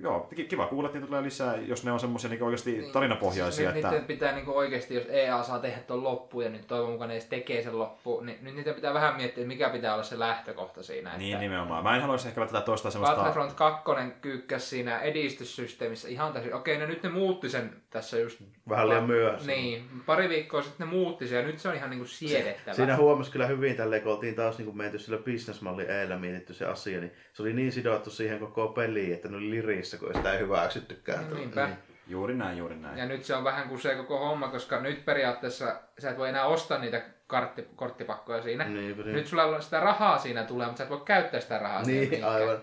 joo, 0.00 0.28
kiva 0.48 0.66
kuulla, 0.66 0.88
että 0.88 0.98
niitä 0.98 1.06
tulee 1.06 1.22
lisää, 1.22 1.56
jos 1.56 1.84
ne 1.84 1.92
on 1.92 2.00
semmoisia 2.00 2.30
niin 2.30 2.42
oikeasti 2.42 2.72
niin, 2.72 2.92
tarinapohjaisia. 2.92 3.72
Nyt 3.72 3.84
että... 3.84 4.06
pitää 4.06 4.32
niin 4.32 4.48
oikeasti, 4.48 4.94
jos 4.94 5.04
EA 5.08 5.42
saa 5.42 5.58
tehdä 5.58 5.78
tuon 5.78 6.04
loppuun 6.04 6.44
ja 6.44 6.50
nyt 6.50 6.66
toivon 6.66 6.90
mukaan 6.90 7.08
ne 7.08 7.14
edes 7.14 7.24
tekee 7.24 7.62
sen 7.62 7.78
loppu, 7.78 8.20
niin 8.20 8.38
nyt 8.42 8.54
niitä 8.54 8.72
pitää 8.72 8.94
vähän 8.94 9.16
miettiä, 9.16 9.42
että 9.42 9.48
mikä 9.48 9.70
pitää 9.70 9.94
olla 9.94 10.02
se 10.02 10.18
lähtökohta 10.18 10.82
siinä. 10.82 11.16
Niin, 11.16 11.32
että... 11.32 11.42
nimenomaan. 11.42 11.84
Mä 11.84 11.94
en 11.94 12.00
haluaisi 12.00 12.28
ehkä 12.28 12.46
tätä 12.46 12.60
toista 12.60 12.90
semmoista... 12.90 13.16
Battlefront 13.16 13.52
2 13.52 13.82
kyykkäs 14.20 14.70
siinä 14.70 15.00
edistyssysteemissä 15.00 16.08
ihan 16.08 16.32
täysin. 16.32 16.54
Okei, 16.54 16.78
no 16.78 16.86
nyt 16.86 17.02
ne 17.02 17.08
muutti 17.08 17.48
sen 17.48 17.82
tässä 17.90 18.18
just... 18.18 18.40
Vähän 18.68 18.88
liian 18.88 19.06
myöhässä. 19.06 19.46
Niin, 19.46 19.88
pari 20.06 20.28
viikkoa 20.28 20.62
sitten 20.62 20.86
ne 20.86 20.92
muutti 20.92 21.28
sen 21.28 21.38
ja 21.38 21.46
nyt 21.46 21.58
se 21.58 21.68
on 21.68 21.74
ihan 21.74 21.90
niin 21.90 22.00
kuin 22.00 22.08
siedettävä. 22.08 22.74
Siinä 22.74 22.96
huomasi 22.96 23.30
kyllä 23.30 23.46
hyvin 23.46 23.76
tälleen, 23.76 24.02
kun 24.02 24.12
oltiin 24.12 24.34
taas 24.34 24.58
niin 24.58 24.66
kuin 24.66 24.76
menty 24.76 24.98
sillä 24.98 25.18
businessmallin 25.18 25.90
eellä 25.90 26.16
mietitty 26.16 26.54
se 26.54 26.64
asia, 26.64 27.00
niin 27.00 27.12
se 27.32 27.42
oli 27.42 27.52
niin 27.52 27.72
sidottu 27.72 28.10
siihen 28.10 28.38
koko 28.38 28.68
peliin, 28.68 29.17
että 29.18 29.28
ne 29.28 29.36
oli 29.36 29.50
lirissä, 29.50 29.98
kun 29.98 30.14
sitä 30.14 30.32
ei 30.32 30.38
hyväksyttykään. 30.38 31.30
No, 31.30 31.36
niinpä. 31.36 31.66
Niin. 31.66 31.78
Juuri 32.06 32.34
näin, 32.34 32.58
juuri 32.58 32.76
näin. 32.76 32.98
Ja 32.98 33.06
nyt 33.06 33.24
se 33.24 33.34
on 33.34 33.44
vähän 33.44 33.68
kuin 33.68 33.80
se 33.80 33.94
koko 33.94 34.18
homma, 34.18 34.48
koska 34.48 34.80
nyt 34.80 35.04
periaatteessa 35.04 35.80
sä 35.98 36.10
et 36.10 36.18
voi 36.18 36.28
enää 36.28 36.46
ostaa 36.46 36.78
niitä 36.78 37.02
kartti, 37.26 37.68
korttipakkoja 37.76 38.42
siinä. 38.42 38.64
Niin, 38.64 38.96
niin. 38.98 39.12
Nyt 39.12 39.26
sulla 39.26 39.60
sitä 39.60 39.80
rahaa 39.80 40.18
siinä 40.18 40.44
tulee, 40.44 40.66
mutta 40.66 40.78
sä 40.78 40.84
et 40.84 40.90
voi 40.90 41.00
käyttää 41.04 41.40
sitä 41.40 41.58
rahaa 41.58 41.82
Niin, 41.82 42.08
siinä 42.08 42.28
aivan. 42.28 42.62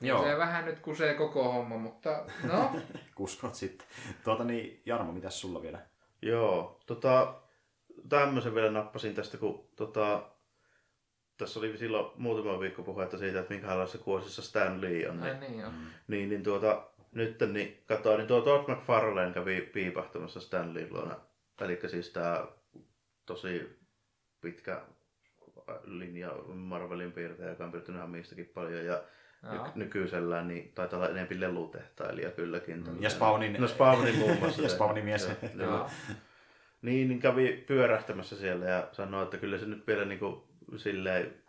Niin 0.00 0.08
Joo. 0.08 0.24
Se 0.24 0.38
vähän 0.38 0.64
nyt 0.64 0.78
kusee 0.78 1.14
koko 1.14 1.52
homma, 1.52 1.76
mutta 1.76 2.24
no. 2.52 2.76
Kuskot 3.14 3.54
sitten. 3.54 3.86
Tuota 4.24 4.44
niin, 4.44 4.82
Jarmo, 4.86 5.12
mitäs 5.12 5.40
sulla 5.40 5.62
vielä? 5.62 5.78
Joo, 6.22 6.80
tota, 6.86 7.34
tämmöisen 8.08 8.54
vielä 8.54 8.70
nappasin 8.70 9.14
tästä, 9.14 9.38
kun 9.38 9.68
tota, 9.76 10.22
tässä 11.38 11.60
oli 11.60 11.78
silloin 11.78 12.12
muutama 12.16 12.60
viikko 12.60 12.82
puhetta 12.82 13.18
siitä, 13.18 13.40
että 13.40 13.54
minkälaisessa 13.54 13.98
kuosissa 13.98 14.42
Stan 14.42 14.80
Lee 14.80 15.08
on. 15.10 15.20
Niin, 15.20 15.40
niin, 15.40 15.64
niin, 16.08 16.28
niin 16.28 16.42
tuota, 16.42 16.86
nyt 17.12 17.36
niin 17.52 17.82
katsoin, 17.86 18.18
niin 18.18 18.28
tuo 18.28 18.40
Todd 18.40 18.70
McFarlane 18.70 19.32
kävi 19.32 19.60
piipahtamassa 19.60 20.40
Stan 20.40 20.74
Lee 20.74 20.88
luona. 20.90 21.16
Eli 21.60 21.78
siis 21.86 22.10
tämä 22.10 22.46
tosi 23.26 23.78
pitkä 24.40 24.82
linja 25.84 26.32
Marvelin 26.46 27.12
piirtäjä, 27.12 27.50
joka 27.50 27.64
on 27.64 27.72
piirtynyt 27.72 27.98
ihan 27.98 28.10
mistäkin 28.10 28.50
paljon. 28.54 28.84
Ja 28.84 29.02
ny- 29.42 29.72
nykyisellään 29.74 30.48
niin 30.48 30.72
taitaa 30.74 30.98
olla 30.98 31.08
enemmän 31.08 31.40
lelutehtailija 31.40 32.30
kylläkin. 32.30 32.84
Mm. 32.84 33.02
Ja 33.02 33.10
Spawnin, 33.10 33.56
no 33.58 33.68
Spawnin 33.68 34.18
muun 34.18 34.38
muassa. 34.38 34.62
ja 34.66 34.68
Spawnin 34.68 35.04
mies. 35.04 35.28
niin, 36.82 37.08
niin 37.08 37.20
kävi 37.20 37.64
pyörähtämässä 37.66 38.36
siellä 38.36 38.66
ja 38.66 38.88
sanoi, 38.92 39.22
että 39.22 39.36
kyllä 39.36 39.58
se 39.58 39.66
nyt 39.66 39.86
vielä 39.86 40.04
niin 40.04 40.18
kuin 40.18 40.42
silleen 40.76 41.42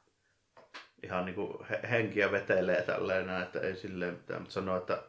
ihan 1.04 1.26
niin 1.26 1.36
kuin 1.36 1.66
henkiä 1.90 2.32
vetelee 2.32 2.82
tälleen, 2.82 3.42
että 3.42 3.60
ei 3.60 3.76
silleen 3.76 4.14
mitään, 4.14 4.42
mutta 4.42 4.54
sanoo, 4.54 4.78
että 4.78 5.04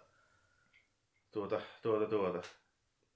tuota, 1.32 1.60
tuota, 1.82 2.06
tuota. 2.06 2.42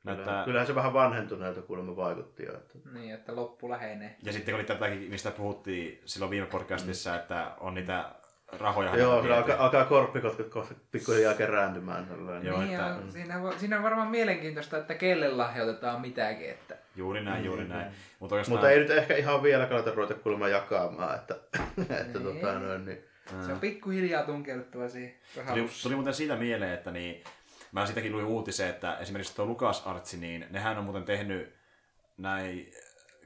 Näyttää... 0.05 0.45
Kyllähän 0.45 0.67
se 0.67 0.75
vähän 0.75 0.93
vanhentuneelta 0.93 1.63
kuulemma 1.63 1.97
vaikutti 1.97 2.45
jo. 2.45 2.55
Että... 2.55 2.79
Niin, 2.93 3.15
että 3.15 3.37
loppu 3.37 3.71
lähenee. 3.71 4.17
Ja 4.23 4.33
sitten 4.33 4.53
kun 4.53 4.61
oli 4.61 4.67
tätäkin, 4.67 5.11
mistä 5.11 5.31
puhuttiin 5.31 6.01
silloin 6.05 6.31
viime 6.31 6.47
podcastissa, 6.47 7.11
mm. 7.11 7.17
että 7.17 7.55
on 7.61 7.75
niitä 7.75 8.15
rahoja. 8.59 8.97
Joo, 8.97 9.23
kyllä 9.23 9.37
alkaa, 9.37 9.57
alkaa 9.57 9.85
korppikotkut 9.85 10.49
kohta 10.49 10.75
pikkuhiljaa 10.91 11.35
kerääntymään. 11.35 12.07
Joo, 12.43 12.61
niin, 12.61 12.73
että... 12.73 12.87
ja 12.87 12.99
siinä, 13.11 13.41
siinä 13.59 13.77
on 13.77 13.83
varmaan 13.83 14.09
mielenkiintoista, 14.09 14.79
että 14.79 14.95
kelle 14.95 15.29
lahjoitetaan 15.29 16.01
mitäkin. 16.01 16.51
Että... 16.51 16.77
Juuri 16.97 17.25
näin, 17.25 17.45
juuri 17.45 17.69
näin. 17.69 17.93
Mutta, 18.21 18.35
oikeastaan... 18.35 18.57
Mutta 18.57 18.71
ei 18.71 18.79
nyt 18.79 18.91
ehkä 18.91 19.17
ihan 19.17 19.43
vielä 19.43 19.67
kannata 19.67 19.91
ruveta 19.91 20.15
kuulemma 20.15 20.49
jakamaan. 20.49 21.15
Että, 21.15 21.35
että 21.81 22.19
niin. 22.19 22.23
tota, 22.23 22.59
noin, 22.59 22.85
niin... 22.85 23.05
Se 23.47 23.53
on 23.53 23.61
pikkuhiljaa 23.61 24.23
tunkeuduttava 24.23 24.89
siihen 24.89 25.15
tuli, 25.49 25.69
tuli 25.83 25.95
muuten 25.95 26.15
siitä 26.15 26.37
mieleen, 26.37 26.73
että 26.73 26.91
niin, 26.91 27.25
mä 27.73 27.87
sitäkin 27.87 28.13
luin 28.13 28.25
uutisen, 28.25 28.69
että 28.69 28.99
esimerkiksi 28.99 29.37
tuo 29.37 29.47
Lukas 29.47 29.87
Artsi, 29.87 30.17
niin 30.17 30.47
nehän 30.51 30.79
on 30.79 30.85
muuten 30.85 31.05
tehnyt 31.05 31.55
näin, 32.19 32.73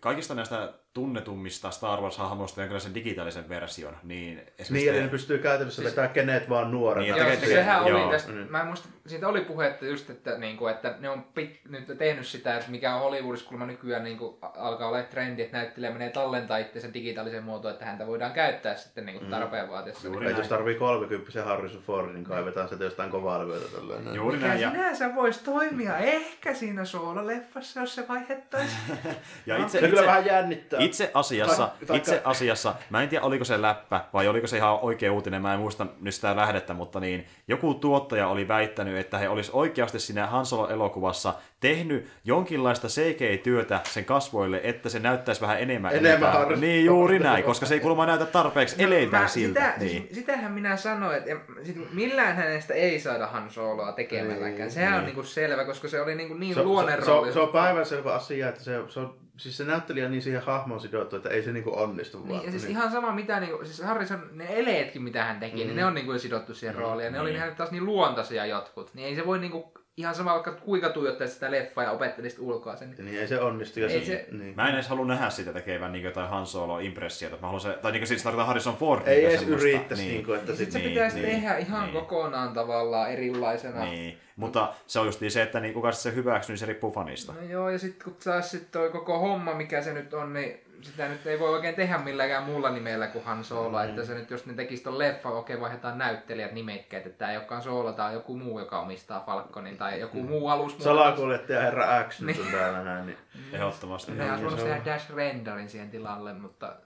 kaikista 0.00 0.34
näistä 0.34 0.74
tunnetummista 0.98 1.70
Star 1.70 2.00
Wars-hahmoista 2.00 2.60
jonkinlaisen 2.60 2.94
digitaalisen 2.94 3.48
version. 3.48 3.96
Niin, 4.02 4.42
niin 4.70 4.88
eli 4.88 5.00
ne 5.00 5.08
pystyy 5.08 5.38
käytännössä 5.38 5.82
siis... 5.82 5.92
vetämään 5.92 6.14
kenet 6.14 6.48
vaan 6.48 6.70
nuorena. 6.70 7.14
Niin, 7.14 7.16
joo, 7.16 7.30
tekee, 7.30 7.48
sehän 7.48 7.82
oli 7.82 7.90
joo. 7.90 8.10
tästä, 8.10 8.32
mm. 8.32 8.46
mä 8.48 8.60
en 8.60 8.66
muista, 8.66 8.88
siitä 9.06 9.28
oli 9.28 9.40
puhetta 9.40 9.86
just, 9.86 10.10
että, 10.10 10.38
niin 10.38 10.56
kuin, 10.56 10.74
että 10.74 10.94
ne 11.00 11.10
on 11.10 11.22
pit, 11.22 11.60
nyt 11.68 11.98
tehnyt 11.98 12.26
sitä, 12.26 12.56
että 12.56 12.70
mikä 12.70 12.94
on 12.94 13.00
Hollywoodissa 13.00 13.48
kulma 13.48 13.66
nykyään 13.66 14.04
niin 14.04 14.18
kuin, 14.18 14.36
alkaa 14.42 14.88
olla 14.88 15.02
trendi, 15.02 15.42
että 15.42 15.56
näyttelijä 15.56 15.92
menee 15.92 16.10
tallentaa 16.10 16.58
itse 16.58 16.90
digitaalisen 16.94 17.42
muotoon, 17.42 17.72
että 17.74 17.84
häntä 17.84 18.06
voidaan 18.06 18.32
käyttää 18.32 18.76
sitten 18.76 19.06
niin 19.06 19.18
kuin 19.18 19.24
mm. 19.24 19.30
tarpeen 19.30 19.68
vaatiessa. 19.70 20.08
Juuri 20.08 20.26
niin, 20.26 20.36
jos 20.36 20.48
tarvii 20.48 20.74
30 20.74 21.44
Harrison 21.44 21.82
Fordin, 21.82 22.14
niin 22.14 22.24
kaivetaan 22.24 22.68
sitä 22.68 22.84
jostain 22.84 23.10
kovaa 23.10 23.38
levyitä. 23.38 24.14
Juuri 24.14 24.36
mikä 24.36 24.48
näin. 24.48 24.60
sinänsä 24.60 25.14
voisi 25.14 25.44
toimia 25.44 25.98
ehkä 25.98 26.54
siinä 26.54 26.84
soololeffassa, 26.84 27.80
jos 27.80 27.94
se 27.94 28.08
vaihettaisi. 28.08 28.76
ja 29.46 29.56
itse, 29.56 29.80
no. 29.80 29.86
itse, 29.86 29.88
kyllä 29.88 30.06
vähän 30.06 30.26
jännittää 30.26 30.80
itse 30.88 31.10
asiassa, 31.14 31.70
tai, 31.86 31.96
itse 31.96 32.22
asiassa, 32.24 32.74
mä 32.90 33.02
en 33.02 33.08
tiedä 33.08 33.24
oliko 33.24 33.44
se 33.44 33.62
läppä 33.62 34.04
vai 34.12 34.28
oliko 34.28 34.46
se 34.46 34.56
ihan 34.56 34.78
oikea 34.82 35.12
uutinen, 35.12 35.42
mä 35.42 35.54
en 35.54 35.60
muista 35.60 35.86
nyt 36.00 36.14
sitä 36.14 36.36
lähdettä, 36.36 36.74
mutta 36.74 37.00
niin, 37.00 37.26
joku 37.48 37.74
tuottaja 37.74 38.28
oli 38.28 38.48
väittänyt, 38.48 38.96
että 38.96 39.18
he 39.18 39.28
olisi 39.28 39.50
oikeasti 39.54 39.98
siinä 39.98 40.26
Han 40.26 40.46
Solo-elokuvassa 40.46 41.34
tehnyt 41.60 42.10
jonkinlaista 42.24 42.88
CGI-työtä 42.88 43.80
sen 43.84 44.04
kasvoille, 44.04 44.60
että 44.64 44.88
se 44.88 44.98
näyttäisi 44.98 45.40
vähän 45.40 45.60
enemmän. 45.60 45.94
Enemmän 45.94 46.36
enempää. 46.36 46.56
Niin, 46.56 46.84
juuri 46.84 47.18
näin, 47.18 47.44
koska 47.44 47.66
se 47.66 47.74
ei 47.74 47.80
kuulemma 47.80 48.06
näytä 48.06 48.26
tarpeeksi 48.26 48.76
no, 48.76 48.84
eleiltään 48.84 49.28
siltä. 49.28 49.60
Sitä, 49.60 49.84
niin. 49.84 50.08
sitähän 50.12 50.52
minä 50.52 50.76
sanoin, 50.76 51.16
että 51.16 51.30
sit 51.62 51.94
millään 51.94 52.36
hänestä 52.36 52.74
ei 52.74 53.00
saada 53.00 53.26
Han 53.26 53.50
Soloa 53.50 53.92
tekemälläkään. 53.92 54.58
Niin, 54.58 54.70
Sehän 54.70 54.92
niin. 54.92 54.98
on 54.98 55.04
niinku 55.04 55.22
selvä, 55.22 55.64
koska 55.64 55.88
se 55.88 56.00
oli 56.00 56.14
niinku 56.14 56.34
niin 56.34 56.54
se. 56.54 56.60
Se, 56.60 57.04
se, 57.04 57.10
on, 57.10 57.32
se 57.32 57.40
on 57.40 57.48
päivänselvä 57.48 58.14
asia, 58.14 58.48
että 58.48 58.62
se, 58.62 58.80
se 58.88 59.00
on 59.00 59.27
siis 59.38 59.56
se 59.56 59.64
näyttelijä 59.64 60.08
niin 60.08 60.22
siihen 60.22 60.42
hahmoon 60.42 60.80
sidottu, 60.80 61.16
että 61.16 61.28
ei 61.28 61.42
se 61.42 61.52
niinku 61.52 61.78
onnistu 61.78 62.18
niin, 62.18 62.28
vaan. 62.28 62.44
Ja 62.44 62.50
siis 62.50 62.62
niin. 62.62 62.70
ihan 62.70 62.92
sama 62.92 63.12
mitä, 63.12 63.40
niinku, 63.40 63.64
siis 63.64 63.82
Harrison, 63.82 64.30
ne 64.32 64.46
eleetkin 64.48 65.02
mitä 65.02 65.24
hän 65.24 65.40
teki, 65.40 65.56
mm. 65.56 65.66
niin 65.66 65.76
ne 65.76 65.84
on 65.84 65.94
niinku 65.94 66.18
sidottu 66.18 66.54
siihen 66.54 66.76
mm. 66.76 66.82
rooliin. 66.82 67.04
Ja 67.04 67.10
ne 67.10 67.18
mm. 67.18 67.22
oli 67.22 67.34
ihan 67.34 67.54
taas 67.56 67.70
niin 67.70 67.84
luontaisia 67.84 68.46
jotkut. 68.46 68.94
Niin 68.94 69.08
ei 69.08 69.16
se 69.16 69.26
voi 69.26 69.38
niinku 69.38 69.72
ihan 69.98 70.14
sama 70.14 70.32
vaikka 70.32 70.52
kuinka 70.52 70.88
tuijottaisit 70.88 71.34
sitä 71.34 71.50
leffaa 71.50 71.84
ja 71.84 71.90
opettelisit 71.90 72.38
ulkoa 72.38 72.76
sen. 72.76 72.94
Niin 72.98 73.18
ei 73.20 73.28
se 73.28 73.40
onnistu. 73.40 73.80
Ja 73.80 73.86
Ei 73.88 74.00
se, 74.00 74.06
se- 74.06 74.26
niin. 74.30 74.56
Mä 74.56 74.68
en 74.68 74.74
edes 74.74 74.88
halua 74.88 75.06
nähdä 75.06 75.30
sitä 75.30 75.52
tekevän 75.52 75.92
niin 75.92 76.04
jotain 76.04 76.28
Han 76.28 76.46
Solo-impressiota. 76.46 77.36
Mä 77.40 77.46
haluan 77.46 77.60
se, 77.60 77.72
tai 77.82 77.92
niin 77.92 78.06
siis 78.06 78.22
tarkoitan 78.22 78.46
Harrison 78.46 78.76
Ford. 78.76 79.02
Ei 79.06 79.16
niin 79.16 79.28
edes 79.30 79.42
yrittäisi, 79.42 80.04
niin. 80.04 80.24
kuin, 80.24 80.38
että 80.38 80.52
Ja 80.52 80.56
sit 80.56 80.72
se 80.72 80.78
Niin, 80.78 80.88
pitäisi 80.90 81.16
niin, 81.20 81.28
tehdä 81.28 81.56
ihan 81.56 81.82
niin. 81.84 81.92
kokonaan 81.92 82.52
tavallaan 82.52 83.10
erilaisena. 83.12 83.84
Niin, 83.84 84.18
mutta 84.36 84.74
se 84.86 85.00
on 85.00 85.06
just 85.06 85.20
se, 85.28 85.42
että 85.42 85.60
niin 85.60 85.74
kuka 85.74 85.92
se 85.92 86.14
hyväksyy, 86.14 86.52
niin 86.52 86.58
se 86.58 86.66
riippuu 86.66 86.90
fanista. 86.92 87.32
No 87.32 87.42
joo, 87.42 87.70
ja 87.70 87.78
sitten 87.78 88.04
kun 88.04 88.16
taas 88.24 88.50
sit 88.50 88.70
toi 88.70 88.90
koko 88.90 89.18
homma, 89.18 89.54
mikä 89.54 89.82
se 89.82 89.92
nyt 89.92 90.14
on, 90.14 90.32
niin 90.32 90.60
sitä 90.82 91.08
nyt 91.08 91.26
ei 91.26 91.38
voi 91.40 91.50
oikein 91.50 91.74
tehdä 91.74 91.98
milläkään 91.98 92.42
muulla 92.42 92.70
nimellä 92.70 93.06
kuin 93.06 93.24
Han 93.24 93.44
Solo. 93.44 93.78
Mm. 93.78 93.88
Että 93.88 94.04
se 94.04 94.14
nyt, 94.14 94.30
jos 94.30 94.46
ne 94.46 94.54
tekisi 94.54 94.82
ton 94.82 94.98
leffa, 94.98 95.28
okei 95.28 95.60
vaihdetaan 95.60 95.98
näyttelijät 95.98 96.52
nimekkäät, 96.52 97.06
että 97.06 97.18
tämä 97.18 97.30
ei 97.30 97.36
olekaan 97.36 97.62
Solo, 97.62 97.92
tai 97.92 98.12
joku 98.14 98.36
muu, 98.36 98.58
joka 98.58 98.80
omistaa 98.80 99.20
Falconin, 99.26 99.76
tai 99.76 100.00
joku 100.00 100.22
muu 100.22 100.48
alus. 100.48 100.78
salakuljettaja 100.78 101.60
herra 101.60 102.04
X 102.08 102.20
nyt 102.20 102.38
on 102.40 102.46
täällä 102.52 102.84
näin. 102.84 103.06
Niin. 103.06 103.18
Ehdottomasti. 103.52 104.12
Ne 104.12 104.30
olisi 104.30 104.44
voinut 104.44 104.60
se 104.60 104.64
on- 104.66 104.70
tehdä 104.72 104.92
Dash 104.92 105.10
Renderin 105.14 105.68
siihen 105.68 105.90
tilalle, 105.90 106.32
mutta 106.32 106.76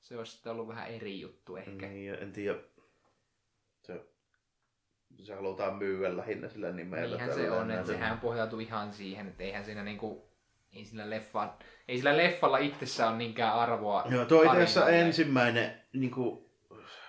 se 0.00 0.16
olisi 0.18 0.32
sitten 0.32 0.52
ollut 0.52 0.68
vähän 0.68 0.88
eri 0.88 1.20
juttu 1.20 1.56
ehkä. 1.56 1.86
Niin, 1.86 2.14
en 2.14 2.32
tiedä. 2.32 2.58
Se, 3.82 4.00
se 5.22 5.34
halutaan 5.34 5.74
myyä 5.76 6.16
lähinnä 6.16 6.48
sillä 6.48 6.70
nimellä. 6.72 7.16
Niinhän 7.16 7.34
se 7.34 7.50
on, 7.50 7.70
että 7.70 7.86
sehän 7.86 8.18
pohjautuu 8.20 8.58
ihan 8.60 8.92
siihen, 8.92 9.28
että 9.28 9.42
eihän 9.42 9.64
siinä 9.64 9.82
niinku, 9.84 10.28
ei 10.72 10.84
sillä, 10.84 11.10
leffa, 11.10 11.54
ei 11.88 11.96
sillä 11.96 12.16
leffalla 12.16 12.58
itsessään 12.58 13.08
ole 13.08 13.18
niinkään 13.18 13.54
arvoa. 13.54 14.04
Joo, 14.08 14.24
tuo 14.24 14.42
itse 14.42 14.56
asiassa 14.56 14.88
ensimmäinen 14.88 15.74
niin 15.92 16.10
kuin, 16.10 16.48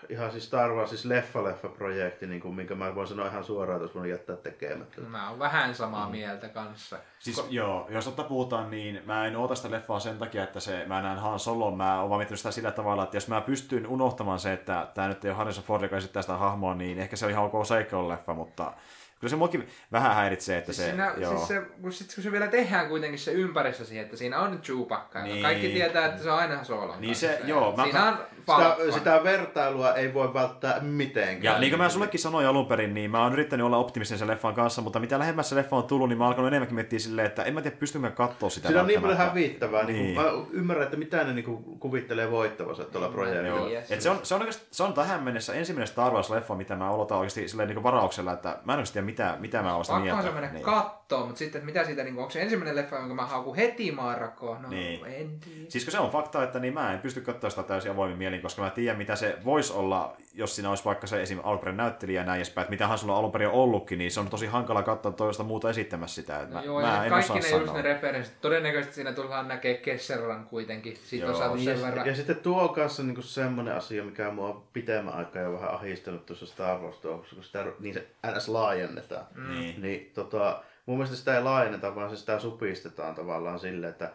ihan 0.09 0.31
siis 0.31 0.45
Star 0.45 0.71
Wars, 0.71 0.89
siis 0.89 1.05
leffa-leffa-projekti, 1.05 2.27
niin 2.27 2.41
kuin, 2.41 2.55
minkä 2.55 2.75
mä 2.75 2.95
voin 2.95 3.07
sanoa 3.07 3.27
ihan 3.27 3.43
suoraan, 3.43 3.75
että 3.75 3.83
olisi 3.83 3.95
voinut 3.95 4.11
jättää 4.11 4.35
tekemättä. 4.35 5.01
Mä 5.01 5.29
oon 5.29 5.39
vähän 5.39 5.75
samaa 5.75 6.09
mieltä 6.09 6.49
kanssa. 6.49 6.99
Siis 7.19 7.39
Ko- 7.39 7.47
joo, 7.49 7.87
jos 7.89 8.05
totta 8.05 8.23
puhutaan, 8.23 8.71
niin 8.71 9.01
mä 9.05 9.25
en 9.25 9.35
oota 9.35 9.55
sitä 9.55 9.71
leffaa 9.71 9.99
sen 9.99 10.17
takia, 10.17 10.43
että 10.43 10.59
se, 10.59 10.85
mä 10.87 11.01
näen 11.01 11.19
Han 11.19 11.39
Solon, 11.39 11.77
mä 11.77 12.01
oon 12.01 12.09
vaan 12.09 12.19
miettinyt 12.19 12.39
sitä 12.39 12.51
sillä 12.51 12.71
tavalla, 12.71 13.03
että 13.03 13.17
jos 13.17 13.27
mä 13.27 13.41
pystyn 13.41 13.87
unohtamaan 13.87 14.39
se, 14.39 14.53
että 14.53 14.87
tämä 14.93 15.07
nyt 15.07 15.25
ei 15.25 15.31
ole 15.31 15.37
Harrison 15.37 15.63
Ford, 15.63 15.83
joka 15.83 15.97
esittää 15.97 16.21
sitä 16.21 16.37
hahmoa, 16.37 16.75
niin 16.75 16.99
ehkä 16.99 17.15
se 17.15 17.25
on 17.25 17.31
ihan 17.31 17.45
ok 17.45 17.65
seikkailuleffa, 17.65 18.33
mutta 18.33 18.73
kyllä 19.19 19.29
se 19.29 19.35
muakin 19.35 19.67
vähän 19.91 20.15
häiritsee, 20.15 20.57
että 20.57 20.73
Siis, 20.73 20.85
se, 20.85 20.89
siinä, 20.91 21.13
joo. 21.17 21.35
siis 21.35 21.47
se, 21.47 21.61
kun, 21.81 21.93
sit, 21.93 22.15
kun 22.15 22.23
se 22.23 22.31
vielä 22.31 22.47
tehdään 22.47 22.87
kuitenkin 22.87 23.19
se 23.19 23.31
ympäristö 23.31 23.85
siihen, 23.85 24.05
että 24.05 24.17
siinä 24.17 24.39
on 24.39 24.61
Chewbacca, 24.61 25.21
niin. 25.23 25.41
Kaikki 25.41 25.67
tietää, 25.69 26.05
että 26.05 26.23
se 26.23 26.31
on 26.31 26.37
aina 26.39 26.63
Solon 26.63 27.01
Niin 27.01 27.15
se- 27.15 27.39
joo, 27.43 27.75
mä- 27.77 27.83
Siinä 27.83 28.05
on 28.07 28.17
Sitä, 28.57 28.91
sitä 28.97 29.23
vertailua 29.23 29.93
ei 29.93 30.13
voi 30.13 30.33
välttää 30.33 30.79
mitenkään. 30.79 31.53
Ja 31.53 31.59
niin 31.59 31.71
kuin 31.71 31.81
mä 31.81 31.89
sullekin 31.89 32.19
sanoin 32.19 32.47
alun 32.47 32.65
perin, 32.65 32.93
niin 32.93 33.11
mä 33.11 33.23
oon 33.23 33.33
yrittänyt 33.33 33.65
olla 33.65 33.77
optimistinen 33.77 34.19
sen 34.19 34.27
leffan 34.27 34.53
kanssa, 34.53 34.81
mutta 34.81 34.99
mitä 34.99 35.19
lähemmäs 35.19 35.49
se 35.49 35.55
leffa 35.55 35.75
on 35.75 35.83
tullut, 35.83 36.09
niin 36.09 36.17
mä 36.17 36.23
oon 36.23 36.29
alkanut 36.29 36.47
enemmänkin 36.47 36.75
miettiä 36.75 36.99
silleen, 36.99 37.27
että 37.27 37.43
en 37.43 37.53
mä 37.53 37.61
tiedä, 37.61 37.77
pystynkö 37.77 38.11
katsoa 38.11 38.49
sitä 38.49 38.67
Siinä 38.67 38.81
on 38.81 38.87
niin 38.87 39.01
paljon 39.01 39.17
hävittävää. 39.17 39.83
Niin. 39.83 40.03
Niin. 40.03 40.15
Mä 40.15 40.23
ymmärrän, 40.51 40.83
että 40.83 40.97
mitä 40.97 41.23
ne 41.23 41.33
niin 41.33 41.63
kuvittelee 41.79 42.31
voittavansa 42.31 42.83
tuolla 42.83 43.09
projektilla. 43.09 43.47
Joo. 43.57 43.69
Yes. 43.69 43.91
Et 43.91 44.01
se, 44.01 44.09
on, 44.09 44.19
se, 44.23 44.35
on 44.35 44.41
oikeasti, 44.41 44.67
se 44.71 44.83
on 44.83 44.93
tähän 44.93 45.23
mennessä 45.23 45.53
ensimmäinen 45.53 45.87
Star 45.87 46.13
Wars-leffa, 46.13 46.55
mitä 46.55 46.75
mä 46.75 46.91
odotan 46.91 47.17
oikeasti 47.17 47.47
silleen 47.47 47.69
niin 47.69 47.83
varauksella, 47.83 48.33
että 48.33 48.57
mä 48.65 48.73
en 48.73 48.83
tiedä, 48.93 49.05
mitä, 49.05 49.37
mitä 49.39 49.61
mä 49.61 49.75
oon 49.75 49.85
sitä 49.85 49.99
mieltä. 49.99 50.21
se 50.21 50.31
mennä 50.31 50.51
niin. 50.51 50.63
kattoon, 50.63 51.25
mutta 51.25 51.39
sitten, 51.39 51.65
mitä 51.65 51.83
siitä, 51.83 52.03
niin 52.03 52.17
onko 52.17 52.29
se 52.29 52.41
ensimmäinen 52.41 52.75
leffa, 52.75 52.95
jonka 52.95 53.15
mä 53.15 53.25
haukun 53.25 53.55
heti 53.55 53.91
maarakoon? 53.91 54.61
No, 54.61 54.69
Niin. 54.69 55.05
en 55.05 55.39
tiedä. 55.39 55.65
Siis 55.69 55.83
kun 55.83 55.91
se 55.91 55.99
on 55.99 56.09
fakta, 56.11 56.43
että 56.43 56.59
niin 56.59 56.73
mä 56.73 56.93
en 56.93 56.99
pysty 56.99 57.21
katsoa 57.21 57.49
sitä 57.49 57.63
täysin 57.63 57.91
avoimin 57.91 58.17
mielin, 58.17 58.38
koska 58.41 58.61
mä 58.61 58.69
tiedän, 58.69 58.97
mitä 58.97 59.15
se 59.15 59.37
voisi 59.45 59.73
olla, 59.73 60.17
jos 60.33 60.55
siinä 60.55 60.69
olisi 60.69 60.85
vaikka 60.85 61.07
se 61.07 61.21
esim. 61.21 61.39
alkuperäinen 61.43 61.77
näyttelijä 61.85 62.21
ja 62.21 62.25
näin 62.25 62.37
edespäin, 62.37 62.63
että 62.63 62.69
mitähän 62.71 62.97
sulla 62.97 63.15
alun 63.17 63.31
perin 63.31 63.47
on 63.47 63.53
ollutkin, 63.53 63.97
niin 63.99 64.11
se 64.11 64.19
on 64.19 64.29
tosi 64.29 64.45
hankala 64.47 64.83
katsoa 64.83 65.11
toista 65.11 65.43
muuta 65.43 65.69
esittämässä 65.69 66.15
sitä. 66.21 66.39
Että 66.41 66.53
No 66.55 66.59
mä, 66.59 66.65
joo, 66.65 66.81
mä 66.81 66.87
ja 66.87 67.03
en 67.03 67.09
kaikki 67.09 67.25
osaa 67.31 67.35
ne 67.35 67.41
sanoa. 67.41 67.61
just 67.61 67.73
ne 67.73 67.81
referenssit. 67.81 68.41
Todennäköisesti 68.41 68.95
siinä 68.95 69.13
tullaan 69.13 69.47
näkee 69.47 69.73
Kesseran 69.77 70.45
kuitenkin. 70.45 70.97
Siitä 71.03 71.25
on 71.25 71.31
Joo. 71.31 71.39
saatu 71.39 71.57
sen 71.57 71.79
Ja, 71.79 71.85
verran. 71.85 72.07
ja 72.07 72.15
sitten 72.15 72.35
tuo 72.35 72.61
on 72.61 72.69
kanssa 72.75 73.03
niinku 73.03 73.21
semmoinen 73.21 73.75
asia, 73.75 74.03
mikä 74.03 74.31
mua 74.31 74.47
on 74.47 74.63
pitemmän 74.73 75.13
aikaa 75.13 75.41
jo 75.41 75.53
vähän 75.53 75.73
ahistanut 75.73 76.25
tuossa 76.25 76.45
Star 76.45 76.79
Wars 76.79 76.97
kun 76.97 77.25
sitä 77.43 77.65
niin 77.79 77.93
se 77.93 78.07
ns. 78.37 78.47
laajennetaan. 78.47 79.25
Mm. 79.35 79.53
Niin. 79.59 79.81
Niin 79.81 80.11
tota, 80.15 80.63
mun 80.85 80.97
mielestä 80.97 81.15
sitä 81.17 81.35
ei 81.37 81.43
laajenneta, 81.43 81.95
vaan 81.95 82.09
se 82.09 82.15
sitä 82.15 82.39
supistetaan 82.39 83.15
tavallaan 83.15 83.59
silleen, 83.59 83.89
että 83.91 84.11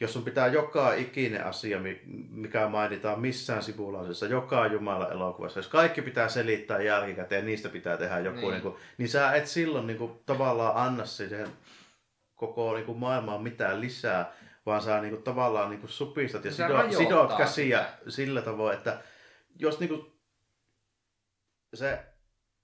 jos 0.00 0.12
sun 0.12 0.24
pitää 0.24 0.46
joka 0.46 0.94
ikinen 0.94 1.44
asia, 1.44 1.78
mi- 1.80 2.02
mikä 2.30 2.68
mainitaan 2.68 3.20
missään 3.20 3.62
sivulaisessa, 3.62 4.26
joka 4.26 4.66
Jumala 4.66 5.10
elokuvassa, 5.10 5.58
jos 5.58 5.68
kaikki 5.68 6.02
pitää 6.02 6.28
selittää 6.28 6.82
jälkikäteen, 6.82 7.46
niistä 7.46 7.68
pitää 7.68 7.96
tehdä 7.96 8.18
joku, 8.18 8.36
Niin. 8.36 8.42
niin. 8.42 8.52
Niin 8.52 8.62
kuin, 8.62 8.76
niin 8.98 9.08
sä 9.08 9.32
et 9.32 9.46
silloin 9.46 9.86
niin 9.86 9.98
kuin, 9.98 10.20
tavallaan 10.26 10.76
anna 10.86 11.04
siihen 11.04 11.48
koko 12.34 12.74
niin 12.74 12.86
kuin, 12.86 12.98
maailmaan 12.98 13.42
mitään 13.42 13.80
lisää, 13.80 14.32
vaan 14.66 14.82
sä 14.82 15.00
niin 15.00 15.10
kuin, 15.10 15.22
tavallaan 15.22 15.70
niin 15.70 15.80
kuin, 15.80 15.90
supistat 15.90 16.44
ja 16.44 16.50
Se 16.50 16.56
sidot, 16.66 16.92
sidot 16.92 17.36
käsiä 17.36 17.84
sitä. 17.84 18.10
sillä 18.10 18.42
tavoin, 18.42 18.76
että 18.78 18.98
jos 19.58 19.80
niin 19.80 19.88
kuin, 19.88 20.12
se 21.74 22.04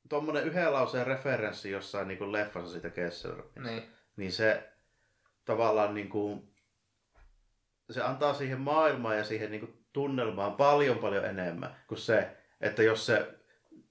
tuommoinen 0.09 0.45
yhden 0.45 0.73
lauseen 0.73 1.07
referenssi 1.07 1.71
jossain 1.71 2.09
niin 2.09 2.19
kuin 2.19 2.33
leffassa 2.33 2.73
siitä 2.73 2.91
Kesselrokista, 2.91 3.61
Niin. 3.61 3.83
niin 4.17 4.33
se 4.33 4.73
tavallaan 5.45 5.95
niin 5.95 6.09
kuin, 6.09 6.50
se 7.91 8.03
antaa 8.03 8.35
siihen 8.35 8.61
maailmaan 8.61 9.17
ja 9.19 9.25
siihen 9.25 9.51
niin 9.51 9.61
kuin 9.61 9.85
tunnelmaan 9.93 10.53
paljon 10.53 10.99
paljon 10.99 11.25
enemmän 11.25 11.77
kuin 11.87 11.99
se, 11.99 12.29
että 12.61 12.83
jos 12.83 13.07
se 13.07 13.29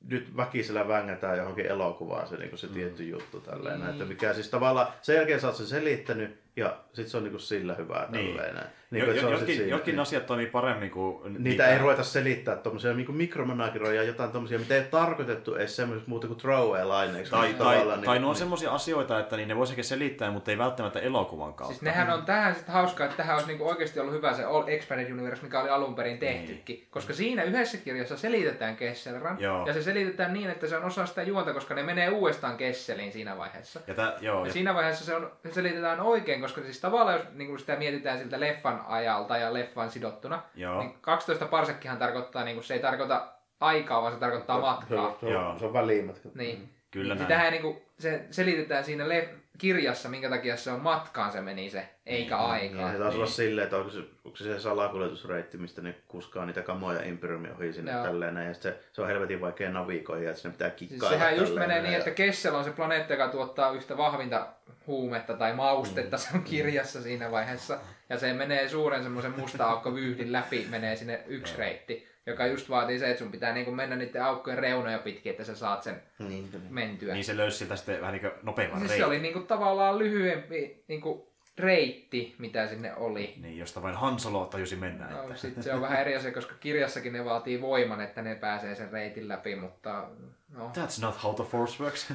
nyt 0.02 0.38
väkisellä 0.38 0.88
vängätään 0.88 1.38
johonkin 1.38 1.66
elokuvaan 1.66 2.28
se, 2.28 2.36
niin 2.38 2.50
kuin 2.50 2.60
se 2.60 2.68
tietty 2.68 3.04
juttu 3.04 3.40
tälleen, 3.42 3.80
Niin. 3.80 3.90
että 3.90 4.06
mikä 4.06 4.34
siis 4.34 4.50
tavallaan 4.50 4.88
sen 5.02 5.16
jälkeen 5.16 5.40
sä 5.40 5.48
oot 5.48 5.56
sen 5.56 5.68
selittänyt 5.68 6.40
ja 6.56 6.78
sit 6.94 7.08
se 7.08 7.18
on 7.18 7.24
niin 7.24 7.32
kuin 7.32 7.42
sillä 7.42 7.74
hyvää 7.76 8.08
Niin. 8.10 8.36
tälleen. 8.36 8.56
näin. 8.56 8.68
Niin, 8.92 9.06
se 9.06 9.12
on 9.12 9.18
sit 9.18 9.30
jotkin, 9.32 9.56
siinä, 9.56 9.70
jotkin 9.70 9.92
niin. 9.92 10.00
asiat 10.00 10.26
toimii 10.26 10.48
paremmin 10.48 10.92
kuin... 10.92 11.44
Niitä 11.44 11.68
ei 11.68 11.78
ruveta 11.78 12.04
selittää 12.04 12.56
tommosia 12.56 12.94
niin 12.94 13.16
mikromanageroja, 13.16 14.04
jotain 14.04 14.32
tommosia, 14.32 14.60
mitä 14.60 14.74
ei 14.74 14.80
ole 14.80 14.88
tarkoitettu 14.88 15.56
edes 15.56 15.76
semmoisesta 15.76 16.10
muuta 16.10 16.28
kuin 16.28 16.40
throwaway-laineeksi. 16.40 17.32
Tai, 17.32 17.48
niin 17.48 17.58
tai, 17.58 17.78
tai 17.78 17.98
niin- 17.98 18.04
ne 18.06 18.12
on 18.12 18.22
niin. 18.22 18.36
semmoisia 18.36 18.72
asioita, 18.72 19.20
että 19.20 19.38
niin 19.38 19.48
ne 19.48 19.56
voisi 19.56 19.74
ehkä 19.74 19.84
selittää, 19.84 20.32
mutta 20.32 20.52
ei 20.52 20.58
välttämättä 20.58 21.00
elokuvan 21.00 21.54
kautta. 21.54 21.74
Siis 21.74 21.82
nehän 21.82 22.10
on 22.10 22.26
tähän 22.26 22.56
sitten 22.56 22.74
hauskaa, 22.74 23.06
että 23.06 23.18
tähän 23.18 23.36
olisi 23.36 23.48
niinku 23.48 23.70
oikeasti 23.70 24.00
ollut 24.00 24.14
hyvä 24.14 24.34
se 24.34 24.44
All 24.44 24.68
Expanded 24.68 25.12
Universe, 25.12 25.44
mikä 25.44 25.60
oli 25.60 25.70
alun 25.70 25.96
perin 25.96 26.18
tehtykin. 26.18 26.88
Koska 26.90 27.14
siinä 27.14 27.44
yhdessä 27.44 27.78
kirjassa 27.78 28.18
selitetään 28.18 28.76
Kesselran. 28.76 29.36
Niin. 29.36 29.44
Joo. 29.44 29.68
Ja 29.68 29.74
se 29.74 29.82
selitetään 29.82 30.34
niin, 30.34 30.50
että 30.50 30.68
se 30.68 30.78
on 30.78 30.84
osa 30.84 31.06
sitä 31.06 31.24
juonta, 31.24 31.54
koska 31.54 31.74
ne 31.76 31.84
menee 31.84 32.10
uudestaan 32.10 32.58
Kesseliin 32.58 33.12
siinä 33.12 33.38
vaiheessa. 33.38 33.80
Ja 33.88 33.94
tää, 33.94 34.14
joo, 34.22 34.40
Ja 34.40 34.48
ja, 34.48 34.54
siinä 34.54 34.74
vaiheessa 34.76 35.06
se, 35.06 35.16
on, 35.16 35.32
se 35.46 35.54
selitetään 35.54 36.00
oikein, 36.00 36.39
koska 36.42 36.62
siis 36.62 36.80
tavallaan 36.82 37.18
jos 37.20 37.28
niin 37.34 37.48
kuin 37.48 37.60
sitä 37.60 37.76
mietitään 37.76 38.20
siltä 38.20 38.40
leffan 38.40 38.84
ajalta 38.88 39.38
ja 39.38 39.54
leffan 39.54 39.90
sidottuna, 39.92 40.42
Joo. 40.56 40.80
niin 40.80 40.94
12 41.02 41.46
parsekkihan 41.46 41.98
tarkoittaa, 41.98 42.44
niin 42.44 42.56
kuin, 42.56 42.64
se 42.64 42.74
ei 42.74 42.80
tarkoita 42.80 43.28
aikaa, 43.60 44.02
vaan 44.02 44.14
se 44.14 44.20
tarkoittaa 44.20 44.62
matkaa. 44.62 45.18
Se 45.20 45.26
on, 45.26 45.32
Joo. 45.32 45.60
se 45.60 45.66
on 45.66 45.74
välimatka. 45.74 46.30
Niin. 46.36 46.70
Kyllä 46.92 47.14
niin 47.14 47.20
näin. 47.20 47.28
Sitähän 47.28 47.52
niin 47.52 47.62
kuin, 47.62 47.82
se 48.00 48.26
selitetään 48.32 48.84
siinä 48.84 49.10
le- 49.10 49.30
kirjassa, 49.60 50.10
minkä 50.10 50.30
takia 50.30 50.58
se 50.58 50.72
on 50.72 50.82
matkaan 50.82 51.32
se 51.32 51.42
meni 51.42 51.70
se, 51.70 51.90
eikä 52.06 52.38
aikaa. 52.38 52.82
Niin, 52.82 52.92
se 52.92 52.98
taisi 52.98 53.10
Niin. 53.10 53.16
olla 53.16 53.26
silleen, 53.32 53.64
että 53.66 53.78
onko 53.78 53.90
se, 53.90 54.00
onko 54.26 54.38
se 54.38 54.44
se 54.44 54.60
salakuljetusreitti, 54.60 55.58
mistä 55.58 55.82
ne 55.82 55.96
kuskaa 56.08 56.46
niitä 56.46 56.62
kamoja 56.62 57.04
Imperiumin 57.04 57.52
ohi 57.52 57.74
sinne 57.74 57.92
Joo. 57.92 58.04
tälleen 58.04 58.34
näin, 58.34 58.48
ja 58.48 58.54
se, 58.54 58.80
se 58.94 59.02
on 59.02 59.08
helvetin 59.08 59.42
vaikea 59.42 59.70
navigoida, 59.72 60.30
että 60.30 60.42
sinne 60.42 60.54
pitää 60.54 60.70
Siis 60.78 60.90
kikkailla. 60.90 61.18
sehän 61.18 61.38
just 61.38 61.54
menee 61.54 61.68
näin, 61.68 61.84
niin, 61.84 61.92
ja- 61.94 61.98
että 62.00 62.12
Kessel 62.12 62.56
on 62.56 62.64
se 62.64 62.72
planeetta, 62.72 63.14
joka 63.14 63.28
tuottaa 63.28 63.72
yhtä 63.72 63.98
vahvinta 63.98 64.48
huumetta 64.88 65.34
tai 65.34 65.54
maustetta, 65.54 66.18
se 66.18 66.30
on 66.38 66.44
kirjassa 66.44 67.02
siinä 67.02 67.32
vaiheessa. 67.32 67.80
Ja 68.10 68.18
se 68.18 68.34
menee 68.34 68.68
suuren 68.70 69.04
semmoisen 69.04 69.40
musta 69.40 69.66
aukko 69.66 69.96
vyyhdin 69.96 70.32
läpi, 70.32 70.68
menee 70.70 70.96
sinne 70.96 71.24
yksi 71.28 71.58
reitti, 71.58 72.09
joka 72.30 72.48
just 72.48 72.70
vaatii 72.70 73.00
se, 73.00 73.10
että 73.10 73.20
sun 73.24 73.32
pitää 73.32 73.54
niinku 73.54 73.72
mennä 73.72 73.96
niiden 73.96 74.24
aukkojen 74.24 74.60
reunoja 74.60 74.98
pitkin, 75.00 75.30
että 75.30 75.44
sä 75.44 75.56
saat 75.56 75.84
sen 75.84 76.02
Niin, 76.20 76.30
niin. 76.30 76.64
mentyä. 76.70 77.14
Niin 77.14 77.26
se 77.26 77.38
löysi 77.38 77.58
siltä 77.58 77.76
sitten 77.76 78.02
vähän 78.02 78.14
niin 78.14 78.32
nopeamman 78.44 78.80
siis 78.80 78.90
reitin. 78.92 79.04
se 79.06 79.08
oli 79.08 79.20
niinku 79.20 79.40
tavallaan 79.40 80.00
lyhyempi 80.00 80.84
niinku 80.88 81.30
reitti, 81.58 82.36
mitä 82.38 82.68
sinne 82.68 82.96
oli. 82.96 83.34
Niin, 83.42 83.58
josta 83.58 83.82
vain 83.82 83.96
Han 83.96 84.20
Solo 84.20 84.46
tajusi 84.46 84.76
mennä. 84.76 85.10
No, 85.10 85.22
että... 85.24 85.36
sit 85.36 85.64
se 85.64 85.74
on 85.74 85.82
vähän 85.82 86.02
eri 86.02 86.16
asia, 86.16 86.32
koska 86.32 86.54
kirjassakin 86.60 87.14
ne 87.14 87.26
vaatii 87.26 87.62
voiman, 87.62 88.02
että 88.02 88.22
ne 88.22 88.36
pääsee 88.36 88.76
sen 88.76 88.92
reitin 88.92 89.28
läpi, 89.28 89.56
mutta 89.56 90.06
no, 90.50 90.72
That's 90.78 91.02
not 91.02 91.24
how 91.24 91.36
the 91.36 91.44
force 91.44 91.84
works. 91.84 92.14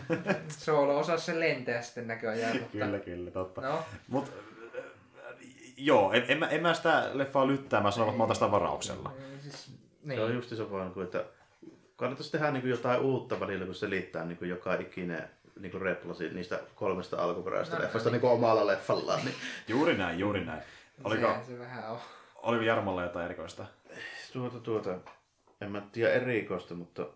Solo 0.49 0.99
osaa 1.01 1.17
se 1.17 1.41
lentää 1.41 1.83
sitten 1.83 2.07
näköjään. 2.07 2.57
Mutta, 2.57 2.73
kyllä, 2.73 2.99
kyllä, 2.99 3.31
totta. 3.31 3.61
No, 3.61 3.79
Mut, 4.09 4.29
äh, 4.29 5.35
joo, 5.77 6.13
en, 6.13 6.25
en, 6.29 6.39
mä, 6.39 6.49
en 6.49 6.63
mä 6.63 6.75
sitä 6.75 7.11
leffaa 7.13 7.47
lyttää, 7.47 7.81
mä 7.81 7.91
sanon, 7.91 8.09
että 8.09 8.19
mä 8.19 8.25
otan 8.25 8.37
sitä 8.37 8.51
varauksella. 8.51 9.13
Siis, 10.05 10.15
Se 10.17 10.21
on 10.23 10.29
niin. 10.29 10.37
just 10.37 10.49
se 10.57 10.71
vaan, 10.71 10.93
kuin, 10.93 11.05
että 11.05 11.25
kannattaisi 11.97 12.33
tehdä 12.33 12.51
niin 12.51 12.61
kuin 12.61 12.71
jotain 12.71 13.01
uutta 13.01 13.41
välillä, 13.41 13.67
kun 13.67 13.75
selittää 13.75 14.25
niin 14.25 14.39
kuin 14.39 14.49
joka 14.51 14.75
ikinen 14.75 15.31
niin 15.61 15.71
kuin 15.71 15.83
replasi 15.83 16.29
niistä 16.29 16.61
kolmesta 16.75 17.23
alkuperäisestä 17.23 17.77
No, 17.77 17.81
no, 17.81 17.85
leffasta 17.87 18.11
niin. 18.11 18.23
niin 18.23 18.33
omalla 18.33 18.67
leffallaan. 18.67 19.25
Niin. 19.25 19.35
Juuri 19.69 19.97
näin, 19.97 20.19
juuri 20.19 20.45
näin. 20.45 20.63
Oliko, 21.05 21.27
Sehän 21.27 21.45
se 21.45 21.59
vähän 21.59 21.91
on. 21.91 21.99
oliko 22.37 22.63
Jarmolla 22.65 23.03
jotain 23.03 23.25
erikoista? 23.25 23.67
Tuota, 24.33 24.59
tuota, 24.61 24.99
en 25.61 25.73
mä 25.73 25.83
tiedä 25.93 26.13
erikoista, 26.13 26.75
mutta 26.75 27.07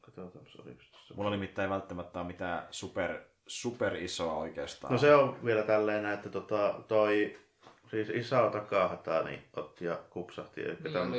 katsotaan, 0.00 0.44
oliko 0.64 0.82
tässä. 0.92 1.14
Mulla 1.14 1.30
nimittäin 1.30 1.66
ei 1.66 1.70
välttämättä 1.70 2.18
ole 2.18 2.26
mitään 2.26 2.62
super 2.70 3.18
super 3.48 3.96
isoa 3.96 4.34
oikeastaan. 4.34 4.92
No 4.92 4.98
se 4.98 5.14
on 5.14 5.44
vielä 5.44 5.62
tälleen, 5.62 6.06
että 6.06 6.28
tota, 6.28 6.74
toi 6.88 7.38
siis 7.90 8.08
Isao 8.08 8.50
Takahata 8.50 9.22
niin 9.22 9.44
otti 9.56 9.84
ja 9.84 9.98
kupsahti. 10.10 10.60
Eli 10.62 10.76
Niin 10.84 10.92
tämän. 10.92 11.12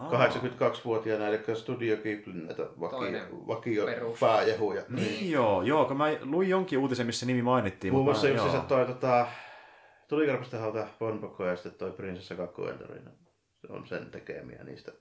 82-vuotiaana, 0.00 1.26
eli 1.28 1.40
Studio 1.54 1.96
Ghiblin 1.96 2.46
näitä 2.46 2.62
vakio, 2.80 3.20
vakio 3.46 3.86
pääjehuja. 4.20 4.82
Niin 4.88 5.30
joo, 5.30 5.62
joo, 5.62 5.84
kun 5.84 5.96
mä 5.96 6.06
luin 6.22 6.48
jonkin 6.48 6.78
uutisen, 6.78 7.06
missä 7.06 7.26
nimi 7.26 7.42
mainittiin. 7.42 7.92
Muun 7.94 8.04
mutta 8.04 8.26
muassa 8.28 8.44
just 8.46 8.60
se 8.60 8.68
toi 8.68 8.86
tota, 8.86 9.26
tulikarpasta 10.08 10.58
hauta 10.58 10.86
Bonboko 10.98 11.44
ja 11.46 11.56
sitten 11.56 11.74
toi 11.74 11.90
Prinsessa 11.92 12.34
Kakuentorina. 12.34 13.10
Se 13.60 13.72
on 13.72 13.86
sen 13.86 14.10
tekemiä 14.10 14.64
niistä. 14.64 14.92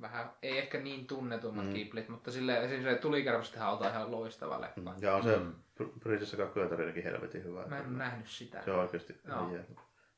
Vähän, 0.00 0.30
ei 0.42 0.58
ehkä 0.58 0.78
niin 0.80 1.06
tunnetummat 1.06 1.66
Mm. 1.66 1.72
kiplit, 1.72 2.08
mutta 2.08 2.30
sille 2.30 2.58
esimerkiksi 2.58 2.90
se 2.94 2.98
tulikärpästä 3.00 3.60
hauta 3.60 3.84
on 3.84 3.90
ihan 3.90 4.10
loistava 4.10 4.60
leffa. 4.60 4.80
Mm. 4.80 4.96
Ja 5.00 5.14
on 5.16 5.22
se 5.22 5.36
Mm. 5.36 5.52
Pr- 5.82 5.98
Prinsessa 6.02 6.36
Kakuentorinakin 6.36 7.02
helvetin 7.04 7.44
hyvä. 7.44 7.66
Mä 7.66 7.78
en 7.78 7.86
ole 7.86 7.96
nähnyt 7.98 8.28
sitä. 8.28 8.62
Se 8.64 8.70
on 8.70 8.78
oikeasti 8.80 9.20
jees. 9.52 9.66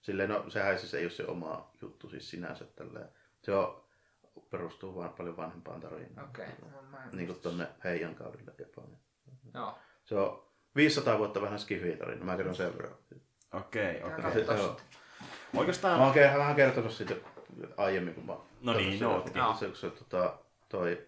Silleen, 0.01 0.29
no 0.29 0.51
sehän 0.51 0.79
siis 0.79 0.95
ei 0.95 1.05
ole 1.05 1.11
se 1.11 1.27
oma 1.27 1.71
juttu 1.83 2.09
siis 2.09 2.31
sinänsä 2.31 2.65
tälleen. 2.65 3.09
Se 3.43 3.55
on, 3.55 3.85
perustuu 4.51 4.95
vaan 4.95 5.11
paljon 5.11 5.37
vanhempaan 5.37 5.81
tarinaan. 5.81 6.29
Okei. 6.29 6.47
No, 6.47 6.83
mä 6.91 7.05
en 7.05 7.11
Niin 7.13 7.27
kuin 7.27 7.41
tonne 7.41 7.69
Heijan 7.85 8.15
kaudelle 8.15 8.53
jopa. 8.59 8.83
niin. 8.87 8.99
Joo. 9.55 9.79
Se 10.05 10.15
on 10.15 10.43
500 10.77 11.19
vuotta 11.19 11.43
vähän 11.43 11.59
skifi 11.59 11.97
tarina. 11.97 12.25
Mä 12.25 12.37
kerron 12.37 12.55
sen 12.55 12.73
verran. 12.73 12.97
Okei, 13.53 14.03
okei. 14.03 14.45
Joo. 14.57 14.77
Oikeastaan... 15.57 15.99
Mä 15.99 16.07
oon 16.07 16.15
vähän 16.15 16.57
kertonut 16.57 16.93
siitä 16.93 17.15
aiemmin, 17.77 18.15
kun 18.15 18.27
mä... 18.27 18.37
No 18.63 18.73
niin, 18.73 18.99
se, 18.99 19.05
joo. 19.05 19.55
Se, 19.55 19.67
se, 19.67 19.75
se, 19.75 19.91
tota, 19.91 20.39
toi, 20.69 21.07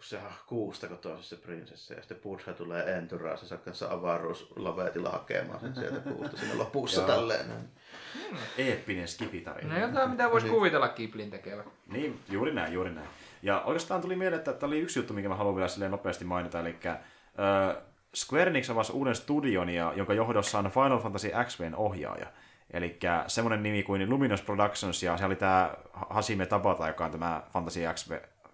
kun 0.00 0.06
se 0.06 0.16
on 0.16 0.32
kuusta 0.46 0.88
kotoisin 0.88 1.24
se 1.24 1.36
prinsessa 1.36 1.94
ja 1.94 2.00
sitten 2.00 2.20
Buddha 2.22 2.52
tulee 2.52 2.96
enturaa, 2.96 3.36
se 3.36 3.46
saa 3.46 3.58
kanssa 3.58 3.92
avaruuslavetilla 3.92 5.10
hakemaan 5.10 5.60
sen 5.60 5.74
sieltä 5.74 6.00
kuusta 6.10 6.36
siinä 6.36 6.58
lopussa 6.58 7.02
tälleen. 7.02 7.48
näin. 7.48 7.68
Eeppinen 8.58 9.08
skifitarina. 9.08 9.74
No 9.74 9.80
jotain, 9.80 10.10
mitä 10.10 10.30
voisi 10.30 10.48
kuvitella 10.48 10.88
Kiplin 10.88 11.30
tekevä. 11.30 11.64
Niin, 11.86 12.20
juuri 12.28 12.54
näin, 12.54 12.72
juuri 12.72 12.90
näin. 12.90 13.08
Ja 13.42 13.60
oikeastaan 13.60 14.00
tuli 14.00 14.16
mieleen, 14.16 14.38
että 14.38 14.52
tämä 14.52 14.68
oli 14.68 14.80
yksi 14.80 14.98
juttu, 14.98 15.14
minkä 15.14 15.28
mä 15.28 15.34
haluan 15.34 15.56
vielä 15.56 15.88
nopeasti 15.88 16.24
mainita, 16.24 16.60
eli 16.60 16.76
äh, 16.86 16.96
Square 18.16 18.50
Enix 18.50 18.70
avasi 18.70 18.92
uuden 18.92 19.14
studion, 19.14 19.68
ja, 19.68 19.92
jonka 19.96 20.14
johdossa 20.14 20.58
on 20.58 20.70
Final 20.70 20.98
Fantasy 20.98 21.30
XPn 21.44 21.74
ohjaaja. 21.74 22.26
Eli 22.70 22.98
semmoinen 23.26 23.62
nimi 23.62 23.82
kuin 23.82 24.10
Luminous 24.10 24.42
Productions, 24.42 25.02
ja 25.02 25.16
se 25.16 25.24
oli 25.24 25.36
tämä 25.36 25.74
Hasime 25.92 26.46
Tabata, 26.46 26.88
joka 26.88 27.04
on 27.04 27.10
tämä 27.10 27.42
Fantasy 27.52 27.80
XP, 27.94 28.10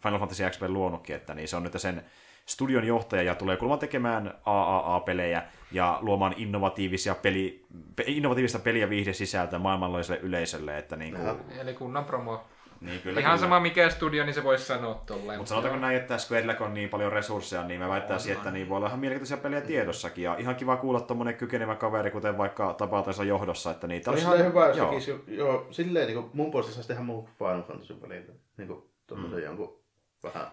Final 0.07 0.19
Fantasy 0.19 0.51
XP 0.51 0.63
luonutkin, 0.69 1.17
että 1.17 1.35
niin 1.35 1.49
se 1.49 1.57
on 1.57 1.63
nyt 1.63 1.73
sen 1.77 2.05
studion 2.47 2.85
johtaja 2.87 3.23
ja 3.23 3.35
tulee 3.35 3.57
kuulemma 3.57 3.77
tekemään 3.79 4.35
AAA-pelejä 4.45 5.43
ja 5.73 5.99
luomaan 6.03 6.35
innovatiivisia 6.37 7.15
peli, 7.15 7.65
pe, 7.97 8.05
innovatiivista 8.07 8.59
peli- 8.59 8.81
ja 8.81 8.91
viihdesisältöä 8.91 9.59
maailmanlaajuiselle 9.59 10.21
yleisölle. 10.21 10.79
Että 10.79 10.97
niin 10.97 11.15
kuin. 11.15 11.59
Eli 11.61 11.75
kunnan 11.75 12.05
promo. 12.05 12.45
niin 12.81 13.01
kyllä, 13.01 13.21
Ihan 13.21 13.31
kyllä. 13.37 13.47
sama 13.47 13.61
mikä 13.61 13.91
studio, 13.91 14.25
niin 14.25 14.35
se 14.35 14.45
voisi 14.45 14.65
sanoa 14.65 15.03
tolleen. 15.07 15.39
Mutta 15.39 15.49
sanotaanko 15.49 15.81
näin, 15.81 15.97
että 15.97 16.19
Squarella 16.19 16.55
on 16.67 16.75
niin 16.75 16.89
paljon 16.89 17.13
resursseja, 17.13 17.63
niin 17.65 17.81
mä 17.81 17.89
väittäisin, 17.89 18.33
että 18.33 18.51
niin 18.51 18.69
voi 18.69 18.77
olla 18.77 18.87
ihan 18.87 18.99
mielenkiintoisia 19.01 19.37
pelejä 19.37 19.61
tiedossakin. 19.61 20.25
Ja 20.25 20.37
ihan 20.39 20.57
kiva 20.57 20.77
kuulla 20.77 21.01
tuommoinen 21.01 21.35
kykenevä 21.35 21.75
kaveri, 21.77 22.11
kuten 22.11 22.39
vaikka 22.39 22.73
tapautensa 22.75 23.25
johdossa. 23.25 23.71
Että 23.71 23.87
niitä 23.87 24.11
oli 24.11 24.17
Olisi 24.17 24.27
ihan 24.35 24.47
hyvä, 24.51 24.67
jos 24.67 24.77
joo. 24.77 24.89
tekisi, 24.89 25.11
jo- 25.11 25.21
joo, 25.29 25.67
silleen 25.71 26.07
niin 26.07 26.23
kuin 26.23 26.31
mun 26.33 26.51
puolesta 26.51 26.73
saisi 26.75 26.89
tehdä 26.89 27.03
muun 27.03 27.29
Final 27.39 27.63
Fantasy 27.63 28.01
välillä. 28.03 28.33
Niin 28.57 28.69
kuin 28.69 28.83
tommosen 29.07 29.43
jonkun 29.43 29.86
vähän. 30.23 30.47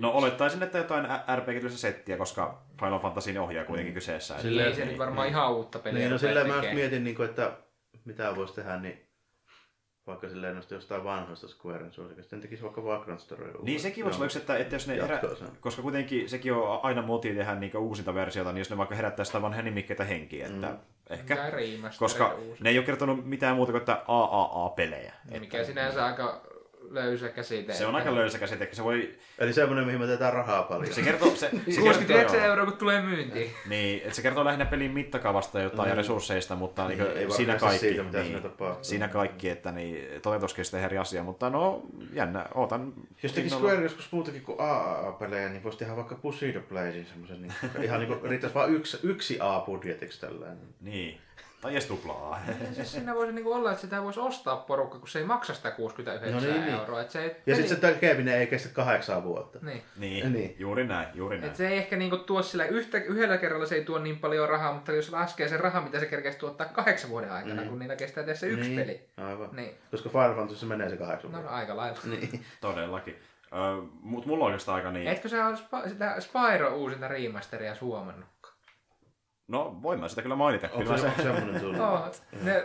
No 0.00 0.10
olettaisin, 0.10 0.62
että 0.62 0.78
jotain 0.78 1.06
RPG-tyylistä 1.36 1.78
settiä, 1.78 2.16
koska 2.16 2.62
Final 2.80 2.98
Fantasy 2.98 3.38
ohjaa 3.38 3.64
kuitenkin 3.64 3.94
kyseessä. 3.94 4.34
että- 4.34 4.42
Silleen- 4.42 4.68
ei 4.68 4.74
se 4.74 4.84
nyt 4.84 4.98
varmaan 4.98 5.28
ihan 5.28 5.52
uutta 5.52 5.78
peliä. 5.78 5.98
Niin, 6.00 6.10
no 6.10 6.18
silleen 6.18 6.46
mä 6.48 6.62
mietin, 6.74 7.04
niin 7.04 7.16
kuin, 7.16 7.28
että 7.28 7.52
mitä 8.04 8.36
voisi 8.36 8.54
tehdä, 8.54 8.76
niin 8.76 9.06
vaikka 10.06 10.28
silleen 10.28 10.54
noista 10.54 10.74
jostain 10.74 11.04
vanhoista 11.04 11.48
Squaren 11.48 11.92
suosikista, 11.92 12.22
sitten 12.22 12.40
tekisi 12.40 12.62
vaikka 12.62 12.84
Vagrant 12.84 13.20
Story. 13.20 13.52
Niin 13.62 13.80
sekin 13.80 14.04
voisi 14.04 14.16
olla 14.16 14.24
yksi, 14.26 14.38
että, 14.38 14.56
että 14.56 14.74
jos 14.74 14.86
ne 14.88 14.96
herä... 15.02 15.20
Koska 15.60 15.82
kuitenkin 15.82 16.28
sekin 16.28 16.52
on 16.52 16.80
aina 16.82 17.02
moti 17.02 17.34
tehdä 17.34 17.54
niin 17.54 17.76
uusinta 17.76 18.14
versiota, 18.14 18.52
niin 18.52 18.58
jos 18.58 18.70
ne 18.70 18.76
vaikka 18.76 18.94
herättää 18.94 19.24
sitä 19.24 19.42
vanhaa 19.42 19.62
nimikkeitä 19.62 20.04
henkiä, 20.04 20.46
että 20.46 20.66
Mm. 20.66 20.78
ehkä, 21.10 21.36
koska 21.98 22.34
uusi. 22.34 22.62
ne 22.62 22.70
ei 22.70 22.78
ole 22.78 22.86
kertonut 22.86 23.26
mitään 23.26 23.56
muuta 23.56 23.72
kuin 23.72 23.80
että 23.80 24.02
AAA-pelejä. 24.08 25.12
Mikä 25.40 25.64
sinänsä 25.64 26.06
aika 26.06 26.40
löysä 26.90 27.28
käsite. 27.28 27.72
Se 27.72 27.86
on 27.86 27.94
aika 27.94 28.14
löysä 28.14 28.38
käsite, 28.38 28.64
että 28.64 28.76
se 28.76 28.84
voi 28.84 29.14
Eli 29.38 29.52
semmoinen, 29.52 29.84
mihin 29.86 30.00
me 30.00 30.06
teetään 30.06 30.32
rahaa 30.32 30.62
paljon. 30.62 30.94
Se 30.94 31.02
kertoo, 31.02 31.30
se, 31.36 31.50
se 31.50 31.80
69 31.80 32.06
kertoo, 32.06 32.40
euroa, 32.40 32.64
kun 32.66 32.76
tulee 32.76 33.02
myyntiin. 33.02 33.50
niin, 33.68 34.02
että 34.02 34.14
se 34.14 34.22
kertoo 34.22 34.44
lähinnä 34.44 34.64
pelin 34.66 34.90
mittakaavasta 34.90 35.60
jotain 35.60 35.86
mm. 35.86 35.90
ja 35.90 35.94
resursseista, 35.94 36.56
mutta 36.56 36.88
niin, 36.88 36.98
Niin, 36.98 37.08
ei 37.10 37.14
niin, 37.16 37.28
vaan 37.28 37.36
siinä 37.36 37.54
kaikki. 37.58 37.78
siitä, 37.78 38.02
mitä 38.02 38.18
niin, 38.18 38.26
siinä 38.26 38.40
tapahtuu. 38.40 38.84
siinä 38.84 39.08
kaikki, 39.08 39.48
että 39.48 39.72
niin, 39.72 40.20
toteutuskin 40.22 40.64
sitten 40.64 40.82
eri 40.84 40.98
asia, 40.98 41.22
mutta 41.22 41.50
no 41.50 41.82
jännä, 42.12 42.46
ootan. 42.54 42.92
Jos 43.22 43.32
tekisi 43.32 43.54
innolla- 43.56 43.68
Square 43.68 43.82
joskus 43.82 44.12
muutakin 44.12 44.42
kuin 44.42 44.60
AAA-pelejä, 44.60 45.48
niin 45.48 45.62
voisi 45.64 45.78
tehdä 45.78 45.96
vaikka 45.96 46.14
Bushido 46.14 46.60
Blazin 46.60 47.06
semmoisen, 47.06 47.42
niin 47.42 47.52
ihan 47.82 48.00
niin 48.00 48.08
kuin 48.18 48.30
riittäisi 48.30 48.54
vain 48.54 48.74
yksi, 48.74 48.98
yksi 49.02 49.38
A-budjetiksi 49.40 50.20
tällainen. 50.20 50.58
Niin, 50.80 51.20
tai 51.60 51.72
edes 51.72 51.86
tuplaa. 51.86 52.40
Ja 52.48 52.74
siis 52.74 52.92
siinä 52.92 53.14
voisi 53.14 53.32
niinku 53.32 53.52
olla, 53.52 53.70
että 53.70 53.80
sitä 53.80 54.02
voisi 54.02 54.20
ostaa 54.20 54.56
porukka, 54.56 54.98
kun 54.98 55.08
se 55.08 55.18
ei 55.18 55.24
maksa 55.24 55.54
sitä 55.54 55.70
69 55.70 56.32
No 56.34 56.40
niin, 56.52 56.64
niin. 56.64 56.74
euroa. 56.80 57.00
Et 57.00 57.10
se 57.10 57.22
ei, 57.24 57.36
Ja 57.46 57.56
sitten 57.56 57.74
se 57.76 57.80
tekeminen 57.80 58.38
ei 58.38 58.46
kestä 58.46 58.68
kahdeksan 58.68 59.24
vuotta. 59.24 59.58
Niin. 59.62 59.82
niin, 59.96 60.32
Niin. 60.32 60.56
juuri 60.58 60.86
näin, 60.86 61.08
juuri 61.14 61.38
näin. 61.38 61.50
Et 61.50 61.56
se 61.56 61.68
ei 61.68 61.78
ehkä 61.78 61.96
niinku 61.96 62.16
tuo 62.16 62.42
sillä 62.42 62.64
yhtä, 62.64 62.98
yhdellä 62.98 63.38
kerralla 63.38 63.66
se 63.66 63.74
ei 63.74 63.84
tuo 63.84 63.98
niin 63.98 64.18
paljon 64.18 64.48
rahaa, 64.48 64.72
mutta 64.72 64.92
jos 64.92 65.10
laskee 65.12 65.48
sen 65.48 65.60
rahan, 65.60 65.84
mitä 65.84 66.00
se 66.00 66.06
kerkeäisi 66.06 66.38
tuottaa 66.38 66.66
kahdeksan 66.66 67.10
vuoden 67.10 67.32
aikana, 67.32 67.62
Mm. 67.62 67.68
kun 67.68 67.78
niillä 67.78 67.96
kestää 67.96 68.24
tehdä 68.24 68.38
se 68.38 68.46
yksi 68.46 68.68
niin. 68.70 68.80
peli. 68.80 69.08
Aivan. 69.16 69.48
Niin. 69.52 69.74
Koska 69.90 70.08
Final 70.08 70.34
Fantasy 70.34 70.66
menee 70.66 70.88
se 70.90 70.96
kahdeksan 70.96 71.30
No, 71.32 71.36
no 71.38 71.42
vuotta. 71.42 71.56
aika 71.58 71.76
lailla. 71.76 71.98
Niin. 72.10 72.44
Todellakin. 72.60 73.16
Ö, 73.52 73.82
Mutta 74.00 74.28
mulla 74.28 74.44
on 74.44 74.46
oikeastaan 74.46 74.76
aika 74.76 74.90
niin... 74.90 75.06
Etkö 75.08 75.28
sä 75.28 75.46
ole 75.46 75.54
Sp- 75.56 75.88
sitä 75.88 76.16
Spyro 76.20 76.74
uusinta 76.76 77.08
remasteria 77.08 77.74
suomannut? 77.74 78.24
No, 79.48 79.78
voin 79.82 80.00
mä 80.00 80.08
sitä 80.08 80.22
kyllä 80.22 80.36
mainita. 80.36 80.66
Onko 80.72 80.78
Kyllä 80.78 80.98
se, 80.98 81.22
semmoinen 81.22 81.60
tullut? 81.60 81.80
Oh, 81.80 82.10
ne 82.42 82.64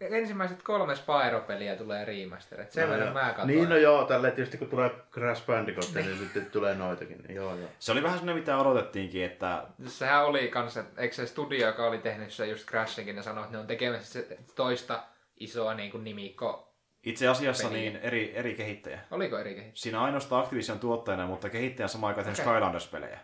ensimmäiset 0.00 0.62
kolme 0.62 0.94
Spyro-peliä 0.94 1.76
tulee 1.76 2.04
remasterit. 2.04 2.70
Sen 2.70 2.84
No 2.88 2.90
verran 2.94 3.12
mä 3.12 3.20
katsoin. 3.20 3.46
Niin 3.48 3.68
no 3.68 3.76
joo, 3.76 4.04
tälleen 4.04 4.32
tietysti 4.32 4.58
kun 4.58 4.68
tulee 4.68 4.90
Crash 5.12 5.46
Bandicoot, 5.46 5.90
niin 5.94 6.18
sitten 6.18 6.46
tulee 6.46 6.74
noitakin. 6.74 7.18
Niin 7.18 7.36
joo 7.36 7.54
joo. 7.54 7.68
se 7.78 7.92
oli 7.92 8.02
vähän 8.02 8.18
sellainen, 8.18 8.42
mitä 8.42 8.58
odotettiinkin, 8.58 9.24
että 9.24 9.64
Sehän 9.86 10.24
oli 10.24 10.48
kanssa, 10.48 10.84
eikö 10.96 11.14
se 11.14 11.26
studio, 11.26 11.66
joka 11.66 11.86
oli 11.86 11.98
tehnyt 11.98 12.32
se 12.32 12.46
just 12.46 12.68
Crashinkin, 12.68 13.16
ne 13.16 13.22
sanoi, 13.22 13.44
että 13.44 13.56
ne 13.56 13.60
on 13.60 13.66
tekemässä 13.66 14.12
se 14.12 14.38
toista 14.54 15.02
isoa 15.36 15.74
niin 15.74 15.90
kuin 15.90 16.04
nimikko. 16.04 16.74
itse 17.02 17.28
asiassa 17.28 17.68
Peliä. 17.68 17.80
niin 17.80 17.96
eri, 17.96 18.36
eri 18.36 18.54
kehittäjä. 18.54 19.00
Oliko 19.10 19.38
eri 19.38 19.54
kehitys? 19.54 19.82
Siinä 19.82 20.02
ainoastaan 20.02 20.42
Activision 20.44 20.78
tuottajana, 20.78 21.26
mutta 21.26 21.50
kehittäjä 21.50 21.88
samaan 21.88 22.08
aikaan 22.16 22.32
Okei. 22.32 22.44
Skylanders-pelejä. 22.44 23.18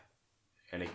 Eli 0.73 0.91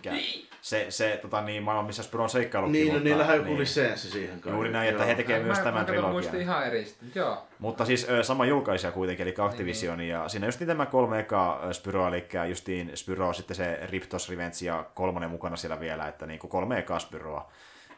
se, 0.60 0.86
se 0.88 1.18
tota, 1.22 1.40
niin, 1.40 1.62
maailma, 1.62 1.86
missä 1.86 2.02
Spyro 2.02 2.22
on 2.22 2.30
seikkailukin. 2.30 2.72
Niin, 2.72 2.94
no 2.94 3.00
niillähän 3.00 3.32
on 3.32 3.36
joku 3.36 3.48
niin. 3.48 3.60
lisenssi 3.60 4.10
siihen 4.10 4.40
kai. 4.40 4.52
Juuri 4.52 4.72
näin, 4.72 4.88
että 4.88 5.04
he 5.04 5.14
tekevät 5.14 5.42
myös 5.44 5.58
mä, 5.58 5.64
tämän 5.64 5.80
mä 5.80 5.84
trilogian. 5.84 6.40
ihan 6.40 6.66
eri. 6.66 6.86
Joo. 7.14 7.46
Mutta 7.58 7.84
siis 7.84 8.06
sama 8.22 8.46
julkaisija 8.46 8.92
kuitenkin, 8.92 9.26
eli 9.26 9.34
Activision, 9.38 9.98
Niin, 9.98 10.10
ja 10.10 10.28
siinä 10.28 10.46
just 10.46 10.62
tämä 10.66 10.86
kolme 10.86 11.18
eka 11.18 11.60
ö, 11.64 11.72
Spyroa, 11.72 12.08
eli 12.08 12.26
justiin 12.48 12.90
Spyro, 12.94 13.32
sitten 13.32 13.56
se 13.56 13.78
Riptos 13.82 14.28
Revenge 14.28 14.56
ja 14.62 14.86
kolmonen 14.94 15.30
mukana 15.30 15.56
siellä 15.56 15.80
vielä, 15.80 16.08
että 16.08 16.26
niin 16.26 16.38
kuin 16.38 16.50
kolme 16.50 16.78
ekaa 16.78 16.98
Spyroa. 16.98 17.52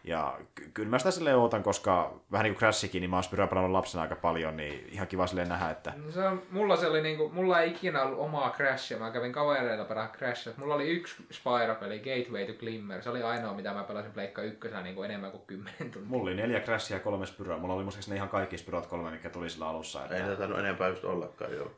Ja 0.05 0.39
ky- 0.55 0.71
kyllä 0.75 0.89
mä 0.89 0.99
sitä 0.99 1.11
silleen 1.11 1.37
ootan, 1.37 1.63
koska 1.63 2.15
vähän 2.33 2.45
niin 2.45 2.55
kuin 2.55 2.59
Crashikin, 2.59 3.01
niin 3.01 3.11
mä 3.11 3.17
oon 3.17 3.23
Spyroa 3.25 3.47
pelannut 3.47 3.73
lapsena 3.73 4.03
aika 4.03 4.17
paljon, 4.17 4.57
niin 4.57 4.89
ihan 4.91 5.07
kiva 5.09 5.27
silleen 5.27 5.49
nähdä, 5.49 5.71
että 5.71 5.93
No 5.97 6.11
Se 6.13 6.27
on, 6.29 6.43
mulla 6.51 6.77
se 6.77 6.87
oli 6.87 7.03
niinku, 7.03 7.29
mulla 7.29 7.61
ei 7.61 7.71
ikinä 7.71 8.03
ollut 8.03 8.19
omaa 8.19 8.51
Crashia, 8.51 8.99
mä 8.99 9.11
kävin 9.11 9.33
kavereilla 9.33 9.85
pelaa 9.85 10.09
Crashia. 10.09 10.53
Mulla 10.57 10.75
oli 10.75 10.89
yksi 10.91 11.15
Spyro-peli, 11.33 11.99
Gateway 11.99 12.47
to 12.47 12.53
Glimmer. 12.59 13.03
Se 13.03 13.11
oli 13.11 13.23
ainoa, 13.23 13.55
mitä 13.55 13.75
mä 13.75 13.85
pelasin 13.85 14.13
Pleikka 14.13 14.43
ykkösenä 14.43 14.83
niinku 14.83 15.03
enemmän 15.03 15.31
kuin 15.31 15.43
10 15.47 15.75
tuntia. 15.79 16.03
mulla 16.07 16.23
oli 16.23 16.35
neljä 16.35 16.61
Crashia 16.61 16.97
ja 16.97 17.03
kolme 17.03 17.27
Spyroa. 17.27 17.59
Mulla 17.59 17.75
oli 17.75 17.83
muistaakseni 17.83 18.17
ihan 18.17 18.29
kaikki 18.29 18.59
Spyrot 18.59 18.87
kolme, 18.87 19.11
mikä 19.11 19.31
tuli 19.31 19.51
sillä 19.51 19.69
alussa. 19.69 19.99
Ei 20.01 20.05
Että... 20.05 20.19
niitä 20.23 20.37
tainnut 20.37 20.59
enempää 20.59 20.89
just 20.89 21.05
ollakaan 21.05 21.53
jo. 21.55 21.73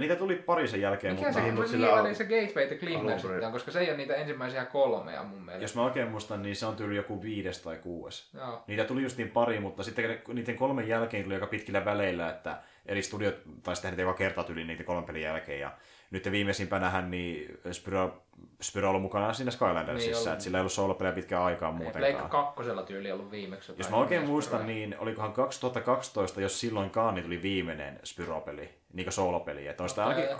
Niitä 0.00 0.16
tuli 0.16 0.36
pari 0.36 0.68
sen 0.68 0.80
jälkeen, 0.80 1.14
Mikä 1.14 1.26
mutta 1.26 1.32
se, 1.34 1.40
Niin, 1.40 1.44
niin, 1.44 1.54
mut 1.54 1.64
niin 1.64 1.70
sillä 1.70 2.00
oli 2.00 2.08
al- 2.08 2.14
se 2.14 2.24
Gateway 2.24 2.66
to 2.66 2.74
perin. 2.80 3.20
sitten, 3.20 3.44
on, 3.46 3.52
koska 3.52 3.70
se 3.70 3.80
ei 3.80 3.88
ole 3.88 3.96
niitä 3.96 4.14
ensimmäisiä 4.14 4.64
kolmea 4.64 5.22
mun 5.22 5.42
mielestä. 5.42 5.64
jos 5.64 5.74
mä 5.74 5.84
oikein 5.84 6.08
muistan, 6.08 6.42
niin 6.42 6.56
se 6.56 6.66
on 6.66 6.76
tyyli 6.76 6.96
joku 6.96 7.22
viides 7.22 7.62
tai 7.62 7.76
kuudes. 7.76 8.30
Joo. 8.34 8.62
Niitä 8.66 8.84
tuli 8.84 9.02
just 9.02 9.16
niin 9.16 9.30
pari, 9.30 9.60
mutta 9.60 9.82
sitten 9.82 10.18
niiden 10.34 10.56
kolmen 10.56 10.88
jälkeen 10.88 11.22
tuli 11.24 11.34
aika 11.34 11.46
pitkillä 11.46 11.84
väleillä, 11.84 12.30
että 12.30 12.56
eri 12.86 13.02
studiot 13.02 13.34
taisi 13.62 13.82
tehdä 13.82 14.02
joka 14.02 14.14
kerta 14.14 14.44
tyyli 14.44 14.64
niiden 14.64 14.86
kolmen 14.86 15.04
pelin 15.04 15.22
jälkeen. 15.22 15.60
Ja 15.60 15.70
nyt 16.10 16.30
viimeisimpänähän 16.30 17.10
niin 17.10 17.58
Spyro, 17.72 18.22
Spyro 18.62 18.86
on 18.86 18.90
ollut 18.90 19.02
mukana 19.02 19.32
siinä 19.32 19.48
Niin 19.48 19.52
Skylandersissa, 19.52 20.18
ollut. 20.18 20.32
että 20.32 20.44
sillä 20.44 20.58
ei 20.58 20.60
ollut 20.60 20.72
soolopelejä 20.72 21.12
pitkään 21.14 21.42
aikaan 21.42 21.74
Pleikka 21.76 21.98
muutenkaan. 21.98 22.30
kakkosella 22.30 22.82
tyyli 22.82 23.12
ollut 23.12 23.30
viimeksi. 23.30 23.72
Jos 23.78 23.90
mä 23.90 23.96
oikein 23.96 24.26
muistan, 24.26 24.66
niin 24.66 24.96
olikohan 24.98 25.32
2012, 25.32 26.40
jos 26.40 26.60
silloinkaan, 26.60 27.14
niin 27.14 27.24
tuli 27.24 27.42
viimeinen 27.42 28.00
Spyro-peli, 28.04 28.70
niin 28.92 29.04
kuin 29.04 29.12
soolopeli. 29.12 29.66
Että 29.66 29.82
on 29.82 29.88
sitä 29.88 30.06
ainakin, 30.06 30.36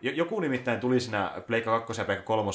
jo- 0.00 0.12
joku 0.12 0.40
nimittäin 0.40 0.80
tuli 0.80 1.00
siinä 1.00 1.32
Pleikka 1.46 1.80
2 1.80 2.00
ja 2.00 2.04
Pleikka 2.04 2.24
3 2.26 2.50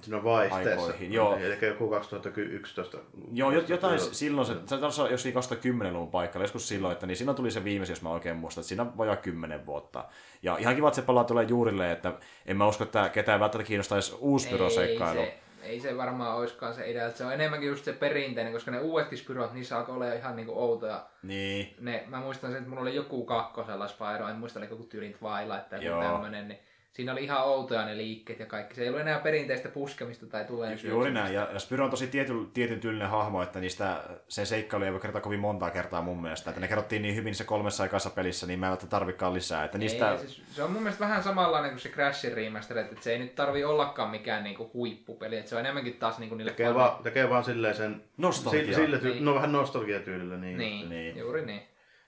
Siinä 0.00 0.16
on 0.16 0.24
vaihteessa. 0.24 0.70
Aikoihin, 0.86 1.12
joo. 1.12 1.36
Eli 1.36 1.66
joku 1.66 1.88
2011. 1.90 2.98
Joo, 3.32 3.50
jot- 3.52 3.64
jotain 3.68 4.00
silloin, 4.00 4.46
se, 4.46 4.54
se 4.66 4.78
taisi 4.78 5.00
olla 5.00 5.10
joskin 5.10 5.34
2010-luvun 5.34 6.10
paikalla, 6.10 6.44
joskus 6.44 6.68
silloin, 6.68 6.92
että 6.92 7.06
niin 7.06 7.16
siinä 7.16 7.34
tuli 7.34 7.50
se 7.50 7.64
viimeisin, 7.64 7.92
jos 7.92 8.02
mä 8.02 8.10
oikein 8.10 8.36
muistan, 8.36 8.62
että 8.62 8.68
siinä 8.68 8.82
on 8.82 8.98
vajaa 8.98 9.16
10 9.16 9.66
vuotta. 9.66 10.04
Ja 10.42 10.56
ihan 10.58 10.74
kiva, 10.74 10.88
että 10.88 11.00
se 11.00 11.06
palaa 11.06 11.24
tulee 11.24 11.44
juurille, 11.44 11.92
että 11.92 12.12
en 12.46 12.56
mä 12.56 12.66
usko, 12.66 12.84
että 12.84 13.08
ketään 13.08 13.40
välttämättä 13.40 13.68
kiinnostaisi 13.68 14.16
uusi 14.18 14.48
pyroseikkailu. 14.48 15.20
Ei 15.20 15.26
se, 15.26 15.38
ei 15.62 15.80
se 15.80 15.96
varmaan 15.96 16.36
oiskaan 16.36 16.74
se 16.74 16.90
idea, 16.90 17.06
että 17.06 17.18
se 17.18 17.24
on 17.24 17.32
enemmänkin 17.32 17.68
just 17.68 17.84
se 17.84 17.92
perinteinen, 17.92 18.52
koska 18.52 18.70
ne 18.70 18.78
uudetkin 18.80 19.18
spyrot, 19.18 19.52
niissä 19.52 19.78
alkoi 19.78 19.94
olla 19.94 20.12
ihan 20.12 20.36
niinku 20.36 20.52
outoja. 20.58 21.06
Niin, 21.22 21.74
Ne, 21.80 22.04
mä 22.08 22.20
muistan 22.20 22.50
sen, 22.50 22.58
että 22.58 22.68
mulla 22.68 22.82
oli 22.82 22.94
joku 22.94 23.24
kakkosella 23.24 23.88
Spyro, 23.88 24.28
en 24.28 24.36
muista 24.36 24.58
oliko 24.58 24.74
joku 24.74 24.84
tyylin 24.84 25.14
Twilight 25.18 25.68
tai 25.68 25.84
Joo. 25.84 26.02
joku 26.02 26.12
tämmönen, 26.12 26.48
niin 26.48 26.60
siinä 26.94 27.12
oli 27.12 27.24
ihan 27.24 27.44
outoja 27.44 27.84
ne 27.84 27.96
liikkeet 27.96 28.38
ja 28.40 28.46
kaikki. 28.46 28.74
Se 28.74 28.82
ei 28.82 28.88
ollut 28.88 29.00
enää 29.00 29.18
perinteistä 29.18 29.68
puskemista 29.68 30.26
tai 30.26 30.44
tulee 30.44 30.78
juuri 30.84 31.10
näin. 31.10 31.34
Ja, 31.34 31.48
ja 31.52 31.58
Spyro 31.58 31.84
on 31.84 31.90
tosi 31.90 32.06
tiety, 32.06 32.32
tietyn 32.54 32.80
tyylinen 32.80 33.08
hahmo, 33.08 33.42
että 33.42 33.60
niistä 33.60 34.00
se 34.28 34.44
seikkailu 34.44 34.84
ei 34.84 34.92
voi 34.92 35.00
kertoa 35.00 35.20
kovin 35.20 35.40
montaa 35.40 35.70
kertaa 35.70 36.02
mun 36.02 36.22
mielestä. 36.22 36.50
Että 36.50 36.60
ne 36.60 36.68
kerrottiin 36.68 37.02
niin 37.02 37.14
hyvin 37.16 37.34
se 37.34 37.44
kolmessa 37.44 37.82
aikaisessa 37.82 38.10
pelissä, 38.10 38.46
niin 38.46 38.58
mä 38.60 38.66
en 38.66 38.70
välttämättä 38.70 38.96
tarvikaan 38.96 39.34
lisää. 39.34 39.64
Että 39.64 39.78
niistä... 39.78 40.12
Ei, 40.12 40.18
siis 40.18 40.42
se 40.50 40.62
on 40.62 40.70
mun 40.70 40.82
mielestä 40.82 41.04
vähän 41.04 41.22
samanlainen 41.22 41.70
kuin 41.70 41.80
se 41.80 41.88
Crashin 41.88 42.32
remaster, 42.32 42.78
että 42.78 42.96
se 43.00 43.12
ei 43.12 43.18
nyt 43.18 43.34
tarvi 43.34 43.64
ollakaan 43.64 44.10
mikään 44.10 44.44
niinku 44.44 44.70
huippupeli, 44.74 45.36
että 45.36 45.48
se 45.48 45.54
on 45.56 45.60
enemmänkin 45.60 45.94
taas 45.94 46.18
niinku 46.18 46.34
niille 46.34 46.50
Tekee, 46.50 46.74
vaan, 46.74 47.02
tekee 47.02 47.30
vaan 47.30 47.44
silleen 47.44 47.74
sen... 47.74 48.02
Nostalgia. 48.16 48.62
Sille, 48.62 48.76
sille 48.76 48.96
ty- 48.96 49.04
Niin. 49.14 49.24
No 49.24 49.34
vähän 49.34 49.52
nostalgiatyylillä. 49.52 50.36
Niin, 50.36 50.58
Niin. 50.58 50.88
niin, 50.88 51.16
juuri 51.18 51.46
niin. 51.46 51.62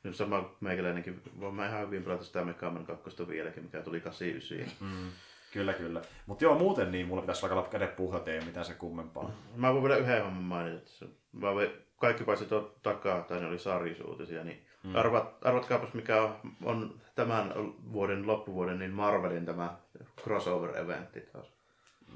Nyt 0.07 0.16
sama 0.16 0.51
meikäläinenkin, 0.61 1.23
voin 1.41 1.55
mä 1.55 1.69
ihan 1.69 1.81
hyvin 1.81 2.03
pelata 2.03 2.24
sitä 2.24 2.45
Mega 2.45 2.70
Man 2.70 2.87
2 2.87 3.28
vieläkin, 3.28 3.62
mikä 3.62 3.83
tuli 3.83 4.01
89. 4.01 4.89
Mm, 4.89 5.11
kyllä, 5.53 5.73
kyllä. 5.73 6.03
Mutta 6.27 6.45
joo, 6.45 6.59
muuten 6.59 6.93
niin 6.93 7.07
mulla 7.07 7.23
pitäisi 7.23 7.47
alkaa 7.47 7.70
kädet 7.70 7.97
puhdat, 7.97 8.28
ei 8.28 8.41
mitään 8.41 8.66
se 8.66 8.74
kummempaa. 8.74 9.31
Mä 9.57 9.73
voin 9.73 9.83
vielä 9.83 9.97
yhden 9.97 10.24
homman 10.24 10.43
mainita. 10.43 11.07
Mä 11.33 11.55
voin, 11.55 11.70
kaikki 11.97 12.24
paitsi 12.24 12.45
tuo 12.45 12.74
takaa, 12.83 13.20
tai 13.20 13.41
ne 13.41 13.47
oli 13.47 13.59
sarjisuutisia, 13.59 14.45
niin 14.45 14.66
mm. 14.83 14.97
arvat, 14.97 15.47
arvatkaapas 15.47 15.95
mikä 15.95 16.23
on, 16.23 16.37
on, 16.65 17.01
tämän 17.15 17.55
vuoden 17.93 18.27
loppuvuoden 18.27 18.78
niin 18.78 18.93
Marvelin 18.93 19.47
tämä 19.47 19.77
crossover-eventti 20.23 21.20
taas. 21.20 21.53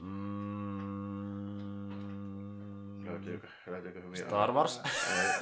Mm, 0.01 0.90
Löytyykö, 3.25 3.47
löytyykö 3.67 4.01
hyviä? 4.01 4.25
Star 4.27 4.53
Wars? 4.53 4.81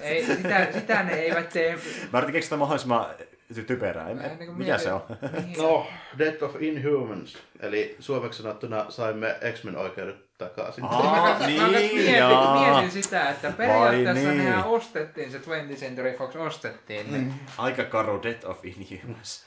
Ei. 0.03 0.09
Ei, 0.09 0.37
sitä, 0.37 0.69
sitä 0.73 1.03
ne 1.03 1.13
eivät 1.15 1.49
tee. 1.49 1.79
Mä 2.13 2.19
yritin 2.19 2.33
keksiä 2.33 2.59
mahdollisimman 2.59 3.07
ty- 3.55 3.65
typerää. 3.65 4.09
En, 4.09 4.19
niinku 4.39 4.55
mikä 4.55 4.73
mieti- 4.77 4.83
se 4.83 4.93
on? 4.93 5.03
Niin. 5.47 5.59
No, 5.59 5.87
Death 6.19 6.43
of 6.45 6.57
Inhumans. 6.63 7.39
Eli 7.61 7.97
suomeksi 8.01 8.43
sanottuna 8.43 8.91
saimme 8.91 9.37
X-Men 9.55 9.77
oikeudet 9.77 10.17
takaisin. 10.39 10.85
Aha. 10.85 11.17
Mä, 11.17 11.29
kans- 11.29 11.41
mä 11.41 11.47
niin, 11.47 11.95
mietin, 11.97 12.15
jaa. 12.15 12.71
mietin 12.81 13.03
sitä, 13.03 13.31
että 13.31 13.51
periaatteessa 13.53 14.29
niin. 14.29 14.39
nehän 14.39 14.65
ostettiin, 14.65 15.31
se 15.33 15.39
20th 15.39 15.77
Century 15.77 16.15
Fox 16.19 16.37
ostettiin. 16.37 17.13
Niin. 17.13 17.35
Aika 17.59 17.85
karu 17.85 18.23
Death 18.23 18.47
of 18.51 18.65
Inhumans. 18.65 19.47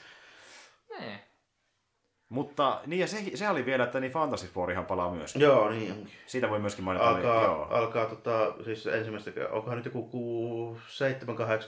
Nee. 1.00 1.20
Mutta 2.32 2.80
niin 2.86 3.00
ja 3.00 3.06
se, 3.06 3.18
se 3.34 3.48
oli 3.48 3.66
vielä, 3.66 3.84
että 3.84 4.00
niin 4.00 4.12
Fantasy 4.12 4.46
Fourihan 4.46 4.86
palaa 4.86 5.14
myös. 5.14 5.36
Joo, 5.36 5.70
niin 5.70 5.92
onkin. 5.92 6.10
Siitä 6.26 6.50
voi 6.50 6.58
myöskin 6.58 6.84
mainita. 6.84 7.08
Alkaa, 7.08 7.44
joo. 7.44 7.66
alkaa 7.70 8.06
tota, 8.06 8.54
siis 8.64 8.86
ensimmäistä, 8.86 9.30
onkohan 9.50 9.76
nyt 9.76 9.84
joku 9.84 10.78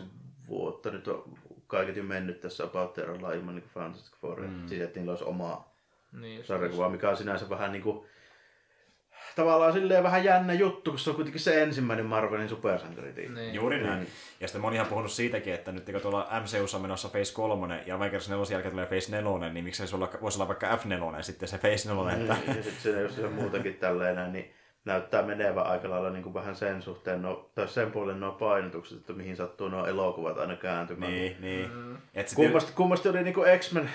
7-8 0.01 0.03
vuotta 0.49 0.91
nyt 0.91 1.09
on 1.09 1.39
kaiket 1.67 1.97
jo 1.97 2.03
mennyt 2.03 2.41
tässä 2.41 2.65
About 2.65 2.93
Terralla 2.93 3.33
ilman 3.33 3.55
niin 3.55 3.71
Fantastic 3.75 4.15
Four. 4.21 4.41
Mm. 4.41 4.69
Siis 4.69 4.81
että 4.81 4.99
niillä 4.99 5.13
olisi 5.13 5.25
omaa 5.25 5.75
Niin, 6.13 6.45
sarjakuva, 6.45 6.89
mikä 6.89 7.11
on 7.11 7.17
sinänsä 7.17 7.49
vähän 7.49 7.73
niin 7.73 7.83
kuin, 7.83 8.07
tavallaan 9.37 9.73
silleen 9.73 10.03
vähän 10.03 10.25
jännä 10.25 10.53
juttu, 10.53 10.91
kun 10.91 10.99
se 10.99 11.11
on 11.11 11.17
kuitenkin 11.17 11.41
se 11.41 11.63
ensimmäinen 11.63 12.07
Marvelin 12.07 12.49
supersankaritiimi. 12.49 13.41
Niin. 13.41 13.55
Juuri 13.55 13.83
näin. 13.83 14.07
Ja 14.41 14.49
sitten 14.49 14.63
monihan 14.63 14.87
puhunut 14.87 15.11
siitäkin, 15.11 15.55
että 15.55 15.73
nyt 15.73 15.85
kun 15.85 16.01
tuolla 16.01 16.29
MCUssa 16.41 16.77
on 16.77 16.83
menossa 16.83 17.09
Phase 17.09 17.35
3 17.35 17.83
ja 17.87 17.97
Avengers 17.97 18.29
4 18.29 18.45
jälkeen 18.51 18.73
tulee 18.73 18.87
Phase 18.87 19.23
4, 19.23 19.53
niin 19.53 19.65
miksei 19.65 19.87
se 19.87 19.97
olla, 19.97 20.11
voisi 20.23 20.39
olla 20.39 20.49
vaikka 20.49 20.77
F4 20.77 21.23
sitten 21.23 21.49
se 21.49 21.59
Phase 21.59 21.95
4. 21.95 22.13
Että... 22.13 22.37
Niin, 22.47 22.57
ja 22.57 22.63
sitten 22.63 22.83
siinä 22.83 23.01
jos 23.01 23.17
se 23.17 23.29
muutenkin 23.29 23.75
tälleen 23.75 24.33
niin 24.33 24.55
näyttää 24.85 25.23
menevän 25.23 25.67
aika 25.67 25.91
lailla 25.91 26.11
niin 26.11 26.23
kuin 26.23 26.35
vähän 26.35 26.57
sen 26.57 26.83
suhteen, 26.83 27.23
no, 27.23 27.51
tai 27.55 27.69
sen 27.69 27.93
puolen 27.93 28.21
nuo 28.21 28.33
painotukset, 28.33 28.99
että 28.99 29.13
mihin 29.13 29.37
sattuu 29.37 29.69
nuo 29.69 29.87
elokuvat 29.87 30.39
aina 30.39 30.57
kääntymään. 30.57 31.13
Niin, 31.13 31.37
niin. 31.41 31.71
Mm. 31.71 31.97
Et 32.15 32.29
sit 32.29 32.37
Kummasti, 32.37 32.73
kummasti 32.73 33.09
oli 33.09 33.23
niinku 33.23 33.45
X-Men 33.59 33.91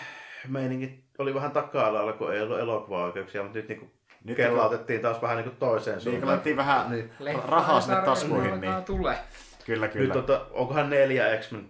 meininki 0.47 1.03
oli 1.17 1.33
vähän 1.33 1.51
taka-alalla, 1.51 2.13
kun 2.13 2.33
ei 2.33 2.41
ollut 2.41 2.59
elokuvaoikeuksia, 2.59 3.43
mutta 3.43 3.57
nyt 3.57 3.67
niinku 3.67 3.85
Nyt 3.85 3.98
nyt 4.23 4.37
kellautettiin 4.37 5.01
taas 5.01 5.21
vähän 5.21 5.37
niinku 5.37 5.55
toiseen 5.59 5.95
niin, 5.97 6.03
suuntaan. 6.03 6.27
laitettiin 6.27 6.57
vähän 6.57 6.91
Niin. 6.91 7.11
niin. 7.19 7.43
rahaa 7.43 7.81
sinne 7.81 8.01
taskuihin. 8.01 8.61
Niin. 8.61 8.83
Tulee. 8.85 9.17
Kyllä, 9.65 9.87
kyllä. 9.87 10.13
Nyt 10.13 10.25
tota, 10.25 10.45
onkohan 10.51 10.89
neljä 10.89 11.37
X-Men 11.37 11.69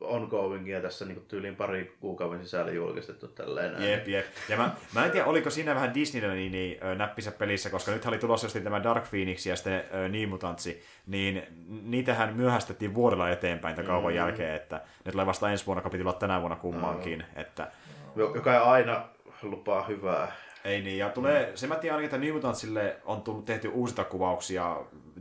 ongoingia 0.00 0.80
tässä 0.80 1.04
niinku 1.04 1.24
tyyliin 1.28 1.56
pari 1.56 1.96
kuukauden 2.00 2.42
sisällä 2.44 2.72
julkistettu 2.72 3.28
tälleen. 3.28 3.72
näin. 3.72 3.90
Jep, 3.90 4.08
jep. 4.08 4.26
Ja 4.48 4.56
mä, 4.56 4.70
mä 4.94 5.04
en 5.04 5.10
tiedä, 5.10 5.26
oliko 5.26 5.50
siinä 5.50 5.74
vähän 5.74 5.94
Disneyllä 5.94 6.34
niin, 6.34 6.52
niin 6.52 6.78
näppisä 6.96 7.32
pelissä, 7.32 7.70
koska 7.70 7.90
nyt 7.92 8.06
oli 8.06 8.18
tulossa 8.18 8.44
just 8.46 8.64
tämä 8.64 8.82
Dark 8.82 9.04
Phoenix 9.10 9.46
ja 9.46 9.56
sitten 9.56 9.84
ö, 9.94 10.08
New 10.08 10.28
Mutantsi, 10.28 10.82
niin 11.06 11.42
niitähän 11.82 12.36
myöhästettiin 12.36 12.94
vuodella 12.94 13.30
eteenpäin 13.30 13.76
tämän 13.76 13.86
kaupan 13.90 14.12
mm. 14.12 14.16
jälkeen, 14.16 14.54
että 14.54 14.80
ne 15.04 15.12
tulee 15.12 15.26
vasta 15.26 15.50
ensi 15.50 15.66
vuonna, 15.66 15.78
joka 15.78 15.90
piti 15.90 16.02
olla 16.02 16.12
tänä 16.12 16.40
vuonna 16.40 16.56
kummankin. 16.56 17.18
Mm. 17.34 17.40
Että, 17.40 17.72
Jo- 18.16 18.34
Joka 18.34 18.52
ei 18.54 18.60
aina 18.60 19.02
lupaa 19.42 19.84
hyvää. 19.84 20.32
Ei 20.64 20.82
niin, 20.82 20.98
ja 20.98 21.08
tulee, 21.08 21.52
se 21.54 21.66
mä 21.66 21.74
tiedän 21.74 21.96
ainakin, 21.96 22.14
että 22.14 22.26
New 22.26 22.34
Mutantsille 22.34 22.96
on 23.04 23.22
tullut 23.22 23.44
tehty 23.44 23.68
uusita 23.68 24.04
kuvauksia. 24.04 24.76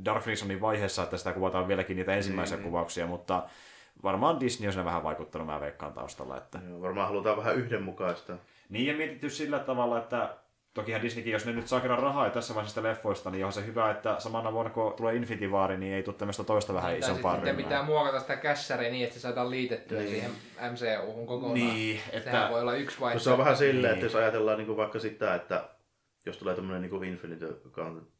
Dark 0.05 0.23
niin 0.47 0.61
vaiheessa, 0.61 1.03
että 1.03 1.17
sitä 1.17 1.33
kuvataan 1.33 1.67
vieläkin 1.67 1.97
niitä 1.97 2.15
ensimmäisiä 2.15 2.57
Niin, 2.57 2.65
mm. 2.65 2.69
kuvauksia, 2.69 3.07
mutta 3.07 3.43
varmaan 4.03 4.39
Disney 4.39 4.67
on 4.67 4.73
siinä 4.73 4.85
vähän 4.85 5.03
vaikuttanut, 5.03 5.47
mä 5.47 5.61
veikkaan 5.61 5.93
taustalla. 5.93 6.37
Että... 6.37 6.59
Joo, 6.69 6.81
varmaan 6.81 7.07
halutaan 7.07 7.37
vähän 7.37 7.55
yhdenmukaista. 7.55 8.37
Niin 8.69 8.87
ja 8.87 8.97
mietitty 8.97 9.29
sillä 9.29 9.59
tavalla, 9.59 9.97
että 9.97 10.35
tokihan 10.73 11.01
Disneykin, 11.01 11.33
jos 11.33 11.45
ne 11.45 11.51
nyt 11.53 11.67
saa 11.67 11.79
kerran 11.79 11.99
rahaa 11.99 12.29
tässä 12.29 12.55
vaiheessa 12.55 12.83
leffoista, 12.83 13.29
niin 13.29 13.45
on 13.45 13.51
se 13.53 13.65
hyvä, 13.65 13.91
että 13.91 14.15
samana 14.19 14.53
vuonna 14.53 14.71
kun 14.71 14.93
tulee 14.93 15.15
Infinity 15.15 15.47
War, 15.47 15.77
niin 15.77 15.93
ei 15.93 16.03
tule 16.03 16.15
tämmöistä 16.15 16.43
toista 16.43 16.73
vähän 16.73 16.89
Tai 16.91 16.99
isompaa 16.99 17.31
sitten 17.35 17.47
ryhmää. 17.55 17.63
pitää 17.69 17.83
muokata 17.83 18.19
sitä 18.19 18.35
kässäriä 18.35 18.89
niin, 18.91 19.03
että 19.03 19.13
se 19.15 19.19
saadaan 19.19 19.49
liitettyä 19.51 19.99
Niin. 19.99 20.09
siihen 20.09 20.31
MCU-hun 20.71 21.27
kokonaan. 21.27 21.53
Niin, 21.53 21.97
Sehän 22.05 22.17
että 22.17 22.47
voi 22.51 22.61
olla 22.61 22.75
yksi 22.75 22.97
No 22.97 23.01
vaihtoehto. 23.01 23.23
se 23.23 23.31
on 23.31 23.37
vähän 23.37 23.57
silleen, 23.57 23.83
Niin. 23.83 23.93
että 23.93 24.05
jos 24.05 24.15
ajatellaan 24.15 24.57
niin 24.57 24.67
kuin 24.67 24.77
vaikka 24.77 24.99
sitä, 24.99 25.35
että 25.35 25.69
jos 26.25 26.37
tulee 26.37 26.55
tämmöinen 26.55 26.81
niin 26.91 27.03
Infinity 27.03 27.61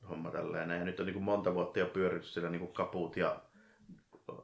homma 0.10 0.32
tälleen, 0.32 0.70
ja 0.70 0.84
nyt 0.86 1.00
on 1.00 1.06
niin 1.06 1.14
kuin 1.14 1.24
monta 1.24 1.54
vuotta 1.54 1.80
jo 1.80 1.86
pyöritty 1.86 2.28
sillä 2.28 2.50
niin 2.50 2.60
kuin 2.60 2.74
kaput 2.74 3.18
ja 3.18 3.36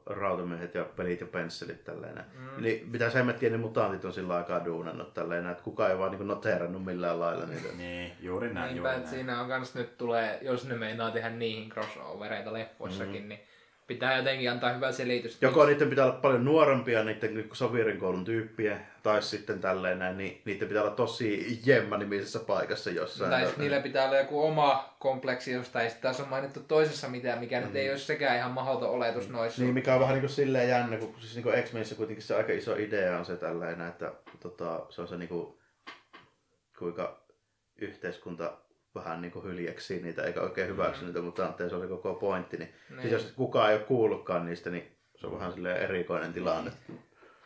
rautamiehet 0.06 0.74
ja 0.74 0.84
pelit 0.84 1.20
ja 1.20 1.26
pensselit 1.26 1.84
tälleen. 1.84 2.24
Mm. 2.38 2.62
Niin 2.62 2.88
mitä 2.90 3.10
hemmettiä 3.10 3.50
ne 3.50 3.56
mutantit 3.56 4.04
on 4.04 4.12
sillä 4.12 4.36
aikaa 4.36 4.64
duunannut 4.64 5.14
tälleen, 5.14 5.46
että 5.46 5.62
kukaan 5.62 5.90
ei 5.90 5.98
vaan 5.98 6.10
niin 6.10 6.26
noteerannut 6.26 6.84
millään 6.84 7.20
lailla 7.20 7.46
niitä. 7.46 7.68
niin, 7.78 8.12
juuri 8.20 8.54
näin, 8.54 8.74
Niinpä, 8.74 8.88
juuri 8.88 9.00
näin. 9.00 9.14
siinä 9.14 9.40
on 9.40 9.48
kans 9.48 9.74
nyt 9.74 9.98
tulee, 9.98 10.38
jos 10.42 10.68
ne 10.68 10.74
meinaa 10.74 11.10
tehdä 11.10 11.30
niihin 11.30 11.70
crossovereita 11.70 12.52
leffoissakin, 12.52 13.22
mm. 13.22 13.28
niin 13.28 13.40
pitää 13.86 14.16
jotenkin 14.16 14.50
antaa 14.50 14.72
hyvä 14.72 14.92
selitys. 14.92 15.42
Joko 15.42 15.66
niiden 15.66 15.90
pitää 15.90 16.04
olla 16.04 16.14
paljon 16.14 16.44
nuorempia, 16.44 17.04
niiden 17.04 17.34
niin 17.34 17.48
Savirin 17.52 17.98
koulun 17.98 18.24
tyyppiä, 18.24 18.80
tai 19.02 19.22
sitten 19.22 19.60
tälleen 19.60 19.98
näin, 19.98 20.18
niin 20.18 20.42
niiden 20.44 20.68
pitää 20.68 20.82
olla 20.82 20.94
tosi 20.94 21.60
Jemma-nimisessä 21.66 22.38
paikassa 22.38 22.90
jossain. 22.90 23.30
Tai 23.30 23.30
Tälleen. 23.30 23.48
sitten 23.48 23.62
niillä 23.62 23.80
pitää 23.80 24.04
olla 24.04 24.16
joku 24.16 24.42
oma 24.42 24.94
kompleksi, 24.98 25.52
josta 25.52 25.82
ei 25.82 25.88
sitten 25.88 26.02
taas 26.02 26.20
ole 26.20 26.28
mainittu 26.28 26.60
toisessa 26.60 27.08
mitään, 27.08 27.38
mikä 27.38 27.60
nyt 27.60 27.76
ei 27.76 27.90
ole 27.90 27.98
sekään 27.98 28.36
ihan 28.36 28.50
mahdoton 28.50 28.90
oletus 28.90 29.28
noissa. 29.28 29.62
Niin, 29.62 29.74
mikä 29.74 29.94
on 29.94 30.00
vähän 30.00 30.14
niin 30.14 30.22
kuin 30.22 30.30
silleen 30.30 30.68
jännä, 30.68 30.96
kun 30.96 31.14
siis 31.20 31.44
niin 31.44 31.64
X-Menissä 31.64 31.94
kuitenkin 31.94 32.24
se 32.24 32.34
aika 32.34 32.52
iso 32.52 32.76
idea 32.76 33.18
on 33.18 33.24
se 33.24 33.36
tällainen, 33.36 33.88
että 33.88 34.12
tota, 34.40 34.86
se 34.90 35.00
on 35.00 35.08
se 35.08 35.16
niin 35.16 35.28
kuin, 35.28 35.58
kuinka 36.78 37.20
yhteiskunta 37.78 38.52
vähän 38.96 39.22
niin 39.22 39.32
kuin 39.32 39.44
hyljeksii 39.44 40.02
niitä 40.02 40.22
eikä 40.22 40.40
oikein 40.40 40.68
hyväksy 40.68 41.04
niitä 41.04 41.20
mutantteja, 41.22 41.70
se 41.70 41.80
se 41.80 41.86
koko 41.86 42.14
pointti. 42.14 42.56
Niin, 42.56 42.74
Niin. 42.90 43.00
Siis 43.00 43.12
jos 43.12 43.32
kukaan 43.36 43.70
ei 43.70 43.76
ole 43.76 43.84
kuullutkaan 43.84 44.46
niistä, 44.46 44.70
niin 44.70 44.96
se 45.16 45.26
on 45.26 45.34
vähän 45.38 45.52
silleen 45.52 45.76
erikoinen 45.82 46.32
tilanne. 46.32 46.70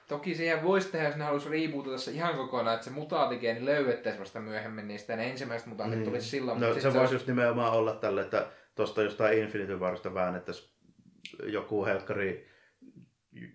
Toki 0.09 0.35
siihen 0.35 0.63
voisi 0.63 0.89
tehdä, 0.93 1.07
jos 1.09 1.17
ne 1.17 1.25
haluaisi 1.25 1.49
rebootata 1.49 1.99
se 1.99 2.11
ihan 2.11 2.35
kokonaan, 2.37 2.75
että 2.75 2.85
se 2.85 2.91
mutaatigeeni 2.91 3.65
löydettäisiin 3.65 4.21
vasta 4.21 4.41
myöhemmin 4.41 4.89
niistä, 4.89 5.13
ja 5.13 5.17
ne 5.17 5.31
ensimmäiset 5.31 5.67
mutantit 5.69 5.99
Niin. 5.99 6.09
tulisi 6.09 6.29
silloin. 6.29 6.61
No 6.61 6.67
mutta 6.67 6.83
se 6.83 6.91
sit 6.91 6.99
voisi 7.01 7.15
just 7.15 7.27
nimenomaan 7.27 7.73
olla 7.73 7.93
tälle, 7.93 8.21
että 8.21 8.47
tuosta 8.75 9.03
jostain 9.03 9.39
Infinity 9.39 9.77
Warista 9.77 10.15
väännettäisiin 10.15 10.71
joku 11.45 11.85
helkkari, 11.87 12.50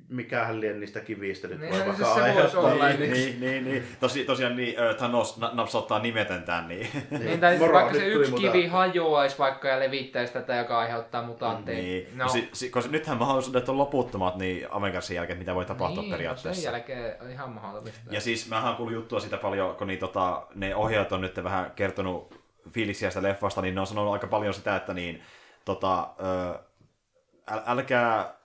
mikähän 0.10 0.62
lien 0.62 0.80
niistä 0.80 1.00
kivistä 1.00 1.48
nyt 1.48 1.60
Niin, 1.60 1.72
voi 1.72 1.80
no 1.80 1.86
vaikka 1.86 2.06
siis 2.06 2.18
aiheuttaa. 2.18 2.62
olla. 2.62 2.88
Niin, 2.90 3.00
niin, 3.12 3.40
niin, 3.40 3.66
niin. 3.66 3.84
Tosi, 4.00 4.26
tosiaan 4.26 4.56
niin, 4.56 4.76
Thanos 4.98 5.38
na- 5.38 5.52
napsauttaa 5.54 6.00
nimetön 6.00 6.44
niin. 6.68 6.88
Niin, 7.20 7.40
tai 7.40 7.58
Moro, 7.58 7.74
vaikka 7.74 7.94
se 7.94 8.06
yksi 8.08 8.32
kivi 8.32 8.46
mutantti. 8.48 8.68
hajoaisi 8.68 9.38
vaikka 9.40 9.68
ja 9.68 9.80
levittäisi 9.80 10.34
tätä, 10.34 10.56
joka 10.56 10.80
aiheuttaa 10.80 11.24
mutantteja. 11.24 11.78
niin. 11.82 12.08
No, 12.18 12.24
No. 12.24 12.30
Si, 12.30 12.50
si, 12.54 12.70
koska 12.70 12.92
nythän 12.92 13.18
mahdollisuudet 13.18 13.70
on 13.70 13.78
loputtomat 13.78 14.36
niin 14.36 14.68
Avengersin 14.72 15.16
jälkeen, 15.16 15.40
mitä 15.40 15.56
voi 15.56 15.66
tapahtua 15.66 16.04
niin, 16.04 16.12
periaatteessa. 16.12 16.62
Sen 16.64 16.72
jälkeen 16.74 17.22
on 17.22 17.30
ihan 17.32 17.50
mahdollista. 17.50 18.00
Ja 18.12 18.22
siis 18.22 18.50
mä 18.50 18.68
oon 18.68 18.76
kuullut 18.76 18.96
juttua 18.96 19.20
siitä 19.20 19.38
paljon, 19.38 19.76
kun 19.76 19.88
niin, 19.88 20.00
tota, 20.00 20.48
ne 20.56 20.76
ohjaajat 20.76 21.12
on 21.12 21.22
nyt 21.22 21.44
vähän 21.44 21.72
kertonut 21.76 22.42
fiiliksiä 22.72 23.10
sitä 23.10 23.24
leffasta, 23.24 23.62
niin 23.62 23.76
ne 23.76 23.82
on 23.82 23.88
sanonut 23.88 24.14
aika 24.14 24.28
paljon 24.28 24.54
sitä, 24.54 24.76
että 24.76 24.94
niin, 24.94 25.22
tota, 25.66 26.10
ö, 26.20 26.60
äl, 27.52 27.60
älkää 27.66 28.36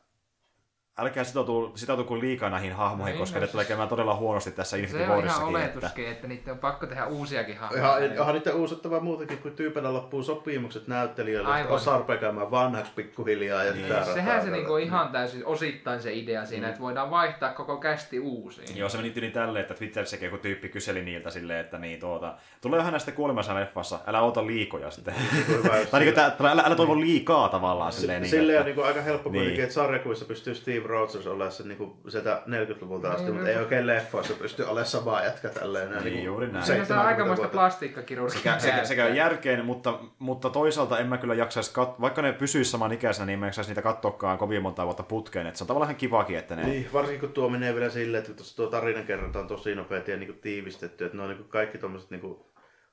älkää 1.01 1.25
sitoutu, 1.25 1.73
sitoutuko 1.75 2.20
liikaa 2.20 2.51
näihin 2.51 2.73
hahmoihin, 2.73 3.12
Niin, 3.12 3.19
koska 3.20 3.39
no 3.39 3.41
ne 3.41 3.47
tulee 3.53 3.65
käymään 3.65 3.89
todella 3.89 4.15
huonosti 4.17 4.51
tässä 4.51 4.77
Se 4.77 4.83
Infinity 4.83 5.12
on 5.12 5.25
ihan 5.25 5.43
Warissakin. 5.43 5.57
Että... 5.57 5.79
oletuskin, 5.79 6.09
että 6.09 6.27
niiden 6.27 6.53
on 6.53 6.59
pakko 6.59 6.87
tehdä 6.87 7.07
uusiakin 7.07 7.57
hahmoja. 7.57 7.99
Ihan, 7.99 8.19
onhan 8.19 8.35
niitä 8.35 8.55
uusittavaa 8.55 9.01
muutakin, 9.01 9.39
kun 9.39 9.53
tyypeillä 9.53 9.93
loppuu 9.93 10.23
sopimukset 10.23 10.89
näyttelijöille, 10.89 11.49
että 11.49 11.55
Aivan. 11.55 11.73
osa 11.73 11.99
rupeaa 11.99 12.19
käymään 12.19 12.51
vanhaksi 12.51 12.93
pikkuhiljaa 12.97 13.65
ja 13.65 13.73
Niin. 13.73 13.87
Sehän 13.87 14.27
rataa 14.27 14.41
se 14.45 14.51
niinku 14.51 14.77
ihan 14.77 15.09
täysin 15.09 15.47
osittain 15.47 16.01
se 16.03 16.12
idea 16.15 16.45
siinä, 16.45 16.69
että 16.69 16.81
voidaan 16.81 17.11
vaihtaa 17.11 17.53
koko 17.53 17.77
kästi 17.77 18.20
uusiin. 18.20 18.77
Joo, 18.77 18.89
se 18.89 18.97
meni 18.97 19.11
tyyli 19.11 19.31
tälleen, 19.31 19.61
että 19.62 19.75
Twitterissäkin 19.75 20.27
joku 20.27 20.39
tyyppi 20.39 20.69
kyseli 20.69 21.03
niiltä 21.03 21.31
silleen, 21.31 21.61
että 21.61 21.79
niin 21.79 22.01
tuota, 22.01 22.35
tulee 22.61 22.79
vähän 22.79 22.93
näistä 22.93 23.12
kuolemassa 23.12 23.55
leffassa, 23.55 23.99
älä 24.07 24.20
ota 24.20 24.47
liikoja 24.47 24.91
sitten. 24.91 25.15
Jos 25.49 25.61
tai 25.91 26.01
niin 26.01 26.15
kuin, 26.15 26.15
tää, 26.15 26.51
älä, 26.51 26.62
älä 26.67 26.75
toivo 26.75 27.01
liikaa 27.01 27.49
tavallaan 27.49 27.93
silleen. 27.93 28.23
Niin, 28.23 28.31
Silleen 28.31 28.61
on 28.61 28.69
että, 28.69 28.81
niin 28.81 28.89
aika 28.89 29.01
helppo 29.03 29.31
Niin. 29.31 29.39
kuitenkin, 29.41 29.62
että 29.65 29.75
sarjakuvissa 29.75 30.25
pystyy 30.25 30.55
Steve 30.55 30.87
Rogers 30.91 31.27
olemaan 31.27 31.52
se 31.52 31.62
niin 31.69 31.93
sitä 32.09 32.43
40-luvulta 32.47 33.10
asti, 33.10 33.23
Niin, 33.23 33.33
mutta 33.35 33.47
niin. 33.49 33.57
ei 33.57 33.62
oikein 33.62 33.86
leffoissa 33.86 34.35
pysty 34.35 34.62
olemaan 34.62 34.86
samaa 34.86 35.25
jätkä 35.25 35.49
tälleen. 35.49 35.91
Niin, 35.91 36.05
niinku 36.05 36.25
juuri 36.25 36.47
näin. 36.52 36.65
Siinä 36.67 36.85
saa 36.85 36.97
70 36.97 37.09
aikamoista 37.09 37.43
vuotta. 37.43 37.57
plastiikkakirurgiaa. 37.59 38.59
sekä, 38.59 38.59
sekä, 38.59 38.85
sekä 38.85 39.09
järkeen, 39.09 39.65
mutta, 39.65 39.99
mutta 40.19 40.51
toisaalta 40.51 40.99
en 40.99 41.07
mä 41.07 41.19
kyllä 41.19 41.35
jaksaisi, 41.35 41.73
kat- 41.73 42.01
vaikka 42.01 42.23
ne 42.23 42.33
pysyisi 42.33 42.70
saman 42.70 42.93
ikäisenä, 42.93 43.27
niin 43.27 43.39
mä 43.39 43.47
en 43.47 43.49
jaksaisi 43.49 43.70
niitä 43.70 43.83
katsoakaan 43.83 44.39
kovin 44.39 44.62
monta 44.62 44.85
vuotta 44.85 45.02
putkeen. 45.02 45.47
Et 45.47 45.57
se 45.57 45.65
on 45.65 45.69
tavallaan 45.69 45.91
ihan 45.91 45.97
kivakin, 46.01 46.39
että 46.39 46.57
ne... 46.57 46.65
Niin, 46.65 46.89
varsinkin 46.93 47.20
kun 47.20 47.33
tuo 47.33 47.49
menee 47.49 47.75
vielä 47.75 47.91
silleen, 47.91 48.23
että 48.23 48.35
tuossa 48.35 48.57
tuo 48.57 48.67
tarinan 48.67 49.07
kerronta 49.07 49.39
on 49.39 49.47
tosi 49.49 49.75
nopeasti 49.75 50.10
ja 50.10 50.17
niin 50.17 50.28
kuin 50.28 50.41
tiivistetty, 50.41 51.05
että 51.05 51.17
ne 51.17 51.23
on 51.23 51.28
niin 51.28 51.39
kuin 51.39 51.49
kaikki 51.49 51.78
tuommoiset, 51.78 52.10
niin 52.10 52.20
kuin, 52.20 52.39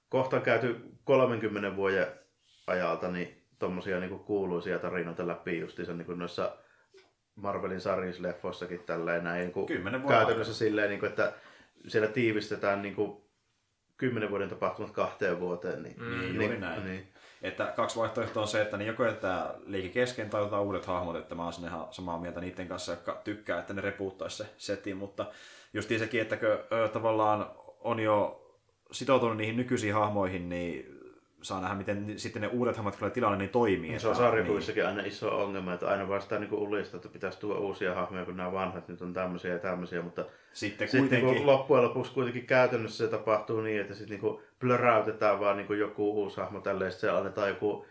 kohta 0.09 0.35
on 0.35 0.41
käyty 0.41 0.81
30 1.03 1.75
vuoden 1.75 2.07
ajalta, 2.67 3.07
niin 3.07 3.43
tuommoisia 3.59 3.99
niin 3.99 4.09
kuin 4.09 4.23
kuuluisia 4.23 4.79
tarinoita 4.79 5.27
läpi 5.27 5.59
justiinsa 5.59 5.93
niin 5.93 6.05
kuin 6.05 6.19
noissa 6.19 6.51
Marvelin 7.37 7.81
sarjisleffoissakin 7.81 8.79
tälleen 8.79 9.23
näin, 9.23 9.39
niin 9.39 9.51
kuin 9.51 9.65
Kymmenen 9.65 10.03
vuoden 10.03 10.17
käytännössä 10.17 10.53
silleen, 10.53 10.89
niin 10.89 10.99
kuin, 10.99 11.09
että 11.09 11.33
siellä 11.87 12.07
tiivistetään 12.07 12.81
niin 12.81 12.95
kuin 12.95 13.17
10 13.97 14.29
vuoden 14.29 14.49
tapahtumat 14.49 14.91
kahteen 14.91 15.39
vuoteen. 15.39 15.83
Niin, 15.83 16.09
Niin, 16.19 16.35
juuri 16.35 16.59
näin. 16.59 16.85
Niin. 16.85 17.07
Että 17.41 17.73
kaksi 17.75 17.99
vaihtoehtoa 17.99 18.41
on 18.41 18.47
se, 18.47 18.61
että 18.61 18.77
niin 18.77 18.87
joko 18.87 19.05
jättää 19.05 19.53
liike 19.65 19.89
kesken 19.89 20.29
tai 20.29 20.41
otetaan 20.41 20.63
uudet 20.63 20.85
hahmot, 20.85 21.15
että 21.15 21.35
mä 21.35 21.43
oon 21.43 21.53
sinne 21.53 21.67
ihan 21.67 21.87
samaa 21.91 22.19
mieltä 22.19 22.41
niiden 22.41 22.67
kanssa, 22.67 22.91
jotka 22.91 23.21
tykkää, 23.23 23.59
että 23.59 23.73
ne 23.73 23.81
repuuttaisi 23.81 24.37
se 24.37 24.49
setin, 24.57 24.97
mutta 24.97 25.25
justiin 25.73 25.99
sekin, 25.99 26.21
että 26.21 26.37
kun 26.37 26.49
ö, 26.49 26.87
tavallaan 26.93 27.51
on 27.79 27.99
jo 27.99 28.43
sitoutunut 28.91 29.37
niihin 29.37 29.57
nykyisiin 29.57 29.93
hahmoihin, 29.93 30.49
niin 30.49 30.96
saa 31.47 31.61
nähdä, 31.61 31.75
miten 31.75 32.19
sitten 32.19 32.41
ne 32.41 32.47
uudet 32.47 32.77
hahmot 32.77 32.95
kyllä 32.95 33.09
tilanne 33.09 33.37
niin 33.37 33.49
toimii. 33.49 33.99
Se 33.99 34.07
on 34.07 34.15
sarjakuvissakin 34.15 34.87
aina 34.87 35.03
iso 35.05 35.43
ongelma, 35.43 35.73
että 35.73 35.87
aina 35.87 36.09
vaan 36.09 36.21
sitä 36.21 36.39
niin 36.39 36.53
ulistaa, 36.53 36.97
että 36.97 37.09
pitäisi 37.09 37.39
tuoda 37.39 37.59
uusia 37.59 37.93
hahmoja, 37.93 38.25
kun 38.25 38.37
nämä 38.37 38.51
vanhat 38.51 38.87
nyt 38.87 39.01
on 39.01 39.13
tämmöisiä 39.13 39.53
ja 39.53 39.59
tämmöisiä, 39.59 40.01
mutta 40.01 40.25
Sitten 40.53 40.87
sitten 40.87 41.01
kuitenkin... 41.01 41.31
niin 41.31 41.45
loppujen 41.45 41.83
lopuksi 41.83 42.13
kuitenkin 42.13 42.45
käytännössä 42.45 43.05
se 43.05 43.11
tapahtuu 43.11 43.61
niin, 43.61 43.81
että 43.81 43.93
sitten 43.93 44.19
niin 44.21 44.39
plöräytetään 44.59 45.39
vaan 45.39 45.57
niin 45.57 45.79
joku 45.79 46.23
uusi 46.23 46.41
hahmo 46.41 46.59
tälleen, 46.59 46.91
sitten 46.91 47.09
se 47.09 47.17
annetaan 47.17 47.49
joku 47.49 47.85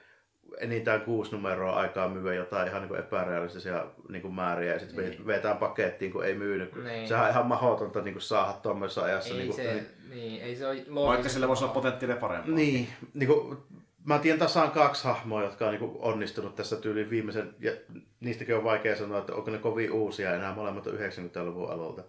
enintään 0.60 1.00
kuusi 1.00 1.32
numeroa 1.32 1.76
aikaa 1.76 2.08
myyä 2.08 2.34
jotain 2.34 2.68
ihan 2.68 2.82
niin 2.82 2.98
epärealistisia 2.98 3.86
niin 4.08 4.34
määriä 4.34 4.72
ja 4.72 4.78
sitten 4.78 5.10
niin. 5.10 5.26
vetään 5.26 5.56
pakettiin, 5.56 6.12
kun 6.12 6.24
ei 6.24 6.34
myynyt. 6.34 6.74
Niin. 6.74 6.84
Niin. 6.84 7.08
Sehän 7.08 7.24
on 7.24 7.30
ihan 7.30 7.46
mahdotonta 7.46 8.02
niin 8.02 8.20
saada 8.20 8.52
tuommoisessa 8.52 9.02
ajassa. 9.02 9.34
Ei 9.34 9.36
niin 9.36 9.48
kuin, 9.48 9.56
se, 9.56 9.74
niin, 9.74 9.86
niin, 10.10 10.42
ei 10.42 10.56
se 10.56 10.66
ole 10.66 10.84
Vaikka 11.06 11.28
sillä 11.28 11.48
voisi 11.48 11.64
olla 11.64 11.74
potentiaalia 11.74 12.20
parempaa. 12.20 12.54
niin, 12.54 12.88
niin 13.14 13.28
kuin, 13.28 13.58
mä 14.04 14.18
tiedän 14.18 14.38
tasaan 14.38 14.70
kaksi 14.70 15.04
hahmoa, 15.04 15.42
jotka 15.42 15.66
on 15.66 15.74
niin 15.74 15.96
onnistunut 15.98 16.54
tässä 16.54 16.76
tyyliin 16.76 17.10
viimeisen, 17.10 17.54
ja 17.60 17.72
niistäkin 18.20 18.56
on 18.56 18.64
vaikea 18.64 18.96
sanoa, 18.96 19.18
että 19.18 19.34
onko 19.34 19.50
ne 19.50 19.58
kovin 19.58 19.92
uusia 19.92 20.34
enää, 20.34 20.54
molemmat 20.54 20.86
on 20.86 20.94
90-luvun 20.94 21.70
aluilta. 21.70 22.02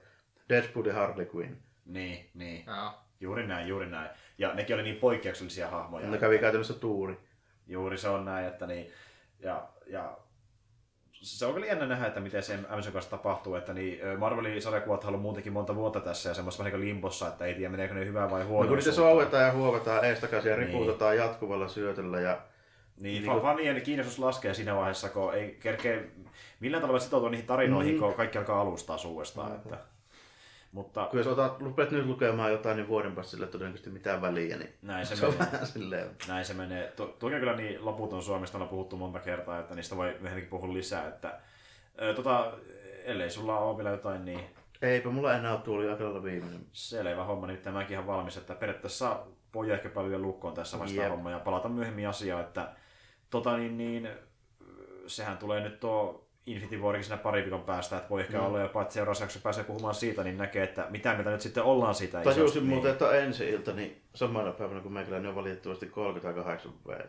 Deadpool 0.50 0.86
ja 0.86 0.94
Harley 0.94 1.30
Quinn. 1.36 1.58
Niin, 1.86 2.30
niin. 2.34 2.66
Joo. 2.68 2.92
Juuri 3.20 3.48
näin, 3.48 3.68
juuri 3.68 3.90
näin. 3.90 4.10
Ja 4.38 4.54
nekin 4.54 4.76
oli 4.76 4.84
niin 4.84 4.96
poikkeuksellisia 4.96 5.68
hahmoja. 5.68 6.08
Ne 6.08 6.18
kävi 6.18 6.40
käytännössä 6.40 6.74
tuuri. 6.74 7.18
Juuri 7.68 7.98
se 7.98 8.10
on 8.10 8.26
näin, 8.26 8.46
että 8.48 8.68
niin, 8.68 8.92
ja, 9.40 9.68
ja 9.88 10.18
se 11.12 11.46
on 11.46 11.54
kyllä 11.54 11.68
jännä 11.68 11.86
nähdä, 11.86 12.08
että 12.08 12.20
miten 12.20 12.44
se 12.44 12.58
MCU 12.58 12.92
kanssa 12.92 13.12
tapahtuu, 13.12 13.56
että 13.56 13.74
niin 13.74 14.00
Marvelin 14.18 14.62
sarjakuvat 14.62 15.04
on 15.04 15.08
ollut 15.08 15.22
muutenkin 15.22 15.54
monta 15.54 15.76
vuotta 15.76 16.00
tässä 16.00 16.30
ja 16.30 16.34
semmoista 16.34 16.64
vähän 16.64 16.80
niin 16.80 16.90
limpossa, 16.90 17.28
että 17.28 17.46
ei 17.46 17.54
tiedä 17.54 17.70
meneekö 17.70 17.94
ne 17.94 18.06
hyvää 18.06 18.30
vai 18.32 18.42
No 18.42 18.48
huonoa. 18.48 18.68
kun 18.70 18.78
niitä 18.78 18.92
souvetaan 18.92 19.44
ja 19.44 19.52
huovataan 19.54 20.06
eestakaisin 20.06 20.52
ja 20.52 20.58
Niin. 20.58 20.68
riputetaan 20.68 21.18
jatkuvalla 21.18 21.68
syötöllä 21.68 22.22
ja 22.22 22.42
Niin, 22.98 23.22
Niinku- 23.24 23.40
fa- 23.40 23.42
fanien 23.42 23.82
kiinnostus 23.82 24.20
laskee 24.20 24.54
siinä 24.54 24.76
vaiheessa, 24.76 25.10
kun 25.10 25.34
ei 25.34 25.58
kerkee 25.60 26.12
millään 26.60 26.82
tavalla 26.82 27.00
sitoutua 27.00 27.30
niihin 27.30 27.48
tarinoihin, 27.48 27.94
Mm. 27.94 28.00
kun 28.00 28.14
kaikki 28.14 28.38
alkaa 28.38 28.62
alustaa 28.62 28.98
uudestaan. 29.08 29.56
Että, 29.56 29.78
mutta 30.72 31.06
kun 31.06 31.20
jos 31.20 31.28
otat, 31.28 31.62
rupeat 31.62 31.92
nyt 31.92 32.06
lukemaan 32.06 32.52
jotain, 32.52 32.78
niin 32.78 32.88
vuoden 32.88 33.16
päästä 33.16 33.32
sille 33.32 33.48
todennäköisesti 33.48 33.90
mitään 33.90 34.22
väliä, 34.22 34.58
niin 34.58 34.74
näin 34.82 35.06
se, 35.06 35.16
se 35.16 35.26
on 35.26 35.34
menee. 35.34 35.52
vähän 35.52 35.68
silleen. 35.68 36.10
Näin 36.28 36.46
se 36.46 36.54
menee. 36.54 36.94
Tu- 36.96 37.16
Tuo 37.20 37.30
on 37.30 37.40
kyllä 37.40 37.56
niin 37.56 37.86
loputon 37.86 38.22
Suomesta 38.24 38.58
on 38.58 38.68
puhuttu 38.68 38.98
monta 38.98 39.20
kertaa, 39.20 39.60
että 39.60 39.76
niistä 39.76 39.98
voi 39.98 40.16
myöhemminkin 40.20 40.50
puhua 40.50 40.74
lisää. 40.74 41.08
Että, 41.08 41.40
ö, 42.02 42.14
tota, 42.14 42.52
ellei 43.04 43.30
sulla 43.30 43.58
ole 43.60 43.78
vielä 43.78 43.90
jotain, 43.90 44.26
niin 44.26 44.40
Eipä 44.82 45.10
mulla 45.10 45.34
enää 45.34 45.52
ole 45.54 45.62
tuoli 45.62 45.90
aika 45.90 46.24
viimeinen. 46.24 46.66
selvä 46.72 47.24
homma. 47.24 47.48
Nyt 47.48 47.66
mäkin 47.66 47.92
ihan 47.94 48.08
valmis, 48.08 48.38
että 48.38 48.56
periaatteessa 48.56 49.20
voi 49.54 49.72
ehkä 49.72 49.90
paljon 49.90 50.22
lukkoon 50.22 50.54
tässä 50.54 50.80
vaiheessa 50.80 51.02
Jep. 51.02 51.12
homma 51.12 51.32
ja 51.32 51.40
palata 51.40 51.70
myöhemmin 51.70 52.08
asiaan, 52.08 52.44
että 52.44 52.70
tota 53.30 53.58
niin, 53.58 53.78
niin 53.78 54.10
sehän 55.08 55.38
tulee 55.38 55.60
nyt 55.62 55.80
tuo 55.80 56.27
Infinity 56.48 56.78
Warkin 56.78 57.04
siinä 57.04 57.18
pari 57.18 57.42
viikon 57.42 57.62
päästä, 57.62 57.98
että 57.98 58.10
voi 58.10 58.22
ehkä 58.22 58.38
Mm. 58.38 58.46
olla 58.46 58.62
jopa, 58.62 58.82
että 58.82 58.94
seuraavassa 58.94 59.24
jaksossa 59.24 59.44
pääsee 59.44 59.64
puhumaan 59.64 59.96
siitä, 59.96 60.24
niin 60.24 60.38
näkee, 60.38 60.64
että 60.64 60.88
mitä 60.90 61.14
mieltä 61.14 61.30
nyt 61.30 61.42
sitten 61.42 61.64
ollaan 61.64 61.96
siitä 61.96 62.22
Tajusin 62.24 62.44
isosta, 62.46 62.62
muuten, 62.62 62.92
että 62.92 63.12
ensi 63.12 63.50
ilta, 63.50 63.74
niin 63.74 64.02
samana 64.16 64.52
päivänä 64.52 64.80
kun 64.82 64.94
meikäläinen 64.94 65.30
on 65.30 65.36
valitettavasti 65.36 65.86
38 65.86 66.72
vuotta. 66.86 67.04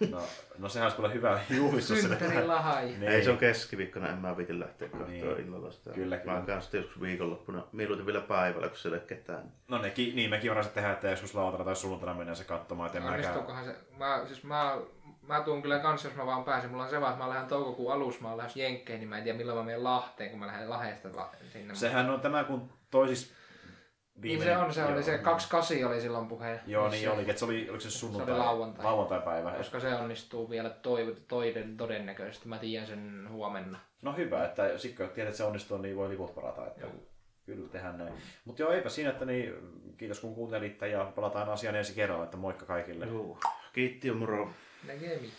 Niin, 0.00 0.10
no, 0.10 0.22
no 0.58 0.68
sehän 0.68 0.86
olisi 0.86 0.96
kyllä 0.96 1.08
hyvä 1.08 1.40
juhlistus. 1.50 2.00
Synttäri 2.00 2.46
lahai. 2.46 2.86
Niin. 3.00 3.02
Ei 3.02 3.24
se 3.24 3.30
on 3.30 3.38
keskiviikkona, 3.38 4.08
en 4.08 4.18
mä 4.18 4.36
viitin 4.36 4.60
lähteä 4.60 4.88
katsoa 4.88 5.08
Niin. 5.08 5.46
illalla 5.46 5.70
sitä. 5.70 5.90
Kyllä, 5.90 6.16
Mä 6.16 6.20
kyllä. 6.22 6.34
oon 6.36 6.46
kanssa 6.46 6.76
joskus 6.76 7.00
viikonloppuna, 7.00 7.64
mieluiten 7.72 8.06
vielä 8.06 8.20
päivällä, 8.20 8.68
kun 8.68 8.76
siellä 8.78 8.98
ei 8.98 9.06
ketään. 9.06 9.52
No 9.68 9.78
nekin, 9.78 10.16
niin 10.16 10.30
mekin 10.30 10.52
on 10.52 10.64
tehdä, 10.74 10.92
että 10.92 11.10
joskus 11.10 11.34
lauantaina 11.34 11.64
tai 11.64 11.76
sunnuntaina 11.76 12.14
mennään 12.14 12.36
se 12.36 12.44
katsomaan, 12.44 12.86
että 12.86 12.98
en 12.98 13.04
mäkään... 13.04 13.20
Onnistuukohan 13.24 13.64
se? 13.64 13.74
Mä, 13.98 14.22
siis 14.26 14.44
mä, 14.44 14.78
mä 15.30 15.40
tuun 15.40 15.62
kyllä 15.62 15.78
kans, 15.78 16.04
jos 16.04 16.14
mä 16.14 16.26
vaan 16.26 16.44
pääsen. 16.44 16.70
Mulla 16.70 16.84
on 16.84 16.90
se 16.90 17.00
vaan, 17.00 17.12
että 17.12 17.24
mä 17.24 17.30
lähden 17.30 17.48
toukokuun 17.48 17.92
alussa, 17.92 18.22
mä 18.22 18.28
oon 18.28 18.38
lähes 18.38 18.56
Jenkkeihin, 18.56 19.00
niin 19.00 19.08
mä 19.08 19.18
en 19.18 19.24
tiedä 19.24 19.38
milloin 19.38 19.58
mä 19.58 19.64
menen 19.64 19.84
Lahteen, 19.84 20.30
kun 20.30 20.38
mä 20.38 20.46
lähden 20.46 20.70
Lahdesta 20.70 21.08
la- 21.14 21.30
sinne. 21.52 21.74
Sehän 21.74 22.10
on 22.10 22.20
tämä, 22.20 22.44
kun 22.44 22.72
toisis 22.90 23.34
niin 24.22 24.42
se 24.42 24.56
on, 24.56 24.74
se 24.74 24.84
oli 24.84 25.02
se 25.02 25.12
Joo. 25.12 25.22
28 25.22 25.84
oli 25.84 26.00
silloin 26.00 26.26
puhe. 26.26 26.60
Joo, 26.66 26.88
niin 26.88 27.02
se, 27.02 27.10
oli, 27.10 27.20
että 27.20 27.38
se 27.38 27.44
oli, 27.44 27.70
oliko 27.70 27.80
se 27.80 27.90
sunnuntai? 27.90 28.38
lauantai. 28.38 28.84
Lauantai-päivä. 28.84 29.50
Koska 29.52 29.80
se 29.80 29.94
onnistuu 29.94 30.50
vielä 30.50 30.70
toi, 30.70 31.16
toiden 31.28 31.76
todennäköisesti. 31.76 32.48
Mä 32.48 32.58
tiedän 32.58 32.86
sen 32.86 33.26
huomenna. 33.30 33.78
No 34.02 34.12
hyvä, 34.12 34.44
että 34.44 34.78
sitten 34.78 35.06
kun 35.06 35.14
tiedät, 35.14 35.28
että 35.28 35.38
se 35.38 35.44
onnistuu, 35.44 35.78
niin 35.78 35.96
voi 35.96 36.08
liput 36.08 36.36
varata. 36.36 36.66
Että 36.66 36.80
Joo. 36.80 36.90
Kyllä 37.46 37.68
tehdään 37.68 37.98
näin. 37.98 38.14
Mutta 38.44 38.62
joo, 38.62 38.72
eipä 38.72 38.88
siinä, 38.88 39.10
että 39.10 39.24
niin, 39.24 39.54
kiitos 39.96 40.20
kun 40.20 40.34
kuuntelitte 40.34 40.88
ja 40.88 41.12
palataan 41.14 41.48
asiaan 41.48 41.76
ensi 41.76 41.94
kerralla, 41.94 42.24
että 42.24 42.36
moikka 42.36 42.66
kaikille. 42.66 43.06
Joo. 43.06 43.38
Kiitti 43.72 44.08
ja 44.08 44.14
moro. 44.86 44.94
Näkemiin. 44.94 45.32